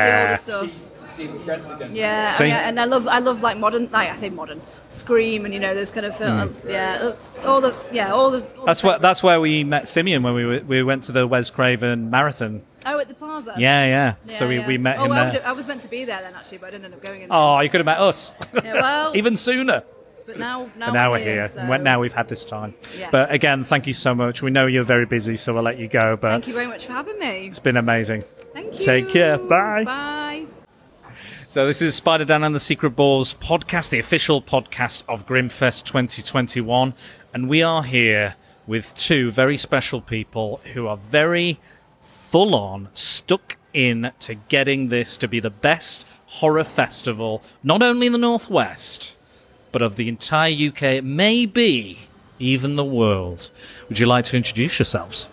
the 0.47 0.55
older 0.57 0.69
stuff. 0.69 0.91
See 1.07 1.27
the 1.27 1.39
friends 1.41 1.71
again. 1.71 1.95
Yeah, 1.95 2.31
See? 2.31 2.45
and, 2.47 2.55
I- 2.55 2.63
and 2.69 2.81
I 2.81 2.85
love 2.87 3.07
I 3.07 3.19
love 3.19 3.43
like 3.43 3.59
modern 3.59 3.91
like 3.91 4.11
I 4.11 4.17
say 4.17 4.31
modern 4.31 4.63
Scream 4.89 5.45
and 5.45 5.53
you 5.53 5.61
know 5.61 5.75
those 5.75 5.91
kind 5.91 6.07
of 6.07 6.17
film 6.17 6.49
Mm. 6.49 6.71
yeah 6.71 7.13
uh, 7.45 7.49
all 7.49 7.61
the 7.61 7.75
yeah 7.93 8.11
all 8.11 8.31
the 8.31 8.43
all 8.57 8.65
That's 8.65 8.81
the 8.81 8.87
where 8.87 8.99
that's 8.99 9.23
where 9.23 9.39
we 9.39 9.65
met 9.65 9.87
Simeon 9.87 10.23
when 10.23 10.33
we 10.35 10.47
were, 10.47 10.61
we 10.61 10.83
went 10.83 11.05
to 11.05 11.13
the 11.13 11.27
Wes 11.27 11.51
Craven 11.51 12.09
marathon. 12.11 12.63
oh 12.87 12.99
at 12.99 13.09
the 13.09 13.15
plaza 13.15 13.53
Yeah, 13.59 13.85
yeah. 14.25 14.33
So 14.33 14.49
we- 14.49 14.61
we 14.61 14.79
met 14.79 14.99
oh, 14.99 15.05
him 15.05 15.13
I, 15.13 15.31
there. 15.31 15.47
I 15.47 15.53
was 15.53 15.67
meant 15.67 15.83
to 15.83 15.89
be 15.89 16.07
there 16.07 16.23
then 16.23 16.33
actually 16.35 16.59
but 16.59 16.69
I 16.69 16.71
didn't 16.71 16.87
end 16.87 16.95
up 16.95 17.05
going 17.05 17.21
in 17.21 17.29
Oh, 17.31 17.61
you 17.61 17.69
could 17.69 17.81
have 17.81 17.87
met 17.87 17.99
us. 18.01 18.33
Yeah, 18.55 18.73
well- 18.75 19.15
even 19.21 19.37
sooner. 19.37 19.83
But 20.27 20.39
now 20.39 20.69
now, 20.79 20.87
But 20.87 20.93
now 20.93 21.11
we're 21.13 21.19
we're 21.19 21.25
here. 21.25 21.49
so- 21.49 21.67
When- 21.67 21.83
Now 21.83 22.01
we've 22.01 22.13
had 22.15 22.29
this 22.29 22.45
time. 22.45 22.75
Yes. 22.99 23.11
But 23.13 23.31
again, 23.33 23.63
thank 23.65 23.87
you 23.87 23.93
so 23.93 24.15
much. 24.15 24.41
We 24.43 24.51
know 24.51 24.67
you're 24.67 24.83
very 24.85 25.07
busy, 25.07 25.37
so 25.37 25.53
we'll 25.55 25.63
let 25.63 25.79
you 25.79 25.87
go. 25.89 26.17
But 26.17 26.31
thank 26.31 26.49
you 26.49 26.55
very 26.55 26.67
much 26.67 26.87
for 26.87 26.93
having 26.93 27.19
me 27.19 27.47
it's 27.49 27.59
been 27.59 27.77
amazing. 27.77 28.23
thank 28.53 28.73
you 28.73 28.79
Take 28.79 29.11
care. 29.11 29.37
Bye. 29.39 29.85
bye 29.85 30.45
So 31.47 31.67
this 31.67 31.81
is 31.83 31.95
Spider 31.95 32.25
Dan 32.25 32.43
and 32.43 32.55
the 32.55 32.61
Secret 32.61 32.91
Bores 32.91 33.35
podcast, 33.35 33.91
the 33.91 33.99
official 33.99 34.41
podcast 34.43 35.03
of 35.09 35.27
Grimmfest 35.27 35.85
2021, 35.85 36.95
and 37.33 37.49
we 37.49 37.63
are 37.63 37.83
here 37.85 38.35
with 38.67 38.95
two 38.95 39.31
very 39.31 39.57
special 39.59 40.01
people 40.01 40.61
who 40.73 40.87
are 40.89 40.97
very 40.97 41.61
full 42.01 42.55
on 42.55 42.89
stuck 42.93 43.57
in 43.75 44.11
to 44.21 44.35
getting 44.35 44.89
this 44.89 45.17
to 45.19 45.29
be 45.29 45.39
the 45.39 45.51
best 45.51 46.07
horror 46.27 46.65
festival, 46.65 47.43
not 47.63 47.83
only 47.83 48.07
in 48.07 48.13
the 48.13 48.19
Northwest, 48.19 49.17
but 49.75 49.83
of 49.83 49.97
the 49.97 50.09
entire 50.09 50.53
UK, 50.69 51.03
maybe 51.03 51.99
even 52.39 52.77
the 52.77 52.85
world. 52.85 53.51
Would 53.89 53.99
you 53.99 54.07
like 54.07 54.25
to 54.27 54.37
introduce 54.37 54.79
yourselves? 54.79 55.27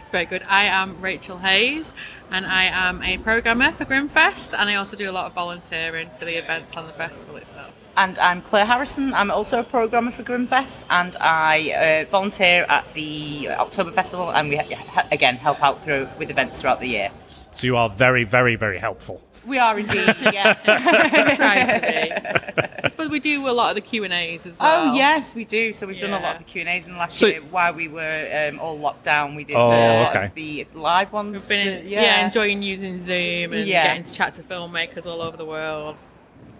It's 0.00 0.10
very 0.10 0.26
good. 0.26 0.44
I 0.48 0.66
am 0.66 1.00
Rachel 1.00 1.38
Heyes, 1.38 1.92
and 2.30 2.46
I 2.46 2.66
am 2.66 3.02
a 3.02 3.18
programmer 3.18 3.72
for 3.72 3.84
Grimmfest, 3.84 4.56
and 4.56 4.70
I 4.70 4.76
also 4.76 4.96
do 4.96 5.10
a 5.10 5.12
lot 5.12 5.26
of 5.26 5.32
volunteering 5.32 6.08
for 6.20 6.24
the 6.24 6.38
events 6.38 6.76
and 6.76 6.88
the 6.88 6.92
festival 6.92 7.34
itself. 7.34 7.72
And 7.96 8.16
I'm 8.20 8.42
Claire 8.42 8.66
Harrison. 8.66 9.12
I'm 9.12 9.32
also 9.32 9.58
a 9.58 9.64
programmer 9.64 10.12
for 10.12 10.22
Grimmfest, 10.22 10.84
and 10.88 11.16
I 11.16 12.04
uh, 12.06 12.10
volunteer 12.10 12.64
at 12.68 12.94
the 12.94 13.48
October 13.50 13.90
Festival, 13.90 14.30
and 14.30 14.48
we 14.48 14.56
ha- 14.58 15.08
again 15.10 15.34
help 15.34 15.60
out 15.64 15.82
through 15.82 16.08
with 16.16 16.30
events 16.30 16.60
throughout 16.60 16.78
the 16.78 16.86
year. 16.86 17.10
So 17.50 17.66
you 17.66 17.76
are 17.76 17.90
very, 17.90 18.22
very, 18.22 18.54
very 18.54 18.78
helpful. 18.78 19.20
We 19.46 19.58
are 19.58 19.78
indeed, 19.78 19.94
yes. 20.20 20.66
We're 20.66 21.34
trying 21.36 21.66
to 21.66 21.80
be. 21.86 22.66
I 22.84 22.88
suppose 22.88 23.08
we 23.08 23.20
do 23.20 23.48
a 23.48 23.52
lot 23.52 23.70
of 23.70 23.74
the 23.74 23.80
Q 23.80 24.04
and 24.04 24.12
A's 24.12 24.46
as 24.46 24.58
well. 24.58 24.90
Oh 24.90 24.94
yes, 24.94 25.34
we 25.34 25.44
do. 25.44 25.72
So 25.72 25.86
we've 25.86 26.00
done 26.00 26.10
a 26.12 26.20
lot 26.20 26.36
of 26.36 26.38
the 26.38 26.44
Q 26.50 26.60
and 26.60 26.68
A's 26.68 26.86
in 26.86 26.92
the 26.92 26.98
last 26.98 27.18
So- 27.18 27.26
year 27.28 27.40
while 27.42 27.72
we 27.72 27.88
were 27.88 28.48
um, 28.50 28.58
all 28.60 28.78
locked 28.78 29.04
down. 29.04 29.34
We 29.34 29.44
did 29.44 29.56
Oh, 29.56 29.66
uh, 29.66 29.70
a 29.70 30.02
lot 30.02 30.16
okay. 30.16 30.24
of 30.26 30.34
the 30.34 30.66
live 30.74 31.12
ones. 31.12 31.42
We've 31.42 31.48
been 31.48 31.82
for- 31.82 31.88
yeah. 31.88 32.24
enjoying 32.24 32.62
using 32.62 33.00
Zoom 33.02 33.52
and 33.52 33.66
Yeah. 33.68 33.84
getting 33.86 34.04
to 34.04 34.12
chat 34.12 34.34
to 34.34 34.42
filmmakers 34.42 35.06
all 35.06 35.20
over 35.22 35.36
the 35.36 35.44
world. 35.46 35.96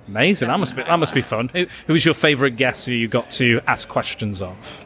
Amazing. 0.08 0.48
That 0.48 0.58
must 0.58 0.74
be 0.76 0.82
that 0.82 0.98
must 0.98 1.14
be 1.14 1.20
fun. 1.22 1.50
Who, 1.52 1.66
who 1.86 1.92
was 1.92 2.04
your 2.04 2.14
favourite 2.14 2.56
guest 2.56 2.86
who 2.86 2.92
you 2.92 3.08
got 3.08 3.30
to 3.32 3.60
ask 3.66 3.88
questions 3.88 4.42
of? 4.42 4.84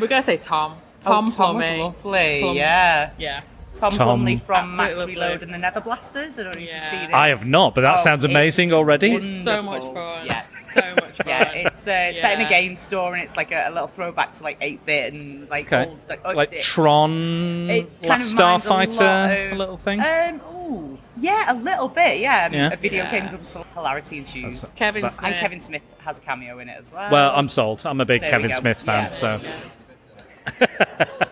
We're 0.00 0.06
gonna 0.08 0.22
say 0.22 0.36
Tom. 0.36 0.76
Oh, 0.76 1.04
Tom, 1.04 1.32
Tom 1.32 1.56
was 1.56 1.64
Plumley. 1.64 1.78
lovely, 1.80 2.40
Plum- 2.42 2.56
yeah. 2.56 3.10
Yeah. 3.18 3.40
Tom, 3.74 3.90
Tom. 3.92 4.06
Plumley 4.06 4.38
from 4.38 4.70
Absolutely 4.70 4.76
Max 4.86 4.98
lovely. 4.98 5.14
Reload 5.14 5.42
and 5.42 5.54
the 5.54 5.58
Nether 5.58 5.80
Blasters. 5.80 6.38
I 6.38 6.42
don't 6.42 6.54
know 6.56 6.60
if 6.62 6.74
you've 6.74 6.84
seen 6.84 7.10
it. 7.10 7.14
I 7.14 7.28
have 7.28 7.46
not, 7.46 7.74
but 7.74 7.82
that 7.82 7.98
Oh, 7.98 8.02
sounds 8.02 8.24
it's 8.24 8.30
amazing 8.32 8.72
already. 8.72 9.12
It's 9.12 9.44
so 9.44 9.62
much 9.62 9.82
wonderful. 9.82 9.94
fun. 9.94 10.26
Yeah. 10.26 10.42
So 10.72 10.80
much 10.94 11.16
fun. 11.16 11.26
Yeah, 11.26 11.50
it's 11.50 11.88
uh, 11.88 11.90
it's 12.10 12.20
set 12.20 12.34
in 12.34 12.40
a 12.40 12.42
Yeah. 12.44 12.48
game 12.48 12.76
store 12.76 13.12
and 13.14 13.20
it's 13.24 13.36
like 13.36 13.50
a, 13.50 13.66
a 13.68 13.70
little 13.72 13.88
throwback 13.88 14.34
to 14.34 14.44
like 14.44 14.56
8 14.60 14.86
bit 14.86 15.12
and 15.12 15.48
like 15.50 15.66
Okay. 15.72 15.90
old, 15.90 15.98
like, 16.08 16.20
uh, 16.24 16.32
Like 16.34 16.52
it- 16.52 16.62
Tron, 16.62 17.68
it 17.68 17.88
kind 18.02 18.08
Last 18.10 18.32
of 18.34 18.38
reminds 18.38 18.98
Starfighter, 18.98 19.00
a, 19.00 19.48
lot 19.48 19.52
a 19.52 19.56
little 19.56 19.76
thing? 19.76 20.00
Um, 20.00 20.40
ooh, 20.54 20.98
yeah, 21.16 21.52
a 21.52 21.56
little 21.56 21.88
bit. 21.88 22.20
Yeah, 22.20 22.48
I 22.48 22.54
Yeah. 22.54 22.72
a 22.72 22.76
video 22.76 23.02
Yeah. 23.02 23.10
game 23.10 23.28
from 23.36 23.44
some 23.44 23.64
hilarity 23.74 24.18
and 24.18 24.26
shoes. 24.28 24.60
That's- 24.60 24.78
Kevin 24.78 25.02
that- 25.02 25.12
Smith. 25.12 25.30
And 25.32 25.40
Kevin 25.40 25.58
Smith 25.58 25.82
has 26.04 26.18
a 26.18 26.20
cameo 26.20 26.60
in 26.60 26.68
it 26.68 26.78
as 26.80 26.92
well. 26.92 27.10
Well, 27.10 27.32
I'm 27.34 27.48
sold. 27.48 27.82
I'm 27.84 28.00
a 28.00 28.04
big 28.04 28.20
There 28.20 28.30
we 28.30 28.30
Kevin 28.30 28.50
go. 28.50 28.56
Smith 28.56 28.80
fan, 28.80 29.04
Yeah. 29.04 29.08
so. 29.10 29.40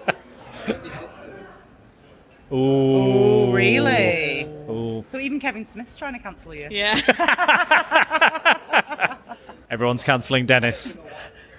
Ooh. 2.53 2.57
Oh, 2.57 3.53
really? 3.53 4.45
Ooh. 4.71 5.05
So 5.09 5.19
even 5.19 5.41
Kevin 5.41 5.67
Smith's 5.67 5.97
trying 5.97 6.15
to 6.15 6.19
cancel 6.19 6.55
you. 6.55 6.69
Yeah. 6.71 6.99
Everyone's 9.71 10.03
cancelling 10.03 10.47
Dennis. 10.47 10.97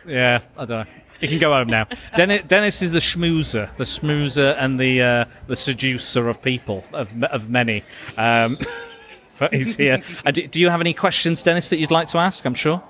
Yeah, 0.06 0.42
I 0.58 0.66
don't 0.66 0.88
know. 0.88 0.94
You 1.22 1.28
can 1.28 1.40
go 1.40 1.52
home 1.54 1.68
now. 1.68 1.86
Dennis, 2.16 2.44
Dennis 2.48 2.82
is 2.82 2.92
the 2.92 3.00
schmoozer, 3.00 3.76
the 3.76 3.84
schmoozer 3.84 4.56
and 4.58 4.80
the 4.80 5.02
uh, 5.02 5.26
the 5.48 5.56
seducer 5.56 6.30
of 6.30 6.42
people, 6.42 6.84
of 6.94 7.14
of 7.26 7.50
many. 7.50 7.84
Um, 8.18 8.58
but 9.38 9.54
he's 9.54 9.76
here. 9.76 10.02
Uh, 10.26 10.32
do, 10.32 10.48
do 10.48 10.62
you 10.62 10.70
have 10.70 10.80
any 10.80 10.94
questions, 10.94 11.44
Dennis, 11.44 11.70
that 11.70 11.78
you'd 11.78 11.92
like 11.92 12.08
to 12.10 12.18
ask? 12.20 12.46
I'm 12.46 12.54
sure. 12.54 12.82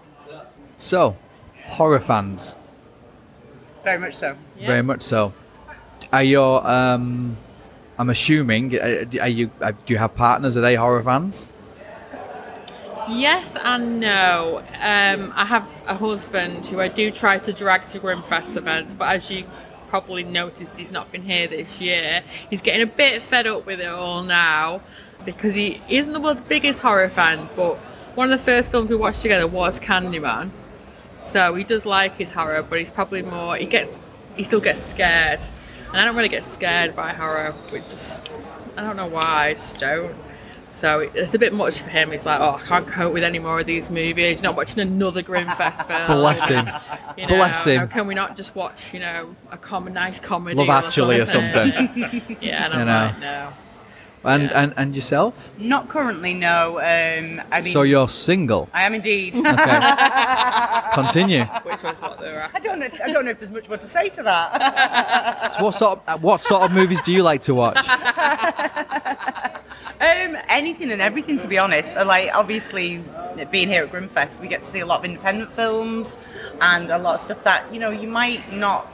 So, 0.77 1.17
horror 1.65 1.99
fans, 1.99 2.55
Very 3.83 3.97
much 3.99 4.15
so. 4.15 4.35
very 4.59 4.83
much 4.83 5.01
so. 5.01 5.33
Are 6.13 6.23
your 6.23 6.65
um, 6.65 7.35
I'm 7.99 8.09
assuming, 8.09 8.79
uh, 8.79 9.03
are 9.19 9.27
you 9.27 9.51
uh, 9.59 9.71
do 9.71 9.93
you 9.93 9.97
have 9.97 10.15
partners? 10.15 10.55
Are 10.55 10.61
they 10.61 10.75
horror 10.75 11.03
fans? 11.03 11.49
Yes 13.09 13.57
and 13.61 13.99
no. 13.99 14.63
Um, 14.81 15.33
I 15.35 15.43
have 15.43 15.67
a 15.85 15.95
husband 15.95 16.65
who 16.67 16.79
I 16.79 16.87
do 16.87 17.11
try 17.11 17.39
to 17.39 17.51
drag 17.51 17.87
to 17.87 17.99
Grimmfest 17.99 18.55
events, 18.55 18.93
but 18.93 19.13
as 19.13 19.29
you 19.29 19.43
probably 19.89 20.23
noticed, 20.23 20.77
he's 20.77 20.91
not 20.91 21.11
been 21.11 21.23
here 21.23 21.47
this 21.47 21.81
year. 21.81 22.21
He's 22.49 22.61
getting 22.61 22.83
a 22.83 22.85
bit 22.87 23.21
fed 23.21 23.47
up 23.47 23.65
with 23.65 23.81
it 23.81 23.87
all 23.87 24.23
now 24.23 24.79
because 25.25 25.55
he 25.55 25.81
isn't 25.89 26.13
the 26.13 26.21
world's 26.21 26.41
biggest 26.41 26.79
horror 26.79 27.09
fan, 27.09 27.49
but 27.57 27.75
one 28.15 28.31
of 28.31 28.39
the 28.39 28.43
first 28.43 28.71
films 28.71 28.89
we 28.89 28.95
watched 28.95 29.23
together 29.23 29.45
was 29.47 29.77
Candyman. 29.77 30.51
So 31.21 31.53
he 31.55 31.65
does 31.65 31.85
like 31.85 32.15
his 32.15 32.31
horror, 32.31 32.63
but 32.63 32.79
he's 32.79 32.91
probably 32.91 33.23
more. 33.23 33.57
He 33.57 33.65
gets, 33.65 33.97
he 34.37 34.43
still 34.43 34.61
gets 34.61 34.81
scared 34.81 35.41
and 35.89 35.97
I 35.97 36.05
don't 36.05 36.15
really 36.15 36.29
get 36.29 36.43
scared 36.43 36.95
by 36.95 37.13
horror. 37.13 37.53
We 37.71 37.79
just 37.79 38.29
I 38.77 38.83
don't 38.83 38.95
know 38.97 39.07
why, 39.07 39.47
I 39.49 39.53
just 39.53 39.79
don't. 39.79 40.15
So 40.73 40.99
it's 41.01 41.33
a 41.33 41.39
bit 41.39 41.51
much 41.51 41.81
for 41.81 41.89
him. 41.89 42.11
He's 42.11 42.25
like, 42.25 42.39
oh, 42.39 42.51
I 42.55 42.61
can't 42.65 42.87
cope 42.87 43.11
with 43.13 43.23
any 43.23 43.37
more 43.37 43.59
of 43.59 43.65
these 43.65 43.89
movies. 43.91 44.35
You're 44.41 44.43
not 44.43 44.55
watching 44.55 44.79
another 44.79 45.21
Grimmfest 45.21 45.85
film. 45.87 46.07
Bless 46.19 46.47
him. 46.47 46.69
You 47.17 47.27
know, 47.27 47.35
Bless 47.35 47.65
him. 47.65 47.79
How 47.81 47.85
can 47.87 48.07
we 48.07 48.15
not 48.15 48.37
just 48.37 48.55
watch, 48.55 48.93
you 48.93 49.01
know, 49.01 49.35
a 49.51 49.57
common 49.57 49.91
nice 49.93 50.21
comedy? 50.21 50.55
Love 50.55 50.69
Actually 50.69 51.19
or 51.19 51.25
something? 51.25 51.73
something. 51.73 52.37
yeah, 52.39 52.63
and 52.65 52.73
You 52.73 52.79
I'm 52.79 52.85
know. 52.85 53.05
like, 53.07 53.19
no. 53.19 53.53
And 54.23 54.51
and 54.51 54.73
and 54.75 54.95
yourself? 54.95 55.53
Not 55.57 55.87
currently, 55.87 56.33
no. 56.33 56.79
Um, 56.79 57.41
I 57.51 57.61
mean, 57.61 57.71
so 57.71 57.83
you're 57.83 58.09
single. 58.09 58.69
I 58.73 58.83
am 58.83 58.93
indeed. 58.93 59.33
Continue. 60.93 61.45
Which 61.63 61.81
was 61.83 62.01
what 62.01 62.19
they 62.19 62.31
were. 62.31 62.47
I 62.53 62.59
don't 62.59 62.79
know. 62.79 62.89
I 63.03 63.11
don't 63.11 63.23
know 63.25 63.31
if 63.31 63.39
there's 63.39 63.51
much 63.51 63.67
more 63.69 63.77
to 63.77 63.87
say 63.87 64.09
to 64.09 64.23
that. 64.23 65.53
So 65.57 65.63
what 65.63 65.75
sort 65.75 65.99
of 66.07 66.21
what 66.23 66.41
sort 66.41 66.63
of 66.63 66.71
movies 66.73 67.01
do 67.01 67.11
you 67.11 67.23
like 67.23 67.41
to 67.41 67.53
watch? 67.53 67.85
Um, 70.01 70.37
anything 70.47 70.91
and 70.91 71.01
everything, 71.01 71.35
to 71.39 71.47
be 71.47 71.57
honest. 71.57 71.97
Uh, 71.97 72.05
Like, 72.05 72.31
obviously, 72.33 73.03
being 73.51 73.67
here 73.67 73.83
at 73.83 73.91
Grimmfest, 73.91 74.39
we 74.39 74.47
get 74.47 74.63
to 74.63 74.69
see 74.69 74.79
a 74.79 74.85
lot 74.85 74.99
of 74.99 75.05
independent 75.05 75.51
films 75.51 76.15
and 76.61 76.89
a 76.89 76.97
lot 76.97 77.15
of 77.15 77.21
stuff 77.21 77.43
that 77.43 77.65
you 77.73 77.81
know 77.81 77.89
you 77.89 78.07
might 78.07 78.49
not, 78.53 78.87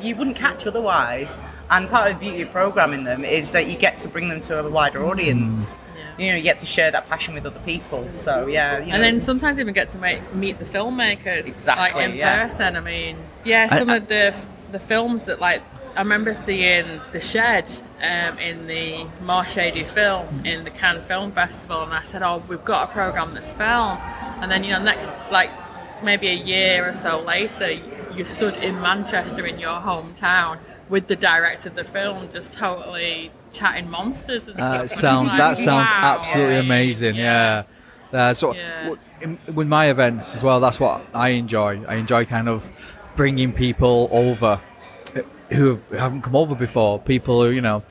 you 0.00 0.14
wouldn't 0.14 0.36
catch 0.36 0.64
otherwise. 0.66 1.36
And 1.72 1.88
part 1.88 2.10
of 2.10 2.18
the 2.18 2.26
beauty 2.26 2.42
of 2.42 2.52
programming 2.52 3.04
them 3.04 3.24
is 3.24 3.50
that 3.52 3.66
you 3.66 3.76
get 3.76 3.98
to 4.00 4.08
bring 4.08 4.28
them 4.28 4.40
to 4.42 4.60
a 4.64 4.68
wider 4.68 5.02
audience. 5.04 5.78
You 6.18 6.30
know, 6.30 6.36
you 6.36 6.42
get 6.42 6.58
to 6.58 6.66
share 6.66 6.90
that 6.90 7.08
passion 7.08 7.32
with 7.34 7.46
other 7.46 7.60
people. 7.60 8.06
So 8.12 8.46
yeah, 8.46 8.78
you 8.80 8.86
know. 8.88 8.92
And 8.94 9.02
then 9.02 9.20
sometimes 9.22 9.58
even 9.58 9.72
get 9.72 9.88
to 9.90 9.98
make, 9.98 10.20
meet 10.34 10.58
the 10.58 10.66
filmmakers 10.66 11.46
Exactly, 11.46 12.02
like 12.02 12.10
in 12.10 12.16
yeah. 12.16 12.46
person. 12.46 12.76
I 12.76 12.80
mean, 12.80 13.16
yeah, 13.44 13.68
I- 13.70 13.78
some 13.78 13.88
of 13.88 14.08
the 14.08 14.34
the 14.70 14.78
films 14.78 15.22
that 15.24 15.40
like 15.40 15.62
I 15.96 16.00
remember 16.00 16.34
seeing 16.34 17.00
The 17.12 17.20
Shed 17.20 17.64
um, 18.02 18.38
in 18.38 18.66
the 18.66 19.06
Marche 19.22 19.72
du 19.72 19.84
Film 19.84 20.26
in 20.44 20.64
the 20.64 20.70
Cannes 20.70 21.02
Film 21.04 21.32
Festival, 21.32 21.82
and 21.82 21.94
I 21.94 22.02
said, 22.02 22.22
"Oh, 22.22 22.42
we've 22.48 22.64
got 22.64 22.86
to 22.86 22.92
program 22.92 23.32
this 23.32 23.50
film." 23.54 23.96
And 24.42 24.50
then 24.50 24.62
you 24.64 24.70
know, 24.72 24.82
next 24.84 25.10
like 25.30 25.50
maybe 26.02 26.28
a 26.28 26.34
year 26.34 26.88
or 26.90 26.94
so 26.94 27.20
later, 27.20 27.72
you 28.14 28.24
stood 28.26 28.58
in 28.58 28.80
Manchester 28.82 29.46
in 29.46 29.58
your 29.58 29.80
hometown 29.80 30.58
with 30.92 31.06
the 31.08 31.16
director 31.16 31.68
of 31.70 31.74
the 31.74 31.84
film, 31.84 32.28
just 32.32 32.52
totally 32.52 33.30
chatting 33.52 33.88
monsters 33.90 34.46
and 34.46 34.60
Uh, 34.60 34.86
stuff. 34.86 35.00
sound 35.00 35.28
Like, 35.28 35.38
that 35.38 35.58
sounds 35.58 35.90
wow. 35.90 36.18
absolutely 36.18 36.56
amazing. 36.58 37.14
Yeah. 37.16 37.62
That's 38.10 38.42
what 38.42 38.56
Yeah. 38.56 38.94
in, 39.22 39.38
with 39.58 39.68
my 39.68 39.86
events 39.86 40.34
as 40.36 40.42
well. 40.44 40.60
That's 40.60 40.78
what 40.78 41.00
I 41.14 41.30
enjoy. 41.30 41.80
I 41.88 41.94
enjoy 41.94 42.26
kind 42.26 42.46
of 42.48 42.70
bringing 43.16 43.52
people 43.52 44.08
over 44.12 44.60
uh, 45.16 45.20
who 45.56 45.68
have- 45.70 45.82
who 45.90 45.96
haven't 45.96 46.22
come 46.22 46.36
over 46.36 46.54
before. 46.54 46.98
People 46.98 47.42
who 47.42 47.50
you 47.50 47.62
know 47.62 47.82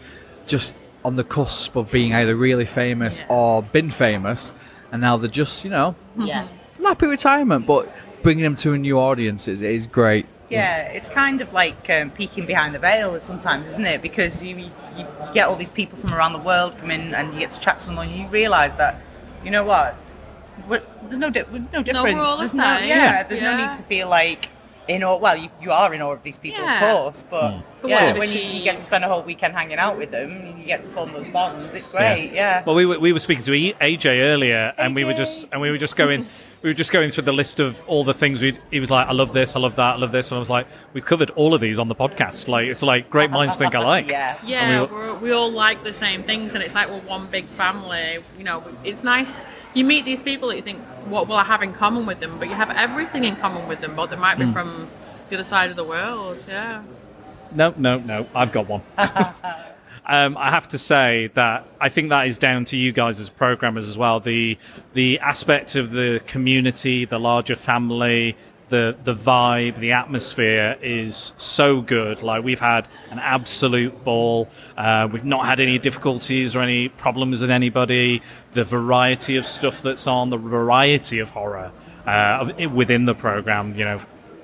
just 0.45 0.76
on 1.03 1.15
the 1.15 1.23
cusp 1.23 1.76
of 1.76 1.91
being 1.91 2.14
either 2.14 2.36
really 2.36 2.65
famous 2.65 3.22
or 3.30 3.64
been 3.64 3.90
famous, 3.90 4.53
and 4.91 5.02
now 5.02 5.18
they're 5.18 5.38
just 5.44 5.64
you 5.65 5.72
know 5.72 5.95
yeah. 6.18 6.45
happy 6.86 7.07
retirement, 7.07 7.65
but 7.65 7.90
bringing 8.22 8.44
them 8.44 8.56
to 8.57 8.73
a 8.73 8.78
new 8.78 8.99
audience 8.99 9.48
is, 9.48 9.64
is 9.64 9.88
great. 9.88 10.28
Yeah, 10.52 10.84
it's 10.84 11.07
kind 11.07 11.41
of 11.41 11.53
like 11.53 11.90
um, 11.90 12.10
peeking 12.11 12.45
behind 12.45 12.76
the 12.76 12.80
veil 12.80 13.19
sometimes, 13.22 13.68
isn't 13.68 13.86
it? 13.86 14.02
Because 14.02 14.44
you, 14.44 14.56
you 14.98 15.06
get 15.34 15.48
all 15.48 15.56
these 15.56 15.69
people 15.69 15.98
from 15.98 16.14
around 16.14 16.34
the 16.34 16.40
world 16.40 16.78
come 16.78 16.91
in 16.91 17.15
and 17.15 17.34
you 17.34 17.40
get 17.40 17.52
to 17.52 17.60
chat 17.60 17.80
to 17.82 17.88
them 17.88 17.98
and 17.98 18.11
you 18.11 18.28
realise 18.28 18.73
that, 18.76 19.02
you 19.44 19.52
know 19.52 19.64
what, 19.64 19.95
we're, 20.68 20.82
there's 21.03 21.19
no, 21.19 21.30
di- 21.30 21.44
we're 21.44 21.65
no 21.73 21.82
difference. 21.82 22.03
we're 22.15 22.22
all 22.22 22.34
the 22.36 22.40
there's 22.40 22.53
no, 22.53 22.64
yeah, 22.64 22.86
Yeah. 22.86 23.23
there's 23.23 23.41
no 23.41 23.56
need 23.57 23.73
to 23.73 23.84
feel 23.84 24.10
like 24.10 24.49
in 24.88 25.03
awe. 25.03 25.15
Well, 25.18 25.38
you, 25.38 25.49
you 25.61 25.72
are 25.72 25.94
in 25.94 26.02
awe 26.02 26.11
of 26.11 26.23
these 26.23 26.38
people, 26.38 26.61
Yeah. 26.61 26.76
of 26.76 26.95
course, 26.95 27.23
but 27.30 27.61
For 27.82 27.88
yeah, 27.88 28.18
when 28.18 28.30
you, 28.30 28.41
you 28.41 28.64
get 28.64 28.76
to 28.76 28.82
spend 28.84 29.03
a 29.06 29.07
whole 29.07 29.22
weekend 29.23 29.53
hanging 29.53 29.78
out 29.78 29.98
with 29.98 30.11
them, 30.11 30.57
you 30.60 30.65
get 30.65 30.84
to 30.84 30.90
form 30.90 31.14
those 31.14 31.28
bonds. 31.30 31.73
It's 31.76 31.88
great, 31.88 32.32
yeah. 32.34 32.64
Well, 32.65 32.76
we 32.76 32.86
were, 32.86 32.99
we 32.99 33.14
were 33.14 33.19
speaking 33.19 33.45
to 33.45 33.53
E- 33.53 33.73
AJ 33.80 34.19
earlier, 34.22 34.73
and 34.78 34.95
we 34.95 35.03
were 35.06 35.14
just 35.14 35.48
and 35.52 35.61
we 35.61 35.72
were 35.72 35.78
just 35.78 35.95
going 35.95 36.28
we 36.61 36.69
were 36.69 36.73
just 36.75 36.91
going 36.91 37.09
through 37.09 37.23
the 37.23 37.31
list 37.33 37.59
of 37.59 37.81
all 37.88 38.03
the 38.03 38.13
things 38.13 38.41
we. 38.41 38.57
He 38.69 38.79
was 38.79 38.91
like, 38.91 39.07
"I 39.07 39.13
love 39.13 39.33
this, 39.33 39.55
I 39.55 39.59
love 39.59 39.75
that, 39.75 39.95
I 39.95 39.97
love 39.97 40.11
this," 40.11 40.29
and 40.29 40.35
I 40.35 40.39
was 40.39 40.49
like, 40.49 40.67
"We've 40.93 41.03
covered 41.05 41.29
all 41.31 41.53
of 41.53 41.61
these 41.61 41.79
on 41.79 41.88
the 41.88 41.95
podcast. 41.95 42.47
Like, 42.47 42.67
it's 42.67 42.83
like 42.83 43.09
great 43.09 43.31
minds 43.31 43.57
think 43.57 43.73
alike." 43.73 44.07
yeah, 44.09 44.38
Yeah, 44.45 44.81
we 44.81 44.85
were- 44.85 45.13
we're, 45.13 45.13
we 45.15 45.31
all 45.31 45.51
like 45.51 45.83
the 45.83 45.93
same 45.93 46.23
things, 46.23 46.53
and 46.53 46.63
it's 46.63 46.75
like 46.75 46.89
we're 46.89 46.99
one 46.99 47.27
big 47.27 47.47
family. 47.47 48.19
You 48.38 48.43
know, 48.43 48.63
it's 48.83 49.03
nice. 49.03 49.43
You 49.73 49.83
meet 49.85 50.05
these 50.05 50.21
people 50.21 50.49
that 50.49 50.57
you 50.57 50.61
think, 50.61 50.81
what 51.05 51.27
will 51.27 51.38
I 51.38 51.43
have 51.45 51.63
in 51.63 51.73
common 51.73 52.05
with 52.05 52.19
them? 52.19 52.38
But 52.38 52.49
you 52.49 52.55
have 52.55 52.69
everything 52.71 53.23
in 53.23 53.35
common 53.38 53.67
with 53.67 53.79
them, 53.81 53.95
but 53.95 54.09
they 54.09 54.17
might 54.17 54.38
be 54.38 54.45
Mm. 54.45 54.53
from 54.53 54.88
the 55.29 55.35
other 55.35 55.43
side 55.45 55.69
of 55.69 55.77
the 55.77 55.83
world. 55.85 56.38
Yeah. 56.47 56.83
No, 57.53 57.73
no, 57.77 57.97
no. 57.99 58.27
I've 58.35 58.51
got 58.51 58.67
one. 58.67 58.81
um, 60.06 60.36
I 60.38 60.49
have 60.49 60.68
to 60.69 60.78
say 60.78 61.30
that 61.36 61.68
I 61.80 61.90
think 61.90 62.10
that 62.10 62.28
is 62.28 62.38
down 62.38 62.65
to 62.65 62.78
you 62.78 62.91
guys 62.91 63.19
as 63.19 63.30
programmers 63.30 63.88
as 63.88 63.98
well. 63.98 64.19
The 64.19 64.57
the 64.94 65.19
aspect 65.19 65.76
of 65.76 65.91
the 65.91 66.22
community, 66.26 67.06
the 67.06 67.19
larger 67.19 67.56
family, 67.56 68.36
the 68.69 68.95
the 69.03 69.14
vibe, 69.14 69.78
the 69.78 69.91
atmosphere 69.91 70.78
is 70.82 71.34
so 71.38 71.82
good. 71.82 72.23
Like 72.23 72.44
we've 72.44 72.60
had 72.60 72.88
an 73.11 73.19
absolute 73.19 74.03
ball. 74.03 74.49
Uh, 74.76 75.07
we've 75.11 75.23
not 75.23 75.45
had 75.45 75.60
any 75.60 75.78
difficulties 75.78 76.56
or 76.56 76.61
any 76.61 76.90
problems 76.90 77.41
with 77.41 77.52
anybody. 77.52 78.23
The 78.53 78.64
variety 78.64 79.38
of 79.38 79.45
stuff 79.45 79.84
that's 79.84 80.07
on, 80.07 80.32
the 80.32 80.38
variety 80.38 81.19
of 81.19 81.30
horror 81.32 81.72
uh, 82.07 82.52
within 82.73 83.06
the 83.06 83.14
program. 83.14 83.76
You 83.76 83.86
know, 83.86 83.99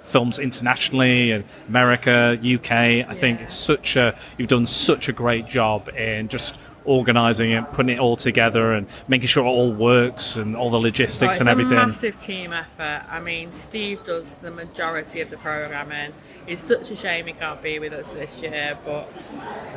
films 0.08 0.40
internationally 0.40 1.32
and 1.32 1.44
America, 1.68 2.40
UK. 2.42 2.72
I 2.72 3.14
think 3.14 3.42
it's 3.42 3.54
such 3.54 3.96
a 3.96 4.18
you've 4.38 4.48
done 4.48 4.66
such 4.66 5.10
a 5.10 5.14
great 5.14 5.48
job 5.48 5.90
in 5.90 6.28
just 6.30 6.56
organizing 6.86 7.52
it, 7.52 7.72
putting 7.74 7.96
it 7.96 8.00
all 8.00 8.16
together, 8.16 8.72
and 8.72 8.88
making 9.08 9.28
sure 9.28 9.46
it 9.46 9.50
all 9.50 9.72
works 9.72 10.38
and 10.38 10.56
all 10.56 10.70
the 10.70 10.78
So 10.78 10.82
logistics 10.82 11.32
it's 11.34 11.40
and 11.42 11.50
everything. 11.50 11.78
It's 11.78 11.84
a 11.84 11.88
massive 11.88 12.20
team 12.20 12.54
effort. 12.54 13.04
I 13.12 13.20
mean, 13.20 13.52
Steve 13.52 14.04
does 14.06 14.34
the 14.36 14.52
majority 14.52 15.22
of 15.22 15.30
the 15.30 15.38
programming. 15.38 16.14
It's 16.48 16.62
such 16.62 16.90
a 16.92 16.96
shame 16.96 17.28
he 17.28 17.34
can't 17.34 17.62
be 17.62 17.78
with 17.78 17.92
us 17.92 18.08
this 18.10 18.42
year, 18.42 18.78
but 18.86 19.12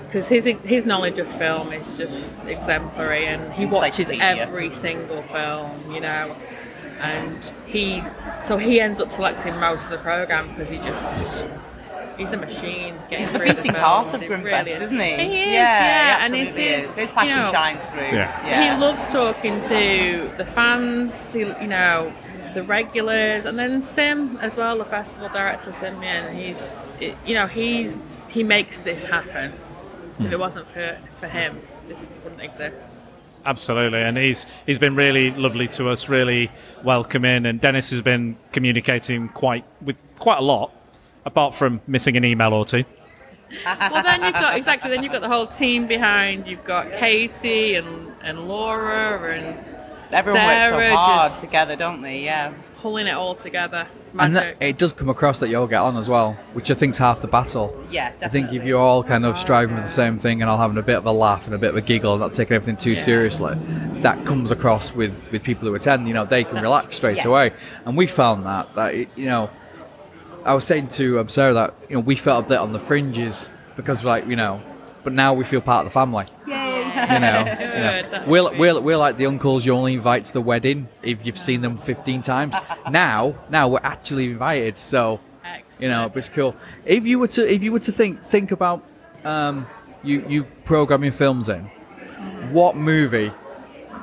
because 0.07 0.29
his 0.29 0.45
his 0.63 0.87
knowledge 0.87 1.19
of 1.19 1.27
film 1.27 1.73
is 1.73 1.99
just 1.99 2.47
exemplary, 2.47 3.27
and 3.27 3.53
he 3.55 3.67
watches 3.67 4.09
Encyclopedia. 4.09 4.43
every 4.43 4.71
single 4.71 5.23
film, 5.25 5.93
you 5.93 6.01
know. 6.01 6.37
And 7.01 7.45
he, 7.67 8.03
so 8.43 8.59
he 8.59 8.81
ends 8.81 9.01
up 9.01 9.11
selecting 9.13 9.59
most 9.59 9.85
of 9.85 9.91
the 9.91 9.99
program 9.99 10.49
because 10.51 10.71
he 10.71 10.79
just. 10.79 11.47
He's 12.19 12.33
a 12.33 12.37
machine. 12.37 12.97
getting 13.09 13.21
He's 13.21 13.33
the 13.33 13.39
beating 13.39 13.57
films. 13.73 13.79
heart 13.79 14.13
of 14.13 14.23
It 14.23 14.31
Grimmfest, 14.31 14.45
really 14.45 14.71
is. 14.73 14.81
isn't 14.83 15.01
he? 15.01 15.05
He 15.17 15.23
is, 15.23 15.31
Yeah, 15.31 15.53
yeah, 15.55 16.19
he 16.19 16.25
and 16.27 16.35
absolutely 16.35 16.63
his, 16.75 16.85
is. 16.91 16.97
His 16.97 17.11
passion 17.13 17.31
you 17.39 17.43
know, 17.45 17.51
shines 17.51 17.85
through. 17.87 18.01
Yeah. 18.03 18.47
Yeah. 18.47 18.75
He 18.75 18.81
loves 18.81 19.09
talking 19.09 19.61
to 19.63 20.31
the 20.37 20.45
fans, 20.45 21.35
you 21.35 21.47
know, 21.67 22.13
the 22.53 22.63
regulars, 22.63 23.47
and 23.47 23.59
then 23.59 23.81
Sim 23.81 24.37
as 24.43 24.59
well, 24.59 24.77
the 24.77 24.85
festival 24.85 25.31
director 25.31 25.73
Simeon. 25.73 26.37
He's, 26.37 26.69
you 27.25 27.33
know, 27.35 27.47
he's 27.47 27.97
he 28.29 28.43
makes 28.45 28.79
this 28.79 29.07
happen. 29.07 29.53
If 30.19 30.27
Hmm. 30.27 30.33
it 30.33 30.39
wasn't 30.39 30.67
for 30.69 30.99
for 31.19 31.27
him, 31.27 31.59
this 31.89 32.07
wouldn't 32.23 32.43
exist. 32.43 32.90
Absolutely, 33.47 34.03
and 34.03 34.17
he's 34.17 34.47
he's 34.67 34.79
been 34.79 34.95
really 34.95 35.31
lovely 35.31 35.69
to 35.69 35.89
us, 35.89 36.09
really 36.09 36.51
welcoming, 36.85 37.47
and 37.47 37.61
Dennis 37.61 37.91
has 37.91 38.03
been 38.03 38.37
communicating 38.53 39.29
quite 39.29 39.65
with 39.81 39.97
quite 40.19 40.39
a 40.39 40.43
lot, 40.43 40.73
apart 41.25 41.55
from 41.55 41.81
missing 41.87 42.17
an 42.17 42.25
email 42.25 42.53
or 42.53 42.65
two. 42.65 42.85
well, 43.65 44.03
then 44.03 44.23
you've 44.23 44.35
got 44.35 44.57
exactly. 44.57 44.91
Then 44.91 45.03
you've 45.03 45.13
got 45.13 45.23
the 45.23 45.29
whole 45.29 45.47
team 45.47 45.87
behind. 45.87 46.47
You've 46.47 46.65
got 46.65 46.93
Katie 46.93 47.75
and 47.75 48.13
and 48.23 48.47
Laura 48.47 49.31
and 49.31 49.71
Everyone 50.13 50.45
works 50.45 50.69
so 50.69 50.97
hard 50.97 51.31
just 51.31 51.41
together, 51.41 51.77
don't 51.77 52.03
they? 52.03 52.21
Yeah. 52.21 52.53
Pulling 52.81 53.07
it 53.07 53.13
all 53.15 53.35
together. 53.35 53.87
It's 54.01 54.13
And 54.19 54.35
that, 54.37 54.57
it 54.61 54.79
does 54.79 54.93
come 54.95 55.09
across 55.11 55.39
that 55.41 55.51
you 55.51 55.59
all 55.59 55.67
get 55.67 55.81
on 55.83 55.97
as 55.99 56.09
well, 56.09 56.33
which 56.55 56.71
I 56.71 56.75
think's 56.75 56.97
half 56.99 57.21
the 57.21 57.29
battle. 57.29 57.79
Yeah, 57.91 58.13
I 58.23 58.29
think 58.29 58.53
if 58.53 58.65
you're 58.65 58.81
all 58.81 59.05
kind 59.05 59.27
of 59.27 59.37
striving 59.37 59.77
for 59.77 59.83
the 59.83 59.89
same 59.89 60.19
thing 60.19 60.41
and 60.41 60.51
all 60.51 60.57
having 60.59 60.79
a 60.79 60.83
bit 60.83 60.97
of 60.97 61.05
a 61.05 61.13
laugh 61.13 61.47
and 61.47 61.55
a 61.55 61.59
bit 61.59 61.71
of 61.71 61.77
a 61.77 61.81
giggle 61.83 62.13
and 62.15 62.21
not 62.21 62.33
taking 62.33 62.55
everything 62.55 62.77
too 62.79 62.97
seriously, 62.97 63.55
that 64.01 64.25
comes 64.25 64.51
across 64.51 64.95
with, 64.95 65.21
with 65.31 65.43
people 65.43 65.69
who 65.69 65.75
attend. 65.75 66.09
You 66.09 66.15
know, 66.15 66.25
they 66.25 66.45
can 66.45 66.63
relax 66.63 66.97
straight 67.01 67.17
Yes. 67.17 67.27
away. 67.27 67.53
And 67.85 67.97
we 67.97 68.07
found 68.07 68.47
that, 68.47 68.75
that, 68.75 68.95
it, 68.95 69.09
you 69.15 69.27
know, 69.27 69.51
I 70.45 70.55
was 70.55 70.65
saying 70.65 70.89
to 70.91 71.21
um, 71.21 71.29
Sarah 71.29 71.53
that, 71.53 71.75
you 71.91 71.97
know, 71.97 72.01
we 72.01 72.17
felt 72.17 72.47
a 72.47 72.49
bit 72.49 72.59
on 72.59 72.73
the 72.73 72.81
fringes 72.81 73.51
because, 73.77 74.03
like, 74.05 74.27
you 74.27 74.37
know, 74.37 74.63
but 75.05 75.13
now 75.13 75.35
we 75.35 75.45
feel 75.45 75.61
part 75.61 75.87
of 75.87 75.93
the 75.93 75.95
family. 75.95 76.27
You 76.47 76.55
know, 76.55 76.57
Good, 76.57 76.60
you 76.91 77.21
know. 77.21 77.45
that's 78.11 78.27
we're, 78.29 78.57
we're, 78.59 78.81
we're 78.81 78.97
like 78.97 79.17
the 79.17 79.27
uncles 79.27 79.65
you 79.67 79.73
only 79.73 79.95
invite 79.95 80.25
to 80.27 80.33
the 80.33 80.41
wedding 80.41 80.89
if 81.03 81.25
you've 81.25 81.39
seen 81.39 81.61
them 81.61 81.77
15 81.77 82.23
times. 82.23 82.55
now, 82.91 83.35
now 83.49 83.69
we're 83.69 83.81
actually 83.83 84.27
invited. 84.31 84.77
So, 84.77 85.21
you 85.79 85.89
know, 85.89 86.11
it's 86.15 86.29
cool. 86.29 86.55
If 86.85 87.07
you 87.07 87.19
were 87.19 87.29
to, 87.29 87.51
if 87.53 87.63
you 87.63 87.73
were 87.73 87.79
to 87.81 87.93
think, 87.93 88.23
think 88.23 88.51
about, 88.51 88.85
um, 89.25 89.67
you, 90.03 90.25
you 90.29 90.45
programming 90.65 91.13
films 91.13 91.49
in, 91.49 91.65
what 92.53 92.77
movie 92.77 93.33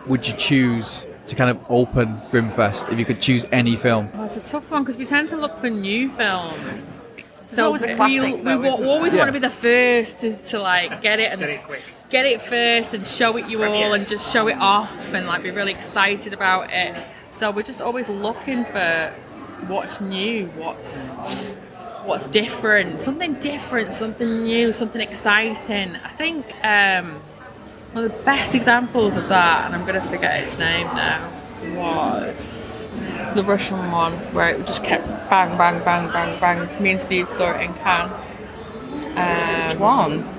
would 0.06 0.28
you 0.28 0.34
choose 0.38 1.06
to 1.28 1.36
kind 1.36 1.50
of 1.50 1.60
open 1.70 2.18
Grimmfest 2.32 2.92
if 2.92 2.98
you 2.98 3.06
could 3.06 3.22
choose 3.22 3.46
any 3.52 3.76
film? 3.76 4.10
Oh, 4.14 4.24
it's 4.24 4.38
a 4.38 4.44
tough 4.44 4.72
one 4.72 4.84
because 4.84 4.98
we 4.98 5.06
tend 5.06 5.28
to 5.30 5.38
look 5.38 5.58
for 5.58 5.70
new 5.70 6.10
films. 6.12 6.94
so 7.48 7.66
always 7.66 7.84
a 7.84 7.88
we- 7.88 7.96
classic, 7.96 8.36
We, 8.36 8.42
though, 8.42 8.58
wa- 8.60 8.68
isn't 8.68 8.86
always 8.86 9.14
Yeah. 9.14 9.20
want 9.20 9.28
to 9.30 9.34
be 9.34 9.40
the 9.40 9.50
first 9.50 10.20
to, 10.20 10.36
to 10.38 10.60
like 10.60 11.02
get 11.02 11.20
it 11.20 11.32
and 11.32 11.40
get 11.40 11.50
it, 11.50 11.62
first 12.10 12.94
and 12.94 13.06
show 13.06 13.38
it 13.38 13.48
you 13.48 13.64
all 13.64 13.94
and 13.94 14.08
just 14.08 14.32
show 14.32 14.48
it 14.48 14.58
off 14.58 15.14
and 15.14 15.28
like 15.28 15.44
be 15.44 15.52
really 15.52 15.72
excited 15.72 16.34
about 16.34 16.72
it. 16.72 16.96
So 17.32 17.52
we're 17.52 17.64
just 17.64 17.82
always 17.82 18.10
looking 18.10 18.66
for 18.66 19.14
what's 19.68 20.02
new, 20.02 20.48
what's 20.58 21.14
what's 22.06 22.28
different, 22.28 23.00
something 23.00 23.34
different, 23.36 23.94
something 23.94 24.44
new, 24.44 24.72
something 24.72 25.02
exciting. 25.02 25.96
I 25.98 26.10
think 26.10 26.46
um, 26.64 27.22
one 27.92 28.06
of 28.06 28.12
the 28.12 28.24
best 28.24 28.56
examples 28.56 29.18
of 29.18 29.28
that, 29.30 29.66
and 29.66 29.76
I'm 29.76 29.86
going 29.86 30.02
to 30.02 30.08
forget 30.08 30.42
its 30.42 30.58
name 30.58 30.88
now, 30.88 31.30
was 31.76 32.88
the 33.36 33.44
Russian 33.44 33.92
one 33.92 34.14
where 34.34 34.56
it 34.56 34.66
just 34.66 34.84
kept 34.84 35.06
bang, 35.30 35.58
bang, 35.58 35.84
bang, 35.84 36.12
bang, 36.12 36.40
bang. 36.40 36.82
Me 36.82 36.92
and 36.92 37.02
Steve 37.02 37.28
saw 37.28 37.52
it 37.52 37.62
in 37.62 37.74
Cannes. 37.76 38.14
Um, 39.18 39.68
Which 39.68 39.80
one? 39.80 40.37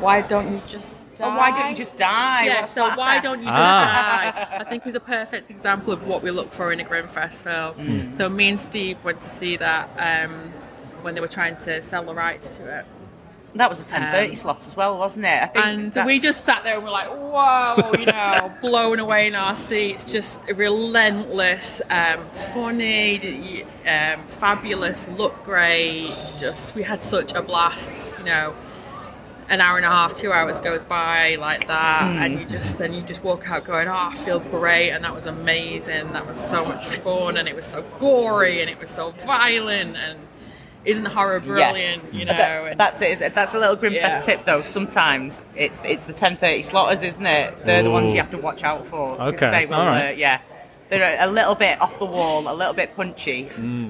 Why 0.00 0.22
don't 0.22 0.52
you 0.52 0.60
just 0.66 1.12
die? 1.16 1.24
Oh, 1.26 1.36
why 1.36 1.50
don't 1.50 1.70
you 1.70 1.76
just 1.76 1.96
die? 1.96 2.44
Yeah, 2.46 2.60
What's 2.60 2.72
so 2.74 2.80
that 2.88 2.98
why 2.98 3.12
fest? 3.14 3.24
don't 3.24 3.38
you 3.38 3.44
just 3.44 3.54
Ah. 3.54 4.46
die? 4.50 4.56
I 4.60 4.64
think 4.64 4.86
is 4.86 4.94
a 4.94 5.00
perfect 5.00 5.50
example 5.50 5.92
of 5.92 6.06
what 6.06 6.22
we 6.22 6.30
look 6.30 6.52
for 6.52 6.72
in 6.72 6.80
a 6.80 6.84
Grimmfest 6.84 7.42
film. 7.42 7.74
Mm. 7.76 8.16
So 8.16 8.28
me 8.28 8.48
and 8.50 8.58
Steve 8.60 8.96
went 9.04 9.20
to 9.22 9.30
see 9.30 9.56
that 9.56 9.88
um, 9.98 10.30
when 11.02 11.14
they 11.14 11.20
were 11.20 11.28
trying 11.28 11.56
to 11.64 11.82
sell 11.82 12.04
the 12.04 12.14
rights 12.14 12.56
to 12.58 12.78
it. 12.78 12.84
That 13.54 13.68
was 13.68 13.82
a 13.82 13.84
10:30 13.86 14.28
Um, 14.30 14.34
slot 14.34 14.66
as 14.66 14.76
well, 14.78 14.96
wasn't 14.96 15.26
it? 15.26 15.42
I 15.42 15.46
think 15.46 15.66
and 15.66 15.92
that's- 15.92 16.06
we 16.06 16.18
just 16.20 16.42
sat 16.44 16.64
there 16.64 16.76
and 16.76 16.84
were 16.84 16.90
like, 16.90 17.08
whoa, 17.08 17.92
you 17.98 18.06
know, 18.06 18.50
blown 18.62 18.98
away 18.98 19.26
in 19.26 19.34
our 19.34 19.56
seats. 19.56 20.10
Just 20.10 20.40
relentless, 20.54 21.82
um, 21.90 22.24
funny, 22.54 23.64
um, 23.86 24.22
fabulous, 24.28 25.06
look 25.18 25.44
great. 25.44 26.14
Just, 26.38 26.74
we 26.74 26.82
had 26.82 27.02
such 27.02 27.34
a 27.34 27.42
blast, 27.42 28.18
you 28.18 28.24
know. 28.24 28.54
An 29.48 29.60
hour 29.60 29.76
and 29.76 29.84
a 29.84 29.88
half, 29.90 30.14
two 30.14 30.32
hours 30.32 30.60
goes 30.60 30.82
by 30.84 31.34
like 31.36 31.66
that, 31.66 32.02
Mm. 32.02 32.20
and 32.20 32.38
you 32.40 32.44
just 32.46 32.78
then 32.78 32.92
you 32.94 33.02
just 33.02 33.22
walk 33.22 33.50
out 33.50 33.64
going, 33.64 33.88
"Oh, 33.88 34.10
I 34.12 34.14
feel 34.14 34.40
great," 34.40 34.90
and 34.90 35.04
that 35.04 35.14
was 35.14 35.26
amazing. 35.26 36.12
That 36.12 36.26
was 36.26 36.40
so 36.40 36.64
much 36.64 36.86
fun, 36.86 37.36
and 37.36 37.46
it 37.48 37.54
was 37.56 37.66
so 37.66 37.82
gory, 37.98 38.60
and 38.60 38.70
it 38.70 38.78
was 38.80 38.90
so 38.90 39.10
violent, 39.26 39.96
and 39.96 40.18
isn't 40.84 41.04
horror 41.04 41.38
brilliant, 41.38 42.12
you 42.12 42.24
know? 42.24 42.32
That- 42.32 42.64
and- 42.72 42.80
that's 42.80 43.02
it. 43.02 43.10
is 43.10 43.20
it? 43.20 43.34
That's 43.34 43.54
a 43.54 43.58
little 43.58 43.76
Grimmfest 43.76 43.92
Yeah. 43.94 44.20
tip, 44.22 44.44
though. 44.46 44.62
Sometimes 44.62 45.42
it's 45.54 45.82
it's 45.84 46.06
the 46.06 46.12
10:30 46.12 46.62
slotters, 46.62 47.02
isn't 47.02 47.26
it? 47.26 47.66
They're 47.66 47.82
the 47.82 47.90
ones 47.90 48.12
you 48.12 48.20
have 48.20 48.30
to 48.30 48.38
watch 48.38 48.64
out 48.64 48.86
for. 48.88 49.20
Okay, 49.20 49.50
They 49.50 49.66
will, 49.66 49.76
all 49.76 49.86
right. 49.86 50.08
uh, 50.08 50.16
yeah. 50.16 50.38
They're 50.92 51.18
a, 51.18 51.26
a 51.26 51.30
little 51.30 51.54
bit 51.54 51.80
off 51.80 51.98
the 51.98 52.04
wall, 52.04 52.46
a 52.46 52.52
little 52.54 52.74
bit 52.74 52.94
punchy. 52.94 53.44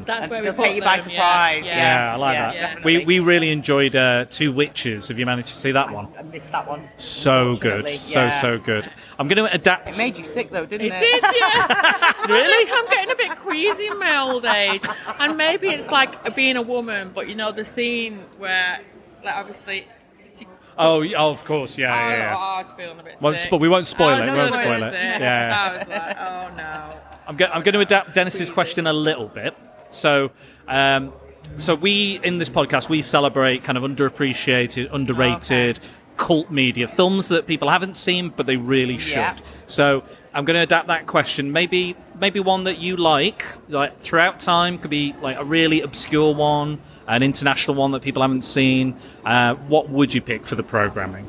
That's 0.07 0.31
where 0.31 0.41
we 0.41 0.45
they'll 0.47 0.55
put 0.55 0.63
take 0.67 0.77
you 0.77 0.83
by 0.83 0.99
them, 0.99 1.01
surprise. 1.01 1.67
yeah. 1.67 1.77
Yeah, 1.77 1.95
Yeah, 2.07 2.13
I 2.13 2.17
like 2.17 2.35
yeah, 2.35 2.47
that. 2.47 2.61
definitely. 2.61 2.99
We 2.99 3.05
we 3.05 3.19
really 3.19 3.51
enjoyed 3.51 3.97
uh, 3.97 4.27
Two 4.31 4.53
Witches. 4.53 5.09
Have 5.09 5.19
you 5.19 5.27
managed 5.27 5.49
to 5.49 5.57
see 5.57 5.73
that 5.73 5.91
one? 5.91 6.07
I 6.17 6.23
missed 6.23 6.53
that 6.53 6.69
one. 6.69 6.89
So 6.97 7.57
good, 7.57 7.87
unfortunately, 7.87 7.97
so 7.97 8.31
so 8.31 8.59
good. 8.59 8.89
I'm 9.19 9.27
going 9.27 9.45
to 9.45 9.53
adapt. 9.53 9.89
It 9.89 9.99
made 9.99 10.17
you 10.17 10.25
sick, 10.25 10.51
though, 10.51 10.65
didn't 10.65 10.87
It 10.87 10.93
it? 10.95 11.01
did, 11.01 11.23
yeah. 11.41 12.27
really? 12.29 12.71
I'm 12.73 12.87
getting 12.87 13.11
a 13.11 13.17
bit 13.17 13.37
queasy 13.39 13.87
in 13.89 13.99
my 13.99 14.17
old 14.19 14.45
age. 14.45 14.83
And 15.19 15.37
maybe 15.37 15.69
it's 15.69 15.91
like 15.91 16.37
being 16.37 16.57
a 16.57 16.63
woman, 16.63 17.11
but 17.13 17.29
you 17.29 17.35
know, 17.35 17.51
the 17.51 17.65
scene 17.65 18.27
where, 18.39 18.79
like, 19.25 19.35
obviously. 19.37 19.87
Oh, 20.79 21.03
oh, 21.05 21.31
of 21.31 21.45
course, 21.45 21.77
yeah, 21.79 21.95
yeah. 21.95 22.17
yeah. 22.17 22.35
oh, 22.37 22.41
I 22.41 22.59
was 22.63 22.73
feeling 22.73 22.99
a 22.99 23.03
bit 23.03 23.21
Won't 23.21 23.39
sick. 23.39 23.51
spo- 23.51 23.61
we 23.61 23.69
won't 23.69 23.87
spoil 23.87 24.21
it, 24.23 24.31
we 24.31 24.37
won't 24.37 24.55
spoil 24.55 24.83
it. 24.83 24.91
sick. 24.91 25.21
Yeah. 25.21 25.71
I 25.71 25.77
was 25.79 25.89
like, 25.89 26.17
oh 26.19 26.57
no. 26.57 27.01
I'm, 27.27 27.37
go- 27.37 27.47
I'm 27.53 27.63
going 27.63 27.75
to 27.75 27.81
adapt 27.81 28.15
Dennis's 28.15 28.51
question 28.51 28.87
a 28.87 28.93
little 28.93 29.29
bit. 29.29 29.55
So, 29.91 30.31
um, 30.67 31.13
so 31.57 31.75
we 31.75 32.19
in 32.25 32.39
this 32.39 32.49
podcast 32.49 32.89
we 32.89 33.03
celebrate 33.03 33.63
kind 33.65 33.77
of 33.79 33.85
underappreciated, 33.85 34.93
underrated 34.93 35.79
cult 36.17 36.51
media 36.51 36.87
films 36.89 37.29
that 37.29 37.47
people 37.47 37.69
haven't 37.69 37.95
seen, 37.97 38.31
but 38.35 38.47
they 38.47 38.57
really 38.57 38.99
should. 38.99 39.17
Yeah. 39.17 39.37
So 39.67 40.05
I'm 40.35 40.45
going 40.45 40.57
to 40.57 40.63
adapt 40.63 40.89
that 40.89 41.07
question. 41.07 41.53
Maybe 41.53 41.97
maybe 42.19 42.41
one 42.41 42.65
that 42.65 42.79
you 42.79 42.97
like, 42.97 43.45
like 43.69 44.01
throughout 44.01 44.41
time, 44.41 44.79
could 44.79 44.91
be 44.91 45.15
like 45.21 45.37
a 45.39 45.45
really 45.45 45.81
obscure 45.81 46.35
one, 46.35 46.81
an 47.07 47.23
international 47.23 47.77
one 47.77 47.93
that 47.93 48.03
people 48.03 48.23
haven't 48.23 48.43
seen. 48.43 48.97
Uh, 49.25 49.55
what 49.55 49.89
would 49.89 50.15
you 50.15 50.21
pick 50.21 50.47
for 50.47 50.55
the 50.55 50.63
programming? 50.63 51.27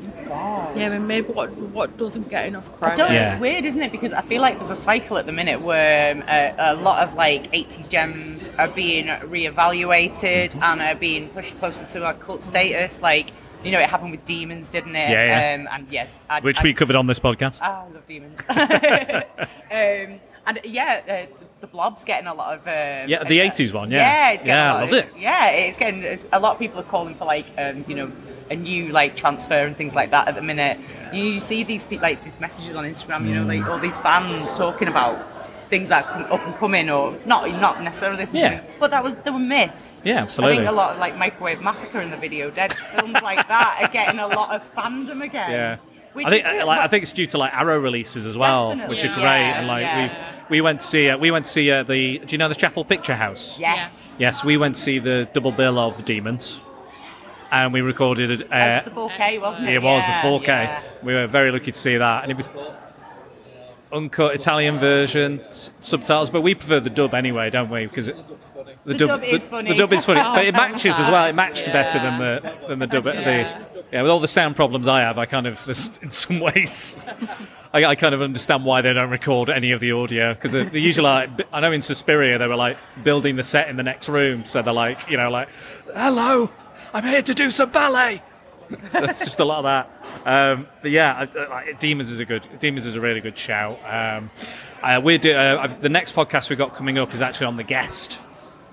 Yeah, 0.76 0.86
I 0.86 0.98
mean, 0.98 1.06
maybe 1.06 1.28
what 1.28 1.52
what 1.52 1.96
doesn't 1.96 2.28
get 2.28 2.46
enough 2.46 2.66
credit. 2.72 2.94
I 2.94 2.96
credit. 2.96 2.96
don't 2.96 3.08
know. 3.08 3.14
Yeah. 3.14 3.32
It's 3.32 3.40
weird, 3.40 3.64
isn't 3.64 3.82
it? 3.82 3.92
Because 3.92 4.12
I 4.12 4.22
feel 4.22 4.40
like 4.40 4.54
there's 4.56 4.70
a 4.70 4.76
cycle 4.76 5.18
at 5.18 5.26
the 5.26 5.32
minute 5.32 5.60
where 5.60 6.12
um, 6.12 6.24
a, 6.28 6.54
a 6.58 6.74
lot 6.74 7.02
of 7.06 7.14
like 7.14 7.50
80s 7.52 7.88
gems 7.88 8.50
are 8.58 8.68
being 8.68 9.06
reevaluated 9.06 10.60
and 10.60 10.80
are 10.82 10.94
being 10.94 11.28
pushed 11.28 11.58
closer 11.58 11.84
to 11.86 12.08
a 12.08 12.14
cult 12.14 12.42
status. 12.42 13.00
Like, 13.00 13.30
you 13.62 13.70
know, 13.70 13.78
it 13.78 13.88
happened 13.88 14.10
with 14.10 14.24
Demons, 14.24 14.68
didn't 14.68 14.96
it? 14.96 15.10
Yeah, 15.10 15.26
yeah. 15.26 15.54
Um, 15.54 15.68
and 15.70 15.92
yeah, 15.92 16.06
I, 16.28 16.40
Which 16.40 16.60
I, 16.60 16.64
we 16.64 16.74
covered 16.74 16.96
on 16.96 17.06
this 17.06 17.20
podcast. 17.20 17.62
I 17.62 17.86
love 17.88 18.06
Demons. 18.06 18.40
um, 18.48 20.20
and 20.46 20.60
yeah, 20.64 21.28
uh, 21.30 21.43
the 21.64 21.70
Blob's 21.70 22.04
getting 22.04 22.26
a 22.26 22.34
lot 22.34 22.54
of. 22.54 22.60
Um, 22.66 23.08
Yeah, 23.08 23.24
the 23.24 23.38
80s 23.40 23.72
one, 23.72 23.90
yeah. 23.90 23.98
Yeah, 23.98 24.30
it's 24.32 24.44
getting 24.44 24.58
Yeah, 24.58 24.66
a 24.66 24.68
I 24.68 24.72
lot 24.74 24.80
love 24.80 24.92
of, 24.92 24.98
it. 24.98 25.12
Yeah, 25.18 25.48
it's 25.50 25.76
getting. 25.78 26.18
A 26.32 26.38
lot 26.40 26.52
of 26.52 26.58
people 26.58 26.78
are 26.80 26.90
calling 26.94 27.14
for 27.14 27.24
like, 27.24 27.46
um, 27.56 27.84
you 27.88 27.94
know, 27.94 28.12
a 28.50 28.56
new 28.56 28.88
like 28.88 29.16
transfer 29.16 29.64
and 29.66 29.74
things 29.74 29.94
like 29.94 30.10
that 30.10 30.28
at 30.28 30.34
the 30.34 30.42
minute. 30.42 30.78
You, 31.12 31.24
you 31.24 31.40
see 31.40 31.64
these 31.64 31.84
pe- 31.84 31.98
like 31.98 32.22
these 32.22 32.38
messages 32.38 32.76
on 32.76 32.84
Instagram, 32.84 33.26
you 33.26 33.34
know, 33.34 33.44
like 33.44 33.64
all 33.66 33.78
these 33.78 33.98
fans 33.98 34.52
talking 34.52 34.88
about 34.88 35.16
things 35.70 35.88
that 35.88 36.06
come 36.06 36.24
up 36.24 36.46
and 36.46 36.54
coming, 36.56 36.90
or 36.90 37.16
not 37.24 37.50
not 37.60 37.82
necessarily, 37.82 38.28
Yeah. 38.32 38.60
but 38.78 38.90
that 38.90 39.02
was 39.02 39.14
they 39.24 39.30
were 39.30 39.38
missed. 39.38 40.04
Yeah, 40.04 40.16
I 40.16 40.18
absolutely. 40.18 40.56
think 40.58 40.68
a 40.68 40.72
lot 40.72 40.92
of 40.92 40.98
like 40.98 41.16
Microwave 41.16 41.62
Massacre 41.62 42.00
in 42.02 42.10
the 42.10 42.18
Video 42.18 42.50
Dead 42.50 42.74
films 42.74 43.14
like 43.22 43.48
that 43.48 43.78
are 43.80 43.88
getting 43.88 44.20
a 44.20 44.26
lot 44.26 44.54
of 44.54 44.60
fandom 44.74 45.22
again. 45.24 45.50
Yeah. 45.50 45.76
Which 46.14 46.26
I 46.26 46.30
think 46.30 46.46
is- 46.46 46.62
uh, 46.62 46.66
like, 46.66 46.80
I 46.80 46.88
think 46.88 47.02
it's 47.02 47.12
due 47.12 47.26
to 47.26 47.38
like 47.38 47.52
Arrow 47.52 47.78
releases 47.78 48.24
as 48.26 48.36
well, 48.36 48.70
Definitely. 48.70 48.94
which 48.96 49.04
are 49.04 49.08
Yeah. 49.08 49.14
great. 49.16 49.52
And 49.58 49.66
like 49.66 49.82
Yeah. 49.82 50.02
we 50.48 50.56
we 50.56 50.60
went 50.60 50.80
to 50.80 50.86
see 50.86 51.10
uh, 51.10 51.18
we 51.18 51.30
went 51.30 51.44
to 51.46 51.50
see 51.50 51.70
uh, 51.70 51.82
the 51.82 52.18
do 52.18 52.26
you 52.28 52.38
know 52.38 52.48
the 52.48 52.54
Chapel 52.54 52.84
Picture 52.84 53.14
House? 53.16 53.58
Yes. 53.58 54.16
Yes, 54.18 54.42
we 54.44 54.56
went 54.56 54.74
to 54.76 54.80
see 54.80 54.98
the 54.98 55.28
double 55.32 55.52
bill 55.52 55.78
of 55.78 56.04
Demons, 56.04 56.60
and 57.52 57.72
we 57.72 57.80
recorded 57.80 58.30
it. 58.30 58.42
Uh, 58.42 58.48
That 58.50 58.74
was 58.74 58.84
the 58.84 58.90
4K, 58.90 59.38
wasn't 59.40 59.68
it? 59.68 59.74
it 59.74 59.82
was 59.82 60.04
Yeah, 60.06 60.22
the 60.22 60.28
4K. 60.28 60.46
yeah. 60.64 60.80
We 61.02 61.14
were 61.14 61.26
very 61.26 61.50
lucky 61.50 61.72
to 61.72 61.78
see 61.78 61.96
that, 61.96 62.22
and 62.22 62.30
it 62.30 62.36
was 62.36 62.48
uncut 63.92 64.34
Italian 64.34 64.78
version 64.78 65.40
s- 65.48 65.70
subtitles, 65.80 66.28
but 66.30 66.40
we 66.42 66.54
prefer 66.54 66.80
the 66.80 66.90
dub 66.90 67.14
anyway, 67.14 67.48
don't 67.50 67.70
we? 67.70 67.86
Because 67.86 68.08
it, 68.08 68.16
The 68.84 68.94
dub 68.94 69.22
is 69.24 69.46
funny. 69.46 69.70
The 69.70 69.76
dub 69.76 69.92
is 69.92 70.04
funny, 70.04 70.20
but 70.20 70.44
it 70.44 70.54
Oh, 70.54 70.58
matches 70.58 70.98
as 70.98 71.10
well. 71.10 71.24
It 71.26 71.34
matched 71.34 71.66
Yeah. 71.68 71.72
better 71.72 71.98
than 71.98 72.18
the 72.18 72.52
than 72.68 72.78
the 72.80 72.86
dub. 72.86 73.06
Yeah. 73.06 73.12
The, 73.72 73.73
yeah, 73.92 74.02
with 74.02 74.10
all 74.10 74.20
the 74.20 74.28
sound 74.28 74.56
problems 74.56 74.88
I 74.88 75.00
have, 75.00 75.18
I 75.18 75.26
kind 75.26 75.46
of, 75.46 75.66
in 76.02 76.10
some 76.10 76.40
ways, 76.40 76.96
I, 77.72 77.84
I 77.84 77.94
kind 77.96 78.14
of 78.14 78.22
understand 78.22 78.64
why 78.64 78.80
they 78.80 78.92
don't 78.92 79.10
record 79.10 79.50
any 79.50 79.72
of 79.72 79.80
the 79.80 79.92
audio 79.92 80.34
because 80.34 80.52
they 80.52 80.78
usually 80.78 81.06
like. 81.06 81.30
I 81.52 81.60
know 81.60 81.72
in 81.72 81.82
Suspiria 81.82 82.38
they 82.38 82.46
were 82.46 82.56
like 82.56 82.78
building 83.02 83.36
the 83.36 83.44
set 83.44 83.68
in 83.68 83.76
the 83.76 83.82
next 83.82 84.08
room, 84.08 84.44
so 84.46 84.62
they're 84.62 84.72
like, 84.72 85.10
you 85.10 85.16
know, 85.16 85.30
like, 85.30 85.48
"Hello, 85.94 86.50
I'm 86.92 87.04
here 87.04 87.22
to 87.22 87.34
do 87.34 87.50
some 87.50 87.70
ballet." 87.70 88.22
so 88.90 89.00
that's 89.00 89.18
just 89.18 89.40
a 89.40 89.44
lot 89.44 89.64
of 89.64 89.64
that. 89.64 90.26
Um, 90.26 90.68
but 90.82 90.90
yeah, 90.90 91.26
I, 91.34 91.38
I, 91.38 91.72
Demons 91.72 92.10
is 92.10 92.20
a 92.20 92.24
good. 92.24 92.46
Demons 92.60 92.86
is 92.86 92.94
a 92.94 93.00
really 93.00 93.20
good 93.20 93.36
shout. 93.36 93.78
Um, 93.84 94.30
uh, 94.82 95.00
we're 95.02 95.18
do, 95.18 95.32
uh, 95.32 95.66
the 95.66 95.88
next 95.88 96.14
podcast 96.14 96.50
we've 96.50 96.58
got 96.58 96.74
coming 96.74 96.98
up 96.98 97.12
is 97.12 97.22
actually 97.22 97.46
on 97.46 97.56
the 97.56 97.64
guest 97.64 98.20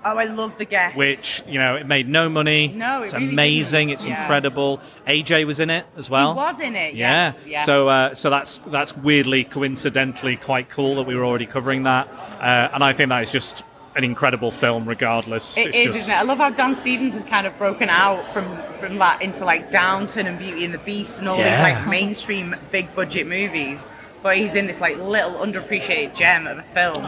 Oh, 0.04 0.16
I 0.16 0.24
love 0.24 0.58
the 0.58 0.64
guest. 0.64 0.96
which 0.96 1.42
you 1.46 1.58
know 1.58 1.76
it 1.76 1.86
made 1.86 2.08
no 2.08 2.28
money. 2.28 2.68
No, 2.74 3.00
it 3.02 3.04
it's 3.04 3.14
really 3.14 3.28
amazing. 3.28 3.88
didn't. 3.88 4.00
It's 4.00 4.06
Yeah. 4.06 4.20
incredible. 4.22 4.80
AJ 5.06 5.44
was 5.46 5.60
in 5.60 5.70
it 5.70 5.86
as 5.96 6.10
well. 6.10 6.32
He 6.32 6.36
was 6.36 6.60
in 6.60 6.74
it. 6.76 6.94
Yeah. 6.94 7.12
Yes. 7.32 7.44
Yeah. 7.46 7.64
So 7.64 7.88
uh, 7.88 8.14
so 8.14 8.28
that's 8.30 8.58
that's 8.66 8.96
weirdly 8.96 9.44
coincidentally 9.44 10.36
quite 10.36 10.68
cool 10.70 10.96
that 10.96 11.02
we 11.04 11.14
were 11.16 11.24
already 11.24 11.46
covering 11.46 11.84
that, 11.84 12.08
uh, 12.40 12.70
and 12.74 12.82
I 12.82 12.92
think 12.92 13.10
that 13.10 13.22
is 13.22 13.30
just 13.32 13.62
an 13.94 14.04
incredible 14.04 14.50
film. 14.50 14.86
Regardless, 14.88 15.56
It 15.56 15.68
it's 15.68 15.76
is, 15.78 15.84
just, 15.86 15.98
isn't 15.98 16.14
it? 16.14 16.18
I 16.18 16.22
love 16.22 16.38
how 16.38 16.50
Dan 16.50 16.74
Stevens 16.74 17.14
has 17.14 17.22
kind 17.24 17.46
of 17.46 17.56
broken 17.58 17.88
out 17.90 18.32
from 18.32 18.44
from 18.80 18.98
that 18.98 19.22
into 19.22 19.44
like 19.44 19.70
Downton 19.70 20.26
and 20.26 20.38
Beauty 20.38 20.64
and 20.64 20.74
the 20.74 20.78
Beast 20.78 21.20
and 21.20 21.28
all 21.28 21.36
these 21.36 21.60
like 21.60 21.86
mainstream 21.86 22.56
big 22.72 22.92
budget 22.96 23.26
movies, 23.28 23.86
but 24.22 24.36
he's 24.36 24.54
in 24.56 24.66
this 24.66 24.80
like 24.80 24.96
little 24.98 25.34
underappreciated 25.34 26.14
gem 26.16 26.46
of 26.48 26.58
a 26.58 26.62
film. 26.62 27.04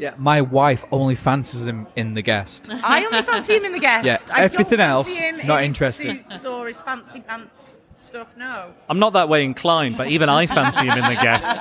Yeah, 0.00 0.14
my 0.16 0.40
wife 0.40 0.86
only 0.90 1.14
fancies 1.14 1.66
him 1.66 1.86
in 1.94 2.14
The 2.14 2.22
Guest. 2.22 2.70
I 2.70 3.04
only 3.04 3.20
fancy 3.20 3.56
him 3.56 3.66
in 3.66 3.72
the 3.72 3.78
guest. 3.80 4.06
Yeah, 4.06 4.16
I 4.34 4.44
everything 4.44 4.78
don't 4.78 4.88
else, 4.88 5.14
fancy 5.14 5.40
him 5.40 5.46
not 5.46 5.60
in 5.60 5.66
interested. 5.66 6.06
His 6.06 6.40
suits 6.40 6.44
or 6.46 6.68
his 6.68 6.80
fancy 6.80 7.20
pants 7.20 7.79
stuff. 8.02 8.36
No. 8.36 8.72
I'm 8.88 8.98
not 8.98 9.12
that 9.12 9.28
way 9.28 9.44
inclined, 9.44 9.96
but 9.96 10.08
even 10.08 10.28
I 10.28 10.46
fancy 10.46 10.86
him 10.86 10.98
in 10.98 11.04
the 11.04 11.20
guest. 11.20 11.56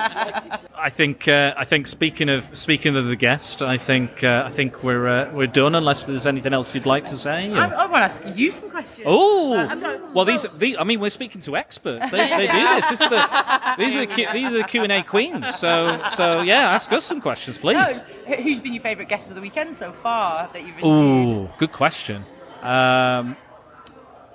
I 0.75 0.89
think. 0.89 1.27
Uh, 1.27 1.53
I 1.57 1.65
think. 1.65 1.87
Speaking 1.87 2.29
of 2.29 2.57
speaking 2.57 2.95
of 2.95 3.07
the 3.07 3.15
guest, 3.15 3.61
I 3.61 3.77
think. 3.77 4.23
Uh, 4.23 4.43
I 4.45 4.51
think 4.51 4.83
we're 4.83 5.07
uh, 5.07 5.31
we're 5.33 5.47
done. 5.47 5.75
Unless 5.75 6.05
there's 6.05 6.25
anything 6.25 6.53
else 6.53 6.73
you'd 6.73 6.85
like 6.85 7.05
to 7.07 7.15
say. 7.15 7.51
I, 7.51 7.65
I 7.65 7.85
want 7.85 8.01
to 8.01 8.05
ask 8.05 8.23
you 8.37 8.51
some 8.51 8.69
questions. 8.69 9.05
Oh, 9.09 10.11
well, 10.13 10.25
these, 10.25 10.45
these. 10.57 10.77
I 10.77 10.83
mean, 10.83 10.99
we're 10.99 11.09
speaking 11.09 11.41
to 11.41 11.55
experts. 11.55 12.09
They, 12.09 12.27
they 12.29 12.47
do 12.47 12.53
this. 12.53 12.89
this 12.89 13.01
is 13.01 13.09
the, 13.09 13.75
these 13.77 13.95
are 13.95 13.99
the 13.99 14.07
Q, 14.07 14.27
these 14.33 14.51
are 14.51 14.57
the 14.57 14.63
Q 14.63 14.83
and 14.83 14.91
A 14.91 15.03
queens. 15.03 15.55
So, 15.55 16.01
so 16.15 16.41
yeah, 16.41 16.69
ask 16.71 16.91
us 16.91 17.05
some 17.05 17.21
questions, 17.21 17.57
please. 17.57 18.01
No, 18.27 18.35
who's 18.35 18.59
been 18.59 18.73
your 18.73 18.83
favourite 18.83 19.09
guest 19.09 19.29
of 19.29 19.35
the 19.35 19.41
weekend 19.41 19.75
so 19.75 19.91
far 19.91 20.49
that 20.53 20.65
you've 20.65 20.75
Oh, 20.83 21.49
good 21.57 21.71
question. 21.71 22.25
Um, 22.61 23.37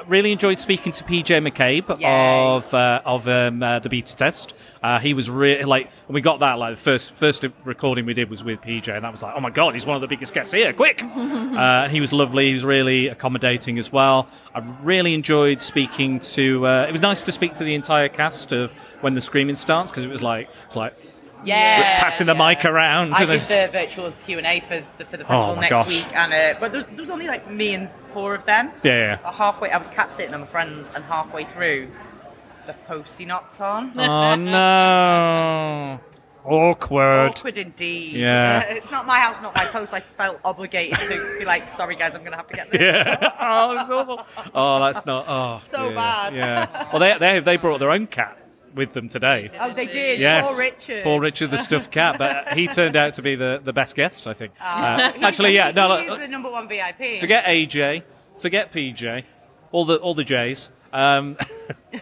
really 0.09 0.33
enjoyed 0.33 0.61
speaking 0.61 0.93
to 0.93 1.05
PJ 1.05 1.47
McCabe 1.47 2.01
Yay. 2.01 2.07
of 2.07 2.73
uh, 2.75 3.01
of 3.05 3.29
um, 3.29 3.63
uh, 3.63 3.79
the 3.79 3.89
beta 3.89 4.17
test. 4.17 4.55
Uh, 4.83 4.99
he 4.99 5.15
was 5.15 5.31
really 5.31 5.65
like 5.65 5.91
when 6.07 6.15
we 6.15 6.21
got 6.21 6.41
that 6.41 6.59
like 6.59 6.75
the 6.75 6.81
first 6.81 7.15
first 7.15 7.45
recording 7.65 8.07
we 8.07 8.15
did 8.15 8.31
was 8.31 8.45
with 8.45 8.61
PJ, 8.61 8.89
and 8.89 9.05
that 9.05 9.13
was 9.13 9.23
like, 9.23 9.35
oh 9.37 9.41
my 9.41 9.51
god, 9.51 9.75
he's 9.75 9.87
one 9.87 9.97
of 9.97 10.01
the 10.01 10.09
biggest 10.09 10.35
guests 10.35 10.53
here. 10.53 10.73
Quick! 10.73 11.03
uh, 11.17 11.89
he 11.89 12.01
was 12.01 12.13
lovely. 12.13 12.49
He 12.49 12.53
was 12.53 12.65
really 12.65 13.09
accommodating 13.09 13.79
as 13.79 13.93
well. 13.93 14.29
I 14.55 14.61
really 14.83 15.15
enjoyed 15.15 15.61
speaking 15.63 16.21
to. 16.21 16.67
Uh, 16.67 16.87
it 16.89 16.93
was 16.93 17.03
nice 17.03 17.23
to 17.25 17.33
speak 17.33 17.55
to 17.55 17.65
the 17.65 17.75
entire 17.75 18.09
cast 18.09 18.53
of 18.53 18.73
when 19.01 19.15
the 19.15 19.21
screaming 19.21 19.57
starts 19.57 19.91
because 19.91 20.05
it 20.05 20.11
was 20.11 20.23
like 20.23 20.49
it's 20.67 20.77
like 20.77 20.95
Yeah, 21.45 22.01
passing 22.01 22.27
the 22.27 22.35
mic 22.35 22.65
around. 22.65 23.15
I 23.15 23.25
did 23.25 23.41
the 23.41 23.69
virtual 23.73 24.13
Q 24.27 24.39
and 24.39 24.47
A 24.47 24.61
for 24.61 24.83
the 24.99 25.05
for 25.05 25.17
the 25.17 25.25
Oh, 25.25 25.29
festival 25.29 25.55
my 25.57 25.61
next 25.63 25.73
gosh. 25.73 26.05
week, 26.07 26.17
and 26.17 26.33
uh, 26.33 26.61
but 26.61 26.73
there 26.73 26.81
was, 26.83 26.91
there 26.93 27.01
was 27.03 27.11
only 27.11 27.27
like 27.27 27.51
me 27.51 27.75
and 27.75 27.91
four 28.13 28.35
of 28.35 28.45
them. 28.45 28.71
Yeah, 28.83 29.19
yeah. 29.23 29.33
Halfway, 29.33 29.71
I 29.71 29.77
was 29.79 29.89
cat 29.89 30.11
sitting 30.13 30.35
on 30.35 30.41
my 30.41 30.47
friends, 30.47 30.91
and 30.95 31.05
halfway 31.05 31.45
through, 31.45 31.89
the 32.67 32.75
postie 32.87 33.25
knocked 33.25 33.61
on. 33.61 33.93
oh 33.99 34.35
no! 34.37 36.01
Awkward. 36.45 37.31
Awkward 37.39 37.57
indeed. 37.57 38.17
Yeah. 38.17 38.63
Uh, 38.69 38.75
it's 38.75 38.91
not 38.91 39.07
my 39.07 39.19
house, 39.19 39.41
not 39.41 39.55
my 39.57 39.65
post. 39.65 39.95
I 39.95 40.01
felt 40.01 40.41
obligated 40.45 40.99
to 40.99 41.37
be 41.39 41.45
like, 41.47 41.63
sorry 41.71 41.97
guys, 41.97 42.15
I'm 42.15 42.21
going 42.21 42.33
to 42.33 42.37
have 42.37 42.49
to 42.49 42.55
get 42.55 42.71
this. 42.71 42.81
Yeah. 42.83 43.31
oh, 43.41 43.81
it's 43.81 43.91
awful. 43.91 44.27
Oh, 44.55 44.79
that's 44.81 45.07
not. 45.07 45.25
Oh, 45.27 45.57
So 45.59 45.87
dear. 45.89 45.95
bad. 45.95 46.37
Yeah. 46.37 46.89
Well, 46.93 47.01
they 47.01 47.17
they 47.19 47.41
they 47.41 47.57
brought 47.57 47.79
their 47.81 47.91
own 47.91 48.07
cat 48.07 48.37
with 48.75 48.93
them 48.93 49.09
today. 49.09 49.51
Oh, 49.59 49.73
they 49.73 49.87
did. 49.87 50.21
Yes. 50.21 50.49
Poor 50.49 50.59
Richard. 50.59 51.05
Poor 51.05 51.21
Richard, 51.21 51.51
the 51.51 51.59
stuffed 51.59 51.91
cat, 51.91 52.19
but 52.19 52.55
he 52.55 52.67
turned 52.67 52.97
out 52.97 53.15
to 53.15 53.23
be 53.23 53.37
the, 53.37 53.61
the 53.63 53.73
best 53.73 53.97
guest, 53.97 54.27
I 54.27 54.35
think. 54.35 54.53
Oh. 54.61 54.65
Uh, 54.65 55.13
actually, 55.23 55.55
yeah. 55.55 55.71
No, 55.71 55.97
he's 55.97 56.11
look, 56.11 56.21
the 56.21 56.29
number 56.29 56.51
one 56.51 56.69
VIP. 56.69 57.21
forget 57.21 57.45
AJ, 57.45 58.03
forget 58.41 58.73
PJ, 58.73 59.25
all 59.73 59.85
the 59.85 59.97
all 59.97 60.15
the 60.15 60.25
J's. 60.25 60.71
Um, 60.93 61.37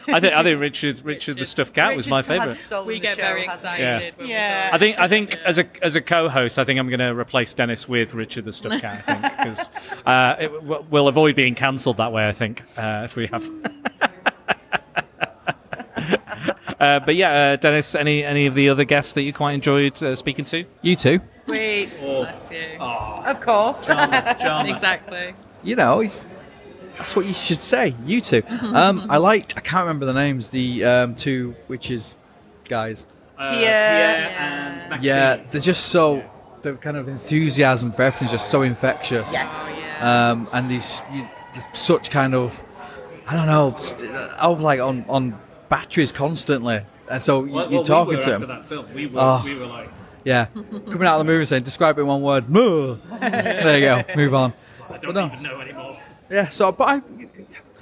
I 0.08 0.20
think 0.20 0.34
I 0.34 0.42
think 0.42 0.60
Richard 0.60 1.02
Richard 1.02 1.38
the 1.38 1.46
stuffed 1.46 1.72
cat 1.72 1.96
was 1.96 2.08
my 2.08 2.20
favourite. 2.20 2.58
We 2.84 3.00
get 3.00 3.16
show, 3.16 3.22
very 3.22 3.44
excited. 3.44 4.14
he? 4.18 4.20
when 4.20 4.28
Yeah. 4.30 4.68
I 4.70 4.76
think 4.76 4.98
I 4.98 5.08
think 5.08 5.34
yeah. 5.34 5.40
as 5.46 5.58
a 5.58 5.66
as 5.82 5.96
a 5.96 6.02
co-host, 6.02 6.58
I 6.58 6.64
think 6.64 6.78
I'm 6.78 6.88
going 6.88 7.00
to 7.00 7.14
replace 7.18 7.54
Dennis 7.54 7.88
with 7.88 8.12
Richard 8.12 8.44
the 8.44 8.52
Stuffed 8.52 8.82
Cat. 8.82 9.04
I 9.06 9.14
think 9.14 9.38
because 9.38 9.70
uh, 10.04 10.48
we'll 10.90 11.08
avoid 11.08 11.36
being 11.36 11.54
cancelled 11.54 11.96
that 11.96 12.12
way. 12.12 12.28
I 12.28 12.32
think 12.32 12.62
uh, 12.76 13.02
if 13.04 13.16
we 13.16 13.28
have. 13.28 13.48
uh, 16.82 17.00
but 17.00 17.14
yeah, 17.14 17.52
uh, 17.52 17.56
Dennis, 17.56 17.94
any 17.94 18.24
any 18.24 18.46
of 18.46 18.54
the 18.54 18.68
other 18.68 18.84
guests 18.84 19.12
that 19.14 19.22
you 19.22 19.32
quite 19.32 19.52
enjoyed 19.54 20.02
uh, 20.02 20.14
speaking 20.16 20.44
to? 20.46 20.64
You 20.82 20.96
too. 20.96 21.20
Wait. 21.46 21.98
Bless 22.00 22.50
you. 22.50 22.78
Of 22.80 23.40
course. 23.40 23.88
Exactly. 23.88 25.34
You 25.64 25.76
know, 25.76 26.00
he's, 26.00 26.26
that's 26.98 27.14
what 27.16 27.24
you 27.26 27.34
should 27.34 27.62
say. 27.62 27.94
You 28.04 28.20
two. 28.20 28.42
Um, 28.74 29.06
I 29.08 29.16
liked. 29.18 29.54
I 29.56 29.60
can't 29.60 29.82
remember 29.86 30.06
the 30.06 30.12
names. 30.14 30.48
The 30.48 30.84
um, 30.84 31.14
two 31.14 31.54
witches 31.68 32.14
guys. 32.68 33.06
Uh, 33.38 33.56
Yeah. 33.60 34.88
and 34.94 35.04
Yeah, 35.04 35.36
they're 35.50 35.60
just 35.60 35.86
so. 35.86 36.22
The 36.62 36.74
kind 36.74 36.96
of 36.96 37.08
enthusiasm 37.08 37.90
for 37.92 38.02
everything's 38.02 38.30
just 38.32 38.48
so 38.50 38.62
infectious. 38.62 39.34
Um, 40.00 40.48
and 40.52 40.70
these 40.70 41.00
you, 41.12 41.28
such 41.72 42.10
kind 42.10 42.34
of, 42.34 42.62
I 43.26 43.34
don't 43.36 43.46
know, 43.46 43.74
st- 43.76 44.10
of 44.12 44.60
like 44.62 44.78
on 44.80 45.04
on 45.08 45.38
batteries 45.72 46.12
constantly. 46.12 46.82
And 47.08 47.22
so 47.22 47.44
you- 47.44 47.52
Well, 47.52 47.64
you're 47.70 47.78
well, 47.80 47.84
talking 47.84 48.10
we 48.10 48.16
were 48.16 48.22
to 48.22 48.32
after 48.34 48.46
them. 48.46 48.56
that 48.58 48.66
film. 48.68 48.86
We 48.94 49.06
were, 49.06 49.20
Oh. 49.20 49.42
we 49.44 49.54
were 49.56 49.66
like, 49.66 49.88
Yeah, 50.24 50.44
coming 50.90 51.06
out 51.08 51.18
of 51.18 51.26
the 51.26 51.32
movie 51.32 51.44
saying, 51.46 51.62
describe 51.64 51.96
it 51.98 52.02
in 52.02 52.06
one 52.06 52.20
word. 52.22 52.48
Moo. 52.50 52.98
there 53.20 53.78
you 53.78 54.04
go. 54.04 54.14
Move 54.14 54.34
on. 54.34 54.52
I 54.90 54.98
don't 54.98 55.14
no. 55.14 55.26
even 55.26 55.42
know 55.42 55.60
anymore. 55.60 55.96
Yeah, 56.30 56.48
so 56.48 56.70
but 56.72 56.84
I, 56.88 57.00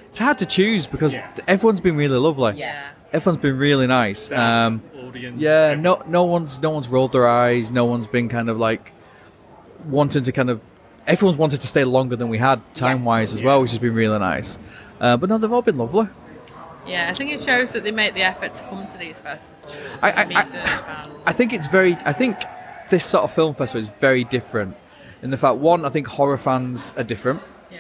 it's 0.08 0.18
hard 0.18 0.38
to 0.38 0.46
choose 0.46 0.86
because 0.86 1.16
everyone's 1.48 1.80
been 1.80 1.96
really 1.96 2.16
lovely. 2.16 2.54
Yeah. 2.58 2.90
Everyone's 3.12 3.42
been 3.42 3.58
really 3.58 3.86
nice. 3.88 4.20
Staff, 4.20 4.38
um, 4.72 4.82
audience, 5.08 5.40
yeah, 5.40 5.74
no, 5.74 6.02
no 6.06 6.22
one's 6.24 6.62
no 6.62 6.70
one's 6.70 6.88
rolled 6.88 7.10
their 7.12 7.28
eyes. 7.28 7.70
No 7.72 7.84
one's 7.84 8.06
been 8.06 8.28
kind 8.28 8.48
of 8.48 8.56
like 8.58 8.92
wanting 9.86 10.22
to 10.22 10.32
kind 10.32 10.48
of. 10.48 10.60
Everyone's 11.06 11.36
wanted 11.38 11.60
to 11.60 11.66
stay 11.66 11.82
longer 11.84 12.14
than 12.16 12.28
we 12.28 12.38
had 12.38 12.58
time 12.74 13.04
wise 13.04 13.32
as 13.34 13.42
well, 13.42 13.60
which 13.60 13.70
has 13.70 13.78
been 13.80 13.94
really 13.94 14.18
nice. 14.20 14.58
Uh, 15.00 15.16
but 15.16 15.28
no, 15.28 15.38
they've 15.38 15.52
all 15.52 15.62
been 15.62 15.76
lovely. 15.76 16.06
Yeah, 16.86 17.08
I 17.10 17.14
think 17.14 17.30
it 17.32 17.42
shows 17.42 17.72
that 17.72 17.84
they 17.84 17.90
make 17.92 18.14
the 18.14 18.22
effort 18.22 18.54
to 18.54 18.62
come 18.64 18.86
to 18.86 18.98
these 18.98 19.18
festivals. 19.20 19.74
I- 20.02 20.12
I- 20.12 20.26
meet 20.26 20.36
I-. 20.38 21.06
I 21.26 21.32
think 21.32 21.52
it's 21.52 21.66
very. 21.68 21.96
I 22.04 22.12
think 22.12 22.36
this 22.90 23.04
sort 23.04 23.24
of 23.24 23.32
film 23.32 23.54
festival 23.54 23.82
is 23.82 23.90
very 24.00 24.24
different 24.24 24.76
in 25.22 25.30
the 25.30 25.36
fact 25.36 25.56
one. 25.58 25.84
I 25.84 25.90
think 25.90 26.06
horror 26.08 26.38
fans 26.38 26.92
are 26.96 27.04
different. 27.04 27.42
Yeah. 27.70 27.78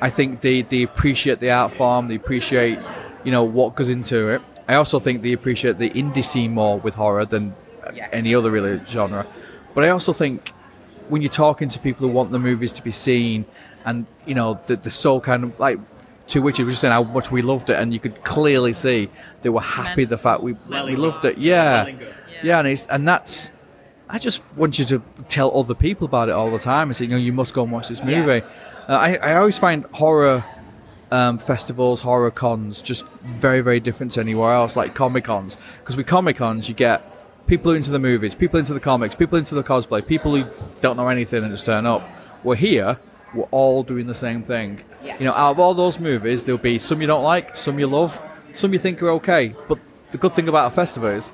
I 0.00 0.10
think 0.10 0.40
they, 0.42 0.62
they 0.62 0.82
appreciate 0.82 1.40
the 1.40 1.50
art 1.50 1.72
form. 1.72 2.08
They 2.08 2.14
appreciate 2.16 2.78
you 3.24 3.32
know 3.32 3.44
what 3.44 3.74
goes 3.74 3.88
into 3.88 4.28
it. 4.28 4.42
I 4.68 4.74
also 4.74 4.98
think 5.00 5.22
they 5.22 5.32
appreciate 5.32 5.78
the 5.78 5.90
indie 5.90 6.24
scene 6.24 6.52
more 6.52 6.78
with 6.78 6.94
horror 6.94 7.24
than 7.24 7.54
any 8.12 8.34
other 8.34 8.50
really 8.50 8.80
genre. 8.86 9.26
But 9.74 9.84
I 9.84 9.88
also 9.88 10.12
think 10.12 10.50
when 11.08 11.20
you're 11.22 11.30
talking 11.30 11.68
to 11.68 11.78
people 11.78 12.06
who 12.06 12.12
want 12.12 12.30
the 12.30 12.38
movies 12.38 12.72
to 12.74 12.82
be 12.82 12.90
seen, 12.92 13.44
and 13.84 14.06
you 14.26 14.34
know 14.34 14.60
the 14.66 14.76
the 14.76 14.90
so 14.90 15.18
kind 15.20 15.44
of 15.44 15.58
like. 15.58 15.78
To 16.32 16.40
which 16.40 16.58
it 16.60 16.64
was 16.64 16.74
just 16.74 16.80
saying 16.82 16.92
how 16.92 17.02
much 17.02 17.30
we 17.30 17.42
loved 17.42 17.68
it, 17.68 17.78
and 17.78 17.92
you 17.92 18.00
could 18.00 18.22
clearly 18.24 18.72
see 18.72 19.10
they 19.42 19.48
were 19.50 19.60
happy 19.60 20.04
the 20.04 20.18
fact 20.18 20.42
we 20.42 20.52
we 20.52 20.96
loved 20.96 21.24
it. 21.24 21.38
Yeah, 21.38 21.88
yeah, 22.42 22.58
and 22.58 22.68
it's 22.68 22.86
and 22.86 23.06
that's 23.06 23.50
I 24.08 24.18
just 24.18 24.42
want 24.56 24.78
you 24.78 24.84
to 24.86 25.02
tell 25.28 25.56
other 25.58 25.74
people 25.74 26.06
about 26.06 26.28
it 26.28 26.32
all 26.32 26.50
the 26.50 26.58
time 26.58 26.88
and 26.88 26.96
say, 26.96 27.06
you 27.06 27.10
know, 27.10 27.16
you 27.16 27.32
must 27.32 27.54
go 27.54 27.62
and 27.62 27.72
watch 27.72 27.88
this 27.88 28.04
movie. 28.04 28.42
Uh, 28.88 28.94
I, 28.94 29.16
I 29.16 29.36
always 29.36 29.58
find 29.58 29.84
horror 29.92 30.44
um, 31.10 31.38
festivals, 31.38 32.02
horror 32.02 32.30
cons, 32.30 32.82
just 32.82 33.08
very, 33.22 33.62
very 33.62 33.80
different 33.80 34.12
to 34.12 34.20
anywhere 34.20 34.52
else, 34.52 34.76
like 34.76 34.94
Comic 34.94 35.24
Cons. 35.24 35.56
Because 35.80 35.96
with 35.96 36.06
Comic 36.06 36.36
Cons, 36.36 36.68
you 36.68 36.74
get 36.74 37.02
people 37.46 37.70
who 37.70 37.74
are 37.74 37.76
into 37.76 37.90
the 37.90 37.98
movies, 37.98 38.34
people 38.34 38.58
into 38.58 38.74
the 38.74 38.80
comics, 38.80 39.14
people 39.14 39.38
into 39.38 39.54
the 39.54 39.62
cosplay, 39.62 40.06
people 40.06 40.34
who 40.36 40.44
don't 40.80 40.96
know 40.96 41.08
anything 41.08 41.42
and 41.42 41.52
just 41.52 41.64
turn 41.64 41.86
up. 41.86 42.06
We're 42.42 42.56
here, 42.56 42.98
we're 43.34 43.48
all 43.50 43.82
doing 43.82 44.06
the 44.06 44.14
same 44.14 44.42
thing. 44.42 44.82
Yeah. 45.02 45.18
You 45.18 45.24
know, 45.24 45.32
out 45.32 45.52
of 45.52 45.58
all 45.58 45.74
those 45.74 45.98
movies, 45.98 46.44
there'll 46.44 46.58
be 46.58 46.78
some 46.78 47.00
you 47.00 47.06
don't 47.06 47.24
like, 47.24 47.56
some 47.56 47.78
you 47.78 47.86
love, 47.86 48.22
some 48.52 48.72
you 48.72 48.78
think 48.78 49.02
are 49.02 49.10
okay. 49.10 49.54
But 49.68 49.78
the 50.10 50.18
good 50.18 50.34
thing 50.34 50.48
about 50.48 50.70
a 50.72 50.74
festival 50.74 51.08
is 51.08 51.32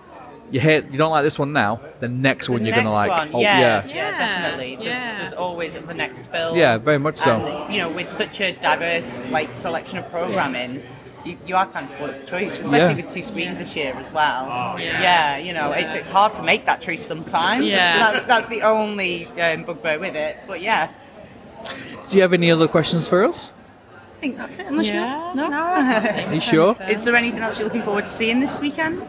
you 0.50 0.60
hate, 0.60 0.90
you 0.90 0.96
don't 0.96 1.10
like 1.10 1.24
this 1.24 1.38
one 1.38 1.52
now, 1.52 1.80
the 2.00 2.08
next 2.08 2.48
one 2.48 2.60
The 2.62 2.68
you're 2.68 2.74
going 2.74 2.86
to 2.86 2.92
next 2.92 3.08
like. 3.08 3.18
one, 3.18 3.30
oh, 3.34 3.40
yeah, 3.40 3.60
yeah. 3.60 3.86
yeah, 3.86 4.18
definitely. 4.18 4.76
There's, 4.76 4.86
yeah. 4.86 5.18
there's 5.20 5.32
always 5.34 5.74
the 5.74 5.94
next 5.94 6.26
film. 6.26 6.56
Yeah, 6.56 6.78
very 6.78 6.98
much 6.98 7.16
so. 7.18 7.36
And, 7.44 7.74
you 7.74 7.80
know, 7.80 7.90
with 7.90 8.10
such 8.10 8.40
a 8.40 8.52
diverse 8.52 9.18
like 9.28 9.56
selection 9.56 9.98
of 9.98 10.10
programming, 10.10 10.82
you, 11.24 11.36
you 11.46 11.56
are 11.56 11.66
kind 11.66 11.84
of 11.84 11.90
spoiled 11.90 12.14
for 12.16 12.26
choice, 12.26 12.58
especially 12.60 12.78
Yeah. 12.78 13.04
with 13.04 13.12
two 13.12 13.22
screens 13.22 13.58
this 13.58 13.76
year 13.76 13.92
as 13.96 14.10
well. 14.12 14.46
Oh, 14.46 14.78
yeah. 14.78 15.02
yeah. 15.02 15.36
you 15.38 15.52
know, 15.52 15.72
it's 15.72 15.94
it's 15.94 16.08
hard 16.08 16.32
to 16.34 16.42
make 16.42 16.64
that 16.64 16.80
choice 16.80 17.04
sometimes. 17.04 17.66
Yeah. 17.66 17.98
that's 17.98 18.26
that's 18.26 18.46
the 18.46 18.62
only 18.62 19.26
um, 19.38 19.64
bugbear 19.64 19.98
with 19.98 20.14
it. 20.14 20.38
But 20.46 20.62
yeah, 20.62 20.90
Do 22.10 22.16
you 22.16 22.22
have 22.22 22.32
any 22.32 22.50
other 22.50 22.68
questions 22.68 23.06
for 23.08 23.24
us? 23.24 23.52
I 24.16 24.20
think 24.20 24.36
that's 24.36 24.58
it. 24.58 24.66
Unless 24.66 24.88
Yeah. 24.88 25.30
you 25.30 25.36
no. 25.36 25.52
Are 26.28 26.34
you 26.34 26.40
sure? 26.40 26.76
Is 26.88 27.04
there 27.04 27.14
anything 27.16 27.40
else 27.40 27.58
you're 27.58 27.68
looking 27.68 27.82
forward 27.82 28.04
to 28.04 28.10
seeing 28.10 28.40
this 28.40 28.58
weekend? 28.60 29.02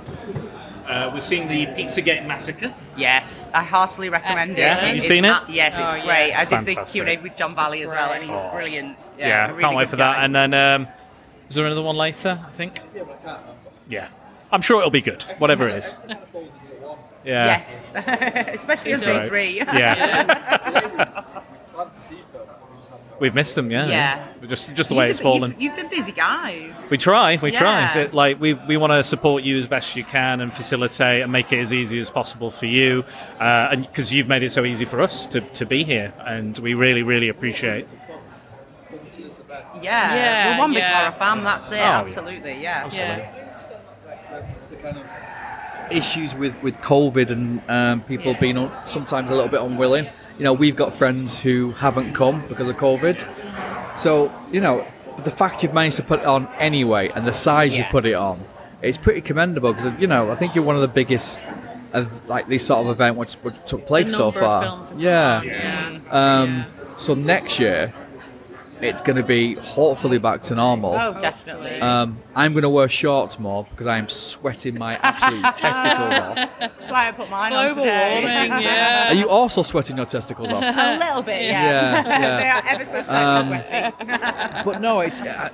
Uh, 0.87 1.09
we're 1.13 1.19
seeing 1.19 1.47
the 1.47 1.65
Pizzagate 1.67 2.25
Massacre. 2.25 2.73
Yes, 2.97 3.49
I 3.53 3.63
heartily 3.63 4.09
recommend 4.09 4.57
Yeah, 4.57 4.75
it. 4.75 4.83
have 4.83 4.95
you 4.95 5.01
seen 5.01 5.23
it? 5.23 5.29
a- 5.29 5.43
yes, 5.47 5.77
it's 5.77 5.95
Oh, 5.95 6.05
great. 6.05 6.29
yeah. 6.29 6.39
I 6.39 6.45
did 6.45 6.65
the 6.65 6.73
Fantastic. 6.75 7.05
Q&A 7.05 7.17
with 7.17 7.35
John 7.35 7.53
Valley 7.55 7.83
as 7.83 7.91
well, 7.91 8.11
and 8.11 8.23
he's 8.23 8.35
Oh. 8.37 8.49
brilliant. 8.51 8.97
Yeah, 9.17 9.27
Yeah, 9.27 9.55
a 9.55 9.59
can't 9.59 9.75
wait 9.75 9.83
good 9.85 9.89
for 9.91 9.95
that. 9.97 10.23
And 10.23 10.35
then, 10.35 10.53
um, 10.55 10.87
is 11.47 11.55
there 11.55 11.65
another 11.67 11.83
one 11.83 11.95
later? 11.95 12.39
I 12.45 12.49
think. 12.51 12.81
Yeah, 13.87 14.07
I'm 14.51 14.61
sure 14.61 14.79
it'll 14.79 14.89
be 14.91 15.01
good, 15.01 15.23
whatever 15.37 15.67
it 15.67 15.75
is. 15.77 15.95
Yeah. 17.23 17.45
Yes, 17.45 17.93
especially 18.53 18.93
on 18.93 18.99
It's 18.99 19.05
day 19.07 19.13
alright. 19.13 19.27
three. 19.29 19.59
Yeah. 19.59 21.21
We've 23.19 23.35
missed 23.35 23.55
them, 23.55 23.69
yeah. 23.69 23.87
Yeah. 23.87 24.27
Just 24.47 24.73
just 24.75 24.87
the 24.89 24.95
way 24.95 25.05
You've- 25.05 25.11
it's 25.11 25.19
fallen. 25.19 25.51
You've, 25.51 25.61
you've 25.61 25.75
been 25.75 25.89
busy, 25.89 26.13
guys. 26.13 26.71
We 26.89 26.97
try, 26.97 27.37
we 27.41 27.51
try. 27.51 27.81
Yeah. 27.81 27.93
That, 27.95 28.13
Like 28.13 28.39
we 28.39 28.53
we 28.53 28.77
want 28.77 28.91
to 28.91 29.03
support 29.03 29.43
you 29.43 29.57
as 29.57 29.67
best 29.67 29.95
you 29.97 30.05
can 30.05 30.39
and 30.39 30.53
facilitate 30.53 31.21
and 31.23 31.31
make 31.31 31.51
it 31.51 31.59
as 31.59 31.73
easy 31.73 31.99
as 31.99 32.09
possible 32.09 32.49
for 32.49 32.65
you, 32.65 33.03
uh, 33.39 33.69
and 33.71 33.85
because 33.85 34.13
you've 34.13 34.29
made 34.29 34.43
it 34.43 34.51
so 34.51 34.63
easy 34.63 34.85
for 34.85 35.01
us 35.01 35.25
to, 35.27 35.41
to 35.41 35.65
be 35.65 35.83
here, 35.83 36.13
and 36.25 36.57
we 36.59 36.73
really 36.73 37.03
really 37.03 37.27
appreciate. 37.27 37.87
Yeah, 39.81 40.15
Yeah, 40.15 40.53
we're 40.55 40.59
one 40.59 40.71
big 40.73 40.79
yeah. 40.83 40.99
horror 41.11 41.11
fan. 41.17 41.43
That's 41.43 41.71
it. 41.71 41.75
Oh, 41.75 41.77
yeah. 41.77 41.99
absolutely, 41.99 42.61
yeah. 42.61 42.83
Absolutely. 42.85 43.25
issues 45.91 46.35
with, 46.35 46.55
with 46.61 46.77
COVID 46.77 47.31
and 47.31 47.61
um, 47.67 48.01
people 48.01 48.35
being 48.35 48.69
sometimes 48.85 49.31
a 49.31 49.33
little 49.35 49.49
bit 49.49 49.61
unwilling. 49.61 50.07
You 50.39 50.45
know, 50.45 50.53
we've 50.53 50.75
got 50.75 50.93
friends 50.93 51.37
who 51.39 51.71
haven't 51.73 52.13
come 52.13 52.41
because 52.47 52.67
of 52.69 52.77
COVID. 52.77 53.27
So, 53.97 54.31
you 54.51 54.61
know, 54.61 54.87
the 55.23 55.31
fact 55.31 55.61
you've 55.63 55.73
managed 55.73 55.97
to 55.97 56.03
put 56.03 56.21
it 56.21 56.25
on 56.25 56.47
anyway 56.57 57.09
and 57.09 57.27
the 57.27 57.33
size 57.33 57.77
you 57.77 57.83
put 57.91 58.05
it 58.05 58.13
on, 58.13 58.43
it's 58.81 58.97
pretty 58.97 59.19
commendable 59.21 59.73
because, 59.73 59.91
you 59.99 60.07
know, 60.07 60.31
I 60.31 60.35
think 60.35 60.55
you're 60.55 60.63
one 60.63 60.75
of 60.75 60.81
the 60.81 60.87
biggest 60.87 61.41
of 61.91 62.27
like 62.29 62.47
this 62.47 62.65
sort 62.67 62.85
of 62.85 62.91
event 62.91 63.17
which, 63.17 63.33
which 63.35 63.55
took 63.67 63.85
place 63.85 64.15
so 64.15 64.31
far. 64.31 64.87
yeah. 64.97 65.41
Yeah. 65.41 65.99
Um, 66.09 66.65
So 66.97 67.13
next 67.15 67.59
year, 67.59 67.93
it's 68.81 69.01
going 69.01 69.15
to 69.17 69.23
be 69.23 69.55
hopefully 69.55 70.17
back 70.19 70.41
to 70.43 70.55
normal. 70.55 70.93
Oh, 70.95 71.17
definitely. 71.19 71.79
Um, 71.81 72.19
I'm 72.35 72.53
going 72.53 72.63
to 72.63 72.69
wear 72.69 72.87
shorts 72.87 73.37
more 73.39 73.65
because 73.69 73.87
I 73.87 73.97
am 73.97 74.07
sweating 74.09 74.77
my 74.77 74.95
absolute 75.01 75.43
testicles 75.55 76.13
off. 76.15 76.59
That's 76.59 76.89
why 76.89 77.07
I 77.09 77.11
put 77.11 77.29
mine 77.29 77.53
on 77.53 77.65
Global 77.67 77.83
today. 77.83 78.21
warming, 78.23 78.61
yeah. 78.63 79.09
Are 79.11 79.13
you 79.15 79.29
also 79.29 79.63
sweating 79.63 79.97
your 79.97 80.05
testicles 80.05 80.49
off? 80.51 80.63
A 80.77 80.97
little 80.97 81.21
bit, 81.21 81.41
yeah. 81.43 82.03
Yeah, 82.03 82.07
yeah. 82.19 82.39
they 82.39 82.49
are 82.69 82.73
ever 82.75 82.85
so 82.85 83.03
slightly 83.03 83.57
Um, 83.57 83.63
sweaty. 83.63 84.63
But 84.65 84.81
no, 84.81 84.99
it's. 85.01 85.21
Uh, 85.21 85.49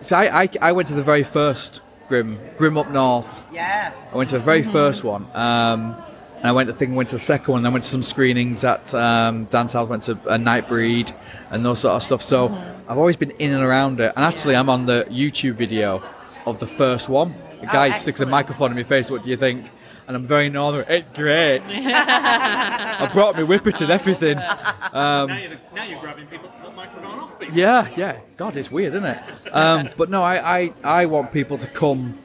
so 0.00 0.16
I, 0.16 0.42
I, 0.44 0.48
I 0.62 0.72
went 0.72 0.88
to 0.88 0.94
the 0.94 1.02
very 1.02 1.24
first 1.24 1.80
Grim, 2.08 2.38
Grimm 2.56 2.78
Up 2.78 2.90
North. 2.90 3.44
yeah. 3.52 3.92
I 4.12 4.16
went 4.16 4.30
to 4.30 4.38
the 4.38 4.44
very 4.44 4.62
Mhm. 4.62 4.72
first 4.72 5.04
one. 5.04 5.26
Um, 5.34 5.96
and 6.38 6.46
I 6.46 6.52
went, 6.52 6.70
I 6.70 6.72
think, 6.72 6.92
I 6.92 6.94
went 6.94 7.08
to 7.10 7.16
the 7.16 7.20
second 7.20 7.50
one. 7.52 7.58
And 7.60 7.66
I 7.66 7.70
went 7.70 7.82
to 7.84 7.90
some 7.90 8.02
screenings 8.02 8.62
at 8.64 8.94
um, 8.94 9.44
Dance 9.46 9.72
House. 9.72 9.88
Went 9.88 10.04
to 10.04 10.12
a 10.26 10.38
Nightbreed 10.38 11.12
and 11.50 11.64
those 11.64 11.80
sort 11.80 11.94
of 11.94 12.02
stuff. 12.02 12.22
So 12.22 12.48
I've 12.88 12.98
always 12.98 13.16
been 13.16 13.30
in 13.32 13.52
and 13.52 13.62
around 13.62 14.00
it. 14.00 14.12
And 14.16 14.24
actually, 14.24 14.56
I'm 14.56 14.68
on 14.68 14.86
the 14.86 15.06
YouTube 15.10 15.54
video 15.54 16.02
of 16.46 16.58
the 16.58 16.66
first 16.66 17.08
one. 17.08 17.34
A 17.60 17.66
guy 17.66 17.92
sticks 17.92 18.20
a 18.20 18.26
microphone 18.26 18.70
in 18.70 18.76
my 18.76 18.82
face. 18.82 19.10
What 19.10 19.22
do 19.22 19.30
you 19.30 19.36
think? 19.36 19.70
And 20.06 20.16
I'm 20.16 20.24
very 20.24 20.48
northern. 20.48 20.86
It's 20.88 21.12
great. 21.12 21.62
I 21.76 23.10
brought 23.12 23.36
my 23.36 23.42
whippet 23.42 23.80
and 23.82 23.90
everything. 23.90 24.38
Um, 24.38 25.28
now, 25.28 25.38
you're, 25.38 25.58
now 25.74 25.84
you're 25.84 26.00
grabbing 26.00 26.26
people, 26.28 26.50
the 26.62 26.70
microphone 26.70 27.18
off 27.18 27.38
people. 27.38 27.54
yeah, 27.54 27.88
yeah. 27.94 28.20
God, 28.38 28.56
it's 28.56 28.70
weird, 28.70 28.94
isn't 28.94 29.04
it? 29.04 29.54
Um, 29.54 29.90
but 29.98 30.08
no, 30.08 30.22
I, 30.22 30.60
I, 30.60 30.72
I 30.82 31.06
want 31.06 31.30
people 31.30 31.58
to 31.58 31.66
come 31.66 32.18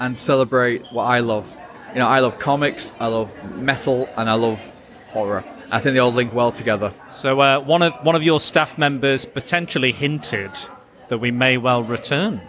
and 0.00 0.18
celebrate 0.18 0.86
what 0.86 1.04
I 1.04 1.20
love. 1.20 1.56
You 1.92 2.00
know, 2.00 2.08
I 2.08 2.18
love 2.20 2.38
comics, 2.40 2.92
I 2.98 3.06
love 3.06 3.32
metal, 3.54 4.08
and 4.16 4.28
I 4.28 4.34
love 4.34 4.60
horror. 5.08 5.44
I 5.70 5.80
think 5.80 5.94
they 5.94 5.98
all 6.00 6.12
link 6.12 6.32
well 6.32 6.52
together. 6.52 6.92
So 7.08 7.40
uh, 7.40 7.60
one 7.60 7.82
of 7.82 7.94
one 8.02 8.16
of 8.16 8.22
your 8.22 8.40
staff 8.40 8.78
members 8.78 9.24
potentially 9.24 9.92
hinted 9.92 10.50
that 11.08 11.18
we 11.18 11.30
may 11.30 11.56
well 11.58 11.82
return 11.82 12.40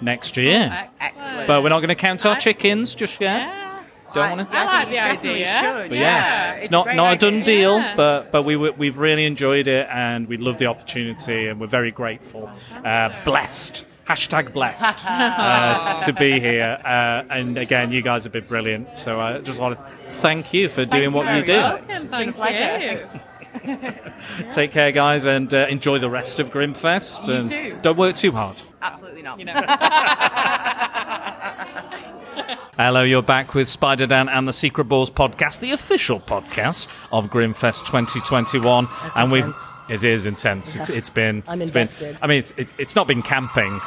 next 0.00 0.36
year. 0.36 0.88
Excellent. 1.00 1.46
But 1.46 1.62
we're 1.62 1.68
not 1.68 1.80
going 1.80 1.88
to 1.88 1.94
count 1.94 2.24
our 2.26 2.36
chickens 2.36 2.94
just 2.94 3.20
yet. 3.20 3.40
Yeah. 3.46 3.82
Don't 4.12 4.36
want 4.38 4.50
to. 4.50 4.56
I 4.58 4.64
like 4.64 4.88
the 4.90 4.98
idea. 4.98 5.46
should. 5.46 5.88
But 5.90 5.98
yeah, 5.98 6.54
it's, 6.54 6.70
not 6.70 6.84
great 6.86 6.96
not 6.96 7.14
a 7.14 7.16
done 7.18 7.44
deal, 7.44 7.78
Yeah. 7.78 7.94
but 7.96 8.32
but 8.32 8.42
we 8.42 8.54
w- 8.54 8.74
we've 8.76 8.98
really 8.98 9.24
enjoyed 9.24 9.68
it 9.68 9.86
and 9.88 10.26
we 10.26 10.36
love 10.36 10.58
the 10.58 10.66
opportunity 10.66 11.46
and 11.46 11.60
we're 11.60 11.68
very 11.68 11.92
grateful, 11.92 12.50
uh, 12.84 13.10
blessed. 13.24 13.86
Hashtag 14.10 14.52
blessed 14.52 15.06
uh, 15.08 15.96
to 15.98 16.12
be 16.12 16.40
here, 16.40 16.80
uh, 16.84 17.22
and 17.30 17.56
again, 17.56 17.92
you 17.92 18.02
guys 18.02 18.24
have 18.24 18.32
been 18.32 18.44
brilliant. 18.44 18.98
So 18.98 19.20
I 19.20 19.38
just 19.38 19.60
want 19.60 19.78
to 19.78 19.84
thank 20.06 20.52
you 20.52 20.68
for 20.68 20.84
doing 20.84 21.12
what 21.12 21.32
you 21.36 21.44
do. 21.44 21.52
Welcome, 21.52 21.84
It's 21.90 22.10
been 22.10 22.28
a 22.30 22.32
pleasure. 22.32 23.08
Take 24.50 24.72
care, 24.72 24.90
guys, 24.90 25.26
and 25.26 25.54
uh, 25.54 25.68
enjoy 25.68 25.98
the 26.00 26.10
rest 26.10 26.40
of 26.40 26.50
Grimmfest. 26.50 27.28
You 27.28 27.34
and 27.34 27.48
too. 27.48 27.78
Don't 27.82 27.96
work 27.98 28.16
too 28.16 28.32
hard. 28.32 28.56
Absolutely 28.82 29.22
not. 29.22 29.38
Hello, 32.82 33.02
you're 33.02 33.20
back 33.20 33.52
with 33.54 33.68
Spider 33.68 34.06
Dan 34.06 34.30
and 34.30 34.48
the 34.48 34.54
Secret 34.54 34.84
Bores 34.86 35.10
podcast, 35.10 35.60
the 35.60 35.70
official 35.72 36.18
podcast 36.18 36.88
of 37.12 37.28
Grimmfest 37.28 37.84
2021. 37.84 38.86
That's 38.86 39.18
and 39.18 39.30
intense. 39.30 39.70
we've 39.86 40.00
it 40.02 40.02
is 40.02 40.24
intense. 40.24 40.76
It's, 40.76 40.88
it's 40.88 41.10
been 41.10 41.42
I'm 41.46 41.60
it's 41.60 41.70
been- 41.70 42.16
I 42.22 42.26
mean, 42.26 42.38
it's 42.38 42.52
it, 42.56 42.72
it's 42.78 42.96
not 42.96 43.06
been 43.06 43.20
camping, 43.20 43.82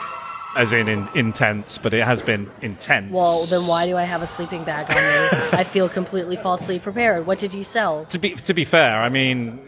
as 0.56 0.74
in, 0.74 0.88
in 0.88 1.10
intense, 1.16 1.80
but 1.80 1.96
it 1.96 2.06
has 2.06 2.22
been 2.22 2.52
intense. 2.62 3.12
Well, 3.12 3.44
then 3.46 3.68
why 3.68 3.88
do 3.88 3.98
I 3.98 4.04
have 4.04 4.22
a 4.22 4.28
sleeping 4.28 4.64
bag 4.64 4.86
on 4.92 4.96
me? 4.96 5.48
I 5.54 5.64
feel 5.64 5.90
completely 5.90 6.36
falsely 6.36 6.78
prepared. 6.78 7.26
What 7.26 7.40
did 7.40 7.56
you 7.56 7.64
sell? 7.64 8.06
To 8.06 8.20
be 8.20 8.36
to 8.36 8.54
be 8.54 8.64
fair, 8.64 9.02
I 9.02 9.10
mean, 9.10 9.60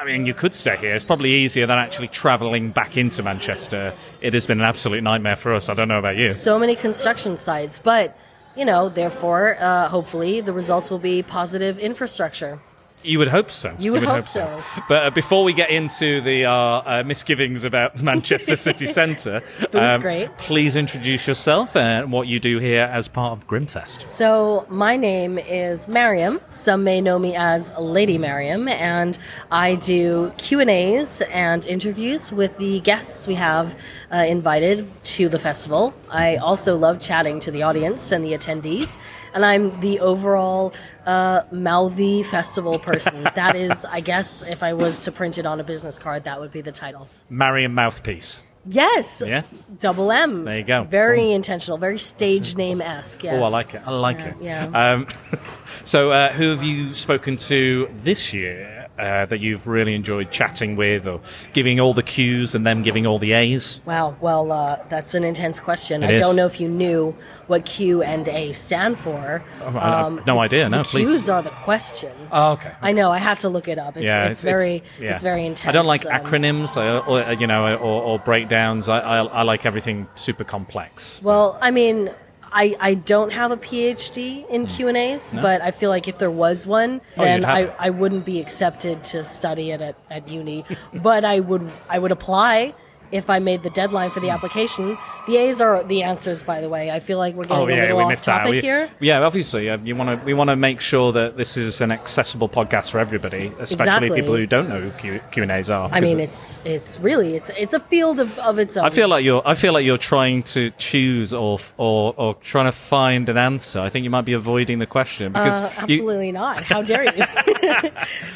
I 0.00 0.06
mean, 0.06 0.24
you 0.24 0.32
could 0.32 0.54
stay 0.54 0.78
here. 0.78 0.94
It's 0.94 1.04
probably 1.04 1.32
easier 1.32 1.66
than 1.66 1.76
actually 1.76 2.08
travelling 2.08 2.70
back 2.70 2.96
into 2.96 3.22
Manchester. 3.22 3.92
It 4.22 4.32
has 4.32 4.46
been 4.46 4.60
an 4.60 4.64
absolute 4.64 5.02
nightmare 5.02 5.36
for 5.36 5.52
us. 5.52 5.68
I 5.68 5.74
don't 5.74 5.88
know 5.88 5.98
about 5.98 6.16
you. 6.16 6.30
So 6.30 6.58
many 6.58 6.76
construction 6.76 7.36
sites, 7.36 7.78
but 7.78 8.16
you 8.56 8.64
know, 8.64 8.88
therefore, 8.88 9.56
uh, 9.58 9.88
hopefully, 9.88 10.40
the 10.40 10.52
results 10.52 10.90
will 10.90 10.98
be 10.98 11.22
positive 11.22 11.78
infrastructure. 11.78 12.60
You 13.04 13.18
would 13.18 13.28
hope 13.28 13.50
so. 13.50 13.76
You 13.78 13.92
would 13.92 14.02
hope 14.02 14.26
so. 14.26 14.62
But 14.88 15.02
uh, 15.02 15.10
before 15.10 15.44
we 15.44 15.52
get 15.52 15.68
into 15.68 16.22
the 16.22 16.46
uh, 16.46 16.52
uh, 16.52 17.02
misgivings 17.04 17.64
about 17.64 18.00
Manchester 18.02 18.56
City 18.56 18.86
Centre, 18.86 19.40
Food's 19.70 19.98
great. 19.98 20.36
please 20.38 20.74
introduce 20.74 21.28
yourself 21.28 21.76
and 21.76 22.10
what 22.10 22.28
you 22.28 22.40
do 22.40 22.58
here 22.58 22.84
as 22.84 23.08
part 23.08 23.32
of 23.32 23.46
Grimmfest. 23.46 24.08
So, 24.08 24.64
my 24.70 24.96
name 24.96 25.38
is 25.38 25.86
Mariam. 25.86 26.40
Some 26.48 26.82
may 26.82 27.02
know 27.02 27.18
me 27.18 27.36
as 27.36 27.70
Lady 27.78 28.16
Mariam, 28.16 28.68
and 28.68 29.18
I 29.50 29.74
do 29.74 30.32
Q 30.38 30.60
and 30.60 30.70
A's 30.70 31.20
and 31.30 31.66
interviews 31.66 32.32
with 32.32 32.56
the 32.56 32.80
guests 32.80 33.28
we 33.28 33.34
have 33.34 33.76
uh, 34.14 34.18
invited 34.18 34.86
to 35.02 35.28
the 35.28 35.38
festival. 35.38 35.92
I 36.08 36.36
also 36.36 36.76
love 36.76 37.00
chatting 37.00 37.40
to 37.40 37.50
the 37.50 37.62
audience 37.62 38.12
and 38.12 38.24
the 38.24 38.32
attendees, 38.32 38.96
and 39.34 39.44
I'm 39.44 39.80
the 39.80 39.98
overall 40.00 40.72
uh, 41.04 41.42
mouthy 41.50 42.22
festival 42.22 42.78
person. 42.78 43.24
that 43.34 43.56
is, 43.56 43.84
I 43.84 44.00
guess, 44.00 44.42
if 44.42 44.62
I 44.62 44.72
was 44.74 45.00
to 45.00 45.12
print 45.12 45.38
it 45.38 45.46
on 45.46 45.58
a 45.58 45.64
business 45.64 45.98
card, 45.98 46.24
that 46.24 46.38
would 46.40 46.52
be 46.52 46.60
the 46.60 46.72
title. 46.72 47.08
Mariam 47.28 47.74
Mouthpiece. 47.74 48.40
Yes, 48.66 49.22
Yeah. 49.26 49.42
double 49.78 50.10
M. 50.10 50.44
There 50.44 50.58
you 50.58 50.64
go. 50.64 50.84
Very 50.84 51.32
intentional, 51.32 51.76
very 51.76 51.98
stage 51.98 52.56
name 52.56 52.80
esque. 52.80 53.22
Yes. 53.24 53.34
Oh, 53.38 53.44
I 53.44 53.48
like 53.48 53.74
it. 53.74 53.82
I 53.84 53.90
like 53.90 54.18
Yeah, 54.20 54.28
it. 54.28 54.36
yeah. 54.70 54.92
Um, 54.92 55.06
so, 55.84 56.12
uh, 56.12 56.32
who 56.32 56.50
have 56.50 56.62
you 56.62 56.94
spoken 56.94 57.36
to 57.36 57.90
this 58.00 58.32
year 58.32 58.73
uh, 58.98 59.26
that 59.26 59.40
you've 59.40 59.66
really 59.66 59.94
enjoyed 59.94 60.30
chatting 60.30 60.76
with, 60.76 61.06
or 61.08 61.20
giving 61.52 61.80
all 61.80 61.94
the 61.94 62.02
Qs 62.02 62.54
and 62.54 62.64
them 62.66 62.82
giving 62.82 63.06
all 63.06 63.18
the 63.18 63.32
A's? 63.32 63.80
Wow. 63.84 64.16
Well, 64.20 64.52
uh, 64.52 64.78
that's 64.88 65.14
an 65.14 65.24
intense 65.24 65.60
question. 65.60 66.02
It 66.02 66.10
I 66.10 66.12
is. 66.14 66.20
don't 66.20 66.36
know 66.36 66.46
if 66.46 66.60
you 66.60 66.68
knew 66.68 67.16
what 67.46 67.64
Q 67.66 68.02
and 68.02 68.28
A 68.28 68.52
stand 68.52 68.98
for. 68.98 69.42
Um, 69.62 69.74
Oh, 69.76 69.78
I- 69.78 70.22
no 70.26 70.38
idea. 70.40 70.68
No, 70.68 70.78
the 70.78 70.84
please. 70.84 71.08
Qs 71.08 71.32
are 71.32 71.42
the 71.42 71.50
questions. 71.50 72.30
Oh, 72.32 72.52
okay, 72.52 72.72
I 72.80 72.92
know. 72.92 73.10
I 73.10 73.18
had 73.18 73.38
to 73.40 73.48
look 73.48 73.68
it 73.68 73.78
up. 73.78 73.96
It's, 73.96 74.04
yeah, 74.04 74.26
it's, 74.26 74.42
very, 74.42 74.76
it's, 74.76 75.00
yeah. 75.00 75.18
very 75.18 75.44
intense. 75.46 75.68
I 75.68 75.72
don't 75.72 75.86
like 75.86 76.06
um, 76.06 76.12
acronyms, 76.12 76.76
or, 76.76 77.20
uh, 77.20 77.30
you 77.32 77.46
know, 77.46 77.74
or, 77.76 78.02
or 78.02 78.18
breakdowns. 78.18 78.88
I, 78.88 78.98
I, 79.00 79.24
I 79.24 79.42
like 79.42 79.66
everything 79.66 80.06
super 80.14 80.44
complex. 80.44 81.20
Well, 81.22 81.58
I 81.60 81.70
mean, 81.70 82.10
I, 82.54 82.76
I 82.80 82.94
don't 82.94 83.32
have 83.32 83.50
a 83.50 83.56
PhD 83.56 84.48
in 84.48 84.66
Q 84.66 84.88
and 84.88 84.96
A's, 84.96 85.30
Hmm. 85.30 85.36
No? 85.36 85.42
but 85.42 85.60
I 85.60 85.70
feel 85.72 85.90
like 85.90 86.06
if 86.08 86.18
there 86.18 86.30
was 86.30 86.66
one, 86.66 87.00
Oh, 87.16 87.24
then 87.24 87.44
I. 87.44 87.72
I 87.78 87.90
wouldn't 87.90 88.24
be 88.24 88.40
accepted 88.40 89.02
to 89.12 89.24
study 89.24 89.72
it 89.72 89.80
at, 89.80 89.96
at 90.10 90.28
uni. 90.28 90.64
but 90.94 91.24
I 91.24 91.40
would 91.40 91.68
I 91.90 91.98
would 91.98 92.12
apply 92.12 92.72
if 93.12 93.28
I 93.30 93.38
made 93.38 93.62
the 93.62 93.70
deadline 93.70 94.10
for 94.10 94.20
the 94.20 94.28
Hmm. 94.28 94.34
application. 94.36 94.98
The 95.26 95.38
A's 95.38 95.60
are 95.62 95.82
the 95.82 96.02
answers, 96.02 96.42
by 96.42 96.60
the 96.60 96.68
way. 96.68 96.90
I 96.90 97.00
feel 97.00 97.16
like 97.16 97.34
we're 97.34 97.44
getting 97.44 97.56
Oh 97.56 97.64
a 97.66 97.72
little 97.80 97.96
we 97.96 98.02
off 98.04 98.08
missed 98.10 98.26
that. 98.26 98.38
topic 98.38 98.50
We- 98.50 98.60
here. 98.60 98.90
Yeah, 99.00 99.22
obviously, 99.24 99.70
uh, 99.70 99.78
you 99.78 99.96
want 99.96 100.10
to. 100.20 100.24
We 100.26 100.34
want 100.34 100.50
to 100.50 100.56
make 100.56 100.80
sure 100.82 101.12
that 101.12 101.36
this 101.38 101.56
is 101.56 101.80
an 101.80 101.90
accessible 101.90 102.48
podcast 102.48 102.90
for 102.90 102.98
everybody, 102.98 103.50
especially 103.58 104.08
Exactly. 104.08 104.20
people 104.20 104.36
who 104.36 104.46
don't 104.46 104.68
know 104.68 104.80
who 104.80 104.90
Q, 104.98 105.20
Q 105.30 105.42
and 105.44 105.52
A's 105.52 105.70
are. 105.70 105.88
I 105.90 106.00
mean, 106.00 106.20
it's 106.20 106.60
it's 106.66 107.00
really 107.00 107.36
it's 107.36 107.50
it's 107.56 107.72
a 107.72 107.80
field 107.80 108.20
of, 108.20 108.38
of 108.40 108.58
its 108.58 108.76
own. 108.76 108.84
I 108.84 108.90
feel 108.90 109.08
like 109.08 109.24
you're. 109.24 109.42
I 109.46 109.54
feel 109.54 109.72
like 109.72 109.86
you're 109.86 109.96
trying 109.96 110.42
to 110.44 110.70
choose 110.76 111.32
or 111.32 111.58
or 111.78 112.12
or 112.18 112.34
trying 112.36 112.66
to 112.66 112.72
find 112.72 113.28
an 113.30 113.38
answer. 113.38 113.80
I 113.80 113.88
think 113.88 114.04
you 114.04 114.10
might 114.10 114.26
be 114.26 114.34
avoiding 114.34 114.78
the 114.78 114.86
question 114.86 115.32
because 115.32 115.60
uh, 115.62 115.70
you, 115.88 115.94
absolutely 116.00 116.32
not. 116.32 116.60
How 116.60 116.82
dare 116.82 117.04
you? 117.16 117.24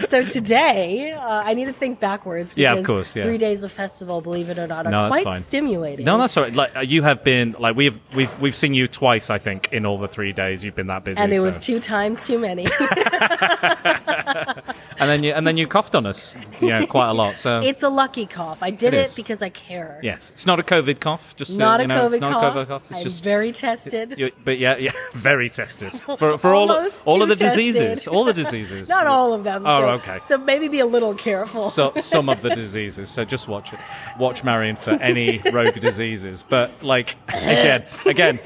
so 0.06 0.24
today, 0.24 1.12
uh, 1.12 1.42
I 1.44 1.52
need 1.54 1.66
to 1.66 1.72
think 1.72 2.00
backwards. 2.00 2.54
Because 2.54 2.62
Yeah, 2.62 2.74
of 2.80 2.86
course, 2.86 3.14
yeah. 3.14 3.24
Three 3.24 3.38
days 3.38 3.62
of 3.64 3.72
festival, 3.72 4.20
believe 4.22 4.48
it 4.48 4.58
or 4.58 4.66
not, 4.66 4.86
are 4.86 4.90
No, 4.90 5.08
quite 5.08 5.36
stimulating. 5.40 6.04
No, 6.06 6.16
that's 6.18 6.36
all 6.36 6.44
right. 6.44 6.54
Like 6.54 6.74
uh, 6.76 6.77
Uh, 6.78 6.82
you 6.82 7.02
have 7.02 7.24
been. 7.24 7.56
Like 7.58 7.74
we've 7.74 7.98
we've 8.14 8.40
we've 8.40 8.54
seen 8.54 8.72
you 8.72 8.86
twice. 8.86 9.30
I 9.30 9.38
think 9.38 9.72
in 9.72 9.84
all 9.84 9.98
the 9.98 10.06
three 10.06 10.32
days 10.32 10.64
you've 10.64 10.76
been 10.76 10.86
that 10.86 11.02
busy. 11.02 11.20
and 11.20 11.32
it 11.32 11.40
was 11.40 11.58
two 11.58 11.80
times 11.80 12.22
too 12.22 12.38
many. 12.38 12.64
and 14.98 15.08
then 15.10 15.22
you 15.22 15.32
and 15.32 15.46
then 15.46 15.56
you 15.56 15.66
coughed 15.66 15.94
on 15.94 16.06
us, 16.06 16.36
you 16.60 16.68
know, 16.68 16.86
quite 16.86 17.08
a 17.08 17.12
lot. 17.12 17.38
So 17.38 17.60
It's 17.62 17.82
a 17.82 17.88
lucky 17.88 18.26
cough. 18.26 18.62
I 18.62 18.70
did 18.70 18.94
It 18.94 19.06
it, 19.08 19.12
because 19.16 19.42
I 19.42 19.48
care. 19.48 20.00
yes, 20.02 20.30
it's 20.30 20.46
not 20.46 20.58
a 20.60 20.62
COVID 20.62 21.00
cough. 21.00 21.34
Just 21.36 21.52
to- 21.52 21.58
Not 21.58 21.80
you 21.80 21.84
a 21.84 21.88
know, 21.88 22.02
COVID 22.08 22.12
it's 22.12 22.20
not 22.20 22.40
cough. 22.40 22.56
a 22.56 22.58
COVID 22.58 22.68
cough. 22.68 22.90
It's 22.90 22.98
I'm 22.98 23.04
just 23.04 23.24
very 23.24 23.52
tested. 23.52 24.14
you- 24.18 24.32
but 24.44 24.58
yeah, 24.58 24.76
yeah, 24.76 24.90
very 25.12 25.48
tested 25.50 25.92
for 26.18 26.38
for 26.38 26.54
all 26.54 26.70
all 27.04 27.22
of 27.22 27.28
the 27.28 27.36
diseases, 27.36 27.80
tested. 28.04 28.08
all 28.12 28.24
the 28.24 28.32
diseases. 28.34 28.88
Not 28.98 29.06
all 29.06 29.32
of 29.34 29.44
them. 29.44 29.64
Oh, 29.66 29.80
so, 29.80 29.88
okay. 29.90 30.18
So 30.24 30.38
maybe 30.38 30.68
be 30.68 30.80
a 30.80 30.86
little 30.86 31.14
careful. 31.14 31.60
So, 31.60 31.92
some 31.96 32.28
of 32.28 32.42
the 32.42 32.50
diseases. 32.50 33.08
So 33.08 33.24
just 33.24 33.48
watch 33.48 33.72
it. 33.72 33.78
Watch 34.18 34.44
Mariam 34.44 34.76
for 34.76 34.90
any 34.92 35.38
rogue 35.52 35.78
diseases. 35.80 36.42
But 36.48 36.70
like 36.82 37.16
again, 37.28 37.84
again, 38.04 38.38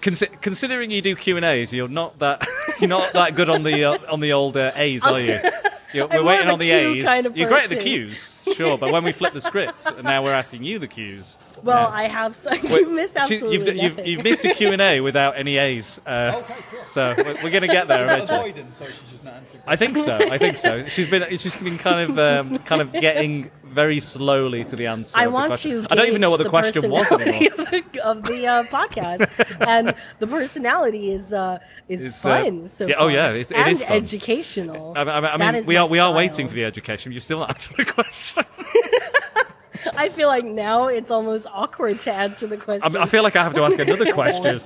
consi- 0.00 0.40
considering 0.40 0.90
you 0.90 1.02
do 1.02 1.14
Q 1.16 1.36
and 1.36 1.44
A's, 1.44 1.72
you're 1.72 1.88
not 1.88 2.18
that 2.18 2.46
you're 2.80 2.88
not 2.88 3.12
that 3.12 3.34
good 3.34 3.48
on 3.48 3.62
the 3.62 3.84
uh, 3.84 3.98
on 4.10 4.20
the 4.20 4.32
old 4.32 4.56
uh, 4.56 4.72
A's, 4.74 5.04
are 5.04 5.20
you? 5.20 5.40
You're, 5.94 6.06
we're 6.06 6.22
waiting 6.22 6.48
on 6.48 6.58
the 6.58 6.66
Q 6.66 6.76
A's. 6.76 7.04
kind 7.04 7.24
of 7.24 7.34
you're 7.34 7.48
great 7.48 7.64
at 7.64 7.70
the. 7.70 7.76
Q's, 7.76 8.42
sure. 8.52 8.76
But 8.76 8.92
when 8.92 9.04
we 9.04 9.12
flip 9.12 9.32
the 9.32 9.40
script, 9.40 9.86
and 9.86 10.02
now 10.04 10.22
we're 10.22 10.34
asking 10.34 10.62
you 10.62 10.78
the 10.78 10.86
Q's. 10.86 11.38
Well, 11.62 11.88
Yeah. 11.90 11.96
I 11.96 12.02
have. 12.08 12.34
So, 12.34 12.50
Wait, 12.52 12.62
you 12.62 12.88
missed 12.90 13.14
she- 13.14 13.18
absolutely 13.36 13.52
you've, 13.52 13.66
you've, 13.76 13.96
nothing. 13.96 14.06
you've 14.06 14.24
missed 14.24 14.44
a 14.44 14.54
Q&A 14.54 15.00
without 15.00 15.36
any 15.36 15.56
A's. 15.58 15.98
Uh, 16.06 16.40
So 16.84 17.14
we're, 17.16 17.34
we're 17.42 17.50
going 17.50 17.62
to 17.62 17.66
get 17.68 17.88
there 17.88 18.02
Is 18.02 18.08
that 18.08 18.14
eventually. 18.22 18.38
avoidance, 18.50 18.76
so 18.76 18.86
she's 18.86 19.10
just 19.10 19.24
not 19.24 19.34
answering 19.34 19.62
I 19.66 19.76
think 19.76 19.96
so. 19.96 20.16
I 20.16 20.38
think 20.38 20.56
so. 20.56 20.86
She's 20.88 21.08
been 21.08 21.36
she's 21.36 21.56
been 21.56 21.76
kind 21.78 22.10
of 22.10 22.18
um, 22.18 22.58
kind 22.60 22.80
of 22.80 22.92
getting 22.92 23.50
very 23.64 24.00
slowly 24.00 24.64
to 24.64 24.76
the 24.76 24.86
answer. 24.86 25.18
I 25.18 25.24
of 25.24 25.30
the 25.30 25.34
want 25.34 25.48
question. 25.50 25.82
to. 25.84 25.92
I 25.92 25.94
don't 25.96 26.08
even 26.08 26.20
know 26.20 26.30
what 26.30 26.38
the, 26.38 26.44
gauge 26.44 26.50
question 26.50 26.90
was 26.90 27.08
personality 27.08 27.50
anymore. 27.50 27.66
Of 27.66 27.92
the, 27.92 28.00
of 28.04 28.22
the 28.24 28.46
uh, 28.46 28.62
podcast, 28.64 29.66
and 29.66 29.94
the 30.18 30.26
personality 30.26 31.12
is 31.12 31.34
uh, 31.34 31.58
is 31.88 32.00
It's, 32.06 32.24
uh, 32.24 32.42
fun. 32.42 32.68
so 32.68 32.86
yeah, 32.86 32.94
oh, 32.96 33.00
far. 33.00 33.10
yeah, 33.10 33.30
it- 33.30 33.50
it 33.50 33.56
and 33.56 33.68
is 33.72 33.82
fun. 33.82 33.92
educational. 33.96 34.94
I, 34.96 35.02
I, 35.02 35.34
I 35.34 35.36
That 35.36 35.40
mean, 35.40 35.54
is 35.62 35.66
we 35.66 35.74
my 35.74 35.80
are 35.80 35.88
we 35.88 35.98
are 35.98 36.02
style. 36.08 36.14
waiting 36.14 36.48
for 36.48 36.54
the 36.54 36.64
education. 36.64 37.12
You're 37.12 37.20
still 37.20 37.38
not 37.44 37.50
answer 37.50 37.74
the 37.74 37.84
question. 37.84 38.44
I 39.96 40.08
feel 40.08 40.28
like 40.28 40.44
now 40.44 40.88
it's 40.88 41.10
almost 41.10 41.46
awkward 41.52 42.00
to 42.00 42.12
answer 42.12 42.46
the 42.46 42.56
question. 42.56 42.92
mean, 42.92 43.02
I 43.02 43.06
feel 43.06 43.22
like 43.22 43.36
I 43.36 43.42
have 43.44 43.54
to 43.54 43.62
ask 43.62 43.78
another 43.78 44.12
question. 44.20 44.60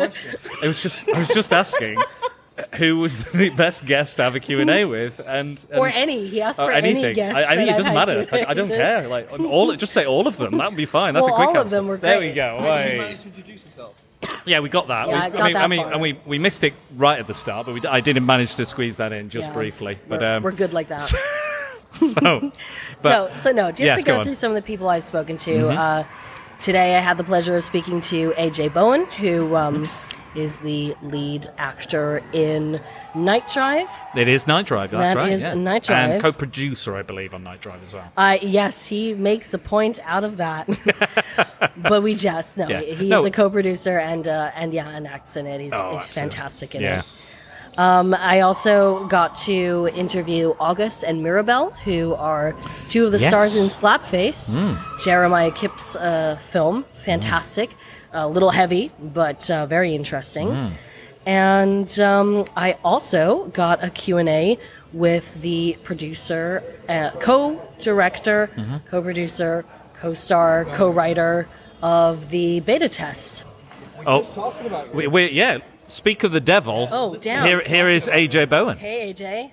It 0.62 0.66
was 0.66 0.82
just 0.82 1.08
I 1.08 1.18
was 1.18 1.28
just 1.28 1.52
asking 1.52 1.98
uh, 1.98 2.62
who 2.76 2.98
was 2.98 3.24
the 3.32 3.50
best 3.50 3.86
guest 3.86 4.16
to 4.16 4.22
have 4.24 4.34
a 4.34 4.40
Q&A 4.40 4.64
mm-hmm. 4.64 4.90
with 4.90 5.18
and, 5.20 5.64
and 5.70 5.78
Or 5.80 5.88
any. 5.88 6.28
He 6.28 6.40
asked 6.42 6.58
or 6.60 6.66
for 6.66 6.72
any 6.72 6.90
anything. 6.90 7.14
guest 7.14 7.36
I, 7.36 7.54
I 7.54 7.56
mean, 7.56 7.68
it 7.68 7.76
doesn't 7.76 7.94
matter. 7.94 8.26
I, 8.32 8.44
I 8.48 8.54
don't 8.54 8.68
care. 8.68 9.08
Like 9.08 9.32
all, 9.38 9.74
just 9.76 9.92
say 9.92 10.04
all 10.04 10.26
of 10.26 10.36
them. 10.36 10.58
That 10.58 10.70
would 10.70 10.76
be 10.76 10.86
fine. 10.86 11.14
That's 11.14 11.24
Well, 11.26 11.34
a 11.34 11.36
quick 11.36 11.56
all 11.56 11.62
of 11.62 11.70
them 11.70 11.86
were 11.86 11.96
There 11.96 12.18
we 12.20 12.32
go. 12.32 12.58
How 12.60 12.66
Right. 12.66 12.92
you 12.92 13.00
manage 13.00 13.20
to 13.22 13.28
introduce 13.28 13.64
yourself? 13.64 13.94
Yeah, 14.44 14.60
we 14.60 14.68
got 14.68 14.86
that. 14.88 15.08
Yeah, 15.08 15.28
we, 15.28 15.38
I 15.38 15.44
mean, 15.44 15.52
that 15.54 15.62
I 15.64 15.66
mean, 15.66 15.82
far. 15.82 15.92
and 15.94 16.00
we, 16.00 16.18
we 16.26 16.38
missed 16.38 16.62
it 16.62 16.74
right 16.96 17.18
at 17.18 17.26
the 17.26 17.34
start, 17.34 17.66
but 17.66 17.74
we, 17.74 17.80
d- 17.80 17.88
I 17.88 18.00
did 18.00 18.20
manage 18.22 18.54
to 18.56 18.64
squeeze 18.66 18.98
that 18.98 19.12
in 19.12 19.30
just 19.30 19.48
Yeah. 19.48 19.54
briefly. 19.54 19.98
But 20.08 20.20
we're, 20.20 20.36
um, 20.36 20.42
we're 20.44 20.52
good 20.52 20.72
like 20.72 20.88
that. 20.88 21.12
so, 22.14 22.52
but 23.02 23.10
no, 23.10 23.34
so 23.36 23.52
no, 23.52 23.70
just 23.70 23.82
yes, 23.82 23.98
to 23.98 24.04
go 24.04 24.18
go 24.18 24.24
through 24.24 24.34
some 24.34 24.50
of 24.50 24.54
the 24.56 24.62
people 24.62 24.88
I've 24.88 25.04
spoken 25.04 25.36
to. 25.38 25.50
Mhm. 25.50 25.76
Uh, 25.76 26.04
today 26.58 26.96
I 26.96 27.00
had 27.00 27.16
the 27.18 27.24
pleasure 27.24 27.56
of 27.56 27.64
speaking 27.64 28.00
to 28.02 28.32
AJ 28.32 28.72
Bowen, 28.72 29.06
who 29.06 29.56
um, 29.56 29.88
is 30.34 30.60
the 30.60 30.96
lead 31.02 31.48
actor 31.58 32.22
in 32.32 32.80
Night 33.14 33.46
Drive. 33.52 33.88
It 34.16 34.28
is 34.28 34.46
Night 34.46 34.64
Drive. 34.64 34.90
That's 34.92 35.12
That 35.12 35.20
right. 35.20 35.32
is 35.32 35.42
yeah. 35.42 35.52
Night 35.54 35.82
Drive. 35.82 36.10
and 36.12 36.22
co-producer, 36.22 36.96
I 36.96 37.02
believe, 37.02 37.34
on 37.34 37.42
Night 37.44 37.60
Drive 37.60 37.82
as 37.82 37.92
well. 37.92 38.10
Uh, 38.16 38.38
yes, 38.40 38.86
he 38.86 39.12
makes 39.12 39.52
a 39.52 39.58
point 39.58 39.98
out 40.04 40.24
of 40.24 40.38
that, 40.38 40.66
but 41.76 42.02
we 42.02 42.14
just 42.14 42.56
no. 42.56 42.68
Yeah. 42.68 42.80
He's 42.80 43.08
No. 43.10 43.24
a 43.26 43.30
co-producer 43.30 43.98
and 43.98 44.26
uh, 44.26 44.50
and 44.54 44.72
yeah, 44.72 44.88
and 44.88 45.06
acts 45.06 45.36
in 45.36 45.46
it. 45.46 45.60
He's, 45.60 45.72
Oh, 45.74 45.98
he's 45.98 46.12
fantastic 46.12 46.74
in 46.74 46.80
Yeah. 46.82 47.00
it. 47.00 47.04
Um, 47.78 48.12
I 48.14 48.40
also 48.40 49.06
got 49.06 49.34
to 49.46 49.88
interview 49.94 50.54
August 50.60 51.04
and 51.04 51.22
Mirabelle, 51.22 51.70
who 51.84 52.14
are 52.14 52.54
two 52.88 53.06
of 53.06 53.12
the 53.12 53.18
Yes. 53.18 53.28
stars 53.30 53.56
in 53.56 53.64
Slapface, 53.66 54.54
Mm. 54.56 54.76
Jeremiah 55.02 55.50
Kipp's 55.50 55.96
uh, 55.96 56.36
film. 56.38 56.84
Fantastic, 56.96 57.70
a 58.12 58.28
little 58.28 58.50
heavy, 58.50 58.90
but 59.00 59.50
uh, 59.50 59.64
very 59.66 59.94
interesting. 59.94 60.48
Mm. 60.48 60.70
And 61.24 62.00
um, 62.00 62.44
I 62.56 62.76
also 62.84 63.46
got 63.54 63.82
a 63.82 63.88
Q&A 63.90 64.58
with 64.92 65.40
the 65.40 65.76
producer, 65.82 66.62
uh, 66.88 67.10
co-director, 67.20 68.50
Mhm. 68.56 68.80
co-producer, 68.90 69.64
co-star, 69.94 70.66
co-writer 70.66 71.46
of 71.80 72.28
the 72.30 72.60
beta 72.60 72.88
test. 72.88 73.44
Oh, 74.06 74.22
we, 74.92 75.06
we, 75.06 75.30
yeah. 75.30 75.58
Speak 75.92 76.24
of 76.24 76.32
the 76.32 76.40
devil. 76.40 76.88
Oh, 76.90 77.16
damn. 77.16 77.46
Here, 77.46 77.60
here 77.60 77.90
is 77.90 78.08
AJ 78.08 78.48
Bowen. 78.48 78.78
Hey, 78.78 79.12
AJ. 79.12 79.50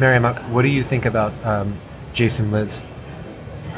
Mariam, 0.00 0.24
what 0.52 0.62
do 0.62 0.68
you 0.68 0.82
think 0.82 1.04
about 1.04 1.32
um, 1.46 1.76
Jason 2.12 2.50
Lives? 2.50 2.84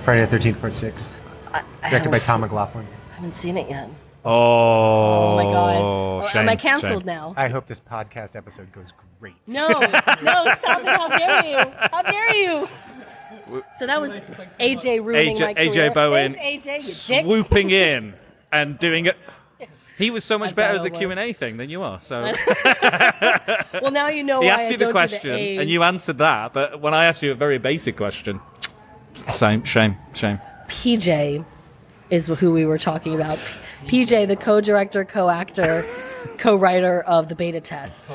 Friday 0.00 0.24
the 0.24 0.38
13th, 0.38 0.58
Part 0.58 0.72
6. 0.72 1.12
I 1.52 1.62
Directed 1.90 2.10
by 2.10 2.18
Tom 2.18 2.40
McLoughlin. 2.40 2.86
I 3.10 3.14
haven't 3.16 3.32
seen 3.34 3.58
it 3.58 3.68
yet. 3.68 3.90
Oh, 4.24 4.30
Oh 4.32 5.36
my 5.36 5.42
god. 5.42 5.76
Oh, 5.76 6.28
shame, 6.28 6.42
Am 6.42 6.48
I 6.48 6.56
canceled 6.56 7.02
shame. 7.02 7.06
now? 7.14 7.34
I 7.36 7.48
hope 7.48 7.66
this 7.66 7.80
podcast 7.80 8.36
episode 8.36 8.72
goes 8.72 8.94
great. 9.20 9.34
No, 9.46 9.68
no, 9.68 10.54
stop 10.54 10.80
it. 10.80 10.86
How 10.86 11.08
dare 11.08 11.44
you? 11.44 11.72
How 11.92 12.02
dare 12.02 12.34
you? 12.36 12.68
So 13.78 13.86
that 13.86 14.00
was 14.00 14.12
AJ 14.58 15.04
ruining 15.04 15.38
my 15.38 15.52
AJ, 15.52 15.56
career. 15.56 15.90
AJ 15.90 15.94
Bowen 15.94 16.32
Thanks, 16.34 16.64
AJ, 16.64 16.72
you 16.72 17.16
dick. 17.16 17.24
swooping 17.26 17.68
in 17.70 18.14
and 18.50 18.78
doing 18.78 19.04
it. 19.04 19.16
He 19.98 20.10
was 20.10 20.24
so 20.24 20.38
much 20.38 20.54
better 20.54 20.76
at 20.76 20.82
the 20.82 20.90
Q 20.90 21.10
and 21.10 21.18
A 21.18 21.32
thing 21.32 21.56
than 21.56 21.70
you 21.70 21.82
are. 21.82 22.00
So 22.00 22.20
well, 23.82 23.90
now 23.90 24.08
you 24.08 24.22
know 24.22 24.40
he 24.42 24.48
why 24.48 24.52
asked 24.54 24.66
I 24.66 24.70
you 24.70 24.76
the 24.76 24.90
question 24.90 25.34
A's. 25.34 25.60
and 25.60 25.70
you 25.70 25.82
answered 25.82 26.18
that. 26.18 26.52
But 26.52 26.80
when 26.80 26.92
I 26.92 27.06
asked 27.06 27.22
you 27.22 27.32
a 27.32 27.34
very 27.34 27.58
basic 27.58 27.96
question, 27.96 28.40
it's 29.12 29.24
the 29.24 29.32
same. 29.32 29.64
Shame. 29.64 29.96
Shame. 30.12 30.38
PJ 30.68 31.44
is 32.10 32.26
who 32.28 32.52
we 32.52 32.66
were 32.66 32.78
talking 32.78 33.14
about. 33.14 33.38
PJ, 33.86 34.28
the 34.28 34.36
co-director, 34.36 35.04
co-actor, 35.04 35.84
co-writer 36.38 37.02
of 37.02 37.28
the 37.28 37.34
beta 37.34 37.60
test. 37.60 38.14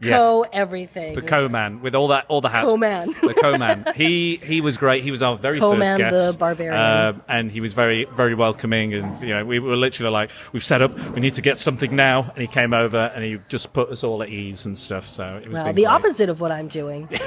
Yes. 0.00 0.22
Co 0.22 0.42
everything. 0.52 1.14
The 1.14 1.22
co-man 1.22 1.80
with 1.82 1.94
all 1.96 2.08
that, 2.08 2.26
all 2.28 2.40
the 2.40 2.48
hats. 2.48 2.70
Co-man. 2.70 3.08
The 3.20 3.34
co-man. 3.34 3.84
he 3.96 4.36
he 4.42 4.60
was 4.60 4.76
great. 4.78 5.02
He 5.02 5.10
was 5.10 5.22
our 5.22 5.36
very 5.36 5.58
Co-man, 5.58 5.98
first 5.98 6.34
the 6.34 6.38
barbarian. 6.38 6.80
Um, 7.16 7.22
and 7.28 7.50
he 7.50 7.60
was 7.60 7.72
very 7.72 8.04
very 8.04 8.34
welcoming. 8.36 8.94
And 8.94 9.20
you 9.20 9.30
know, 9.30 9.44
we 9.44 9.58
were 9.58 9.76
literally 9.76 10.12
like, 10.12 10.30
we've 10.52 10.62
set 10.64 10.82
up. 10.82 10.96
We 11.10 11.20
need 11.20 11.34
to 11.34 11.42
get 11.42 11.58
something 11.58 11.96
now. 11.96 12.30
And 12.30 12.38
he 12.38 12.46
came 12.46 12.72
over 12.72 13.10
and 13.14 13.24
he 13.24 13.40
just 13.48 13.72
put 13.72 13.88
us 13.90 14.04
all 14.04 14.22
at 14.22 14.28
ease 14.28 14.66
and 14.66 14.78
stuff. 14.78 15.08
So 15.08 15.36
it 15.42 15.46
was 15.48 15.54
Well, 15.54 15.66
the 15.66 15.72
great. 15.72 15.86
opposite 15.86 16.28
of 16.28 16.40
what 16.40 16.52
I'm 16.52 16.68
doing. 16.68 17.08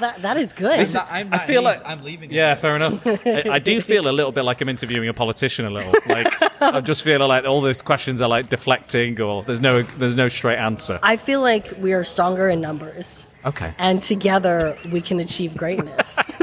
that, 0.00 0.22
that 0.22 0.36
is 0.36 0.52
good. 0.52 0.78
This 0.80 0.90
is- 0.90 0.96
I 0.96 1.38
feel 1.38 1.62
like 1.62 1.80
I'm 1.84 2.02
leaving. 2.02 2.30
Yeah, 2.32 2.54
fair 2.54 2.76
enough. 2.76 3.06
I, 3.06 3.44
I 3.52 3.58
do 3.58 3.80
feel 3.90 4.08
a 4.08 4.12
little 4.12 4.32
bit 4.32 4.42
like 4.42 4.60
I'm 4.60 4.68
interviewing 4.68 5.08
a 5.08 5.14
politician. 5.14 5.64
A 5.66 5.70
little 5.70 5.92
like 6.06 6.32
I 6.62 6.80
just 6.80 7.02
feel 7.02 7.26
like 7.26 7.44
all 7.44 7.60
the 7.60 7.74
questions 7.74 8.20
are 8.22 8.28
like 8.28 8.48
deflecting, 8.48 9.20
or 9.20 9.42
there's 9.44 9.60
no 9.60 9.82
there's 9.82 10.16
no 10.16 10.28
straight 10.28 10.58
answer. 10.58 10.98
I 11.02 11.16
feel 11.16 11.40
like 11.40 11.72
we 11.78 11.92
are 11.92 12.04
stronger 12.04 12.48
in 12.48 12.60
numbers. 12.60 13.26
Okay. 13.44 13.74
And 13.78 14.00
together 14.02 14.78
we 14.92 15.00
can 15.00 15.18
achieve 15.18 15.56
greatness. 15.56 16.18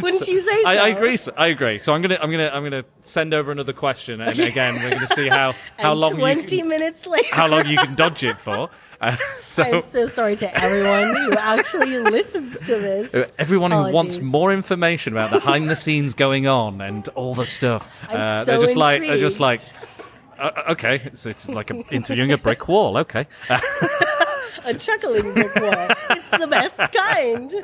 Wouldn't 0.00 0.26
you 0.28 0.40
say 0.40 0.62
so? 0.62 0.68
I, 0.68 0.74
I 0.76 0.88
agree. 0.88 1.18
I 1.36 1.46
agree. 1.48 1.78
So 1.78 1.92
I'm 1.92 2.00
gonna 2.02 2.18
I'm 2.20 2.30
gonna 2.30 2.50
I'm 2.52 2.62
gonna 2.62 2.84
send 3.02 3.34
over 3.34 3.52
another 3.52 3.72
question, 3.72 4.20
and 4.20 4.38
again 4.38 4.76
we're 4.76 4.90
gonna 4.90 5.06
see 5.06 5.28
how 5.28 5.52
how 5.78 5.92
and 5.92 6.00
long 6.00 6.12
you 6.14 6.18
20 6.20 6.58
can, 6.60 6.68
minutes 6.68 7.06
later. 7.06 7.34
how 7.34 7.46
long 7.46 7.66
you 7.66 7.76
can 7.78 7.94
dodge 7.94 8.24
it 8.24 8.38
for. 8.38 8.70
Uh, 9.00 9.16
so 9.38 9.62
I'm 9.62 9.80
so 9.80 10.06
sorry 10.08 10.34
to 10.36 10.64
everyone 10.64 11.14
who 11.24 11.32
actually 11.34 11.98
listens 12.16 12.58
to 12.66 12.74
this. 12.76 13.14
Uh, 13.14 13.26
Everyone 13.38 13.70
who 13.70 13.90
wants 13.92 14.20
more 14.20 14.52
information 14.52 15.12
about 15.12 15.30
the 15.30 15.36
behind 15.38 15.70
the 15.70 15.76
scenes 15.76 16.14
going 16.14 16.46
on 16.48 16.80
and 16.80 17.08
all 17.10 17.34
the 17.34 17.46
stuff, 17.46 17.90
I'm 18.08 18.16
uh, 18.16 18.44
so 18.44 18.50
they're 18.52 18.60
just 18.60 18.76
like 18.76 19.00
they're 19.02 19.16
just 19.18 19.38
like, 19.40 19.60
uh, 20.38 20.50
okay, 20.70 21.00
it's, 21.04 21.26
it's 21.26 21.48
like 21.48 21.70
a, 21.70 21.76
interviewing 21.92 22.32
a 22.32 22.38
brick 22.38 22.66
wall. 22.66 22.96
Okay, 22.98 23.26
a 24.64 24.74
chuckling 24.74 25.32
brick 25.32 25.54
wall. 25.54 25.88
It's 26.10 26.30
the 26.30 26.46
best 26.48 26.80
kind. 26.92 27.54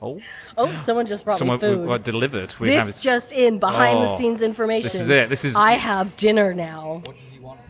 oh, 0.00 0.20
Oh, 0.56 0.72
someone 0.76 1.06
just 1.06 1.24
brought 1.24 1.38
someone 1.38 1.56
me 1.56 1.60
food. 1.60 1.80
we 1.80 1.86
got 1.86 2.04
delivered. 2.04 2.54
We 2.60 2.68
this 2.68 2.84
have- 2.84 3.00
just 3.02 3.32
in 3.32 3.58
behind 3.58 4.02
the 4.02 4.10
Oh, 4.10 4.16
scenes 4.16 4.42
information. 4.42 4.84
This 4.84 4.94
is 4.94 5.10
it. 5.10 5.28
This 5.28 5.44
is 5.44 5.56
I 5.56 5.72
have 5.72 6.16
dinner 6.16 6.54
now. 6.54 7.02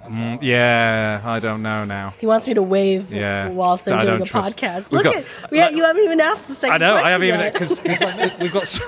Mm, 0.08 0.38
yeah, 0.42 1.20
I 1.24 1.38
don't 1.40 1.62
know 1.62 1.84
now. 1.84 2.14
He 2.18 2.26
wants 2.26 2.46
me 2.46 2.54
to 2.54 2.62
wave 2.62 3.12
Yeah, 3.12 3.50
whilst 3.50 3.86
I'm 3.88 3.98
I 3.98 4.04
doing 4.04 4.22
a 4.22 4.24
trust- 4.24 4.56
podcast. 4.56 4.90
We've 4.90 4.92
Look 4.92 5.04
got- 5.04 5.16
at 5.16 5.50
we, 5.50 5.58
you 5.76 5.84
haven't 5.84 6.02
even 6.04 6.20
asked 6.20 6.48
the 6.48 6.54
second 6.54 6.74
I 6.82 6.86
know. 6.86 6.96
I 6.96 7.10
haven't 7.10 7.28
even 7.28 7.52
question 7.52 7.76
because 7.84 8.00
yet. 8.18 8.38
we've 8.40 8.52
got 8.52 8.66
so, 8.66 8.84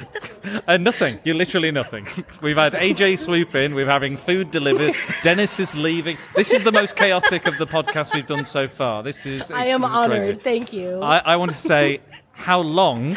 uh, 0.68 0.76
nothing. 0.76 1.18
You're 1.24 1.34
literally 1.36 1.70
nothing. 1.70 2.06
We've 2.40 2.56
had 2.56 2.72
AJ 2.74 3.18
swoop 3.18 3.54
in. 3.54 3.74
We're 3.74 3.86
having 3.86 4.16
food 4.16 4.50
delivered. 4.50 4.94
Dennis 5.22 5.58
is 5.60 5.74
leaving. 5.74 6.16
This 6.36 6.50
is 6.52 6.64
the 6.64 6.72
most 6.72 6.96
chaotic 6.96 7.46
of 7.46 7.58
the 7.58 7.66
podcasts 7.66 8.14
we've 8.14 8.26
done 8.26 8.44
so 8.44 8.68
far. 8.68 9.02
This 9.02 9.26
is. 9.26 9.50
I 9.50 9.66
am 9.66 9.84
is 9.84 9.90
honored. 9.90 10.22
crazy. 10.24 10.34
Thank 10.34 10.72
you. 10.72 11.00
I, 11.00 11.18
I 11.18 11.36
want 11.36 11.50
to 11.50 11.56
say 11.56 12.00
how 12.32 12.60
long. 12.60 13.16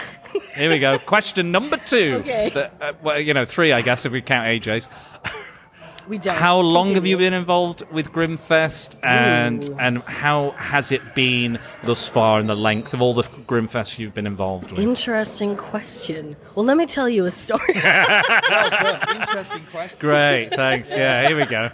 Here 0.55 0.69
we 0.69 0.79
go. 0.79 0.99
Question 0.99 1.51
number 1.51 1.77
two. 1.77 2.17
Okay. 2.21 2.49
The- 2.49 2.71
uh, 2.83 2.93
well, 3.01 3.19
you 3.19 3.33
know, 3.33 3.45
three, 3.45 3.71
I 3.71 3.81
guess, 3.81 4.05
if 4.05 4.11
we 4.11 4.21
count 4.21 4.45
AJ's. 4.47 4.89
We 6.07 6.17
don't. 6.19 6.35
How 6.35 6.59
long 6.59 6.93
have 6.93 7.05
you 7.05 7.17
been 7.17 7.33
involved 7.33 7.81
with 7.91 8.11
Grimmfest, 8.11 8.95
and 9.03 9.63
Ooh. 9.63 9.77
and 9.79 9.97
how 10.03 10.51
has 10.51 10.91
it 10.91 11.15
been 11.15 11.57
thus 11.83 12.07
far 12.07 12.39
in 12.39 12.45
the 12.47 12.55
length 12.55 12.93
of 12.93 13.01
all 13.01 13.13
the 13.15 13.23
Grimmfests 13.23 13.97
you've 13.97 14.13
been 14.13 14.27
involved 14.27 14.71
with? 14.71 14.81
Interesting 14.81 15.55
question. 15.57 16.35
Well, 16.53 16.63
let 16.65 16.77
me 16.77 16.85
tell 16.85 17.09
you 17.09 17.25
a 17.25 17.31
story. 17.31 17.73
Interesting 17.75 19.65
question. 19.71 19.97
Great, 19.99 20.49
thanks. 20.53 20.91
Yeah, 20.91 21.27
here 21.27 21.37
we 21.37 21.45
go. 21.45 21.69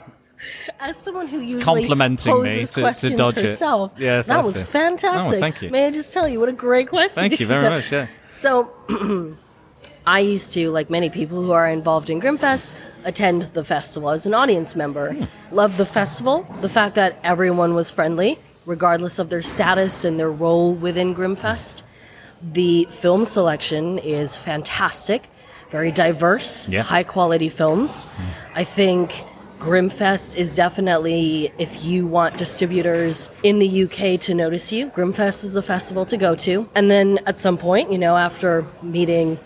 As 0.80 0.98
someone 0.98 1.28
who 1.28 1.40
usually 1.40 1.62
complimenting 1.62 2.34
me 2.42 2.50
poses 2.50 2.70
to- 2.72 2.76
to 2.76 2.82
questions 2.82 3.18
dodge 3.18 3.38
it. 3.38 3.42
herself, 3.46 3.92
Yes, 3.98 4.28
that 4.28 4.44
was 4.44 4.56
see. 4.56 4.62
Oh, 4.62 4.66
fantastic. 4.66 5.38
Oh, 5.38 5.40
thank 5.40 5.62
you. 5.62 5.70
May 5.70 5.86
I 5.88 5.92
just 5.92 6.14
tell 6.14 6.28
you 6.28 6.40
what 6.40 6.50
a 6.50 6.54
great 6.54 6.90
question? 6.90 7.22
Thank 7.22 7.40
you 7.40 7.46
very 7.46 7.70
much. 7.70 7.92
Yeah. 7.92 8.08
So, 8.32 8.72
I 10.08 10.20
used 10.22 10.54
to, 10.56 10.72
like 10.72 10.90
many 10.90 11.12
people 11.12 11.44
who 11.44 11.52
are 11.52 11.68
involved 11.70 12.10
in 12.10 12.20
Grimmfest, 12.20 12.72
attend 13.04 13.44
the 13.54 13.64
festival 13.64 14.10
as 14.10 14.26
an 14.26 14.34
audience 14.34 14.76
member. 14.76 15.14
Hmm. 15.14 15.26
Loved 15.56 15.78
the 15.78 15.86
festival, 15.86 16.46
the 16.62 16.70
fact 16.70 16.96
that 16.96 17.20
everyone 17.24 17.74
was 17.76 17.92
friendly, 17.92 18.40
regardless 18.66 19.20
of 19.20 19.30
their 19.30 19.42
status 19.42 20.04
and 20.04 20.20
their 20.20 20.32
role 20.32 20.74
within 20.74 21.14
Grimmfest. 21.16 21.84
The 22.42 22.88
film 22.90 23.26
selection 23.26 23.98
is 24.00 24.36
fantastic, 24.38 25.30
very 25.70 25.92
diverse, 25.92 26.68
Yeah. 26.68 26.84
high 26.84 27.04
quality 27.04 27.50
films. 27.50 28.08
I 28.56 28.64
think 28.64 29.24
Grimmfest 29.60 30.36
is 30.36 30.56
definitely, 30.56 31.54
if 31.60 31.86
you 31.86 32.08
want 32.08 32.36
distributors 32.38 33.30
in 33.44 33.60
the 33.60 33.68
UK 33.84 34.18
to 34.22 34.34
notice 34.34 34.72
you, 34.72 34.88
Grimmfest 34.90 35.44
is 35.44 35.54
the 35.54 35.62
festival 35.62 36.04
to 36.08 36.18
go 36.18 36.34
to. 36.36 36.68
And 36.74 36.90
then 36.90 37.20
at 37.28 37.40
some 37.40 37.58
point, 37.60 37.92
you 37.92 38.00
know, 38.00 38.18
after 38.18 38.66
meeting 38.82 39.38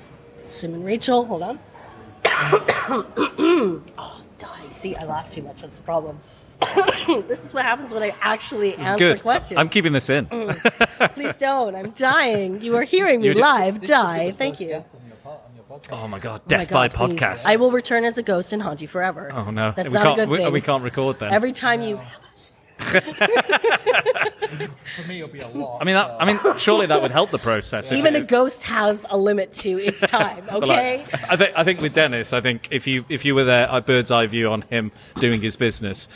Sim 0.43 0.73
and 0.75 0.85
Rachel, 0.85 1.25
hold 1.25 1.41
on. 1.43 1.59
oh, 3.97 4.21
die. 4.37 4.65
See, 4.71 4.95
I 4.95 5.03
laugh 5.05 5.31
too 5.31 5.41
much. 5.41 5.61
That's 5.61 5.79
a 5.79 5.81
problem. 5.81 6.19
this 7.27 7.45
is 7.45 7.53
what 7.53 7.63
happens 7.65 7.93
when 7.93 8.03
I 8.03 8.15
actually 8.21 8.71
It's 8.71 8.79
answer 8.83 8.97
good. 8.97 9.21
questions. 9.21 9.57
I'm 9.57 9.69
keeping 9.69 9.93
this 9.93 10.09
in. 10.09 10.25
Mm. 10.27 11.13
Please 11.13 11.35
don't. 11.35 11.75
I'm 11.75 11.91
dying. 11.91 12.61
You 12.61 12.75
are 12.77 12.83
hearing 12.83 13.19
me 13.21 13.27
You're 13.27 13.35
ju- 13.35 13.41
live. 13.41 13.85
Die. 13.85 14.31
Thank 14.31 14.59
you. 14.59 14.83
Oh 15.91 16.07
my 16.07 16.19
god, 16.19 16.41
Oh 16.41 16.43
my 16.45 16.57
death 16.57 16.69
God, 16.69 16.75
by 16.75 16.87
please. 16.87 17.19
podcast. 17.19 17.45
I 17.45 17.57
will 17.57 17.71
return 17.71 18.05
as 18.05 18.17
a 18.17 18.23
ghost 18.23 18.53
and 18.53 18.61
haunt 18.61 18.81
you 18.81 18.87
forever. 18.87 19.29
Oh 19.33 19.51
no, 19.51 19.73
That's 19.75 19.89
we 19.89 19.93
not 19.93 20.03
can't. 20.03 20.19
a 20.19 20.21
good 20.23 20.29
we, 20.29 20.37
thing. 20.37 20.53
we 20.53 20.61
can't 20.61 20.83
record 20.83 21.19
then. 21.19 21.33
Every 21.33 21.51
time 21.51 21.81
you 21.81 21.99
For 22.77 23.01
me, 25.07 25.17
it'll 25.21 25.29
be 25.29 25.39
a 25.39 25.47
lot. 25.47 25.79
I 25.81 25.85
mean, 25.85 25.95
that, 25.95 26.15
I 26.19 26.25
mean, 26.25 26.39
surely 26.57 26.85
that 26.87 27.01
would 27.01 27.11
help 27.11 27.31
the 27.31 27.39
process. 27.39 27.91
if 27.91 27.97
Even 27.97 28.15
a 28.15 28.21
ghost 28.21 28.63
has 28.63 29.05
a 29.09 29.17
limit 29.17 29.53
to 29.53 29.69
its 29.69 29.99
time, 30.01 30.43
okay? 30.51 31.05
like, 31.11 31.31
I 31.31 31.35
think 31.35 31.53
I 31.57 31.63
think 31.63 31.81
with 31.81 31.93
Dennis, 31.93 32.33
I 32.33 32.41
think 32.41 32.67
if 32.71 32.87
you 32.87 33.05
if 33.09 33.25
you 33.25 33.35
were 33.35 33.43
there, 33.43 33.67
a 33.69 33.81
bird's 33.81 34.11
eye 34.11 34.25
view 34.27 34.49
on 34.49 34.63
him 34.63 34.91
doing 35.19 35.41
his 35.41 35.55
business, 35.55 36.07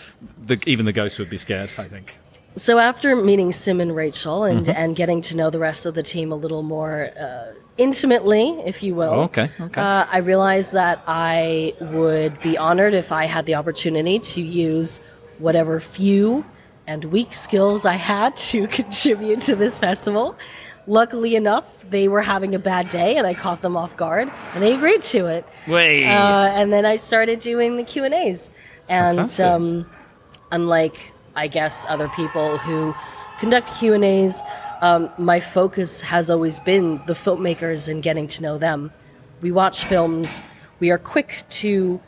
the, 0.42 0.62
even 0.66 0.86
the 0.86 0.94
ghost 0.94 1.20
would 1.20 1.30
be 1.30 1.38
scared. 1.38 1.72
I 1.78 1.88
think. 1.88 2.18
So 2.56 2.80
after 2.80 3.16
meeting 3.16 3.52
Sim 3.52 3.80
and 3.80 3.96
Rachel 3.96 4.44
and, 4.44 4.66
Mhm. 4.66 4.74
and 4.76 4.96
getting 4.96 5.22
to 5.24 5.38
know 5.38 5.50
the 5.50 5.60
rest 5.60 5.86
of 5.86 5.94
the 5.94 6.04
team 6.04 6.32
a 6.32 6.36
little 6.36 6.64
more 6.64 7.12
uh, 7.18 7.54
intimately, 7.78 8.50
if 8.66 8.84
you 8.84 8.96
will, 8.96 9.14
Oh, 9.14 9.22
okay, 9.24 9.50
okay. 9.62 9.80
Uh, 9.80 10.06
I 10.12 10.18
realized 10.18 10.74
that 10.74 11.02
I 11.08 11.74
would 11.80 12.42
be 12.42 12.58
honored 12.58 12.94
if 12.94 13.12
I 13.14 13.26
had 13.26 13.46
the 13.46 13.56
opportunity 13.56 14.20
to 14.20 14.42
use 14.42 15.00
whatever 15.40 15.80
few 15.80 16.46
and 16.86 17.06
weak 17.06 17.34
skills 17.34 17.86
I 17.86 17.96
had 17.96 18.36
to 18.38 18.68
contribute 18.80 19.42
to 19.42 19.56
this 19.56 19.78
festival. 19.78 20.38
Luckily 20.88 21.36
enough, 21.36 21.88
they 21.90 22.08
were 22.08 22.22
having 22.22 22.56
a 22.56 22.60
bad 22.60 22.90
day, 22.90 23.18
and 23.18 23.28
I 23.28 23.36
caught 23.36 23.62
them 23.62 23.78
off 23.78 23.96
guard, 23.96 24.32
and 24.54 24.64
they 24.64 24.74
agreed 24.74 25.04
to 25.04 25.28
it. 25.28 25.46
Wait. 25.68 26.06
Uh, 26.06 26.50
and 26.52 26.74
then 26.74 26.86
I 26.86 26.96
started 26.96 27.40
doing 27.40 27.78
the 27.78 27.84
Q 27.84 28.06
and 28.06 28.14
A's, 28.14 28.50
and 28.88 29.40
um, 29.40 29.90
unlike 30.52 31.12
I 31.36 31.48
guess 31.48 31.86
other 31.88 32.10
people 32.10 32.58
who 32.58 32.96
conduct 33.40 33.72
Q 33.80 33.94
and 33.94 34.04
A's, 34.04 34.42
um, 34.82 35.12
my 35.18 35.40
focus 35.40 36.02
has 36.02 36.30
always 36.30 36.60
been 36.60 37.02
the 37.06 37.14
filmmakers 37.14 37.88
and 37.88 38.02
getting 38.02 38.28
to 38.28 38.42
know 38.42 38.58
them. 38.58 38.92
We 39.42 39.52
watch 39.52 39.86
films. 39.86 40.42
We 40.80 40.90
are 40.90 40.98
quick 40.98 41.44
to 41.50 42.02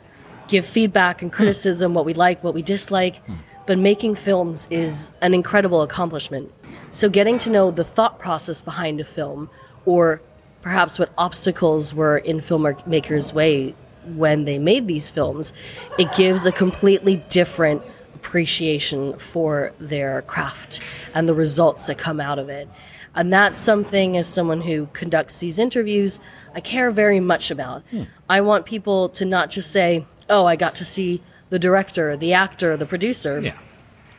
give 0.52 0.64
feedback 0.64 1.22
and 1.22 1.30
hmm. 1.30 1.36
criticism, 1.36 1.94
what 1.94 2.04
we 2.04 2.14
like, 2.14 2.44
what 2.44 2.54
we 2.54 2.62
dislike. 2.62 3.16
Hmm. 3.26 3.34
But 3.66 3.78
making 3.78 4.16
films 4.16 4.68
is 4.70 5.12
an 5.20 5.34
incredible 5.34 5.82
accomplishment. 5.82 6.52
So 6.92 7.08
getting 7.08 7.38
to 7.38 7.50
know 7.50 7.70
the 7.70 7.84
thought 7.84 8.18
process 8.18 8.60
behind 8.60 9.00
a 9.00 9.04
film, 9.04 9.50
or 9.86 10.20
perhaps 10.60 10.98
what 10.98 11.10
obstacles 11.16 11.94
were 11.94 12.18
in 12.18 12.38
filmmakers' 12.38 13.32
way 13.32 13.74
when 14.04 14.44
they 14.44 14.58
made 14.58 14.88
these 14.88 15.08
films, 15.10 15.52
it 15.98 16.12
gives 16.12 16.44
a 16.44 16.52
completely 16.52 17.16
different 17.28 17.82
appreciation 18.14 19.16
for 19.18 19.72
their 19.78 20.22
craft 20.22 21.10
and 21.14 21.28
the 21.28 21.34
results 21.34 21.86
that 21.86 21.98
come 21.98 22.20
out 22.20 22.38
of 22.38 22.48
it. 22.48 22.68
And 23.14 23.32
that's 23.32 23.58
something, 23.58 24.16
as 24.16 24.26
someone 24.26 24.62
who 24.62 24.88
conducts 24.92 25.38
these 25.38 25.58
interviews, 25.58 26.20
I 26.54 26.60
care 26.60 26.90
very 26.90 27.20
much 27.20 27.50
about. 27.50 27.82
Hmm. 27.90 28.04
I 28.28 28.40
want 28.40 28.64
people 28.64 29.08
to 29.10 29.24
not 29.24 29.50
just 29.50 29.70
say, 29.70 30.04
oh, 30.32 30.46
I 30.46 30.56
got 30.56 30.74
to 30.76 30.84
see 30.84 31.20
the 31.50 31.58
director, 31.58 32.16
the 32.16 32.32
actor, 32.32 32.76
the 32.76 32.86
producer. 32.86 33.38
Yeah. 33.38 33.58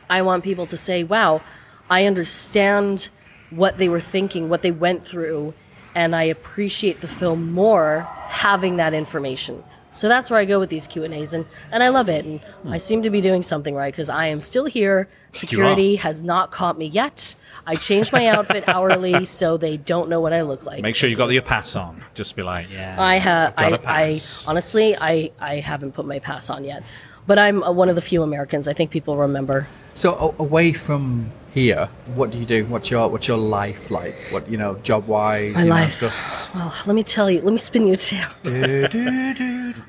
I 0.08 0.22
want 0.22 0.44
people 0.44 0.66
to 0.66 0.76
say, 0.76 1.02
wow, 1.02 1.42
I 1.90 2.06
understand 2.06 3.08
what 3.50 3.76
they 3.76 3.88
were 3.88 4.00
thinking, 4.00 4.48
what 4.48 4.62
they 4.62 4.70
went 4.70 5.04
through, 5.04 5.54
and 5.94 6.14
I 6.14 6.24
appreciate 6.24 7.00
the 7.00 7.08
film 7.08 7.52
more 7.52 8.08
having 8.28 8.76
that 8.76 8.94
information. 8.94 9.64
So 9.94 10.08
that's 10.08 10.28
where 10.28 10.40
I 10.40 10.44
go 10.44 10.58
with 10.58 10.70
these 10.70 10.88
Q 10.88 11.04
and 11.04 11.14
A's, 11.14 11.32
and 11.32 11.46
and 11.70 11.80
I 11.80 11.88
love 11.88 12.08
it, 12.08 12.24
and 12.24 12.40
I 12.68 12.78
seem 12.78 13.02
to 13.02 13.10
be 13.10 13.20
doing 13.20 13.42
something 13.42 13.76
right 13.76 13.92
because 13.92 14.10
I 14.10 14.26
am 14.26 14.40
still 14.40 14.64
here. 14.64 15.08
Security 15.32 15.96
has 15.96 16.20
not 16.20 16.50
caught 16.50 16.76
me 16.76 16.86
yet. 16.86 17.36
I 17.64 17.76
change 17.76 18.12
my 18.12 18.26
outfit 18.26 18.68
hourly 18.68 19.24
so 19.40 19.56
they 19.56 19.76
don't 19.76 20.08
know 20.08 20.20
what 20.20 20.32
I 20.32 20.42
look 20.42 20.66
like. 20.66 20.82
Make 20.82 20.96
sure 20.96 21.08
you 21.08 21.14
got 21.14 21.30
your 21.30 21.42
pass 21.42 21.76
on. 21.76 22.02
Just 22.14 22.34
be 22.34 22.42
like, 22.42 22.66
yeah. 22.72 22.96
I 22.98 23.16
have. 23.18 23.54
I've 23.56 23.66
I, 23.66 23.70
got 23.70 23.84
a 23.84 23.88
I 23.88 24.08
pass. 24.08 24.48
honestly, 24.48 24.96
I 24.96 25.30
I 25.38 25.60
haven't 25.60 25.92
put 25.92 26.06
my 26.06 26.18
pass 26.18 26.50
on 26.50 26.64
yet, 26.64 26.82
but 27.28 27.38
I'm 27.38 27.62
uh, 27.62 27.70
one 27.70 27.88
of 27.88 27.94
the 27.94 28.02
few 28.02 28.24
Americans. 28.24 28.66
I 28.66 28.72
think 28.72 28.90
people 28.90 29.16
remember. 29.16 29.68
So 29.94 30.34
a- 30.38 30.42
away 30.42 30.72
from 30.72 31.30
here, 31.54 31.88
what 32.16 32.32
do 32.32 32.38
you 32.38 32.44
do? 32.44 32.64
What's 32.64 32.90
your 32.90 33.08
what's 33.08 33.28
your 33.28 33.38
life 33.38 33.88
like? 33.88 34.16
What 34.30 34.50
you 34.50 34.58
know, 34.58 34.74
job 34.82 35.06
wise? 35.06 35.54
My 35.54 35.62
know, 35.62 35.68
life. 35.68 35.92
stuff. 35.92 36.52
Well, 36.52 36.74
let 36.84 36.96
me 36.96 37.04
tell 37.04 37.30
you. 37.30 37.40
Let 37.42 37.52
me 37.52 37.58
spin 37.58 37.86
you 37.86 37.92
a 37.92 37.96
tale. 37.96 38.28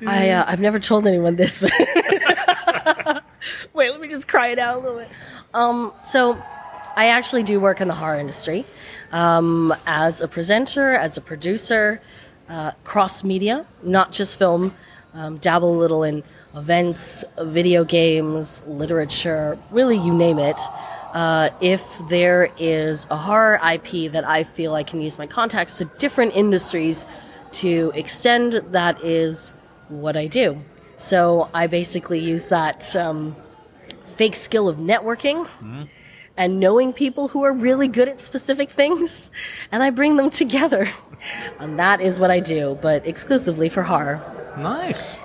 I 0.06 0.30
uh, 0.30 0.44
I've 0.46 0.60
never 0.60 0.78
told 0.78 1.08
anyone 1.08 1.34
this, 1.34 1.58
but 1.58 1.72
wait, 3.74 3.90
let 3.90 4.00
me 4.00 4.06
just 4.06 4.28
cry 4.28 4.48
it 4.48 4.60
out 4.60 4.76
a 4.76 4.78
little 4.78 4.98
bit. 4.98 5.08
Um, 5.52 5.92
so 6.04 6.40
I 6.94 7.08
actually 7.08 7.42
do 7.42 7.58
work 7.58 7.80
in 7.80 7.88
the 7.88 7.94
horror 7.94 8.20
industry 8.20 8.64
um, 9.10 9.74
as 9.86 10.20
a 10.20 10.28
presenter, 10.28 10.94
as 10.94 11.16
a 11.16 11.20
producer, 11.20 12.00
uh, 12.48 12.70
cross 12.84 13.24
media, 13.24 13.66
not 13.82 14.12
just 14.12 14.38
film. 14.38 14.72
Um, 15.14 15.38
dabble 15.38 15.74
a 15.74 15.78
little 15.78 16.04
in 16.04 16.22
events, 16.54 17.24
video 17.40 17.84
games, 17.84 18.62
literature, 18.66 19.58
really 19.70 19.96
you 19.96 20.14
name 20.14 20.38
it. 20.38 20.58
Uh, 21.16 21.48
if 21.62 21.98
there 22.10 22.50
is 22.58 23.06
a 23.08 23.16
horror 23.16 23.58
IP 23.72 24.12
that 24.12 24.22
I 24.28 24.44
feel 24.44 24.74
I 24.74 24.82
can 24.82 25.00
use 25.00 25.18
my 25.18 25.26
contacts 25.26 25.78
to 25.78 25.86
different 25.86 26.36
industries 26.36 27.06
to 27.52 27.90
extend, 27.94 28.52
that 28.72 29.02
is 29.02 29.54
what 29.88 30.14
I 30.14 30.26
do. 30.26 30.60
So 30.98 31.48
I 31.54 31.68
basically 31.68 32.18
use 32.18 32.50
that 32.50 32.94
um, 32.94 33.34
fake 34.02 34.36
skill 34.36 34.68
of 34.68 34.76
networking 34.76 35.48
and 36.36 36.60
knowing 36.60 36.92
people 36.92 37.28
who 37.28 37.42
are 37.44 37.52
really 37.54 37.88
good 37.88 38.08
at 38.08 38.20
specific 38.20 38.68
things, 38.70 39.30
and 39.72 39.82
I 39.82 39.88
bring 39.88 40.16
them 40.18 40.28
together. 40.28 40.90
And 41.58 41.78
that 41.78 42.02
is 42.02 42.20
what 42.20 42.30
I 42.30 42.40
do, 42.40 42.78
but 42.82 43.06
exclusively 43.06 43.70
for 43.70 43.82
horror. 43.82 44.20
Nice. 44.58 45.16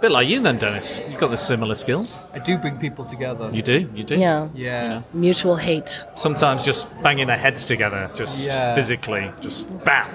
Bit 0.00 0.10
like 0.10 0.28
you 0.28 0.40
then, 0.40 0.58
Dennis. 0.58 1.06
You've 1.08 1.18
got 1.20 1.30
the 1.30 1.36
similar 1.38 1.74
skills. 1.74 2.18
I 2.34 2.38
do 2.38 2.58
bring 2.58 2.78
people 2.78 3.04
together. 3.06 3.50
You 3.52 3.62
do. 3.62 3.88
You 3.94 4.04
do. 4.04 4.18
Yeah. 4.18 4.48
Yeah. 4.54 5.02
Mutual 5.14 5.56
hate. 5.56 6.04
Sometimes 6.16 6.62
just 6.64 7.00
banging 7.02 7.26
their 7.28 7.38
heads 7.38 7.64
together, 7.64 8.10
just 8.14 8.46
Yeah. 8.46 8.74
physically, 8.74 9.30
just 9.40 9.68
bam. 9.84 10.08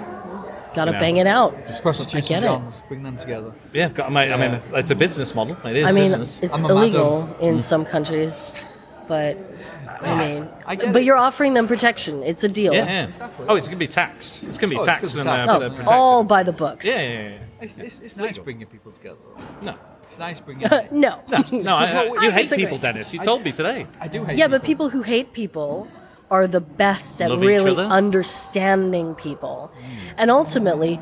Gotta 0.75 0.91
You 0.93 0.99
bang 0.99 1.17
it 1.17 1.27
out. 1.27 1.53
Just 1.67 1.81
Prostitutes 1.81 2.27
I 2.27 2.29
get 2.29 2.35
and 2.43 2.45
it. 2.45 2.47
Johns, 2.47 2.81
bring 2.87 3.03
them 3.03 3.17
together. 3.17 3.51
Yeah, 3.73 3.85
I've 3.85 3.93
got, 3.95 4.11
mate, 4.11 4.31
I 4.31 4.37
mean, 4.37 4.61
it's 4.73 4.91
a 4.91 4.95
business 4.95 5.33
model. 5.35 5.57
It 5.65 5.75
is 5.77 5.89
I 5.89 5.91
mean, 5.91 6.03
business. 6.05 6.39
it's 6.41 6.61
illegal 6.61 7.35
in 7.41 7.59
some 7.59 7.83
countries, 7.83 8.53
but 9.07 9.35
I 10.01 10.15
mean, 10.15 10.47
but 10.93 11.03
you're 11.03 11.17
offering 11.17 11.55
them 11.55 11.67
protection. 11.67 12.23
It's 12.23 12.43
a 12.43 12.47
deal. 12.47 12.73
Yeah, 12.73 13.07
yeah. 13.19 13.27
Oh, 13.49 13.55
it's 13.55 13.67
gonna 13.67 13.77
be 13.79 13.87
taxed. 13.87 14.43
It's 14.43 14.57
gonna 14.57 14.69
be 14.69 14.77
Oh, 14.77 14.79
it's 14.79 14.87
taxed 14.87 15.15
gonna 15.17 15.29
and 15.31 15.41
uh, 15.41 15.45
taxed. 15.59 15.59
protected. 15.75 15.87
all 15.93 16.23
by 16.23 16.43
the 16.43 16.53
books. 16.53 16.85
Yeah, 16.85 17.01
yeah, 17.01 17.09
yeah. 17.29 17.37
It's, 17.61 17.77
it's, 17.77 17.99
it's 17.99 18.17
nice 18.17 18.37
bringing 18.37 18.67
people 18.67 18.91
together. 18.91 19.17
No. 19.61 19.75
It's 20.03 20.17
nice 20.19 20.39
bringing. 20.39 20.67
no. 20.91 21.21
No, 21.29 21.43
no, 21.51 21.75
I, 21.75 21.85
I- 21.85 22.03
you 22.23 22.31
hate 22.31 22.43
disagree. 22.43 22.65
people, 22.65 22.77
Dennis. 22.79 23.13
You 23.13 23.19
told 23.21 23.43
me 23.43 23.51
today. 23.51 23.87
I 23.99 24.07
do 24.07 24.23
hate 24.23 24.37
Yeah, 24.37 24.47
but 24.47 24.63
people 24.63 24.89
who 24.89 25.03
hate 25.03 25.31
people 25.33 25.87
are 26.29 26.47
the 26.47 26.61
best 26.61 27.21
at 27.21 27.29
Love 27.29 27.41
really 27.41 27.75
understanding 27.85 29.15
people. 29.15 29.71
And 30.17 30.31
ultimately, 30.31 30.99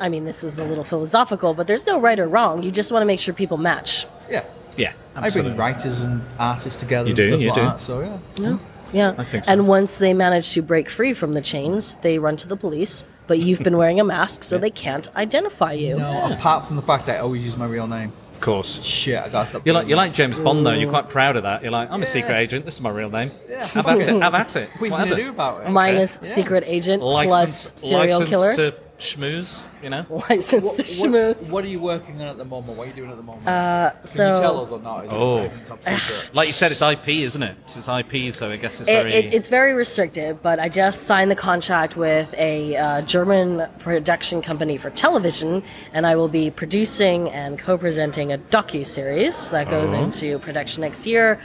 I 0.00 0.08
mean, 0.08 0.24
this 0.24 0.42
is 0.44 0.58
a 0.58 0.64
little 0.64 0.84
philosophical, 0.84 1.52
but 1.54 1.66
there's 1.66 1.86
no 1.86 2.00
right 2.00 2.18
or 2.18 2.26
wrong. 2.28 2.62
You 2.62 2.70
just 2.70 2.90
want 2.92 3.02
to 3.02 3.06
make 3.06 3.20
sure 3.20 3.34
people 3.34 3.58
match. 3.58 4.06
Yeah. 4.30 4.44
Yeah, 4.76 4.92
I 5.14 5.26
absolutely. 5.26 5.50
bring 5.52 5.60
writers 5.60 6.02
and 6.02 6.22
artists 6.38 6.80
together 6.80 7.08
You 7.08 7.10
and 7.10 7.16
do, 7.16 7.28
stuff 7.28 7.40
you 7.40 7.48
like 7.48 7.54
do. 7.56 7.60
that. 7.62 7.80
So 7.80 8.00
yeah. 8.00 8.18
Yeah. 8.36 8.58
Yeah. 8.92 9.14
I 9.18 9.24
think 9.24 9.44
so. 9.44 9.52
And 9.52 9.68
once 9.68 9.98
they 9.98 10.14
manage 10.14 10.50
to 10.52 10.62
break 10.62 10.88
free 10.88 11.12
from 11.12 11.34
the 11.34 11.42
chains, 11.42 11.96
they 11.96 12.18
run 12.18 12.36
to 12.38 12.48
the 12.48 12.56
police. 12.56 13.04
But 13.32 13.38
you've 13.38 13.62
been 13.62 13.78
wearing 13.78 13.98
a 13.98 14.04
mask, 14.04 14.42
so 14.42 14.58
they 14.58 14.68
can't 14.68 15.08
identify 15.16 15.72
you. 15.72 15.96
No, 15.96 16.30
apart 16.34 16.66
from 16.66 16.76
the 16.76 16.82
fact 16.82 17.08
I 17.08 17.16
always 17.16 17.42
use 17.42 17.56
my 17.56 17.64
real 17.64 17.86
name. 17.86 18.12
Of 18.34 18.42
course. 18.42 18.82
Shit, 18.84 19.18
I 19.18 19.30
gotta 19.30 19.48
stop. 19.48 19.64
You're 19.64 19.74
like 19.74 19.88
you're 19.88 19.96
like 19.96 20.12
James 20.12 20.38
Bond 20.38 20.66
though. 20.66 20.74
You're 20.74 20.90
quite 20.90 21.08
proud 21.08 21.36
of 21.36 21.44
that. 21.44 21.62
You're 21.62 21.72
like, 21.72 21.90
I'm 21.90 22.02
a 22.02 22.04
secret 22.04 22.36
agent. 22.36 22.66
This 22.66 22.74
is 22.74 22.82
my 22.82 22.90
real 22.90 23.08
name. 23.08 23.30
Yeah. 23.48 23.64
Have 23.68 23.86
at 23.86 24.06
it. 24.06 24.06
Have 24.22 24.34
at 24.34 24.54
it. 24.54 24.68
What 24.72 24.82
are 24.82 24.84
you 24.84 24.90
gonna 24.90 25.02
Whatever. 25.04 25.20
do 25.22 25.30
about 25.30 25.62
it? 25.66 25.70
Minus 25.70 26.18
secret 26.20 26.64
agent 26.66 27.00
plus 27.00 27.26
License, 27.26 27.82
serial 27.82 28.18
license 28.20 28.28
killer. 28.28 28.72
To 29.02 29.18
schmooze. 29.18 29.62
You 29.82 29.90
know. 29.90 30.06
License 30.30 30.50
to 30.76 30.82
What, 30.82 31.12
schmooze. 31.12 31.50
what 31.50 31.64
are 31.64 31.68
you 31.68 31.80
working 31.80 32.20
on 32.22 32.28
at 32.28 32.38
the 32.38 32.44
moment? 32.44 32.78
What 32.78 32.84
are 32.86 32.90
you 32.90 32.96
doing 32.96 33.10
at 33.10 33.16
the 33.16 33.22
moment? 33.22 33.46
Uh, 33.48 33.90
Can 33.98 34.06
so 34.06 34.34
you 34.34 34.40
tell 34.40 34.60
us 34.64 34.70
or 34.70 34.78
not? 34.80 35.06
Is 35.06 35.12
Oh, 35.12 35.38
everything's 35.38 35.68
top 35.68 35.82
secret? 35.82 36.30
like 36.34 36.46
you 36.46 36.52
said, 36.52 36.70
it's 36.72 36.82
IP, 36.82 37.08
isn't 37.08 37.42
it? 37.42 37.56
It's 37.76 37.88
IP, 37.88 38.32
so 38.32 38.50
I 38.50 38.56
guess 38.56 38.80
it's 38.80 38.88
It, 38.88 38.92
very. 38.92 39.12
it, 39.14 39.34
it's 39.34 39.48
very 39.48 39.72
restricted, 39.74 40.40
but 40.42 40.60
I 40.60 40.68
just 40.68 41.02
signed 41.02 41.30
the 41.30 41.36
contract 41.36 41.96
with 41.96 42.32
a 42.38 42.76
uh, 42.76 43.02
German 43.02 43.68
production 43.80 44.40
company 44.42 44.76
for 44.76 44.90
television, 44.90 45.62
and 45.92 46.06
I 46.06 46.14
will 46.16 46.28
be 46.28 46.50
producing 46.50 47.28
and 47.30 47.58
co-presenting 47.58 48.32
a 48.32 48.38
docu 48.38 48.86
series 48.86 49.50
that 49.50 49.68
goes 49.68 49.92
Oh. 49.92 50.02
into 50.04 50.38
production 50.38 50.82
next 50.82 51.06
year 51.06 51.40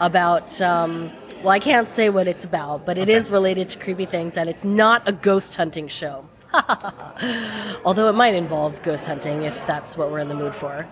about. 0.00 0.60
Um, 0.62 1.10
well, 1.42 1.50
I 1.50 1.58
can't 1.58 1.88
say 1.88 2.08
what 2.08 2.28
it's 2.28 2.44
about, 2.44 2.86
but 2.86 2.98
it 2.98 3.08
is 3.08 3.28
related 3.28 3.68
to 3.70 3.78
creepy 3.78 4.06
things, 4.06 4.36
and 4.36 4.48
it's 4.48 4.62
not 4.64 5.02
a 5.08 5.12
ghost 5.12 5.56
hunting 5.56 5.88
show. 5.88 6.24
Although 7.84 8.08
it 8.08 8.14
might 8.14 8.34
involve 8.34 8.82
ghost 8.82 9.06
hunting 9.06 9.42
if 9.42 9.66
that's 9.66 9.96
what 9.96 10.10
we're 10.10 10.18
in 10.20 10.28
the 10.28 10.34
mood 10.34 10.54
for. 10.54 10.86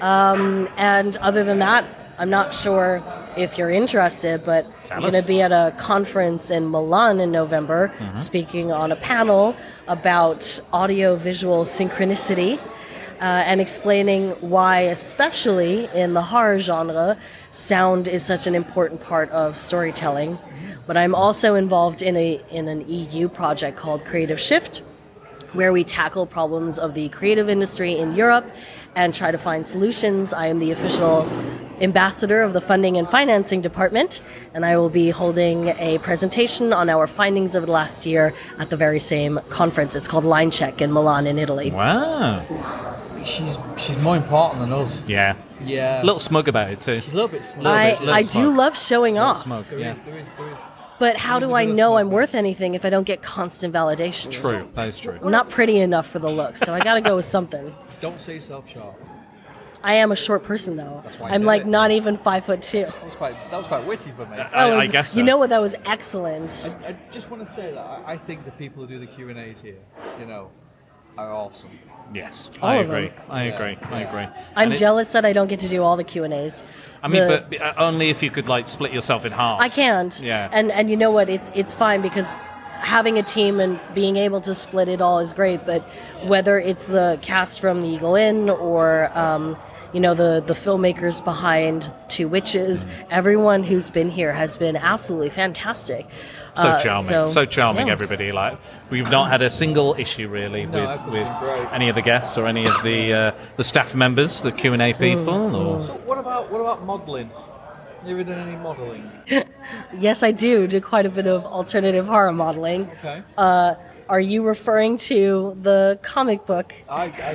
Um, 0.00 0.68
and 0.76 1.16
other 1.18 1.44
than 1.44 1.58
that, 1.60 1.84
I'm 2.18 2.30
not 2.30 2.52
sure 2.54 3.02
if 3.36 3.58
you're 3.58 3.70
interested, 3.70 4.44
but 4.44 4.66
I'm 4.90 5.00
going 5.02 5.12
to 5.12 5.22
be 5.22 5.40
at 5.40 5.52
a 5.52 5.72
conference 5.76 6.50
in 6.50 6.68
Milan 6.70 7.20
in 7.20 7.30
November, 7.30 7.92
Mhm. 7.98 8.18
speaking 8.18 8.72
on 8.72 8.90
a 8.90 8.96
panel 8.96 9.54
about 9.86 10.60
audio 10.72 11.14
visual 11.14 11.64
synchronicity. 11.64 12.58
Uh, 13.20 13.24
and 13.24 13.60
explaining 13.60 14.30
why, 14.40 14.82
especially 14.82 15.88
in 15.92 16.14
the 16.14 16.22
horror 16.22 16.60
genre, 16.60 17.16
sound 17.50 18.06
is 18.06 18.24
such 18.24 18.46
an 18.46 18.54
important 18.54 19.00
part 19.00 19.28
of 19.32 19.56
storytelling. 19.56 20.38
But 20.86 20.96
I'm 20.96 21.16
also 21.16 21.56
involved 21.56 22.00
in 22.00 22.16
a 22.16 22.40
in 22.48 22.68
an 22.68 22.84
EU 22.88 23.28
project 23.28 23.76
called 23.76 24.04
Creative 24.04 24.38
Shift, 24.40 24.82
where 25.52 25.72
we 25.72 25.84
tackle 25.84 26.26
problems 26.26 26.78
of 26.78 26.94
the 26.94 27.08
creative 27.08 27.48
industry 27.48 27.96
in 27.96 28.14
Europe 28.14 28.44
and 28.94 29.14
try 29.14 29.30
to 29.30 29.38
find 29.38 29.66
solutions. 29.66 30.32
I 30.32 30.46
am 30.46 30.58
the 30.58 30.70
official 30.70 31.28
ambassador 31.80 32.42
of 32.42 32.52
the 32.52 32.60
funding 32.60 32.96
and 32.96 33.08
financing 33.08 33.60
department, 33.60 34.20
and 34.52 34.66
I 34.66 34.76
will 34.76 34.88
be 34.88 35.10
holding 35.10 35.68
a 35.78 35.98
presentation 35.98 36.72
on 36.72 36.90
our 36.90 37.06
findings 37.06 37.54
of 37.54 37.66
the 37.66 37.72
last 37.72 38.04
year 38.06 38.34
at 38.58 38.70
the 38.70 38.76
very 38.76 38.98
same 38.98 39.38
conference. 39.48 39.94
It's 39.94 40.08
called 40.08 40.24
Line 40.24 40.50
Check 40.50 40.80
in 40.80 40.92
Milan, 40.92 41.26
in 41.26 41.38
Italy. 41.38 41.70
Wow. 41.70 42.44
She's 43.24 43.58
she's 43.76 43.98
more 43.98 44.16
important 44.16 44.60
than 44.60 44.72
us. 44.72 45.06
Yeah. 45.08 45.36
Yeah. 45.64 46.02
A 46.02 46.04
little 46.04 46.20
smug 46.20 46.48
about 46.48 46.70
it 46.70 46.80
too. 46.80 47.00
She's 47.00 47.12
a 47.12 47.16
little 47.16 47.28
bit 47.28 47.44
smug. 47.44 47.66
I, 47.66 47.90
little 47.98 48.10
I 48.14 48.22
smug. 48.22 48.44
do 48.44 48.56
love 48.56 48.78
showing 48.78 49.14
Little 49.14 49.28
off. 49.30 49.42
smug, 49.42 49.64
yeah. 49.76 49.94
But 50.98 51.16
how 51.16 51.38
do 51.38 51.54
I 51.54 51.64
know 51.64 51.96
I'm 51.96 52.10
worth 52.10 52.34
anything 52.34 52.74
if 52.74 52.84
I 52.84 52.90
don't 52.90 53.04
get 53.04 53.22
constant 53.22 53.72
validation? 53.72 54.32
True. 54.32 54.68
That 54.74 54.88
is 54.88 54.98
true. 54.98 55.18
I'm 55.22 55.30
not 55.30 55.48
pretty 55.48 55.78
enough 55.78 56.06
for 56.06 56.18
the 56.18 56.28
looks, 56.28 56.60
so 56.60 56.74
I 56.74 56.80
gotta 56.80 57.00
go 57.00 57.16
with 57.16 57.24
something. 57.24 57.74
Don't 58.00 58.20
say 58.20 58.36
yourself 58.36 58.68
short. 58.68 58.94
I 59.82 59.94
am 59.94 60.10
a 60.12 60.16
short 60.16 60.42
person 60.44 60.76
though. 60.76 61.00
That's 61.04 61.18
why 61.18 61.28
I 61.28 61.30
I'm 61.30 61.38
said 61.38 61.46
like 61.46 61.62
it. 61.62 61.68
not 61.68 61.90
even 61.90 62.16
five 62.16 62.44
foot 62.44 62.62
two. 62.62 62.82
That 62.84 63.04
was 63.04 63.14
quite 63.14 63.50
that 63.50 63.56
was 63.56 63.66
quite 63.66 63.86
witty 63.86 64.10
for 64.10 64.26
me. 64.26 64.36
That 64.36 64.50
oh, 64.54 64.76
was- 64.76 65.16
You 65.16 65.22
know 65.22 65.36
what? 65.36 65.50
That 65.50 65.60
was 65.60 65.74
excellent. 65.84 66.72
I, 66.84 66.88
I 66.88 66.96
just 67.10 67.30
want 67.30 67.46
to 67.46 67.52
say 67.52 67.72
that 67.72 67.78
I, 67.78 68.12
I 68.12 68.18
think 68.18 68.44
the 68.44 68.50
people 68.52 68.82
who 68.82 68.88
do 68.88 68.98
the 68.98 69.06
Q 69.06 69.28
and 69.28 69.38
A's 69.38 69.60
here, 69.60 69.78
you 70.18 70.26
know, 70.26 70.50
are 71.16 71.32
awesome. 71.32 71.70
Yes, 72.14 72.50
All 72.62 72.70
I 72.70 72.76
of 72.76 72.88
agree. 72.88 73.08
them. 73.08 73.16
I 73.28 73.44
Yeah. 73.44 73.54
agree. 73.54 73.78
I 73.90 74.00
agree. 74.02 74.22
I'm 74.22 74.30
And 74.56 74.72
it's- 74.72 74.80
jealous 74.80 75.12
that 75.12 75.24
I 75.26 75.32
don't 75.32 75.48
get 75.48 75.60
to 75.60 75.68
do 75.68 75.82
all 75.82 75.96
the 75.96 76.04
Q 76.04 76.24
and 76.24 76.32
A's. 76.32 76.64
I 77.02 77.08
mean, 77.08 77.28
but 77.28 77.60
uh, 77.60 77.74
only 77.76 78.08
if 78.10 78.22
you 78.22 78.30
could 78.30 78.48
like 78.48 78.66
split 78.66 78.92
yourself 78.92 79.26
in 79.26 79.32
half. 79.32 79.60
I 79.60 79.68
can't. 79.68 80.18
Yeah. 80.22 80.48
And 80.50 80.72
and 80.72 80.88
you 80.90 80.96
know 80.96 81.10
what? 81.10 81.28
It's 81.28 81.50
it's 81.54 81.74
fine 81.74 82.00
because 82.00 82.34
having 82.80 83.18
a 83.18 83.22
team 83.22 83.60
and 83.60 83.78
being 83.94 84.16
able 84.16 84.40
to 84.40 84.54
split 84.54 84.88
it 84.88 85.00
all 85.00 85.18
is 85.18 85.32
great. 85.32 85.66
But 85.66 85.82
whether 86.24 86.58
it's 86.58 86.86
the 86.86 87.18
cast 87.22 87.60
from 87.60 87.82
the 87.82 87.88
Eagle 87.88 88.14
Inn 88.16 88.48
or 88.50 89.10
um, 89.16 89.58
you 89.92 90.00
know 90.00 90.14
the 90.14 90.42
the 90.44 90.54
filmmakers 90.54 91.22
behind 91.22 91.92
Two 92.08 92.26
Witches, 92.26 92.86
everyone 93.10 93.64
who's 93.64 93.90
been 93.90 94.10
here 94.10 94.32
has 94.32 94.56
been 94.56 94.76
absolutely 94.76 95.30
fantastic. 95.30 96.06
So 96.62 96.68
Uh, 96.68 96.78
charming, 96.78 97.26
so, 97.28 97.44
charming. 97.44 97.86
yeah. 97.86 97.92
Everybody, 97.96 98.32
like 98.32 98.54
we've 98.90 99.10
not 99.10 99.30
had 99.30 99.42
a 99.42 99.50
single 99.50 99.94
issue 99.98 100.28
really 100.28 100.66
No, 100.66 100.78
with 100.80 101.02
with 101.16 101.28
any 101.72 101.88
of 101.88 101.94
the 101.94 102.02
guests 102.02 102.36
or 102.38 102.46
any 102.46 102.64
of 102.66 102.76
the 102.82 103.00
uh, 103.12 103.32
the 103.56 103.64
staff 103.64 103.94
members, 103.94 104.42
the 104.42 104.52
Q 104.52 104.72
and 104.72 104.82
A 104.82 104.92
people. 104.94 105.56
Or 105.56 105.80
So 105.82 105.92
what 106.08 106.18
about 106.18 106.50
what 106.52 106.60
about 106.60 106.84
modelling? 106.84 107.30
Have 108.00 108.06
you 108.08 108.14
ever 108.20 108.24
done 108.30 108.40
any 108.48 108.56
modelling? 108.56 109.04
Yes, 109.98 110.22
I 110.22 110.30
do 110.32 110.66
do 110.66 110.80
quite 110.80 111.06
a 111.06 111.10
bit 111.10 111.26
of 111.26 111.44
alternative 111.44 112.06
horror 112.06 112.32
modeling. 112.32 112.82
Okay. 112.98 113.22
Uh, 113.36 113.74
are 114.08 114.20
you 114.20 114.42
referring 114.42 114.96
to 115.12 115.54
the 115.60 115.98
comic 116.02 116.46
book? 116.46 116.72
I, 116.88 117.04
I 117.04 117.34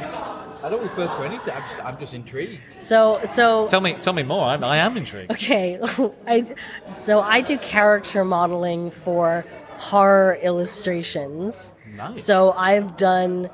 I 0.64 0.70
don't 0.70 0.82
refer 0.82 1.08
to 1.08 1.24
anything. 1.24 1.54
I'm 1.54 1.62
just 1.64 1.86
I'm 1.86 1.98
just 1.98 2.14
intrigued. 2.14 2.80
So 2.80 3.20
so 3.26 3.68
tell 3.68 3.82
me, 3.82 3.94
tell 3.96 4.14
me 4.14 4.24
more. 4.24 4.46
I'm, 4.46 4.64
I 4.64 4.78
am 4.78 4.96
intrigued. 4.96 5.32
Okay, 5.32 5.78
I, 6.28 6.56
so 6.86 7.20
I 7.22 7.42
do 7.42 7.58
character 7.58 8.24
modeling 8.24 8.90
for 8.90 9.46
horror 9.78 10.36
illustrations. 10.42 11.74
Nice. 11.96 12.24
So 12.24 12.54
I've 12.54 12.96
done 12.96 13.50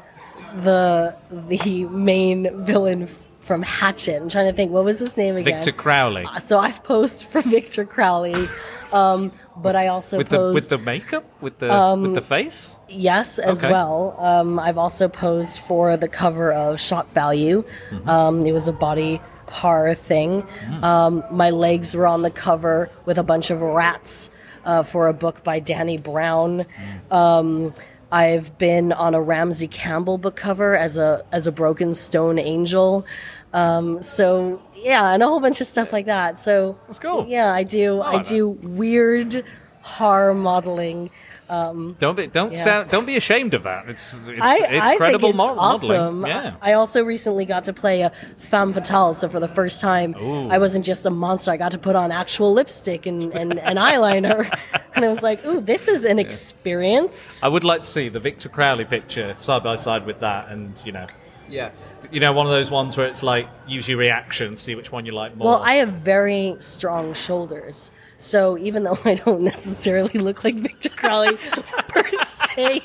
the 0.58 1.16
the 1.32 1.86
main 1.86 2.64
villain 2.64 3.08
from 3.50 3.64
Hatchet. 3.64 4.22
I'm 4.22 4.30
trying 4.30 4.46
to 4.46 4.54
think, 4.54 4.72
what 4.72 4.84
was 4.86 5.00
his 5.00 5.18
name 5.18 5.36
again? 5.36 5.56
Victor 5.56 5.72
Crowley 5.72 6.24
Uh, 6.24 6.38
So 6.40 6.60
I've 6.60 6.84
posed 6.84 7.26
for 7.26 7.42
Victor 7.58 7.84
Crowley, 7.84 8.36
um, 8.94 9.32
but 9.58 9.76
I 9.76 9.88
also 9.88 10.20
with 10.20 10.30
the 10.30 10.52
with 10.54 10.70
the 10.70 10.78
makeup, 10.78 11.26
with 11.42 11.58
the 11.58 11.74
Um, 11.74 12.04
with 12.04 12.14
the 12.14 12.22
face. 12.22 12.78
Yes, 12.88 13.40
as 13.40 13.66
Okay. 13.66 13.74
well. 13.74 14.16
Um, 14.20 14.60
I've 14.60 14.78
also 14.78 15.08
posed 15.08 15.62
for 15.62 15.98
the 15.98 16.08
cover 16.08 16.54
of 16.54 16.80
Shock 16.80 17.08
Value. 17.08 17.64
Mm-hmm. 17.90 18.08
Um, 18.08 18.46
it 18.46 18.52
was 18.52 18.68
a 18.68 18.74
body 18.88 19.20
horror 19.50 19.96
thing. 19.96 20.44
Mm. 20.44 20.84
Um, 20.84 21.24
my 21.32 21.50
legs 21.50 21.96
were 21.96 22.06
on 22.06 22.22
the 22.22 22.30
cover 22.30 22.92
with 23.06 23.18
a 23.18 23.24
bunch 23.24 23.50
of 23.50 23.62
rats 23.62 24.30
uh, 24.64 24.84
for 24.84 25.08
a 25.08 25.14
book 25.14 25.44
by 25.44 25.60
Danny 25.60 25.98
Brown. 25.98 26.66
Mm. 27.10 27.12
Um, 27.22 27.74
I've 28.12 28.58
been 28.58 28.92
on 28.92 29.14
a 29.14 29.22
Ramsey 29.22 29.68
Campbell 29.68 30.18
book 30.18 30.36
cover 30.36 30.76
as 30.76 30.98
a 30.98 31.24
as 31.32 31.46
a 31.46 31.52
broken 31.52 31.94
stone 31.94 32.40
angel. 32.40 33.06
Um, 33.54 34.02
so 34.04 34.62
yeah, 34.76 35.12
and 35.14 35.24
a 35.24 35.28
whole 35.28 35.40
bunch 35.40 35.62
of 35.62 35.68
stuff 35.68 35.92
like 35.92 36.06
that. 36.06 36.40
So 36.40 36.76
Let's 36.88 37.00
go. 37.00 37.26
Yeah, 37.26 37.52
I 37.54 37.64
do. 37.64 38.02
I 38.02 38.14
like 38.14 38.28
do 38.28 38.50
weird 38.50 39.44
horror 39.82 40.34
modeling. 40.34 41.10
Um, 41.50 41.96
Don't 41.98 42.16
be 42.16 42.28
don't 42.28 42.52
Yeah. 42.54 42.64
sound, 42.64 42.90
don't 42.92 43.08
be 43.08 43.16
ashamed 43.16 43.56
of 43.56 43.64
that. 43.64 43.86
It's 43.90 44.14
it's 44.30 44.40
I, 44.40 44.58
it's 44.58 44.88
I 44.90 44.98
credible 44.98 45.30
think 45.30 45.42
it's 45.42 45.58
awesome. 45.58 46.20
modeling. 46.22 46.28
Yeah. 46.28 46.54
I 46.62 46.74
also 46.74 47.04
recently 47.04 47.46
got 47.46 47.64
to 47.64 47.74
play 47.74 48.02
a 48.02 48.12
femme 48.38 48.72
fatale, 48.72 49.16
so 49.16 49.28
for 49.28 49.40
the 49.40 49.48
first 49.48 49.82
time, 49.82 50.14
Ooh. 50.22 50.48
I 50.50 50.60
wasn't 50.60 50.86
just 50.86 51.08
a 51.08 51.10
monster. 51.10 51.50
I 51.50 51.58
got 51.58 51.72
to 51.72 51.80
put 51.80 51.96
on 51.96 52.12
actual 52.12 52.54
lipstick 52.54 53.08
and, 53.08 53.34
and, 53.34 53.58
and 53.58 53.80
eyeliner, 53.80 54.48
and 54.96 55.04
I 55.04 55.08
was 55.08 55.24
like, 55.24 55.44
"Ooh, 55.44 55.60
this 55.60 55.88
is 55.88 56.06
an 56.06 56.20
experience." 56.20 57.42
I 57.42 57.48
would 57.48 57.64
like 57.64 57.82
to 57.82 57.88
see 57.88 58.10
the 58.10 58.20
Victor 58.20 58.50
Crowley 58.50 58.86
picture 58.86 59.34
side 59.40 59.64
by 59.64 59.76
side 59.76 60.06
with 60.06 60.20
that, 60.20 60.50
and 60.50 60.80
you 60.86 60.92
know, 60.92 61.08
Yes. 61.50 61.94
you 62.12 62.20
know, 62.20 62.34
one 62.34 62.46
of 62.46 62.52
those 62.52 62.72
ones 62.72 62.98
where 62.98 63.08
it's 63.08 63.24
like 63.24 63.48
use 63.68 63.88
your 63.88 63.98
reaction, 63.98 64.58
see 64.58 64.76
which 64.76 64.92
one 64.92 65.06
you 65.06 65.12
like 65.12 65.36
more. 65.36 65.50
Well, 65.50 65.62
I 65.62 65.74
have 65.76 65.90
very 65.90 66.56
strong 66.60 67.14
shoulders, 67.14 67.92
so 68.18 68.58
even 68.58 68.84
though 68.84 68.98
I 69.06 69.16
don't 69.16 69.42
necessarily 69.42 70.20
look 70.20 70.44
like 70.44 70.56
Victor 70.56 70.90
Crowley 70.90 71.38
per 71.88 72.10
se, 72.26 72.82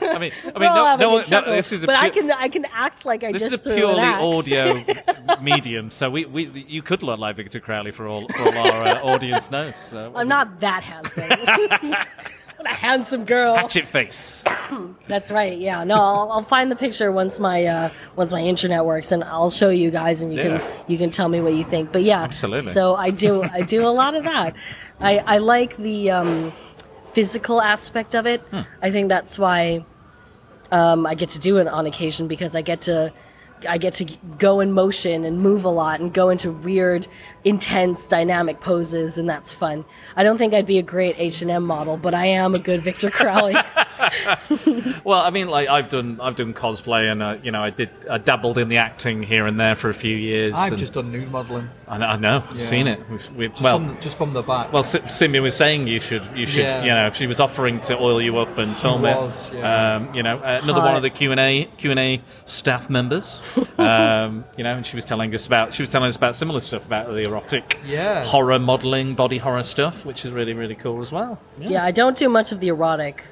I 0.00 0.18
mean, 0.18 0.32
I 0.44 0.52
we're 0.54 0.60
mean, 0.60 0.68
all 0.68 0.76
no, 0.76 0.84
having 0.86 1.30
no, 1.30 1.40
no, 1.40 1.50
this 1.54 1.72
is 1.72 1.82
a 1.82 1.86
but 1.86 1.96
I 1.96 2.10
can 2.10 2.30
I 2.30 2.48
can 2.48 2.64
act 2.66 3.04
like 3.04 3.24
I 3.24 3.32
this 3.32 3.42
is 3.42 3.52
a 3.54 3.58
purely 3.58 4.00
audio 4.00 4.84
medium, 5.42 5.90
so 5.90 6.10
we, 6.10 6.24
we 6.24 6.64
you 6.68 6.82
could 6.82 7.02
look 7.02 7.18
like 7.18 7.36
Victor 7.36 7.60
Crowley 7.60 7.90
for 7.90 8.06
all 8.06 8.28
for 8.28 8.56
all 8.56 8.72
our 8.72 8.82
uh, 8.82 9.02
audience 9.02 9.50
knows. 9.50 9.76
So. 9.76 10.12
I'm 10.14 10.28
not 10.28 10.60
that 10.60 10.82
handsome. 10.82 11.94
what 12.58 12.66
a 12.70 12.74
handsome 12.74 13.24
girl. 13.24 13.56
Hatchet 13.56 13.86
face. 13.86 14.44
That's 15.08 15.30
right. 15.30 15.56
Yeah. 15.56 15.84
No, 15.84 15.94
I'll, 15.94 16.32
I'll 16.32 16.42
find 16.42 16.70
the 16.70 16.76
picture 16.76 17.10
once 17.12 17.38
my 17.38 17.64
uh, 17.66 17.90
once 18.16 18.32
my 18.32 18.40
internet 18.40 18.84
works, 18.84 19.12
and 19.12 19.22
I'll 19.24 19.50
show 19.50 19.70
you 19.70 19.90
guys, 19.90 20.22
and 20.22 20.32
you 20.34 20.40
Yeah. 20.42 20.58
can 20.58 20.84
you 20.88 20.98
can 20.98 21.10
tell 21.10 21.28
me 21.28 21.40
what 21.40 21.54
you 21.54 21.64
think. 21.64 21.92
But 21.92 22.02
yeah, 22.02 22.22
Absolutely. 22.22 22.62
So 22.62 22.94
I 22.96 23.10
do 23.10 23.42
I 23.44 23.62
do 23.62 23.86
a 23.86 23.94
lot 23.94 24.14
of 24.14 24.24
that. 24.24 24.54
I 25.00 25.18
I 25.18 25.38
like 25.38 25.76
the 25.76 26.10
um, 26.10 26.52
physical 27.04 27.62
aspect 27.62 28.14
of 28.14 28.26
it. 28.26 28.40
Hmm. 28.50 28.62
I 28.82 28.90
think 28.90 29.08
that's 29.08 29.38
why 29.38 29.84
um, 30.72 31.06
I 31.06 31.14
get 31.14 31.30
to 31.30 31.38
do 31.38 31.56
it 31.58 31.66
on 31.68 31.86
occasion 31.86 32.28
because 32.28 32.54
I 32.56 32.62
get 32.62 32.82
to 32.82 33.12
I 33.66 33.78
get 33.78 33.94
to 33.94 34.04
go 34.38 34.60
in 34.60 34.72
motion 34.72 35.24
and 35.24 35.38
move 35.38 35.64
a 35.64 35.70
lot 35.70 36.00
and 36.00 36.12
go 36.12 36.28
into 36.28 36.50
weird, 36.50 37.08
intense, 37.44 38.06
dynamic 38.06 38.60
poses, 38.60 39.18
and 39.18 39.28
that's 39.28 39.52
fun. 39.52 39.84
I 40.16 40.22
don't 40.22 40.38
think 40.38 40.52
I'd 40.54 40.66
be 40.66 40.78
a 40.78 40.82
great 40.82 41.18
H 41.18 41.42
and 41.42 41.50
M 41.50 41.64
model, 41.64 41.96
but 41.96 42.14
I 42.14 42.26
am 42.26 42.54
a 42.54 42.58
good 42.58 42.80
Victor 42.80 43.10
Crowley. 43.10 43.54
Well, 45.04 45.20
I 45.20 45.30
mean, 45.30 45.48
like 45.48 45.68
I've 45.68 45.88
done, 45.88 46.20
I've 46.20 46.36
done 46.36 46.54
cosplay, 46.54 47.10
and 47.10 47.22
uh, 47.22 47.36
you 47.42 47.50
know, 47.50 47.62
I 47.62 47.70
did, 47.70 47.90
I 48.08 48.18
dabbled 48.18 48.58
in 48.58 48.68
the 48.68 48.76
acting 48.78 49.22
here 49.22 49.46
and 49.46 49.58
there 49.58 49.74
for 49.74 49.90
a 49.90 49.94
few 49.94 50.16
years. 50.16 50.54
I've 50.54 50.72
and- 50.72 50.78
just 50.78 50.94
done 50.94 51.10
nude 51.12 51.30
modelling. 51.30 51.68
I 51.90 51.96
know, 51.98 52.06
I 52.06 52.16
know 52.16 52.42
I've 52.48 52.56
Yeah. 52.56 52.62
seen 52.62 52.86
it. 52.86 53.00
We've, 53.10 53.30
we've, 53.36 53.50
Just 53.50 53.62
well, 53.62 53.78
from 53.78 53.88
the- 53.94 54.00
just 54.00 54.18
from 54.18 54.32
the 54.34 54.42
back. 54.42 54.72
Well, 54.72 54.82
Sim- 54.82 55.08
Simi 55.08 55.40
was 55.40 55.56
saying 55.56 55.86
you 55.86 56.00
should, 56.00 56.22
you 56.34 56.44
should, 56.46 56.64
Yeah. 56.64 56.82
you 56.82 56.88
know, 56.90 57.10
she 57.12 57.26
was 57.26 57.40
offering 57.40 57.80
to 57.82 57.98
oil 57.98 58.20
you 58.20 58.36
up 58.38 58.58
and 58.58 58.74
film 58.76 59.02
was, 59.02 59.50
it. 59.52 59.58
yeah. 59.58 59.96
Um, 59.96 60.14
you 60.14 60.22
know, 60.22 60.36
uh, 60.38 60.60
another 60.62 60.80
one 60.80 60.96
of 60.96 61.02
the 61.02 61.10
Q 61.10 61.30
and 61.30 61.40
A 61.40 61.68
Q 61.78 61.90
and 61.90 61.98
A 62.00 62.20
staff 62.44 62.90
members. 62.90 63.42
um, 63.78 64.44
you 64.56 64.64
know, 64.64 64.74
and 64.76 64.86
she 64.86 64.96
was 64.96 65.04
telling 65.04 65.34
us 65.34 65.46
about, 65.46 65.72
she 65.74 65.82
was 65.82 65.90
telling 65.90 66.08
us 66.08 66.16
about 66.16 66.36
similar 66.36 66.60
stuff 66.60 66.84
about 66.86 67.06
the 67.08 67.24
erotic, 67.24 67.78
Yeah. 67.86 68.24
horror 68.24 68.58
modelling, 68.58 69.14
body 69.14 69.38
horror 69.38 69.62
stuff, 69.62 70.04
which 70.04 70.24
is 70.24 70.30
really, 70.32 70.54
really 70.54 70.74
cool 70.74 71.00
as 71.00 71.10
well. 71.10 71.38
yeah. 71.58 71.84
I 71.84 71.90
don't 71.90 72.16
do 72.18 72.28
much 72.28 72.52
of 72.52 72.60
the 72.60 72.68
erotic. 72.68 73.24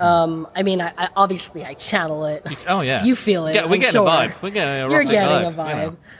Um, 0.00 0.48
I 0.56 0.62
mean, 0.62 0.80
I, 0.80 0.92
I 0.98 1.08
obviously 1.16 1.64
I 1.64 1.74
channel 1.74 2.26
it. 2.26 2.44
Oh 2.68 2.80
yeah, 2.80 3.04
you 3.04 3.14
feel 3.14 3.46
it. 3.46 3.52
Get- 3.52 3.68
we're 3.68 3.74
I'm 3.76 3.80
getting 3.80 3.92
sure. 3.92 4.06
a 4.08 4.10
vibe. 4.10 4.42
We're 4.42 4.50
getting 4.50 4.84
an 4.84 4.90
You're 4.90 5.04
getting 5.04 5.46
a 5.46 5.50
vibe, 5.52 5.68
you 5.68 5.76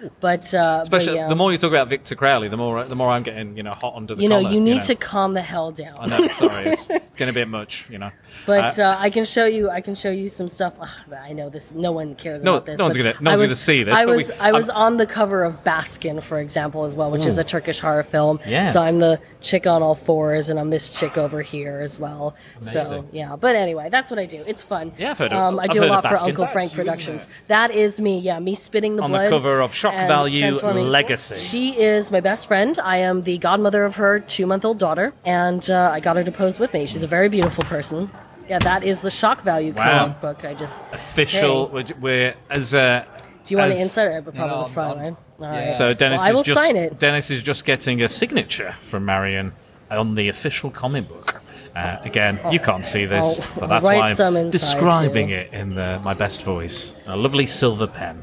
know. 0.07 0.11
but 0.21 0.55
uh, 0.55 0.81
Especially 0.83 1.15
but 1.15 1.17
yeah. 1.17 1.29
the 1.29 1.37
more 1.37 1.53
you 1.53 1.59
talk 1.59 1.71
about 1.71 1.89
Victor 1.89 2.15
Crowley, 2.15 2.49
the 2.49 2.57
more 2.57 2.85
the 2.85 2.95
more 2.95 3.11
I'm 3.11 3.23
getting, 3.23 3.57
you 3.57 3.63
know, 3.63 3.73
hot 3.73 3.95
under 3.97 4.15
the 4.15 4.23
you 4.23 4.29
know, 4.29 4.41
collar. 4.43 4.55
you 4.55 4.61
need 4.61 4.77
know. 4.79 4.83
to 4.85 4.95
calm 4.95 5.35
the 5.35 5.43
hell 5.43 5.73
down. 5.73 5.97
I 5.99 6.07
know. 6.07 6.29
Sorry, 6.29 6.67
it's, 6.69 6.89
it's 6.91 7.17
going 7.17 7.27
to 7.29 7.33
be 7.33 7.41
a 7.41 7.45
bit 7.45 7.49
much, 7.49 7.89
you 7.91 7.99
know. 7.99 8.11
But 8.47 8.79
Uh, 8.79 8.85
uh, 8.85 8.97
I 8.99 9.11
can 9.11 9.25
show 9.25 9.47
you. 9.47 9.71
I 9.71 9.81
can 9.81 9.95
show 9.95 10.11
you 10.11 10.29
some 10.29 10.49
stuff. 10.49 10.75
Ugh, 10.81 10.89
I 11.21 11.33
know 11.33 11.49
this. 11.51 11.75
No 11.75 11.91
one 11.93 12.15
cares 12.15 12.43
No- 12.43 12.55
about 12.55 12.67
this. 12.67 12.79
no 12.79 12.85
one's 12.85 12.97
gonna- 12.97 13.15
no 13.21 13.31
I 13.31 13.33
one's 13.35 13.41
was- 13.43 13.49
gonna 13.49 13.57
see 13.57 13.83
this, 13.83 13.97
I 13.97 14.05
but 14.05 14.11
we- 14.13 14.17
was. 14.19 14.31
I 14.39 14.53
was 14.53 14.69
I'm- 14.71 14.79
on 14.85 14.97
the 14.99 15.07
cover 15.07 15.43
of 15.45 15.65
Baskin, 15.65 16.23
for 16.23 16.39
example, 16.39 16.85
as 16.85 16.95
well, 16.95 17.11
which 17.11 17.27
is 17.27 17.39
a 17.39 17.45
Turkish 17.45 17.81
horror 17.81 18.03
film. 18.05 18.39
Yeah. 18.47 18.67
So 18.67 18.81
I'm 18.81 18.99
the 19.01 19.19
chick 19.41 19.67
on 19.67 19.83
all 19.83 19.95
fours, 19.97 20.49
and 20.49 20.61
I'm 20.61 20.71
this 20.71 20.89
chick 20.99 21.19
over 21.19 21.43
here 21.43 21.81
as 21.81 21.99
well. 21.99 22.37
Amazing. 22.61 22.85
So 22.85 23.05
yeah. 23.13 23.35
But 23.37 23.57
anyway, 23.57 23.65
that's 23.91 24.11
what 24.11 24.19
I 24.19 24.27
do. 24.27 24.43
It's 24.47 24.63
fun. 24.63 24.93
Yeah, 24.99 25.11
I've 25.11 25.19
heard 25.19 25.33
of- 25.33 25.39
Um, 25.43 25.59
I 25.61 25.65
I've 25.65 25.71
do 25.71 25.85
a 25.85 25.87
lot 25.87 26.03
for 26.05 26.11
Baskin. 26.15 26.29
Uncle 26.29 26.47
Frank 26.47 26.73
you, 26.73 26.77
Productions. 26.77 27.29
That 27.49 27.71
is 27.71 28.01
me. 28.01 28.19
Yeah, 28.19 28.39
me 28.39 28.55
spitting 28.55 28.97
the 28.97 29.03
On 29.03 29.13
the 29.13 29.29
cover 29.29 29.61
of 29.61 29.75
Shock 29.75 29.93
Value. 29.95 30.55
Legacy. 30.57 31.35
She 31.37 31.81
is 31.81 32.11
my 32.11 32.21
best 32.21 32.47
friend. 32.47 32.79
I 32.83 32.99
am 32.99 33.23
the 33.23 33.39
godmother 33.39 33.85
of 33.85 33.97
her 33.97 34.21
two-month-old 34.21 34.79
daughter, 34.79 35.13
and 35.25 35.69
uh, 35.71 35.91
I 35.93 36.01
got 36.01 36.17
her 36.17 36.25
to 36.25 36.33
pose 36.33 36.59
with 36.59 36.73
me. 36.73 36.87
She's 36.87 37.03
a 37.03 37.07
very 37.07 37.29
beautiful 37.29 37.65
person. 37.65 38.11
Yeah, 38.49 38.59
that 38.59 38.85
is 38.85 39.01
the 39.01 39.11
shock 39.11 39.43
value 39.43 39.73
Wow. 39.73 39.99
comic 39.99 40.21
book. 40.21 40.45
I 40.45 40.55
just 40.55 40.85
official. 40.93 41.69
Hey. 41.69 41.73
We're, 41.73 41.85
we're 42.01 42.35
as 42.51 42.75
uh, 42.75 43.05
Do 43.47 43.55
you 43.55 43.59
want 43.59 43.71
as- 43.73 43.77
the 43.79 43.83
inside 43.83 44.05
or 44.07 44.23
probably 44.23 44.41
No, 44.41 44.63
the 44.65 44.69
front, 44.71 44.99
I'm- 44.99 45.05
right? 45.05 45.17
All 45.41 45.49
right. 45.49 45.73
So 45.75 45.95
Dennis 45.95 46.21
Well, 46.21 46.29
I 46.29 46.33
will 46.33 46.41
is 46.41 46.47
just 46.47 46.61
sign 46.61 46.77
it. 46.77 46.99
Dennis 46.99 47.31
is 47.31 47.43
just 47.43 47.65
getting 47.65 48.03
a 48.03 48.09
signature 48.09 48.77
from 48.83 49.05
Mariam 49.05 49.55
on 49.91 50.15
the 50.15 50.29
official 50.29 50.71
comic 50.71 51.09
book. 51.09 51.41
Uh, 51.75 51.99
again, 52.05 52.39
you 52.53 52.61
can't 52.61 52.85
see 52.85 53.05
this, 53.05 53.41
I'll- 53.41 53.55
so 53.57 53.67
that's 53.67 53.85
why 53.85 54.11
I'm 54.17 54.51
describing 54.51 55.29
too. 55.29 55.35
it 55.35 55.53
in 55.53 55.71
the, 55.71 56.01
my 56.05 56.15
best 56.15 56.43
voice. 56.45 56.95
A 57.07 57.17
lovely 57.17 57.47
silver 57.47 57.87
pen. 57.89 58.23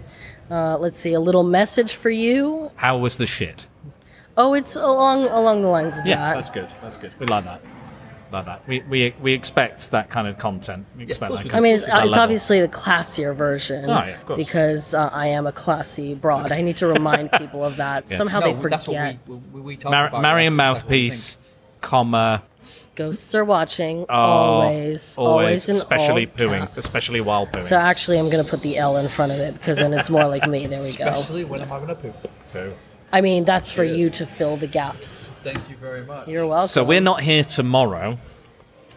Uh, 0.49 0.77
let's 0.77 0.99
see, 0.99 1.13
a 1.13 1.19
little 1.19 1.43
message 1.43 1.93
for 1.93 2.09
you. 2.09 2.71
How 2.75 2.97
was 2.97 3.17
the 3.17 3.25
shit? 3.25 3.67
Oh, 4.37 4.53
it's 4.53 4.75
along 4.75 5.25
along 5.27 5.61
the 5.61 5.67
lines 5.67 5.97
of 5.97 6.05
Yeah, 6.05 6.17
that. 6.17 6.35
that's 6.35 6.49
good. 6.49 6.67
That's 6.81 6.97
good. 6.97 7.11
We 7.19 7.25
like 7.25 7.43
that. 7.43 7.61
Like 8.31 8.45
that. 8.45 8.65
We, 8.65 8.79
we, 8.81 9.13
we 9.21 9.33
expect 9.33 9.91
that 9.91 10.09
kind 10.09 10.25
of 10.25 10.37
content. 10.37 10.85
We 10.97 11.03
expect 11.03 11.33
that. 11.33 11.41
Kind 11.43 11.53
I 11.55 11.59
mean, 11.59 11.75
it's, 11.75 11.85
that 11.85 12.07
it's 12.07 12.15
obviously 12.15 12.61
the 12.61 12.69
classier 12.69 13.35
version. 13.35 13.83
Oh, 13.89 13.93
yeah, 14.05 14.07
of 14.15 14.25
course. 14.25 14.37
Because 14.37 14.93
uh, 14.93 15.09
I 15.11 15.27
am 15.27 15.47
a 15.47 15.51
classy 15.51 16.13
broad. 16.15 16.49
I 16.49 16.61
need 16.61 16.77
to 16.77 16.87
remind 16.87 17.29
people 17.33 17.65
of 17.65 17.75
that. 17.77 18.05
Yes. 18.09 18.17
Somehow 18.17 18.39
No, 18.39 18.45
they 18.53 18.53
we- 18.53 18.69
that's 18.69 18.87
what 18.87 18.95
forget. 18.95 19.17
we, 19.27 19.35
we, 19.35 19.61
we 19.61 19.75
talk 19.77 19.91
Mar- 19.91 20.07
about. 20.07 20.21
Mariam 20.21 20.55
That's 20.55 20.79
exactly 20.79 20.97
mouthpiece, 21.09 21.37
comma. 21.81 22.43
Ghosts 22.95 23.33
are 23.33 23.43
watching. 23.43 24.05
Oh, 24.07 24.13
always. 24.13 25.17
Always. 25.17 25.67
in 25.67 25.75
especially 25.75 26.27
all 26.27 26.33
pooing, 26.33 26.59
caps. 26.59 26.77
especially 26.77 27.21
while 27.21 27.47
pooing. 27.47 27.63
So 27.63 27.75
actually, 27.75 28.19
I'm 28.19 28.29
going 28.29 28.43
to 28.43 28.49
put 28.49 28.61
the 28.61 28.77
L 28.77 28.97
in 28.97 29.07
front 29.07 29.31
of 29.31 29.39
it 29.39 29.55
because 29.55 29.79
then 29.79 29.93
it's 29.93 30.09
more 30.09 30.27
like 30.27 30.47
me. 30.47 30.67
There 30.67 30.81
we 30.81 30.93
go. 30.95 31.07
Especially 31.07 31.43
when 31.43 31.61
I'm 31.61 31.67
having 31.67 31.89
a 31.89 31.95
poop. 31.95 32.15
Poo. 32.53 32.73
I 33.11 33.21
mean, 33.21 33.43
that's 33.43 33.71
for 33.71 33.83
you 33.83 34.09
to 34.11 34.25
fill 34.25 34.55
the 34.55 34.67
gaps. 34.67 35.29
Thank 35.41 35.69
you 35.69 35.75
very 35.75 36.05
much. 36.05 36.27
You're 36.27 36.47
welcome. 36.47 36.69
So 36.69 36.83
we're 36.83 37.01
not 37.01 37.21
here 37.21 37.43
tomorrow, 37.43 38.17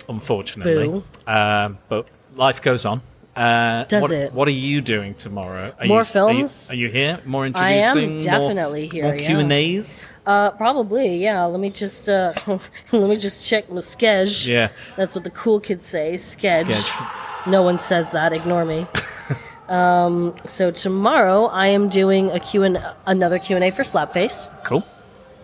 unfortunately. 0.09 0.89
Boo. 0.89 1.05
Um, 1.27 1.79
but 1.89 2.07
life 2.37 2.63
goes 2.63 2.85
on. 2.85 3.01
Uh, 3.37 3.83
Does 3.85 4.03
what, 4.03 4.11
it? 4.13 4.33
What 4.33 4.47
are 4.47 4.53
you 4.53 4.81
doing 4.81 5.15
tomorrow? 5.15 5.75
Are 5.81 5.87
More 5.87 5.87
you, 5.87 5.95
are 5.95 5.99
you- 5.99 6.05
films? 6.05 6.71
Are 6.73 6.77
you, 6.77 6.89
here? 6.89 7.19
More 7.25 7.47
introducing? 7.47 8.11
I 8.11 8.13
am 8.13 8.19
definitely 8.19 8.83
more, 8.83 8.93
here. 8.93 9.05
More 9.05 9.15
yeah. 9.17 9.27
Q 9.27 9.39
and 9.41 9.53
A's. 9.53 10.11
Uh, 10.25 10.51
probably, 10.53 11.17
yeah. 11.17 11.45
Let 11.45 11.59
me 11.59 11.71
just 11.71 12.09
uh, 12.09 12.33
let 12.93 13.09
me 13.11 13.17
just 13.17 13.49
check 13.49 13.69
my 13.71 13.81
sketch. 13.81 14.47
Yeah. 14.47 14.69
That's 14.97 15.15
what 15.15 15.25
the 15.25 15.31
cool 15.31 15.59
kids 15.61 15.85
say. 15.87 16.17
Sketch. 16.17 16.67
Sketch. 16.67 17.09
No 17.47 17.63
one 17.63 17.79
says 17.79 18.13
that. 18.13 18.33
Ignore 18.33 18.65
me. 18.65 18.87
um, 19.69 20.35
so 20.45 20.71
tomorrow 20.71 21.47
I 21.47 21.67
am 21.69 21.89
doing 21.89 22.31
a 22.31 22.39
Q 22.39 22.63
and 22.63 22.81
another 23.07 23.39
Q 23.41 23.57
and 23.57 23.65
A 23.65 23.71
for 23.71 23.83
Slapface 23.83 24.49
Cool. 24.65 24.87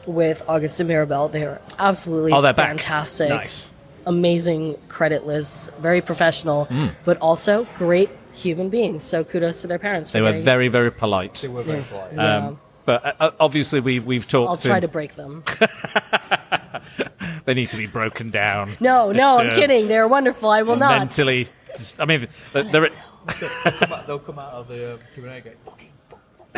with 0.06 0.42
August 0.48 0.78
and 0.78 0.88
Mirabelle. 0.88 1.28
They're 1.28 1.60
absolutely 1.78 2.32
Oh, 2.32 2.40
they're 2.40 2.52
back. 2.54 2.68
fantastic. 2.68 3.30
Nice. 3.30 3.68
Amazing 4.06 4.77
credit 4.89 5.22
creditless, 5.22 5.72
very 5.78 6.01
professional, 6.01 6.66
Mm. 6.66 6.90
but 7.05 7.18
also 7.18 7.66
great 7.77 8.10
human 8.32 8.68
beings. 8.68 9.05
So 9.05 9.24
kudos 9.24 9.60
to 9.62 9.66
their 9.66 9.78
parents. 9.78 10.10
For 10.10 10.18
They 10.18 10.22
were 10.22 10.31
getting- 10.31 10.44
very, 10.44 10.68
very 10.68 10.90
polite. 10.93 11.35
They 11.43 11.48
were 11.48 11.62
very 11.62 11.82
polite. 11.82 12.12
Yeah. 12.14 12.36
Um, 12.48 12.60
but 12.86 13.05
uh, 13.05 13.12
uh, 13.20 13.31
obviously, 13.39 13.81
we've 13.81 14.05
we've 14.05 14.27
talked. 14.27 14.51
I'll 14.51 14.56
try 14.56 14.81
to, 14.81 14.86
to 14.86 14.93
break 14.93 15.14
them. 15.14 15.44
they 17.44 17.55
need 17.55 17.68
to 17.68 17.77
be 17.77 17.86
broken 17.86 18.31
down. 18.31 18.77
No, 18.81 19.12
no, 19.12 19.36
I'm 19.36 19.51
kidding. 19.51 19.86
They're 19.89 20.09
wonderful. 20.09 20.51
I 20.51 20.62
will 20.62 20.77
not. 20.77 20.98
Mentally, 20.98 21.47
dis- 21.77 22.01
I 22.01 22.05
mean, 22.05 22.27
they're. 22.52 22.64
they're 22.64 22.90
They'll 23.39 23.72
come 23.72 23.93
out, 23.93 24.06
they'll 24.06 24.18
come 24.18 24.39
out 24.39 24.52
of 24.55 24.68
the 24.68 24.94
um, 24.94 24.98
Q&A 25.14 25.40
gate. 25.43 25.56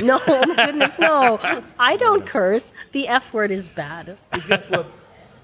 No, 0.01 0.20
oh 0.27 0.47
my 0.47 0.66
goodness, 0.66 0.97
no. 0.98 1.39
I 1.78 1.97
don't 1.97 2.24
curse. 2.24 2.73
The 2.93 3.09
F 3.09 3.35
word 3.35 3.51
is 3.51 3.69
bad. 3.69 4.16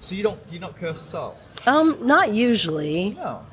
So 0.01 0.15
you 0.15 0.23
don't, 0.23 0.47
do 0.47 0.53
you 0.53 0.59
not 0.61 0.77
curse 0.77 1.13
at 1.13 1.17
all? 1.19 1.37
Um, 1.67 1.97
not 2.05 2.33
usually. 2.33 3.11
No. 3.11 3.45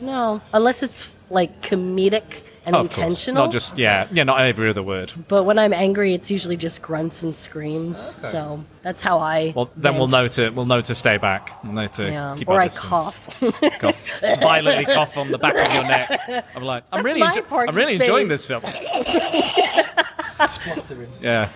No, 0.00 0.40
unless 0.54 0.82
it's 0.82 1.14
like 1.28 1.60
comedic 1.60 2.40
and 2.64 2.74
of 2.74 2.86
course, 2.86 2.96
intentional. 2.96 3.44
not 3.44 3.52
just 3.52 3.76
yeah, 3.78 4.06
yeah, 4.12 4.22
not 4.24 4.40
every 4.40 4.70
other 4.70 4.82
word. 4.82 5.12
But 5.28 5.44
when 5.44 5.58
I'm 5.58 5.74
angry, 5.74 6.14
it's 6.14 6.30
usually 6.30 6.56
just 6.56 6.80
grunts 6.80 7.22
and 7.22 7.36
screams. 7.36 7.98
So 7.98 8.64
that's 8.82 9.02
how 9.02 9.18
I. 9.18 9.52
Well, 9.54 9.70
then 9.76 9.96
we'll 9.96 10.08
know 10.08 10.26
to 10.28 10.48
we'll 10.50 10.64
know 10.64 10.80
to 10.80 10.94
stay 10.94 11.18
back. 11.18 11.62
We'll 11.62 11.74
know 11.74 11.86
to 11.88 12.04
Yeah. 12.10 12.34
keep 12.38 12.48
Or 12.48 12.54
our 12.54 12.60
I 12.62 12.64
distance. 12.68 12.88
cough. 12.88 13.40
cough, 13.78 14.20
violently 14.40 14.86
cough 14.86 15.18
on 15.18 15.30
the 15.30 15.38
back 15.38 15.54
of 15.54 15.74
your 15.74 15.84
neck. 15.84 16.44
I'm 16.56 16.62
like, 16.62 16.84
I'm 16.92 17.02
That's 17.02 17.14
really, 17.14 17.20
enjo- 17.26 17.68
I'm 17.68 17.74
really 17.76 17.94
enjoying 17.96 18.28
this 18.28 18.46
film. 18.46 18.62
Splattering. 20.46 21.08
Yeah. 21.20 21.48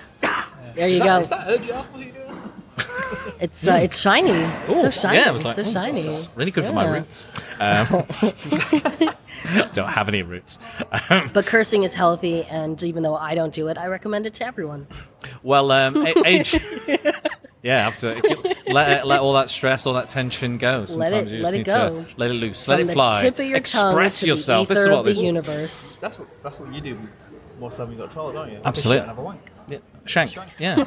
There 0.75 0.89
you 0.89 0.97
is 0.97 1.01
go. 1.03 1.07
That, 1.07 1.21
is 1.23 1.29
that 1.31 1.41
her 1.47 1.59
job? 1.59 1.87
What 1.93 2.01
are 2.03 2.05
you 2.05 2.13
doing? 2.13 2.24
It's 3.41 3.67
uh, 3.67 3.75
it's 3.75 3.99
shiny. 4.01 4.31
Ooh, 4.71 4.81
so 4.81 4.91
shiny. 4.91 5.19
Yeah, 5.19 5.29
I 5.29 5.31
was 5.33 5.45
like, 5.45 5.57
so 5.57 5.65
shiny. 5.65 5.93
this 6.03 6.07
is 6.07 6.29
really 6.37 6.51
good 6.51 6.65
for 6.65 6.73
my 6.73 6.87
roots. 6.93 7.27
Um, 7.61 7.87
don't 9.75 9.89
have 9.89 10.09
any 10.09 10.23
roots. 10.23 10.59
Um, 11.11 11.31
But 11.33 11.47
cursing 11.47 11.83
is 11.83 11.95
healthy, 11.95 12.45
and 12.45 12.83
even 12.83 13.03
though 13.03 13.17
I 13.17 13.35
don't 13.35 13.53
do 13.53 13.69
it, 13.69 13.79
I 13.79 13.87
recommend 13.89 14.27
it 14.27 14.35
to 14.35 14.47
everyone. 14.47 14.87
well, 15.43 15.71
um, 15.73 15.97
a- 16.07 16.23
age. 16.27 16.59
Yeah, 17.63 17.87
after 17.89 18.21
let 18.67 19.07
let 19.07 19.21
all 19.21 19.33
that 19.35 19.49
stress, 19.49 19.87
all 19.87 19.95
that 19.95 20.09
tension 20.11 20.59
go. 20.59 20.81
Let 20.81 20.89
Sometimes 20.91 21.33
it- 21.33 21.37
you 21.37 21.39
just 21.39 21.45
let 21.45 21.55
it 21.55 21.57
need 21.59 21.67
go. 21.67 22.05
to 22.05 22.19
let 22.19 22.31
it 22.31 22.35
loose, 22.35 22.65
From 22.67 22.73
let 22.73 22.81
it 22.81 22.87
the 22.89 22.93
fly. 22.93 23.21
tip 23.23 23.39
of 23.39 23.45
your 23.47 23.57
Express 23.57 24.21
to 24.21 24.27
the 24.27 24.29
yourself. 24.33 24.69
This 24.69 24.79
is 24.79 24.89
what 24.89 24.99
of 24.99 25.05
the 25.07 25.11
this 25.13 25.23
universe. 25.23 25.97
That's 25.97 26.19
what, 26.19 26.29
that's 26.43 26.61
what 26.61 26.75
you 26.75 26.81
do 26.83 26.99
most 27.59 27.77
time 27.79 27.91
you 27.91 27.97
got 27.97 28.11
told, 28.11 28.35
don't 28.35 28.51
you? 28.51 28.61
Absolutely. 28.65 29.07
Have 29.07 29.17
a 29.19 29.23
wank. 29.23 29.41
Yeah. 29.69 29.79
Shank. 30.07 30.37
Yeah. 30.59 30.77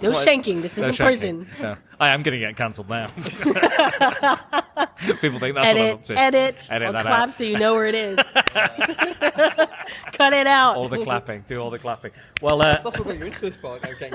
No 0.00 0.10
shanking. 0.12 0.62
This 0.62 0.78
No 0.78 0.84
isn't 0.86 0.94
shanking. 0.94 1.06
prison. 1.06 1.46
No. 1.60 1.76
I 1.98 2.10
am 2.10 2.22
going 2.22 2.32
to 2.34 2.38
get 2.38 2.54
cancelled 2.56 2.88
now. 2.88 3.08
People 5.20 5.38
think 5.38 5.54
that's 5.54 5.66
what 5.66 5.76
I'm 5.76 5.76
edit, 5.76 5.92
up 5.94 6.02
to. 6.04 6.18
edit, 6.18 6.68
Edit 6.70 6.86
I'll 6.86 6.92
that 6.92 7.02
clap 7.02 7.28
out. 7.28 7.34
so 7.34 7.44
you 7.44 7.56
know 7.56 7.74
where 7.74 7.86
it 7.86 7.94
is. 7.94 8.16
Cut 10.12 10.32
it 10.32 10.46
out. 10.46 10.76
All 10.76 10.88
the 10.88 11.02
clapping. 11.02 11.44
Do 11.46 11.60
all 11.60 11.70
the 11.70 11.78
clapping. 11.78 12.10
Well, 12.42 12.60
uh, 12.60 12.80
That's 12.82 12.98
what 12.98 13.06
got 13.06 13.18
you 13.18 13.26
into 13.26 13.40
this 13.40 13.56
part. 13.56 13.86
Okay. 13.88 14.10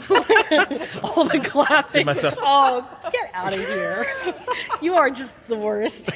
All 1.02 1.24
the 1.24 1.40
clapping. 1.44 2.00
Give 2.00 2.06
myself- 2.06 2.36
Oh, 2.40 2.86
get 3.12 3.32
out 3.34 3.56
of 3.56 3.66
here! 3.66 4.06
You 4.82 4.95
are 4.95 5.10
just 5.10 5.48
the 5.48 5.56
worst. 5.56 6.12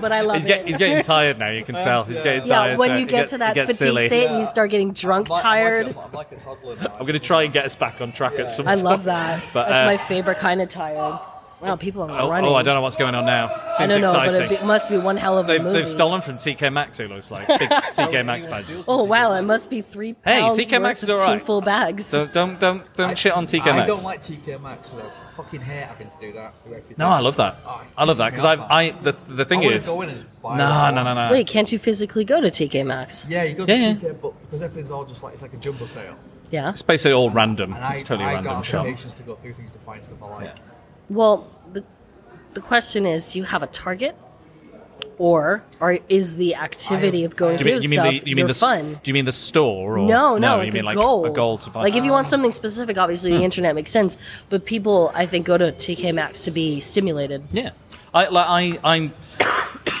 But 0.00 0.12
I 0.12 0.20
love 0.20 0.36
he's, 0.36 0.44
it. 0.46 0.66
he's 0.66 0.76
getting 0.76 1.02
tired 1.02 1.38
now. 1.38 1.48
You 1.48 1.64
can 1.64 1.74
tell 1.74 2.04
he's 2.04 2.20
getting 2.20 2.44
tired. 2.44 2.70
yeah, 2.72 2.76
when 2.76 2.90
so 2.90 2.94
you 2.94 3.00
he 3.00 3.04
get 3.06 3.28
to 3.28 3.38
that 3.38 3.54
gets 3.54 3.72
fatigue 3.72 3.82
silly. 3.84 4.06
state 4.06 4.28
and 4.28 4.38
you 4.38 4.46
start 4.46 4.70
getting 4.70 4.92
drunk, 4.92 5.26
tired. 5.28 5.96
I'm 5.96 6.12
like 6.12 6.30
a 6.30 6.36
toddler 6.36 6.76
now. 6.76 6.92
I'm 6.92 7.00
going 7.00 7.14
to 7.14 7.18
try 7.18 7.42
and 7.42 7.52
get 7.52 7.64
us 7.64 7.74
back 7.74 8.00
on 8.00 8.12
track 8.12 8.38
at 8.38 8.48
some 8.50 8.66
point. 8.66 8.68
I 8.68 8.74
point. 8.76 8.84
love 8.84 9.04
that. 9.04 9.42
But, 9.52 9.68
That's 9.68 9.82
uh, 9.82 9.86
my 9.86 9.96
favorite 9.96 10.38
kind 10.38 10.60
of 10.60 10.68
tired. 10.68 11.18
Wow, 11.60 11.74
people 11.76 12.04
are 12.04 12.20
Oh, 12.20 12.30
running. 12.30 12.48
oh, 12.50 12.54
I 12.54 12.62
don't 12.62 12.76
know 12.76 12.82
what's 12.82 12.96
going 12.96 13.16
on 13.16 13.26
now. 13.26 13.46
I 13.48 13.68
Seems 13.70 13.90
don't 13.92 14.02
know, 14.02 14.10
exciting. 14.22 14.48
but 14.48 14.52
it 14.52 14.64
must 14.64 14.90
be 14.90 14.96
one 14.98 15.16
hell 15.16 15.38
of 15.38 15.46
a 15.46 15.52
they've, 15.52 15.62
movie. 15.62 15.78
they've 15.80 15.88
stolen 15.88 16.20
from 16.20 16.36
TK 16.36 16.72
Maxx. 16.72 17.00
It 17.00 17.10
looks 17.10 17.30
like 17.32 17.48
big 17.48 17.58
TK 17.68 18.24
Maxx 18.24 18.46
badges. 18.46 18.84
Oh 18.86 19.02
wow, 19.04 19.32
it 19.32 19.42
must 19.42 19.68
be 19.68 19.82
three 19.82 20.14
Hey, 20.24 20.40
pounds 20.40 20.56
TK 20.56 20.72
worth 20.72 20.82
Maxx 20.82 21.02
is 21.02 21.10
alright. 21.10 21.38
two 21.40 21.44
full 21.44 21.60
bags. 21.60 22.10
Don't 22.12 22.32
don't 22.32 22.60
don't, 22.60 22.94
don't 22.96 23.18
shit 23.18 23.32
on 23.32 23.46
TK 23.46 23.64
Maxx. 23.66 23.80
I 23.82 23.86
don't 23.86 24.04
like 24.04 24.22
TK 24.22 24.62
Maxx 24.62 24.90
though. 24.90 25.10
Fucking 25.36 25.60
hate 25.60 25.84
having 25.84 26.08
to 26.10 26.16
do 26.20 26.32
that. 26.32 26.52
No, 26.96 27.08
I 27.08 27.18
love 27.20 27.36
that. 27.36 27.56
Oh, 27.66 27.82
I 27.96 28.04
love 28.04 28.16
that 28.18 28.30
because 28.30 28.44
I've. 28.44 28.60
I 28.60 28.90
the 28.90 29.12
the 29.12 29.44
thing 29.44 29.60
I 29.60 29.64
is 29.64 29.86
go 29.88 30.02
in 30.02 30.10
and 30.10 30.18
just 30.20 30.42
buy 30.42 30.56
no 30.58 30.90
no 30.92 31.02
no 31.02 31.14
no. 31.14 31.32
Wait, 31.32 31.46
can't 31.48 31.70
you 31.72 31.78
physically 31.78 32.24
go 32.24 32.40
to 32.40 32.48
TK 32.50 32.86
Maxx? 32.86 33.26
Yeah, 33.28 33.42
you 33.42 33.54
go 33.54 33.66
to 33.66 33.72
Yeah, 33.72 33.78
yeah. 33.90 33.94
TK, 33.94 34.20
but 34.22 34.32
because 34.42 34.62
everything's 34.62 34.90
all 34.92 35.04
just 35.04 35.24
like 35.24 35.32
it's 35.34 35.42
like 35.42 35.54
a 35.54 35.56
jumbo 35.56 35.86
sale. 35.86 36.14
Yeah. 36.50 36.70
It's 36.70 36.80
basically 36.82 37.12
all 37.12 37.28
random. 37.30 37.74
And 37.74 37.84
I, 37.84 37.92
It's 37.92 38.02
totally 38.02 38.24
I 38.26 38.34
random. 38.36 38.54
got 38.54 38.64
shop. 38.64 38.80
applications 38.80 39.12
to 39.14 39.22
go 39.22 39.34
through 39.34 39.52
things 39.52 39.70
to 39.72 39.78
find 39.78 40.02
stuff 40.02 40.22
I 40.22 40.26
like. 40.28 40.54
Well, 41.10 41.46
the 41.72 41.84
the 42.54 42.60
question 42.60 43.06
is, 43.06 43.32
do 43.32 43.38
you 43.38 43.44
have 43.44 43.62
a 43.62 43.66
target, 43.66 44.16
or 45.16 45.62
or 45.80 45.98
is 46.08 46.36
the 46.36 46.54
activity 46.54 47.24
of 47.24 47.36
going 47.36 47.56
Do 47.56 47.64
you 47.64 47.70
mean, 47.70 47.80
through 47.80 47.82
you 47.82 47.88
mean 47.88 47.98
stuff 48.14 48.24
the 48.24 48.30
you 48.30 48.36
mean 48.36 48.46
the 48.46 48.54
fun? 48.54 49.00
do 49.02 49.08
you 49.10 49.14
mean 49.14 49.24
the 49.24 49.32
store 49.32 49.98
or 49.98 50.06
No, 50.06 50.38
no, 50.38 50.56
like 50.58 50.66
you 50.66 50.72
mean 50.72 50.84
like 50.84 50.96
goal. 50.96 51.24
a 51.24 51.30
goal 51.30 51.58
to 51.58 51.70
find 51.70 51.84
Like 51.84 51.96
if 51.96 52.04
you 52.04 52.10
want 52.12 52.28
something 52.28 52.52
specific, 52.52 52.98
obviously 52.98 53.30
Hmm. 53.32 53.38
the 53.38 53.44
internet 53.44 53.74
makes 53.74 53.90
sense. 53.90 54.16
But 54.50 54.64
people, 54.64 55.10
I 55.14 55.26
think, 55.26 55.46
go 55.46 55.56
to 55.58 55.72
TK 55.72 56.12
Maxx 56.14 56.44
to 56.44 56.50
be 56.50 56.80
stimulated. 56.80 57.42
Yeah, 57.52 57.70
I 58.14 58.28
like 58.28 58.78
I 58.82 58.94
I'm 58.94 59.12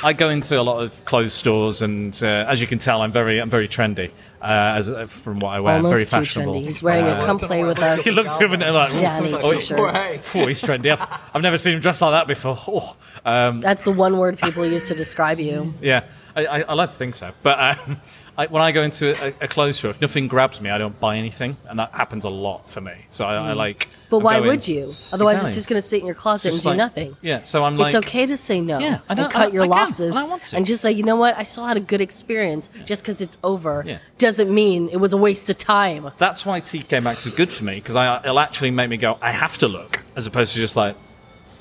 I 0.02 0.12
go 0.12 0.28
into 0.28 0.60
a 0.60 0.62
lot 0.62 0.82
of 0.82 1.04
clothes 1.04 1.32
stores, 1.32 1.82
and 1.82 2.18
uh, 2.22 2.26
as 2.48 2.60
you 2.60 2.66
can 2.66 2.78
tell, 2.78 3.02
I'm 3.02 3.12
very 3.12 3.40
I'm 3.40 3.50
very 3.50 3.68
trendy. 3.68 4.10
Uh, 4.40 4.74
as 4.76 4.88
uh, 4.88 5.06
from 5.06 5.40
what 5.40 5.50
I 5.50 5.60
wear, 5.60 5.76
Almost 5.76 5.92
very 5.92 6.04
too 6.04 6.10
fashionable. 6.10 6.54
trendy. 6.54 6.64
He's 6.66 6.82
wearing 6.82 7.06
a 7.06 7.10
Uh, 7.10 7.26
come 7.26 7.38
play 7.38 7.64
with 7.64 7.78
us. 7.80 8.04
He 8.04 8.10
looks 8.10 8.34
over 8.34 8.54
and 8.54 8.62
like, 8.62 8.98
Danny 8.98 9.32
oh, 9.34 9.52
t-shirt. 9.52 9.78
oh, 9.80 10.46
he's 10.46 10.62
trendy. 10.62 10.92
I've, 10.92 11.04
I've 11.34 11.42
never 11.42 11.58
seen 11.58 11.74
him 11.74 11.80
dressed 11.80 12.02
like 12.02 12.12
that 12.12 12.26
before. 12.28 12.56
Oh, 12.68 12.96
um, 13.24 13.60
That's 13.60 13.84
the 13.84 13.92
one 13.92 14.18
word 14.18 14.38
people 14.38 14.64
use 14.64 14.88
to 14.88 14.94
describe 14.94 15.40
you. 15.40 15.72
yeah, 15.80 16.04
I, 16.36 16.46
I, 16.46 16.60
I 16.60 16.74
like 16.74 16.90
to 16.90 16.96
think 16.96 17.16
so. 17.16 17.32
But 17.42 17.58
um, 17.58 17.96
I, 18.36 18.46
when 18.46 18.62
I 18.62 18.70
go 18.70 18.82
into 18.82 19.20
a, 19.20 19.44
a 19.44 19.48
clothes 19.48 19.78
store, 19.78 19.90
if 19.90 20.00
nothing 20.00 20.28
grabs 20.28 20.60
me, 20.60 20.70
I 20.70 20.78
don't 20.78 20.98
buy 21.00 21.16
anything, 21.16 21.56
and 21.68 21.78
that 21.80 21.90
happens 21.92 22.24
a 22.24 22.30
lot 22.30 22.68
for 22.68 22.80
me. 22.80 22.94
So 23.08 23.24
I, 23.26 23.50
I 23.50 23.52
like. 23.54 23.88
But 24.10 24.18
I'm 24.18 24.22
why 24.22 24.36
going- 24.38 24.48
would 24.48 24.66
you? 24.68 24.94
Otherwise, 25.12 25.34
Exactly. 25.34 25.48
it's 25.48 25.54
just 25.56 25.68
going 25.68 25.82
to 25.82 25.86
sit 25.86 26.00
in 26.00 26.06
your 26.06 26.14
closet 26.14 26.52
and 26.54 26.62
do 26.62 26.68
like- 26.70 26.78
nothing. 26.78 27.16
Yeah, 27.20 27.42
so 27.42 27.64
I'm 27.64 27.76
like, 27.76 27.94
it's 27.94 28.06
okay 28.06 28.24
to 28.26 28.36
say 28.38 28.60
no 28.60 28.78
Yeah, 28.78 29.00
I 29.08 29.12
and 29.12 29.18
don't- 29.18 29.30
cut 29.30 29.48
I- 29.50 29.52
your 29.52 29.64
I 29.64 29.66
can, 29.66 29.70
losses 29.70 30.16
and 30.16 30.24
I 30.24 30.28
want 30.28 30.44
to. 30.44 30.56
and 30.56 30.64
just 30.66 30.80
say, 30.80 30.92
you 30.92 31.02
know 31.02 31.16
what, 31.16 31.36
I 31.36 31.42
still 31.42 31.66
had 31.66 31.76
a 31.76 31.80
good 31.80 32.00
experience. 32.00 32.70
Just 32.86 33.02
because 33.02 33.20
it's 33.20 33.36
over 33.44 33.82
Yeah. 33.86 33.98
doesn't 34.16 34.52
mean 34.52 34.88
it 34.90 34.96
was 34.96 35.12
a 35.12 35.16
waste 35.18 35.50
of 35.50 35.58
time. 35.58 36.10
That's 36.16 36.46
why 36.46 36.60
TK 36.60 37.00
Maxx 37.02 37.26
is 37.26 37.32
good 37.34 37.50
for 37.50 37.64
me 37.64 37.74
because 37.76 37.96
I 37.96 38.18
it'll 38.20 38.40
actually 38.40 38.70
make 38.70 38.88
me 38.88 38.96
go, 38.96 39.18
I 39.20 39.32
have 39.32 39.58
to 39.58 39.68
look, 39.68 40.00
as 40.16 40.26
opposed 40.26 40.54
to 40.54 40.58
just 40.58 40.74
like 40.76 40.96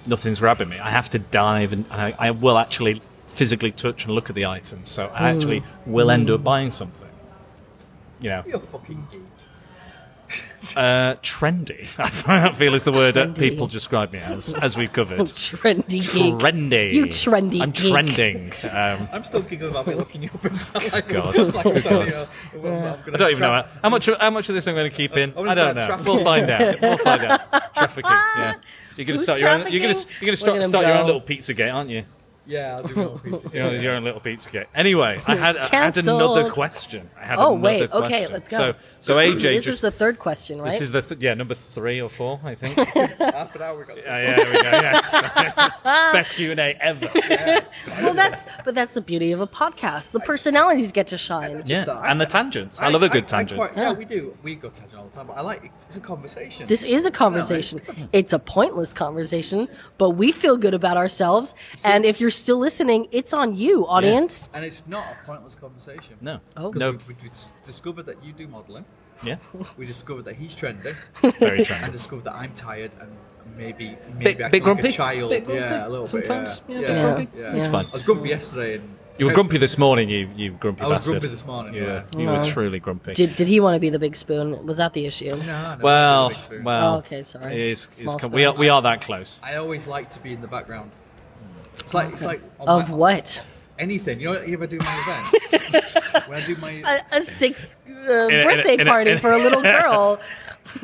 nothing's 0.06 0.40
grabbing 0.40 0.70
me. 0.70 0.80
I 0.80 0.90
have 0.92 1.10
to 1.10 1.20
dive 1.20 1.74
and 1.74 1.84
I, 1.92 2.16
I 2.18 2.32
will 2.32 2.58
actually 2.58 3.02
physically 3.28 3.72
touch 3.74 4.06
and 4.06 4.14
look 4.16 4.30
at 4.30 4.36
the 4.36 4.46
item. 4.46 4.80
So 4.86 5.12
I 5.14 5.24
Mm. 5.24 5.36
actually 5.36 5.64
will 5.86 6.10
end 6.10 6.30
up 6.30 6.40
Mm. 6.40 6.44
buying 6.46 6.72
something. 6.72 7.10
You 8.22 8.30
know, 8.30 8.44
You're 8.48 8.56
a 8.58 8.60
fucking 8.62 9.08
geek. 9.12 9.22
uh, 10.76 11.16
trendy. 11.22 11.88
I 12.28 12.52
feel 12.54 12.74
is 12.74 12.84
the 12.84 12.92
word 12.92 13.14
that 13.14 13.36
people 13.36 13.68
describe 13.68 14.12
me 14.14 14.20
as, 14.20 14.54
as 14.56 14.76
we've 14.76 14.92
covered. 14.92 15.20
Trendy 15.28 15.90
geek. 15.90 16.34
Trendy. 16.36 16.94
You 16.94 17.06
trendy 17.06 17.62
I'm 17.62 17.72
geek. 17.72 17.92
trending. 17.92 18.52
Um, 18.76 19.10
I'm 19.12 19.24
still 19.24 19.42
giggling 19.42 19.72
about 19.72 19.88
me 19.88 19.96
looking 19.96 20.24
you 20.24 20.30
up 20.34 20.46
and 20.46 20.60
down. 20.60 20.92
Like, 20.92 21.08
God. 21.08 21.38
like, 21.54 21.64
Good 21.64 21.84
sorry, 21.84 22.10
God. 22.10 22.28
I'm 22.54 23.14
I 23.14 23.18
don't 23.18 23.32
even 23.32 23.42
know 23.42 23.52
how, 23.52 23.66
how 23.84 23.90
much. 23.90 24.08
How 24.08 24.30
much 24.30 24.50
of 24.50 24.56
this 24.56 24.68
I'm 24.68 24.76
going 24.76 24.90
to 24.90 24.96
keep 24.96 25.16
in. 25.16 25.30
I'm 25.30 25.36
gonna 25.36 25.52
I 25.52 25.56
don't 25.56 25.76
know. 25.76 25.86
trafficking. 25.86 26.14
We'll 26.14 26.24
find 26.24 26.50
out. 26.50 26.82
We'll 26.82 26.98
find 26.98 27.24
out. 27.24 27.74
Trafficking. 27.76 28.12
Yeah. 28.12 28.56
You're 28.98 29.06
going 29.06 29.20
to 29.20 29.24
start 29.24 29.40
your 29.40 29.50
own. 29.50 29.72
You're 29.72 29.82
going 29.82 29.94
to. 29.94 30.02
trafficking? 30.02 30.16
You're 30.22 30.36
going 30.36 30.38
to 30.38 30.46
Look 30.46 30.62
start, 30.62 30.64
start 30.66 30.86
your 30.86 30.96
own 30.96 31.06
little 31.06 31.22
pizza 31.22 31.54
gate, 31.54 31.70
aren't 31.70 31.90
you? 31.90 32.04
Yeah, 32.48 32.78
I'll 32.78 32.84
do 32.84 32.96
my 32.96 33.04
own 33.04 33.20
pizza. 33.20 33.50
Your, 33.54 33.64
own- 33.66 33.82
your 33.82 33.94
own 33.94 34.04
little 34.06 34.20
pizza 34.22 34.50
gate. 34.50 34.68
Anyway, 34.74 35.22
I 35.28 35.36
had, 35.36 35.58
I 35.58 35.62
had 35.64 35.70
Cancelled. 35.94 36.08
another 36.22 36.50
question. 36.50 37.10
I 37.20 37.26
had 37.26 37.40
Oh 37.40 37.52
another 37.54 37.60
wait, 37.62 37.92
question. 37.92 38.06
okay, 38.14 38.28
let's 38.28 38.50
go. 38.50 38.58
So, 38.58 38.76
so 39.02 39.16
AJ 39.18 39.42
this 39.42 39.64
just. 39.66 39.68
is 39.76 39.82
the 39.82 39.92
third 39.92 40.18
question, 40.18 40.62
right? 40.62 40.72
This 40.72 40.82
is 40.82 40.92
the 40.94 41.02
th- 41.02 41.20
yeah 41.20 41.34
number 41.34 41.54
three 41.56 42.00
or 42.02 42.10
four, 42.10 42.40
I 42.44 42.56
think. 42.56 42.76
Half 43.20 43.56
an 43.56 43.62
hour 43.62 43.82
ago. 43.84 43.96
Yeah, 43.98 44.22
yeah, 44.22 44.36
there 44.36 44.46
we 44.46 44.64
go. 44.64 44.70
Yeah. 45.84 46.12
Best 46.14 46.34
Q 46.36 46.52
and 46.52 46.60
A 46.60 46.78
ever. 46.80 47.10
well, 48.02 48.14
that's 48.14 48.48
but 48.64 48.74
that's 48.76 48.94
the 48.94 49.02
beauty 49.02 49.32
of 49.34 49.42
a 49.42 49.48
podcast. 49.48 50.12
The 50.12 50.20
personalities 50.22 50.92
get 50.92 51.08
to 51.08 51.18
shine. 51.18 51.64
Yeah, 51.66 51.86
and 52.10 52.20
the 52.22 52.26
tangents. 52.26 52.80
I, 52.80 52.88
love 52.90 53.04
a 53.04 53.10
good 53.10 53.28
tangent. 53.28 53.60
quite- 53.60 53.76
yeah, 53.76 53.92
we 53.92 54.06
do. 54.06 54.38
We 54.44 54.56
go 54.56 54.70
tangent 54.70 54.98
all 55.00 55.08
the 55.08 55.16
time, 55.16 55.28
but 55.28 55.38
I 55.38 55.42
like. 55.42 55.70
It's 55.88 55.98
a 55.98 56.02
conversation. 56.02 56.68
This 56.68 56.84
is 56.84 57.06
a 57.06 57.12
conversation. 57.12 57.82
It's 58.14 58.32
a 58.34 58.40
pointless 58.40 58.94
conversation, 58.94 59.68
but 59.98 60.12
we 60.12 60.32
feel 60.32 60.56
good 60.58 60.74
about 60.74 60.98
ourselves. 60.98 61.54
And 61.84 62.06
if 62.06 62.22
you're 62.22 62.30
still 62.38 62.60
listening, 62.60 63.08
it's 63.12 63.34
on 63.34 63.56
you, 63.56 63.86
audience. 63.88 64.50
And 64.54 64.64
it's 64.66 64.88
not 64.88 65.06
a 65.12 65.26
pointless 65.26 65.56
conversation. 65.56 66.16
No. 66.22 66.40
Oh. 66.56 66.72
'Cause 66.72 66.80
No. 66.80 66.92
We, 66.92 66.98
we, 67.10 67.16
we 67.24 67.30
s- 67.30 67.52
discovered 67.66 68.06
that 68.06 68.24
you 68.24 68.34
do 68.34 68.48
modelling. 68.48 68.86
Yeah. 69.24 69.38
We 69.78 69.86
discovered 69.86 70.26
that 70.26 70.36
he's 70.36 70.56
trendy. 70.56 70.96
Very 71.40 71.60
trendy. 71.62 71.84
And 71.84 71.92
discovered 71.92 72.26
that 72.26 72.36
I'm 72.36 72.54
tired 72.54 72.92
and 73.02 73.10
maybe 73.58 73.98
maybe 74.14 74.24
Bit- 74.36 74.42
acting 74.42 74.52
bit 74.52 74.54
like 74.54 74.64
grumpy? 74.64 74.88
a 74.88 74.92
child. 74.92 75.30
Bit 75.32 75.46
grumpy 75.46 75.62
Yeah, 75.64 75.88
a 75.88 75.90
little 75.90 76.08
sometimes? 76.08 76.60
bit. 76.60 76.76
Yeah, 76.76 76.82
Yeah, 76.82 76.88
bit 76.88 76.96
yeah. 76.96 77.02
grumpy? 77.04 77.28
yeah. 77.40 77.56
It's 77.56 77.68
fine. 77.68 77.86
I 77.88 77.90
was 77.92 78.04
grumpy 78.04 78.30
yesterday. 78.30 78.76
And 78.76 78.96
You 79.20 79.26
were 79.26 79.34
grumpy 79.34 79.58
this 79.58 79.78
morning, 79.80 80.10
you 80.10 80.30
you 80.36 80.52
grumpy 80.52 80.82
bastard. 80.82 80.86
I 80.86 80.88
was 80.90 80.98
bastard. 81.00 81.12
grumpy 81.14 81.28
this 81.30 81.46
morning, 81.48 81.74
Yeah, 81.74 82.04
yeah. 82.14 82.20
you 82.20 82.28
were 82.28 82.44
truly 82.46 82.80
grumpy. 82.80 83.14
Did, 83.16 83.36
did 83.36 83.48
he 83.48 83.60
want 83.60 83.74
to 83.74 83.80
be 83.80 83.90
the 83.90 83.98
big 83.98 84.16
spoon? 84.16 84.48
Was 84.68 84.78
that 84.78 84.94
the 84.94 85.06
issue? 85.08 85.32
No, 85.48 85.78
well, 85.82 86.32
well. 86.64 86.94
Oh, 86.94 86.98
okay, 87.00 87.24
sorry. 87.24 87.72
It's, 87.72 87.86
it's, 87.88 87.98
Small 87.98 88.20
com- 88.20 88.32
we 88.32 88.46
are 88.46 88.54
we 88.54 88.70
are 88.70 88.82
that 88.84 89.02
close. 89.02 89.40
I 89.42 89.56
always 89.56 89.88
like 89.88 90.12
to 90.12 90.20
be 90.20 90.32
in 90.34 90.42
the 90.42 90.48
background. 90.58 90.92
It's 91.88 91.94
like 91.94 92.12
it's 92.14 92.26
like 92.26 92.42
Of 92.60 92.90
my- 92.90 92.96
what? 92.98 93.46
anything. 93.80 94.20
You 94.20 94.34
know, 94.34 94.42
you 94.42 94.54
ever 94.56 94.68
do 94.68 94.78
my 94.80 94.96
event? 95.04 96.28
when 96.28 96.42
I 96.42 96.46
do 96.46 96.56
my 96.58 96.72
A, 97.12 97.18
a 97.18 97.22
six 97.40 97.78
uh, 97.88 98.28
birthday 98.28 98.74
in 98.74 98.82
a- 98.82 98.86
party 98.86 99.12
in 99.12 99.18
a- 99.18 99.22
for 99.22 99.32
a 99.32 99.38
little 99.38 99.62
girl. 99.78 100.20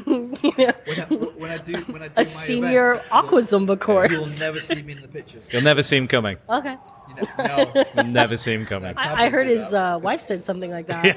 when 0.06 0.32
I, 0.48 1.03
when 1.41 1.51
I 1.51 1.57
do 1.57 1.73
when 1.91 2.01
I 2.03 2.07
do 2.07 2.14
my 2.15 2.22
a 2.22 2.23
senior 2.23 2.91
events, 2.93 3.07
aqua 3.11 3.41
zumba 3.41 3.77
course. 3.77 4.11
you'll 4.14 4.40
never 4.40 4.61
see 4.61 4.82
me 4.82 4.93
in 4.93 5.01
the 5.01 5.09
pictures. 5.09 5.51
You'll 5.51 5.61
never 5.64 5.83
see 5.83 5.98
him 5.98 6.07
coming. 6.07 6.38
Okay. 6.49 6.77
No, 7.38 7.85
You'll 7.95 8.06
never 8.06 8.38
see 8.38 8.53
him 8.53 8.65
coming. 8.65 8.93
I, 8.95 9.25
I 9.25 9.30
heard 9.30 9.48
his 9.48 9.73
uh, 9.73 9.99
wife 10.01 10.22
said 10.22 10.41
something 10.41 10.72
like 10.72 10.88
that. 10.88 11.11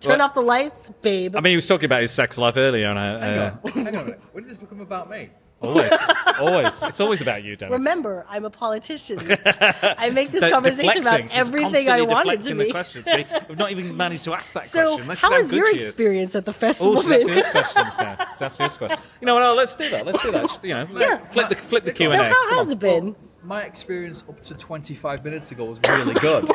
Turn 0.00 0.18
Well- 0.18 0.22
off 0.22 0.34
the 0.34 0.42
lights, 0.42 0.90
babe. 1.02 1.34
I 1.34 1.40
mean, 1.40 1.50
he 1.52 1.56
was 1.56 1.66
talking 1.66 1.86
about 1.86 2.02
his 2.02 2.12
sex 2.12 2.38
life 2.38 2.56
earlier, 2.56 2.86
and 2.86 2.98
I, 2.98 3.18
hang 3.18 3.38
uh, 3.38 3.58
on, 3.64 3.70
hang 3.72 3.86
on 3.88 3.94
a 4.02 4.04
minute. 4.04 4.20
When 4.32 4.44
did 4.44 4.50
this 4.50 4.58
become 4.58 4.80
about 4.80 5.10
me? 5.10 5.30
Always, 5.60 5.92
always, 6.38 6.82
it's 6.82 7.00
always 7.00 7.20
about 7.20 7.42
you, 7.44 7.56
Dennis. 7.56 7.72
Remember, 7.72 8.24
I'm 8.28 8.44
a 8.44 8.50
politician. 8.50 9.18
I 9.44 10.10
make 10.10 10.28
this 10.30 10.40
De- 10.42 10.50
conversation 10.50 11.02
deflecting. 11.02 11.02
about 11.26 11.30
She's 11.32 11.38
everything 11.38 11.88
I 11.88 11.98
constantly 11.98 12.06
want 12.06 12.08
to 12.08 12.36
deflecting 12.36 12.56
the 12.58 12.64
be. 12.64 12.70
question. 12.70 13.04
See, 13.04 13.24
we've 13.48 13.58
not 13.58 13.70
even 13.72 13.96
managed 13.96 14.24
to 14.24 14.34
ask 14.34 14.52
that 14.54 14.64
So, 14.64 14.84
question. 14.96 15.08
This 15.08 15.20
how 15.20 15.34
is 15.34 15.42
was 15.42 15.54
your 15.54 15.70
she 15.72 15.76
is. 15.78 15.88
experience 15.88 16.34
at 16.34 16.44
the 16.44 16.52
festival? 16.52 16.98
Oh, 16.98 17.02
so 17.02 17.08
that's 17.08 17.24
then? 17.26 17.36
his 17.36 17.48
questions 17.48 17.98
now. 17.98 18.16
So 18.18 18.36
that's 18.40 18.58
his 18.58 18.76
question. 18.76 18.98
You 19.20 19.26
know 19.26 19.34
what? 19.34 19.40
No, 19.40 19.54
let's 19.54 19.74
do 19.74 19.90
that. 19.90 20.06
Let's 20.06 20.22
do 20.22 20.30
that. 20.32 20.42
Just, 20.48 20.64
You 20.64 20.74
know, 20.74 20.88
Yeah. 20.96 21.24
flip 21.26 21.48
the 21.48 21.54
flip 21.56 21.84
the 21.84 21.92
Q 21.92 22.10
and 22.10 22.20
A. 22.22 22.28
So 22.28 22.34
how 22.34 22.58
has 22.60 22.70
it 22.70 22.78
been? 22.78 23.16
My 23.42 23.62
experience 23.62 24.24
up 24.28 24.40
to 24.42 24.54
25 24.54 25.24
minutes 25.24 25.50
ago 25.52 25.64
was 25.64 25.80
really 25.88 26.14
good. 26.14 26.50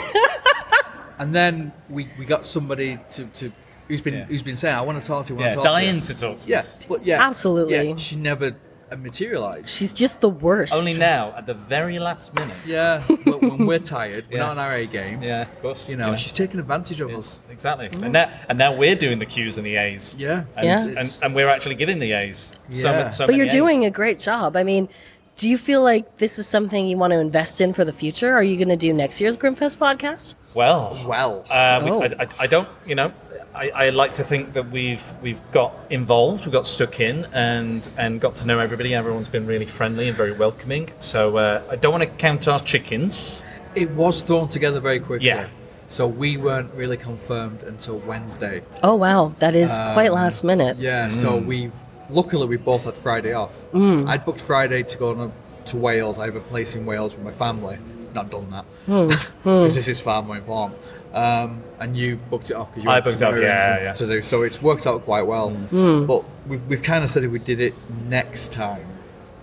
and 1.20 1.34
then 1.34 1.72
we, 1.90 2.10
we 2.18 2.26
got 2.26 2.46
somebody 2.46 3.00
to, 3.12 3.26
to 3.26 3.52
who's 3.88 4.02
been 4.02 4.14
Yeah. 4.14 4.26
who's 4.26 4.44
been 4.44 4.56
saying 4.56 4.76
I 4.76 4.82
want 4.82 5.00
to 5.00 5.06
talk 5.06 5.26
to 5.28 5.34
you. 5.34 5.40
I 5.40 5.44
Yeah, 5.44 5.50
to 5.50 5.56
talk 5.56 5.64
dying 5.64 6.02
to, 6.02 6.14
to 6.14 6.20
talk 6.20 6.40
to. 6.42 6.50
Yeah, 6.50 6.60
us. 6.60 6.78
but 6.88 7.06
yeah, 7.06 7.26
Absolutely. 7.26 7.90
Yeah, 7.90 7.96
she 7.96 8.16
never 8.16 8.56
materialized. 9.00 9.70
She's 9.70 9.94
just 9.94 10.22
the 10.22 10.30
worst. 10.30 10.74
Only 10.74 10.96
now, 10.98 11.34
at 11.38 11.46
the 11.46 11.54
very 11.54 12.00
last 12.00 12.34
minute. 12.36 12.56
Yeah, 12.66 13.04
but 13.26 13.42
when 13.42 13.66
we're 13.66 13.80
tired, 13.80 14.26
we're 14.30 14.38
Yeah. 14.38 14.44
not 14.44 14.52
on 14.52 14.60
our 14.60 14.74
A 14.76 14.86
game. 14.86 15.22
Yeah, 15.24 15.42
of 15.44 15.62
course. 15.62 15.90
You 15.90 15.96
know, 15.98 16.10
Yeah. 16.10 16.16
she's 16.16 16.32
taking 16.32 16.60
advantage 16.60 17.00
of 17.02 17.10
us. 17.12 17.40
Exactly. 17.50 17.90
And 18.02 18.14
now, 18.14 18.30
and 18.50 18.58
now 18.58 18.74
we're 18.76 18.96
doing 18.96 19.20
the 19.20 19.26
Qs 19.26 19.58
and 19.58 19.66
the 19.66 19.78
As. 19.78 20.14
Yeah. 20.16 20.44
And, 20.58 20.66
Yeah. 20.66 20.86
and, 21.00 21.20
and 21.24 21.36
we're 21.36 21.50
actually 21.50 21.76
giving 21.76 22.00
the 22.00 22.12
A's. 22.14 22.54
Yeah. 22.70 23.04
ma- 23.04 23.08
so 23.10 23.26
but 23.28 23.36
you're 23.36 23.46
A's. 23.48 23.52
doing 23.52 23.86
a 23.86 23.90
great 23.92 24.20
job. 24.20 24.56
I 24.56 24.64
mean, 24.64 24.90
do 25.36 25.50
you 25.50 25.58
feel 25.58 25.82
like 25.82 26.18
this 26.18 26.38
is 26.38 26.46
something 26.48 26.88
you 26.88 26.96
want 26.98 27.12
to 27.12 27.20
invest 27.20 27.60
in 27.60 27.74
for 27.74 27.84
the 27.84 27.92
future? 27.94 28.34
Are 28.34 28.44
you 28.44 28.56
going 28.56 28.70
to 28.70 28.76
do 28.78 28.94
next 28.94 29.20
year's 29.20 29.36
Grimmfest 29.36 29.78
podcast? 29.78 30.36
Well, 30.54 30.96
well. 31.08 31.44
Uh, 31.50 31.82
we- 31.84 31.90
Oh. 31.92 32.02
I, 32.04 32.06
I, 32.24 32.28
I 32.42 32.48
don't, 32.48 32.70
you 32.86 32.94
know, 32.94 33.12
I, 33.56 33.70
I 33.70 33.90
like 33.90 34.14
to 34.14 34.24
think 34.24 34.54
that 34.54 34.72
we've 34.72 35.04
we've 35.22 35.42
got 35.52 35.74
involved, 35.90 36.46
we've 36.46 36.54
got 36.54 36.68
stuck 36.68 37.00
in, 37.00 37.26
and 37.34 37.88
and 37.98 38.20
got 38.20 38.36
to 38.38 38.48
know 38.48 38.60
everybody. 38.60 38.96
Everyone's 38.96 39.30
been 39.30 39.46
really 39.46 39.66
friendly 39.66 40.08
and 40.08 40.18
very 40.18 40.32
welcoming. 40.34 40.90
So 41.00 41.38
uh, 41.38 41.62
I 41.70 41.76
don't 41.76 41.92
want 41.92 42.04
to 42.04 42.10
count 42.10 42.48
our 42.48 42.60
chickens. 42.60 43.42
It 43.76 43.92
was 43.92 44.22
thrown 44.24 44.50
together 44.50 44.80
very 44.80 45.00
quickly. 45.00 45.28
Yeah. 45.28 45.48
So 45.88 46.08
we 46.08 46.38
weren't 46.38 46.74
really 46.74 46.98
confirmed 46.98 47.62
until 47.64 48.00
Wednesday. 48.00 48.64
Oh 48.82 48.96
wow, 48.96 49.34
that 49.40 49.54
is 49.54 49.78
quite 49.94 50.10
Um, 50.10 50.16
last 50.16 50.44
minute. 50.44 50.78
Yeah, 50.78 51.10
so 51.10 51.38
we've 51.38 51.74
luckily 52.10 52.48
we 52.48 52.58
both 52.58 52.86
had 52.86 52.96
Friday 52.98 53.34
off. 53.34 53.72
Mm. 53.72 54.08
I'd 54.08 54.26
booked 54.26 54.42
Friday 54.42 54.82
to 54.82 54.98
go 54.98 55.12
on 55.12 55.20
a, 55.30 55.66
to 55.68 55.78
Wales. 55.78 56.18
I 56.18 56.26
have 56.26 56.36
a 56.36 56.40
place 56.40 56.76
in 56.76 56.86
Wales 56.88 57.16
with 57.16 57.24
my 57.24 57.32
family. 57.32 57.78
Not 58.16 58.30
done 58.32 58.48
that 58.50 58.66
because 59.44 59.76
this 59.76 59.88
is 59.88 60.00
far 60.02 60.22
more 60.24 60.38
important. 60.38 60.80
Um, 61.14 61.62
and 61.80 61.96
you 61.96 62.16
booked 62.16 62.50
it 62.50 62.56
off 62.56 62.70
because 62.72 62.84
you 62.84 62.90
I 62.90 62.96
had 62.96 63.04
booked 63.04 63.20
some 63.20 63.34
it 63.36 63.38
off, 63.38 63.44
yeah, 63.44 63.84
yeah. 63.84 63.94
to 63.94 64.08
do. 64.08 64.22
So 64.24 64.42
it's 64.42 64.62
worked 64.62 64.88
out 64.88 65.04
quite 65.06 65.24
well. 65.28 65.52
Hmm. 65.52 66.06
But 66.06 66.24
we've, 66.48 66.66
we've 66.68 66.84
kind 66.84 67.04
of 67.04 67.10
said 67.12 67.24
if 67.24 67.32
we 67.32 67.40
did 67.40 67.60
it 67.60 67.74
next 68.08 68.52
time, 68.52 68.86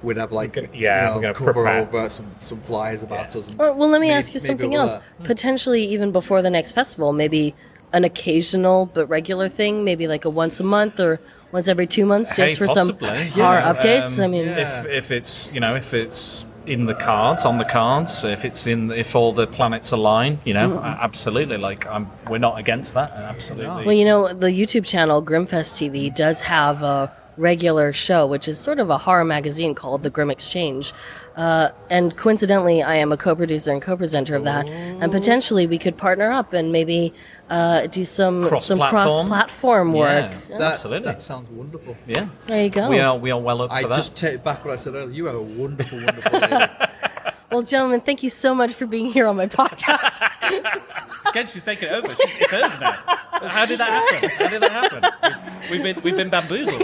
we'd 0.02 0.16
have 0.16 0.32
like 0.32 0.56
yeah, 0.74 1.14
you 1.14 1.20
know, 1.20 1.28
we're 1.28 1.34
cover 1.34 1.52
prepare. 1.52 1.82
over 1.82 2.10
some 2.10 2.26
some 2.40 2.58
flyers 2.58 3.02
about 3.04 3.36
us. 3.36 3.48
And 3.48 3.60
Or, 3.60 3.72
well, 3.72 3.88
let 3.88 4.00
me 4.00 4.08
maybe- 4.08 4.16
ask 4.18 4.34
you 4.34 4.40
something 4.40 4.74
else. 4.74 4.94
that. 4.94 5.02
Potentially, 5.22 5.84
even 5.84 6.10
before 6.10 6.42
the 6.42 6.50
next 6.50 6.72
festival, 6.72 7.12
maybe 7.12 7.54
an 7.92 8.02
occasional 8.04 8.86
but 8.86 9.06
regular 9.06 9.48
thing, 9.48 9.84
maybe 9.84 10.08
like 10.08 10.24
a 10.24 10.30
once 10.30 10.58
a 10.60 10.64
month 10.64 10.98
or 10.98 11.20
once 11.52 11.68
every 11.68 11.86
two 11.86 12.06
months, 12.06 12.36
just 12.36 12.58
Hey, 12.58 12.66
for 12.66 12.66
possibly, 12.66 13.08
some 13.08 13.26
you 13.26 13.42
horror 13.44 13.60
updates. 13.60 14.18
um, 14.18 14.24
I 14.24 14.26
mean, 14.28 14.48
if 14.48 14.86
if 14.86 15.10
it's 15.12 15.52
you 15.52 15.60
know 15.60 15.76
if 15.76 15.92
it's 15.94 16.44
in 16.66 16.86
the 16.86 16.94
cards 16.94 17.44
on 17.44 17.58
the 17.58 17.64
cards, 17.64 18.22
if 18.24 18.44
it's 18.44 18.66
in 18.66 18.90
if 18.92 19.16
all 19.16 19.32
the 19.32 19.46
planets 19.46 19.92
align, 19.92 20.38
you 20.44 20.54
know, 20.54 20.70
Mhm. 20.70 21.00
absolutely. 21.00 21.56
Like 21.56 21.86
I'm, 21.86 22.08
we're 22.28 22.38
not 22.38 22.58
against 22.58 22.94
that. 22.94 23.10
Absolutely. 23.12 23.84
Well, 23.86 23.94
you 23.94 24.04
know, 24.04 24.32
the 24.32 24.48
YouTube 24.48 24.84
channel 24.86 25.22
Grimmfest 25.22 25.70
TV 25.78 26.14
does 26.14 26.42
have 26.42 26.82
a 26.82 27.10
regular 27.36 27.92
show, 27.92 28.26
which 28.26 28.46
is 28.46 28.58
sort 28.58 28.78
of 28.78 28.90
a 28.90 28.98
horror 28.98 29.24
magazine 29.24 29.74
called 29.74 30.02
The 30.02 30.10
Grim 30.10 30.30
Exchange. 30.30 30.92
Uh, 31.36 31.70
and 31.88 32.14
coincidentally, 32.16 32.82
I 32.82 32.96
am 32.96 33.12
a 33.12 33.16
co 33.16 33.34
producer 33.34 33.72
and 33.72 33.80
co 33.80 33.96
presenter 33.96 34.36
of 34.36 34.44
that. 34.44 34.68
And 34.68 35.10
potentially 35.10 35.66
we 35.66 35.78
could 35.78 35.96
partner 35.96 36.30
up 36.30 36.52
and 36.52 36.70
maybe 36.70 37.14
uh, 37.50 37.86
do 37.88 38.04
some 38.04 38.48
some 38.60 38.78
cross 38.78 39.20
platform 39.22 39.92
work. 39.92 40.32
That, 40.48 40.60
Absolutely. 40.60 41.06
That 41.06 41.22
sounds 41.22 41.48
wonderful. 41.48 41.96
Yeah. 42.06 42.28
There 42.46 42.62
you 42.62 42.70
go. 42.70 42.88
We 42.88 43.00
are 43.00 43.18
we 43.18 43.30
are 43.30 43.40
well 43.40 43.62
up 43.62 43.72
I 43.72 43.82
for 43.82 43.88
that. 43.88 43.96
just 43.96 44.16
take 44.16 44.34
it 44.34 44.44
back 44.44 44.64
what 44.64 44.72
I 44.72 44.76
said 44.76 44.94
earlier. 44.94 45.10
You 45.10 45.28
are 45.28 45.36
a 45.36 45.42
wonderful, 45.42 45.98
wonderful 45.98 46.38
lady. 46.38 46.66
Well, 47.50 47.62
gentlemen, 47.62 48.00
thank 48.00 48.22
you 48.22 48.30
so 48.30 48.54
much 48.54 48.74
for 48.74 48.86
being 48.86 49.10
here 49.10 49.26
on 49.26 49.34
my 49.34 49.46
podcast. 49.46 50.22
Again, 51.30 51.48
she's 51.48 51.64
taking 51.64 51.88
it 51.88 51.92
over. 51.92 52.14
She's, 52.14 52.36
it's 52.38 52.52
hers 52.52 52.78
now. 52.78 52.92
How 52.92 53.66
did 53.66 53.80
that 53.80 53.90
happen? 53.90 54.30
How 54.30 54.48
did 54.48 54.62
that 54.62 54.70
happen? 54.70 55.60
We've 55.68 55.82
been 55.82 56.00
we've 56.04 56.16
been 56.16 56.30
bamboozled. 56.30 56.80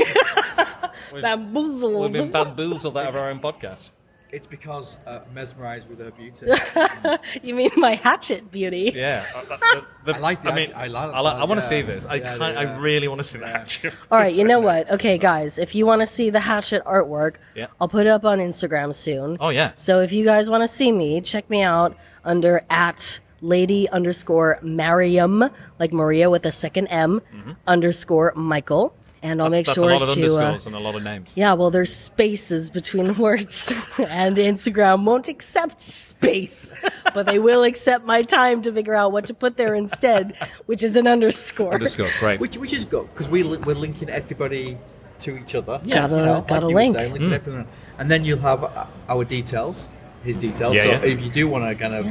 We've, 1.12 1.22
bamboozled. 1.22 2.12
We've 2.12 2.20
been 2.20 2.32
bamboozled 2.32 2.98
out 2.98 3.10
of 3.10 3.14
our 3.14 3.30
own 3.30 3.38
podcast. 3.38 3.90
It's 4.36 4.46
because 4.46 4.98
uh, 5.06 5.20
mesmerized 5.32 5.88
with 5.88 5.98
her 6.04 6.10
beauty. 6.10 6.44
you 7.46 7.54
mean 7.54 7.70
my 7.76 7.94
hatchet 7.94 8.50
beauty? 8.50 8.92
Yeah. 8.94 9.24
uh, 9.34 9.56
The- 9.56 9.84
the- 10.12 10.16
I 10.16 10.18
like 10.28 10.42
the 10.42 10.52
I 10.52 10.54
mean, 10.54 10.70
I 10.76 10.86
like 10.88 11.14
I, 11.14 11.20
like- 11.20 11.36
I 11.42 11.44
want 11.44 11.58
to 11.60 11.64
yeah. 11.64 11.68
see 11.74 11.82
this. 11.82 12.04
I 12.04 12.16
Yeah, 12.16 12.36
can't, 12.36 12.58
I 12.58 12.64
really 12.76 13.08
want 13.08 13.20
to 13.24 13.26
see 13.26 13.38
the 13.38 13.46
hatchet. 13.48 13.94
All 14.10 14.18
right, 14.18 14.36
you 14.36 14.44
know 14.44 14.60
what? 14.68 14.90
Okay, 14.96 15.16
guys, 15.16 15.58
if 15.58 15.74
you 15.74 15.86
want 15.86 16.00
to 16.02 16.06
see 16.06 16.28
the 16.28 16.40
hatchet 16.40 16.82
artwork, 16.84 17.36
Yeah. 17.54 17.68
I'll 17.80 17.88
put 17.88 18.04
it 18.06 18.10
up 18.10 18.24
on 18.26 18.38
Instagram 18.38 18.94
soon. 18.94 19.38
Oh, 19.40 19.48
yeah. 19.48 19.72
So 19.74 20.00
if 20.00 20.12
you 20.12 20.22
guys 20.24 20.50
want 20.50 20.62
to 20.62 20.68
see 20.68 20.92
me, 20.92 21.20
check 21.22 21.48
me 21.48 21.62
out 21.62 21.96
under 22.22 22.62
at 22.68 23.20
lady 23.40 23.88
underscore 23.88 24.58
Mariam, 24.62 25.44
like 25.78 25.92
Maria 25.94 26.28
with 26.28 26.44
a 26.44 26.52
second 26.52 26.88
M, 26.88 27.22
underscore 27.66 28.32
Michael. 28.36 28.94
And 29.26 29.42
I'll. 29.42 29.50
That's- 29.50 29.58
make 29.58 29.66
that's 29.66 29.78
sure 29.78 29.90
a 29.90 29.92
lot 29.92 30.02
of 30.02 30.08
to. 30.08 30.14
underscores 30.14 30.66
uh, 30.66 30.68
and 30.70 30.76
a 30.76 30.80
lot 30.80 30.94
of 30.94 31.02
names. 31.02 31.36
yeah, 31.36 31.52
well, 31.54 31.70
there's 31.70 31.92
spaces 31.92 32.70
between 32.70 33.06
the 33.12 33.14
words, 33.14 33.72
and 33.98 34.36
Instagram 34.36 35.04
won't 35.04 35.28
accept 35.28 35.80
space, 35.80 36.74
but 37.14 37.26
they 37.26 37.38
will 37.38 37.64
accept 37.64 38.04
my 38.04 38.22
time 38.22 38.62
to 38.62 38.72
figure 38.72 38.94
out 38.94 39.12
what 39.12 39.26
to 39.26 39.34
put 39.34 39.56
there 39.56 39.74
instead, 39.74 40.36
which 40.66 40.82
is 40.82 40.96
an 40.96 41.06
underscore. 41.06 41.74
Underscore, 41.74 42.10
right? 42.22 42.38
Which, 42.40 42.56
which 42.56 42.72
is 42.72 42.84
good 42.84 43.08
because 43.12 43.28
we 43.28 43.42
li- 43.42 43.58
we're 43.66 43.74
linking 43.74 44.08
everybody 44.10 44.78
to 45.20 45.36
each 45.38 45.54
other. 45.54 45.80
Yeah. 45.84 45.94
Gotta- 45.96 46.16
You 46.16 46.24
know, 46.24 46.44
gotta 46.46 46.68
you 46.68 46.74
link. 46.74 46.96
saying. 46.96 47.14
Mm. 47.16 47.66
And 47.98 48.10
then 48.10 48.24
you'll 48.24 48.38
have 48.40 48.64
uh, 48.64 48.86
our 49.08 49.24
details, 49.24 49.88
his 50.24 50.36
details. 50.38 50.74
Yeah, 50.74 50.82
so 50.82 50.88
yeah. 50.90 51.02
if 51.04 51.20
you 51.20 51.30
do 51.30 51.48
want 51.48 51.64
to 51.64 51.74
kind 51.74 51.94
of 51.94 52.04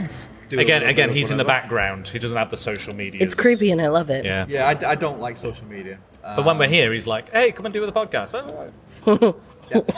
do 0.50 0.60
Again, 0.60 0.84
again, 0.84 0.96
bit 1.08 1.10
of 1.10 1.16
he's 1.16 1.32
in 1.32 1.38
the 1.38 1.44
background. 1.46 2.08
He 2.08 2.20
doesn't 2.20 2.38
have 2.38 2.50
the 2.50 2.58
social 2.58 2.96
media. 2.96 3.22
It's 3.24 3.34
creepy 3.36 3.72
and 3.72 3.82
I 3.82 3.88
love 3.88 4.10
it. 4.10 4.26
Yeah. 4.26 4.46
Yeah, 4.48 4.66
I, 4.68 4.92
I 4.92 4.96
don't 4.96 5.20
like 5.20 5.38
social 5.38 5.66
media. 5.68 5.98
But 6.36 6.44
when 6.46 6.58
we're 6.58 6.68
here, 6.68 6.92
he's 6.94 7.06
like, 7.08 7.30
"Hey, 7.32 7.52
come 7.52 7.66
and 7.66 7.74
do 7.74 7.86
the 7.86 7.92
podcast." 7.92 8.34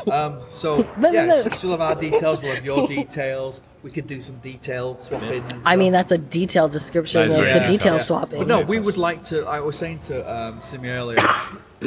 Um, 0.10 0.40
so 0.54 0.88
yeah, 1.02 1.42
so 1.42 1.50
still 1.50 1.72
have 1.72 1.82
our 1.82 1.94
details. 1.96 2.42
We'll 2.42 2.56
have 2.56 2.64
your 2.64 2.88
details. 2.88 3.60
We 3.84 3.92
could 3.92 4.08
do 4.08 4.22
some 4.22 4.38
detail 4.38 4.98
swapping. 5.02 5.44
and 5.44 5.62
I 5.66 5.76
mean, 5.76 5.92
stuff. 5.92 6.08
that's 6.08 6.12
a 6.14 6.18
detailed 6.18 6.72
description 6.72 7.24
of 7.24 7.32
the 7.32 7.42
Yeah. 7.42 7.68
detail 7.68 7.96
Yeah. 7.96 8.02
swapping. 8.02 8.40
But 8.40 8.48
no, 8.48 8.62
we 8.62 8.80
would 8.80 8.96
like 8.96 9.26
to. 9.26 9.46
I 9.46 9.60
was 9.60 9.78
saying 9.78 10.00
to 10.06 10.24
um, 10.34 10.62
Simi 10.62 10.88
earlier. 10.90 11.20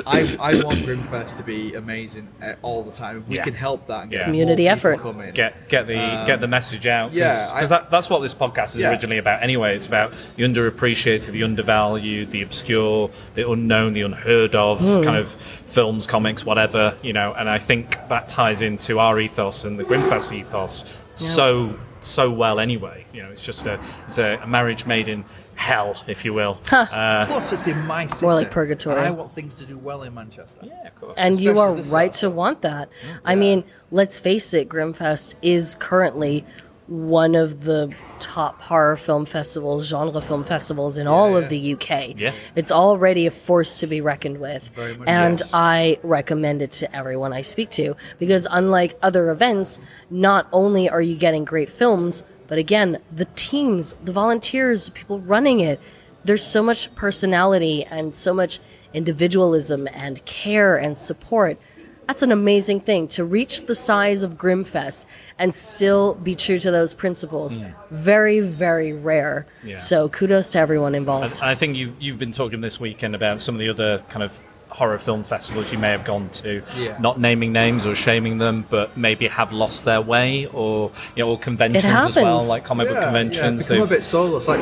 I, 0.07 0.37
I 0.41 0.55
want 0.63 0.77
Grimmfest 0.77 1.37
to 1.39 1.43
be 1.43 1.75
amazing 1.75 2.29
uh, 2.41 2.53
all 2.63 2.85
the 2.85 2.93
time. 2.93 3.25
We 3.29 3.37
Yeah. 3.37 3.45
can 3.45 3.55
help 3.55 3.87
that 3.89 4.03
and 4.03 4.11
get 4.11 4.19
Yeah. 4.21 4.25
Community 4.27 4.65
more 4.65 4.73
effort. 4.75 5.01
Come 5.01 5.21
in. 5.21 5.35
Get 5.35 5.69
get 5.69 5.89
the 5.89 5.99
Um, 5.99 6.27
get 6.27 6.41
the 6.41 6.47
message 6.47 6.87
out. 6.87 7.13
yeah, 7.13 7.51
because 7.53 7.71
that, 7.71 7.91
that's 7.91 8.09
what 8.09 8.23
this 8.23 8.33
podcast 8.33 8.71
is 8.71 8.77
Yeah. 8.77 8.91
originally 8.91 9.19
about. 9.19 9.43
Anyway, 9.43 9.75
it's 9.75 9.89
about 9.89 10.13
the 10.37 10.45
underappreciated, 10.45 11.33
the 11.33 11.43
undervalued, 11.43 12.31
the 12.31 12.43
obscure, 12.43 13.11
the 13.35 13.49
unknown, 13.51 13.93
the 13.95 14.03
unheard 14.03 14.55
of 14.55 14.81
Hmm. 14.81 15.03
kind 15.03 15.17
of 15.17 15.29
films, 15.31 16.07
comics, 16.07 16.47
whatever 16.47 16.95
you 17.03 17.13
know. 17.13 17.35
And 17.37 17.49
I 17.49 17.59
think 17.59 17.97
that 18.09 18.29
ties 18.29 18.63
into 18.63 19.01
our 19.01 19.19
ethos 19.19 19.65
and 19.65 19.77
the 19.79 19.85
Grimmfest 19.85 20.33
ethos 20.33 20.85
so 21.17 21.75
so 22.03 22.31
well. 22.31 22.59
Anyway, 22.61 23.05
you 23.13 23.23
know, 23.23 23.29
it's 23.31 23.43
just 23.45 23.67
a 23.67 23.79
it's 24.09 24.19
a, 24.19 24.39
a 24.43 24.47
marriage 24.47 24.87
made 24.87 25.09
in 25.09 25.25
hell, 25.61 26.03
if 26.07 26.25
you 26.25 26.33
will. 26.33 26.59
Uh, 26.73 27.27
Plus, 27.27 27.53
it's 27.53 27.67
in 27.67 27.79
my 27.87 28.07
city. 28.07 28.25
More 28.25 28.35
like 28.35 28.51
purgatory. 28.51 28.97
And 28.97 29.07
I 29.07 29.11
want 29.11 29.33
things 29.33 29.55
to 29.57 29.67
do 29.67 29.77
well 29.77 30.03
in 30.03 30.15
Manchester. 30.15 30.61
Yeah, 30.63 30.87
of 30.87 30.95
course. 30.97 31.15
and 31.17 31.39
you 31.41 31.59
are 31.59 31.69
Especially 31.75 31.91
the 31.91 31.95
right 31.95 32.13
to 32.15 32.31
want 32.31 32.63
that. 32.63 32.89
I 33.25 33.35
mean, 33.37 33.65
let's 33.91 34.19
face 34.19 34.55
it, 34.55 34.69
Grimmfest 34.69 35.35
is 35.43 35.75
currently 35.75 36.45
one 36.87 37.35
of 37.35 37.65
the 37.65 37.95
top 38.21 38.61
horror 38.63 38.97
film 38.97 39.25
festivals, 39.25 39.87
genre 39.87 40.21
film 40.21 40.45
festivals 40.45 40.99
in 40.99 41.07
all 41.07 41.37
of 41.37 41.49
the 41.49 41.75
UK. 41.75 42.19
Yeah. 42.19 42.33
It's 42.55 42.73
already 42.73 43.27
a 43.27 43.31
force 43.31 43.81
to 43.81 43.87
be 43.87 44.01
reckoned 44.01 44.41
with. 44.41 44.71
Very 44.71 44.97
much 44.97 45.09
and 45.09 45.39
yes. 45.39 45.51
I 45.55 45.99
recommend 46.03 46.63
it 46.63 46.73
to 46.73 46.95
everyone 46.95 47.33
I 47.33 47.43
speak 47.43 47.71
to 47.73 47.97
because 48.19 48.47
unlike 48.51 48.99
other 49.03 49.31
events, 49.31 49.79
not 50.11 50.49
only 50.53 50.89
are 50.89 51.01
you 51.03 51.17
getting 51.17 51.45
great 51.45 51.71
films, 51.71 52.23
but 52.51 52.59
again, 52.59 52.99
the 53.13 53.27
teams, 53.37 53.95
the 54.03 54.11
volunteers, 54.11 54.89
people 54.91 55.21
running 55.21 55.61
it, 55.61 55.81
there's 56.25 56.43
so 56.43 56.65
much 56.65 56.93
personality 56.97 57.85
and 57.85 58.13
so 58.13 58.35
much 58.35 58.59
individualism 58.93 59.87
and 59.93 60.25
care 60.27 60.77
and 60.77 60.99
support. 60.99 61.61
That's 62.09 62.25
an 62.25 62.33
amazing 62.33 62.81
thing 62.81 63.07
to 63.09 63.25
reach 63.25 63.67
the 63.67 63.77
size 63.77 64.25
of 64.25 64.37
Grimmfest 64.37 65.07
and 65.39 65.55
still 65.55 66.15
be 66.15 66.35
true 66.35 66.59
to 66.59 66.73
those 66.73 66.93
principles. 66.93 67.57
Mm. 67.57 67.73
Very, 67.93 68.41
very 68.41 68.93
rare. 68.93 69.47
Yeah. 69.63 69.77
So 69.77 70.09
kudos 70.09 70.51
to 70.51 70.59
everyone 70.59 70.97
involved. 70.97 71.41
I, 71.41 71.53
I 71.53 71.55
think 71.55 71.77
you've 71.77 72.03
you've 72.03 72.19
been 72.19 72.33
talking 72.33 72.63
this 72.63 72.81
weekend 72.81 73.15
about 73.15 73.41
some 73.41 73.55
of 73.55 73.61
the 73.61 73.69
other 73.69 74.05
kind 74.09 74.25
of 74.25 74.41
horror 74.81 74.97
film 74.97 75.23
festivals 75.23 75.71
you 75.71 75.77
may 75.79 75.91
have 75.91 76.05
gone 76.05 76.31
to. 76.31 76.63
Yeah. 76.79 76.97
Not 76.99 77.21
naming 77.21 77.53
names 77.53 77.85
or 77.87 77.95
shaming 77.95 78.39
them, 78.39 78.65
but 78.71 78.97
maybe 78.97 79.29
have 79.29 79.53
lost 79.53 79.85
their 79.85 80.01
way, 80.01 80.47
or 80.47 80.91
you 81.15 81.23
know, 81.23 81.31
or 81.33 81.39
conventions 81.39 81.85
as 81.85 82.17
well, 82.17 82.43
like 82.49 82.65
comic 82.65 82.89
book 82.89 82.97
Yeah, 82.97 83.05
conventions. 83.05 83.69
Yeah, 83.69 83.75
become 83.77 83.83
a 83.83 83.87
They've- 83.87 83.97
bit 83.99 84.05
soulless. 84.05 84.49
Like 84.49 84.61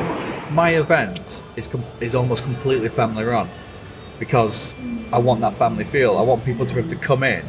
my 0.51 0.71
event 0.71 1.41
is 1.55 1.67
com- 1.67 1.85
is 2.01 2.13
almost 2.15 2.43
completely 2.43 2.89
family 2.89 3.23
run 3.23 3.47
because 4.19 4.73
I 5.13 5.19
want 5.19 5.39
that 5.39 5.53
family 5.53 5.85
feel. 5.85 6.17
I 6.17 6.21
want 6.23 6.43
people 6.43 6.65
to 6.65 6.73
be 6.73 6.81
able 6.81 6.89
to 6.89 6.97
come 6.97 7.23
in 7.23 7.43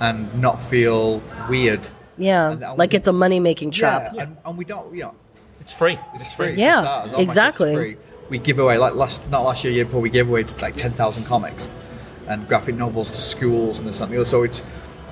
and 0.00 0.18
not 0.42 0.60
feel 0.60 1.22
weird. 1.48 1.88
yeah, 2.18 2.50
and- 2.50 2.64
and 2.64 2.76
like 2.78 2.90
we- 2.90 2.96
it's 2.98 3.06
a 3.08 3.12
money 3.12 3.38
making 3.38 3.70
trap. 3.70 4.10
Yeah, 4.14 4.22
and, 4.22 4.36
and 4.44 4.58
we 4.58 4.64
don't. 4.64 4.92
You 4.92 5.02
know, 5.04 5.14
it's 5.32 5.72
free. 5.72 5.96
It's 6.16 6.32
free. 6.32 6.54
Yeah, 6.54 6.80
for 6.80 6.82
starters. 6.86 7.12
All 7.12 7.18
my 7.18 7.22
stuff's 7.22 7.22
exactly. 7.22 7.74
free. 7.76 7.96
We 8.30 8.38
give 8.38 8.58
away 8.58 8.78
like 8.78 8.94
last 8.94 9.30
not 9.30 9.42
last 9.44 9.62
year, 9.64 9.72
year 9.72 9.84
before 9.84 10.00
we 10.00 10.10
gave 10.10 10.28
away 10.28 10.42
like 10.60 10.74
ten 10.74 10.90
thousand 10.90 11.24
comics 11.24 11.70
and 12.30 12.48
graphic 12.48 12.76
novels 12.76 13.10
to 13.10 13.16
schools 13.16 13.78
and 13.78 13.86
this 13.88 14.00
and 14.00 14.10
the 14.12 14.16
other. 14.16 14.24
So 14.24 14.42
it's. 14.44 14.60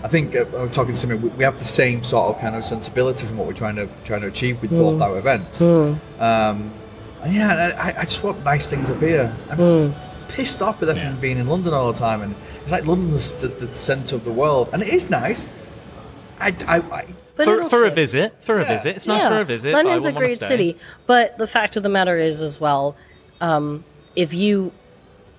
I 0.00 0.06
think 0.06 0.36
uh, 0.36 0.44
I 0.56 0.62
was 0.62 0.70
talking 0.70 0.94
to 0.94 1.00
somebody. 1.00 1.20
We, 1.20 1.28
we 1.30 1.42
have 1.44 1.58
the 1.58 1.64
same 1.64 2.04
sort 2.04 2.34
of 2.34 2.40
kind 2.40 2.54
of 2.54 2.64
sensibilities 2.64 3.32
in 3.32 3.36
what 3.36 3.48
we're 3.48 3.52
trying 3.64 3.74
to 3.76 3.88
trying 4.04 4.20
to 4.20 4.28
achieve 4.28 4.62
with 4.62 4.70
both 4.70 5.00
Mm. 5.00 5.02
our 5.02 5.18
events. 5.18 5.60
Mm. 5.60 5.98
Um, 6.20 6.70
and 7.24 7.34
yeah, 7.34 7.74
I, 7.76 8.02
I 8.02 8.04
just 8.04 8.22
want 8.22 8.44
nice 8.44 8.68
things 8.70 8.88
up 8.90 9.00
here. 9.00 9.32
I'm 9.50 9.58
Mm. 9.58 9.92
pissed 10.28 10.62
off 10.62 10.78
with 10.80 10.88
everything 10.90 11.16
being 11.20 11.38
in 11.38 11.48
London 11.48 11.74
all 11.74 11.92
the 11.92 11.98
time, 11.98 12.22
and 12.22 12.34
it's 12.62 12.70
like 12.70 12.86
London's 12.86 13.32
the, 13.42 13.48
the 13.48 13.66
centre 13.74 14.14
of 14.14 14.24
the 14.24 14.30
world, 14.32 14.68
and 14.72 14.82
it 14.82 14.88
is 14.88 15.10
nice. 15.10 15.48
I, 16.40 16.54
I, 16.68 16.76
I 17.00 17.04
But 17.34 17.46
for, 17.46 17.68
for 17.68 17.84
a 17.84 17.90
visit, 17.90 18.36
for 18.40 18.58
a 18.58 18.62
Yeah. 18.62 18.68
visit, 18.74 18.94
it's 18.96 19.08
nice 19.08 19.22
Yeah, 19.22 19.30
for 19.30 19.40
a 19.40 19.44
visit. 19.44 19.72
London's 19.72 20.04
a 20.04 20.12
great 20.12 20.40
city, 20.40 20.76
but 21.08 21.36
the 21.38 21.48
fact 21.48 21.76
of 21.76 21.82
the 21.82 21.88
matter 21.88 22.16
is, 22.16 22.40
as 22.40 22.60
well, 22.60 22.94
um, 23.40 23.82
if 24.14 24.32
you 24.32 24.70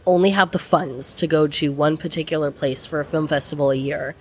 only 0.06 0.32
have 0.32 0.52
the 0.52 0.60
funds 0.60 1.14
to 1.16 1.28
go 1.28 1.48
to 1.48 1.72
one 1.72 1.98
particular 1.98 2.52
place 2.52 2.86
for 2.86 3.00
a 3.00 3.06
film 3.06 3.28
festival 3.28 3.72
a 3.72 3.76
year, 3.76 4.16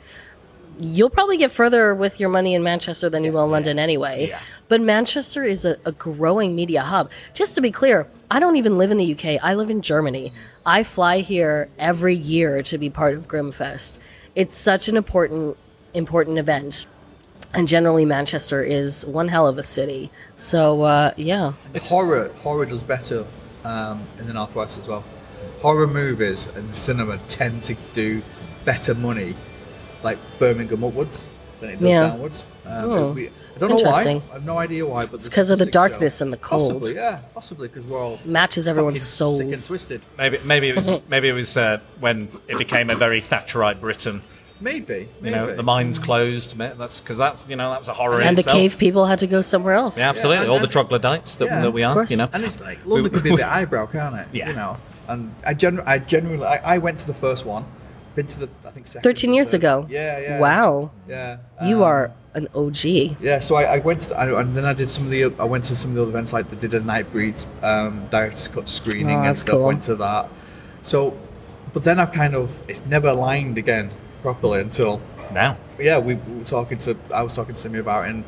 you'll 0.80 1.10
probably 1.10 1.36
get 1.36 1.50
further 1.50 1.94
with 1.94 2.20
your 2.20 2.28
money 2.28 2.54
in 2.54 2.62
Manchester 2.62 3.08
than 3.08 3.24
you 3.24 3.32
will 3.32 3.44
in 3.44 3.50
London 3.50 3.78
anyway. 3.78 4.32
But 4.68 4.80
Manchester 4.80 5.44
is 5.44 5.64
a, 5.64 5.76
a 5.84 5.92
growing 5.92 6.54
media 6.54 6.82
hub. 6.82 7.10
Just 7.34 7.54
to 7.54 7.60
be 7.60 7.70
clear, 7.70 8.06
I 8.30 8.38
don't 8.38 8.56
even 8.56 8.78
live 8.78 8.90
in 8.90 8.98
the 8.98 9.12
UK. 9.12 9.42
I 9.42 9.54
live 9.54 9.70
in 9.70 9.82
Germany. 9.82 10.32
I 10.64 10.82
fly 10.82 11.20
here 11.20 11.70
every 11.78 12.14
year 12.14 12.62
to 12.62 12.78
be 12.78 12.90
part 12.90 13.14
of 13.14 13.28
Grimmfest. 13.28 13.98
It's 14.34 14.56
such 14.56 14.88
an 14.88 14.96
important 14.96 15.56
important 15.94 16.38
event. 16.38 16.86
And 17.54 17.66
generally, 17.66 18.04
Manchester 18.04 18.62
is 18.62 19.06
one 19.06 19.28
hell 19.28 19.46
of 19.46 19.56
a 19.56 19.62
city. 19.62 20.10
So, 20.36 20.82
uh, 20.82 21.14
yeah. 21.16 21.54
It's 21.72 21.88
horror. 21.88 22.28
Horror 22.42 22.66
does 22.66 22.84
better 22.84 23.24
um, 23.64 24.02
in 24.18 24.26
the 24.26 24.34
northwest 24.34 24.78
as 24.78 24.86
well. 24.86 25.02
Horror 25.62 25.86
movies 25.88 26.48
and 26.56 26.64
cinema 26.74 27.18
tend 27.28 27.64
to 27.64 27.74
do 27.94 28.22
better 28.64 28.94
money, 28.94 29.34
like 30.02 30.18
Birmingham 30.38 30.84
upwards. 30.84 31.28
than 31.60 31.70
it 31.70 31.72
does 31.80 31.82
Yeah. 31.82 32.00
downwards. 32.10 32.44
Um, 32.64 32.84
Oh, 32.84 33.10
we- 33.12 33.26
I 33.26 33.30
don't 33.58 33.70
know 33.70 33.74
why. 33.74 33.80
interesting. 33.80 34.22
I 34.30 34.34
have 34.34 34.44
no 34.46 34.58
idea 34.58 34.86
why, 34.86 35.06
but 35.06 35.16
It's 35.16 35.28
because 35.28 35.50
of 35.50 35.58
the 35.58 35.66
darkness 35.66 36.18
show. 36.18 36.22
and 36.24 36.32
the 36.32 36.36
cold. 36.36 36.70
Possibly, 36.74 36.94
yeah, 36.94 37.18
possibly 37.34 37.66
because 37.66 37.84
we're 37.84 37.98
all 38.00 38.20
Matches 38.24 38.68
everyone's 38.68 39.18
fucking 39.18 39.36
sick 39.38 39.52
and 39.54 39.66
twisted. 39.66 40.00
Maybe 40.16 40.38
maybe 40.44 40.68
it 40.68 40.76
was 40.76 40.92
maybe 41.08 41.26
it 41.28 41.32
was 41.32 41.56
uh, 41.56 41.78
when 41.98 42.28
it 42.46 42.58
became 42.58 42.90
a 42.90 42.94
very 42.94 43.20
Thatcherite 43.20 43.80
Britain. 43.80 44.22
Maybe, 44.60 45.08
You 45.20 45.30
know, 45.32 45.54
the 45.56 45.62
mines 45.64 45.98
closed. 45.98 46.56
That's 46.56 47.00
because 47.00 47.18
that's 47.18 47.46
you 47.48 47.56
know 47.56 47.70
that 47.70 47.80
was 47.80 47.88
a 47.88 47.94
horror. 47.94 48.20
in 48.20 48.28
And 48.28 48.36
the 48.36 48.42
itself. 48.42 48.56
cave 48.56 48.78
people 48.78 49.06
had 49.06 49.18
to 49.18 49.26
go 49.26 49.40
somewhere 49.42 49.74
else. 49.74 49.98
Yeah, 49.98 50.10
absolutely. 50.10 50.44
Yeah, 50.44 50.50
All 50.50 50.56
and- 50.58 50.64
the 50.64 50.68
troglodytes 50.70 51.34
that, 51.38 51.46
Yeah, 51.46 51.62
that 51.62 51.72
we 51.72 51.82
of 51.82 51.90
are. 51.90 51.94
course. 51.94 52.10
You 52.12 52.18
know, 52.18 52.28
And 52.32 52.44
it's 52.44 52.60
like 52.60 52.86
London 52.86 53.10
can 53.12 53.22
be 53.22 53.30
a 53.30 53.36
bit 53.36 53.46
eyebrow, 53.46 53.86
can't 53.86 54.14
it? 54.14 54.26
Yeah. 54.32 54.48
You 54.50 54.54
know, 54.54 54.76
and 55.08 55.34
I 55.44 55.54
gen- 55.54 55.80
I 55.86 55.98
genuinely 55.98 56.46
I, 56.46 56.74
I 56.74 56.78
went 56.78 56.98
to 57.00 57.06
the 57.06 57.14
first 57.14 57.44
one, 57.46 57.64
been 58.14 58.26
to 58.28 58.40
the 58.40 58.48
I 58.66 58.70
think 58.70 58.86
second. 58.86 59.02
13 59.02 59.32
years 59.34 59.54
ago. 59.54 59.86
Yeah, 59.88 60.20
yeah. 60.20 60.38
Wow. 60.40 60.90
Yeah. 61.08 61.38
You 61.64 61.78
um, 61.78 61.82
are 61.82 62.12
an 62.34 62.48
OG. 62.54 62.84
Yeah, 63.20 63.38
so 63.40 63.56
I, 63.56 63.64
I 63.76 63.78
went 63.78 64.02
to, 64.02 64.16
I, 64.16 64.40
and 64.40 64.54
then 64.54 64.64
I 64.64 64.74
did 64.74 64.88
some 64.88 65.04
of 65.04 65.10
the 65.10 65.24
I 65.38 65.44
went 65.44 65.64
to 65.66 65.76
some 65.76 65.90
of 65.90 65.96
the 65.96 66.02
other 66.02 66.10
events 66.10 66.32
like 66.32 66.48
they 66.50 66.56
did 66.56 66.74
a 66.74 66.80
Nightbreed 66.80 67.44
um, 67.64 68.06
director's 68.10 68.48
cut 68.48 68.68
screening 68.68 69.18
Oh, 69.18 69.22
and 69.24 69.38
stuff. 69.38 69.54
cool. 69.56 69.66
Went 69.66 69.82
to 69.84 69.96
that. 69.96 70.28
So, 70.82 71.16
but 71.72 71.84
then 71.84 71.98
I've 71.98 72.12
kind 72.12 72.34
of 72.34 72.62
it's 72.68 72.84
never 72.86 73.08
aligned 73.08 73.58
again 73.58 73.90
properly 74.22 74.60
until 74.60 75.00
now. 75.32 75.56
Yeah, 75.78 75.98
we, 75.98 76.14
we 76.14 76.38
were 76.38 76.44
talking 76.44 76.78
to 76.78 76.96
I 77.14 77.22
was 77.22 77.34
talking 77.34 77.54
to 77.54 77.60
Simi 77.60 77.78
about 77.78 78.06
it 78.06 78.10
and 78.10 78.24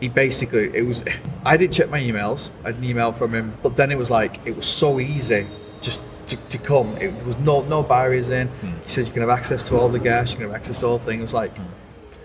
he 0.00 0.08
basically 0.08 0.70
it 0.74 0.82
was 0.86 1.04
I 1.44 1.56
didn't 1.58 1.74
check 1.74 1.90
my 1.90 2.00
emails. 2.00 2.48
I 2.64 2.68
had 2.68 2.76
an 2.76 2.84
email 2.84 3.12
from 3.12 3.32
him, 3.34 3.52
but 3.62 3.76
then 3.76 3.92
it 3.92 3.98
was 3.98 4.10
like 4.10 4.44
it 4.46 4.56
was 4.56 4.66
so 4.66 4.98
easy 4.98 5.46
just 5.82 6.00
to, 6.28 6.36
to 6.36 6.58
come. 6.58 6.96
It, 6.98 7.08
there 7.16 7.24
was 7.24 7.38
no 7.38 7.62
no 7.62 7.82
barriers 7.82 8.30
in. 8.30 8.46
Hmm. 8.48 8.66
He 8.84 8.90
said 8.90 9.06
you 9.06 9.12
can 9.12 9.22
have 9.22 9.30
access 9.30 9.64
to 9.68 9.76
all 9.76 9.88
the 9.88 9.98
guests, 9.98 10.32
you 10.34 10.38
can 10.40 10.48
have 10.48 10.56
access 10.56 10.78
to 10.80 10.86
all 10.86 10.98
things. 10.98 11.18
It 11.20 11.22
was 11.22 11.34
like 11.34 11.52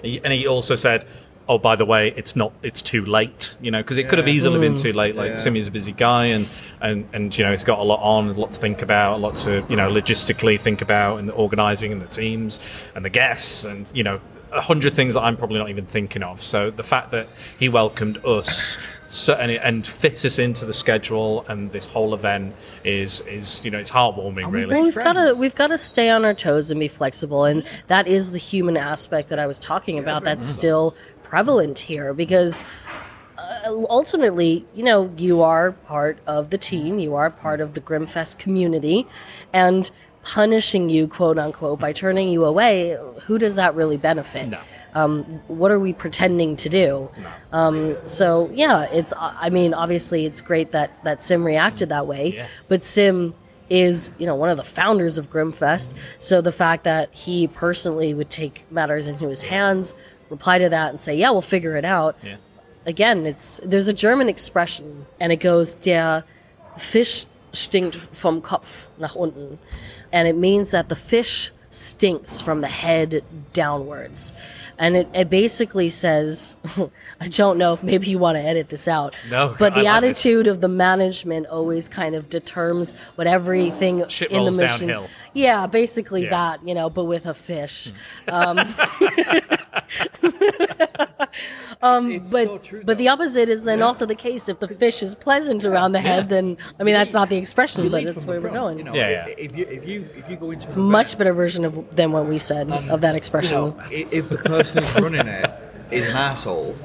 He- 0.01 0.21
and 0.23 0.31
he 0.33 0.45
also 0.47 0.75
said, 0.75 1.05
"Oh, 1.49 1.57
by 1.57 1.75
the 1.75 1.85
way, 1.85 2.13
it's 2.15 2.35
not. 2.35 2.51
It's 2.63 2.81
too 2.81 3.03
late. 3.05 3.55
You 3.61 3.71
know, 3.71 3.79
because 3.79 3.97
it 3.97 4.07
could 4.09 4.17
have 4.19 4.27
Yeah. 4.27 4.33
easily 4.35 4.59
been 4.59 4.73
Mm. 4.75 4.81
too 4.81 4.93
late. 4.93 5.15
Like 5.15 5.31
Yeah. 5.31 5.35
Simi's 5.35 5.67
a 5.67 5.71
busy 5.71 5.91
guy, 5.93 6.25
and 6.25 6.47
and 6.81 7.07
and 7.13 7.35
you 7.37 7.43
know 7.43 7.51
he's 7.51 7.63
got 7.63 7.79
a 7.79 7.83
lot 7.83 7.99
on, 8.01 8.29
a 8.29 8.33
lot 8.33 8.51
to 8.51 8.59
think 8.59 8.81
about, 8.81 9.15
a 9.15 9.17
lot 9.17 9.35
to 9.37 9.63
you 9.69 9.75
know 9.75 9.89
logistically 9.91 10.59
think 10.59 10.81
about, 10.81 11.19
and 11.19 11.27
the 11.29 11.33
organising 11.33 11.91
and 11.91 12.01
the 12.01 12.07
teams 12.07 12.59
and 12.95 13.03
the 13.03 13.09
guests, 13.09 13.63
and 13.65 13.85
you 13.93 14.03
know 14.03 14.19
a 14.51 14.61
hundred 14.61 14.93
things 14.93 15.15
that 15.15 15.21
I'm 15.21 15.35
probably 15.35 15.57
not 15.57 15.69
even 15.69 15.85
thinking 15.85 16.23
of. 16.23 16.41
So 16.41 16.69
the 16.71 16.83
fact 16.83 17.11
that 17.11 17.27
he 17.59 17.67
welcomed 17.69 18.23
us. 18.25 18.77
So, 19.15 19.33
and, 19.33 19.49
it- 19.51 19.61
and 19.63 19.87
fit 19.87 20.25
us 20.25 20.39
into 20.39 20.65
the 20.65 20.73
schedule 20.73 21.45
and 21.47 21.71
this 21.71 21.87
whole 21.87 22.13
event 22.13 22.53
is 22.83 23.21
is 23.21 23.63
you 23.63 23.71
know 23.71 23.77
it's 23.79 23.91
heartwarming 23.91 24.51
really. 24.51 24.73
Well, 24.75 24.83
we've 24.83 24.95
got 24.95 25.13
to 25.13 25.35
we've 25.39 25.55
got 25.55 25.67
to 25.67 25.77
stay 25.77 26.09
on 26.09 26.25
our 26.25 26.33
toes 26.33 26.69
and 26.69 26.79
be 26.79 26.89
flexible, 26.89 27.45
and 27.45 27.63
that 27.87 28.07
is 28.07 28.31
the 28.31 28.37
human 28.37 28.75
aspect 28.75 29.29
that 29.29 29.39
I 29.39 29.47
was 29.47 29.57
talking 29.57 29.97
about. 29.97 30.25
That's 30.25 30.45
still 30.47 30.95
prevalent 31.23 31.79
here 31.79 32.13
because 32.13 32.63
uh, 33.37 33.85
ultimately, 33.89 34.65
you 34.73 34.83
know, 34.83 35.11
you 35.17 35.41
are 35.41 35.71
part 35.71 36.17
of 36.27 36.49
the 36.49 36.57
team, 36.57 36.99
you 36.99 37.15
are 37.15 37.29
part 37.29 37.61
of 37.61 37.73
the 37.73 37.81
Grimmfest 37.81 38.37
community, 38.37 39.07
and 39.53 39.91
punishing 40.25 40.89
you, 40.89 41.07
quote 41.07 41.37
unquote, 41.37 41.79
by 41.79 41.93
turning 41.93 42.29
you 42.29 42.43
away, 42.45 42.97
who 43.21 43.37
does 43.37 43.55
that 43.55 43.75
really 43.75 43.95
benefit? 43.97 44.49
No. 44.49 44.59
Um, 44.93 45.23
what 45.47 45.71
are 45.71 45.79
we 45.79 45.93
pretending 45.93 46.55
to 46.57 46.69
do? 46.69 47.09
Um, 47.51 47.97
so 48.05 48.49
yeah, 48.53 48.83
it's. 48.91 49.13
I 49.17 49.49
mean, 49.49 49.73
obviously, 49.73 50.25
it's 50.25 50.41
great 50.41 50.71
that 50.71 50.91
that 51.03 51.21
Sim 51.21 51.43
reacted 51.45 51.89
that 51.89 52.07
way, 52.07 52.47
but 52.67 52.83
Sim 52.83 53.33
is 53.69 54.09
you 54.17 54.25
know 54.25 54.35
one 54.35 54.49
of 54.49 54.57
the 54.57 54.63
founders 54.63 55.17
of 55.17 55.29
Grimmfest. 55.29 55.93
So 56.17 56.41
the 56.41 56.51
fact 56.51 56.85
that 56.85 57.13
he 57.13 57.47
personally 57.47 58.13
would 58.13 58.29
take 58.29 58.65
matters 58.71 59.07
into 59.07 59.27
his 59.27 59.43
hands, 59.43 59.95
reply 60.29 60.59
to 60.59 60.69
that, 60.69 60.89
and 60.91 60.99
say, 60.99 61.13
"Yeah, 61.15 61.31
we'll 61.31 61.41
figure 61.41 61.75
it 61.75 61.85
out." 61.85 62.15
Yeah. 62.23 62.37
Again, 62.85 63.25
it's 63.25 63.59
there's 63.65 63.89
a 63.89 63.93
German 63.93 64.29
expression, 64.29 65.07
and 65.19 65.31
it 65.33 65.41
goes, 65.41 65.73
"Der 65.73 66.23
Fisch 66.77 67.25
stinkt 67.51 67.95
vom 67.95 68.41
Kopf 68.41 68.87
nach 68.97 69.15
unten," 69.15 69.59
and 70.11 70.27
it 70.27 70.35
means 70.35 70.71
that 70.71 70.89
the 70.89 70.95
fish 70.95 71.51
stinks 71.69 72.41
from 72.41 72.61
the 72.61 72.67
head 72.67 73.23
downwards. 73.53 74.33
And 74.77 74.97
it, 74.97 75.07
it 75.13 75.29
basically 75.29 75.89
says, 75.89 76.57
I 77.21 77.27
don't 77.29 77.57
know 77.57 77.73
if 77.73 77.81
maybe 77.83 78.07
you 78.09 78.17
want 78.19 78.35
to 78.35 78.41
edit 78.41 78.69
this 78.69 78.87
out. 78.87 79.15
No, 79.29 79.55
but 79.57 79.73
I 79.73 79.75
the 79.79 79.83
like 79.83 80.03
attitude 80.03 80.47
of 80.47 80.59
the 80.61 80.67
management 80.67 81.47
always 81.47 81.87
kind 81.87 82.13
of 82.15 82.29
determines 82.29 82.93
what 83.15 83.25
everything 83.27 84.05
Shit 84.09 84.31
in 84.31 84.39
the 84.39 84.51
rolls 84.51 84.57
mission. 84.57 84.87
downhill. 84.89 85.09
Yeah, 85.33 85.67
basically 85.67 86.23
Yeah. 86.25 86.29
that, 86.31 86.67
you 86.67 86.73
know, 86.75 86.89
but 86.89 87.05
with 87.05 87.25
a 87.25 87.33
fish. 87.33 87.91
Um, 88.27 88.59
um, 91.81 92.19
but 92.31 92.71
but 92.85 92.97
the 92.97 93.07
opposite 93.09 93.49
is 93.49 93.63
then 93.63 93.81
also 93.81 94.05
the 94.05 94.15
case. 94.15 94.47
If 94.49 94.59
the 94.59 94.67
fish 94.67 95.03
is 95.03 95.15
pleasant 95.15 95.65
around 95.65 95.91
the 95.91 95.99
head, 95.99 96.29
then 96.29 96.57
I 96.79 96.83
mean 96.83 96.93
that's 96.93 97.13
not 97.13 97.29
the 97.29 97.37
expression, 97.37 97.83
but 97.83 97.91
lead 97.91 98.07
that's 98.07 98.25
where 98.25 98.37
we're 98.37 98.49
front, 98.49 98.55
going. 98.55 98.77
You 98.79 98.83
know, 98.85 98.93
Yeah, 98.93 99.09
yeah. 99.09 99.33
If 99.37 99.55
you 99.57 99.65
if 99.65 99.91
you 99.91 100.09
if 100.15 100.29
you 100.29 100.37
go 100.37 100.51
into 100.51 100.67
It's 100.67 100.75
a 100.75 100.79
much 100.79 101.17
better 101.17 101.33
version 101.33 101.65
of 101.65 101.95
than 101.95 102.11
what 102.11 102.25
we 102.27 102.37
said 102.37 102.71
of 102.71 103.01
that 103.01 103.11
you 103.11 103.17
expression. 103.17 103.57
know, 103.57 103.77
if 103.91 104.29
the 104.29 104.37
person 104.73 104.83
who's 104.83 105.03
running 105.03 105.27
it 105.27 105.51
is 105.91 106.05
an 106.05 106.15
asshole, 106.15 106.75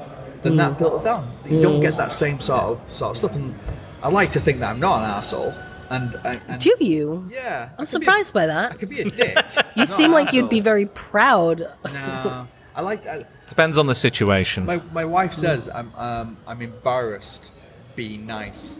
then 0.43 0.53
Mm. 0.53 0.57
that 0.57 0.77
filters 0.77 1.03
down. 1.03 1.29
You 1.49 1.61
don't 1.61 1.81
get 1.81 1.97
that 1.97 2.11
same 2.11 2.39
sort 2.39 2.61
of 2.61 2.91
sort 2.91 3.11
of 3.11 3.17
stuff. 3.17 3.35
And 3.35 3.55
I 4.03 4.09
like 4.09 4.31
to 4.31 4.39
think 4.39 4.59
that 4.59 4.69
I'm 4.71 4.79
not 4.79 4.99
an 5.03 5.09
asshole. 5.09 5.53
And, 5.89 6.15
and, 6.23 6.39
and 6.47 6.61
Do 6.61 6.73
you? 6.79 7.29
Yeah, 7.33 7.69
I'm 7.77 7.85
surprised 7.85 8.33
by 8.33 8.45
that. 8.45 8.71
I 8.71 8.75
could 8.75 8.87
be 8.89 9.01
a 9.01 9.09
dick. 9.09 9.37
You 9.75 9.85
seem 9.85 10.05
an 10.07 10.11
like 10.11 10.31
you'd 10.33 10.49
be 10.49 10.59
very 10.61 10.85
proud. 10.85 11.59
No, 11.93 12.47
I 12.75 12.81
like. 12.81 13.05
I, 13.07 13.25
Depends 13.47 13.77
on 13.77 13.87
the 13.87 13.95
situation. 13.95 14.65
my 14.65 14.81
my 14.93 15.03
wife 15.05 15.33
says 15.33 15.69
I'm 15.73 15.91
um, 15.97 16.37
I'm 16.47 16.61
embarrassed 16.61 17.51
being 17.95 18.25
nice, 18.25 18.79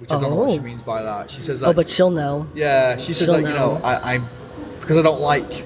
which 0.00 0.10
I 0.12 0.18
don't 0.20 0.30
know 0.30 0.36
what 0.36 0.50
she 0.52 0.58
Oh. 0.58 0.62
means 0.62 0.82
by 0.82 1.02
that. 1.02 1.30
She 1.30 1.40
says 1.40 1.60
that. 1.60 1.68
Oh, 1.68 1.72
but 1.72 1.88
she'll 1.88 2.10
know. 2.10 2.48
Yeah, 2.54 2.96
she 2.96 3.12
says 3.12 3.26
She'll 3.26 3.34
that 3.34 3.42
you 3.42 3.48
know, 3.54 3.78
know. 3.78 3.84
I, 3.84 4.14
I'm 4.14 4.26
because 4.80 4.96
I 4.96 5.02
don't 5.02 5.20
like 5.20 5.64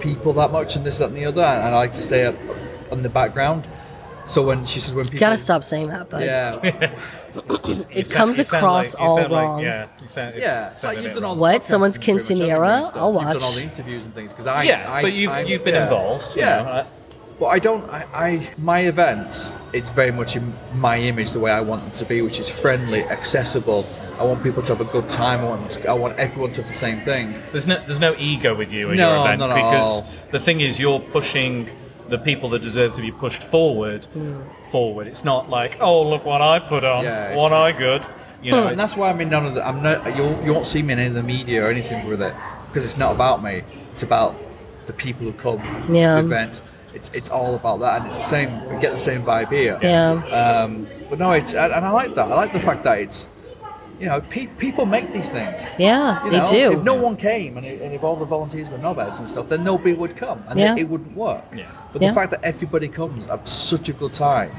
people 0.00 0.32
that 0.34 0.50
much 0.52 0.76
and 0.76 0.84
this 0.84 0.98
that 0.98 1.08
and 1.08 1.16
the 1.16 1.26
other, 1.26 1.42
and 1.42 1.74
I 1.74 1.76
like 1.76 1.92
to 1.92 2.02
stay 2.02 2.24
up 2.26 2.34
in 2.92 3.02
the 3.02 3.08
background. 3.08 3.64
So 4.26 4.42
when 4.46 4.64
she 4.64 4.78
says 4.78 4.94
when 4.94 5.04
people 5.06 5.18
Gotta 5.18 5.38
stop 5.38 5.64
saying 5.64 5.88
that, 5.88 6.08
but 6.08 6.22
yeah, 6.22 6.60
it 7.90 8.10
comes 8.10 8.38
across 8.38 8.94
all 8.94 9.28
wrong. 9.28 9.60
yeah, 9.60 9.88
you 10.00 10.06
sound, 10.08 10.36
it's, 10.36 10.44
yeah, 10.44 10.70
it's 10.70 10.84
like 10.84 10.98
you've 11.00 11.14
done 11.14 11.24
all 11.24 11.34
the 11.34 11.40
What? 11.40 11.64
Someone's 11.64 11.96
and 11.96 12.04
pretty 12.04 12.20
quinceanera? 12.20 12.68
I'll 12.68 12.82
You've 12.84 12.94
done 12.94 13.02
all 13.02 13.12
watch. 13.14 13.56
the 13.56 13.62
interviews 13.64 14.04
and 14.04 14.14
things 14.14 14.32
because 14.32 14.46
I 14.46 14.62
Yeah, 14.64 14.92
I, 14.92 15.02
but 15.02 15.12
you've- 15.12 15.32
I- 15.32 15.40
you've 15.42 15.64
been 15.64 15.74
yeah. 15.74 15.82
involved, 15.84 16.36
you 16.36 16.42
Yeah. 16.42 16.62
know, 16.62 16.68
I- 16.70 16.86
but 17.40 17.46
I 17.46 17.58
don't. 17.58 17.88
I, 17.90 18.06
I 18.14 18.48
my 18.58 18.80
events. 18.80 19.52
It's 19.72 19.88
very 19.88 20.10
much 20.12 20.36
in 20.36 20.52
my 20.74 20.98
image, 20.98 21.30
the 21.30 21.40
way 21.40 21.50
I 21.50 21.62
want 21.62 21.82
them 21.82 21.92
to 21.92 22.04
be, 22.04 22.20
which 22.20 22.38
is 22.38 22.50
friendly, 22.50 23.02
accessible. 23.04 23.86
I 24.20 24.24
want 24.24 24.42
people 24.42 24.62
to 24.62 24.74
have 24.76 24.80
a 24.86 24.90
good 24.92 25.08
time. 25.08 25.40
I 25.40 25.48
want 25.48 25.86
I 25.86 25.94
want 25.94 26.18
everyone 26.18 26.50
to 26.52 26.62
have 26.62 26.70
the 26.70 26.76
same 26.86 27.00
thing. 27.00 27.34
There's 27.52 27.66
no 27.66 27.76
there's 27.86 28.00
no 28.00 28.14
ego 28.18 28.54
with 28.54 28.70
you 28.72 28.90
in 28.90 28.98
No, 28.98 29.08
your 29.14 29.24
event 29.24 29.40
not 29.40 29.50
at 29.50 29.56
because 29.56 29.86
all. 29.86 30.06
the 30.30 30.38
thing 30.40 30.60
is 30.60 30.78
you're 30.78 31.00
pushing 31.00 31.70
the 32.08 32.18
people 32.18 32.48
that 32.50 32.60
deserve 32.60 32.92
to 32.92 33.00
be 33.00 33.10
pushed 33.12 33.42
forward 33.42 34.06
forward. 34.70 35.06
It's 35.06 35.24
not 35.24 35.48
like 35.48 35.78
oh 35.80 36.08
look 36.08 36.24
what 36.24 36.42
I 36.42 36.58
put 36.58 36.84
on, 36.84 37.04
Yeah, 37.04 37.34
what 37.36 37.52
I 37.52 37.72
good. 37.72 38.04
You 38.42 38.52
know, 38.52 38.66
and 38.68 38.78
that's 38.78 38.96
why 38.96 39.10
I'm 39.10 39.20
in 39.20 39.28
none 39.28 39.44
of 39.46 39.54
the. 39.54 39.66
I'm 39.66 39.82
not. 39.82 40.16
You 40.16 40.24
you 40.44 40.52
won't 40.54 40.66
see 40.66 40.82
me 40.82 40.92
in 40.94 40.98
any 40.98 41.08
of 41.08 41.14
the 41.14 41.22
media 41.22 41.64
or 41.64 41.68
anything 41.70 42.06
with 42.08 42.22
it 42.22 42.34
because 42.68 42.84
it's 42.86 42.96
not 42.96 43.14
about 43.14 43.42
me. 43.42 43.62
It's 43.92 44.02
about 44.02 44.34
the 44.86 44.94
people 44.94 45.24
who 45.26 45.32
come 45.34 45.60
Yeah. 45.94 46.14
to 46.20 46.20
events. 46.26 46.62
It's 46.94 47.10
it's 47.12 47.28
all 47.28 47.54
about 47.54 47.80
that, 47.80 47.98
and 47.98 48.06
it's 48.06 48.16
the 48.18 48.24
same. 48.24 48.48
We 48.74 48.80
get 48.80 48.92
the 48.92 48.98
same 49.10 49.22
vibe 49.24 49.50
here. 49.52 49.78
Yeah. 49.82 50.12
Um, 50.40 50.86
but 51.10 51.18
no, 51.18 51.32
it's 51.32 51.52
and 51.54 51.70
and 51.72 51.84
I 51.84 51.90
like 51.90 52.14
that. 52.14 52.32
I 52.32 52.34
like 52.34 52.52
the 52.54 52.60
fact 52.60 52.82
that 52.84 52.98
it's. 53.00 53.28
You 54.00 54.06
know, 54.06 54.20
pe- 54.22 54.46
people 54.46 54.86
make 54.86 55.12
these 55.12 55.28
things. 55.28 55.68
Yeah, 55.78 56.24
You 56.24 56.30
they 56.30 56.44
do. 56.46 56.72
If 56.78 56.82
no 56.82 56.94
one 56.94 57.16
came 57.16 57.56
and, 57.58 57.66
it, 57.66 57.82
and 57.82 57.92
if 57.92 58.02
all 58.02 58.16
the 58.16 58.24
volunteers 58.24 58.68
were 58.70 58.78
knobheads 58.78 59.18
and 59.20 59.28
stuff, 59.28 59.48
then 59.50 59.62
nobody 59.62 59.92
would 59.92 60.16
come 60.16 60.42
and 60.48 60.58
Yeah. 60.58 60.72
it, 60.74 60.80
it 60.80 60.88
wouldn't 60.88 61.14
work. 61.14 61.44
Yeah. 61.54 61.64
But 61.92 62.00
Yeah. 62.00 62.08
the 62.08 62.14
fact 62.14 62.30
that 62.30 62.40
everybody 62.42 62.88
comes, 62.88 63.26
have 63.26 63.46
such 63.46 63.88
a 63.90 63.92
good 63.92 64.14
time, 64.14 64.50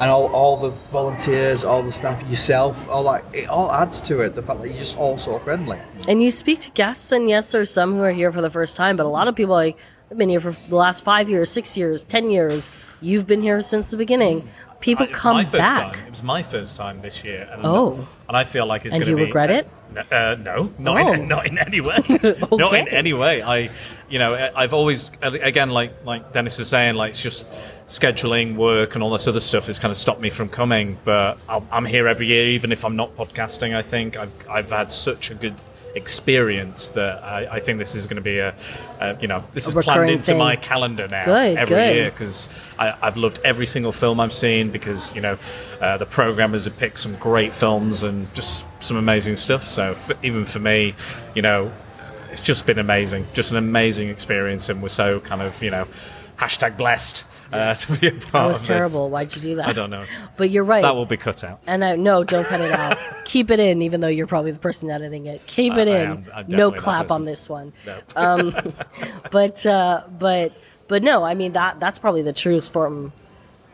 and 0.00 0.10
all, 0.10 0.26
all 0.34 0.56
the 0.56 0.72
volunteers, 0.90 1.62
all 1.64 1.82
the 1.84 1.92
staff, 1.92 2.28
yourself, 2.28 2.88
all 2.90 3.04
that, 3.04 3.22
it 3.32 3.48
all 3.48 3.70
adds 3.70 4.00
to 4.08 4.20
it. 4.20 4.34
The 4.34 4.42
fact 4.42 4.60
that 4.62 4.68
you're 4.68 4.78
just 4.78 4.98
all 4.98 5.16
so 5.16 5.38
friendly. 5.38 5.78
And 6.08 6.20
you 6.20 6.32
speak 6.32 6.58
to 6.62 6.70
guests, 6.72 7.12
and 7.12 7.28
yes, 7.28 7.52
there's 7.52 7.70
some 7.70 7.94
who 7.94 8.02
are 8.02 8.10
here 8.10 8.32
for 8.32 8.40
the 8.42 8.50
first 8.50 8.76
time, 8.76 8.96
but 8.96 9.06
a 9.06 9.08
lot 9.08 9.28
of 9.28 9.36
people 9.36 9.54
like 9.54 9.78
have 10.08 10.18
been 10.18 10.28
here 10.28 10.40
for 10.40 10.54
the 10.68 10.74
last 10.76 11.04
five 11.04 11.30
years, 11.30 11.50
six 11.50 11.76
years, 11.76 12.02
ten 12.02 12.30
years. 12.32 12.68
You've 13.00 13.26
been 13.28 13.42
here 13.42 13.60
since 13.62 13.90
the 13.92 13.96
beginning. 13.96 14.48
People 14.80 15.06
I- 15.08 15.12
come 15.12 15.36
my 15.36 15.44
first 15.44 15.62
back. 15.62 15.92
Time. 15.94 16.06
It 16.06 16.10
was 16.10 16.22
my 16.24 16.42
first 16.42 16.76
time 16.76 17.00
this 17.02 17.22
year. 17.24 17.48
And 17.52 17.64
Oh. 17.64 18.08
And 18.32 18.36
I 18.38 18.44
feel 18.44 18.64
like 18.64 18.86
it's 18.86 18.94
And 18.94 19.04
going 19.04 19.14
to 19.14 19.20
you 19.20 19.26
be. 19.26 19.30
regret 19.30 19.50
it? 19.50 19.68
Uh, 19.94 20.14
uh, 20.14 20.36
no, 20.40 20.72
not 20.78 21.02
Oh. 21.06 21.12
in 21.12 21.28
not 21.34 21.46
in 21.46 21.58
any 21.58 21.82
way. 21.82 21.98
Not 22.50 22.72
in 22.74 22.88
any 22.88 23.12
way. 23.12 23.42
I, 23.42 23.68
you 24.08 24.18
know, 24.18 24.32
I've 24.56 24.72
always 24.72 25.10
again 25.20 25.68
like 25.68 25.92
like 26.06 26.32
Dennis 26.32 26.58
was 26.58 26.68
saying, 26.68 26.94
like 26.94 27.10
it's 27.10 27.22
just 27.22 27.46
scheduling 27.88 28.56
work 28.56 28.94
and 28.94 29.04
all 29.04 29.10
this 29.10 29.28
other 29.28 29.40
stuff 29.40 29.66
has 29.66 29.78
kind 29.78 29.90
of 29.90 29.98
stopped 29.98 30.22
me 30.22 30.30
from 30.30 30.48
coming. 30.48 30.96
But 31.04 31.36
I'll, 31.46 31.66
I'm 31.70 31.84
here 31.84 32.08
every 32.08 32.26
year, 32.26 32.46
even 32.48 32.72
if 32.72 32.86
I'm 32.86 32.96
not 32.96 33.14
podcasting. 33.18 33.76
I 33.76 33.82
think 33.82 34.16
I've 34.16 34.32
I've 34.48 34.70
had 34.70 34.90
such 34.90 35.30
a 35.30 35.34
good 35.34 35.56
experience 35.94 36.88
that 36.88 37.22
I, 37.22 37.56
I 37.56 37.60
think 37.60 37.78
this 37.78 37.94
is 37.94 38.06
going 38.06 38.16
to 38.16 38.22
be 38.22 38.38
a, 38.38 38.54
a 39.00 39.16
you 39.20 39.28
know 39.28 39.44
this 39.54 39.72
A 39.72 39.78
is 39.78 39.84
planned 39.84 40.10
into 40.10 40.24
thing. 40.24 40.38
my 40.38 40.56
calendar 40.56 41.06
now 41.08 41.24
Good, 41.24 41.56
every 41.58 41.74
good. 41.76 41.94
year 41.96 42.10
because 42.10 42.48
I've 42.78 43.16
loved 43.16 43.40
every 43.44 43.66
single 43.66 43.92
film 43.92 44.18
I've 44.20 44.32
seen 44.32 44.70
because 44.70 45.14
you 45.14 45.20
know 45.20 45.38
uh, 45.80 45.96
the 45.98 46.06
programmers 46.06 46.64
have 46.64 46.78
picked 46.78 46.98
some 46.98 47.14
great 47.16 47.52
films 47.52 48.02
and 48.02 48.32
just 48.34 48.64
some 48.82 48.96
amazing 48.96 49.36
stuff. 49.36 49.68
So 49.68 49.92
f- 49.92 50.24
even 50.24 50.44
for 50.44 50.58
me, 50.58 50.94
you 51.34 51.42
know, 51.42 51.70
it's 52.30 52.40
just 52.40 52.66
been 52.66 52.78
amazing, 52.78 53.26
just 53.34 53.50
an 53.50 53.56
amazing 53.56 54.08
experience, 54.08 54.68
and 54.68 54.82
we're 54.82 54.88
so 54.88 55.20
kind 55.20 55.42
of 55.42 55.62
you 55.62 55.70
know 55.70 55.86
hashtag 56.38 56.76
blessed 56.76 57.24
uh, 57.52 57.74
to 57.74 57.98
be 58.00 58.06
a 58.08 58.10
part 58.12 58.22
That 58.32 58.44
was 58.46 58.60
of 58.62 58.66
this. 58.66 58.76
terrible. 58.76 59.10
Why'd 59.10 59.34
you 59.34 59.42
do 59.42 59.56
that? 59.56 59.68
I 59.68 59.72
don't 59.72 59.90
know. 59.90 60.04
But 60.36 60.50
you're 60.50 60.64
right. 60.64 60.82
That 60.82 60.94
will 60.94 61.06
be 61.06 61.16
cut 61.16 61.44
out. 61.44 61.60
And 61.66 61.84
I 61.84 61.96
no, 61.96 62.24
don't 62.24 62.46
cut 62.46 62.60
it 62.60 62.72
out. 62.72 62.98
Keep 63.24 63.50
it 63.50 63.60
in, 63.60 63.82
even 63.82 64.00
though 64.00 64.08
you're 64.08 64.26
probably 64.26 64.50
the 64.52 64.58
person 64.58 64.90
editing 64.90 65.26
it. 65.26 65.46
Keep 65.46 65.74
it 65.74 65.88
I- 65.88 65.92
I 65.92 66.00
in. 66.02 66.10
am- 66.10 66.26
I'm 66.34 66.46
no 66.48 66.70
clap 66.72 67.10
on 67.10 67.24
this 67.24 67.48
one. 67.48 67.72
No. 67.86 67.98
Um, 68.16 68.74
but 69.30 69.64
uh, 69.66 70.02
but 70.18 70.52
but 70.88 71.02
no, 71.02 71.22
I 71.24 71.34
mean 71.34 71.52
that 71.52 71.80
that's 71.80 71.98
probably 71.98 72.22
the 72.22 72.32
truest 72.32 72.72
form, 72.72 73.12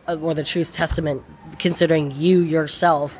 uh, 0.07 0.15
or 0.21 0.33
the 0.33 0.43
truest 0.43 0.73
testament, 0.75 1.23
considering 1.57 2.11
you 2.11 2.39
yourself 2.41 3.19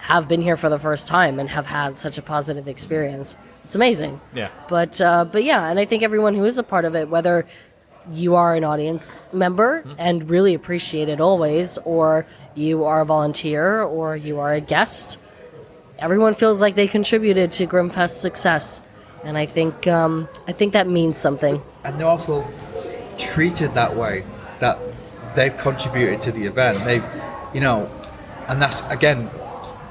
have 0.00 0.28
been 0.28 0.40
here 0.42 0.56
for 0.56 0.68
the 0.68 0.78
first 0.78 1.06
time 1.08 1.40
and 1.40 1.50
have 1.50 1.66
had 1.66 1.98
such 1.98 2.16
a 2.16 2.22
positive 2.22 2.68
experience. 2.68 3.34
It's 3.64 3.74
amazing. 3.74 4.20
Yeah. 4.32 4.50
But 4.68 5.00
uh, 5.00 5.24
but 5.24 5.42
yeah, 5.42 5.68
and 5.68 5.78
I 5.80 5.84
think 5.84 6.04
everyone 6.04 6.36
who 6.36 6.44
is 6.44 6.56
a 6.58 6.62
part 6.62 6.84
of 6.84 6.94
it, 6.94 7.08
whether 7.08 7.46
you 8.10 8.34
are 8.34 8.54
an 8.54 8.64
audience 8.64 9.22
member 9.32 9.84
and 9.98 10.28
really 10.30 10.54
appreciate 10.54 11.08
it 11.08 11.20
always, 11.20 11.78
or 11.78 12.26
you 12.54 12.84
are 12.84 13.00
a 13.00 13.04
volunteer, 13.04 13.82
or 13.82 14.16
you 14.16 14.38
are 14.38 14.54
a 14.54 14.60
guest, 14.60 15.18
everyone 15.98 16.34
feels 16.34 16.60
like 16.60 16.74
they 16.74 16.86
contributed 16.86 17.52
to 17.52 17.66
Grimmfest's 17.66 18.20
success, 18.20 18.82
and 19.24 19.36
I 19.36 19.46
think 19.46 19.86
um, 19.86 20.28
I 20.46 20.52
think 20.52 20.72
that 20.72 20.86
means 20.86 21.18
something. 21.18 21.62
and 21.84 21.98
they're 21.98 22.06
also 22.06 22.44
treated 23.18 23.74
that 23.74 23.96
way 23.96 24.24
that 24.60 24.78
they've 25.34 25.56
contributed 25.56 26.20
to 26.22 26.32
the 26.32 26.46
event. 26.46 26.78
They 26.84 27.02
you 27.54 27.60
know 27.60 27.90
and 28.48 28.60
that's 28.60 28.88
again 28.90 29.28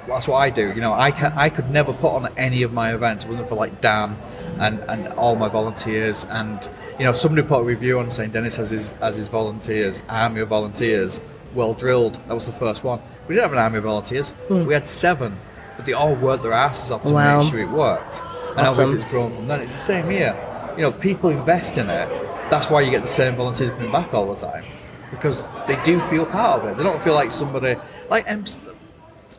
that's 0.07 0.27
what 0.27 0.37
i 0.37 0.49
do. 0.49 0.71
You 0.73 0.81
know 0.81 0.93
i 0.93 1.11
can 1.11 1.33
i 1.35 1.49
could 1.49 1.69
never 1.71 1.91
put 1.93 2.13
on 2.15 2.31
any 2.37 2.63
of 2.63 2.71
my 2.73 2.93
events. 2.93 3.25
It 3.25 3.29
wasn't 3.29 3.49
for 3.49 3.55
like 3.55 3.81
dan 3.81 4.17
and 4.59 4.79
and 4.87 5.07
all 5.13 5.35
my 5.35 5.49
volunteers 5.49 6.23
and 6.29 6.69
you 6.97 7.05
know 7.05 7.13
somebody 7.13 7.45
put 7.47 7.59
a 7.59 7.63
review 7.63 7.99
on 7.99 8.09
saying 8.11 8.31
dennis 8.31 8.57
has 8.57 8.69
his 8.69 8.93
as 9.01 9.17
his 9.17 9.27
volunteers 9.27 10.01
army 10.09 10.41
of 10.41 10.47
volunteers 10.49 11.21
well 11.53 11.73
drilled. 11.73 12.15
That 12.27 12.33
was 12.33 12.45
the 12.45 12.51
first 12.51 12.83
one. 12.83 12.99
We 13.27 13.35
didn't 13.35 13.43
have 13.43 13.53
an 13.53 13.59
army 13.59 13.77
of 13.77 13.85
volunteers. 13.85 14.29
Hmm. 14.31 14.65
we 14.65 14.73
had 14.73 14.89
seven 14.89 15.37
but 15.77 15.85
they 15.85 15.93
all 15.93 16.15
worked 16.15 16.43
their 16.43 16.53
asses 16.53 16.91
off 16.91 17.03
to 17.03 17.13
Wow. 17.13 17.39
make 17.39 17.49
sure 17.49 17.59
it 17.59 17.69
worked. 17.69 18.21
And 18.51 18.59
Awesome. 18.67 18.83
obviously 18.83 18.95
it's 18.95 19.05
grown 19.05 19.33
from 19.33 19.47
then. 19.47 19.59
It's 19.61 19.73
the 19.73 19.77
same 19.79 20.09
here. 20.09 20.35
You 20.77 20.81
know 20.83 20.91
people 20.91 21.29
invest 21.29 21.77
in 21.77 21.89
it. 21.89 22.07
That's 22.49 22.69
why 22.69 22.81
you 22.81 22.91
get 22.91 23.01
the 23.01 23.07
same 23.07 23.35
volunteers 23.35 23.71
coming 23.71 23.91
back 23.91 24.13
all 24.13 24.33
the 24.33 24.39
time 24.45 24.63
because 25.11 25.45
they 25.67 25.77
do 25.83 25.99
feel 26.01 26.25
part 26.25 26.61
of 26.61 26.69
it. 26.69 26.77
They 26.77 26.83
don't 26.83 27.01
feel 27.01 27.13
like 27.15 27.31
somebody 27.31 27.75
like 28.09 28.25
MC 28.27 28.59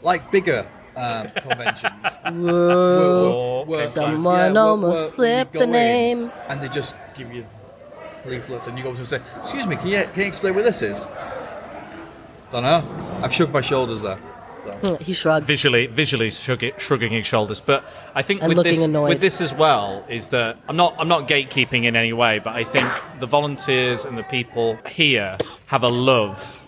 like 0.03 0.31
bigger 0.31 0.67
um, 0.97 1.31
conventions 1.43 2.17
Whoa. 2.25 3.65
Where- 3.67 3.79
where- 3.79 3.87
Someone 3.87 4.55
yeah, 4.55 4.61
almost 4.61 5.19
where 5.19 5.29
you 5.29 5.35
slipped 5.45 5.53
the 5.53 5.67
name. 5.67 6.31
and 6.49 6.61
they 6.61 6.69
just 6.69 6.95
give 7.17 7.33
you 7.33 7.45
leaflets 8.25 8.67
and 8.67 8.77
you 8.77 8.83
go 8.83 8.91
up 8.91 8.97
to 8.97 9.05
them 9.05 9.21
and 9.21 9.25
say 9.25 9.39
excuse 9.41 9.67
me 9.67 9.77
can 9.77 9.87
you, 9.89 10.03
can 10.13 10.23
you 10.23 10.27
explain 10.29 10.55
what 10.55 10.65
this 10.65 10.83
is 10.83 11.07
don't 12.53 12.63
know 12.63 12.83
I've 13.23 13.33
shook 13.33 13.53
my 13.53 13.61
shoulders 13.61 14.03
there 14.03 14.19
Hmm, 14.67 14.97
He 15.01 15.13
shrugged. 15.13 15.47
visually 15.47 15.87
visually 15.87 16.29
shrug- 16.29 16.73
shrugging 16.81 17.13
his 17.13 17.25
shoulders 17.25 17.61
but 17.61 17.85
i 18.17 18.23
think 18.23 18.43
And 18.43 18.53
with 18.53 18.65
this 18.65 18.83
annoyed. 18.85 19.11
with 19.11 19.21
this 19.21 19.41
as 19.41 19.55
well 19.55 20.05
is 20.09 20.27
that 20.29 20.57
i'm 20.69 20.75
not 20.77 20.97
i'm 20.99 21.07
not 21.07 21.29
gatekeeping 21.29 21.85
in 21.85 21.95
any 21.95 22.13
way 22.13 22.41
but 22.41 22.53
i 22.57 22.65
think 22.65 22.89
the 23.21 23.27
volunteers 23.27 24.05
and 24.05 24.19
the 24.19 24.25
people 24.25 24.77
here 24.91 25.39
have 25.67 25.85
a 25.85 25.89
love 25.89 26.61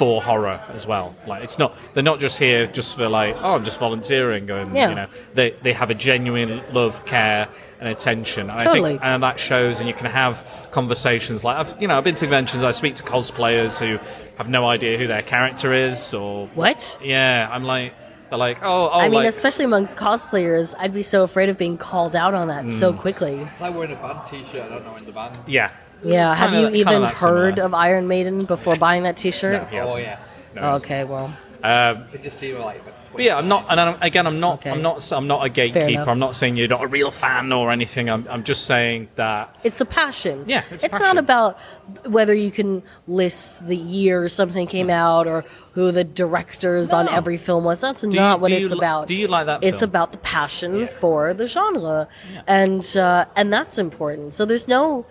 for 0.00 0.22
horror 0.22 0.58
as 0.72 0.86
well 0.86 1.14
like 1.26 1.42
it's 1.42 1.58
not 1.58 1.70
they're 1.92 2.02
not 2.12 2.18
just 2.26 2.38
here 2.38 2.66
just 2.66 2.96
for 2.96 3.06
like 3.20 3.34
oh 3.44 3.54
i'm 3.56 3.64
just 3.64 3.78
volunteering 3.78 4.48
and 4.50 4.72
Yeah. 4.74 4.88
you 4.88 4.94
know 4.94 5.08
they 5.34 5.50
they 5.64 5.74
have 5.74 5.90
a 5.90 5.94
genuine 6.08 6.62
love 6.72 7.04
care 7.04 7.48
and 7.80 7.86
attention 7.96 8.48
and 8.48 8.58
i 8.60 8.72
think 8.72 9.00
and 9.02 9.22
that 9.22 9.38
shows 9.38 9.78
and 9.80 9.86
you 9.90 9.94
can 9.94 10.06
have 10.22 10.34
conversations 10.70 11.44
like 11.44 11.56
i've 11.58 11.72
you 11.82 11.86
know 11.88 11.98
i've 11.98 12.04
been 12.04 12.14
to 12.14 12.24
conventions 12.24 12.64
i 12.64 12.70
speak 12.70 12.94
to 12.96 13.02
cosplayers 13.02 13.78
who 13.78 13.98
have 14.38 14.48
no 14.48 14.66
idea 14.66 14.96
who 14.96 15.06
their 15.06 15.20
character 15.34 15.74
is 15.74 16.14
or 16.14 16.46
What? 16.54 16.98
yeah, 17.02 17.46
I'm 17.52 17.64
like, 17.64 17.92
they're 18.30 18.38
like, 18.38 18.62
oh, 18.62 18.88
oh, 18.90 18.98
I 19.00 19.10
mean, 19.10 19.14
like, 19.20 19.28
especially 19.28 19.66
amongst 19.66 19.98
cosplayers, 19.98 20.74
I'd 20.78 20.94
be 20.94 21.02
so 21.02 21.24
afraid 21.24 21.50
of 21.50 21.58
being 21.58 21.76
called 21.76 22.16
out 22.16 22.32
on 22.32 22.48
that 22.48 22.70
so 22.70 22.90
Mm. 22.94 22.98
quickly. 23.04 23.34
it's 23.52 23.60
like 23.60 23.74
wearing 23.74 23.92
a 23.92 23.96
band 23.96 24.20
t-shirt 24.24 24.62
I 24.64 24.68
don't 24.70 24.84
know 24.86 24.96
in 24.96 25.04
the 25.04 25.12
band 25.12 25.36
yeah. 25.46 25.72
Yeah, 26.02 26.34
have 26.34 26.50
Kinda- 26.50 26.70
you 26.70 26.76
even 26.76 27.02
that 27.02 27.16
heard 27.16 27.54
similar. 27.56 27.66
of 27.66 27.74
Iron 27.74 28.08
Maiden 28.08 28.44
before 28.44 28.76
buying 28.76 29.02
that 29.04 29.16
T-shirt? 29.16 29.52
No, 29.62 29.64
he 29.68 29.76
hasn't. 29.76 29.96
Oh, 29.96 29.98
yes. 30.00 30.42
No, 30.54 30.60
he 30.60 30.66
hasn't. 30.66 30.84
okay, 30.84 31.04
well, 31.04 31.32
Um, 31.62 32.04
it 32.14 32.22
just 32.22 32.38
seemed 32.38 32.58
like 32.58 32.80
but 33.12 33.22
yeah, 33.24 33.36
I'm 33.36 33.48
not, 33.48 33.66
and 33.68 33.80
I'm, 33.80 33.96
again, 34.00 34.24
I'm 34.24 34.38
not, 34.38 34.64
I'm 34.64 34.82
not, 34.82 35.10
I'm 35.12 35.26
not 35.26 35.44
a 35.44 35.48
gatekeeper. 35.48 36.08
I'm 36.08 36.20
not 36.20 36.36
saying 36.36 36.56
you're 36.56 36.68
not 36.68 36.84
a 36.84 36.86
real 36.86 37.10
fan 37.10 37.52
or 37.52 37.72
anything. 37.72 38.08
I'm, 38.08 38.24
I'm 38.30 38.44
just 38.44 38.66
saying 38.66 39.08
that 39.16 39.52
it's 39.64 39.80
a 39.80 39.84
passion. 39.84 40.44
Yeah, 40.46 40.62
it's 40.70 40.84
a 40.84 40.88
not 40.88 41.18
about 41.18 41.58
whether 42.06 42.32
you 42.32 42.52
can 42.52 42.84
list 43.08 43.66
the 43.66 43.76
year 43.76 44.28
something 44.28 44.68
came 44.68 44.88
out 44.90 45.26
or 45.26 45.44
who 45.74 45.90
the 45.90 46.04
directors 46.04 46.92
on 46.92 47.08
every 47.08 47.36
film 47.36 47.64
was. 47.64 47.80
That's 47.80 48.04
you- 48.04 48.10
not 48.10 48.38
what 48.40 48.52
it's 48.52 48.70
li- 48.70 48.78
about. 48.78 49.08
do 49.08 49.14
you 49.16 49.26
like 49.26 49.46
that 49.46 49.64
It's 49.64 49.80
film? 49.80 49.90
about 49.90 50.12
the 50.12 50.18
passion 50.18 50.86
for 50.86 51.34
the 51.34 51.48
genre, 51.48 52.06
and 52.46 52.96
uh, 52.96 53.24
and 53.34 53.52
that's 53.52 53.76
important. 53.76 54.34
So 54.34 54.44
there's 54.44 54.68
no 54.68 55.04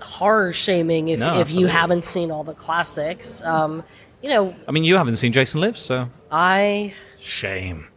horror 0.00 0.52
shaming 0.52 1.08
if, 1.08 1.20
No, 1.20 1.40
if 1.40 1.52
you 1.54 1.66
haven't 1.66 2.04
seen 2.04 2.30
all 2.30 2.44
the 2.44 2.54
classics. 2.54 3.42
Um, 3.42 3.84
you 4.22 4.30
know, 4.30 4.54
I 4.66 4.72
mean, 4.72 4.84
you 4.84 4.96
haven't 4.96 5.16
seen 5.16 5.32
Jason 5.32 5.60
Lives, 5.60 5.82
so 5.82 6.08
I 6.30 6.94
shame. 7.20 7.88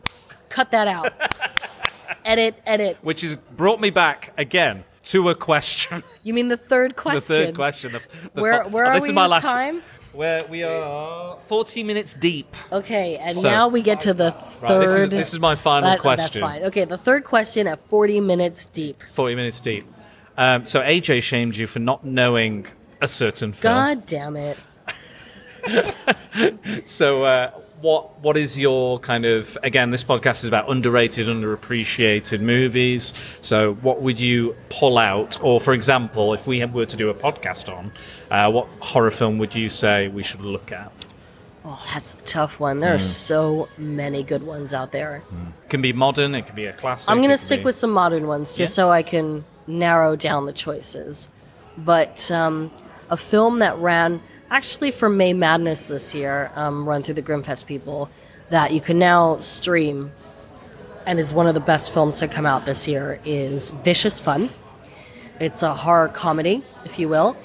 cut 0.50 0.72
that 0.72 0.88
out. 0.88 1.14
edit, 2.26 2.56
edit. 2.66 2.98
Which 3.02 3.22
has 3.22 3.38
brought 3.38 3.80
me 3.80 3.90
back 3.90 4.34
again 4.38 4.84
to 5.06 5.30
a 5.30 5.36
question. 5.36 6.04
You 6.24 6.34
mean 6.34 6.50
the 6.50 6.58
third 6.58 6.96
question? 6.96 7.16
the 7.38 7.46
third 7.46 7.56
question. 7.56 7.92
The, 7.94 8.02
the 8.34 8.42
Where, 8.42 8.64
fo- 8.64 8.70
where 8.70 8.86
oh, 8.86 8.90
are 8.90 8.94
this 8.96 9.04
we 9.04 9.10
is 9.10 9.16
my 9.16 9.28
last 9.28 9.44
time? 9.44 9.82
Where 10.12 10.44
we 10.50 10.64
are 10.64 11.38
40 11.42 11.84
minutes 11.84 12.14
deep. 12.14 12.54
Okay, 12.72 13.16
and 13.18 13.36
So- 13.36 13.50
now 13.50 13.68
we 13.68 13.82
get 13.82 14.02
to 14.02 14.14
the 14.14 14.32
Right, 14.32 14.34
third. 14.34 14.82
this 14.82 14.90
is- 14.96 15.10
this 15.10 15.34
is 15.34 15.40
my 15.40 15.56
final 15.56 15.92
That- 15.92 16.00
question. 16.00 16.42
That's 16.42 16.54
fine. 16.54 16.64
Okay, 16.66 16.86
the 16.86 16.98
third 16.98 17.24
question 17.24 17.68
at 17.68 17.80
40 17.88 18.20
minutes 18.20 18.66
deep. 18.66 19.02
40 19.14 19.36
minutes 19.36 19.60
deep. 19.60 19.86
Um, 20.38 20.66
so 20.66 20.82
AJ 20.82 21.24
shamed 21.24 21.58
you 21.58 21.66
for 21.68 21.80
not 21.80 22.06
knowing 22.06 22.68
a 23.02 23.08
certain 23.08 23.54
film. 23.54 23.74
God 23.74 24.06
damn 24.06 24.36
it. 24.36 24.58
So, 26.86 27.24
uh, 27.24 27.50
what 27.82 28.20
what 28.22 28.38
is 28.38 28.58
your 28.58 29.00
kind 29.00 29.26
of 29.26 29.58
again? 29.64 29.92
This 29.92 30.04
podcast 30.04 30.44
is 30.44 30.46
about 30.46 30.70
underrated, 30.70 31.28
underappreciated 31.28 32.40
movies. 32.42 33.14
So, 33.42 33.74
what 33.76 34.02
would 34.02 34.20
you 34.22 34.56
pull 34.70 34.98
out, 34.98 35.42
or 35.44 35.60
for 35.60 35.74
example, 35.74 36.34
if 36.34 36.48
we 36.48 36.64
were 36.66 36.86
to 36.86 36.96
do 36.98 37.10
a 37.10 37.14
podcast 37.14 37.76
on, 37.76 37.92
uh, 38.32 38.50
what 38.52 38.68
horror 38.80 39.12
film 39.12 39.38
would 39.40 39.56
you 39.56 39.68
say 39.70 40.08
we 40.08 40.24
should 40.24 40.42
look 40.42 40.72
at? 40.72 40.92
Oh, 41.66 41.84
that's 41.94 42.14
a 42.14 42.18
tough 42.18 42.60
one. 42.62 42.80
There 42.80 42.94
are 42.94 42.98
Mm. 43.00 43.02
so 43.02 43.68
many 43.78 44.24
good 44.24 44.44
ones 44.44 44.74
out 44.74 44.92
there. 44.94 45.22
It 45.64 45.70
can 45.70 45.82
be 45.82 45.92
modern, 45.92 46.34
it 46.36 46.46
can 46.46 46.56
be 46.56 46.66
a 46.66 46.74
classic. 46.74 47.10
I'm 47.12 47.18
going 47.18 47.30
to 47.30 47.38
stick 47.38 47.60
be- 47.62 47.66
with 47.66 47.76
some 47.76 47.92
modern 47.92 48.26
ones 48.28 48.54
just 48.56 48.72
Yeah. 48.78 48.84
so 48.84 48.92
I 48.92 49.02
can 49.04 49.44
narrow 49.68 50.16
down 50.16 50.46
the 50.46 50.54
choices. 50.54 51.30
But 51.78 52.32
um, 52.32 52.72
a 53.10 53.18
film 53.18 53.60
that 53.60 53.78
ran 53.78 54.22
actually 54.50 54.92
for 54.92 55.10
May 55.10 55.34
Madness 55.34 55.90
this 55.90 56.16
year, 56.16 56.52
um, 56.56 56.88
run 56.88 57.04
through 57.04 57.16
the 57.16 57.22
Grimmfest 57.22 57.66
people, 57.66 58.10
that 58.50 58.72
you 58.72 58.80
can 58.80 58.98
now 58.98 59.38
stream, 59.40 60.12
and 61.06 61.20
is 61.20 61.34
one 61.34 61.48
of 61.48 61.54
the 61.54 61.60
best 61.60 61.94
films 61.94 62.20
to 62.20 62.28
come 62.28 62.46
out 62.46 62.66
this 62.66 62.88
year, 62.88 63.20
is 63.26 63.70
Vicious 63.70 64.20
Fun. 64.20 64.50
It's 65.40 65.64
a 65.64 65.74
horror 65.74 66.08
comedy, 66.08 66.64
if 66.86 66.98
you 66.98 67.10
will. 67.10 67.38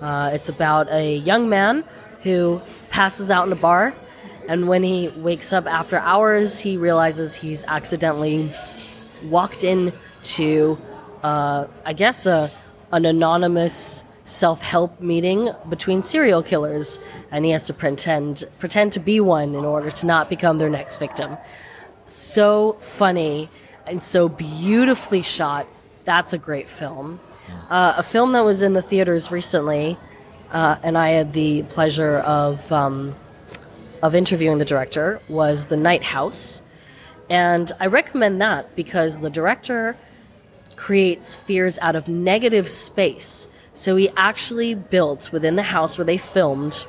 Uh, 0.00 0.30
it's 0.34 0.48
about 0.48 0.88
a 0.90 1.16
young 1.16 1.48
man 1.48 1.84
who 2.22 2.60
passes 2.90 3.30
out 3.30 3.46
in 3.46 3.52
a 3.52 3.56
bar, 3.56 3.94
and 4.48 4.68
when 4.68 4.82
he 4.82 5.08
wakes 5.16 5.52
up 5.52 5.66
after 5.66 5.98
hours, 5.98 6.58
he 6.60 6.76
realizes 6.76 7.36
he's 7.36 7.64
accidentally 7.64 8.50
walked 9.24 9.62
into, 9.62 10.76
uh, 11.22 11.66
I 11.84 11.92
guess, 11.92 12.26
a, 12.26 12.50
an 12.90 13.04
anonymous 13.06 14.04
self-help 14.24 15.00
meeting 15.00 15.50
between 15.68 16.02
serial 16.02 16.42
killers, 16.42 16.98
and 17.30 17.44
he 17.44 17.50
has 17.50 17.66
to 17.66 17.74
pretend 17.74 18.44
pretend 18.58 18.92
to 18.92 19.00
be 19.00 19.20
one 19.20 19.54
in 19.54 19.64
order 19.64 19.90
to 19.90 20.06
not 20.06 20.30
become 20.30 20.58
their 20.58 20.70
next 20.70 20.98
victim. 20.98 21.36
So 22.06 22.74
funny 22.74 23.48
and 23.86 24.02
so 24.02 24.28
beautifully 24.28 25.22
shot. 25.22 25.66
That's 26.04 26.32
a 26.32 26.38
great 26.38 26.68
film. 26.68 27.20
Uh, 27.68 27.94
a 27.96 28.02
film 28.02 28.32
that 28.32 28.44
was 28.44 28.62
in 28.62 28.72
the 28.72 28.82
theaters 28.82 29.30
recently, 29.30 29.96
uh, 30.52 30.76
and 30.82 30.96
I 30.96 31.10
had 31.10 31.32
the 31.32 31.62
pleasure 31.64 32.18
of 32.18 32.70
um, 32.72 33.14
of 34.02 34.14
interviewing 34.14 34.58
the 34.58 34.64
director 34.64 35.20
was 35.28 35.66
The 35.66 35.76
Night 35.76 36.02
House, 36.02 36.62
and 37.28 37.70
I 37.80 37.86
recommend 37.86 38.40
that 38.40 38.74
because 38.76 39.20
the 39.20 39.30
director 39.30 39.96
creates 40.82 41.36
fears 41.36 41.78
out 41.78 41.94
of 41.94 42.08
negative 42.08 42.68
space. 42.68 43.46
So 43.72 43.94
he 43.94 44.08
actually 44.16 44.74
built 44.74 45.30
within 45.30 45.54
the 45.54 45.62
house 45.62 45.96
where 45.96 46.04
they 46.04 46.18
filmed, 46.18 46.84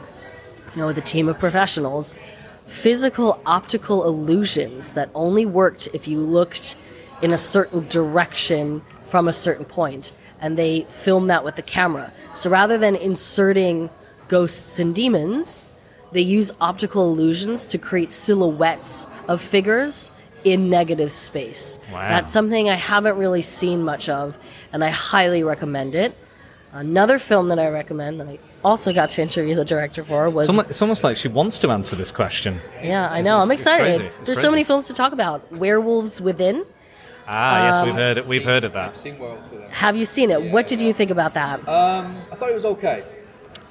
you 0.73 0.81
know, 0.81 0.87
with 0.87 0.97
a 0.97 1.01
team 1.01 1.29
of 1.29 1.37
professionals, 1.37 2.15
physical 2.65 3.39
optical 3.45 4.03
illusions 4.03 4.93
that 4.93 5.11
only 5.13 5.45
worked 5.45 5.89
if 5.93 6.07
you 6.07 6.19
looked 6.19 6.75
in 7.21 7.31
a 7.31 7.37
certain 7.37 7.87
direction 7.87 8.81
from 9.03 9.27
a 9.27 9.33
certain 9.33 9.63
point. 9.63 10.11
And 10.41 10.57
they 10.57 10.81
filmed 10.89 11.29
that 11.29 11.43
with 11.43 11.55
the 11.55 11.61
camera. 11.61 12.11
So 12.33 12.49
rather 12.49 12.79
than 12.79 12.95
inserting 12.95 13.91
ghosts 14.27 14.79
and 14.79 14.95
demons, 14.95 15.67
they 16.11 16.21
use 16.21 16.51
optical 16.59 17.11
illusions 17.11 17.67
to 17.67 17.77
create 17.77 18.11
silhouettes 18.11 19.05
of 19.27 19.39
figures 19.39 20.09
in 20.43 20.69
negative 20.69 21.11
space. 21.11 21.79
Wow. 21.91 22.09
That's 22.09 22.31
something 22.31 22.69
I 22.69 22.75
haven't 22.75 23.17
really 23.17 23.41
seen 23.41 23.83
much 23.83 24.09
of, 24.09 24.37
and 24.71 24.83
I 24.83 24.89
highly 24.89 25.43
recommend 25.43 25.95
it. 25.95 26.15
Another 26.71 27.19
film 27.19 27.49
that 27.49 27.59
I 27.59 27.67
recommend 27.69 28.19
that 28.19 28.27
I 28.27 28.39
also 28.63 28.91
got 28.93 29.09
to 29.11 29.21
interview 29.21 29.53
the 29.55 29.63
director 29.65 30.03
for 30.03 30.27
was 30.29 30.45
It's 30.47 30.55
almo- 30.55 30.67
it's 30.69 30.81
almost 30.81 31.03
like 31.03 31.17
she 31.17 31.27
wants 31.27 31.59
to 31.59 31.69
answer 31.69 31.95
this 31.95 32.11
question. 32.11 32.59
yeah, 32.81 33.09
I 33.11 33.21
know. 33.21 33.35
It's- 33.37 33.43
I'm 33.45 33.51
it's 33.51 33.61
excited. 33.61 33.85
crazy. 33.99 34.05
It's 34.17 34.25
There's 34.27 34.41
so 34.41 34.49
many 34.49 34.63
films 34.63 34.87
to 34.87 34.93
talk 34.93 35.13
about. 35.13 35.51
Werewolves 35.51 36.19
Within. 36.19 36.65
Ah, 37.27 37.63
yes, 37.79 37.85
we've 37.85 37.93
Um, 37.93 37.99
heard 37.99 38.17
it. 38.17 38.25
We've 38.25 38.43
heard 38.43 38.63
of 38.63 38.73
that. 38.73 38.97
Seen 38.97 39.19
Werewolves 39.19 39.49
Within. 39.51 39.69
Have 39.69 39.95
you 39.95 40.05
seen 40.05 40.31
it? 40.31 40.51
What 40.51 40.65
did 40.65 40.81
you 40.81 40.93
think 40.93 41.11
about 41.11 41.35
that? 41.35 41.59
Um, 41.69 42.17
I 42.31 42.35
thought 42.35 42.49
it 42.49 42.55
was 42.55 42.65
okay. 42.65 43.03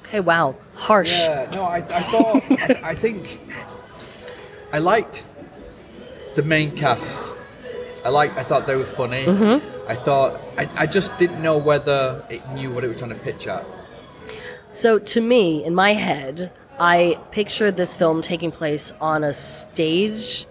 Okay, 0.06 0.20
wow, 0.20 0.54
harsh. 0.74 1.22
Yeah, 1.26 1.50
no, 1.54 1.64
I, 1.64 1.76
I 1.78 1.80
thought, 2.02 2.42
I, 2.50 2.80
I 2.90 2.94
think, 2.94 3.40
I 4.72 4.78
liked 4.78 5.26
the 6.34 6.42
main 6.42 6.76
cast. 6.76 7.32
I 8.04 8.08
like, 8.08 8.36
I 8.36 8.42
thought 8.42 8.66
they 8.66 8.76
were 8.76 8.84
funny. 8.84 9.24
Mhm. 9.24 9.60
I 9.88 9.94
thought, 9.94 10.40
I, 10.58 10.68
I 10.76 10.86
just 10.86 11.16
didn't 11.18 11.42
know 11.42 11.58
whether 11.58 12.24
it 12.30 12.48
knew 12.50 12.70
what 12.70 12.84
it 12.84 12.88
was 12.88 12.98
trying 12.98 13.10
to 13.10 13.16
pitch 13.16 13.46
at. 13.46 13.64
So 14.72 14.98
to 14.98 15.20
me, 15.20 15.64
in 15.64 15.74
my 15.74 15.94
head, 15.94 16.50
I 16.80 17.18
pictured 17.30 17.76
this 17.76 17.94
film 17.94 18.22
taking 18.22 18.50
place 18.50 18.92
on 19.00 19.22
a 19.22 19.34
stage 19.34 20.46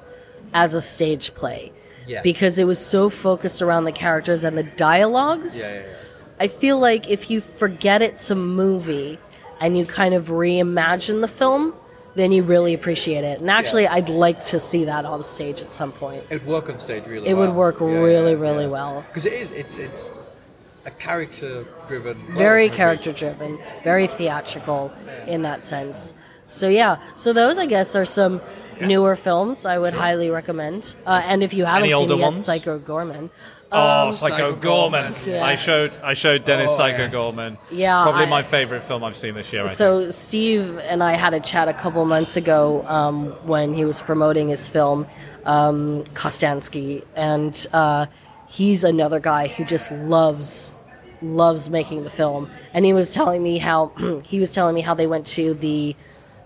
as 0.53 0.73
a 0.73 0.81
stage 0.81 1.33
play. 1.33 1.71
Yes. 2.07 2.23
Because 2.23 2.59
it 2.59 2.65
was 2.65 2.79
so 2.79 3.09
focused 3.09 3.61
around 3.61 3.85
the 3.85 3.91
characters 3.91 4.43
and 4.43 4.57
the 4.57 4.63
dialogues. 4.63 5.57
Yeah, 5.59 5.73
yeah, 5.73 5.79
yeah. 5.87 5.93
I 6.39 6.47
feel 6.47 6.79
like 6.79 7.09
if 7.09 7.29
you 7.29 7.39
forget 7.41 8.01
it's 8.01 8.29
a 8.31 8.35
movie 8.35 9.19
and 9.59 9.77
you 9.77 9.85
kind 9.85 10.13
of 10.13 10.27
reimagine 10.27 11.21
the 11.21 11.27
film, 11.27 11.73
then 12.15 12.31
you 12.31 12.43
really 12.43 12.73
appreciate 12.73 13.23
it. 13.23 13.39
And 13.39 13.49
actually, 13.49 13.87
I'd 13.87 14.09
like 14.09 14.43
to 14.45 14.59
see 14.59 14.85
that 14.85 15.05
on 15.05 15.23
stage 15.23 15.61
at 15.61 15.71
some 15.71 15.91
point. 15.91 16.23
It 16.29 16.45
would 16.45 16.47
work 16.47 16.69
on 16.69 16.79
stage 16.79 17.05
really 17.07 17.27
It 17.29 17.33
well. 17.33 17.47
would 17.47 17.55
work 17.55 17.79
really, 17.79 18.35
really 18.35 18.67
well. 18.67 19.03
Because 19.07 19.25
it 19.25 19.33
is, 19.33 19.51
it's, 19.51 19.77
it's 19.77 20.11
a 20.85 20.91
character-driven. 20.91 22.15
very 22.35 22.69
character 22.69 23.11
driven, 23.11 23.59
very 23.83 24.07
theatrical 24.07 24.91
in 25.27 25.43
that 25.43 25.63
sense. 25.63 26.13
So 26.47 26.67
yeah, 26.67 26.97
so 27.15 27.33
those 27.33 27.57
I 27.57 27.65
guess 27.65 27.95
are 27.95 28.05
some 28.05 28.41
newer 28.81 29.15
films 29.15 29.65
I 29.65 29.77
would 29.77 29.93
highly 29.93 30.29
recommend. 30.29 30.95
Uh, 31.05 31.21
and 31.23 31.43
if 31.43 31.53
you 31.53 31.65
haven't 31.65 31.89
Any 31.89 31.93
seen 31.93 32.11
it 32.11 32.17
yet, 32.17 32.23
ones? 32.23 32.45
Psycho 32.45 32.79
Goreman. 32.79 33.29
Oh, 33.73 34.07
Um, 34.07 34.11
Psycho 34.11 34.53
Goreman! 34.55 35.13
I 35.27 35.51
Yes. 35.53 35.61
showed 35.61 35.91
I 36.03 36.13
showed 36.13 36.43
Dennis 36.45 36.71
Oh, 36.73 36.77
Psycho 36.77 37.03
yes. 37.03 37.13
Goreman. 37.13 37.57
Yeah, 37.71 38.03
probably 38.03 38.25
I- 38.25 38.29
my 38.29 38.43
favorite 38.43 38.83
film 38.83 39.03
I've 39.03 39.15
seen 39.15 39.33
this 39.35 39.53
year. 39.53 39.63
I 39.63 39.67
think. 39.67 39.77
So 39.77 40.09
Steve 40.11 40.77
and 40.79 41.01
I 41.01 41.13
had 41.13 41.33
a 41.33 41.39
chat 41.39 41.67
a 41.69 41.73
couple 41.73 42.03
months 42.05 42.35
ago 42.35 42.85
um, 42.87 43.27
when 43.45 43.73
he 43.73 43.85
was 43.85 44.01
promoting 44.01 44.49
his 44.49 44.67
film 44.69 45.07
um, 45.45 46.03
Kostanski, 46.13 47.03
and 47.15 47.65
uh, 47.73 48.05
he's 48.47 48.83
another 48.83 49.19
guy 49.19 49.47
who 49.47 49.63
just 49.65 49.91
loves 49.91 50.75
loves 51.21 51.69
making 51.69 52.03
the 52.03 52.09
film. 52.09 52.49
And 52.73 52.83
he 52.83 52.93
was 52.93 53.13
telling 53.13 53.41
me 53.43 53.59
how 53.59 53.91
he 54.25 54.39
was 54.39 54.53
telling 54.53 54.75
me 54.75 54.81
how 54.81 54.93
they 54.95 55.07
went 55.07 55.25
to 55.27 55.53
the 55.53 55.95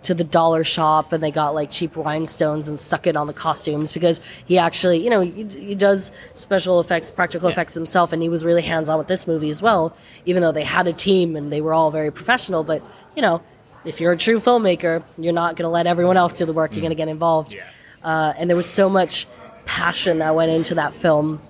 to 0.05 0.13
the 0.13 0.23
dollar 0.23 0.63
shop 0.63 1.11
and 1.11 1.21
they 1.21 1.31
got 1.31 1.53
like 1.53 1.71
cheap 1.71 1.95
rhinestones 1.95 2.67
and 2.67 2.79
stuck 2.79 3.07
it 3.07 3.15
on 3.15 3.27
the 3.27 3.33
costumes 3.33 3.91
because 3.91 4.21
he 4.45 4.57
actually, 4.57 5.03
you 5.03 5.09
know, 5.09 5.21
he, 5.21 5.43
he 5.43 5.75
does 5.75 6.11
special 6.33 6.79
effects, 6.79 7.09
practical 7.11 7.49
effects 7.49 7.73
himself, 7.73 8.13
and 8.13 8.21
he 8.21 8.29
was 8.29 8.45
really 8.45 8.61
hands 8.61 8.89
on 8.89 8.97
with 8.97 9.07
this 9.07 9.27
movie 9.27 9.49
as 9.49 9.61
well. 9.61 9.95
Even 10.25 10.41
though 10.41 10.51
they 10.51 10.63
had 10.63 10.87
a 10.87 10.93
team 10.93 11.35
and 11.35 11.51
they 11.51 11.59
were 11.59 11.73
all 11.73 11.91
very 11.91 12.11
professional, 12.11 12.63
but 12.63 12.83
you 13.15 13.21
know, 13.21 13.41
if 13.83 13.99
you're 13.99 14.11
a 14.11 14.17
true 14.17 14.39
filmmaker, 14.39 15.03
you're 15.17 15.33
not 15.33 15.55
going 15.55 15.65
to 15.65 15.69
let 15.69 15.87
everyone 15.87 16.17
else 16.17 16.37
do 16.37 16.45
the 16.45 16.53
work. 16.53 16.73
You're 16.73 16.81
going 16.81 16.89
to 16.89 16.95
get 16.95 17.07
involved. 17.07 17.55
Uh, 18.03 18.33
and 18.37 18.49
there 18.49 18.57
was 18.57 18.69
so 18.69 18.89
much 18.89 19.27
passion 19.65 20.19
that 20.19 20.35
went 20.35 20.51
into 20.51 20.75
that 20.75 20.93
film, 20.93 21.41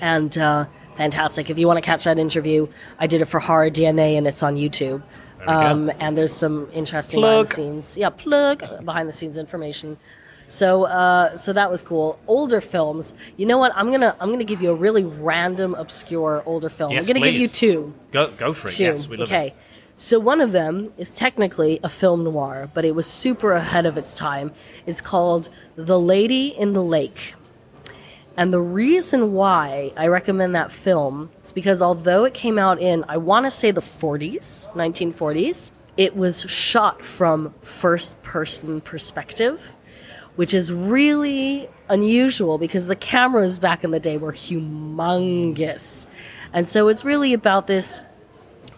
and 0.00 0.36
uh, 0.38 0.66
fantastic. 0.96 1.50
If 1.50 1.58
you 1.58 1.66
want 1.66 1.78
to 1.78 1.82
catch 1.82 2.04
that 2.04 2.18
interview, 2.18 2.68
I 2.98 3.06
did 3.06 3.20
it 3.20 3.26
for 3.26 3.40
Horror 3.40 3.70
DNA, 3.70 4.16
and 4.16 4.26
it's 4.26 4.42
on 4.42 4.56
YouTube. 4.56 5.02
There 5.46 5.56
we 5.56 5.62
go. 5.62 5.68
Um, 5.70 5.92
and 5.98 6.16
there's 6.16 6.32
some 6.32 6.68
interesting 6.72 7.20
Plug. 7.20 7.48
behind 7.48 7.48
the 7.48 7.54
scenes. 7.54 7.96
Yeah, 7.96 8.10
plug 8.10 8.84
behind 8.84 9.08
the 9.08 9.12
scenes 9.12 9.36
information. 9.36 9.96
So, 10.48 10.84
uh, 10.84 11.36
so 11.36 11.52
that 11.52 11.70
was 11.70 11.82
cool. 11.82 12.18
Older 12.26 12.60
films. 12.60 13.14
You 13.36 13.46
know 13.46 13.56
what? 13.56 13.72
I'm 13.76 13.90
gonna 13.90 14.16
I'm 14.20 14.30
gonna 14.32 14.44
give 14.44 14.60
you 14.60 14.70
a 14.70 14.74
really 14.74 15.04
random, 15.04 15.74
obscure 15.74 16.42
older 16.44 16.68
film. 16.68 16.90
Yes, 16.90 17.08
I'm 17.08 17.14
gonna 17.14 17.30
give 17.30 17.40
you 17.40 17.48
two. 17.48 17.94
Go 18.10 18.30
go 18.32 18.52
for 18.52 18.68
it. 18.68 18.72
Two. 18.72 18.84
Yes, 18.84 19.06
we 19.06 19.16
love 19.16 19.28
okay. 19.28 19.48
it. 19.48 19.56
So 19.96 20.18
one 20.18 20.40
of 20.40 20.52
them 20.52 20.92
is 20.96 21.10
technically 21.10 21.78
a 21.84 21.88
film 21.90 22.24
noir, 22.24 22.70
but 22.72 22.84
it 22.86 22.94
was 22.94 23.06
super 23.06 23.52
ahead 23.52 23.84
of 23.84 23.98
its 23.98 24.14
time. 24.14 24.50
It's 24.86 25.02
called 25.02 25.50
The 25.76 26.00
Lady 26.00 26.48
in 26.48 26.72
the 26.72 26.82
Lake. 26.82 27.34
And 28.36 28.52
the 28.52 28.60
reason 28.60 29.32
why 29.32 29.92
I 29.96 30.06
recommend 30.06 30.54
that 30.54 30.70
film 30.70 31.30
is 31.42 31.52
because 31.52 31.82
although 31.82 32.24
it 32.24 32.34
came 32.34 32.58
out 32.58 32.80
in, 32.80 33.04
I 33.08 33.16
want 33.16 33.46
to 33.46 33.50
say 33.50 33.70
the 33.70 33.80
40s, 33.80 34.72
1940s, 34.74 35.72
it 35.96 36.16
was 36.16 36.42
shot 36.42 37.04
from 37.04 37.54
first 37.60 38.20
person 38.22 38.80
perspective, 38.80 39.76
which 40.36 40.54
is 40.54 40.72
really 40.72 41.68
unusual 41.88 42.56
because 42.56 42.86
the 42.86 42.96
cameras 42.96 43.58
back 43.58 43.84
in 43.84 43.90
the 43.90 44.00
day 44.00 44.16
were 44.16 44.32
humongous. 44.32 46.06
And 46.52 46.66
so 46.66 46.88
it's 46.88 47.04
really 47.04 47.32
about 47.32 47.66
this 47.66 48.00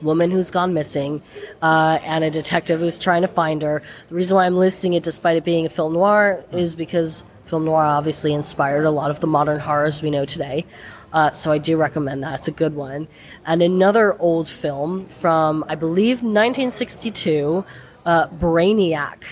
woman 0.00 0.30
who's 0.30 0.50
gone 0.50 0.74
missing 0.74 1.22
uh, 1.60 1.98
and 2.02 2.24
a 2.24 2.30
detective 2.30 2.80
who's 2.80 2.98
trying 2.98 3.22
to 3.22 3.28
find 3.28 3.62
her. 3.62 3.82
The 4.08 4.14
reason 4.14 4.36
why 4.36 4.46
I'm 4.46 4.56
listing 4.56 4.94
it, 4.94 5.02
despite 5.02 5.36
it 5.36 5.44
being 5.44 5.66
a 5.66 5.68
film 5.68 5.92
noir, 5.92 6.44
is 6.50 6.74
because 6.74 7.24
film 7.44 7.64
noir 7.64 7.84
obviously 7.84 8.32
inspired 8.32 8.84
a 8.84 8.90
lot 8.90 9.10
of 9.10 9.20
the 9.20 9.26
modern 9.26 9.60
horrors 9.60 10.02
we 10.02 10.10
know 10.10 10.24
today. 10.24 10.64
Uh, 11.12 11.30
so 11.32 11.52
I 11.52 11.58
do 11.58 11.76
recommend 11.76 12.22
that. 12.22 12.40
It's 12.40 12.48
a 12.48 12.52
good 12.52 12.74
one. 12.74 13.08
And 13.44 13.62
another 13.62 14.18
old 14.18 14.48
film 14.48 15.04
from, 15.04 15.64
I 15.68 15.74
believe, 15.74 16.18
1962, 16.18 17.64
uh, 18.06 18.28
Brainiac. 18.28 19.22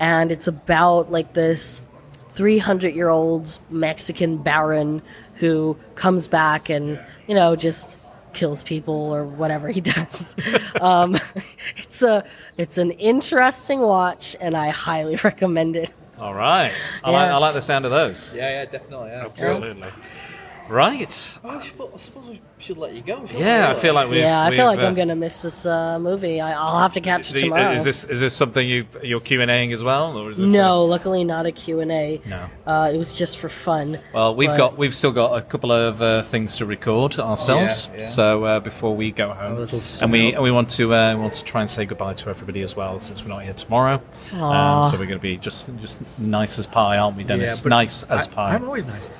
And 0.00 0.32
it's 0.32 0.48
about 0.48 1.12
like 1.12 1.34
this 1.34 1.82
300 2.30 2.94
year 2.94 3.08
old 3.08 3.58
Mexican 3.70 4.38
baron 4.38 5.02
who 5.36 5.76
comes 5.94 6.26
back 6.26 6.68
and, 6.68 6.98
you 7.28 7.34
know, 7.34 7.54
just 7.54 7.98
kills 8.32 8.62
people 8.62 8.94
or 8.94 9.24
whatever 9.24 9.68
he 9.68 9.80
does. 9.80 10.36
um, 10.80 11.18
it's 11.76 12.02
a 12.02 12.24
it's 12.56 12.78
an 12.78 12.90
interesting 12.92 13.80
watch, 13.80 14.36
and 14.40 14.56
I 14.56 14.70
highly 14.70 15.16
recommend 15.24 15.76
it. 15.76 15.90
All 16.20 16.34
right. 16.34 16.72
I, 17.02 17.10
like, 17.10 17.30
I 17.30 17.36
like 17.38 17.54
the 17.54 17.62
sound 17.62 17.84
of 17.86 17.90
those. 17.90 18.34
Yeah, 18.34 18.50
yeah, 18.50 18.64
definitely. 18.66 19.08
Yeah. 19.10 19.24
Absolutely. 19.24 19.88
Right. 20.70 21.38
Oh, 21.42 21.48
I 21.50 21.62
suppose, 21.62 21.90
I 21.92 21.98
suppose 21.98 22.26
we 22.28 22.40
should 22.58 22.78
let 22.78 22.94
you 22.94 23.02
go. 23.02 23.24
Yeah, 23.34 23.72
we? 23.72 23.76
I 23.76 23.80
feel 23.80 23.92
like 23.92 24.08
we've. 24.08 24.20
yeah, 24.20 24.44
I 24.44 24.50
feel 24.50 24.70
we've, 24.70 24.78
like 24.78 24.86
I'm 24.86 24.92
uh, 24.92 24.96
gonna 24.96 25.16
miss 25.16 25.42
this 25.42 25.66
uh, 25.66 25.98
movie. 25.98 26.40
I, 26.40 26.52
I'll 26.52 26.78
have 26.78 26.92
to 26.92 27.00
catch 27.00 27.32
it 27.34 27.40
tomorrow. 27.40 27.72
Is 27.72 27.82
this 27.82 28.04
is 28.04 28.20
this 28.20 28.36
something 28.36 28.66
you 28.66 28.86
you're 29.02 29.18
Q 29.20 29.42
and 29.42 29.50
Aing 29.50 29.72
as 29.72 29.82
well, 29.82 30.16
or 30.16 30.30
is 30.30 30.38
this? 30.38 30.48
no, 30.48 30.84
luckily 30.84 31.24
not 31.24 31.44
a 31.44 31.50
Q&A. 31.50 32.20
No. 32.24 32.48
Uh, 32.64 32.90
it 32.94 32.96
was 32.98 33.18
just 33.18 33.38
for 33.38 33.48
fun. 33.48 33.98
Well, 34.14 34.36
we've 34.36 34.50
But- 34.50 34.58
got 34.58 34.78
we've 34.78 34.94
still 34.94 35.10
got 35.10 35.36
a 35.36 35.42
couple 35.42 35.72
of 35.72 36.00
uh, 36.00 36.22
things 36.22 36.56
to 36.58 36.66
record 36.66 37.18
ourselves. 37.18 37.88
Yeah, 37.92 38.00
yeah. 38.00 38.06
So 38.06 38.44
uh, 38.44 38.60
before 38.60 38.94
we 38.94 39.10
go 39.10 39.32
home, 39.32 39.68
and 40.02 40.12
we 40.12 40.34
and 40.34 40.42
we 40.42 40.52
want 40.52 40.70
to 40.70 40.94
uh, 40.94 41.14
we 41.14 41.20
want 41.20 41.32
to 41.32 41.44
try 41.44 41.62
and 41.62 41.70
say 41.70 41.84
goodbye 41.84 42.14
to 42.14 42.30
everybody 42.30 42.62
as 42.62 42.76
well, 42.76 43.00
since 43.00 43.22
we're 43.22 43.28
not 43.30 43.42
here 43.42 43.54
tomorrow. 43.54 44.00
Um, 44.34 44.84
so 44.84 44.92
we're 44.98 45.06
going 45.06 45.18
to 45.18 45.18
be 45.18 45.36
just 45.36 45.68
just 45.80 46.00
nice 46.18 46.60
as 46.60 46.66
pie, 46.66 46.98
aren't 46.98 47.16
we, 47.16 47.24
Dennis? 47.24 47.60
Yeah, 47.60 47.68
nice 47.68 48.04
as 48.04 48.28
I- 48.28 48.30
pie. 48.30 48.54
I'm 48.54 48.64
always 48.64 48.86
nice. 48.86 49.10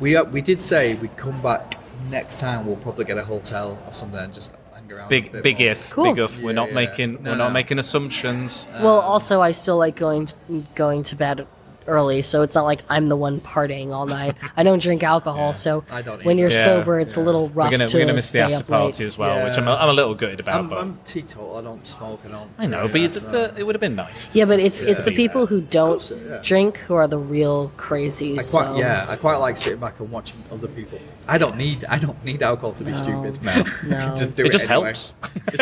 We 0.00 0.16
uh, 0.16 0.24
we 0.24 0.40
did 0.40 0.60
say 0.60 0.94
we'd 0.94 1.16
come 1.16 1.40
back 1.42 1.78
next 2.10 2.38
time. 2.38 2.66
We'll 2.66 2.76
probably 2.76 3.04
get 3.04 3.18
a 3.18 3.24
hotel 3.24 3.78
or 3.86 3.92
something 3.92 4.20
and 4.20 4.34
just 4.34 4.52
hang 4.74 4.90
around. 4.92 5.06
a 5.06 5.08
Big 5.08 5.32
bit 5.32 5.42
big 5.42 5.58
more. 5.58 5.68
if, 5.68 5.90
Cool. 5.90 6.04
big 6.04 6.18
if. 6.18 6.42
We're 6.42 6.52
not 6.52 6.68
yeah. 6.68 6.74
making 6.74 7.12
No, 7.22 7.30
we're 7.32 7.36
not 7.36 7.48
no. 7.48 7.54
making 7.54 7.78
assumptions. 7.78 8.66
Well, 8.80 9.00
also 9.00 9.40
I 9.40 9.52
still 9.52 9.78
like 9.78 9.96
going 9.96 10.28
going 10.74 11.02
to 11.04 11.16
bed 11.16 11.46
early, 11.86 12.22
so 12.22 12.42
it's 12.42 12.54
not 12.54 12.64
like 12.64 12.80
I'm 12.88 13.08
the 13.08 13.16
one 13.16 13.40
partying 13.40 13.92
all 13.92 14.06
night. 14.06 14.36
I 14.56 14.62
don't 14.62 14.82
drink 14.82 15.02
alcohol, 15.02 15.52
so 15.52 15.84
I 15.90 16.02
don't 16.02 16.24
when 16.24 16.38
you're. 16.38 16.50
Yeah. 16.50 16.64
sober, 16.64 16.98
it's 17.00 17.16
a 17.16 17.20
little 17.20 17.48
rough 17.50 17.70
we're 17.72 17.78
gonna 17.78 17.88
to 17.88 17.96
we're 17.96 18.02
gonna 18.04 18.14
miss 18.14 18.26
the 18.30 18.38
stay 18.38 18.40
after 18.42 18.56
up 18.56 18.68
late. 18.70 18.78
party 18.78 19.04
as 19.04 19.18
well, 19.18 19.46
which 19.48 19.58
I'm 19.58 19.66
a, 19.68 19.72
Yeah. 19.72 19.76
I'm 19.82 19.88
a 19.88 19.92
little 19.92 20.14
gutted 20.14 20.40
about. 20.40 20.60
I'm, 20.60 20.68
but 20.68 20.78
I'm 20.78 20.98
teetotal. 21.04 21.56
I 21.56 21.62
don't 21.62 21.86
smoke. 21.86 22.20
I 22.24 22.28
don't. 22.28 22.50
I 22.58 22.66
know, 22.66 22.88
but 22.88 23.00
you, 23.00 23.10
so- 23.12 23.20
the, 23.20 23.54
it 23.58 23.64
would 23.64 23.74
have 23.74 23.80
been 23.80 23.96
nice. 23.96 24.34
Yeah, 24.34 24.44
but 24.46 24.60
it's 24.60 24.80
to 24.80 24.90
it's 24.90 25.04
the 25.04 25.12
people 25.14 25.46
who 25.46 25.60
don't 25.60 26.10
yeah. 26.26 26.40
drink 26.42 26.78
who 26.78 26.94
are 26.94 27.06
the 27.08 27.18
real 27.18 27.70
crazies. 27.76 28.32
I 28.32 28.58
quite 28.58 28.66
so. 28.74 28.76
yeah. 28.78 29.06
I 29.08 29.16
quite 29.16 29.36
like 29.36 29.56
sitting 29.56 29.80
back 29.80 29.98
and 30.00 30.10
watching 30.10 30.38
other 30.52 30.68
people. 30.68 30.98
I 31.28 31.38
don't 31.38 31.56
need 31.56 31.84
I 31.86 31.98
don't 31.98 32.22
need 32.24 32.42
alcohol 32.42 32.72
to 32.74 32.84
be 32.84 32.92
No. 32.92 32.96
stupid. 32.96 33.42
No. 33.42 33.64
No. 33.86 34.14
just 34.16 34.36
do 34.36 34.44
It 34.44 34.48
it, 34.48 34.52
just 34.52 34.70
anyway. 34.70 34.86
helps. 34.94 35.12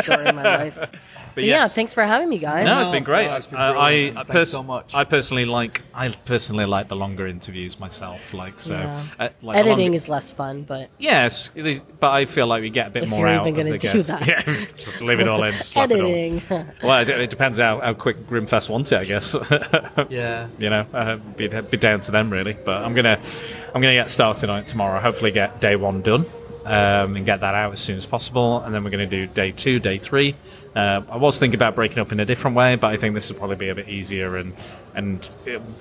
Story 0.02 0.26
of 0.26 0.34
my 0.34 0.42
life. 0.42 0.78
But 1.34 1.44
yeah, 1.44 1.66
thanks 1.68 1.92
for 1.94 2.04
having 2.04 2.28
me, 2.28 2.38
guys. 2.38 2.64
No, 2.66 2.80
it's 2.80 2.90
been 2.90 3.02
great. 3.04 3.26
no, 3.26 3.36
it's 3.36 3.46
been 3.46 3.58
Uh. 3.58 3.72
I, 3.72 3.90
I, 3.90 4.10
Thanks 4.14 4.30
pers- 4.30 4.50
so 4.52 4.62
much. 4.62 4.94
I 4.94 5.04
personally 5.04 5.44
like. 5.44 5.82
I 5.92 6.08
personally 6.10 6.64
like 6.64 6.88
the 6.88 6.96
longer 6.96 7.26
interviews 7.26 7.78
myself. 7.80 8.32
Like 8.34 8.60
so, 8.60 8.74
Yeah. 8.74 9.02
uh, 9.18 9.28
like 9.42 9.56
Editing 9.56 9.78
longer- 9.86 9.96
is 9.96 10.08
less 10.08 10.30
fun, 10.30 10.62
but 10.62 10.90
Yes, 10.98 11.50
it 11.54 11.66
is, 11.66 11.80
but 11.80 12.12
I 12.12 12.24
feel 12.26 12.46
like 12.46 12.62
we 12.62 12.70
get 12.70 12.86
a 12.86 12.90
bit 12.90 13.02
If 13.04 13.08
more 13.10 13.20
you're 13.20 13.28
out 13.28 13.46
even 13.46 13.66
of 13.66 13.72
the 13.72 13.78
gonna 13.78 13.78
do 13.78 14.02
guests. 14.02 14.08
that. 14.08 14.26
Yeah, 14.46 14.64
just 14.76 15.00
leave 15.00 15.20
it 15.20 15.28
all 15.28 15.42
in. 15.44 15.54
Slap 15.54 15.90
it 15.90 16.00
all. 16.00 16.06
editing. 16.10 16.42
Well, 16.82 17.00
it, 17.00 17.08
it 17.08 17.30
depends 17.30 17.58
how, 17.58 17.80
how 17.80 17.94
quick 17.94 18.16
Grimmfest 18.28 18.68
wants 18.68 18.92
it, 18.92 18.98
I 19.00 19.04
guess. 19.04 19.34
Yeah. 20.10 20.48
you 20.58 20.70
know, 20.70 20.86
uh, 20.92 21.16
be, 21.16 21.48
be 21.48 21.76
down 21.76 22.00
to 22.02 22.10
them 22.10 22.30
really. 22.30 22.52
But 22.64 22.82
I'm 22.84 22.94
gonna, 22.94 23.18
I'm 23.74 23.80
gonna 23.80 23.94
get 23.94 24.10
started 24.10 24.50
on 24.50 24.60
it 24.60 24.68
tomorrow. 24.68 25.00
Hopefully, 25.00 25.30
get 25.30 25.60
day 25.60 25.76
one 25.76 26.02
done 26.02 26.26
um, 26.64 27.16
and 27.16 27.24
get 27.26 27.40
that 27.40 27.54
out 27.54 27.72
as 27.72 27.80
soon 27.80 27.96
as 27.96 28.06
possible. 28.06 28.60
And 28.60 28.74
then 28.74 28.84
we're 28.84 28.90
gonna 28.90 29.06
do 29.06 29.26
day 29.26 29.50
two, 29.52 29.78
day 29.80 29.98
three. 29.98 30.34
Uh, 30.74 31.02
I 31.08 31.16
was 31.16 31.38
thinking 31.38 31.56
about 31.56 31.74
breaking 31.76 31.98
up 32.00 32.10
in 32.10 32.18
a 32.18 32.24
different 32.24 32.56
way, 32.56 32.74
but 32.74 32.88
I 32.88 32.96
think 32.96 33.14
this 33.14 33.30
will 33.30 33.38
probably 33.38 33.56
be 33.56 33.68
a 33.68 33.74
bit 33.74 33.88
easier 33.88 34.36
and 34.36 34.52
and 34.96 35.22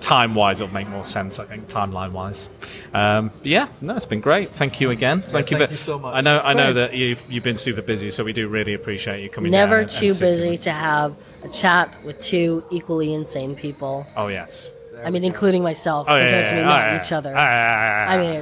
time 0.02 0.34
wise, 0.34 0.60
it'll 0.62 0.74
make 0.74 0.88
more 0.88 1.04
sense. 1.04 1.40
I 1.40 1.46
think 1.46 1.68
timeline 1.68 2.12
wise. 2.12 2.50
Um, 2.94 3.32
yeah, 3.44 3.68
no, 3.82 3.96
it's 3.96 4.06
been 4.06 4.22
great. 4.22 4.50
Thank 4.50 4.82
you 4.82 4.90
again. 4.92 5.22
Thank 5.22 5.52
you. 5.52 5.58
thank 5.58 5.70
for, 5.70 5.74
you 5.74 5.78
so 5.78 6.00
much. 6.00 6.16
I 6.16 6.22
know, 6.22 6.40
I 6.40 6.54
know 6.54 6.74
that 6.74 6.96
you've 6.96 7.24
you've 7.32 7.44
been 7.44 7.58
super 7.58 7.82
busy, 7.82 8.10
so 8.12 8.24
we 8.24 8.34
do 8.34 8.48
really 8.48 8.74
appreciate 8.74 9.22
you 9.24 9.30
coming. 9.30 9.52
never 9.52 9.78
and- 9.80 9.90
and 9.90 9.92
too 9.92 10.10
sitting 10.12 10.28
busy 10.52 10.58
to 10.64 10.72
have 10.72 11.16
a 11.44 11.50
chat 11.50 11.96
with 12.06 12.22
two 12.22 12.64
equally 12.72 13.14
insane 13.14 13.56
people. 13.56 14.06
Oh 14.16 14.28
yes. 14.28 14.72
I 15.04 15.10
mean, 15.10 15.26
including 15.26 15.64
myself 15.64 16.08
Oh, 16.10 16.16
yeah, 16.16 16.24
compared 16.24 16.46
yeah, 16.46 16.50
to 16.52 16.56
me, 16.56 16.62
yeah. 16.62 16.68
not 16.68 16.84
Oh, 16.84 16.88
yeah. 16.94 17.02
each 17.04 17.12
other. 17.12 17.34
Ah, 17.36 18.06
ah, 18.08 18.12
I 18.14 18.18
mean, 18.18 18.42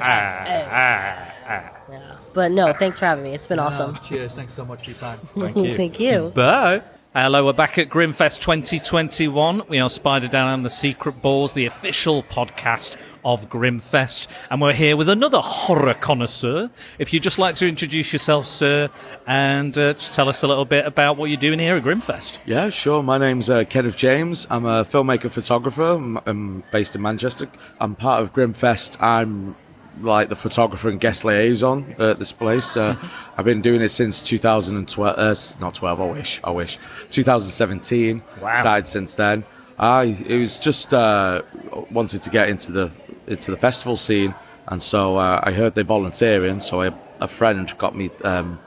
I- 2.35 2.42
yeah. 2.42 2.48
but 2.48 2.51
no, 2.51 2.74
thanks 2.74 3.00
for 3.00 3.06
having 3.06 3.24
me. 3.24 3.34
It's 3.34 3.48
been 3.48 3.60
awesome. 3.60 3.98
Cheers. 4.03 4.35
Thanks 4.35 4.53
so 4.53 4.66
much 4.66 4.84
for 4.84 4.92
your 4.92 5.00
time. 5.00 5.19
Thank 5.38 5.58
you. 5.58 5.76
Thank 5.76 6.00
you. 6.00 6.32
Bye. 6.35 6.82
Hello, 7.14 7.43
we're 7.45 7.51
back 7.51 7.77
at 7.77 7.90
Grimmfest 7.90 8.40
2021. 8.40 9.64
We 9.68 9.80
are 9.80 9.90
Spider 9.90 10.30
Dan 10.30 10.48
and 10.48 10.66
the 10.66 10.69
Secret 10.69 11.22
Bores, 11.22 11.53
the 11.53 11.66
official 11.66 12.24
podcast 12.24 12.95
of 13.26 13.50
Grimmfest, 13.50 14.27
and 14.50 14.61
we're 14.61 14.72
here 14.72 14.95
with 14.95 15.10
another 15.10 15.40
horror 15.42 15.93
connoisseur. 15.93 16.69
If 17.00 17.11
you'd 17.11 17.22
just 17.22 17.38
like 17.38 17.56
to 17.56 17.68
introduce 17.68 18.14
yourself, 18.14 18.45
sir, 18.48 18.90
and 19.27 19.77
uh, 19.77 19.92
just 19.95 20.16
tell 20.16 20.30
us 20.30 20.42
a 20.42 20.48
little 20.48 20.64
bit 20.64 20.85
about 20.85 21.18
what 21.18 21.26
you're 21.26 21.35
doing 21.35 21.60
here 21.60 21.76
at 21.76 21.84
Grimmfest. 21.84 22.38
Yeah, 22.45 22.69
sure. 22.69 23.03
My 23.03 23.18
name's 23.18 23.50
uh, 23.50 23.66
Kenneth 23.66 23.98
James. 23.98 24.48
I'm 24.50 24.66
a 24.66 24.85
filmmaker 24.85 25.30
photographer. 25.30 25.84
I'm, 25.84 26.18
I'm 26.26 26.64
based 26.72 26.95
in 26.95 27.01
Manchester. 27.01 27.50
I'm 27.82 27.93
part 27.95 28.24
of 28.24 28.32
Grimmfest. 28.32 28.95
I'm 29.01 29.58
like 29.99 30.29
the 30.29 30.35
photographer 30.35 30.89
and 30.89 30.99
guest 30.99 31.25
liaison 31.25 31.95
at 31.99 32.19
this 32.19 32.31
place. 32.31 32.77
Uh, 32.77 32.95
I've 33.37 33.45
been 33.45 33.61
doing 33.61 33.81
it 33.81 33.89
since 33.89 34.21
2012. 34.21 35.17
Uh, 35.17 35.35
not 35.59 35.75
12. 35.75 36.01
I 36.01 36.05
wish. 36.05 36.39
I 36.43 36.51
wish. 36.51 36.77
2017. 37.11 38.23
Wow. 38.41 38.53
Started 38.53 38.87
since 38.87 39.15
then. 39.15 39.43
I 39.77 40.03
it 40.27 40.39
was 40.39 40.59
just 40.59 40.93
uh, 40.93 41.41
wanted 41.89 42.21
to 42.21 42.29
get 42.29 42.49
into 42.49 42.71
the 42.71 42.91
into 43.25 43.49
the 43.49 43.57
festival 43.57 43.97
scene, 43.97 44.35
and 44.67 44.81
so 44.81 45.17
uh, 45.17 45.41
I 45.43 45.51
heard 45.53 45.73
they're 45.73 45.83
volunteering. 45.83 46.59
So 46.59 46.81
I, 46.81 46.93
a 47.19 47.27
friend 47.27 47.75
got 47.79 47.95
me 47.95 48.11
um, 48.23 48.59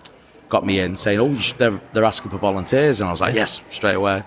got 0.48 0.66
me 0.66 0.80
in 0.80 0.96
saying, 0.96 1.20
"Oh, 1.20 1.30
you 1.30 1.38
should, 1.38 1.58
they're 1.58 1.80
they're 1.92 2.04
asking 2.04 2.32
for 2.32 2.38
volunteers," 2.38 3.00
and 3.00 3.08
I 3.08 3.12
was 3.12 3.20
like, 3.20 3.36
"Yes," 3.36 3.62
straight 3.70 3.94
away. 3.94 4.24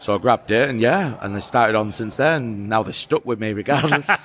So 0.00 0.14
I 0.14 0.18
grabbed 0.18 0.50
it, 0.52 0.70
and 0.70 0.80
yeah, 0.80 1.16
and 1.20 1.34
they 1.34 1.40
started 1.40 1.76
on 1.76 1.90
since 1.90 2.16
then. 2.16 2.68
Now 2.68 2.84
they're 2.84 2.92
stuck 2.92 3.26
with 3.26 3.40
me 3.40 3.52
regardless. 3.52 4.08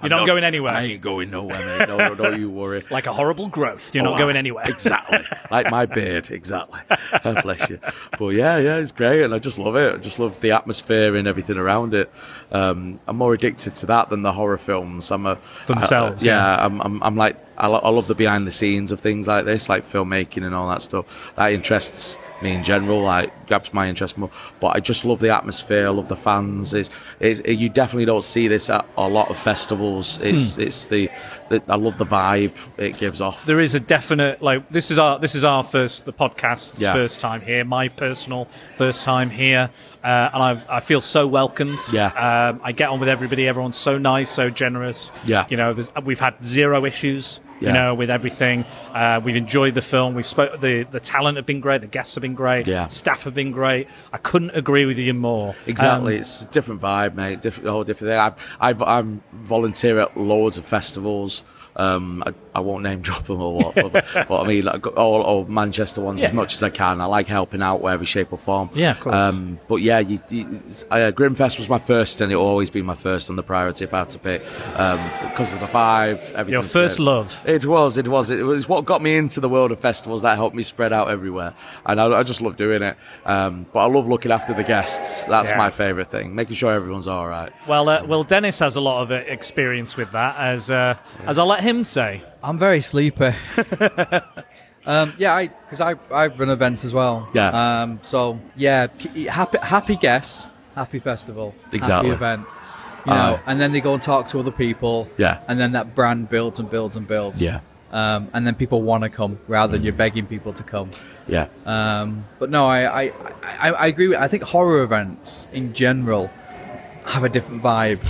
You're 0.00 0.08
not 0.08 0.26
going 0.26 0.44
anywhere. 0.44 0.72
I 0.72 0.82
ain't 0.84 1.02
going 1.02 1.30
nowhere, 1.30 1.78
mate. 1.78 1.88
No, 1.88 1.98
no, 1.98 2.14
don't 2.14 2.40
you 2.40 2.48
worry. 2.50 2.84
Like 2.90 3.06
a 3.06 3.12
horrible 3.12 3.48
growth. 3.48 3.94
You're 3.94 4.06
Oh, 4.06 4.10
not 4.12 4.18
going 4.18 4.36
anywhere. 4.36 4.64
Exactly. 4.66 5.18
like 5.50 5.70
my 5.70 5.84
beard, 5.84 6.30
exactly. 6.30 6.80
God 7.22 7.42
bless 7.42 7.68
you. 7.68 7.78
But 8.18 8.28
yeah, 8.28 8.56
yeah, 8.58 8.76
it's 8.76 8.92
great, 8.92 9.22
and 9.22 9.34
I 9.34 9.38
just 9.38 9.58
love 9.58 9.76
it. 9.76 9.94
I 9.94 9.98
just 9.98 10.18
love 10.18 10.40
the 10.40 10.52
atmosphere 10.52 11.14
and 11.14 11.28
everything 11.28 11.58
around 11.58 11.92
it. 11.92 12.10
Um, 12.50 12.98
I'm 13.06 13.16
more 13.16 13.34
addicted 13.34 13.74
to 13.74 13.86
that 13.86 14.08
than 14.08 14.22
the 14.22 14.32
horror 14.32 14.58
films. 14.58 15.10
I'm 15.10 15.26
a 15.26 15.38
Themselves, 15.66 16.22
I- 16.24 16.26
yeah, 16.26 16.56
yeah. 16.56 16.64
I'm, 16.64 16.80
I'm, 16.80 17.02
I'm 17.02 17.16
like 17.16 17.36
I, 17.58 17.66
lo- 17.66 17.80
I 17.84 17.90
love 17.90 18.06
the 18.08 18.14
behind 18.14 18.46
the 18.46 18.50
scenes 18.50 18.90
of 18.90 19.00
things 19.00 19.28
like 19.28 19.44
this, 19.44 19.68
like 19.68 19.82
filmmaking 19.82 20.44
and 20.46 20.54
all 20.54 20.68
that 20.70 20.80
stuff. 20.80 21.32
That 21.36 21.52
interests 21.52 22.16
me 22.42 22.52
in 22.52 22.62
general, 22.62 23.02
like 23.02 23.46
grabs 23.46 23.72
my 23.72 23.88
interest 23.88 24.16
more. 24.18 24.30
But 24.60 24.76
I 24.76 24.80
just 24.80 25.04
love 25.04 25.20
the 25.20 25.30
atmosphere. 25.34 25.86
I 25.86 25.90
love 25.90 26.08
the 26.08 26.16
fans. 26.16 26.72
It's, 26.74 26.90
it's 27.18 27.40
you 27.46 27.68
definitely 27.68 28.04
don't 28.06 28.24
see 28.24 28.48
this 28.48 28.70
at 28.70 28.86
a 28.96 29.08
lot 29.08 29.28
of 29.30 29.38
festivals. 29.38 30.18
It's 30.20 30.56
Hmm. 30.56 30.62
it's 30.62 30.86
the, 30.86 31.10
the 31.48 31.62
I 31.68 31.76
love 31.76 31.98
the 31.98 32.06
vibe 32.06 32.52
it 32.78 32.96
gives 32.98 33.20
off. 33.20 33.44
There 33.44 33.60
is 33.60 33.74
a 33.74 33.80
definite 33.80 34.40
like 34.42 34.68
this 34.70 34.90
is 34.90 34.98
our 34.98 35.18
this 35.18 35.34
is 35.34 35.44
our 35.44 35.62
first 35.62 36.04
the 36.04 36.12
podcast's 36.12 36.80
Yeah. 36.82 36.92
first 36.92 37.20
time 37.20 37.40
here, 37.40 37.64
my 37.64 37.88
personal 37.88 38.46
first 38.76 39.04
time 39.04 39.30
here, 39.30 39.70
uh, 40.04 40.30
and 40.32 40.42
I've, 40.42 40.68
I 40.68 40.80
feel 40.80 41.00
so 41.00 41.26
welcomed. 41.26 41.78
Yeah. 41.92 42.06
um, 42.50 42.60
I 42.64 42.72
get 42.72 42.88
on 42.90 43.00
with 43.00 43.08
everybody. 43.08 43.46
Everyone's 43.48 43.76
so 43.76 43.98
nice, 43.98 44.30
so 44.30 44.48
generous. 44.50 45.12
Yeah. 45.24 45.46
you 45.50 45.56
know, 45.56 45.72
there's, 45.72 45.92
we've 46.04 46.20
had 46.20 46.34
zero 46.44 46.84
issues. 46.86 47.40
You 47.60 47.72
know, 47.72 47.94
with 47.94 48.10
everything, 48.10 48.64
uh, 48.94 49.20
we've 49.22 49.36
enjoyed 49.36 49.74
the 49.74 49.82
film. 49.82 50.14
We've 50.14 50.26
spoke. 50.26 50.60
The 50.60 50.84
the 50.84 51.00
talent 51.00 51.36
have 51.36 51.46
been 51.46 51.60
great. 51.60 51.82
The 51.82 51.86
guests 51.86 52.14
have 52.14 52.22
been 52.22 52.34
great. 52.34 52.66
Yeah. 52.66 52.86
staff 52.88 53.24
have 53.24 53.34
been 53.34 53.52
great. 53.52 53.88
I 54.12 54.18
couldn't 54.18 54.50
agree 54.56 54.86
with 54.86 54.98
you 54.98 55.12
more. 55.14 55.54
Exactly, 55.66 56.14
Um, 56.14 56.20
it's 56.20 56.42
a 56.42 56.46
different 56.48 56.80
vibe, 56.80 57.14
mate. 57.14 57.42
Different, 57.42 57.68
whole 57.68 57.84
different 57.84 58.10
thing. 58.12 58.18
I've, 58.18 58.34
I've, 58.60 58.82
I'm 58.82 59.22
volunteer 59.32 60.00
at 60.00 60.16
loads 60.16 60.56
of 60.58 60.64
festivals. 60.64 61.44
Um, 61.80 62.22
I, 62.26 62.34
I 62.54 62.60
won't 62.60 62.82
name 62.82 63.00
drop 63.08 63.24
them 63.26 63.40
or 63.40 63.56
what, 63.56 63.74
but, 63.92 64.04
but 64.28 64.40
I 64.42 64.46
mean, 64.46 64.64
like, 64.64 64.86
all, 64.96 65.22
all 65.22 65.44
Manchester 65.46 66.00
ones 66.00 66.22
as 66.22 66.32
much 66.32 66.54
as 66.54 66.62
I 66.62 66.68
can. 66.70 67.00
I 67.00 67.06
like 67.06 67.26
helping 67.26 67.62
out 67.62 67.80
wherever 67.80 68.04
shape 68.04 68.32
or 68.32 68.38
form. 68.38 68.70
Yeah, 68.74 68.90
of 68.92 69.00
course. 69.00 69.14
Um, 69.14 69.58
but 69.68 69.76
yeah, 69.76 70.00
you, 70.00 70.18
you, 70.28 70.44
uh, 70.90 71.10
Grimmfest 71.12 71.58
was 71.58 71.68
my 71.68 71.78
first, 71.78 72.20
and 72.20 72.30
it 72.32 72.36
will 72.36 72.44
always 72.46 72.68
be 72.70 72.82
my 72.82 72.94
first 72.94 73.30
on 73.30 73.36
the 73.36 73.42
priority 73.42 73.84
if 73.84 73.94
I 73.94 74.00
had 74.00 74.10
to 74.10 74.18
pick 74.18 74.42
um, 74.78 74.98
because 75.30 75.52
of 75.52 75.60
the 75.60 75.66
vibe. 75.66 76.20
Everything. 76.32 76.52
Your 76.52 76.62
first 76.62 76.98
love. 77.00 77.40
It 77.46 77.64
was. 77.64 77.96
It 77.96 78.08
was. 78.08 78.28
It 78.30 78.42
was 78.44 78.68
what 78.68 78.84
got 78.84 79.00
me 79.00 79.16
into 79.16 79.40
the 79.40 79.48
world 79.48 79.72
of 79.72 79.80
festivals. 79.80 80.22
That 80.22 80.36
helped 80.36 80.54
me 80.56 80.62
spread 80.62 80.92
out 80.92 81.08
everywhere, 81.10 81.54
and 81.86 82.00
I, 82.00 82.18
I 82.18 82.22
just 82.24 82.40
love 82.42 82.56
doing 82.56 82.82
it. 82.82 82.96
Um, 83.24 83.64
but 83.72 83.80
I 83.80 83.86
love 83.86 84.06
looking 84.06 84.32
after 84.32 84.52
the 84.52 84.64
guests. 84.64 85.24
That's 85.24 85.50
Yeah. 85.50 85.56
my 85.58 85.70
favourite 85.70 86.08
thing. 86.10 86.34
Making 86.34 86.56
sure 86.56 86.72
everyone's 86.72 87.08
all 87.08 87.26
right. 87.28 87.52
Well, 87.66 87.88
uh, 87.88 88.04
well, 88.04 88.22
Dennis 88.22 88.58
has 88.58 88.76
a 88.76 88.80
lot 88.80 89.02
of 89.02 89.10
uh, 89.10 89.14
experience 89.26 89.96
with 89.96 90.12
that, 90.12 90.36
as 90.36 90.70
uh, 90.70 90.96
as 91.26 91.38
I'll 91.38 91.46
let 91.46 91.62
him 91.62 91.69
say. 91.84 92.22
I'm 92.42 92.58
very 92.58 92.80
sleepy. 92.80 93.32
um, 94.86 95.14
yeah, 95.18 95.34
I 95.34 95.46
because 95.48 95.80
I, 95.80 95.94
I 96.10 96.26
run 96.28 96.50
events 96.50 96.84
as 96.84 96.92
well. 96.94 97.28
Yeah. 97.34 97.82
Um, 97.82 97.98
so 98.02 98.38
yeah, 98.56 98.86
happy 99.28 99.58
happy 99.62 99.96
guests, 99.96 100.48
happy 100.74 100.98
festival, 100.98 101.54
Exactly. 101.72 102.10
happy 102.10 102.10
event. 102.10 102.46
You 103.06 103.12
know, 103.14 103.36
Aye. 103.36 103.42
and 103.46 103.60
then 103.60 103.72
they 103.72 103.80
go 103.80 103.94
and 103.94 104.02
talk 104.02 104.28
to 104.28 104.40
other 104.40 104.50
people. 104.50 105.08
Yeah. 105.16 105.40
And 105.48 105.58
then 105.58 105.72
that 105.72 105.94
brand 105.94 106.28
builds 106.28 106.58
and 106.60 106.68
builds 106.70 106.96
and 106.96 107.06
builds. 107.06 107.42
Yeah. 107.42 107.60
Um, 107.92 108.28
and 108.34 108.46
then 108.46 108.54
people 108.54 108.82
want 108.82 109.02
to 109.04 109.08
come 109.08 109.38
rather 109.48 109.72
than 109.72 109.82
you're 109.82 109.92
begging 109.94 110.26
people 110.26 110.52
to 110.52 110.62
come. 110.62 110.90
Yeah. 111.26 111.48
Um, 111.64 112.24
but 112.38 112.50
no, 112.50 112.66
I, 112.66 113.04
I, 113.04 113.12
I, 113.58 113.70
I 113.72 113.86
agree 113.86 114.08
with. 114.08 114.18
I 114.18 114.28
think 114.28 114.42
horror 114.42 114.82
events 114.82 115.48
in 115.52 115.72
general 115.72 116.30
have 117.06 117.24
a 117.24 117.28
different 117.28 117.62
vibe. 117.62 118.00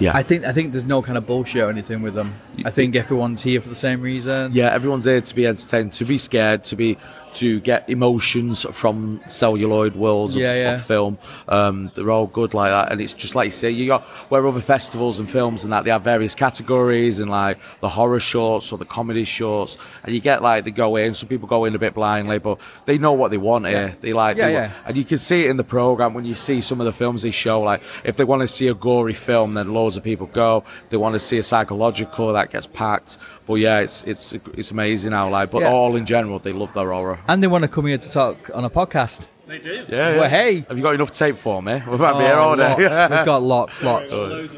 Yeah. 0.00 0.16
I 0.16 0.22
think 0.22 0.44
I 0.44 0.52
think 0.52 0.72
there's 0.72 0.84
no 0.84 1.02
kind 1.02 1.18
of 1.18 1.26
bullshit 1.26 1.62
or 1.62 1.70
anything 1.70 2.02
with 2.02 2.14
them. 2.14 2.34
I 2.64 2.70
think 2.70 2.94
everyone's 2.96 3.42
here 3.42 3.60
for 3.60 3.68
the 3.68 3.74
same 3.74 4.00
reason. 4.00 4.52
Yeah, 4.52 4.72
everyone's 4.72 5.04
here 5.04 5.20
to 5.20 5.34
be 5.34 5.46
entertained, 5.46 5.92
to 5.94 6.04
be 6.04 6.18
scared, 6.18 6.64
to 6.64 6.76
be 6.76 6.96
to 7.34 7.60
get 7.60 7.88
emotions 7.88 8.66
from 8.72 9.20
celluloid 9.26 9.94
worlds 9.96 10.34
of, 10.34 10.42
Yeah, 10.42 10.54
yeah. 10.54 10.74
of 10.74 10.84
film. 10.84 11.18
Um, 11.48 11.90
they're 11.94 12.10
all 12.10 12.26
good 12.26 12.54
like 12.54 12.70
that, 12.70 12.92
and 12.92 13.00
it's 13.00 13.12
just 13.12 13.34
like 13.34 13.46
you 13.46 13.50
say, 13.52 13.70
you 13.70 13.86
got 13.86 14.02
where 14.30 14.46
other 14.46 14.60
festivals 14.60 15.18
and 15.20 15.30
films 15.30 15.64
and 15.64 15.72
that 15.72 15.84
they 15.84 15.90
have 15.90 16.02
various 16.02 16.34
categories 16.34 17.20
and 17.20 17.30
like 17.30 17.58
the 17.80 17.88
horror 17.88 18.20
shorts 18.20 18.72
or 18.72 18.78
the 18.78 18.84
comedy 18.84 19.24
shorts, 19.24 19.76
and 20.04 20.14
you 20.14 20.20
get 20.20 20.42
like 20.42 20.64
they 20.64 20.70
go 20.70 20.96
in. 20.96 21.14
Some 21.14 21.28
people 21.28 21.48
go 21.48 21.64
in 21.64 21.74
a 21.74 21.78
bit 21.78 21.94
blindly, 21.94 22.38
but 22.38 22.58
they 22.86 22.98
know 22.98 23.12
what 23.12 23.30
they 23.30 23.36
want 23.38 23.66
here. 23.66 23.94
They 24.00 24.12
like, 24.12 24.36
Yeah, 24.36 24.46
they, 24.46 24.52
yeah. 24.52 24.72
and 24.86 24.96
you 24.96 25.04
can 25.04 25.18
see 25.18 25.44
it 25.44 25.50
in 25.50 25.56
the 25.56 25.64
program 25.64 26.14
when 26.14 26.24
you 26.24 26.34
see 26.34 26.60
some 26.60 26.80
of 26.80 26.84
the 26.86 26.92
films 26.92 27.22
they 27.22 27.30
show. 27.30 27.60
Like 27.60 27.82
if 28.04 28.16
they 28.16 28.24
want 28.24 28.42
to 28.42 28.48
see 28.48 28.68
a 28.68 28.74
gory 28.74 29.14
film, 29.14 29.54
then 29.54 29.72
loads 29.72 29.96
of 29.96 30.04
people 30.04 30.26
go. 30.26 30.64
If 30.84 30.90
they 30.90 30.96
want 30.96 31.14
to 31.14 31.18
see 31.20 31.38
a 31.38 31.42
psychological, 31.42 32.32
that 32.32 32.50
gets 32.50 32.66
packed. 32.66 33.18
But 33.48 33.54
yeah, 33.54 33.80
it's 33.80 34.02
it's 34.04 34.32
it's 34.54 34.70
amazing 34.70 35.12
how 35.12 35.28
like, 35.30 35.50
but 35.50 35.62
Yeah. 35.62 35.72
all 35.72 35.96
in 35.96 36.04
general, 36.06 36.38
they 36.38 36.52
love 36.52 36.72
their 36.74 36.92
horror. 36.92 37.18
And 37.26 37.42
they 37.42 37.46
want 37.48 37.62
to 37.62 37.68
come 37.68 37.86
here 37.86 37.98
to 37.98 38.10
talk 38.10 38.36
on 38.54 38.64
a 38.64 38.70
podcast. 38.70 39.26
They 39.48 39.58
do. 39.58 39.86
Yeah, 39.88 40.16
Well, 40.16 40.22
yeah. 40.24 40.28
hey. 40.28 40.54
have 40.68 40.76
you 40.76 40.82
got 40.82 40.94
enough 40.94 41.10
tape 41.10 41.36
for 41.38 41.62
me? 41.62 41.82
We 41.88 41.96
might 41.96 42.12
be 42.12 42.18
Oh, 42.18 42.28
here 42.28 42.34
all 42.34 42.54
day. 42.56 42.74
We've 42.76 43.24
got 43.24 43.42
lots, 43.56 43.82
lots. 43.82 44.12
Good. 44.12 44.50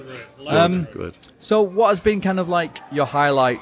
Um, 0.48 0.84
good. 0.92 1.16
So, 1.38 1.62
what 1.62 1.90
has 1.90 2.00
been 2.00 2.20
kind 2.20 2.40
of 2.40 2.48
like 2.48 2.78
your 2.90 3.06
highlight 3.06 3.60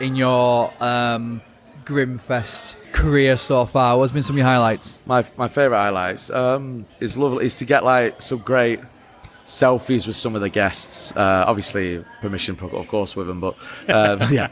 in 0.00 0.16
your 0.16 0.72
um, 0.82 1.40
Grimmfest 1.84 2.74
career 2.92 3.36
so 3.36 3.64
far? 3.66 3.96
What's 3.98 4.12
been 4.12 4.22
some 4.24 4.34
of 4.34 4.38
your 4.38 4.46
highlights? 4.46 4.98
My 5.06 5.24
my 5.36 5.46
favorite 5.48 5.76
highlights 5.78 6.28
um, 6.30 6.86
is 6.98 7.16
lovely 7.16 7.44
is 7.46 7.54
to 7.56 7.64
get 7.64 7.84
like 7.84 8.20
some 8.20 8.38
great 8.38 8.80
selfies 9.46 10.06
with 10.06 10.16
some 10.16 10.34
of 10.34 10.40
the 10.40 10.48
guests. 10.48 11.14
Uh, 11.16 11.44
obviously, 11.46 12.02
permission, 12.20 12.56
of 12.60 12.88
course, 12.88 13.14
with 13.14 13.26
them. 13.26 13.40
But 13.40 13.54
uh, 13.88 14.26
yeah, 14.30 14.48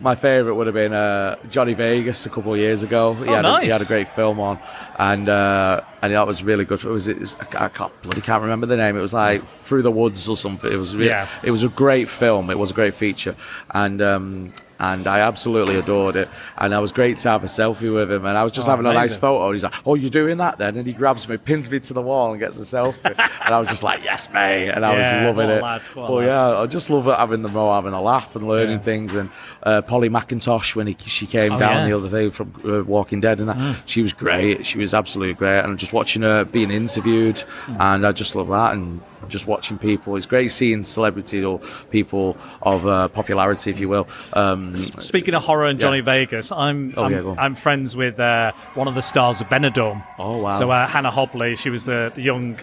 my 0.00 0.14
favourite 0.14 0.56
would 0.56 0.66
have 0.66 0.74
been 0.74 0.92
uh, 0.92 1.36
Johnny 1.50 1.74
Vegas 1.74 2.26
a 2.26 2.30
couple 2.30 2.52
of 2.54 2.58
years 2.58 2.82
ago. 2.82 3.14
He, 3.14 3.28
Oh, 3.28 3.34
had, 3.34 3.44
a, 3.44 3.60
he 3.62 3.68
had 3.68 3.82
a 3.82 3.84
great 3.86 4.08
film 4.08 4.38
on, 4.40 4.58
and 4.98 5.28
uh, 5.28 5.80
and 6.02 6.12
that 6.12 6.26
was 6.26 6.42
really 6.44 6.64
good. 6.64 6.82
It 6.84 6.88
was, 6.88 7.08
it 7.08 7.18
was 7.18 7.34
I 7.58 7.68
can't 7.68 8.02
bloody 8.02 8.20
can't 8.20 8.42
remember 8.42 8.66
the 8.66 8.76
name. 8.76 8.96
It 8.96 9.00
was 9.00 9.14
like 9.14 9.42
Through 9.42 9.82
the 9.82 9.90
Woods 9.90 10.28
or 10.28 10.36
something. 10.36 10.72
It 10.72 10.76
was 10.76 10.94
Yeah. 10.94 11.28
it 11.42 11.50
was 11.50 11.62
a 11.62 11.68
great 11.68 12.08
film. 12.08 12.50
It 12.50 12.58
was 12.58 12.70
a 12.70 12.74
great 12.74 12.94
feature, 12.94 13.34
and. 13.74 14.00
Um, 14.00 14.52
and 14.78 15.06
I 15.06 15.20
absolutely 15.20 15.76
adored 15.76 16.16
it, 16.16 16.28
and 16.58 16.72
it 16.74 16.78
was 16.78 16.92
great 16.92 17.18
to 17.18 17.30
have 17.30 17.42
a 17.44 17.46
selfie 17.46 17.92
with 17.92 18.10
him. 18.10 18.24
And 18.26 18.36
I 18.36 18.42
was 18.42 18.52
just 18.52 18.68
Oh, 18.68 18.72
having 18.72 18.86
a 18.86 18.92
nice 18.92 19.16
photo. 19.16 19.46
And 19.46 19.54
he's 19.54 19.62
like, 19.64 19.72
"Oh, 19.84 19.94
you're 19.94 20.10
doing 20.10 20.38
that 20.38 20.58
then?" 20.58 20.76
And 20.76 20.86
he 20.86 20.92
grabs 20.92 21.28
me, 21.28 21.36
pins 21.36 21.70
me 21.70 21.80
to 21.80 21.94
the 21.94 22.02
wall, 22.02 22.30
and 22.32 22.40
gets 22.40 22.58
a 22.58 22.62
selfie. 22.62 23.04
and 23.16 23.54
I 23.54 23.58
was 23.58 23.68
just 23.68 23.82
like, 23.82 24.04
"Yes, 24.04 24.32
mate!" 24.32 24.68
And 24.70 24.84
I 24.84 24.92
Yeah, 24.92 25.24
was 25.24 25.26
loving 25.36 25.50
it. 25.50 25.62
lad, 25.62 25.82
But 25.94 26.10
lad. 26.10 26.24
yeah, 26.26 26.58
I 26.60 26.66
just 26.66 26.90
love 26.90 27.06
it 27.08 27.16
having 27.16 27.42
them 27.42 27.56
all 27.56 27.74
having 27.74 27.92
a 27.94 28.02
laugh 28.02 28.36
and 28.36 28.46
learning 28.48 28.78
Yeah. 28.78 28.90
things. 28.90 29.14
And 29.14 29.30
uh, 29.62 29.82
Polly 29.82 30.08
McIntosh 30.10 30.74
when 30.76 30.86
he, 30.86 30.96
she 31.06 31.26
came 31.26 31.52
Oh, 31.52 31.58
down 31.58 31.76
yeah. 31.82 31.86
the 31.88 31.96
other 31.96 32.08
day 32.08 32.30
from 32.30 32.52
uh, 32.64 32.82
Walking 32.84 33.20
Dead, 33.20 33.40
and 33.40 33.48
that 33.48 33.56
Mm. 33.56 33.76
she 33.86 34.02
was 34.02 34.12
great. 34.12 34.66
She 34.66 34.78
was 34.78 34.92
absolutely 34.94 35.34
great. 35.34 35.60
And 35.60 35.78
just 35.78 35.92
watching 35.92 36.22
her 36.22 36.44
being 36.44 36.70
interviewed, 36.70 37.36
Mm. 37.66 37.76
and 37.80 38.06
I 38.06 38.12
just 38.12 38.34
love 38.36 38.48
that. 38.48 38.74
And 38.74 39.00
just 39.28 39.46
watching 39.46 39.78
people, 39.78 40.16
it's 40.16 40.26
great 40.26 40.48
seeing 40.50 40.82
celebrity 40.82 41.44
or 41.44 41.58
people 41.90 42.36
of 42.62 42.86
uh, 42.86 43.08
popularity, 43.08 43.70
if 43.70 43.80
you 43.80 43.88
will. 43.88 44.06
Um, 44.32 44.76
Speaking 44.76 45.34
of 45.34 45.44
horror 45.44 45.66
and 45.66 45.78
Yeah. 45.78 45.86
Johnny 45.86 46.00
Vegas, 46.00 46.50
I'm 46.52 46.94
Oh, 46.96 47.04
I'm, 47.04 47.12
yeah. 47.12 47.34
I'm 47.38 47.54
friends 47.54 47.94
with 47.96 48.18
uh, 48.20 48.52
one 48.74 48.88
of 48.88 48.94
the 48.94 49.02
stars 49.02 49.40
of 49.40 49.48
Benidorm. 49.48 50.04
Oh 50.18 50.38
wow! 50.38 50.58
So 50.58 50.70
uh, 50.70 50.86
Hannah 50.86 51.10
Hobley, 51.10 51.56
she 51.56 51.70
was 51.70 51.84
the, 51.84 52.10
the 52.14 52.22
young 52.22 52.58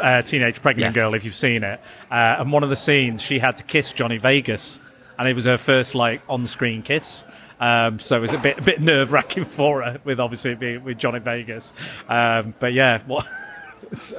uh, 0.00 0.22
teenage 0.22 0.60
pregnant 0.62 0.94
Yes. 0.94 0.94
girl, 0.94 1.14
if 1.14 1.24
you've 1.24 1.34
seen 1.34 1.64
it. 1.64 1.80
Uh, 2.10 2.14
and 2.40 2.52
one 2.52 2.62
of 2.62 2.68
the 2.70 2.76
scenes, 2.76 3.22
she 3.22 3.38
had 3.38 3.56
to 3.56 3.64
kiss 3.64 3.92
Johnny 3.92 4.18
Vegas, 4.18 4.78
and 5.18 5.26
it 5.28 5.34
was 5.34 5.44
her 5.46 5.58
first 5.58 5.94
like 5.94 6.20
on-screen 6.28 6.82
kiss. 6.82 7.24
Um, 7.58 7.98
so 8.00 8.18
it 8.18 8.20
was 8.20 8.34
a 8.34 8.38
bit 8.38 8.58
a 8.58 8.62
bit 8.62 8.80
nerve 8.82 9.12
wracking 9.12 9.44
for 9.58 9.82
her, 9.82 9.98
with 10.04 10.20
obviously 10.20 10.54
being 10.54 10.84
with 10.84 10.98
Johnny 10.98 11.20
Vegas. 11.20 11.72
Um, 12.08 12.52
but 12.60 12.72
yeah, 12.74 13.02
what. 13.06 13.26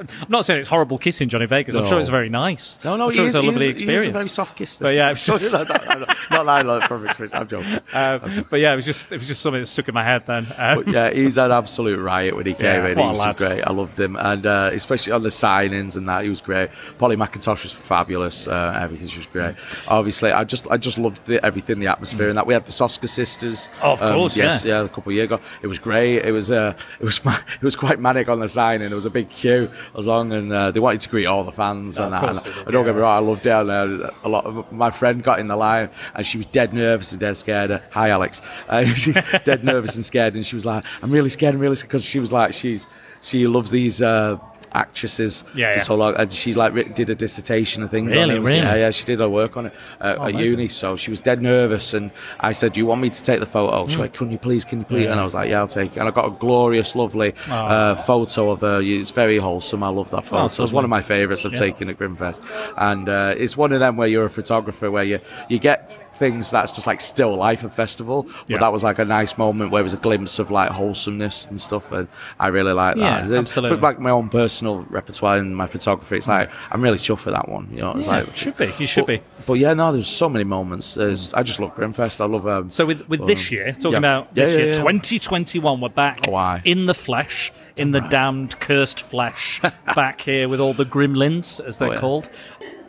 I'm 0.00 0.08
not 0.30 0.44
saying 0.44 0.60
it's 0.60 0.68
horrible 0.68 0.96
kissing 0.98 1.28
Johnny 1.28 1.46
Vegas. 1.46 1.74
I'm 1.74 1.82
No. 1.84 1.88
sure 1.90 2.00
it's 2.00 2.08
very 2.08 2.28
nice. 2.30 2.78
No, 2.84 2.96
no, 2.96 3.06
I'm 3.06 3.10
sure 3.12 3.24
he 3.24 3.28
it's 3.28 3.36
a 3.36 3.42
lovely 3.42 3.68
is- 3.68 3.76
is 3.76 3.82
experience. 3.82 4.12
very 4.12 4.28
soft 4.28 4.56
kiss, 4.56 4.78
But 4.78 4.94
yeah, 4.94 5.08
it 5.08 5.10
was 5.10 5.24
just 5.26 5.52
No, 5.52 5.62
no, 5.64 5.74
no, 5.74 6.04
no, 6.30 6.42
not 6.42 6.66
like 6.66 6.88
from 6.88 7.06
experience. 7.06 7.34
I'm 7.34 7.48
joking. 7.48 7.74
um, 7.92 8.46
but 8.48 8.60
yeah, 8.60 8.72
it 8.72 8.76
was 8.76 8.86
just 8.86 9.12
it 9.12 9.16
was 9.18 9.26
just 9.28 9.42
something 9.42 9.60
that 9.60 9.66
stuck 9.66 9.88
in 9.88 9.94
my 9.94 10.04
head 10.04 10.24
then. 10.26 10.46
Um, 10.56 10.84
But 10.84 10.88
yeah, 10.88 11.10
he's 11.10 11.36
an 11.38 11.52
absolute 11.52 11.98
riot 12.00 12.34
when 12.34 12.46
he 12.46 12.54
came 12.54 12.64
Yeah, 12.64 12.86
in. 12.88 12.98
He 12.98 13.04
was 13.04 13.36
great. 13.36 13.62
I 13.62 13.72
loved 13.72 13.98
him, 14.00 14.16
and 14.16 14.46
uh, 14.46 14.70
especially 14.72 15.12
on 15.12 15.22
the 15.22 15.28
signings 15.28 15.96
and 15.96 16.08
that, 16.08 16.22
he 16.24 16.30
was 16.30 16.40
great. 16.40 16.70
Polly 16.98 17.16
McIntosh 17.16 17.62
was 17.62 17.72
fabulous. 17.72 18.48
Uh, 18.48 18.78
everything 18.82 19.08
she 19.08 19.18
was 19.18 19.26
great. 19.26 19.54
Obviously, 19.86 20.32
I 20.32 20.44
just 20.44 20.66
I 20.70 20.76
just 20.78 20.96
loved 20.98 21.26
the, 21.26 21.44
everything, 21.44 21.78
the 21.80 21.88
atmosphere, 21.88 22.28
and 22.30 22.38
that 22.38 22.46
we 22.46 22.54
had 22.54 22.64
the 22.64 22.72
Soska 22.72 23.08
sisters. 23.08 23.68
Oh, 23.82 23.92
of 23.92 24.00
course, 24.00 24.36
yes, 24.36 24.64
yeah. 24.64 24.78
yeah, 24.80 24.84
a 24.84 24.88
couple 24.88 25.10
of 25.10 25.14
years 25.14 25.26
ago. 25.26 25.40
It 25.62 25.66
was 25.66 25.78
great. 25.78 26.24
It 26.24 26.32
was 26.32 26.50
uh, 26.50 26.74
it 27.00 27.04
was 27.04 27.20
it 27.26 27.62
was 27.62 27.76
quite 27.76 28.00
manic 28.00 28.28
on 28.28 28.40
the 28.40 28.48
signing. 28.48 28.88
There 28.88 28.96
was 28.96 29.04
a 29.06 29.10
big 29.10 29.28
queue 29.28 29.47
as 29.96 30.06
long, 30.06 30.32
and 30.32 30.52
uh, 30.52 30.70
they 30.70 30.80
wanted 30.80 31.00
to 31.02 31.08
greet 31.08 31.26
all 31.26 31.44
the 31.44 31.52
fans 31.52 31.98
Oh, 31.98 32.04
and 32.04 32.12
that. 32.12 32.24
And 32.24 32.38
did, 32.38 32.52
I 32.66 32.70
don't 32.70 32.84
get 32.84 32.94
me 32.94 33.00
yeah. 33.00 33.06
wrong, 33.06 33.24
I 33.24 33.26
loved 33.26 33.46
it. 33.46 33.50
And, 33.52 34.10
a 34.24 34.28
lot 34.28 34.44
of 34.44 34.72
my 34.72 34.90
friend 34.90 35.22
got 35.22 35.38
in 35.38 35.48
the 35.48 35.56
line, 35.56 35.90
and 36.14 36.26
she 36.26 36.36
was 36.38 36.46
dead 36.46 36.72
nervous 36.72 37.12
and 37.12 37.20
dead 37.20 37.36
scared. 37.36 37.82
Hi, 37.90 38.10
Alex. 38.10 38.40
Uh, 38.68 38.84
she's 38.94 39.18
dead 39.44 39.64
nervous 39.64 39.96
and 39.96 40.04
scared, 40.04 40.34
and 40.34 40.46
she 40.46 40.56
was 40.56 40.66
like, 40.66 40.84
"I'm 41.02 41.10
really 41.10 41.28
scared. 41.28 41.54
I'm 41.54 41.60
really 41.60 41.76
scared," 41.76 41.88
because 41.88 42.04
she 42.04 42.20
was 42.20 42.32
like, 42.32 42.52
she's 42.54 42.86
she 43.22 43.46
loves 43.46 43.70
these. 43.70 44.02
Uh, 44.02 44.38
actresses 44.74 45.44
Yeah, 45.54 45.72
for 45.72 45.76
yeah. 45.78 45.82
so 45.82 45.94
long 45.94 46.14
and 46.16 46.32
she 46.32 46.54
like 46.54 46.72
did 46.94 47.10
a 47.10 47.14
dissertation 47.14 47.82
and 47.82 47.90
things 47.90 48.14
on 48.16 48.30
it 48.30 48.38
really? 48.40 48.56
yeah 48.58 48.74
yeah 48.74 48.90
she 48.90 49.04
did 49.04 49.18
her 49.20 49.28
work 49.28 49.56
on 49.56 49.66
it 49.66 49.72
uh, 50.00 50.16
Oh, 50.18 50.24
at 50.24 50.30
amazing. 50.34 50.50
uni 50.50 50.68
so 50.68 50.96
she 50.96 51.10
was 51.10 51.20
dead 51.20 51.40
nervous 51.42 51.94
and 51.94 52.10
I 52.40 52.52
said 52.52 52.72
do 52.72 52.80
you 52.80 52.86
want 52.86 53.00
me 53.00 53.10
to 53.10 53.22
take 53.22 53.40
the 53.40 53.46
photo 53.46 53.86
she 53.88 53.96
Mm. 53.96 54.00
went 54.00 54.12
can 54.14 54.30
you 54.30 54.38
please 54.38 54.64
can 54.64 54.78
you 54.80 54.84
please 54.84 55.04
Yeah. 55.04 55.12
and 55.12 55.20
I 55.20 55.24
was 55.24 55.34
like 55.34 55.48
yeah 55.50 55.58
I'll 55.60 55.68
take 55.68 55.92
it 55.96 56.00
and 56.00 56.08
I 56.08 56.12
got 56.12 56.26
a 56.26 56.30
glorious 56.30 56.94
lovely 56.94 57.34
Oh. 57.48 57.52
uh, 57.52 57.94
photo 57.94 58.50
of 58.50 58.60
her 58.62 58.80
it's 58.82 59.10
very 59.10 59.38
wholesome 59.38 59.82
I 59.82 59.88
love 59.88 60.10
that 60.10 60.24
photo 60.24 60.42
Oh, 60.42 60.46
it's 60.46 60.58
lovely. 60.58 60.74
one 60.74 60.84
of 60.84 60.90
my 60.90 61.02
favourites 61.02 61.44
I've 61.44 61.52
taken 61.52 61.88
at 61.88 61.98
Grimmfest 61.98 62.40
and 62.76 63.08
uh, 63.08 63.34
it's 63.36 63.56
one 63.56 63.72
of 63.72 63.80
them 63.80 63.96
where 63.96 64.08
you're 64.08 64.26
a 64.26 64.30
photographer 64.30 64.90
where 64.90 65.04
you 65.04 65.18
you 65.48 65.58
get 65.58 65.90
things 66.18 66.50
that's 66.50 66.72
just 66.72 66.86
like 66.86 67.00
still 67.00 67.34
life 67.36 67.62
of 67.64 67.72
festival 67.72 68.22
but 68.24 68.32
Yeah. 68.48 68.58
that 68.58 68.72
was 68.72 68.82
like 68.82 68.98
a 68.98 69.04
nice 69.04 69.38
moment 69.38 69.70
where 69.70 69.80
it 69.80 69.84
was 69.84 69.94
a 69.94 69.98
glimpse 69.98 70.38
of 70.38 70.50
like 70.50 70.70
wholesomeness 70.70 71.46
and 71.46 71.60
stuff 71.60 71.92
and 71.92 72.08
I 72.38 72.48
really 72.48 72.72
like 72.72 72.96
that 72.96 73.28
Yeah, 73.28 73.38
absolutely. 73.38 73.76
for 73.76 73.82
like 73.82 73.98
my 74.00 74.10
own 74.10 74.28
personal 74.28 74.80
repertoire 74.90 75.36
and 75.38 75.56
my 75.56 75.66
photography 75.66 76.16
it's 76.16 76.28
like 76.28 76.50
I'm 76.70 76.80
really 76.82 76.98
chuffed 76.98 77.20
for 77.20 77.30
that 77.30 77.48
one 77.48 77.68
you 77.72 77.80
know 77.80 77.92
it's 77.92 78.06
Yeah, 78.06 78.12
like 78.18 78.36
should 78.36 78.56
be, 78.56 78.72
you 78.78 78.86
should 78.86 79.06
but, 79.06 79.20
be. 79.20 79.22
but 79.46 79.52
yeah 79.54 79.74
no 79.74 79.92
there's 79.92 80.08
so 80.08 80.28
many 80.28 80.44
moments 80.44 80.94
There's, 80.94 81.32
I 81.34 81.42
just 81.42 81.60
love 81.60 81.74
Grimmfest 81.76 82.20
I 82.20 82.24
love 82.26 82.46
um, 82.46 82.70
So 82.70 82.84
with 82.86 83.08
with 83.08 83.26
this 83.26 83.48
um, 83.50 83.54
year, 83.56 83.72
talking 83.72 83.92
yeah. 83.92 83.98
about 83.98 84.34
this 84.34 84.50
year, 84.50 84.66
yeah. 84.68 84.72
2021, 84.74 85.80
we're 85.80 85.88
back 85.88 86.26
in 86.64 86.86
the 86.86 86.94
flesh, 86.94 87.52
in 87.76 87.92
the 87.92 88.00
damned 88.00 88.58
cursed 88.60 89.00
flesh, 89.00 89.60
back 89.94 90.20
here 90.22 90.48
with 90.48 90.60
all 90.60 90.74
the 90.74 90.84
Grimmlins, 90.84 91.60
as 91.64 91.78
they're 91.78 91.92
Oh, 91.94 91.98
called. 91.98 92.28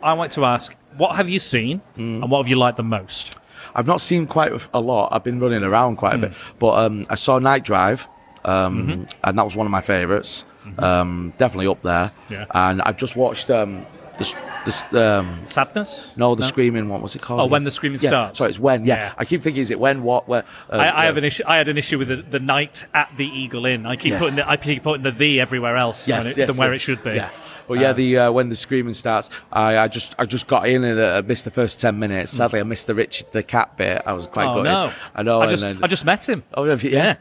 I 0.02 0.12
want 0.14 0.32
to 0.32 0.44
ask, 0.44 0.74
what 0.96 1.16
have 1.16 1.28
you 1.28 1.38
seen, 1.38 1.80
Mm. 1.96 2.22
and 2.22 2.30
what 2.30 2.38
have 2.42 2.48
you 2.48 2.56
liked 2.56 2.76
the 2.76 2.82
most? 2.82 3.36
I've 3.74 3.86
not 3.86 4.00
seen 4.00 4.26
quite 4.26 4.52
a 4.74 4.80
lot. 4.80 5.10
I've 5.12 5.22
been 5.24 5.38
running 5.40 5.62
around 5.62 5.96
quite 5.96 6.14
a 6.14 6.18
bit, 6.18 6.32
but 6.58 6.72
um, 6.84 7.04
I 7.08 7.14
saw 7.14 7.38
Nightdrive, 7.38 8.06
um, 8.44 8.86
Mhm. 9.06 9.10
and 9.24 9.38
that 9.38 9.44
was 9.44 9.54
one 9.56 9.66
of 9.66 9.70
my 9.70 9.80
favorites 9.82 10.44
Um, 10.78 11.32
definitely 11.38 11.66
up 11.68 11.82
there. 11.82 12.12
Yeah. 12.28 12.44
And 12.54 12.82
I've 12.82 12.96
just 12.98 13.16
watched 13.16 13.50
um, 13.50 13.84
this 14.18 14.36
this 14.66 14.84
um, 14.94 15.40
Sadness. 15.44 16.12
No, 16.16 16.34
the 16.34 16.42
No? 16.42 16.46
screaming 16.46 16.88
one. 16.90 17.00
What's 17.00 17.16
it 17.16 17.22
called? 17.22 17.40
Oh? 17.40 17.46
When 17.46 17.64
the 17.64 17.70
Screaming 17.70 17.98
Yeah, 18.00 18.10
Starts. 18.10 18.38
Sorry, 18.38 18.50
it's 18.50 18.58
when. 18.60 18.84
Yeah. 18.84 18.96
Yeah. 18.96 19.12
I 19.16 19.24
keep 19.24 19.42
thinking, 19.42 19.62
is 19.62 19.70
it 19.70 19.80
when? 19.80 20.02
What? 20.02 20.28
Where? 20.28 20.44
Uh, 20.70 20.76
I, 20.76 21.02
I 21.02 21.04
have 21.06 21.16
an 21.16 21.24
issue. 21.24 21.42
I 21.46 21.56
had 21.56 21.68
an 21.68 21.78
issue 21.78 21.98
with 21.98 22.08
the, 22.08 22.16
the 22.16 22.38
night 22.38 22.86
at 22.92 23.08
the 23.16 23.24
Eagle 23.26 23.64
Inn. 23.66 23.86
I 23.86 23.96
keep 23.96 24.10
Yes. 24.12 24.20
putting 24.20 24.36
the, 24.36 24.48
I 24.48 24.56
keep 24.58 24.82
putting 24.82 25.02
the 25.02 25.10
the 25.12 25.40
everywhere 25.40 25.76
else 25.76 26.06
Yes, 26.06 26.26
it, 26.32 26.36
yes, 26.36 26.48
than 26.48 26.56
where 26.58 26.74
it 26.74 26.78
should 26.80 27.02
be. 27.02 27.14
Yeah. 27.14 27.30
But 27.70 27.78
yeah, 27.78 27.90
Uh, 27.90 27.92
the 27.92 28.18
uh, 28.18 28.32
when 28.32 28.48
the 28.48 28.56
screaming 28.56 28.94
starts, 28.94 29.30
I, 29.52 29.78
I 29.78 29.86
just 29.86 30.16
I 30.18 30.24
just 30.26 30.48
got 30.48 30.68
in 30.68 30.82
and 30.82 30.98
uh, 30.98 31.22
missed 31.24 31.44
the 31.44 31.52
first 31.52 31.80
ten 31.80 32.00
minutes. 32.00 32.32
Sadly, 32.32 32.58
I 32.58 32.64
missed 32.64 32.88
the 32.88 32.94
Richard 32.96 33.28
the 33.30 33.44
cat 33.44 33.76
bit. 33.76 34.02
I 34.04 34.12
was 34.12 34.26
quite 34.26 34.46
Oh, 34.48 34.56
gutted. 34.64 34.64
no. 34.72 34.92
I 35.14 35.22
know. 35.22 35.38
I 35.40 35.44
and 35.44 35.50
just- 35.52 35.62
then- 35.62 35.78
I 35.84 35.86
just 35.86 36.04
met 36.04 36.28
him. 36.28 36.42
Oh 36.54 36.64
yeah, 36.64 36.76
yeah. 36.82 37.14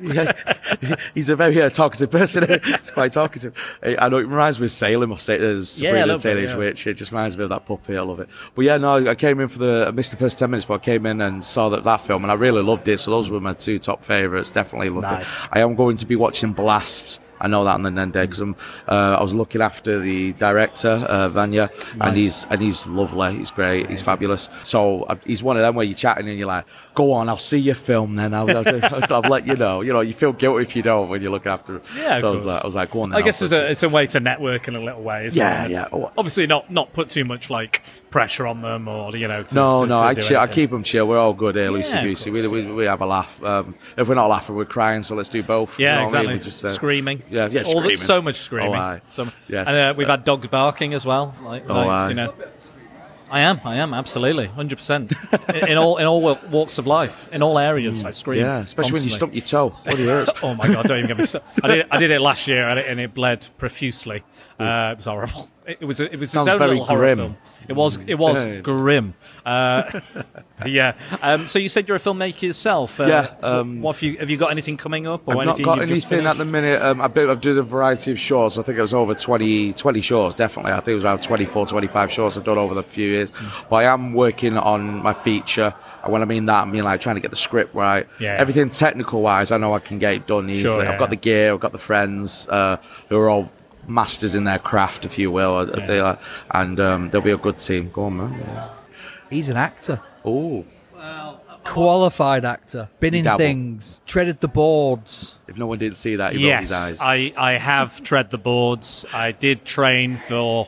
yeah. 0.81 0.95
He's 1.13 1.29
a 1.29 1.35
very 1.35 1.61
uh, 1.61 1.69
talkative 1.69 2.09
person. 2.09 2.59
He's 2.63 2.89
quite 2.89 3.11
talkative. 3.11 3.53
I 3.83 4.09
know 4.09 4.17
it 4.17 4.21
reminds 4.27 4.59
me 4.59 4.65
of 4.65 4.71
Salem 4.71 5.11
of 5.11 5.21
Sa- 5.21 5.33
uh, 5.33 5.37
Yeah, 5.37 5.61
Sabrina 5.61 5.99
little 6.07 6.17
the 6.17 6.23
Teenage 6.33 6.49
yeah. 6.49 6.57
Witch. 6.57 6.87
It 6.87 6.95
just 6.95 7.11
reminds 7.11 7.37
me 7.37 7.43
of 7.43 7.51
that 7.51 7.67
puppy. 7.67 7.95
I 7.95 8.01
love 8.01 8.19
it. 8.19 8.29
But 8.55 8.65
yeah, 8.65 8.77
no, 8.77 9.07
I 9.07 9.13
came 9.13 9.39
in 9.39 9.49
for 9.49 9.59
the 9.59 9.85
I 9.87 9.91
missed 9.91 10.09
the 10.11 10.17
first 10.17 10.39
ten 10.39 10.49
minutes, 10.49 10.65
but 10.65 10.73
I 10.73 10.79
came 10.79 11.05
in 11.05 11.21
and 11.21 11.43
saw 11.43 11.69
that 11.69 11.83
that 11.83 12.01
film, 12.01 12.23
and 12.23 12.31
I 12.31 12.35
really 12.35 12.63
loved 12.63 12.87
it. 12.87 12.99
So 12.99 13.11
those 13.11 13.29
were 13.29 13.39
my 13.39 13.53
two 13.53 13.77
top 13.77 14.03
favourites. 14.03 14.49
Definitely 14.49 14.89
loved 14.89 15.03
Nice. 15.03 15.31
it. 15.31 15.49
I 15.51 15.59
am 15.59 15.75
going 15.75 15.95
to 15.97 16.07
be 16.07 16.15
watching 16.15 16.53
Blast. 16.53 17.21
I 17.41 17.47
know 17.47 17.63
that 17.63 17.75
on 17.75 17.83
the 17.83 17.89
Nende 17.89 18.13
because 18.13 18.39
I'm. 18.39 18.55
Uh, 18.87 19.17
I 19.19 19.23
was 19.23 19.33
looking 19.33 19.61
after 19.61 19.99
the 19.99 20.33
director 20.33 20.89
uh, 20.89 21.29
Vanya, 21.29 21.69
Nice. 21.95 22.07
and 22.07 22.17
he's 22.17 22.45
and 22.49 22.61
he's 22.61 22.85
lovely. 22.87 23.35
He's 23.37 23.51
great. 23.51 23.89
He's 23.89 24.01
fabulous. 24.01 24.49
So 24.63 25.03
uh, 25.03 25.15
he's 25.25 25.41
one 25.43 25.55
of 25.57 25.61
them 25.61 25.75
where 25.75 25.85
you're 25.85 25.95
chatting 25.95 26.27
and 26.27 26.37
you're 26.37 26.47
like, 26.47 26.65
"Go 26.99 27.13
on, 27.13 27.29
I'll 27.29 27.37
see 27.37 27.59
your 27.59 27.75
film 27.75 28.15
then. 28.15 28.33
I'll, 28.33 28.49
I'll, 28.49 29.13
I'll 29.13 29.29
let 29.29 29.47
you 29.47 29.55
know." 29.55 29.79
You 29.81 29.93
know, 29.93 30.01
you 30.01 30.13
feel 30.13 30.33
guilty 30.33 30.63
if 30.63 30.75
you 30.75 30.81
don't 30.81 31.07
when 31.09 31.21
you 31.21 31.29
look 31.29 31.45
after. 31.45 31.77
It. 31.77 31.85
Yeah, 31.95 32.17
so 32.19 32.29
I 32.29 32.31
was 32.33 32.45
like, 32.45 32.63
I 32.63 32.65
was 32.67 32.75
like, 32.75 32.91
"Go 32.91 33.01
on." 33.03 33.09
Then, 33.11 33.19
I 33.21 33.25
guess 33.25 33.41
it's 33.41 33.53
a, 33.53 33.69
it's 33.71 33.83
a 33.83 33.89
way 33.89 34.05
to 34.07 34.19
network 34.19 34.67
in 34.67 34.75
a 34.75 34.81
little 34.81 35.01
way. 35.01 35.27
Isn't 35.27 35.39
Yeah, 35.39 35.65
it? 35.65 35.71
yeah. 35.71 35.87
Oh. 35.93 36.11
Obviously, 36.17 36.45
not 36.47 36.69
not 36.69 36.91
put 36.93 37.09
too 37.09 37.23
much 37.25 37.49
like 37.49 37.83
pressure 38.09 38.45
on 38.47 38.61
them 38.61 38.87
or 38.87 39.15
you 39.15 39.27
know. 39.27 39.43
To, 39.43 39.55
no, 39.55 39.81
to- 39.83 39.87
no, 39.87 39.97
to 39.99 40.03
I, 40.03 40.13
chill, 40.15 40.39
I 40.39 40.47
keep 40.47 40.71
them 40.71 40.83
chill. 40.83 41.07
We're 41.07 41.17
all 41.19 41.33
good 41.33 41.55
here, 41.55 41.69
Lucy 41.71 41.95
Yeah, 41.95 42.03
goosey. 42.03 42.31
We, 42.31 42.47
we, 42.47 42.65
we 42.71 42.85
have 42.85 43.01
a 43.01 43.05
laugh. 43.05 43.41
Um, 43.43 43.75
if 43.97 44.07
we're 44.07 44.15
not 44.15 44.27
laughing, 44.29 44.55
we're 44.55 44.65
crying. 44.65 45.03
So 45.03 45.15
let's 45.15 45.29
do 45.29 45.41
both. 45.43 45.79
Yeah, 45.79 45.93
you 45.93 45.99
know 45.99 46.05
what 46.07 46.15
I 46.15 46.21
mean? 46.23 46.29
exactly. 46.31 46.51
Just, 46.51 46.65
uh, 46.65 46.67
screaming. 46.69 47.23
Yeah, 47.29 47.47
yeah. 47.49 47.61
All 47.63 47.77
screaming. 47.79 47.95
so 47.97 48.21
much 48.21 48.37
screaming. 48.37 48.73
Oh, 48.75 48.77
aye. 48.77 48.99
Some- 49.03 49.31
yes. 49.47 49.67
And 49.67 49.77
uh, 49.77 49.93
we've 49.97 50.07
had 50.07 50.25
dogs 50.25 50.47
barking 50.47 50.93
as 50.93 51.05
well. 51.05 51.33
Like, 51.43 51.63
Oh, 51.69 51.73
like, 51.75 51.87
aye. 51.87 52.09
you 52.09 52.15
know. 52.15 52.33
I 53.31 53.41
am. 53.41 53.61
I 53.63 53.75
am 53.77 53.93
absolutely, 53.93 54.47
hundred 54.47 54.77
percent. 54.77 55.13
In 55.67 55.77
all 55.77 55.97
in 55.97 56.05
all 56.05 56.35
walks 56.49 56.77
of 56.77 56.87
life, 56.87 57.29
in 57.31 57.41
all 57.43 57.57
areas, 57.59 58.03
I 58.03 58.11
scream. 58.11 58.39
Mm. 58.39 58.45
Yeah, 58.45 58.57
especially 58.59 58.93
when 58.93 59.03
you 59.03 59.09
constantly. 59.09 59.41
stump 59.41 59.53
your 59.85 60.25
toe. 60.25 60.33
Oh 60.43 60.53
my 60.55 60.67
god! 60.67 60.87
Don't 60.87 60.97
even 60.97 61.07
get 61.07 61.17
me 61.17 61.25
started. 61.25 61.47
I 61.63 61.67
did. 61.67 61.85
I 61.91 61.97
did 61.99 62.11
it 62.11 62.21
last 62.21 62.47
year, 62.47 62.67
and 62.67 62.79
it, 62.79 62.87
and 62.87 62.99
it 62.99 63.13
bled 63.13 63.47
profusely. 63.57 64.23
Uh, 64.59 64.89
it 64.93 64.97
was 64.97 65.05
horrible. 65.05 65.49
It, 65.69 65.85
was. 65.85 65.99
A, 65.99 66.11
it 66.11 66.19
was 66.19 66.31
Sounds 66.31 66.47
its 66.47 66.53
own 66.53 66.59
very 66.59 66.71
little 66.71 66.85
horror 66.85 66.99
grim. 66.99 67.17
film. 67.17 67.37
It 67.67 67.73
was. 67.73 67.97
It 68.07 68.15
was 68.15 68.61
grim. 68.61 69.13
Uh, 69.45 69.83
yeah. 70.65 70.95
Um, 71.21 71.45
so 71.45 71.59
you 71.59 71.69
said 71.69 71.87
you're 71.87 71.97
a 71.97 71.99
filmmaker 71.99 72.41
yourself. 72.41 72.99
Uh, 72.99 73.05
Yeah, 73.05 73.35
um, 73.43 73.81
what 73.81 73.95
have 73.95 74.01
you? 74.03 74.17
Have 74.17 74.29
you 74.29 74.37
got 74.37 74.49
anything 74.51 74.77
coming 74.77 75.05
up 75.05 75.27
or 75.27 75.31
I've 75.31 75.45
not 75.45 75.59
anything? 75.59 75.65
got 75.65 75.77
you've 75.79 75.89
just 75.89 76.11
anything 76.11 76.27
at 76.27 76.37
the 76.37 76.45
minute. 76.45 76.81
Um, 76.81 76.99
I've, 77.01 77.13
been, 77.13 77.29
I've 77.29 77.41
done 77.41 77.57
a 77.57 77.61
variety 77.61 78.11
of 78.11 78.19
shorts. 78.19 78.57
I 78.57 78.63
think 78.63 78.77
it 78.77 78.81
was 78.81 78.93
over 78.93 79.13
20, 79.13 79.73
20 79.73 80.01
shows, 80.01 80.33
definitely. 80.35 80.71
I 80.71 80.77
think 80.77 80.89
it 80.89 80.95
was 80.95 81.03
around 81.03 81.21
24, 81.21 81.67
25 81.67 82.11
shows 82.11 82.37
I've 82.37 82.43
done 82.43 82.57
over 82.57 82.73
the 82.73 82.83
few 82.83 83.07
years. 83.07 83.29
Mm. 83.31 83.69
But 83.69 83.75
I 83.77 83.83
am 83.93 84.13
working 84.13 84.57
on 84.57 85.03
my 85.03 85.13
feature. 85.13 85.73
And 86.03 86.11
when 86.11 86.21
I 86.21 86.25
mean 86.25 86.45
that, 86.47 86.63
I 86.63 86.65
mean 86.65 86.83
like 86.83 87.01
trying 87.01 87.15
to 87.17 87.21
get 87.21 87.29
the 87.31 87.37
script 87.37 87.75
right. 87.75 88.07
Yeah. 88.19 88.35
Everything 88.39 88.69
technical 88.69 89.21
wise, 89.21 89.51
I 89.51 89.57
know 89.57 89.73
I 89.75 89.79
can 89.79 89.99
get 89.99 90.13
it 90.13 90.27
done 90.27 90.49
easily. 90.49 90.85
Yeah. 90.85 90.93
I've 90.93 90.99
got 90.99 91.09
the 91.09 91.15
gear, 91.15 91.53
I've 91.53 91.59
got 91.59 91.73
the 91.73 91.77
friends 91.77 92.47
uh, 92.47 92.77
who 93.09 93.17
are 93.17 93.29
all 93.29 93.51
masters 93.89 94.35
in 94.35 94.43
their 94.45 94.59
craft, 94.59 95.03
if 95.05 95.17
you 95.17 95.31
will, 95.31 95.59
if 95.61 95.87
they 95.87 95.99
are, 95.99 96.17
and 96.51 96.79
um, 96.79 97.09
they'll 97.09 97.21
be 97.21 97.31
a 97.31 97.37
good 97.37 97.59
team. 97.59 97.89
Go 97.91 98.05
on, 98.05 98.17
man. 98.17 98.69
He's 99.29 99.49
an 99.49 99.57
actor. 99.57 100.01
Oh. 100.23 100.65
Qualified 101.65 102.45
actor. 102.45 102.89
Been 102.99 103.13
in 103.13 103.25
Dabble. 103.25 103.37
things. 103.37 104.01
Treaded 104.07 104.39
the 104.39 104.47
boards. 104.47 105.37
If 105.47 105.55
no 105.57 105.67
one 105.67 105.77
didn't 105.77 105.97
see 105.97 106.15
that, 106.15 106.33
he 106.33 106.43
rolled 106.49 106.61
his 106.61 106.71
Yes, 106.71 106.91
eyes. 106.93 106.99
I, 107.01 107.33
I 107.37 107.53
have 107.57 108.01
tread 108.03 108.31
the 108.31 108.37
boards. 108.39 109.05
I 109.13 109.33
did 109.33 109.65
train 109.65 110.17
for, 110.17 110.67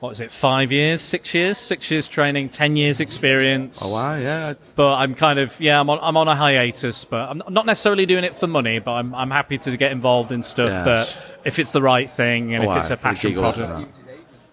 what 0.00 0.08
was 0.08 0.20
it, 0.20 0.32
five 0.32 0.72
years, 0.72 1.00
six 1.02 1.34
years? 1.34 1.58
Six 1.58 1.90
years 1.90 2.08
training, 2.08 2.48
10 2.48 2.76
years 2.76 3.00
experience. 3.00 3.80
Oh, 3.84 3.92
wow, 3.92 4.14
yeah. 4.16 4.54
But 4.74 4.94
I'm 4.94 5.14
kind 5.14 5.38
of, 5.38 5.60
yeah, 5.60 5.78
I'm 5.78 5.90
on, 5.90 5.98
I'm 6.00 6.16
on 6.16 6.26
a 6.26 6.34
hiatus, 6.34 7.04
but 7.04 7.28
I'm 7.28 7.42
not 7.50 7.66
necessarily 7.66 8.06
doing 8.06 8.24
it 8.24 8.34
for 8.34 8.46
money, 8.46 8.78
but 8.78 8.92
I'm, 8.92 9.14
I'm 9.14 9.30
happy 9.30 9.58
to 9.58 9.76
get 9.76 9.92
involved 9.92 10.32
in 10.32 10.42
stuff 10.42 10.70
Yeah. 10.70 10.82
that, 10.84 11.16
if 11.44 11.58
it's 11.58 11.70
the 11.72 11.82
right 11.82 12.10
thing 12.10 12.54
and 12.54 12.64
Oh, 12.64 12.70
if 12.72 12.78
it's 12.78 12.90
a 12.90 12.96
passion 12.96 13.34
project. 13.34 13.86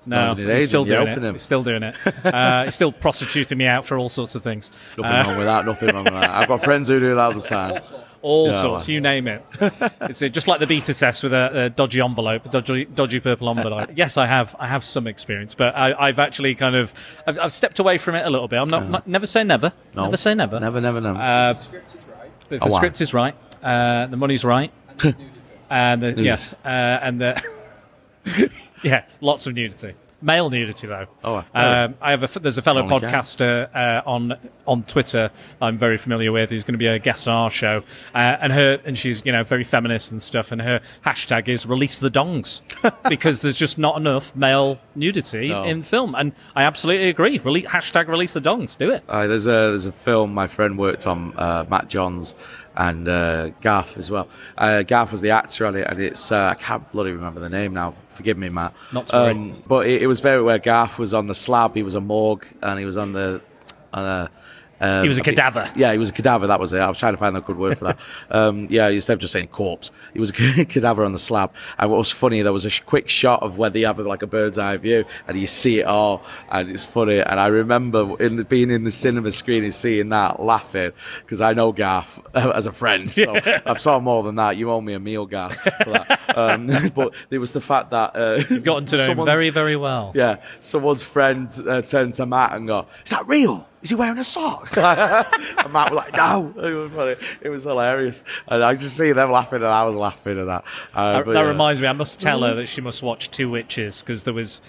No, 0.05 0.31
an 0.31 0.37
he's 0.37 0.67
still 0.69 0.85
doing 0.85 1.07
it. 1.07 1.31
He's 1.33 1.41
still 1.41 1.63
doing 1.63 1.83
it. 1.83 1.95
Uh, 2.23 2.63
he's 2.63 2.75
still 2.75 2.93
prostituting 2.93 3.57
me 3.57 3.65
out 3.67 3.85
for 3.85 3.97
all 3.97 4.07
sorts 4.07 4.35
of 4.35 4.41
things. 4.43 4.71
Nothing 4.97 5.11
Uh, 5.11 5.23
wrong 5.27 5.37
with 5.37 5.45
that. 5.47 5.65
Nothing 5.65 5.95
wrong 5.95 6.03
with 6.05 6.13
that. 6.13 6.29
I've 6.29 6.47
got 6.47 6.63
friends 6.63 6.87
who 6.87 6.99
do 7.01 7.09
that 7.15 7.19
all 7.19 7.33
the 7.33 7.41
time. 7.41 7.81
All 8.27 8.47
Yeah, 8.47 8.61
sorts, 8.61 8.87
you 8.87 8.99
name 9.01 9.27
it. 9.27 9.43
it's 10.01 10.21
uh, 10.21 10.27
just 10.27 10.47
like 10.47 10.59
the 10.59 10.67
beta 10.67 10.93
test 10.93 11.23
with 11.23 11.33
a, 11.33 11.65
a 11.65 11.69
dodgy 11.69 12.01
envelope, 12.01 12.45
a 12.45 12.49
dodgy, 12.49 12.85
dodgy 12.85 13.19
purple 13.19 13.49
envelope. 13.49 13.89
yes, 13.95 14.17
I 14.17 14.25
have, 14.25 14.55
I 14.59 14.67
have 14.67 14.83
some 14.83 15.07
experience, 15.07 15.55
but 15.55 15.75
I, 15.75 15.93
I've 16.07 16.19
actually 16.19 16.53
kind 16.55 16.75
of, 16.75 16.93
I've, 17.25 17.39
I've 17.39 17.53
stepped 17.53 17.79
away 17.79 17.97
from 17.97 18.15
it 18.15 18.25
a 18.25 18.29
little 18.29 18.47
bit. 18.47 18.57
I'm 18.59 18.67
not, 18.69 18.89
not 18.89 19.07
never 19.07 19.25
say 19.27 19.43
never, 19.43 19.71
No. 19.95 20.03
never 20.03 20.17
say 20.17 20.33
never, 20.35 20.59
Never, 20.59 20.81
never, 20.81 20.99
never. 21.01 21.17
Uh, 21.19 21.53
but 22.49 22.55
if 22.55 22.61
Oh, 22.61 22.65
the 22.67 22.71
wow. 22.71 22.77
script 22.77 23.01
is 23.01 23.13
right, 23.13 23.35
uh, 23.63 24.07
the 24.07 24.17
money's 24.17 24.43
right, 24.45 24.71
and 25.69 26.01
the, 26.01 26.07
Nudity. 26.11 26.23
yes, 26.23 26.53
uh, 26.65 26.67
and 26.67 27.19
the 27.21 27.41
yes, 28.83 29.17
lots 29.21 29.47
of 29.47 29.53
nudity. 29.53 29.93
Male 30.21 30.49
nudity, 30.49 30.87
though. 30.87 31.05
Oh, 31.23 31.45
um, 31.53 31.95
I 32.01 32.11
have 32.11 32.23
a, 32.35 32.39
there's 32.39 32.57
a 32.57 32.61
fellow 32.63 32.81
Only 32.81 32.99
podcaster 32.99 33.69
uh, 33.75 34.01
on 34.05 34.35
on 34.65 34.83
Twitter 34.83 35.29
I'm 35.61 35.77
very 35.77 35.97
familiar 35.97 36.31
with 36.31 36.49
who's 36.49 36.63
going 36.63 36.73
to 36.73 36.79
be 36.79 36.87
a 36.87 36.97
guest 36.99 37.27
on 37.27 37.35
our 37.35 37.49
show, 37.51 37.83
uh, 38.15 38.17
and 38.17 38.51
her 38.51 38.81
and 38.83 38.97
she's 38.97 39.23
you 39.25 39.31
know 39.31 39.43
very 39.43 39.63
feminist 39.63 40.11
and 40.11 40.21
stuff, 40.21 40.51
and 40.51 40.61
her 40.61 40.81
hashtag 41.05 41.47
is 41.47 41.65
release 41.67 41.99
the 41.99 42.09
dongs 42.09 42.61
because 43.09 43.41
there's 43.41 43.57
just 43.57 43.77
not 43.77 43.95
enough 43.97 44.35
male 44.35 44.79
nudity 44.95 45.49
No. 45.49 45.63
in 45.63 45.83
film, 45.83 46.15
and 46.15 46.33
I 46.55 46.63
absolutely 46.63 47.09
agree. 47.09 47.37
Rele- 47.37 47.65
hashtag 47.65 48.07
release 48.07 48.33
the 48.33 48.41
dongs, 48.41 48.75
do 48.77 48.89
it. 48.91 49.03
Uh, 49.07 49.27
there's 49.27 49.45
a 49.45 49.51
there's 49.51 49.85
a 49.85 49.91
film 49.91 50.33
my 50.33 50.47
friend 50.47 50.77
worked 50.79 51.05
on, 51.05 51.33
uh, 51.37 51.65
Matt 51.69 51.89
Johns 51.89 52.33
and 52.77 53.09
uh, 53.09 53.49
Garth 53.61 53.97
as 53.97 54.09
well. 54.11 54.29
Uh, 54.57 54.83
Garth 54.83 55.11
was 55.11 55.21
the 55.21 55.31
actor 55.31 55.65
on 55.65 55.75
it, 55.75 55.87
and 55.89 55.99
it's 55.99 56.31
uh, 56.31 56.49
I 56.49 56.53
can't 56.53 56.89
bloody 56.91 57.11
remember 57.11 57.39
the 57.39 57.49
name 57.49 57.73
now. 57.73 57.95
Forgive 58.09 58.37
me, 58.37 58.49
Matt. 58.49 58.73
Not 58.93 59.07
to 59.07 59.17
um, 59.17 59.63
But 59.67 59.87
it, 59.87 60.03
it 60.03 60.07
was 60.07 60.19
very 60.19 60.43
where 60.43 60.59
Garth 60.59 60.99
was 60.99 61.13
on 61.13 61.27
the 61.27 61.35
slab. 61.35 61.75
He 61.75 61.83
was 61.83 61.95
a 61.95 62.01
morgue, 62.01 62.47
and 62.61 62.79
he 62.79 62.85
was 62.85 62.95
on 62.95 63.13
the. 63.13 63.41
Uh, 63.91 64.27
um, 64.79 65.01
He 65.03 65.07
was 65.07 65.17
a 65.17 65.23
bit- 65.23 65.35
cadaver. 65.35 65.71
Yeah, 65.75 65.91
he 65.91 65.97
was 65.97 66.09
a 66.09 66.13
cadaver. 66.13 66.47
That 66.47 66.59
was 66.59 66.73
it. 66.73 66.79
I 66.79 66.87
was 66.87 66.97
trying 66.97 67.13
to 67.13 67.17
find 67.17 67.35
a 67.35 67.41
good 67.41 67.57
word 67.57 67.77
for 67.77 67.85
that. 67.85 67.99
um, 68.31 68.67
yeah, 68.69 68.87
instead 68.89 69.13
of 69.13 69.19
just 69.19 69.33
saying 69.33 69.47
corpse, 69.47 69.91
he 70.13 70.19
was 70.19 70.29
a 70.29 70.33
cadaver 70.65 71.03
on 71.03 71.13
the 71.13 71.19
slab. 71.19 71.51
And 71.79 71.89
what 71.91 71.97
was 71.97 72.11
funny, 72.11 72.41
there 72.41 72.53
was 72.53 72.65
a 72.65 72.69
sh- 72.69 72.81
quick 72.81 73.09
shot 73.09 73.41
of 73.43 73.57
where 73.57 73.69
they 73.69 73.81
have 73.81 73.97
like 73.99 74.21
a 74.21 74.27
bird's 74.27 74.57
eye 74.57 74.77
view, 74.77 75.05
and 75.27 75.39
you 75.39 75.47
see 75.47 75.79
it 75.79 75.85
all, 75.85 76.23
and 76.49 76.69
it's 76.69 76.85
funny. 76.85 77.19
And 77.19 77.39
I 77.39 77.47
remember 77.47 78.21
in 78.21 78.35
the, 78.37 78.45
being 78.45 78.71
in 78.71 78.83
the 78.83 78.91
cinema 78.91 79.31
screen 79.31 79.63
and 79.63 79.73
seeing 79.73 80.09
that, 80.09 80.39
laughing 80.41 80.91
because 81.21 81.41
I 81.41 81.53
know 81.53 81.71
Garth 81.71 82.19
as 82.35 82.65
a 82.65 82.71
friend. 82.71 83.11
So 83.11 83.35
Yeah. 83.35 83.61
I've 83.65 83.79
saw 83.79 83.99
more 83.99 84.23
than 84.23 84.35
that. 84.35 84.57
You 84.57 84.71
owe 84.71 84.81
me 84.81 84.93
a 84.93 84.99
meal, 84.99 85.25
Garth. 85.25 85.55
For 85.55 85.89
that. 85.91 86.37
Um, 86.37 86.67
but 86.95 87.13
there 87.29 87.39
was 87.39 87.51
the 87.53 87.61
fact 87.61 87.89
that 87.91 88.11
uh, 88.15 88.43
You've 88.49 88.63
gotten 88.63 88.85
to 88.85 88.97
know 88.97 89.05
him 89.05 89.25
very 89.25 89.49
very 89.49 89.75
well. 89.75 90.11
yeah, 90.15 90.37
someone's 90.59 91.03
friend 91.03 91.49
uh, 91.67 91.81
turned 91.81 92.13
to 92.15 92.25
Matt 92.25 92.53
and 92.53 92.67
go, 92.67 92.85
"Is 93.05 93.11
that 93.11 93.27
real? 93.27 93.67
Is 93.87 93.91
he 93.91 93.95
wearing 93.95 94.17
a 94.17 94.23
sock?" 94.25 94.75
and 94.77 95.71
Matt 95.71 95.91
was 95.91 95.93
like, 95.93 96.13
"No." 96.13 96.53
It 96.57 96.73
was 96.73 96.91
funny. 96.91 97.15
It 97.39 97.47
was 97.47 97.63
hilarious, 97.63 98.21
and 98.49 98.61
I 98.61 98.75
just 98.75 98.97
see 98.97 99.13
them 99.13 99.31
laughing, 99.31 99.57
and 99.57 99.65
I 99.67 99.85
was 99.85 99.95
laughing 99.95 100.37
at 100.37 100.45
that. 100.45 100.65
Uh, 100.93 101.13
that 101.13 101.25
that 101.27 101.33
yeah. 101.33 101.47
reminds 101.47 101.79
me, 101.79 101.87
I 101.87 101.93
must 101.93 102.19
tell 102.19 102.41
her 102.41 102.53
that 102.55 102.67
she 102.67 102.81
must 102.81 103.01
watch 103.01 103.31
Two 103.31 103.49
Witches 103.49 104.01
because 104.01 104.25
there 104.25 104.33
was 104.33 104.61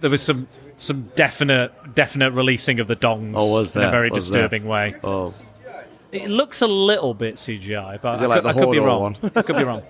there 0.00 0.08
was 0.08 0.22
some 0.22 0.48
some 0.78 1.10
definite 1.14 1.94
definite 1.94 2.30
releasing 2.32 2.80
of 2.80 2.86
the 2.86 2.96
dongs 2.96 3.34
Oh, 3.36 3.52
was 3.60 3.76
in 3.76 3.82
a 3.82 3.90
very 3.90 4.08
Was 4.08 4.30
there? 4.30 4.42
disturbing 4.44 4.64
way. 4.66 4.94
Oh, 5.04 5.34
It 6.10 6.30
looks 6.30 6.62
a 6.62 6.66
little 6.66 7.12
bit 7.12 7.34
CGI, 7.34 8.00
but 8.00 8.22
I, 8.22 8.26
like 8.26 8.42
could, 8.44 8.46
I 8.50 8.52
could 8.54 8.70
be 8.70 8.78
wrong. 8.78 9.02
one? 9.02 9.16
I 9.36 9.42
could 9.42 9.56
be 9.56 9.64
wrong. 9.64 9.82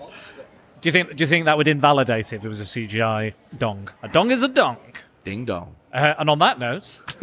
Do 0.81 0.89
you 0.89 0.93
think? 0.93 1.15
Do 1.15 1.23
you 1.23 1.29
think 1.29 1.45
that 1.45 1.57
would 1.57 1.69
invalidate 1.69 2.33
it 2.33 2.37
if 2.37 2.45
it 2.45 2.49
was 2.49 2.61
a 2.61 2.65
CGI 2.65 3.35
dong? 3.57 3.89
A 4.03 4.09
dong 4.09 4.33
is 4.33 4.43
a 4.43 4.49
dong. 4.49 4.79
ding 5.23 5.45
dong. 5.45 5.77
Uh, 5.95 6.13
and 6.19 6.29
on 6.29 6.41
that 6.41 6.59
note, 6.59 7.01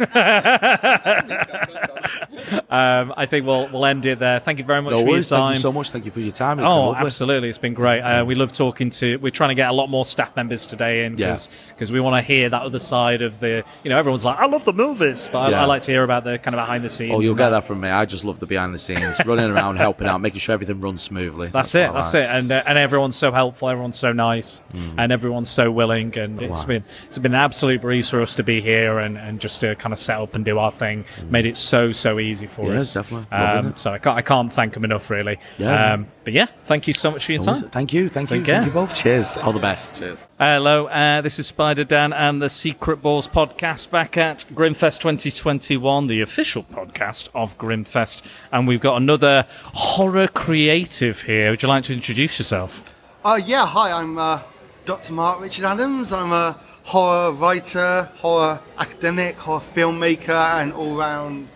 um, 2.70 3.12
I 3.16 3.26
think 3.26 3.46
we'll 3.46 3.68
we'll 3.68 3.84
end 3.84 4.06
it 4.06 4.18
there. 4.18 4.38
Thank 4.40 4.58
you 4.58 4.64
very 4.64 4.80
much 4.82 4.92
No 4.92 5.00
for 5.00 5.06
worries. 5.06 5.30
your 5.30 5.38
time. 5.38 5.46
Thank 5.48 5.56
you 5.58 5.60
so 5.62 5.72
much. 5.72 5.90
Thank 5.90 6.04
you 6.06 6.10
for 6.10 6.20
your 6.20 6.32
time. 6.32 6.58
It's 6.58 6.66
Oh, 6.66 6.94
absolutely! 6.94 7.48
It's 7.48 7.58
been 7.58 7.74
great. 7.74 8.00
Uh, 8.00 8.24
we 8.24 8.34
love 8.34 8.52
talking 8.52 8.90
to. 8.90 9.16
We're 9.16 9.30
trying 9.30 9.50
to 9.50 9.54
get 9.54 9.68
a 9.68 9.72
lot 9.72 9.88
more 9.88 10.04
staff 10.04 10.34
members 10.36 10.66
today 10.66 11.04
in 11.04 11.18
Yeah. 11.18 11.36
because 11.68 11.92
we 11.92 12.00
want 12.00 12.16
to 12.16 12.22
hear 12.26 12.48
that 12.48 12.62
other 12.62 12.78
side 12.78 13.22
of 13.22 13.40
the. 13.40 13.62
You 13.84 13.90
know, 13.90 13.98
everyone's 13.98 14.24
like, 14.24 14.38
"I 14.38 14.46
love 14.46 14.64
the 14.64 14.72
movies," 14.72 15.28
but 15.30 15.38
I, 15.38 15.50
Yeah. 15.50 15.62
I 15.62 15.64
like 15.66 15.82
to 15.82 15.92
hear 15.92 16.02
about 16.04 16.24
the 16.24 16.38
kind 16.38 16.54
of 16.54 16.60
behind 16.62 16.84
the 16.84 16.88
scenes. 16.88 17.12
Oh, 17.14 17.20
you'll 17.20 17.34
get 17.34 17.50
that 17.50 17.64
from 17.64 17.80
me. 17.80 17.88
I 17.90 18.06
just 18.06 18.24
love 18.24 18.40
the 18.40 18.46
behind 18.46 18.72
the 18.74 18.78
scenes, 18.78 19.20
running 19.26 19.50
around, 19.50 19.76
helping 19.76 20.06
out, 20.08 20.20
making 20.20 20.40
sure 20.40 20.54
everything 20.54 20.80
runs 20.80 21.02
smoothly. 21.02 21.48
That's, 21.48 21.74
what 21.74 21.80
it. 21.80 21.92
That's 21.92 22.14
like. 22.14 22.22
it. 22.24 22.30
And 22.30 22.50
uh, 22.52 22.62
and 22.66 22.78
everyone's 22.78 23.16
so 23.16 23.32
helpful. 23.32 23.68
Everyone's 23.68 23.98
so 23.98 24.12
nice, 24.12 24.62
Mm. 24.74 24.94
and 24.96 25.12
everyone's 25.12 25.50
so 25.50 25.70
willing. 25.70 26.16
And 26.18 26.40
it's 26.40 26.62
Wow. 26.62 26.68
been 26.68 26.84
it's 27.04 27.18
been 27.18 27.34
an 27.34 27.40
absolute 27.40 27.82
breeze 27.82 28.08
for 28.08 28.22
us 28.22 28.34
to 28.36 28.42
be 28.42 28.60
here 28.62 28.98
and, 28.98 29.18
and 29.18 29.40
just 29.40 29.60
to 29.60 29.74
kind 29.76 29.92
of 29.92 29.98
set 29.98 30.18
up 30.18 30.34
and 30.34 30.44
do 30.44 30.58
our 30.58 30.72
thing. 30.72 31.04
Made 31.28 31.44
it 31.44 31.56
so 31.58 31.92
so 31.92 32.18
easy 32.18 32.46
for. 32.46 32.66
Yeah, 32.70 32.76
us. 32.78 32.94
definitely. 32.94 33.30
Um, 33.36 33.76
so 33.76 33.92
I 33.92 33.98
can't 33.98 34.16
I 34.16 34.22
can't 34.22 34.50
thank 34.52 34.72
them 34.72 34.84
enough 34.84 35.10
really. 35.10 35.38
Yeah, 35.58 35.92
Um, 35.94 36.06
but 36.24 36.32
yeah, 36.32 36.46
thank 36.64 36.86
you 36.86 36.94
so 36.94 37.10
much 37.10 37.26
for 37.26 37.32
your 37.32 37.42
time. 37.42 37.56
Thank 37.56 37.92
you. 37.92 38.08
Thank 38.08 38.28
Take 38.30 38.38
you. 38.40 38.44
care. 38.44 38.54
Thank 38.62 38.66
you 38.66 38.80
both. 38.80 38.94
Cheers. 38.94 39.36
All 39.36 39.52
the 39.52 39.58
best. 39.58 39.98
Cheers. 39.98 40.26
Hello, 40.38 40.86
uh, 40.86 41.20
this 41.20 41.38
is 41.38 41.46
Spider 41.48 41.84
Dan 41.84 42.12
and 42.12 42.40
the 42.40 42.48
Secret 42.48 43.02
Bores 43.02 43.28
podcast 43.28 43.90
back 43.90 44.16
at 44.16 44.44
Grimmfest 44.54 45.00
2021, 45.00 46.06
the 46.06 46.20
official 46.20 46.62
podcast 46.62 47.28
of 47.34 47.58
Grimmfest. 47.58 48.22
And 48.52 48.68
we've 48.68 48.80
got 48.80 48.96
another 49.02 49.46
horror 49.74 50.28
creative 50.28 51.22
here. 51.22 51.50
Would 51.50 51.62
you 51.62 51.68
like 51.68 51.84
to 51.84 51.92
introduce 51.92 52.38
yourself? 52.38 52.84
Uh, 53.24 53.40
yeah, 53.44 53.66
hi, 53.66 53.90
I'm 53.92 54.16
uh, 54.18 54.40
Dr. 54.84 55.12
Mark 55.12 55.40
Richard 55.40 55.64
Adams. 55.64 56.12
I'm 56.12 56.32
a 56.32 56.58
horror 56.84 57.32
writer, 57.32 58.10
horror 58.16 58.60
academic, 58.78 59.36
horror 59.36 59.60
filmmaker, 59.60 60.60
and 60.60 60.72
all 60.72 60.96
round 60.96 61.48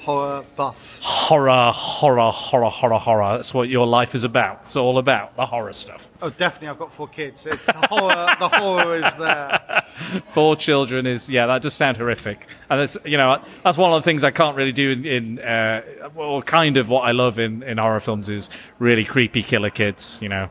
horror 0.00 0.44
buff. 0.56 0.98
Horror, 1.02 1.70
horror, 1.72 2.30
horror, 2.30 2.70
horror, 2.70 2.98
horror. 2.98 3.36
That's 3.36 3.52
what 3.52 3.68
your 3.68 3.86
life 3.86 4.14
is 4.14 4.24
about. 4.24 4.60
It's 4.62 4.76
all 4.76 4.98
about 4.98 5.36
the 5.36 5.46
horror 5.46 5.72
stuff. 5.72 6.10
Oh, 6.22 6.30
definitely, 6.30 6.68
I've 6.68 6.78
got 6.78 6.92
four 6.92 7.08
kids. 7.08 7.46
It's 7.46 7.66
the 7.66 7.72
horror, 7.72 8.36
the 8.38 8.48
horror 8.48 8.96
is 8.96 9.14
there. 9.16 9.84
Four 10.26 10.56
children 10.56 11.06
is 11.06 11.28
yeah, 11.28 11.46
that 11.46 11.62
does 11.62 11.74
sound 11.74 11.96
horrific, 11.96 12.46
and 12.68 12.80
that's 12.80 12.96
you 13.04 13.16
know 13.16 13.42
that's 13.62 13.76
one 13.76 13.92
of 13.92 14.00
the 14.00 14.04
things 14.04 14.24
I 14.24 14.30
can't 14.30 14.56
really 14.56 14.72
do 14.72 14.90
in, 14.90 15.04
in 15.04 15.38
uh, 15.38 15.82
well, 16.14 16.42
kind 16.42 16.76
of 16.76 16.88
what 16.88 17.02
I 17.02 17.10
love 17.10 17.38
in, 17.38 17.62
in 17.62 17.78
horror 17.78 18.00
films 18.00 18.28
is 18.28 18.50
really 18.78 19.04
creepy 19.04 19.42
killer 19.42 19.70
kids. 19.70 20.18
You 20.22 20.28
know, 20.30 20.48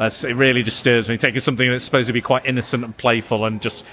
that's 0.00 0.24
it 0.24 0.34
really 0.34 0.62
disturbs 0.64 1.08
me. 1.08 1.16
Taking 1.16 1.40
something 1.40 1.70
that's 1.70 1.84
supposed 1.84 2.08
to 2.08 2.12
be 2.12 2.20
quite 2.20 2.44
innocent 2.46 2.82
and 2.84 2.96
playful 2.96 3.44
and 3.44 3.60
just 3.62 3.84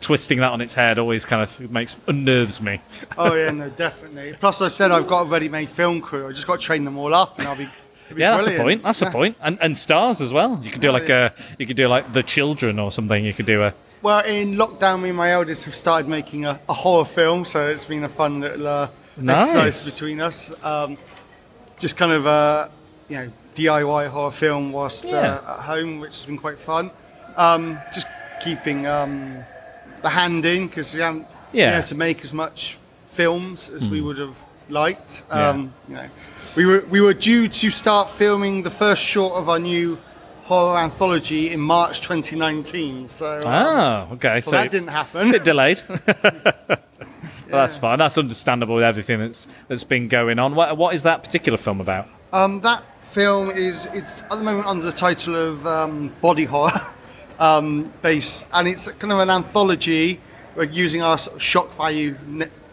twisting 0.00 0.38
that 0.38 0.50
on 0.52 0.60
its 0.60 0.74
head 0.74 0.98
always 0.98 1.24
kind 1.26 1.42
of 1.42 1.70
makes 1.70 1.96
unnerves 2.06 2.60
me. 2.60 2.80
Oh, 3.16 3.34
yeah, 3.34 3.50
no, 3.50 3.68
definitely. 3.68 4.34
Plus, 4.40 4.60
I 4.62 4.68
said 4.68 4.90
I've 4.90 5.06
got 5.06 5.22
a 5.22 5.24
ready 5.28 5.48
made 5.48 5.68
film 5.68 6.00
crew. 6.00 6.26
I 6.26 6.32
just 6.32 6.46
got 6.46 6.60
to 6.60 6.64
train 6.66 6.84
them 6.84 6.96
all 6.98 7.12
up, 7.14 7.38
and 7.38 7.48
I'll 7.48 7.56
be. 7.56 7.68
Yeah, 8.16 8.32
that's 8.38 8.46
the 8.46 8.56
point. 8.56 8.82
That's 8.82 9.00
Yeah. 9.02 9.08
the 9.08 9.12
point. 9.12 9.36
And 9.42 9.58
and 9.60 9.76
stars 9.76 10.20
as 10.22 10.32
well. 10.32 10.58
You 10.62 10.70
could 10.70 10.80
do 10.80 10.88
Oh, 10.88 10.92
like 10.92 11.08
yeah. 11.08 11.30
a 11.38 11.42
you 11.58 11.66
could 11.66 11.76
do 11.76 11.86
like 11.88 12.12
the 12.14 12.22
children 12.22 12.78
or 12.78 12.90
something. 12.90 13.22
You 13.24 13.34
could 13.34 13.44
do 13.46 13.62
a 13.62 13.74
Well, 14.00 14.20
in 14.24 14.54
lockdown, 14.56 15.02
me 15.02 15.10
and 15.10 15.18
my 15.18 15.30
eldest 15.32 15.66
have 15.66 15.74
started 15.74 16.08
making 16.08 16.46
a, 16.46 16.58
a 16.68 16.72
horror 16.72 17.04
film, 17.04 17.44
so 17.44 17.68
it's 17.68 17.84
been 17.84 18.04
a 18.04 18.08
fun 18.08 18.40
little 18.40 18.66
uh, 18.66 18.88
Nice. 19.18 19.54
exercise 19.54 19.84
between 19.92 20.20
us. 20.22 20.64
Um, 20.64 20.96
just 21.78 21.96
kind 21.98 22.12
of 22.12 22.24
a 22.24 22.70
you 23.10 23.16
know 23.18 23.30
DIY 23.58 24.08
horror 24.08 24.30
film 24.30 24.72
whilst 24.72 25.04
Yeah. 25.06 25.40
uh, 25.46 25.54
at 25.58 25.60
home, 25.64 26.00
which 26.00 26.12
has 26.16 26.26
been 26.26 26.38
quite 26.38 26.58
fun. 26.58 26.90
Um, 27.36 27.78
just 27.94 28.06
keeping 28.44 28.86
um, 28.86 29.38
the 30.02 30.10
hand 30.10 30.44
in 30.44 30.68
because 30.68 30.94
we 30.94 31.00
haven't 31.00 31.26
been 31.52 31.74
able 31.74 31.86
to 31.86 31.94
make 31.94 32.24
as 32.24 32.32
much 32.32 32.76
films 33.08 33.68
as 33.70 33.88
we 33.88 34.00
Mm. 34.00 34.04
would 34.06 34.18
have 34.18 34.36
liked. 34.68 35.22
Yeah. 35.30 35.48
Um, 35.48 35.72
you 35.88 35.94
know, 35.96 36.08
we 36.56 36.64
were 36.66 36.84
we 36.88 37.00
were 37.00 37.14
due 37.14 37.48
to 37.48 37.70
start 37.70 38.10
filming 38.10 38.62
the 38.62 38.70
first 38.70 39.02
short 39.02 39.34
of 39.34 39.48
our 39.48 39.58
new 39.58 39.98
horror 40.44 40.78
anthology 40.78 41.50
in 41.50 41.60
March 41.60 42.00
2019. 42.00 43.08
So 43.08 43.38
um, 43.44 43.46
Oh, 43.46 44.08
okay. 44.14 44.40
so 44.40 44.50
that 44.52 44.70
didn't 44.70 44.88
happen. 44.88 45.30
Bit 45.32 45.44
delayed. 45.44 45.82
Well, 47.50 47.62
that's 47.62 47.78
fine. 47.78 47.98
That's 47.98 48.18
understandable 48.18 48.74
with 48.74 48.84
everything 48.84 49.20
that's 49.20 49.48
that's 49.68 49.82
been 49.84 50.08
going 50.08 50.38
on. 50.38 50.54
What 50.54 50.76
what 50.76 50.94
is 50.94 51.02
that 51.04 51.22
particular 51.24 51.56
film 51.56 51.80
about? 51.80 52.06
Um, 52.30 52.60
that 52.60 52.82
film 53.08 53.50
is 53.50 53.86
it's 53.92 54.22
at 54.22 54.30
the 54.30 54.42
moment 54.42 54.66
under 54.66 54.84
the 54.84 54.92
title 54.92 55.34
of 55.34 55.66
um, 55.66 56.12
body 56.20 56.44
horror. 56.44 56.80
um, 57.38 57.92
based, 58.02 58.46
and 58.52 58.68
it's 58.68 58.90
kind 58.92 59.12
of 59.12 59.18
an 59.20 59.30
anthology. 59.30 60.20
We're 60.56 60.64
using 60.64 61.02
our 61.02 61.18
sort 61.18 61.36
of 61.36 61.42
shock 61.42 61.72
value 61.72 62.16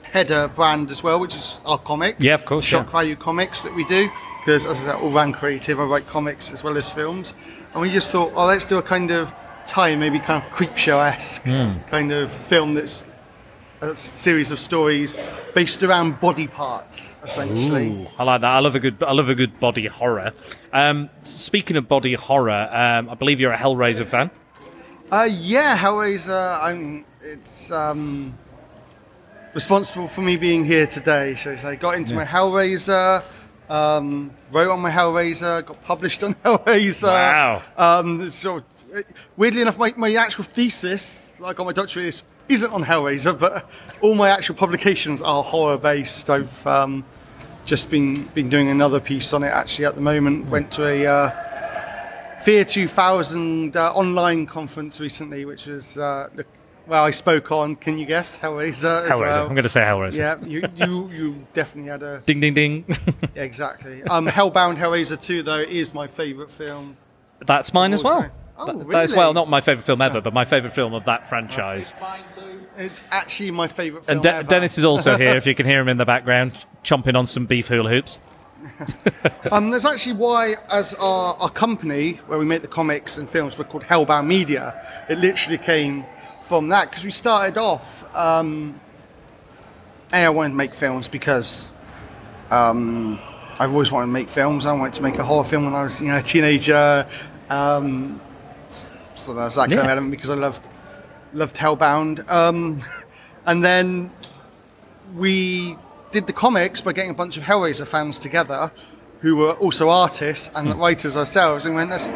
header 0.03 0.47
brand 0.47 0.89
as 0.91 1.03
well, 1.03 1.19
which 1.19 1.35
is 1.35 1.61
our 1.65 1.77
comic. 1.77 2.15
Yeah, 2.19 2.33
of 2.33 2.45
course, 2.45 2.65
Shock 2.65 2.87
yeah. 2.87 2.91
value 2.91 3.15
comics 3.15 3.61
that 3.63 3.75
we 3.75 3.85
do 3.85 4.09
because, 4.39 4.65
as 4.65 4.77
I 4.79 4.83
said, 4.85 4.95
all 4.95 5.11
round 5.11 5.35
creative. 5.35 5.79
I 5.79 5.83
write 5.85 6.07
comics 6.07 6.51
as 6.51 6.63
well 6.63 6.77
as 6.77 6.89
films, 6.89 7.33
and 7.73 7.81
we 7.81 7.91
just 7.91 8.11
thought, 8.11 8.31
oh, 8.35 8.45
let's 8.45 8.65
do 8.65 8.77
a 8.77 8.81
kind 8.81 9.11
of 9.11 9.33
tie, 9.67 9.95
maybe 9.95 10.19
kind 10.19 10.43
of 10.43 10.51
creep 10.51 10.75
show 10.77 10.99
esque 10.99 11.43
Mm. 11.43 11.87
kind 11.87 12.11
of 12.11 12.31
film 12.31 12.73
that's 12.73 13.05
a 13.85 13.95
series 13.95 14.51
of 14.51 14.59
stories 14.59 15.15
based 15.53 15.81
around 15.83 16.19
body 16.19 16.47
parts, 16.47 17.15
essentially. 17.23 17.89
Ooh, 17.89 18.07
I 18.17 18.23
like 18.23 18.41
that. 18.41 18.51
I 18.51 18.59
love 18.59 18.75
a 18.75 18.79
good. 18.79 19.01
I 19.03 19.11
love 19.13 19.29
a 19.29 19.35
good 19.35 19.59
body 19.59 19.87
horror. 19.87 20.33
Um, 20.73 21.09
speaking 21.23 21.77
of 21.77 21.87
body 21.87 22.13
horror, 22.15 22.69
um, 22.71 23.09
I 23.09 23.15
believe 23.15 23.39
you're 23.39 23.53
a 23.53 23.57
Hellraiser 23.57 24.05
fan. 24.05 24.31
Uh, 25.11 25.27
yeah, 25.31 25.77
Hellraiser. 25.77 26.59
I 26.61 26.73
mean, 26.73 27.05
it's 27.21 27.71
um, 27.71 28.33
responsible 29.53 30.07
for 30.07 30.21
me 30.21 30.35
being 30.37 30.65
here 30.65 30.87
today. 30.87 31.35
Shall 31.35 31.51
we 31.53 31.57
say? 31.57 31.75
Got 31.75 31.95
into 31.95 32.13
Yeah. 32.13 32.19
my 32.19 32.25
Hellraiser. 32.25 33.23
Um, 33.67 34.31
wrote 34.51 34.69
on 34.69 34.79
my 34.79 34.91
Hellraiser. 34.91 35.65
Got 35.65 35.81
published 35.83 36.23
on 36.23 36.33
Hellraiser. 36.45 37.03
Wow. 37.07 37.61
Um, 37.77 38.21
it's 38.21 38.45
weirdly 39.35 39.61
enough, 39.61 39.77
my, 39.77 39.93
my 39.97 40.13
actual 40.15 40.43
thesis, 40.43 41.33
like 41.39 41.59
on 41.59 41.65
my 41.65 41.73
doctorate, 41.73 42.05
is, 42.07 42.23
isn't 42.49 42.71
on 42.71 42.83
Hellraiser, 42.83 43.37
but 43.37 43.69
all 44.01 44.15
my 44.15 44.29
actual 44.29 44.55
publications 44.55 45.21
are 45.21 45.43
horror 45.43 45.77
based. 45.77 46.29
I've 46.29 46.65
um, 46.67 47.03
just 47.65 47.89
been 47.91 48.25
been 48.27 48.49
doing 48.49 48.69
another 48.69 48.99
piece 48.99 49.33
on 49.33 49.43
it 49.43 49.49
actually 49.49 49.85
at 49.85 49.95
the 49.95 50.01
moment. 50.01 50.47
Went 50.47 50.71
to 50.73 50.85
a 50.87 51.05
uh, 51.05 52.39
Fear 52.39 52.65
2000 52.65 53.75
uh, 53.75 53.91
online 53.93 54.45
conference 54.45 54.99
recently, 54.99 55.45
which 55.45 55.65
was 55.65 55.97
uh, 55.97 56.29
well, 56.85 57.03
I 57.03 57.09
spoke 57.11 57.51
on. 57.51 57.75
Can 57.75 57.97
you 57.97 58.05
guess 58.05 58.37
Hellraiser? 58.37 59.07
Hellraiser. 59.07 59.19
well. 59.19 59.47
I'm 59.47 59.55
going 59.55 59.63
to 59.63 59.69
say 59.69 59.81
Hellraiser. 59.81 60.17
Yeah, 60.17 60.45
you 60.45 60.63
you, 60.75 61.09
you 61.09 61.47
definitely 61.53 61.89
had 61.89 62.03
a 62.03 62.19
Ding 62.25 62.39
ding 62.39 62.53
ding. 62.53 62.85
exactly. 63.35 64.03
Um, 64.03 64.27
Hellbound 64.27 64.77
Hellraiser 64.77 65.19
2 65.19 65.41
though 65.43 65.59
is 65.59 65.93
my 65.93 66.05
favourite 66.07 66.51
film. 66.51 66.97
That's 67.39 67.73
mine 67.73 67.93
as 67.93 68.03
well. 68.03 68.21
time. 68.21 68.31
Oh, 68.57 68.65
That- 68.65 68.87
That 68.89 69.03
is 69.05 69.13
well, 69.13 69.33
not 69.33 69.49
my 69.49 69.59
favourite 69.61 69.85
film 69.85 70.01
ever, 70.01 70.21
but 70.21 70.33
my 70.33 70.45
favourite 70.45 70.73
film 70.73 70.93
of 70.93 71.05
that 71.05 71.27
franchise. 71.27 71.93
It's 72.77 73.01
actually 73.11 73.51
my 73.51 73.67
favourite 73.67 74.05
film 74.05 74.17
And 74.17 74.23
De- 74.23 74.33
ever. 74.33 74.47
Dennis 74.47 74.77
is 74.77 74.85
also 74.85 75.17
here. 75.23 75.35
If 75.35 75.45
you 75.45 75.55
can 75.55 75.65
hear 75.65 75.79
him 75.81 75.89
in 75.89 75.97
the 75.97 76.05
background, 76.05 76.65
chomping 76.83 77.15
on 77.17 77.27
some 77.27 77.45
beef 77.45 77.67
hula 77.67 77.89
hoops. 77.89 78.17
um, 79.51 79.69
that's 79.69 79.85
actually 79.85 80.13
why, 80.13 80.55
as 80.71 80.93
our, 80.95 81.35
our 81.35 81.49
company, 81.49 82.13
where 82.27 82.39
we 82.39 82.45
make 82.45 82.61
the 82.61 82.67
comics 82.67 83.17
and 83.17 83.29
films, 83.29 83.57
we're 83.57 83.63
called 83.65 83.83
Hellbound 83.83 84.25
Media. 84.27 84.73
It 85.09 85.19
literally 85.19 85.57
came 85.57 86.05
from 86.41 86.69
that 86.69 86.89
because 86.89 87.03
we 87.05 87.11
started 87.11 87.57
off. 87.57 88.03
Um, 88.15 88.79
a, 90.13 90.25
I 90.25 90.29
wanted 90.29 90.49
to 90.49 90.55
make 90.55 90.73
films 90.73 91.07
because 91.07 91.71
um, 92.49 93.19
I've 93.59 93.71
always 93.71 93.91
wanted 93.91 94.07
to 94.07 94.11
make 94.13 94.29
films. 94.29 94.65
I 94.65 94.73
wanted 94.73 94.93
to 94.95 95.03
make 95.03 95.17
a 95.19 95.23
horror 95.23 95.43
film 95.43 95.65
when 95.65 95.75
I 95.75 95.83
was, 95.83 96.01
you 96.01 96.07
know, 96.07 96.17
a 96.17 96.21
teenager. 96.23 97.05
Um, 97.49 98.19
s- 98.19 98.34
so 99.15 99.33
was 99.33 99.55
that 99.55 99.69
kind 99.69 99.79
of 99.79 99.85
Yeah. 99.85 99.91
element 99.91 100.11
because 100.11 100.29
I 100.29 100.35
loved 100.35 100.61
loved 101.33 101.55
Hellbound. 101.57 102.29
Um, 102.31 102.81
and 103.45 103.63
then 103.63 104.11
we 105.15 105.77
did 106.11 106.27
the 106.27 106.33
comics 106.33 106.81
by 106.81 106.93
getting 106.93 107.11
a 107.11 107.15
bunch 107.15 107.37
of 107.37 107.43
Hellraiser 107.43 107.87
fans 107.87 108.17
together 108.19 108.71
who 109.21 109.35
were 109.35 109.51
also 109.53 109.89
artists 109.89 110.49
and 110.55 110.73
Hmm. 110.73 110.79
writers 110.79 111.17
ourselves 111.17 111.65
and 111.65 111.75
went, 111.75 111.89
let's 111.89 112.11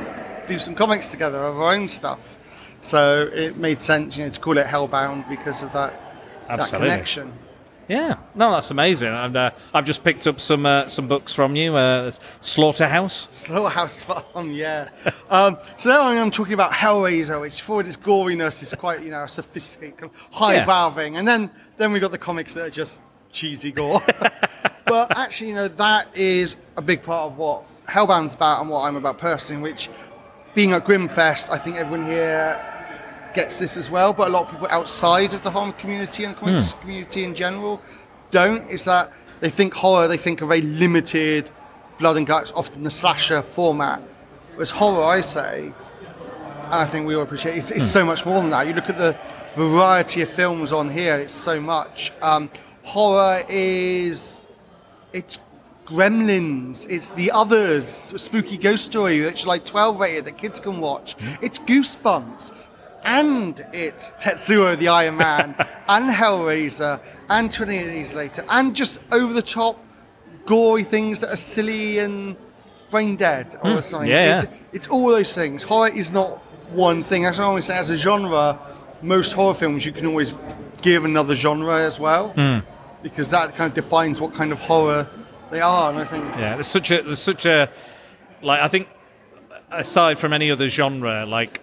do 0.48 0.58
some 0.60 0.76
comics 0.76 1.08
together 1.08 1.38
of 1.38 1.60
our 1.60 1.74
own 1.74 1.88
stuff. 1.88 2.38
So 2.82 3.30
it 3.34 3.58
made 3.58 3.82
sense, 3.82 4.16
you 4.18 4.24
know, 4.26 4.30
to 4.32 4.40
call 4.40 4.58
it 4.58 4.68
Hellbound 4.68 5.28
because 5.28 5.61
of 5.64 5.74
that, 5.74 5.94
that 6.48 6.69
connection. 6.69 7.34
Yeah, 7.90 8.19
no, 8.35 8.51
that's 8.51 8.69
amazing. 8.69 9.09
And 9.09 9.35
uh, 9.35 9.50
I've 9.74 9.84
just 9.84 10.03
picked 10.03 10.27
up 10.27 10.40
some 10.40 10.64
uh, 10.68 10.88
some 10.88 11.08
books 11.08 11.34
from 11.34 11.56
you. 11.56 11.76
Uh, 11.76 12.03
there's 12.03 12.19
Slaughterhouse. 12.40 13.27
Slaughterhouse 13.32 14.00
Farm, 14.03 14.51
yeah. 14.51 14.90
um, 15.32 15.58
so 15.76 15.90
now 15.90 16.03
I'm 16.03 16.30
talking 16.30 16.53
about 16.53 16.72
Hellraiser, 16.72 17.42
which 17.42 17.61
for 17.61 17.82
its 17.82 17.98
goriness 17.98 18.61
is 18.61 18.76
quite, 18.77 19.01
you 19.01 19.09
know, 19.09 19.26
sophisticated, 19.26 20.11
highbrow 20.30 20.92
thing. 20.92 21.18
And 21.18 21.27
then, 21.27 21.50
then 21.77 21.92
we 21.92 22.00
got 22.00 22.11
the 22.11 22.19
comics 22.19 22.53
that 22.53 22.68
are 22.68 22.69
just 22.69 23.01
cheesy 23.32 23.72
gore. 23.72 24.01
but 24.85 25.18
actually, 25.18 25.50
you 25.50 25.56
know, 25.56 25.68
that 25.68 26.16
is 26.16 26.58
a 26.77 26.84
big 26.84 27.01
part 27.01 27.32
of 27.32 27.40
what 27.40 27.64
Hellbound's 27.88 28.35
about 28.35 28.61
and 28.61 28.69
what 28.69 28.82
I'm 28.82 28.98
about 28.98 29.18
personally, 29.18 29.64
which 29.64 29.90
being 30.53 30.74
at 30.74 30.85
Grimmfest, 30.85 31.50
I 31.50 31.58
think 31.58 31.77
everyone 31.77 32.06
here 32.06 32.78
gets 33.33 33.58
this 33.59 33.77
as 33.77 33.90
well, 33.91 34.14
but 34.14 34.27
a 34.27 34.32
lot 34.32 34.43
of 34.45 34.51
people 34.51 34.67
outside 34.69 35.33
of 35.33 35.43
the 35.43 35.51
horror 35.51 35.72
community 35.74 36.24
and 36.24 36.35
comics 36.35 36.74
Hmm. 36.74 36.82
community 36.82 37.24
in 37.24 37.35
general 37.35 37.82
don't. 38.32 38.69
Is 38.69 38.83
that 38.85 39.11
they 39.40 39.49
think 39.49 39.74
horror, 39.74 40.08
they 40.08 40.17
think 40.17 40.41
a 40.41 40.45
very 40.45 40.61
limited 40.61 41.51
blood 41.98 42.17
and 42.17 42.25
guts, 42.27 42.51
often 42.56 42.83
the 42.83 42.91
slasher 42.91 43.41
format. 43.41 44.01
Whereas 44.56 44.72
horror, 44.72 45.03
I 45.03 45.22
say, 45.22 45.72
and 46.66 46.74
I 46.74 46.85
think 46.85 47.08
we 47.08 47.16
all 47.16 47.22
appreciate 47.24 47.58
it's, 47.58 47.72
it's 47.72 47.90
so 47.90 48.06
much 48.06 48.25
more 48.25 48.40
than 48.41 48.49
that. 48.51 48.67
You 48.67 48.74
look 48.74 48.90
at 48.90 48.98
the 48.98 49.16
variety 49.56 50.22
of 50.22 50.30
films 50.30 50.72
on 50.72 50.90
here; 50.90 51.16
it's 51.19 51.33
so 51.33 51.59
much. 51.61 52.11
Um, 52.22 52.49
horror 52.83 53.43
is 53.49 54.41
it's 55.14 55.40
Gremlins, 55.85 56.88
it's 56.90 57.09
The 57.09 57.32
Others, 57.32 58.14
a 58.14 58.19
spooky 58.19 58.58
ghost 58.58 58.85
story 58.85 59.19
that's 59.22 59.45
like 59.48 59.66
12 59.66 59.99
rated 59.99 60.25
that 60.25 60.38
kids 60.38 60.59
can 60.59 60.80
watch. 60.80 61.16
It's 61.41 61.58
Goosebumps, 61.58 62.51
and 63.06 63.66
it's 63.74 64.11
Tetsuo 64.19 64.78
the 64.78 64.88
Iron 64.90 65.18
Man, 65.18 65.56
and 65.88 66.10
Hellraiser, 66.14 67.00
and 67.30 67.52
28 67.52 67.84
Days 67.86 68.14
Later, 68.14 68.44
and 68.50 68.76
just 68.76 69.02
over 69.11 69.34
the 69.34 69.42
top, 69.42 69.84
gory 70.45 70.84
things 70.84 71.19
that 71.19 71.32
are 71.32 71.38
silly 71.38 72.00
and 72.00 72.36
brain 72.90 73.16
dead 73.16 73.58
or 73.64 73.76
Hmm. 73.76 73.80
something. 73.82 74.10
Yeah, 74.10 74.38
it's, 74.42 74.48
it's 74.74 74.88
all 74.88 75.08
those 75.10 75.34
things. 75.36 75.64
Horror 75.64 75.90
is 75.90 76.11
not 76.11 76.38
one 76.72 77.03
thing. 77.03 77.26
As 77.26 77.40
I 77.40 77.44
always 77.44 77.66
say, 77.66 77.78
as 77.78 77.90
a 77.92 77.98
genre, 77.98 78.58
most 79.02 79.34
horror 79.34 79.53
films 79.53 79.86
you 79.86 79.92
can 79.92 80.06
always 80.08 80.34
give 80.82 81.06
another 81.06 81.36
genre 81.36 81.76
as 81.82 82.00
well 82.00 82.30
Hmm. 82.30 82.60
because 83.03 83.30
that 83.30 83.56
kind 83.56 83.69
of 83.69 83.74
defines 83.76 84.19
what 84.19 84.34
kind 84.34 84.52
of 84.52 84.60
horror 84.60 85.08
they 85.52 85.61
are. 85.61 85.90
And 85.92 86.00
I 86.00 86.06
think 86.06 86.24
Yeah, 86.36 86.56
there's 86.56 86.68
such 86.68 86.90
a 86.92 87.02
there's 87.03 87.19
such 87.19 87.45
a 87.45 87.69
like 88.42 88.60
I 88.61 88.68
think 88.68 88.88
aside 89.72 90.18
from 90.18 90.34
any 90.34 90.50
other 90.52 90.68
genre, 90.68 91.26
like 91.26 91.61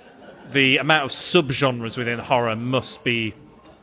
the 0.53 0.79
amount 0.79 1.05
of 1.05 1.11
subgenres 1.11 1.97
within 1.99 2.19
horror 2.19 2.57
must 2.57 3.05
be 3.05 3.35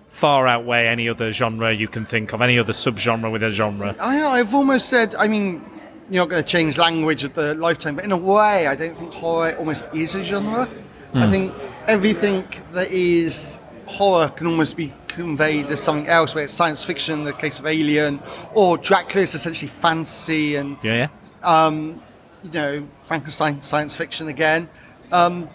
far 0.09 0.47
outweigh 0.47 0.87
any 0.87 1.09
other 1.09 1.31
genre 1.31 1.73
you 1.73 1.87
can 1.87 2.05
think 2.05 2.33
of, 2.33 2.41
any 2.41 2.59
other 2.59 2.73
subgenre 2.73 3.31
within 3.31 3.49
a 3.49 3.51
genre. 3.51 3.95
I, 3.99 4.23
I've 4.23 4.53
almost 4.53 4.89
said. 4.89 5.15
I 5.15 5.27
mean, 5.27 5.61
you're 6.09 6.23
not 6.23 6.29
going 6.29 6.43
to 6.43 6.47
change 6.49 6.77
language 6.77 7.23
at 7.23 7.33
the 7.33 7.55
lifetime, 7.55 7.95
but 7.95 8.03
in 8.05 8.11
a 8.11 8.17
way, 8.17 8.67
I 8.67 8.75
don't 8.75 8.95
think 8.97 9.11
horror 9.13 9.55
almost 9.57 9.87
is 9.93 10.15
a 10.15 10.23
genre. 10.23 10.67
I 11.15 11.25
Hmm. 11.25 11.31
think 11.31 11.53
everything 11.87 12.43
that 12.71 12.91
is 12.91 13.59
horror 13.85 14.29
can 14.29 14.47
almost 14.47 14.75
be 14.77 14.91
conveyed 15.07 15.71
as 15.71 15.81
something 15.81 16.07
else, 16.07 16.33
where 16.33 16.43
it's 16.43 16.53
science 16.53 16.83
fiction, 16.83 17.19
in 17.19 17.23
the 17.25 17.33
case 17.33 17.59
of 17.59 17.67
Alien, 17.67 18.19
or 18.55 18.77
Dracula 18.77 19.21
is 19.23 19.35
essentially 19.35 19.69
fantasy 19.69 20.55
and 20.55 20.77
Yeah, 20.83 21.07
yeah. 21.43 21.65
um, 21.65 22.01
you 22.43 22.51
know, 22.51 22.83
Frankenstein, 23.05 23.61
science 23.61 23.95
fiction 23.95 24.27
again. 24.27 24.69
Um, 25.11 25.49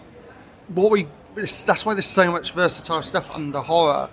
what 0.73 0.91
we 0.91 1.07
that's 1.35 1.85
why 1.85 1.93
there's 1.93 2.05
so 2.05 2.31
much 2.31 2.51
versatile 2.53 3.01
stuff 3.01 3.33
under 3.35 3.59
horror. 3.59 4.09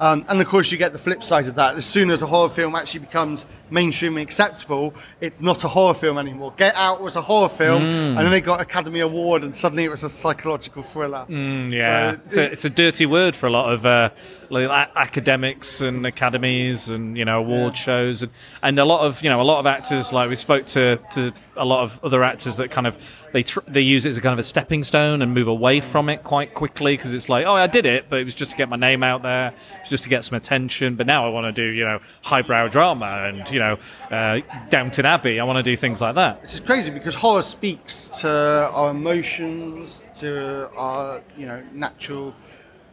Um, 0.00 0.24
and 0.28 0.40
of 0.40 0.46
course, 0.46 0.70
you 0.70 0.78
get 0.78 0.92
the 0.92 0.98
flip 0.98 1.24
side 1.24 1.48
of 1.48 1.56
that. 1.56 1.74
As 1.74 1.84
soon 1.84 2.10
as 2.10 2.22
a 2.22 2.26
horror 2.26 2.48
film 2.48 2.76
actually 2.76 3.00
becomes 3.00 3.46
mainstream 3.68 4.16
and 4.16 4.22
acceptable, 4.22 4.94
it's 5.20 5.40
not 5.40 5.64
a 5.64 5.68
horror 5.68 5.92
film 5.94 6.18
anymore. 6.18 6.52
Get 6.56 6.76
Out 6.76 7.02
was 7.02 7.16
a 7.16 7.20
horror 7.20 7.48
film, 7.48 7.82
Mm. 7.82 8.16
and 8.16 8.18
then 8.18 8.32
it 8.32 8.42
got 8.42 8.60
Academy 8.60 9.00
Award, 9.00 9.42
and 9.42 9.52
suddenly 9.56 9.82
it 9.82 9.90
was 9.90 10.04
a 10.04 10.10
psychological 10.10 10.82
thriller. 10.82 11.26
Mm, 11.28 11.72
yeah, 11.72 12.12
So 12.12 12.18
it's, 12.24 12.36
a, 12.36 12.52
it's 12.52 12.64
a 12.64 12.70
dirty 12.70 13.06
word 13.06 13.34
for 13.34 13.46
a 13.48 13.50
lot 13.50 13.72
of 13.72 13.84
uh, 13.84 14.10
like 14.50 14.90
academics 14.96 15.80
and 15.80 16.06
academies 16.06 16.88
and 16.88 17.16
you 17.16 17.24
know 17.24 17.38
award 17.38 17.76
shows 17.76 18.22
and, 18.22 18.32
and 18.62 18.78
a 18.78 18.84
lot 18.84 19.00
of 19.00 19.22
you 19.22 19.30
know 19.30 19.40
a 19.40 19.42
lot 19.42 19.60
of 19.60 19.66
actors. 19.66 20.12
Like 20.12 20.28
we 20.28 20.36
spoke 20.36 20.66
to, 20.66 20.98
to 21.12 21.32
a 21.56 21.64
lot 21.64 21.82
of 21.82 22.02
other 22.04 22.22
actors 22.24 22.56
that 22.56 22.70
kind 22.70 22.86
of 22.86 22.96
they 23.32 23.42
tr- 23.42 23.60
they 23.66 23.80
use 23.80 24.06
it 24.06 24.10
as 24.10 24.18
a 24.18 24.20
kind 24.20 24.32
of 24.32 24.38
a 24.38 24.44
stepping 24.44 24.82
stone 24.84 25.22
and 25.22 25.34
move 25.34 25.48
away 25.48 25.80
from 25.80 26.08
it 26.08 26.24
quite 26.24 26.54
quickly 26.54 26.96
because 26.96 27.14
it's 27.14 27.28
like 27.28 27.46
oh 27.46 27.54
I 27.54 27.66
did 27.66 27.86
it, 27.86 28.06
but 28.08 28.20
it 28.20 28.24
was 28.24 28.34
just 28.34 28.52
to 28.52 28.56
get 28.56 28.68
my 28.68 28.76
name 28.76 29.02
out 29.02 29.22
there, 29.22 29.48
it 29.48 29.80
was 29.80 29.90
just 29.90 30.04
to 30.04 30.08
get 30.08 30.24
some 30.24 30.36
attention. 30.36 30.96
But 30.96 31.06
now 31.06 31.26
I 31.26 31.30
want 31.30 31.44
to 31.46 31.52
do 31.52 31.68
you 31.68 31.84
know 31.84 32.00
highbrow 32.22 32.68
drama 32.68 33.24
and 33.26 33.48
you 33.50 33.58
know 33.58 33.78
uh, 34.10 34.40
Downton 34.70 35.04
Abbey. 35.04 35.40
I 35.40 35.44
want 35.44 35.58
to 35.58 35.62
do 35.62 35.76
things 35.76 36.00
like 36.00 36.14
that. 36.14 36.42
This 36.42 36.54
is 36.54 36.60
crazy 36.60 36.90
because 36.90 37.14
horror 37.14 37.42
speaks 37.42 38.08
to 38.20 38.70
our 38.72 38.90
emotions, 38.90 40.04
to 40.16 40.70
our 40.76 41.20
you 41.36 41.46
know 41.46 41.62
natural 41.72 42.34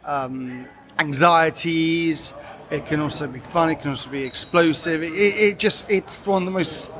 um, 0.06 0.66
anxieties. 0.98 2.34
It 2.70 2.86
can 2.86 3.00
also 3.00 3.26
be 3.26 3.38
fun. 3.38 3.70
It 3.70 3.80
can 3.80 3.90
also 3.90 4.10
be 4.10 4.24
explosive. 4.24 5.02
It, 5.02 5.12
it, 5.12 5.34
it 5.38 5.58
just 5.58 5.90
it's 5.90 6.26
one 6.26 6.42
of 6.42 6.46
the 6.46 6.52
most 6.52 6.90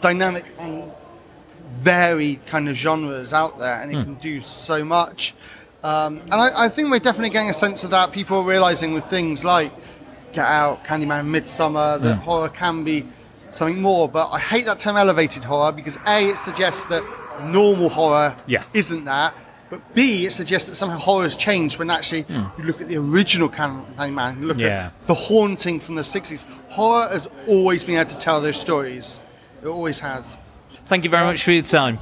dynamic 0.00 0.44
and 0.58 0.90
varied 1.70 2.44
kind 2.46 2.68
of 2.68 2.74
genres 2.76 3.32
out 3.32 3.58
there, 3.58 3.80
and 3.82 3.90
it 3.90 3.94
Hmm. 3.96 4.02
can 4.04 4.14
do 4.14 4.40
so 4.40 4.84
much. 4.84 5.34
Um, 5.84 6.20
and 6.30 6.34
I, 6.34 6.64
I 6.64 6.68
think 6.68 6.90
we're 6.90 7.00
definitely 7.00 7.30
getting 7.30 7.50
a 7.50 7.54
sense 7.54 7.82
of 7.84 7.90
that. 7.90 8.12
People 8.12 8.38
are 8.38 8.44
realizing 8.44 8.94
with 8.94 9.04
things 9.04 9.44
like 9.44 9.72
Get 10.32 10.46
Out, 10.46 10.84
Candyman, 10.84 11.26
Midsommar, 11.26 12.00
that 12.00 12.18
Mm. 12.18 12.22
horror 12.22 12.48
can 12.48 12.84
be 12.84 13.04
something 13.50 13.82
more. 13.82 14.08
But 14.08 14.30
I 14.30 14.38
hate 14.38 14.64
that 14.66 14.78
term 14.78 14.96
elevated 14.96 15.44
horror 15.44 15.72
because 15.72 15.98
A, 16.06 16.28
it 16.28 16.38
suggests 16.38 16.84
that 16.84 17.02
normal 17.44 17.88
horror 17.88 18.36
Yeah. 18.46 18.62
isn't 18.72 19.04
that. 19.06 19.34
But 19.72 19.94
B, 19.94 20.26
it 20.26 20.34
suggests 20.34 20.68
that 20.68 20.74
somehow 20.74 20.98
horror 20.98 21.22
has 21.22 21.34
changed 21.34 21.78
when 21.78 21.88
actually 21.88 22.22
Hmm. 22.24 22.42
you 22.58 22.64
look 22.64 22.82
at 22.82 22.88
the 22.88 22.98
original 22.98 23.48
Candyman, 23.48 24.38
you 24.40 24.46
look 24.46 24.58
Yeah. 24.58 24.88
at 24.88 25.06
The 25.06 25.14
Haunting 25.14 25.80
from 25.80 25.94
the 25.94 26.04
60s. 26.04 26.44
Horror 26.68 27.08
has 27.08 27.26
always 27.48 27.82
been 27.82 27.96
able 27.96 28.10
to 28.10 28.18
tell 28.18 28.42
those 28.42 28.60
stories. 28.60 29.18
It 29.62 29.66
always 29.68 30.00
has. 30.00 30.36
Thank 30.84 31.04
you 31.04 31.10
very 31.10 31.24
much 31.24 31.42
for 31.42 31.52
your 31.52 31.62
time. 31.62 31.98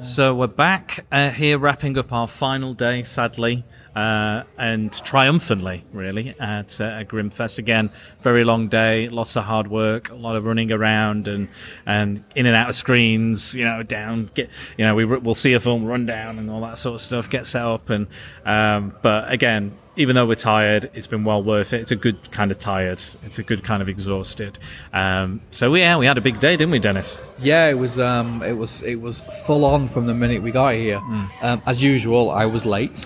So 0.00 0.34
we're 0.34 0.48
back 0.48 1.04
uh, 1.12 1.30
here, 1.30 1.56
wrapping 1.56 1.96
up 1.96 2.12
our 2.12 2.26
final 2.26 2.74
day, 2.74 3.04
sadly, 3.04 3.62
uh, 3.94 4.44
and 4.56 4.92
triumphantly, 4.92 5.84
really, 5.92 6.34
at, 6.38 6.80
uh, 6.80 7.04
Grimmfest. 7.04 7.58
Again, 7.58 7.90
very 8.20 8.44
long 8.44 8.68
day, 8.68 9.08
lots 9.08 9.36
of 9.36 9.44
hard 9.44 9.68
work, 9.68 10.10
a 10.10 10.16
lot 10.16 10.36
of 10.36 10.46
running 10.46 10.70
around 10.70 11.26
and 11.28 11.48
and 11.86 12.24
in 12.34 12.46
and 12.46 12.54
out 12.54 12.68
of 12.68 12.74
screens. 12.74 13.54
You 13.54 13.64
know, 13.64 13.82
down, 13.82 14.30
get 14.34 14.50
you 14.76 14.84
know, 14.84 14.94
we, 14.94 15.04
we'll 15.04 15.34
see 15.34 15.52
a 15.54 15.60
film, 15.60 15.84
run 15.84 16.06
down, 16.06 16.38
and 16.38 16.50
all 16.50 16.60
that 16.62 16.78
sort 16.78 16.94
of 16.94 17.00
stuff, 17.00 17.28
get 17.30 17.46
set 17.46 17.64
up, 17.64 17.90
and 17.90 18.06
um, 18.44 18.94
but 19.02 19.30
again. 19.32 19.72
Even 19.96 20.14
though 20.14 20.24
we're 20.24 20.34
tired, 20.36 20.88
it's 20.94 21.06
been 21.08 21.24
well 21.24 21.42
worth 21.42 21.72
it. 21.72 21.80
It's 21.80 21.90
a 21.90 21.96
good 21.96 22.30
kind 22.30 22.50
of 22.50 22.58
tired. 22.58 23.02
It's 23.26 23.38
a 23.38 23.42
good 23.42 23.64
kind 23.64 23.82
of 23.82 23.88
exhausted. 23.88 24.58
Um, 24.92 25.40
so 25.50 25.74
yeah, 25.74 25.96
we 25.98 26.06
had 26.06 26.16
a 26.16 26.20
big 26.20 26.38
day, 26.40 26.56
didn't 26.56 26.70
we, 26.70 26.78
Dennis? 26.78 27.20
Yeah, 27.40 27.68
it 27.68 27.74
was 27.78 27.98
um, 27.98 28.42
it 28.42 28.52
was 28.52 28.82
it 28.82 29.00
was 29.00 29.20
full 29.46 29.64
on 29.64 29.88
from 29.88 30.06
the 30.06 30.14
minute 30.14 30.42
we 30.42 30.52
got 30.52 30.74
here. 30.74 31.00
Um, 31.42 31.60
as 31.66 31.82
usual, 31.82 32.30
I 32.30 32.46
was 32.46 32.64
late. 32.64 33.04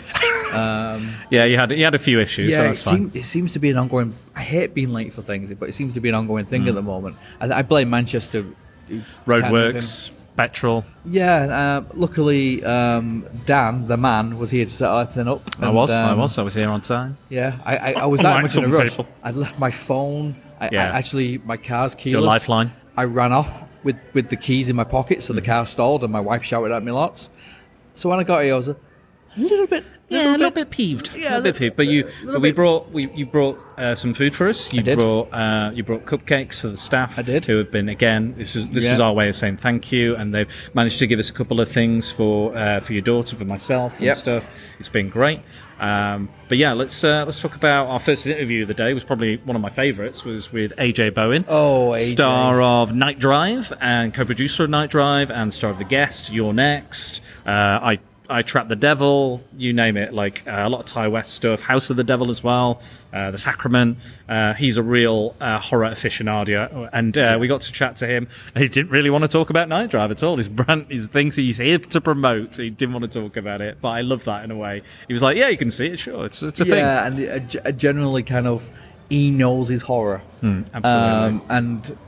Um, 0.53 1.11
Yeah, 1.31 1.45
you 1.47 1.57
had 1.57 1.71
you 1.73 1.85
had 1.85 1.95
a 1.95 1.99
few 1.99 2.21
issues. 2.21 2.51
yeah, 2.53 2.65
but 2.65 2.71
it, 2.73 2.77
seem, 2.77 3.11
it 3.15 3.25
seems 3.25 3.53
to 3.55 3.59
be 3.59 3.71
an 3.71 3.77
ongoing. 3.79 4.15
I 4.37 4.43
hate 4.43 4.75
being 4.75 4.93
late 4.93 5.13
for 5.13 5.23
things, 5.23 5.53
but 5.55 5.69
it 5.69 5.73
seems 5.73 5.95
to 5.95 6.01
be 6.01 6.11
an 6.11 6.15
ongoing 6.15 6.45
thing 6.45 6.65
Mm. 6.65 6.69
at 6.69 6.75
the 6.75 6.83
moment. 6.83 7.17
I, 7.41 7.51
I 7.51 7.63
blame 7.63 7.91
Manchester. 7.91 8.45
Roadworks, 9.27 10.11
petrol. 10.37 10.85
Yeah, 11.05 11.83
uh, 11.87 11.93
luckily 11.95 12.65
um, 12.65 13.27
Dan, 13.47 13.87
the 13.87 13.97
man, 13.97 14.39
was 14.39 14.51
here 14.51 14.65
to 14.65 14.71
set 14.71 14.91
everything 14.91 15.29
up. 15.29 15.41
I 15.61 15.67
and, 15.67 15.75
was, 15.75 15.91
I 15.91 16.11
um, 16.11 16.19
was, 16.19 16.39
I 16.39 16.43
was 16.43 16.55
here 16.55 16.69
on 16.69 16.81
time. 16.81 17.17
Yeah, 17.29 17.59
I, 17.65 17.77
I, 17.77 17.93
I 18.03 18.07
was 18.07 18.21
that 18.21 18.43
much 18.43 18.57
in 18.57 18.65
a 18.65 18.69
rush. 18.69 18.91
people. 18.91 19.07
I'd 19.23 19.35
left 19.35 19.59
my 19.59 19.71
phone. 19.71 20.37
I, 20.61 20.69
Yeah. 20.73 20.91
I 20.93 20.99
actually, 20.99 21.39
my 21.39 21.57
car's 21.57 21.95
keyless. 21.95 22.13
Your 22.13 22.23
lifeline. 22.23 22.73
I 22.97 23.05
ran 23.05 23.33
off 23.33 23.69
with, 23.85 23.97
with 24.13 24.31
the 24.31 24.37
keys 24.37 24.71
in 24.71 24.77
my 24.77 24.85
pocket, 24.85 25.23
so 25.23 25.33
the 25.33 25.43
Mm. 25.43 25.47
car 25.47 25.67
stalled, 25.67 26.03
and 26.05 26.13
my 26.13 26.21
wife 26.21 26.43
shouted 26.45 26.73
at 26.73 26.83
me 26.83 26.93
lots. 26.93 27.29
So 27.95 28.09
when 28.09 28.19
I 28.19 28.25
got 28.25 28.43
here, 28.45 28.55
I 28.55 28.57
was 28.57 28.71
a 29.37 29.41
little 29.41 29.67
bit, 29.67 29.85
Yeah, 30.09 30.31
a 30.31 30.37
little 30.37 30.51
bit 30.51 30.71
peeved. 30.71 31.11
Yeah, 31.17 31.29
a 31.29 31.41
little 31.41 31.43
bit 31.43 31.57
peeved. 31.57 31.77
But 31.77 31.87
you, 31.87 32.05
little 32.25 32.41
we 32.41 32.49
bit- 32.51 32.57
brought 32.57 32.91
we 32.91 33.11
you 33.13 33.27
brought 33.27 33.59
uh, 33.79 33.95
some 33.95 34.15
food 34.15 34.35
for 34.35 34.49
us. 34.49 34.73
You 34.73 34.83
brought 34.83 35.33
uh, 35.33 35.71
you 35.75 35.83
brought 35.83 36.05
cupcakes 36.05 36.61
for 36.61 36.69
the 36.69 36.77
staff. 36.77 37.19
I 37.19 37.23
did. 37.23 37.47
Who 37.47 37.57
have 37.59 37.71
been 37.73 37.89
again. 37.89 38.35
This 38.37 38.55
is 38.57 38.69
this 38.69 38.85
Yeah. 38.85 38.95
is 38.95 39.01
our 39.01 39.13
way 39.13 39.29
of 39.29 39.35
saying 39.35 39.57
thank 39.59 39.91
you, 39.93 40.15
and 40.17 40.35
they've 40.35 40.71
managed 40.75 40.99
to 41.01 41.07
give 41.07 41.19
us 41.19 41.31
a 41.31 41.33
couple 41.33 41.61
of 41.61 41.69
things 41.69 42.11
for 42.11 42.57
uh, 42.57 42.81
for 42.81 42.93
your 42.93 43.03
daughter, 43.03 43.35
for 43.37 43.45
myself, 43.45 43.97
and 43.97 44.07
Yep. 44.07 44.17
stuff. 44.17 44.61
It's 44.79 44.89
been 44.89 45.09
great. 45.09 45.41
Um, 45.81 46.29
but 46.49 46.57
yeah, 46.57 46.73
let's 46.73 47.03
uh, 47.03 47.25
let's 47.25 47.41
talk 47.41 47.57
about 47.57 47.89
our 47.89 47.99
first 47.99 48.27
interview 48.27 48.63
of 48.63 48.69
the 48.69 48.75
day. 48.75 48.95
Was 48.95 49.03
probably 49.05 49.39
one 49.39 49.57
of 49.57 49.63
my 49.63 49.71
favourites. 49.71 50.25
Was 50.25 50.53
with 50.53 50.73
AJ 50.79 51.15
Bowen. 51.15 51.45
Oh, 51.49 51.91
AJ. 51.91 52.13
star 52.13 52.63
of 52.63 52.93
Nightdrive 52.93 53.77
and 53.81 54.15
co-producer 54.15 54.65
of 54.65 54.71
Nightdrive 54.71 55.31
and 55.31 55.53
star 55.53 55.71
of 55.71 55.79
The 55.79 55.85
Guest. 55.85 56.31
You're 56.31 56.53
next. 56.53 57.21
Uh, 57.45 57.51
I 57.51 57.99
I 58.29 58.43
Trap 58.43 58.69
the 58.69 58.77
Devil. 58.77 59.43
You 59.57 59.73
name 59.73 59.97
it. 59.97 60.15
Like 60.15 60.47
uh, 60.47 60.63
a 60.65 60.69
lot 60.69 60.81
of 60.81 60.87
Ti 60.87 61.09
West 61.09 61.35
stuff. 61.35 61.63
House 61.63 61.91
of 61.91 61.97
the 61.97 62.05
Devil 62.05 62.31
as 62.31 62.43
well. 62.43 62.81
Uh, 63.13 63.31
the 63.31 63.39
Sacrament. 63.39 63.99
Uh, 64.29 64.55
he's 64.55 64.79
a 64.79 64.83
real 64.83 65.37
uh, 65.41 65.59
horror 65.61 65.87
aficionado, 65.87 66.89
and 66.93 67.17
uh, 67.19 67.37
we 67.39 67.47
got 67.47 67.61
to 67.63 67.73
chat 67.73 67.97
to 67.97 68.07
him. 68.07 68.29
And 68.55 68.63
he 68.63 68.69
didn't 68.69 68.91
really 68.91 69.11
want 69.11 69.23
to 69.23 69.29
talk 69.29 69.51
about 69.51 69.69
Nightdrive 69.69 70.11
at 70.11 70.23
all. 70.23 70.37
His 70.37 70.49
brand, 70.49 70.87
his 70.89 71.09
things 71.09 71.37
he's 71.37 71.59
here 71.59 71.79
to 71.79 72.01
promote. 72.01 72.57
He 72.57 72.71
didn't 72.71 72.95
want 72.95 73.11
to 73.11 73.21
talk 73.21 73.37
about 73.37 73.61
it, 73.61 73.79
but 73.81 73.91
I 73.91 74.01
love 74.01 74.25
that 74.25 74.45
in 74.45 74.51
a 74.51 74.57
way. 74.57 74.83
He 75.07 75.13
was 75.13 75.23
like, 75.23 75.37
"Yeah, 75.37 75.49
you 75.49 75.59
can 75.59 75.71
see 75.71 75.89
it. 75.89 75.99
Sure, 75.99 76.25
it's 76.25 76.43
it's 76.43 76.61
a 76.61 76.65
thing." 76.65 76.79
yeah, 76.79 77.07
and 77.07 77.57
uh, 77.65 77.73
generally 77.73 78.23
kind 78.23 78.47
of 78.47 78.69
he 79.11 79.31
knows 79.31 79.69
his 79.69 79.83
horror. 79.83 80.19
Hmm, 80.41 80.63
absolutely. 80.73 81.41
Um, 81.41 81.43
and 81.51 81.99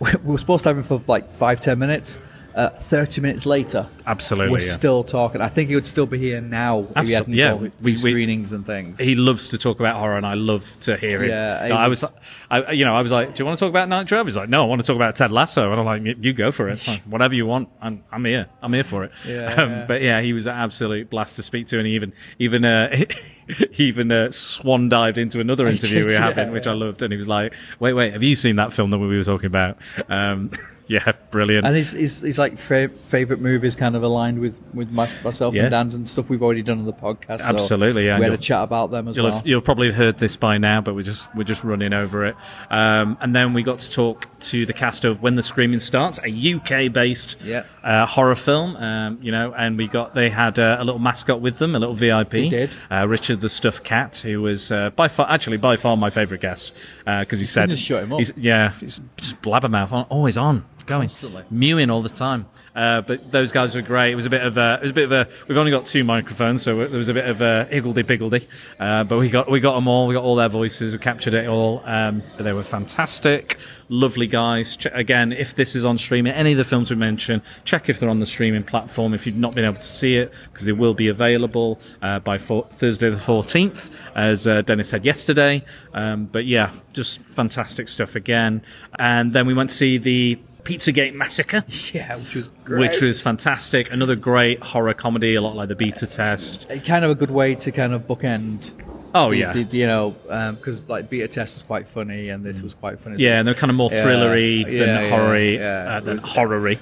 we 0.00 0.10
we 0.24 0.32
were 0.32 0.38
supposed 0.38 0.64
to 0.64 0.70
have 0.70 0.78
him 0.78 0.84
for 0.84 1.02
like 1.06 1.30
five 1.30 1.60
ten 1.60 1.78
minutes. 1.78 2.18
Uh, 2.56 2.70
Thirty 2.70 3.20
minutes 3.20 3.44
later, 3.44 3.86
Absolutely, 4.06 4.50
we're 4.50 4.60
yeah. 4.60 4.72
still 4.72 5.04
talking. 5.04 5.42
I 5.42 5.48
think 5.48 5.68
he 5.68 5.74
would 5.74 5.86
still 5.86 6.06
be 6.06 6.16
here 6.16 6.40
now 6.40 6.86
if 6.96 7.06
he 7.06 7.12
hadn't 7.12 7.34
yeah, 7.34 7.52
we- 7.52 7.68
two 7.68 7.74
we- 7.82 7.90
we- 7.92 7.96
screenings 7.96 8.50
and 8.52 8.64
things. 8.64 8.98
He 8.98 9.14
loves 9.14 9.50
to 9.50 9.58
talk 9.58 9.78
about 9.78 9.96
horror, 9.96 10.16
and 10.16 10.24
I 10.26 10.34
love 10.34 10.64
to 10.80 10.96
hear 10.96 11.22
it. 11.22 11.28
Yeah, 11.28 11.66
No, 11.68 11.76
I 11.76 11.88
was, 11.88 12.02
I, 12.50 12.70
you 12.72 12.86
know, 12.86 12.96
I 12.96 13.02
was 13.02 13.12
like, 13.12 13.34
"Do 13.34 13.40
you 13.42 13.44
want 13.46 13.58
to 13.58 13.62
talk 13.64 13.68
about 13.68 13.90
Nightdrive?" 13.90 14.24
He's 14.24 14.38
like, 14.38 14.48
"No, 14.48 14.62
I 14.62 14.66
want 14.68 14.80
to 14.80 14.86
talk 14.86 14.96
about 14.96 15.14
Ted 15.16 15.32
Lasso." 15.32 15.70
And 15.70 15.78
I'm 15.78 15.84
like, 15.84 16.02
"You- 16.02 16.16
"You 16.18 16.32
go 16.32 16.50
for 16.50 16.70
it, 16.70 16.78
Fine. 16.78 17.00
whatever 17.04 17.34
you 17.34 17.44
want. 17.44 17.68
I'm, 17.82 18.02
I'm 18.10 18.24
here. 18.24 18.46
I'm 18.62 18.72
here 18.72 18.84
for 18.84 19.04
it." 19.04 19.12
Yeah, 19.28 19.52
um, 19.54 19.70
yeah. 19.70 19.84
But 19.86 20.00
yeah, 20.00 20.22
he 20.22 20.32
was 20.32 20.46
an 20.46 20.54
absolute 20.56 21.10
blast 21.10 21.36
to 21.36 21.42
speak 21.42 21.66
to, 21.66 21.78
and 21.78 21.86
he 21.86 21.94
even, 21.94 22.14
even, 22.38 22.64
uh, 22.64 22.96
he 23.72 23.84
even 23.84 24.10
uh, 24.10 24.30
swan 24.30 24.88
dived 24.88 25.18
into 25.18 25.40
another 25.40 25.66
interview 25.74 26.06
we 26.06 26.14
were 26.14 26.18
having, 26.20 26.52
which. 26.52 26.66
I 26.66 26.72
loved, 26.72 27.02
and 27.02 27.12
he 27.12 27.18
was 27.18 27.28
like, 27.28 27.54
"Wait, 27.80 27.92
wait, 27.92 28.14
have 28.14 28.22
you 28.22 28.34
seen 28.34 28.56
that 28.56 28.72
film 28.72 28.88
that 28.92 28.98
we 28.98 29.08
were 29.14 29.22
talking 29.24 29.46
about?" 29.48 29.76
Um, 30.08 30.50
yeah, 30.88 31.12
brilliant. 31.30 31.66
And 31.66 31.74
his, 31.76 31.92
his, 31.92 32.20
his 32.20 32.38
like 32.38 32.58
fa- 32.58 32.88
favorite 32.88 33.40
movies 33.40 33.74
kind 33.76 33.96
of 33.96 34.02
aligned 34.02 34.38
with 34.40 34.60
with 34.72 34.90
my, 34.92 35.08
myself 35.24 35.54
Yeah. 35.54 35.62
and 35.64 35.70
Dan's 35.72 35.94
and 35.94 36.08
stuff 36.08 36.28
we've 36.28 36.42
already 36.42 36.62
done 36.62 36.78
on 36.78 36.84
the 36.84 36.92
podcast. 36.92 37.40
so 37.40 37.46
Absolutely, 37.48 38.06
yeah. 38.06 38.18
We 38.18 38.24
had 38.24 38.32
a 38.32 38.38
chat 38.38 38.62
about 38.62 38.90
them 38.90 39.08
as 39.08 39.16
you'll 39.16 39.26
well. 39.26 39.34
Have, 39.36 39.46
you'll 39.46 39.60
probably 39.60 39.88
have 39.88 39.96
heard 39.96 40.18
this 40.18 40.36
by 40.36 40.58
now, 40.58 40.80
but 40.80 40.94
we're 40.94 41.02
just 41.02 41.34
we're 41.34 41.44
just 41.44 41.64
running 41.64 41.92
over 41.92 42.24
it. 42.26 42.36
Um, 42.70 43.18
and 43.20 43.34
then 43.34 43.52
we 43.52 43.62
got 43.62 43.78
to 43.80 43.90
talk 43.90 44.28
to 44.40 44.64
the 44.66 44.72
cast 44.72 45.04
of 45.04 45.22
When 45.22 45.34
the 45.34 45.42
Screaming 45.42 45.80
Starts, 45.80 46.18
a 46.24 46.30
UK-based 46.54 47.36
Yeah. 47.42 47.64
uh, 47.82 48.06
horror 48.06 48.34
film. 48.34 48.76
Um, 48.76 49.18
you 49.22 49.32
know, 49.32 49.52
and 49.56 49.76
we 49.76 49.86
got 49.88 50.14
they 50.14 50.30
had 50.30 50.58
uh, 50.58 50.76
a 50.78 50.84
little 50.84 51.00
mascot 51.00 51.40
with 51.40 51.58
them, 51.58 51.74
a 51.74 51.78
little 51.78 51.94
VIP. 51.94 52.30
They 52.30 52.48
did. 52.48 52.70
Uh, 52.90 53.06
Richard 53.08 53.40
the 53.40 53.48
Stuffed 53.48 53.84
Cat, 53.84 54.16
who 54.18 54.42
was 54.42 54.70
uh, 54.70 54.90
by 54.90 55.08
far 55.08 55.28
actually 55.30 55.56
by 55.56 55.76
far 55.76 55.96
my 55.96 56.10
favourite 56.10 56.40
guest 56.40 56.74
because 57.04 57.40
he 57.40 57.46
said 57.46 57.70
just 57.70 57.82
shut 57.82 58.04
him 58.04 58.12
up. 58.12 58.18
he's- 58.18 58.32
yeah, 58.36 58.72
he's 58.72 59.00
just 59.16 59.40
blabbermouth 59.42 59.92
on, 59.92 60.04
always 60.04 60.36
on. 60.38 60.64
Going, 60.86 61.08
Constantly. 61.08 61.42
mewing 61.50 61.90
all 61.90 62.00
the 62.00 62.08
time. 62.08 62.46
Uh, 62.74 63.00
but 63.00 63.32
those 63.32 63.50
guys 63.50 63.74
were 63.74 63.82
great. 63.82 64.12
It 64.12 64.14
was 64.14 64.26
a 64.26 64.30
bit 64.30 64.42
of 64.42 64.56
a, 64.56 64.74
it 64.74 64.82
was 64.82 64.90
a 64.92 64.94
bit 64.94 65.04
of 65.04 65.12
a. 65.12 65.28
We've 65.48 65.58
only 65.58 65.72
got 65.72 65.84
two 65.84 66.04
microphones, 66.04 66.62
so 66.62 66.76
there 66.76 66.90
was 66.90 67.08
a 67.08 67.14
bit 67.14 67.26
of 67.26 67.40
a 67.40 67.64
higgledy 67.64 68.04
piggledy. 68.04 68.46
Uh, 68.78 69.02
but 69.02 69.18
we 69.18 69.28
got 69.28 69.50
we 69.50 69.58
got 69.58 69.74
them 69.74 69.88
all. 69.88 70.06
We 70.06 70.14
got 70.14 70.22
all 70.22 70.36
their 70.36 70.48
voices. 70.48 70.92
We 70.92 70.98
captured 71.00 71.34
it 71.34 71.48
all. 71.48 71.82
Um, 71.84 72.22
but 72.36 72.44
they 72.44 72.52
were 72.52 72.62
fantastic, 72.62 73.58
lovely 73.88 74.26
guys. 74.26 74.78
Again, 74.92 75.32
if 75.32 75.56
this 75.56 75.74
is 75.74 75.84
on 75.84 75.98
streaming, 75.98 76.32
any 76.34 76.52
of 76.52 76.58
the 76.58 76.64
films 76.64 76.90
we 76.90 76.96
mentioned, 76.96 77.42
check 77.64 77.88
if 77.88 77.98
they're 77.98 78.10
on 78.10 78.20
the 78.20 78.26
streaming 78.26 78.62
platform. 78.62 79.12
If 79.14 79.26
you've 79.26 79.36
not 79.36 79.54
been 79.54 79.64
able 79.64 79.76
to 79.76 79.82
see 79.82 80.16
it, 80.16 80.32
because 80.52 80.66
they 80.66 80.72
will 80.72 80.94
be 80.94 81.08
available 81.08 81.80
uh, 82.02 82.20
by 82.20 82.38
four, 82.38 82.66
Thursday 82.70 83.10
the 83.10 83.18
fourteenth, 83.18 83.90
as 84.14 84.46
uh, 84.46 84.62
Dennis 84.62 84.90
said 84.90 85.04
yesterday. 85.04 85.64
Um, 85.94 86.26
but 86.26 86.46
yeah, 86.46 86.72
just 86.92 87.18
fantastic 87.20 87.88
stuff 87.88 88.14
again. 88.14 88.62
And 88.98 89.32
then 89.32 89.46
we 89.46 89.54
went 89.54 89.70
to 89.70 89.74
see 89.74 89.98
the. 89.98 90.38
Pizzagate 90.66 91.14
Massacre. 91.14 91.64
Yeah, 91.94 92.16
which 92.16 92.34
was 92.34 92.48
great. 92.64 92.80
Which 92.80 93.00
was 93.00 93.22
fantastic. 93.22 93.92
Another 93.92 94.16
great 94.16 94.60
horror 94.62 94.94
comedy, 94.94 95.34
a 95.36 95.40
lot 95.40 95.54
like 95.56 95.68
the 95.68 95.74
beta 95.76 96.06
test. 96.06 96.68
Kind 96.84 97.04
of 97.04 97.10
a 97.10 97.14
good 97.14 97.30
way 97.30 97.54
to 97.54 97.70
kind 97.72 97.92
of 97.92 98.06
bookend. 98.06 98.72
Oh, 99.14 99.30
the- 99.30 99.36
yeah. 99.36 99.52
the- 99.52 99.76
you 99.76 99.86
know, 99.86 100.10
because 100.56 100.82
like 100.88 101.08
beta 101.08 101.28
test 101.28 101.54
was 101.54 101.62
quite 101.62 101.86
funny, 101.86 102.28
and 102.30 102.44
this 102.44 102.62
was 102.62 102.74
quite 102.74 102.98
funny. 103.00 103.16
Yeah, 103.18 103.38
and 103.38 103.46
they're 103.46 103.54
kind 103.54 103.70
of 103.70 103.76
more 103.76 103.90
Yeah, 103.92 104.04
thrillery 104.04 104.64
than 104.64 104.72
yeah, 104.88 105.08
horror-y, 105.08 105.38
yeah. 105.58 105.96
uh, 105.96 106.00
than 106.00 106.14
was 106.14 106.24
horror-y. 106.24 106.78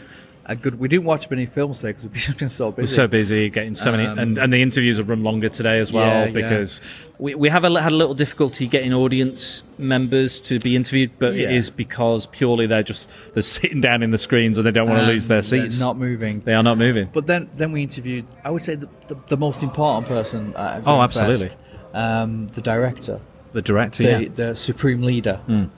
A 0.47 0.55
good. 0.55 0.79
We 0.79 0.89
didn't 0.89 1.07
watch 1.07 1.31
many 1.31 1.47
films 1.47 1.79
today 1.79 1.91
because 1.95 2.29
we've 2.29 2.39
been 2.39 2.49
so 2.63 2.71
busy. 2.71 2.83
We're 2.83 2.97
so 2.97 3.07
busy 3.09 3.49
getting 3.49 3.75
so 3.75 3.91
many, 3.93 4.05
Um, 4.05 4.19
and, 4.19 4.37
and 4.39 4.53
the 4.53 4.61
interviews 4.61 4.99
have 4.99 5.09
run 5.09 5.23
longer 5.23 5.49
today 5.49 5.79
as 5.81 5.91
well 5.91 6.07
Yeah, 6.07 6.25
yeah. 6.27 6.31
because 6.33 6.81
we, 7.19 7.35
we 7.35 7.49
have 7.49 7.65
a, 7.65 7.81
had 7.81 7.93
a 7.93 7.95
little 7.95 8.13
difficulty 8.15 8.67
getting 8.67 8.93
audience 8.93 9.65
members 9.79 10.41
to 10.43 10.59
be 10.59 10.77
interviewed, 10.77 11.13
but 11.19 11.33
it 11.35 11.41
Yeah. 11.49 11.51
is 11.51 11.71
because 11.71 12.27
purely 12.27 12.67
they're 12.67 12.83
just 12.83 13.11
they're 13.33 13.43
sitting 13.59 13.81
down 13.81 14.03
in 14.03 14.11
the 14.11 14.19
screens 14.19 14.59
and 14.59 14.67
they 14.67 14.71
don't 14.71 14.87
want 14.87 14.99
to 14.99 15.05
Um, 15.05 15.09
lose 15.09 15.29
their 15.29 15.37
they're 15.41 15.63
seats. 15.63 15.81
not 15.81 15.97
moving. 15.97 16.41
They 16.41 16.53
are 16.55 16.63
not 16.63 16.77
moving. 16.77 17.09
But 17.13 17.27
then, 17.27 17.49
then 17.57 17.73
we 17.73 17.83
interviewed. 17.83 18.27
I 18.45 18.51
would 18.51 18.63
say 18.63 18.75
the, 18.75 18.89
the, 19.09 19.17
the 19.29 19.37
most 19.39 19.63
important 19.63 20.07
person. 20.09 20.53
Oh, 20.57 21.01
absolutely. 21.01 21.53
Um, 21.95 22.49
the 22.49 22.61
director. 22.61 23.21
The 23.55 23.63
director, 23.63 24.03
The, 24.03 24.23
yeah. 24.25 24.29
the 24.35 24.57
supreme 24.57 25.01
leader. 25.01 25.41
Mm. 25.49 25.71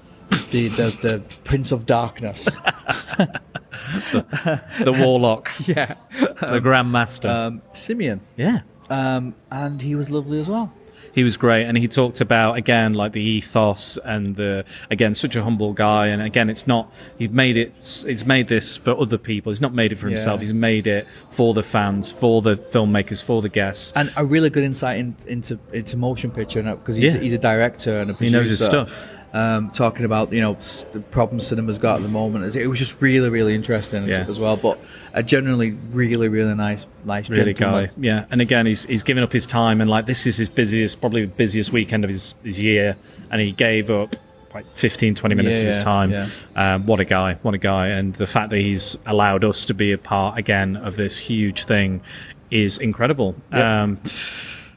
The, 0.50 0.68
the 0.68 0.98
the 1.02 1.28
prince 1.44 1.70
of 1.70 1.86
darkness. 1.86 2.48
the, 4.12 4.62
the 4.84 4.92
warlock. 4.92 5.50
yeah. 5.66 5.94
The 6.18 6.60
grandmaster. 6.60 7.28
Um, 7.28 7.62
Simeon. 7.72 8.20
Yeah. 8.36 8.60
Um, 8.90 9.34
and 9.50 9.82
he 9.82 9.94
was 9.94 10.10
lovely 10.10 10.38
as 10.40 10.48
well. 10.48 10.72
he 11.12 11.24
was 11.24 11.36
great, 11.36 11.64
and 11.64 11.76
he 11.76 11.88
talked 11.88 12.20
about 12.20 12.56
again 12.56 12.94
like 12.94 13.12
the 13.12 13.20
ethos 13.20 13.96
and 14.04 14.36
the 14.36 14.64
again 14.90 15.14
such 15.14 15.34
a 15.34 15.42
humble 15.42 15.72
guy, 15.72 16.06
and 16.06 16.22
again 16.22 16.48
it's 16.48 16.66
not 16.68 16.92
he's 17.18 17.30
made 17.30 17.56
it 17.56 17.72
he's 18.06 18.24
made 18.24 18.46
this 18.48 18.76
for 18.76 18.92
other 18.98 19.18
people. 19.18 19.50
He's 19.50 19.60
not 19.60 19.74
made 19.74 19.90
it 19.92 19.96
for 19.96 20.08
himself. 20.08 20.38
Yeah. 20.40 20.44
He's 20.46 20.54
made 20.54 20.86
it 20.86 21.06
for 21.30 21.52
the 21.52 21.62
fans, 21.64 22.12
for 22.12 22.42
the 22.42 22.54
filmmakers, 22.54 23.24
for 23.24 23.42
the 23.42 23.48
guests. 23.48 23.92
and 23.96 24.12
a 24.16 24.24
really 24.24 24.50
good 24.50 24.62
insight 24.64 24.98
in, 24.98 25.16
into 25.26 25.58
into 25.72 25.96
motion 25.96 26.30
picture 26.30 26.62
because 26.62 26.96
he's, 26.96 27.12
Yeah. 27.14 27.20
he's 27.20 27.34
a 27.34 27.38
director 27.38 27.98
and 28.00 28.10
a 28.12 28.14
producer. 28.14 28.36
He 28.36 28.40
knows 28.40 28.48
his 28.50 28.64
stuff. 28.64 29.08
Um, 29.32 29.70
talking 29.70 30.04
about 30.06 30.32
you 30.32 30.40
know 30.40 30.54
the 30.92 31.00
problems 31.10 31.46
cinema's 31.48 31.78
got 31.78 31.96
at 31.96 32.02
the 32.02 32.08
moment, 32.08 32.56
it 32.56 32.66
was 32.68 32.78
just 32.78 33.00
really 33.02 33.28
really 33.28 33.54
interesting 33.54 34.08
Yeah. 34.08 34.24
as 34.28 34.38
well. 34.38 34.56
But 34.56 34.78
a 35.12 35.22
generally 35.22 35.72
really 35.90 36.28
really 36.28 36.54
nice 36.54 36.86
nice 37.04 37.28
really 37.28 37.52
gentleman. 37.52 37.86
guy. 37.86 37.90
Yeah, 38.00 38.24
and 38.30 38.40
again, 38.40 38.64
he's 38.66 38.84
he's 38.86 39.02
given 39.02 39.22
up 39.22 39.32
his 39.32 39.44
time, 39.46 39.80
and 39.80 39.90
like 39.90 40.06
this 40.06 40.26
is 40.26 40.36
his 40.38 40.48
busiest, 40.48 41.00
probably 41.00 41.22
the 41.26 41.34
busiest 41.34 41.72
weekend 41.72 42.04
of 42.04 42.08
his 42.10 42.34
his 42.44 42.60
year, 42.60 42.96
and 43.30 43.40
he 43.40 43.52
gave 43.52 43.90
up 43.90 44.16
like 44.54 44.64
15, 44.74 45.14
20 45.14 45.34
minutes 45.34 45.56
Yeah, 45.56 45.62
of 45.68 45.74
his 45.74 45.84
time. 45.84 46.10
yeah. 46.12 46.26
Um, 46.56 46.86
what 46.86 46.98
a 47.00 47.04
guy! 47.04 47.34
What 47.42 47.52
a 47.52 47.58
guy! 47.58 47.88
And 47.88 48.14
the 48.14 48.26
fact 48.26 48.48
that 48.50 48.58
he's 48.58 48.96
allowed 49.04 49.44
us 49.44 49.66
to 49.66 49.74
be 49.74 49.92
a 49.92 49.98
part 49.98 50.38
again 50.38 50.76
of 50.76 50.96
this 50.96 51.18
huge 51.18 51.64
thing 51.64 52.00
is 52.50 52.78
incredible. 52.78 53.34
Yep. 53.52 53.64
Um, 53.64 53.98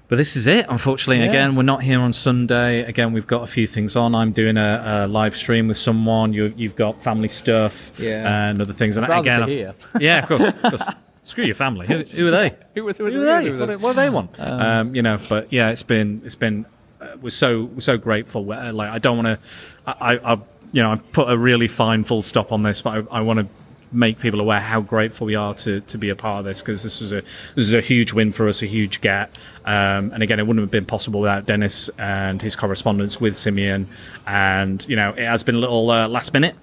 but 0.09 0.17
this 0.17 0.35
is 0.35 0.47
it, 0.47 0.65
unfortunately. 0.67 1.23
Yeah. 1.23 1.29
Again, 1.29 1.55
we're 1.55 1.63
not 1.63 1.81
here 1.83 2.01
on 2.01 2.11
Sunday. 2.13 2.81
Again, 2.83 3.13
we've 3.13 3.27
got 3.27 3.43
a 3.43 3.47
few 3.47 3.65
things 3.67 3.95
on. 3.95 4.13
I'm 4.15 4.31
doing 4.33 4.57
a, 4.57 5.05
a 5.05 5.07
live 5.07 5.35
stream 5.38 5.67
with 5.69 5.77
someone. 5.77 6.33
You've, 6.33 6.59
you've 6.59 6.75
got 6.75 7.01
family 7.01 7.27
stuff 7.29 7.97
Yeah. 7.99 8.49
and 8.49 8.61
other 8.61 8.73
things. 8.73 8.97
And 8.97 9.07
rather 9.07 9.21
again, 9.21 9.47
here. 9.47 9.73
yeah, 9.99 10.19
of 10.19 10.27
course. 10.27 10.47
Of 10.49 10.61
course. 10.61 10.83
Screw 11.23 11.45
your 11.45 11.55
family. 11.55 11.85
Who, 11.88 11.99
who 11.99 12.27
are 12.27 12.31
they? 12.31 12.49
Who 12.75 12.88
are- 12.89 12.93
who 12.93 13.05
Who 13.05 13.21
are 13.21 13.41
they? 13.43 13.49
What, 13.51 13.59
they? 13.59 13.59
do 13.59 13.65
they- 13.67 13.75
what 13.75 13.91
do 13.93 13.95
they 13.97 14.09
want? 14.09 14.39
Um, 14.39 14.61
Um, 14.61 14.95
you 14.95 15.01
know, 15.03 15.17
but 15.29 15.53
yeah, 15.53 15.69
it's 15.69 15.83
been 15.83 16.21
it's 16.25 16.33
been 16.35 16.65
uh, 16.99 17.07
we're 17.21 17.29
so 17.29 17.65
we're 17.65 17.79
so 17.81 17.97
grateful. 17.97 18.51
Uh, 18.51 18.73
Like 18.73 18.89
I 18.89 18.97
don't 18.97 19.17
want 19.23 19.27
to, 19.27 19.39
I, 19.85 20.15
I, 20.15 20.33
I 20.33 20.38
you 20.71 20.81
know 20.81 20.91
I 20.93 20.95
put 20.95 21.29
a 21.29 21.38
really 21.38 21.67
fine 21.67 22.03
full 22.03 22.21
stop 22.23 22.51
on 22.51 22.63
this, 22.63 22.81
but 22.81 23.05
I, 23.11 23.17
I 23.19 23.21
want 23.21 23.39
to 23.41 23.47
make 23.91 24.19
people 24.19 24.39
aware 24.39 24.59
how 24.59 24.81
grateful 24.81 25.25
we 25.27 25.35
are 25.35 25.53
to, 25.55 25.81
to 25.81 25.97
be 25.97 26.09
a 26.09 26.15
part 26.15 26.39
of 26.39 26.45
this 26.45 26.61
because 26.61 26.83
this 26.83 27.01
was 27.01 27.11
a 27.11 27.21
this 27.55 27.65
is 27.65 27.73
a 27.73 27.81
huge 27.81 28.13
win 28.13 28.31
for 28.31 28.47
us, 28.47 28.61
a 28.61 28.65
huge 28.67 29.01
get. 29.01 29.29
Um, 29.65 30.11
and 30.13 30.21
again, 30.23 30.39
it 30.39 30.45
wouldn't 30.47 30.63
have 30.63 30.71
been 30.71 30.85
possible 30.85 31.19
without 31.21 31.45
Dennis 31.45 31.89
and 31.97 32.41
his 32.41 32.55
correspondence 32.55 33.19
with 33.19 33.35
Simeon. 33.37 33.87
And 34.27 34.87
you 34.87 34.95
know, 34.95 35.09
it 35.11 35.25
has 35.25 35.43
been 35.43 35.55
a 35.55 35.59
little 35.59 35.89
uh, 35.89 36.07
last 36.07 36.33
minute. 36.33 36.55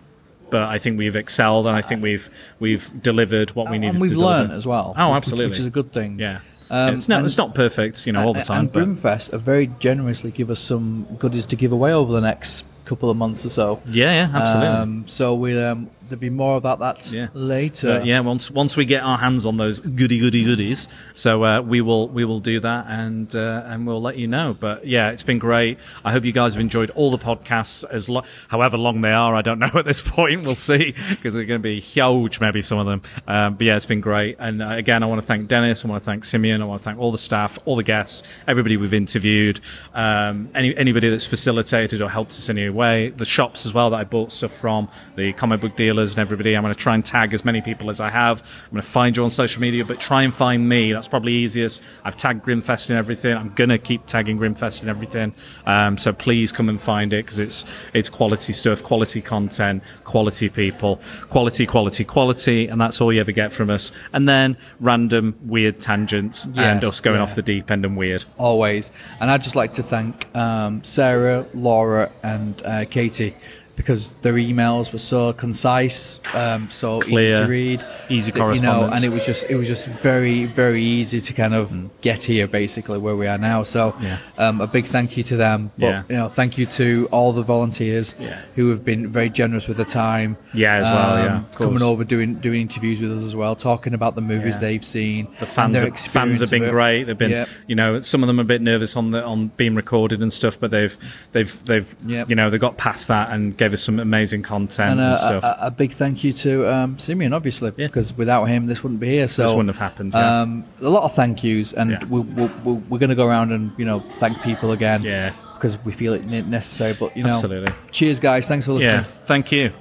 But 0.49 0.63
I 0.63 0.79
think 0.79 0.97
we've 0.97 1.17
excelled, 1.17 1.67
and 1.67 1.75
I 1.75 1.83
think 1.83 2.03
we've 2.05 2.31
we've 2.61 2.89
delivered 3.03 3.51
what 3.57 3.69
we 3.69 3.79
needed 3.79 3.95
and 3.95 4.01
we've 4.01 4.11
to 4.13 4.17
deliver. 4.17 4.39
learned 4.43 4.53
as 4.53 4.65
well. 4.65 4.95
Oh, 4.97 5.13
absolutely, 5.13 5.49
which 5.51 5.59
is 5.59 5.67
a 5.67 5.71
good 5.71 5.93
thing. 5.93 6.21
Yeah, 6.21 6.39
Um, 6.71 6.95
it's 6.95 7.09
not 7.09 7.17
and- 7.19 7.27
it's 7.27 7.37
not 7.37 7.53
perfect, 7.53 8.07
you 8.07 8.13
know, 8.13 8.25
all 8.25 8.33
the 8.33 8.43
time. 8.43 8.61
And 8.61 8.73
but 8.73 8.85
Grimmfest 8.87 9.33
have 9.33 9.43
very 9.43 9.69
generously 9.81 10.31
give 10.31 10.49
us 10.49 10.61
some 10.61 11.09
goodies 11.19 11.47
to 11.47 11.57
give 11.57 11.73
away 11.73 11.93
over 11.93 12.13
the 12.13 12.21
next 12.21 12.65
couple 12.85 13.11
of 13.11 13.17
months 13.17 13.45
or 13.45 13.49
so. 13.49 13.83
Yeah, 13.87 14.13
yeah, 14.13 14.31
absolutely. 14.39 14.69
Um, 14.69 15.05
so 15.09 15.35
we 15.35 15.61
um, 15.61 15.91
there'll 16.09 16.21
be 16.21 16.31
more 16.31 16.57
about 16.57 16.79
that 16.81 17.31
later. 17.35 17.99
But 17.99 18.07
yeah, 18.07 18.21
once 18.21 18.51
once 18.51 18.77
we 18.77 18.85
get 18.85 19.03
our 19.03 19.19
hands 19.19 19.45
on 19.47 19.57
those 19.57 19.81
goody 19.81 20.19
goody 20.19 20.45
goodies, 20.45 20.89
so 21.15 21.45
uh, 21.45 21.61
we 21.61 21.81
will 21.81 22.09
we 22.09 22.25
will 22.25 22.41
do 22.41 22.61
that 22.61 22.87
and 22.89 23.35
uh, 23.35 23.63
and 23.67 23.87
we'll 23.87 24.01
let 24.01 24.17
you 24.17 24.27
know. 24.29 24.57
But 24.59 24.87
yeah, 24.87 25.11
it's 25.11 25.23
been 25.23 25.39
great. 25.39 25.79
I 26.05 26.13
hope 26.13 26.25
you 26.25 26.33
guys 26.33 26.55
have 26.55 26.61
enjoyed 26.61 26.91
all 26.91 27.11
the 27.11 27.19
podcasts 27.19 27.85
as 27.91 28.09
lo- 28.09 28.25
however 28.49 28.77
long 28.77 29.01
they 29.01 29.13
are. 29.13 29.35
I 29.35 29.43
don't 29.43 29.59
know 29.67 29.71
at 29.75 29.85
this 29.85 30.01
point. 30.01 30.45
We'll 30.45 30.55
see 30.55 30.95
because 31.11 31.35
they're 31.35 31.45
going 31.45 31.61
to 31.61 31.63
be 31.63 31.81
huge, 31.81 32.41
maybe 32.41 32.63
some 32.63 32.79
of 32.79 32.87
them. 32.87 33.03
Um, 33.27 33.55
but 33.55 33.67
yeah, 33.67 33.77
it's 33.77 33.87
been 33.87 34.01
great. 34.01 34.37
And 34.39 34.63
uh, 34.63 34.69
again, 34.71 35.03
I 35.03 35.07
want 35.07 35.21
to 35.21 35.27
thank 35.27 35.49
Dennis. 35.49 35.85
I 35.85 35.89
want 35.89 36.03
to 36.03 36.05
thank 36.07 36.25
Simeon. 36.25 36.63
I 36.63 36.65
want 36.65 36.81
to 36.81 36.85
thank 36.85 36.99
all 36.99 37.13
the 37.13 37.19
staff, 37.19 37.59
all 37.65 37.77
the 37.77 37.83
guests, 37.83 38.23
everybody 38.47 38.77
we've 38.77 38.95
interviewed, 38.95 39.61
um, 39.95 40.49
any 40.55 40.77
anybody 40.77 41.09
that's 41.11 41.27
facilitated 41.27 42.01
or 42.01 42.09
helped 42.09 42.33
us 42.33 42.49
in 42.49 42.59
any 42.59 42.71
way. 42.71 43.11
The 43.11 43.25
shops 43.25 43.67
as 43.67 43.75
well 43.75 43.91
that 43.91 43.97
I 43.97 44.05
bought 44.05 44.33
stuff 44.33 44.53
from, 44.53 44.89
the 45.17 45.33
comic 45.33 45.61
book 45.61 45.77
and 45.99 46.19
everybody. 46.19 46.57
I'm 46.57 46.63
going 46.63 46.75
to 46.75 46.79
try 46.79 46.95
and 46.95 47.05
tag 47.05 47.35
as 47.35 47.45
many 47.45 47.61
people 47.61 47.91
as 47.91 48.01
I 48.01 48.11
have. 48.11 48.43
I'm 48.67 48.73
going 48.73 48.83
to 48.83 48.89
find 48.89 49.17
you 49.17 49.25
on 49.25 49.31
social 49.31 49.61
media, 49.61 49.85
but 49.85 50.01
try 50.01 50.23
and 50.23 50.35
find 50.35 50.69
me. 50.69 50.93
That's 50.93 51.09
probably 51.09 51.33
easiest. 51.33 51.83
I've 52.05 52.17
tagged 52.17 52.45
Grimmfest 52.45 52.91
in 52.91 52.97
everything. 52.97 53.37
I'm 53.37 53.53
going 53.55 53.71
to 53.71 53.79
keep 53.79 54.07
tagging 54.07 54.39
Grimmfest 54.39 54.83
in 54.83 54.89
everything. 54.89 55.35
Um, 55.67 55.99
so 55.99 56.13
please 56.13 56.53
come 56.53 56.69
and 56.69 56.81
find 56.81 57.13
it 57.13 57.25
because 57.25 57.39
it's 57.39 57.65
it's 57.93 58.09
quality 58.09 58.53
stuff, 58.53 58.83
quality 58.83 59.23
content, 59.23 59.83
quality 60.05 60.49
people, 60.49 61.01
quality, 61.29 61.67
quality, 61.67 62.05
quality, 62.05 62.69
and 62.69 62.81
that's 62.81 63.01
all 63.01 63.13
you 63.13 63.21
ever 63.21 63.33
get 63.33 63.53
from 63.53 63.71
us. 63.71 63.93
And 64.13 64.29
then 64.29 64.57
random 64.81 65.35
weird 65.45 65.81
tangents 65.81 66.47
and 66.57 66.85
us 66.85 67.01
going 67.01 67.17
yeah. 67.17 67.23
off 67.23 67.35
the 67.35 67.43
deep 67.43 67.71
end 67.71 67.85
and 67.85 67.97
weird. 67.97 68.25
always. 68.39 68.91
And 69.21 69.31
I'd 69.31 69.43
just 69.43 69.57
like 69.57 69.75
to 69.75 69.83
thank 69.83 70.35
um, 70.37 70.85
Sarah, 70.85 71.47
Laura, 71.55 72.11
and 72.23 72.63
uh, 72.65 72.85
Katie 72.85 73.35
because 73.77 74.13
their 74.23 74.35
emails 74.35 74.93
were 74.93 74.99
so 74.99 75.33
concise, 75.33 76.21
um, 76.35 76.69
so 76.71 77.01
Clear, 77.01 77.35
easy 77.35 77.43
to 77.43 77.49
read, 77.49 77.87
easy 78.09 78.33
that, 78.33 78.39
you 78.39 78.41
know, 78.41 78.47
correspondence. 78.47 78.95
and 78.97 79.05
it 79.05 79.15
was 79.15 79.27
just 79.27 79.51
it 79.51 79.57
was 79.57 79.69
just 79.69 79.87
very 80.01 80.45
very 80.47 80.83
easy 80.83 81.21
to 81.21 81.33
kind 81.33 81.55
of 81.55 81.73
get 82.01 82.25
here 82.25 82.47
basically 82.47 82.99
where 82.99 83.17
we 83.17 83.27
are 83.27 83.39
now. 83.39 83.63
So 83.63 83.95
Yeah. 84.01 84.19
um, 84.39 84.61
a 84.61 84.67
big 84.67 84.87
thank 84.87 85.17
you 85.17 85.23
to 85.25 85.37
them. 85.37 85.71
But 85.79 85.87
Yeah. 85.87 86.03
you 86.09 86.17
know, 86.17 86.29
thank 86.29 86.59
you 86.59 86.67
to 86.67 87.09
all 87.11 87.33
the 87.33 87.43
volunteers 87.43 88.15
Yeah. 88.19 88.41
who 88.55 88.71
have 88.71 88.85
been 88.85 89.09
very 89.09 89.31
generous 89.31 89.69
with 89.69 89.77
the 89.77 89.85
time. 89.85 90.37
Yeah, 90.55 90.77
as 90.77 90.85
well, 90.87 91.17
yeah, 91.19 91.41
coming 91.55 91.83
over 91.83 92.05
doing 92.05 92.37
doing 92.37 92.63
interviews 92.63 93.01
with 93.01 93.13
us 93.13 93.23
as 93.25 93.37
well, 93.37 93.55
talking 93.57 93.93
about 93.95 94.15
the 94.15 94.23
movies 94.23 94.59
they've 94.61 94.85
seen. 94.85 95.29
The 95.41 95.47
fans, 95.47 95.75
their 95.75 95.85
have, 95.85 95.99
fans 96.01 96.41
have 96.41 96.51
been 96.51 96.71
great. 96.71 97.05
They've 97.05 97.19
been, 97.19 97.31
Yep. 97.31 97.49
you 97.67 97.75
know, 97.77 98.01
some 98.01 98.23
of 98.23 98.27
them 98.27 98.39
are 98.39 98.43
a 98.43 98.47
bit 98.47 98.63
nervous 98.63 98.97
on 98.97 99.11
the 99.11 99.23
on 99.25 99.51
being 99.57 99.75
recorded 99.75 100.23
and 100.23 100.33
stuff, 100.33 100.59
but 100.59 100.71
they've 100.71 100.97
they've 101.33 101.65
they've 101.67 101.95
Yep. 102.07 102.31
you 102.31 102.37
know 102.37 102.49
they 102.51 102.59
got 102.59 102.77
past 102.79 103.09
that 103.09 103.31
and 103.31 103.57
gave 103.67 103.73
us 103.73 103.83
some 103.83 103.99
amazing 103.99 104.43
content 104.43 104.93
and 104.93 105.01
and, 105.01 105.13
uh, 105.13 105.17
stuff. 105.17 105.45
a, 105.45 105.67
a 105.67 105.71
big 105.71 105.93
thank 105.93 106.23
you 106.23 106.33
to 106.33 106.73
um, 106.73 106.99
Simeon, 106.99 107.33
obviously, 107.33 107.71
because 107.73 108.17
without 108.17 108.45
him, 108.45 108.67
this 108.67 108.83
wouldn't 108.83 109.01
be 109.01 109.09
here. 109.09 109.29
So 109.29 109.43
This 109.43 109.53
wouldn't 109.55 109.69
have 109.77 109.79
happened, 109.79 110.13
yeah. 110.15 110.43
Um, 110.43 110.65
a 110.81 110.89
lot 110.89 111.03
of 111.03 111.15
thank 111.15 111.43
yous, 111.43 111.73
and 111.73 111.91
Yeah. 111.91 112.05
we, 112.05 112.21
we, 112.21 112.47
we, 112.65 112.73
we're 112.89 112.99
going 112.99 113.11
to 113.11 113.17
go 113.17 113.27
around 113.27 113.53
and 113.53 113.73
you 113.77 113.85
know 113.85 114.01
thank 114.01 114.41
people 114.43 114.71
again. 114.73 115.03
Yeah. 115.03 115.33
because 115.55 115.83
we 115.85 115.93
feel 115.93 116.13
it 116.13 116.25
necessary. 116.27 116.95
But 116.99 117.17
you 117.17 117.25
know, 117.25 117.35
Absolutely. 117.35 117.75
cheers, 117.91 118.21
guys. 118.21 118.47
Thanks 118.47 118.67
for 118.67 118.73
listening. 118.73 119.05
yeah, 119.05 119.25
thank 119.25 119.51
you. 119.53 119.73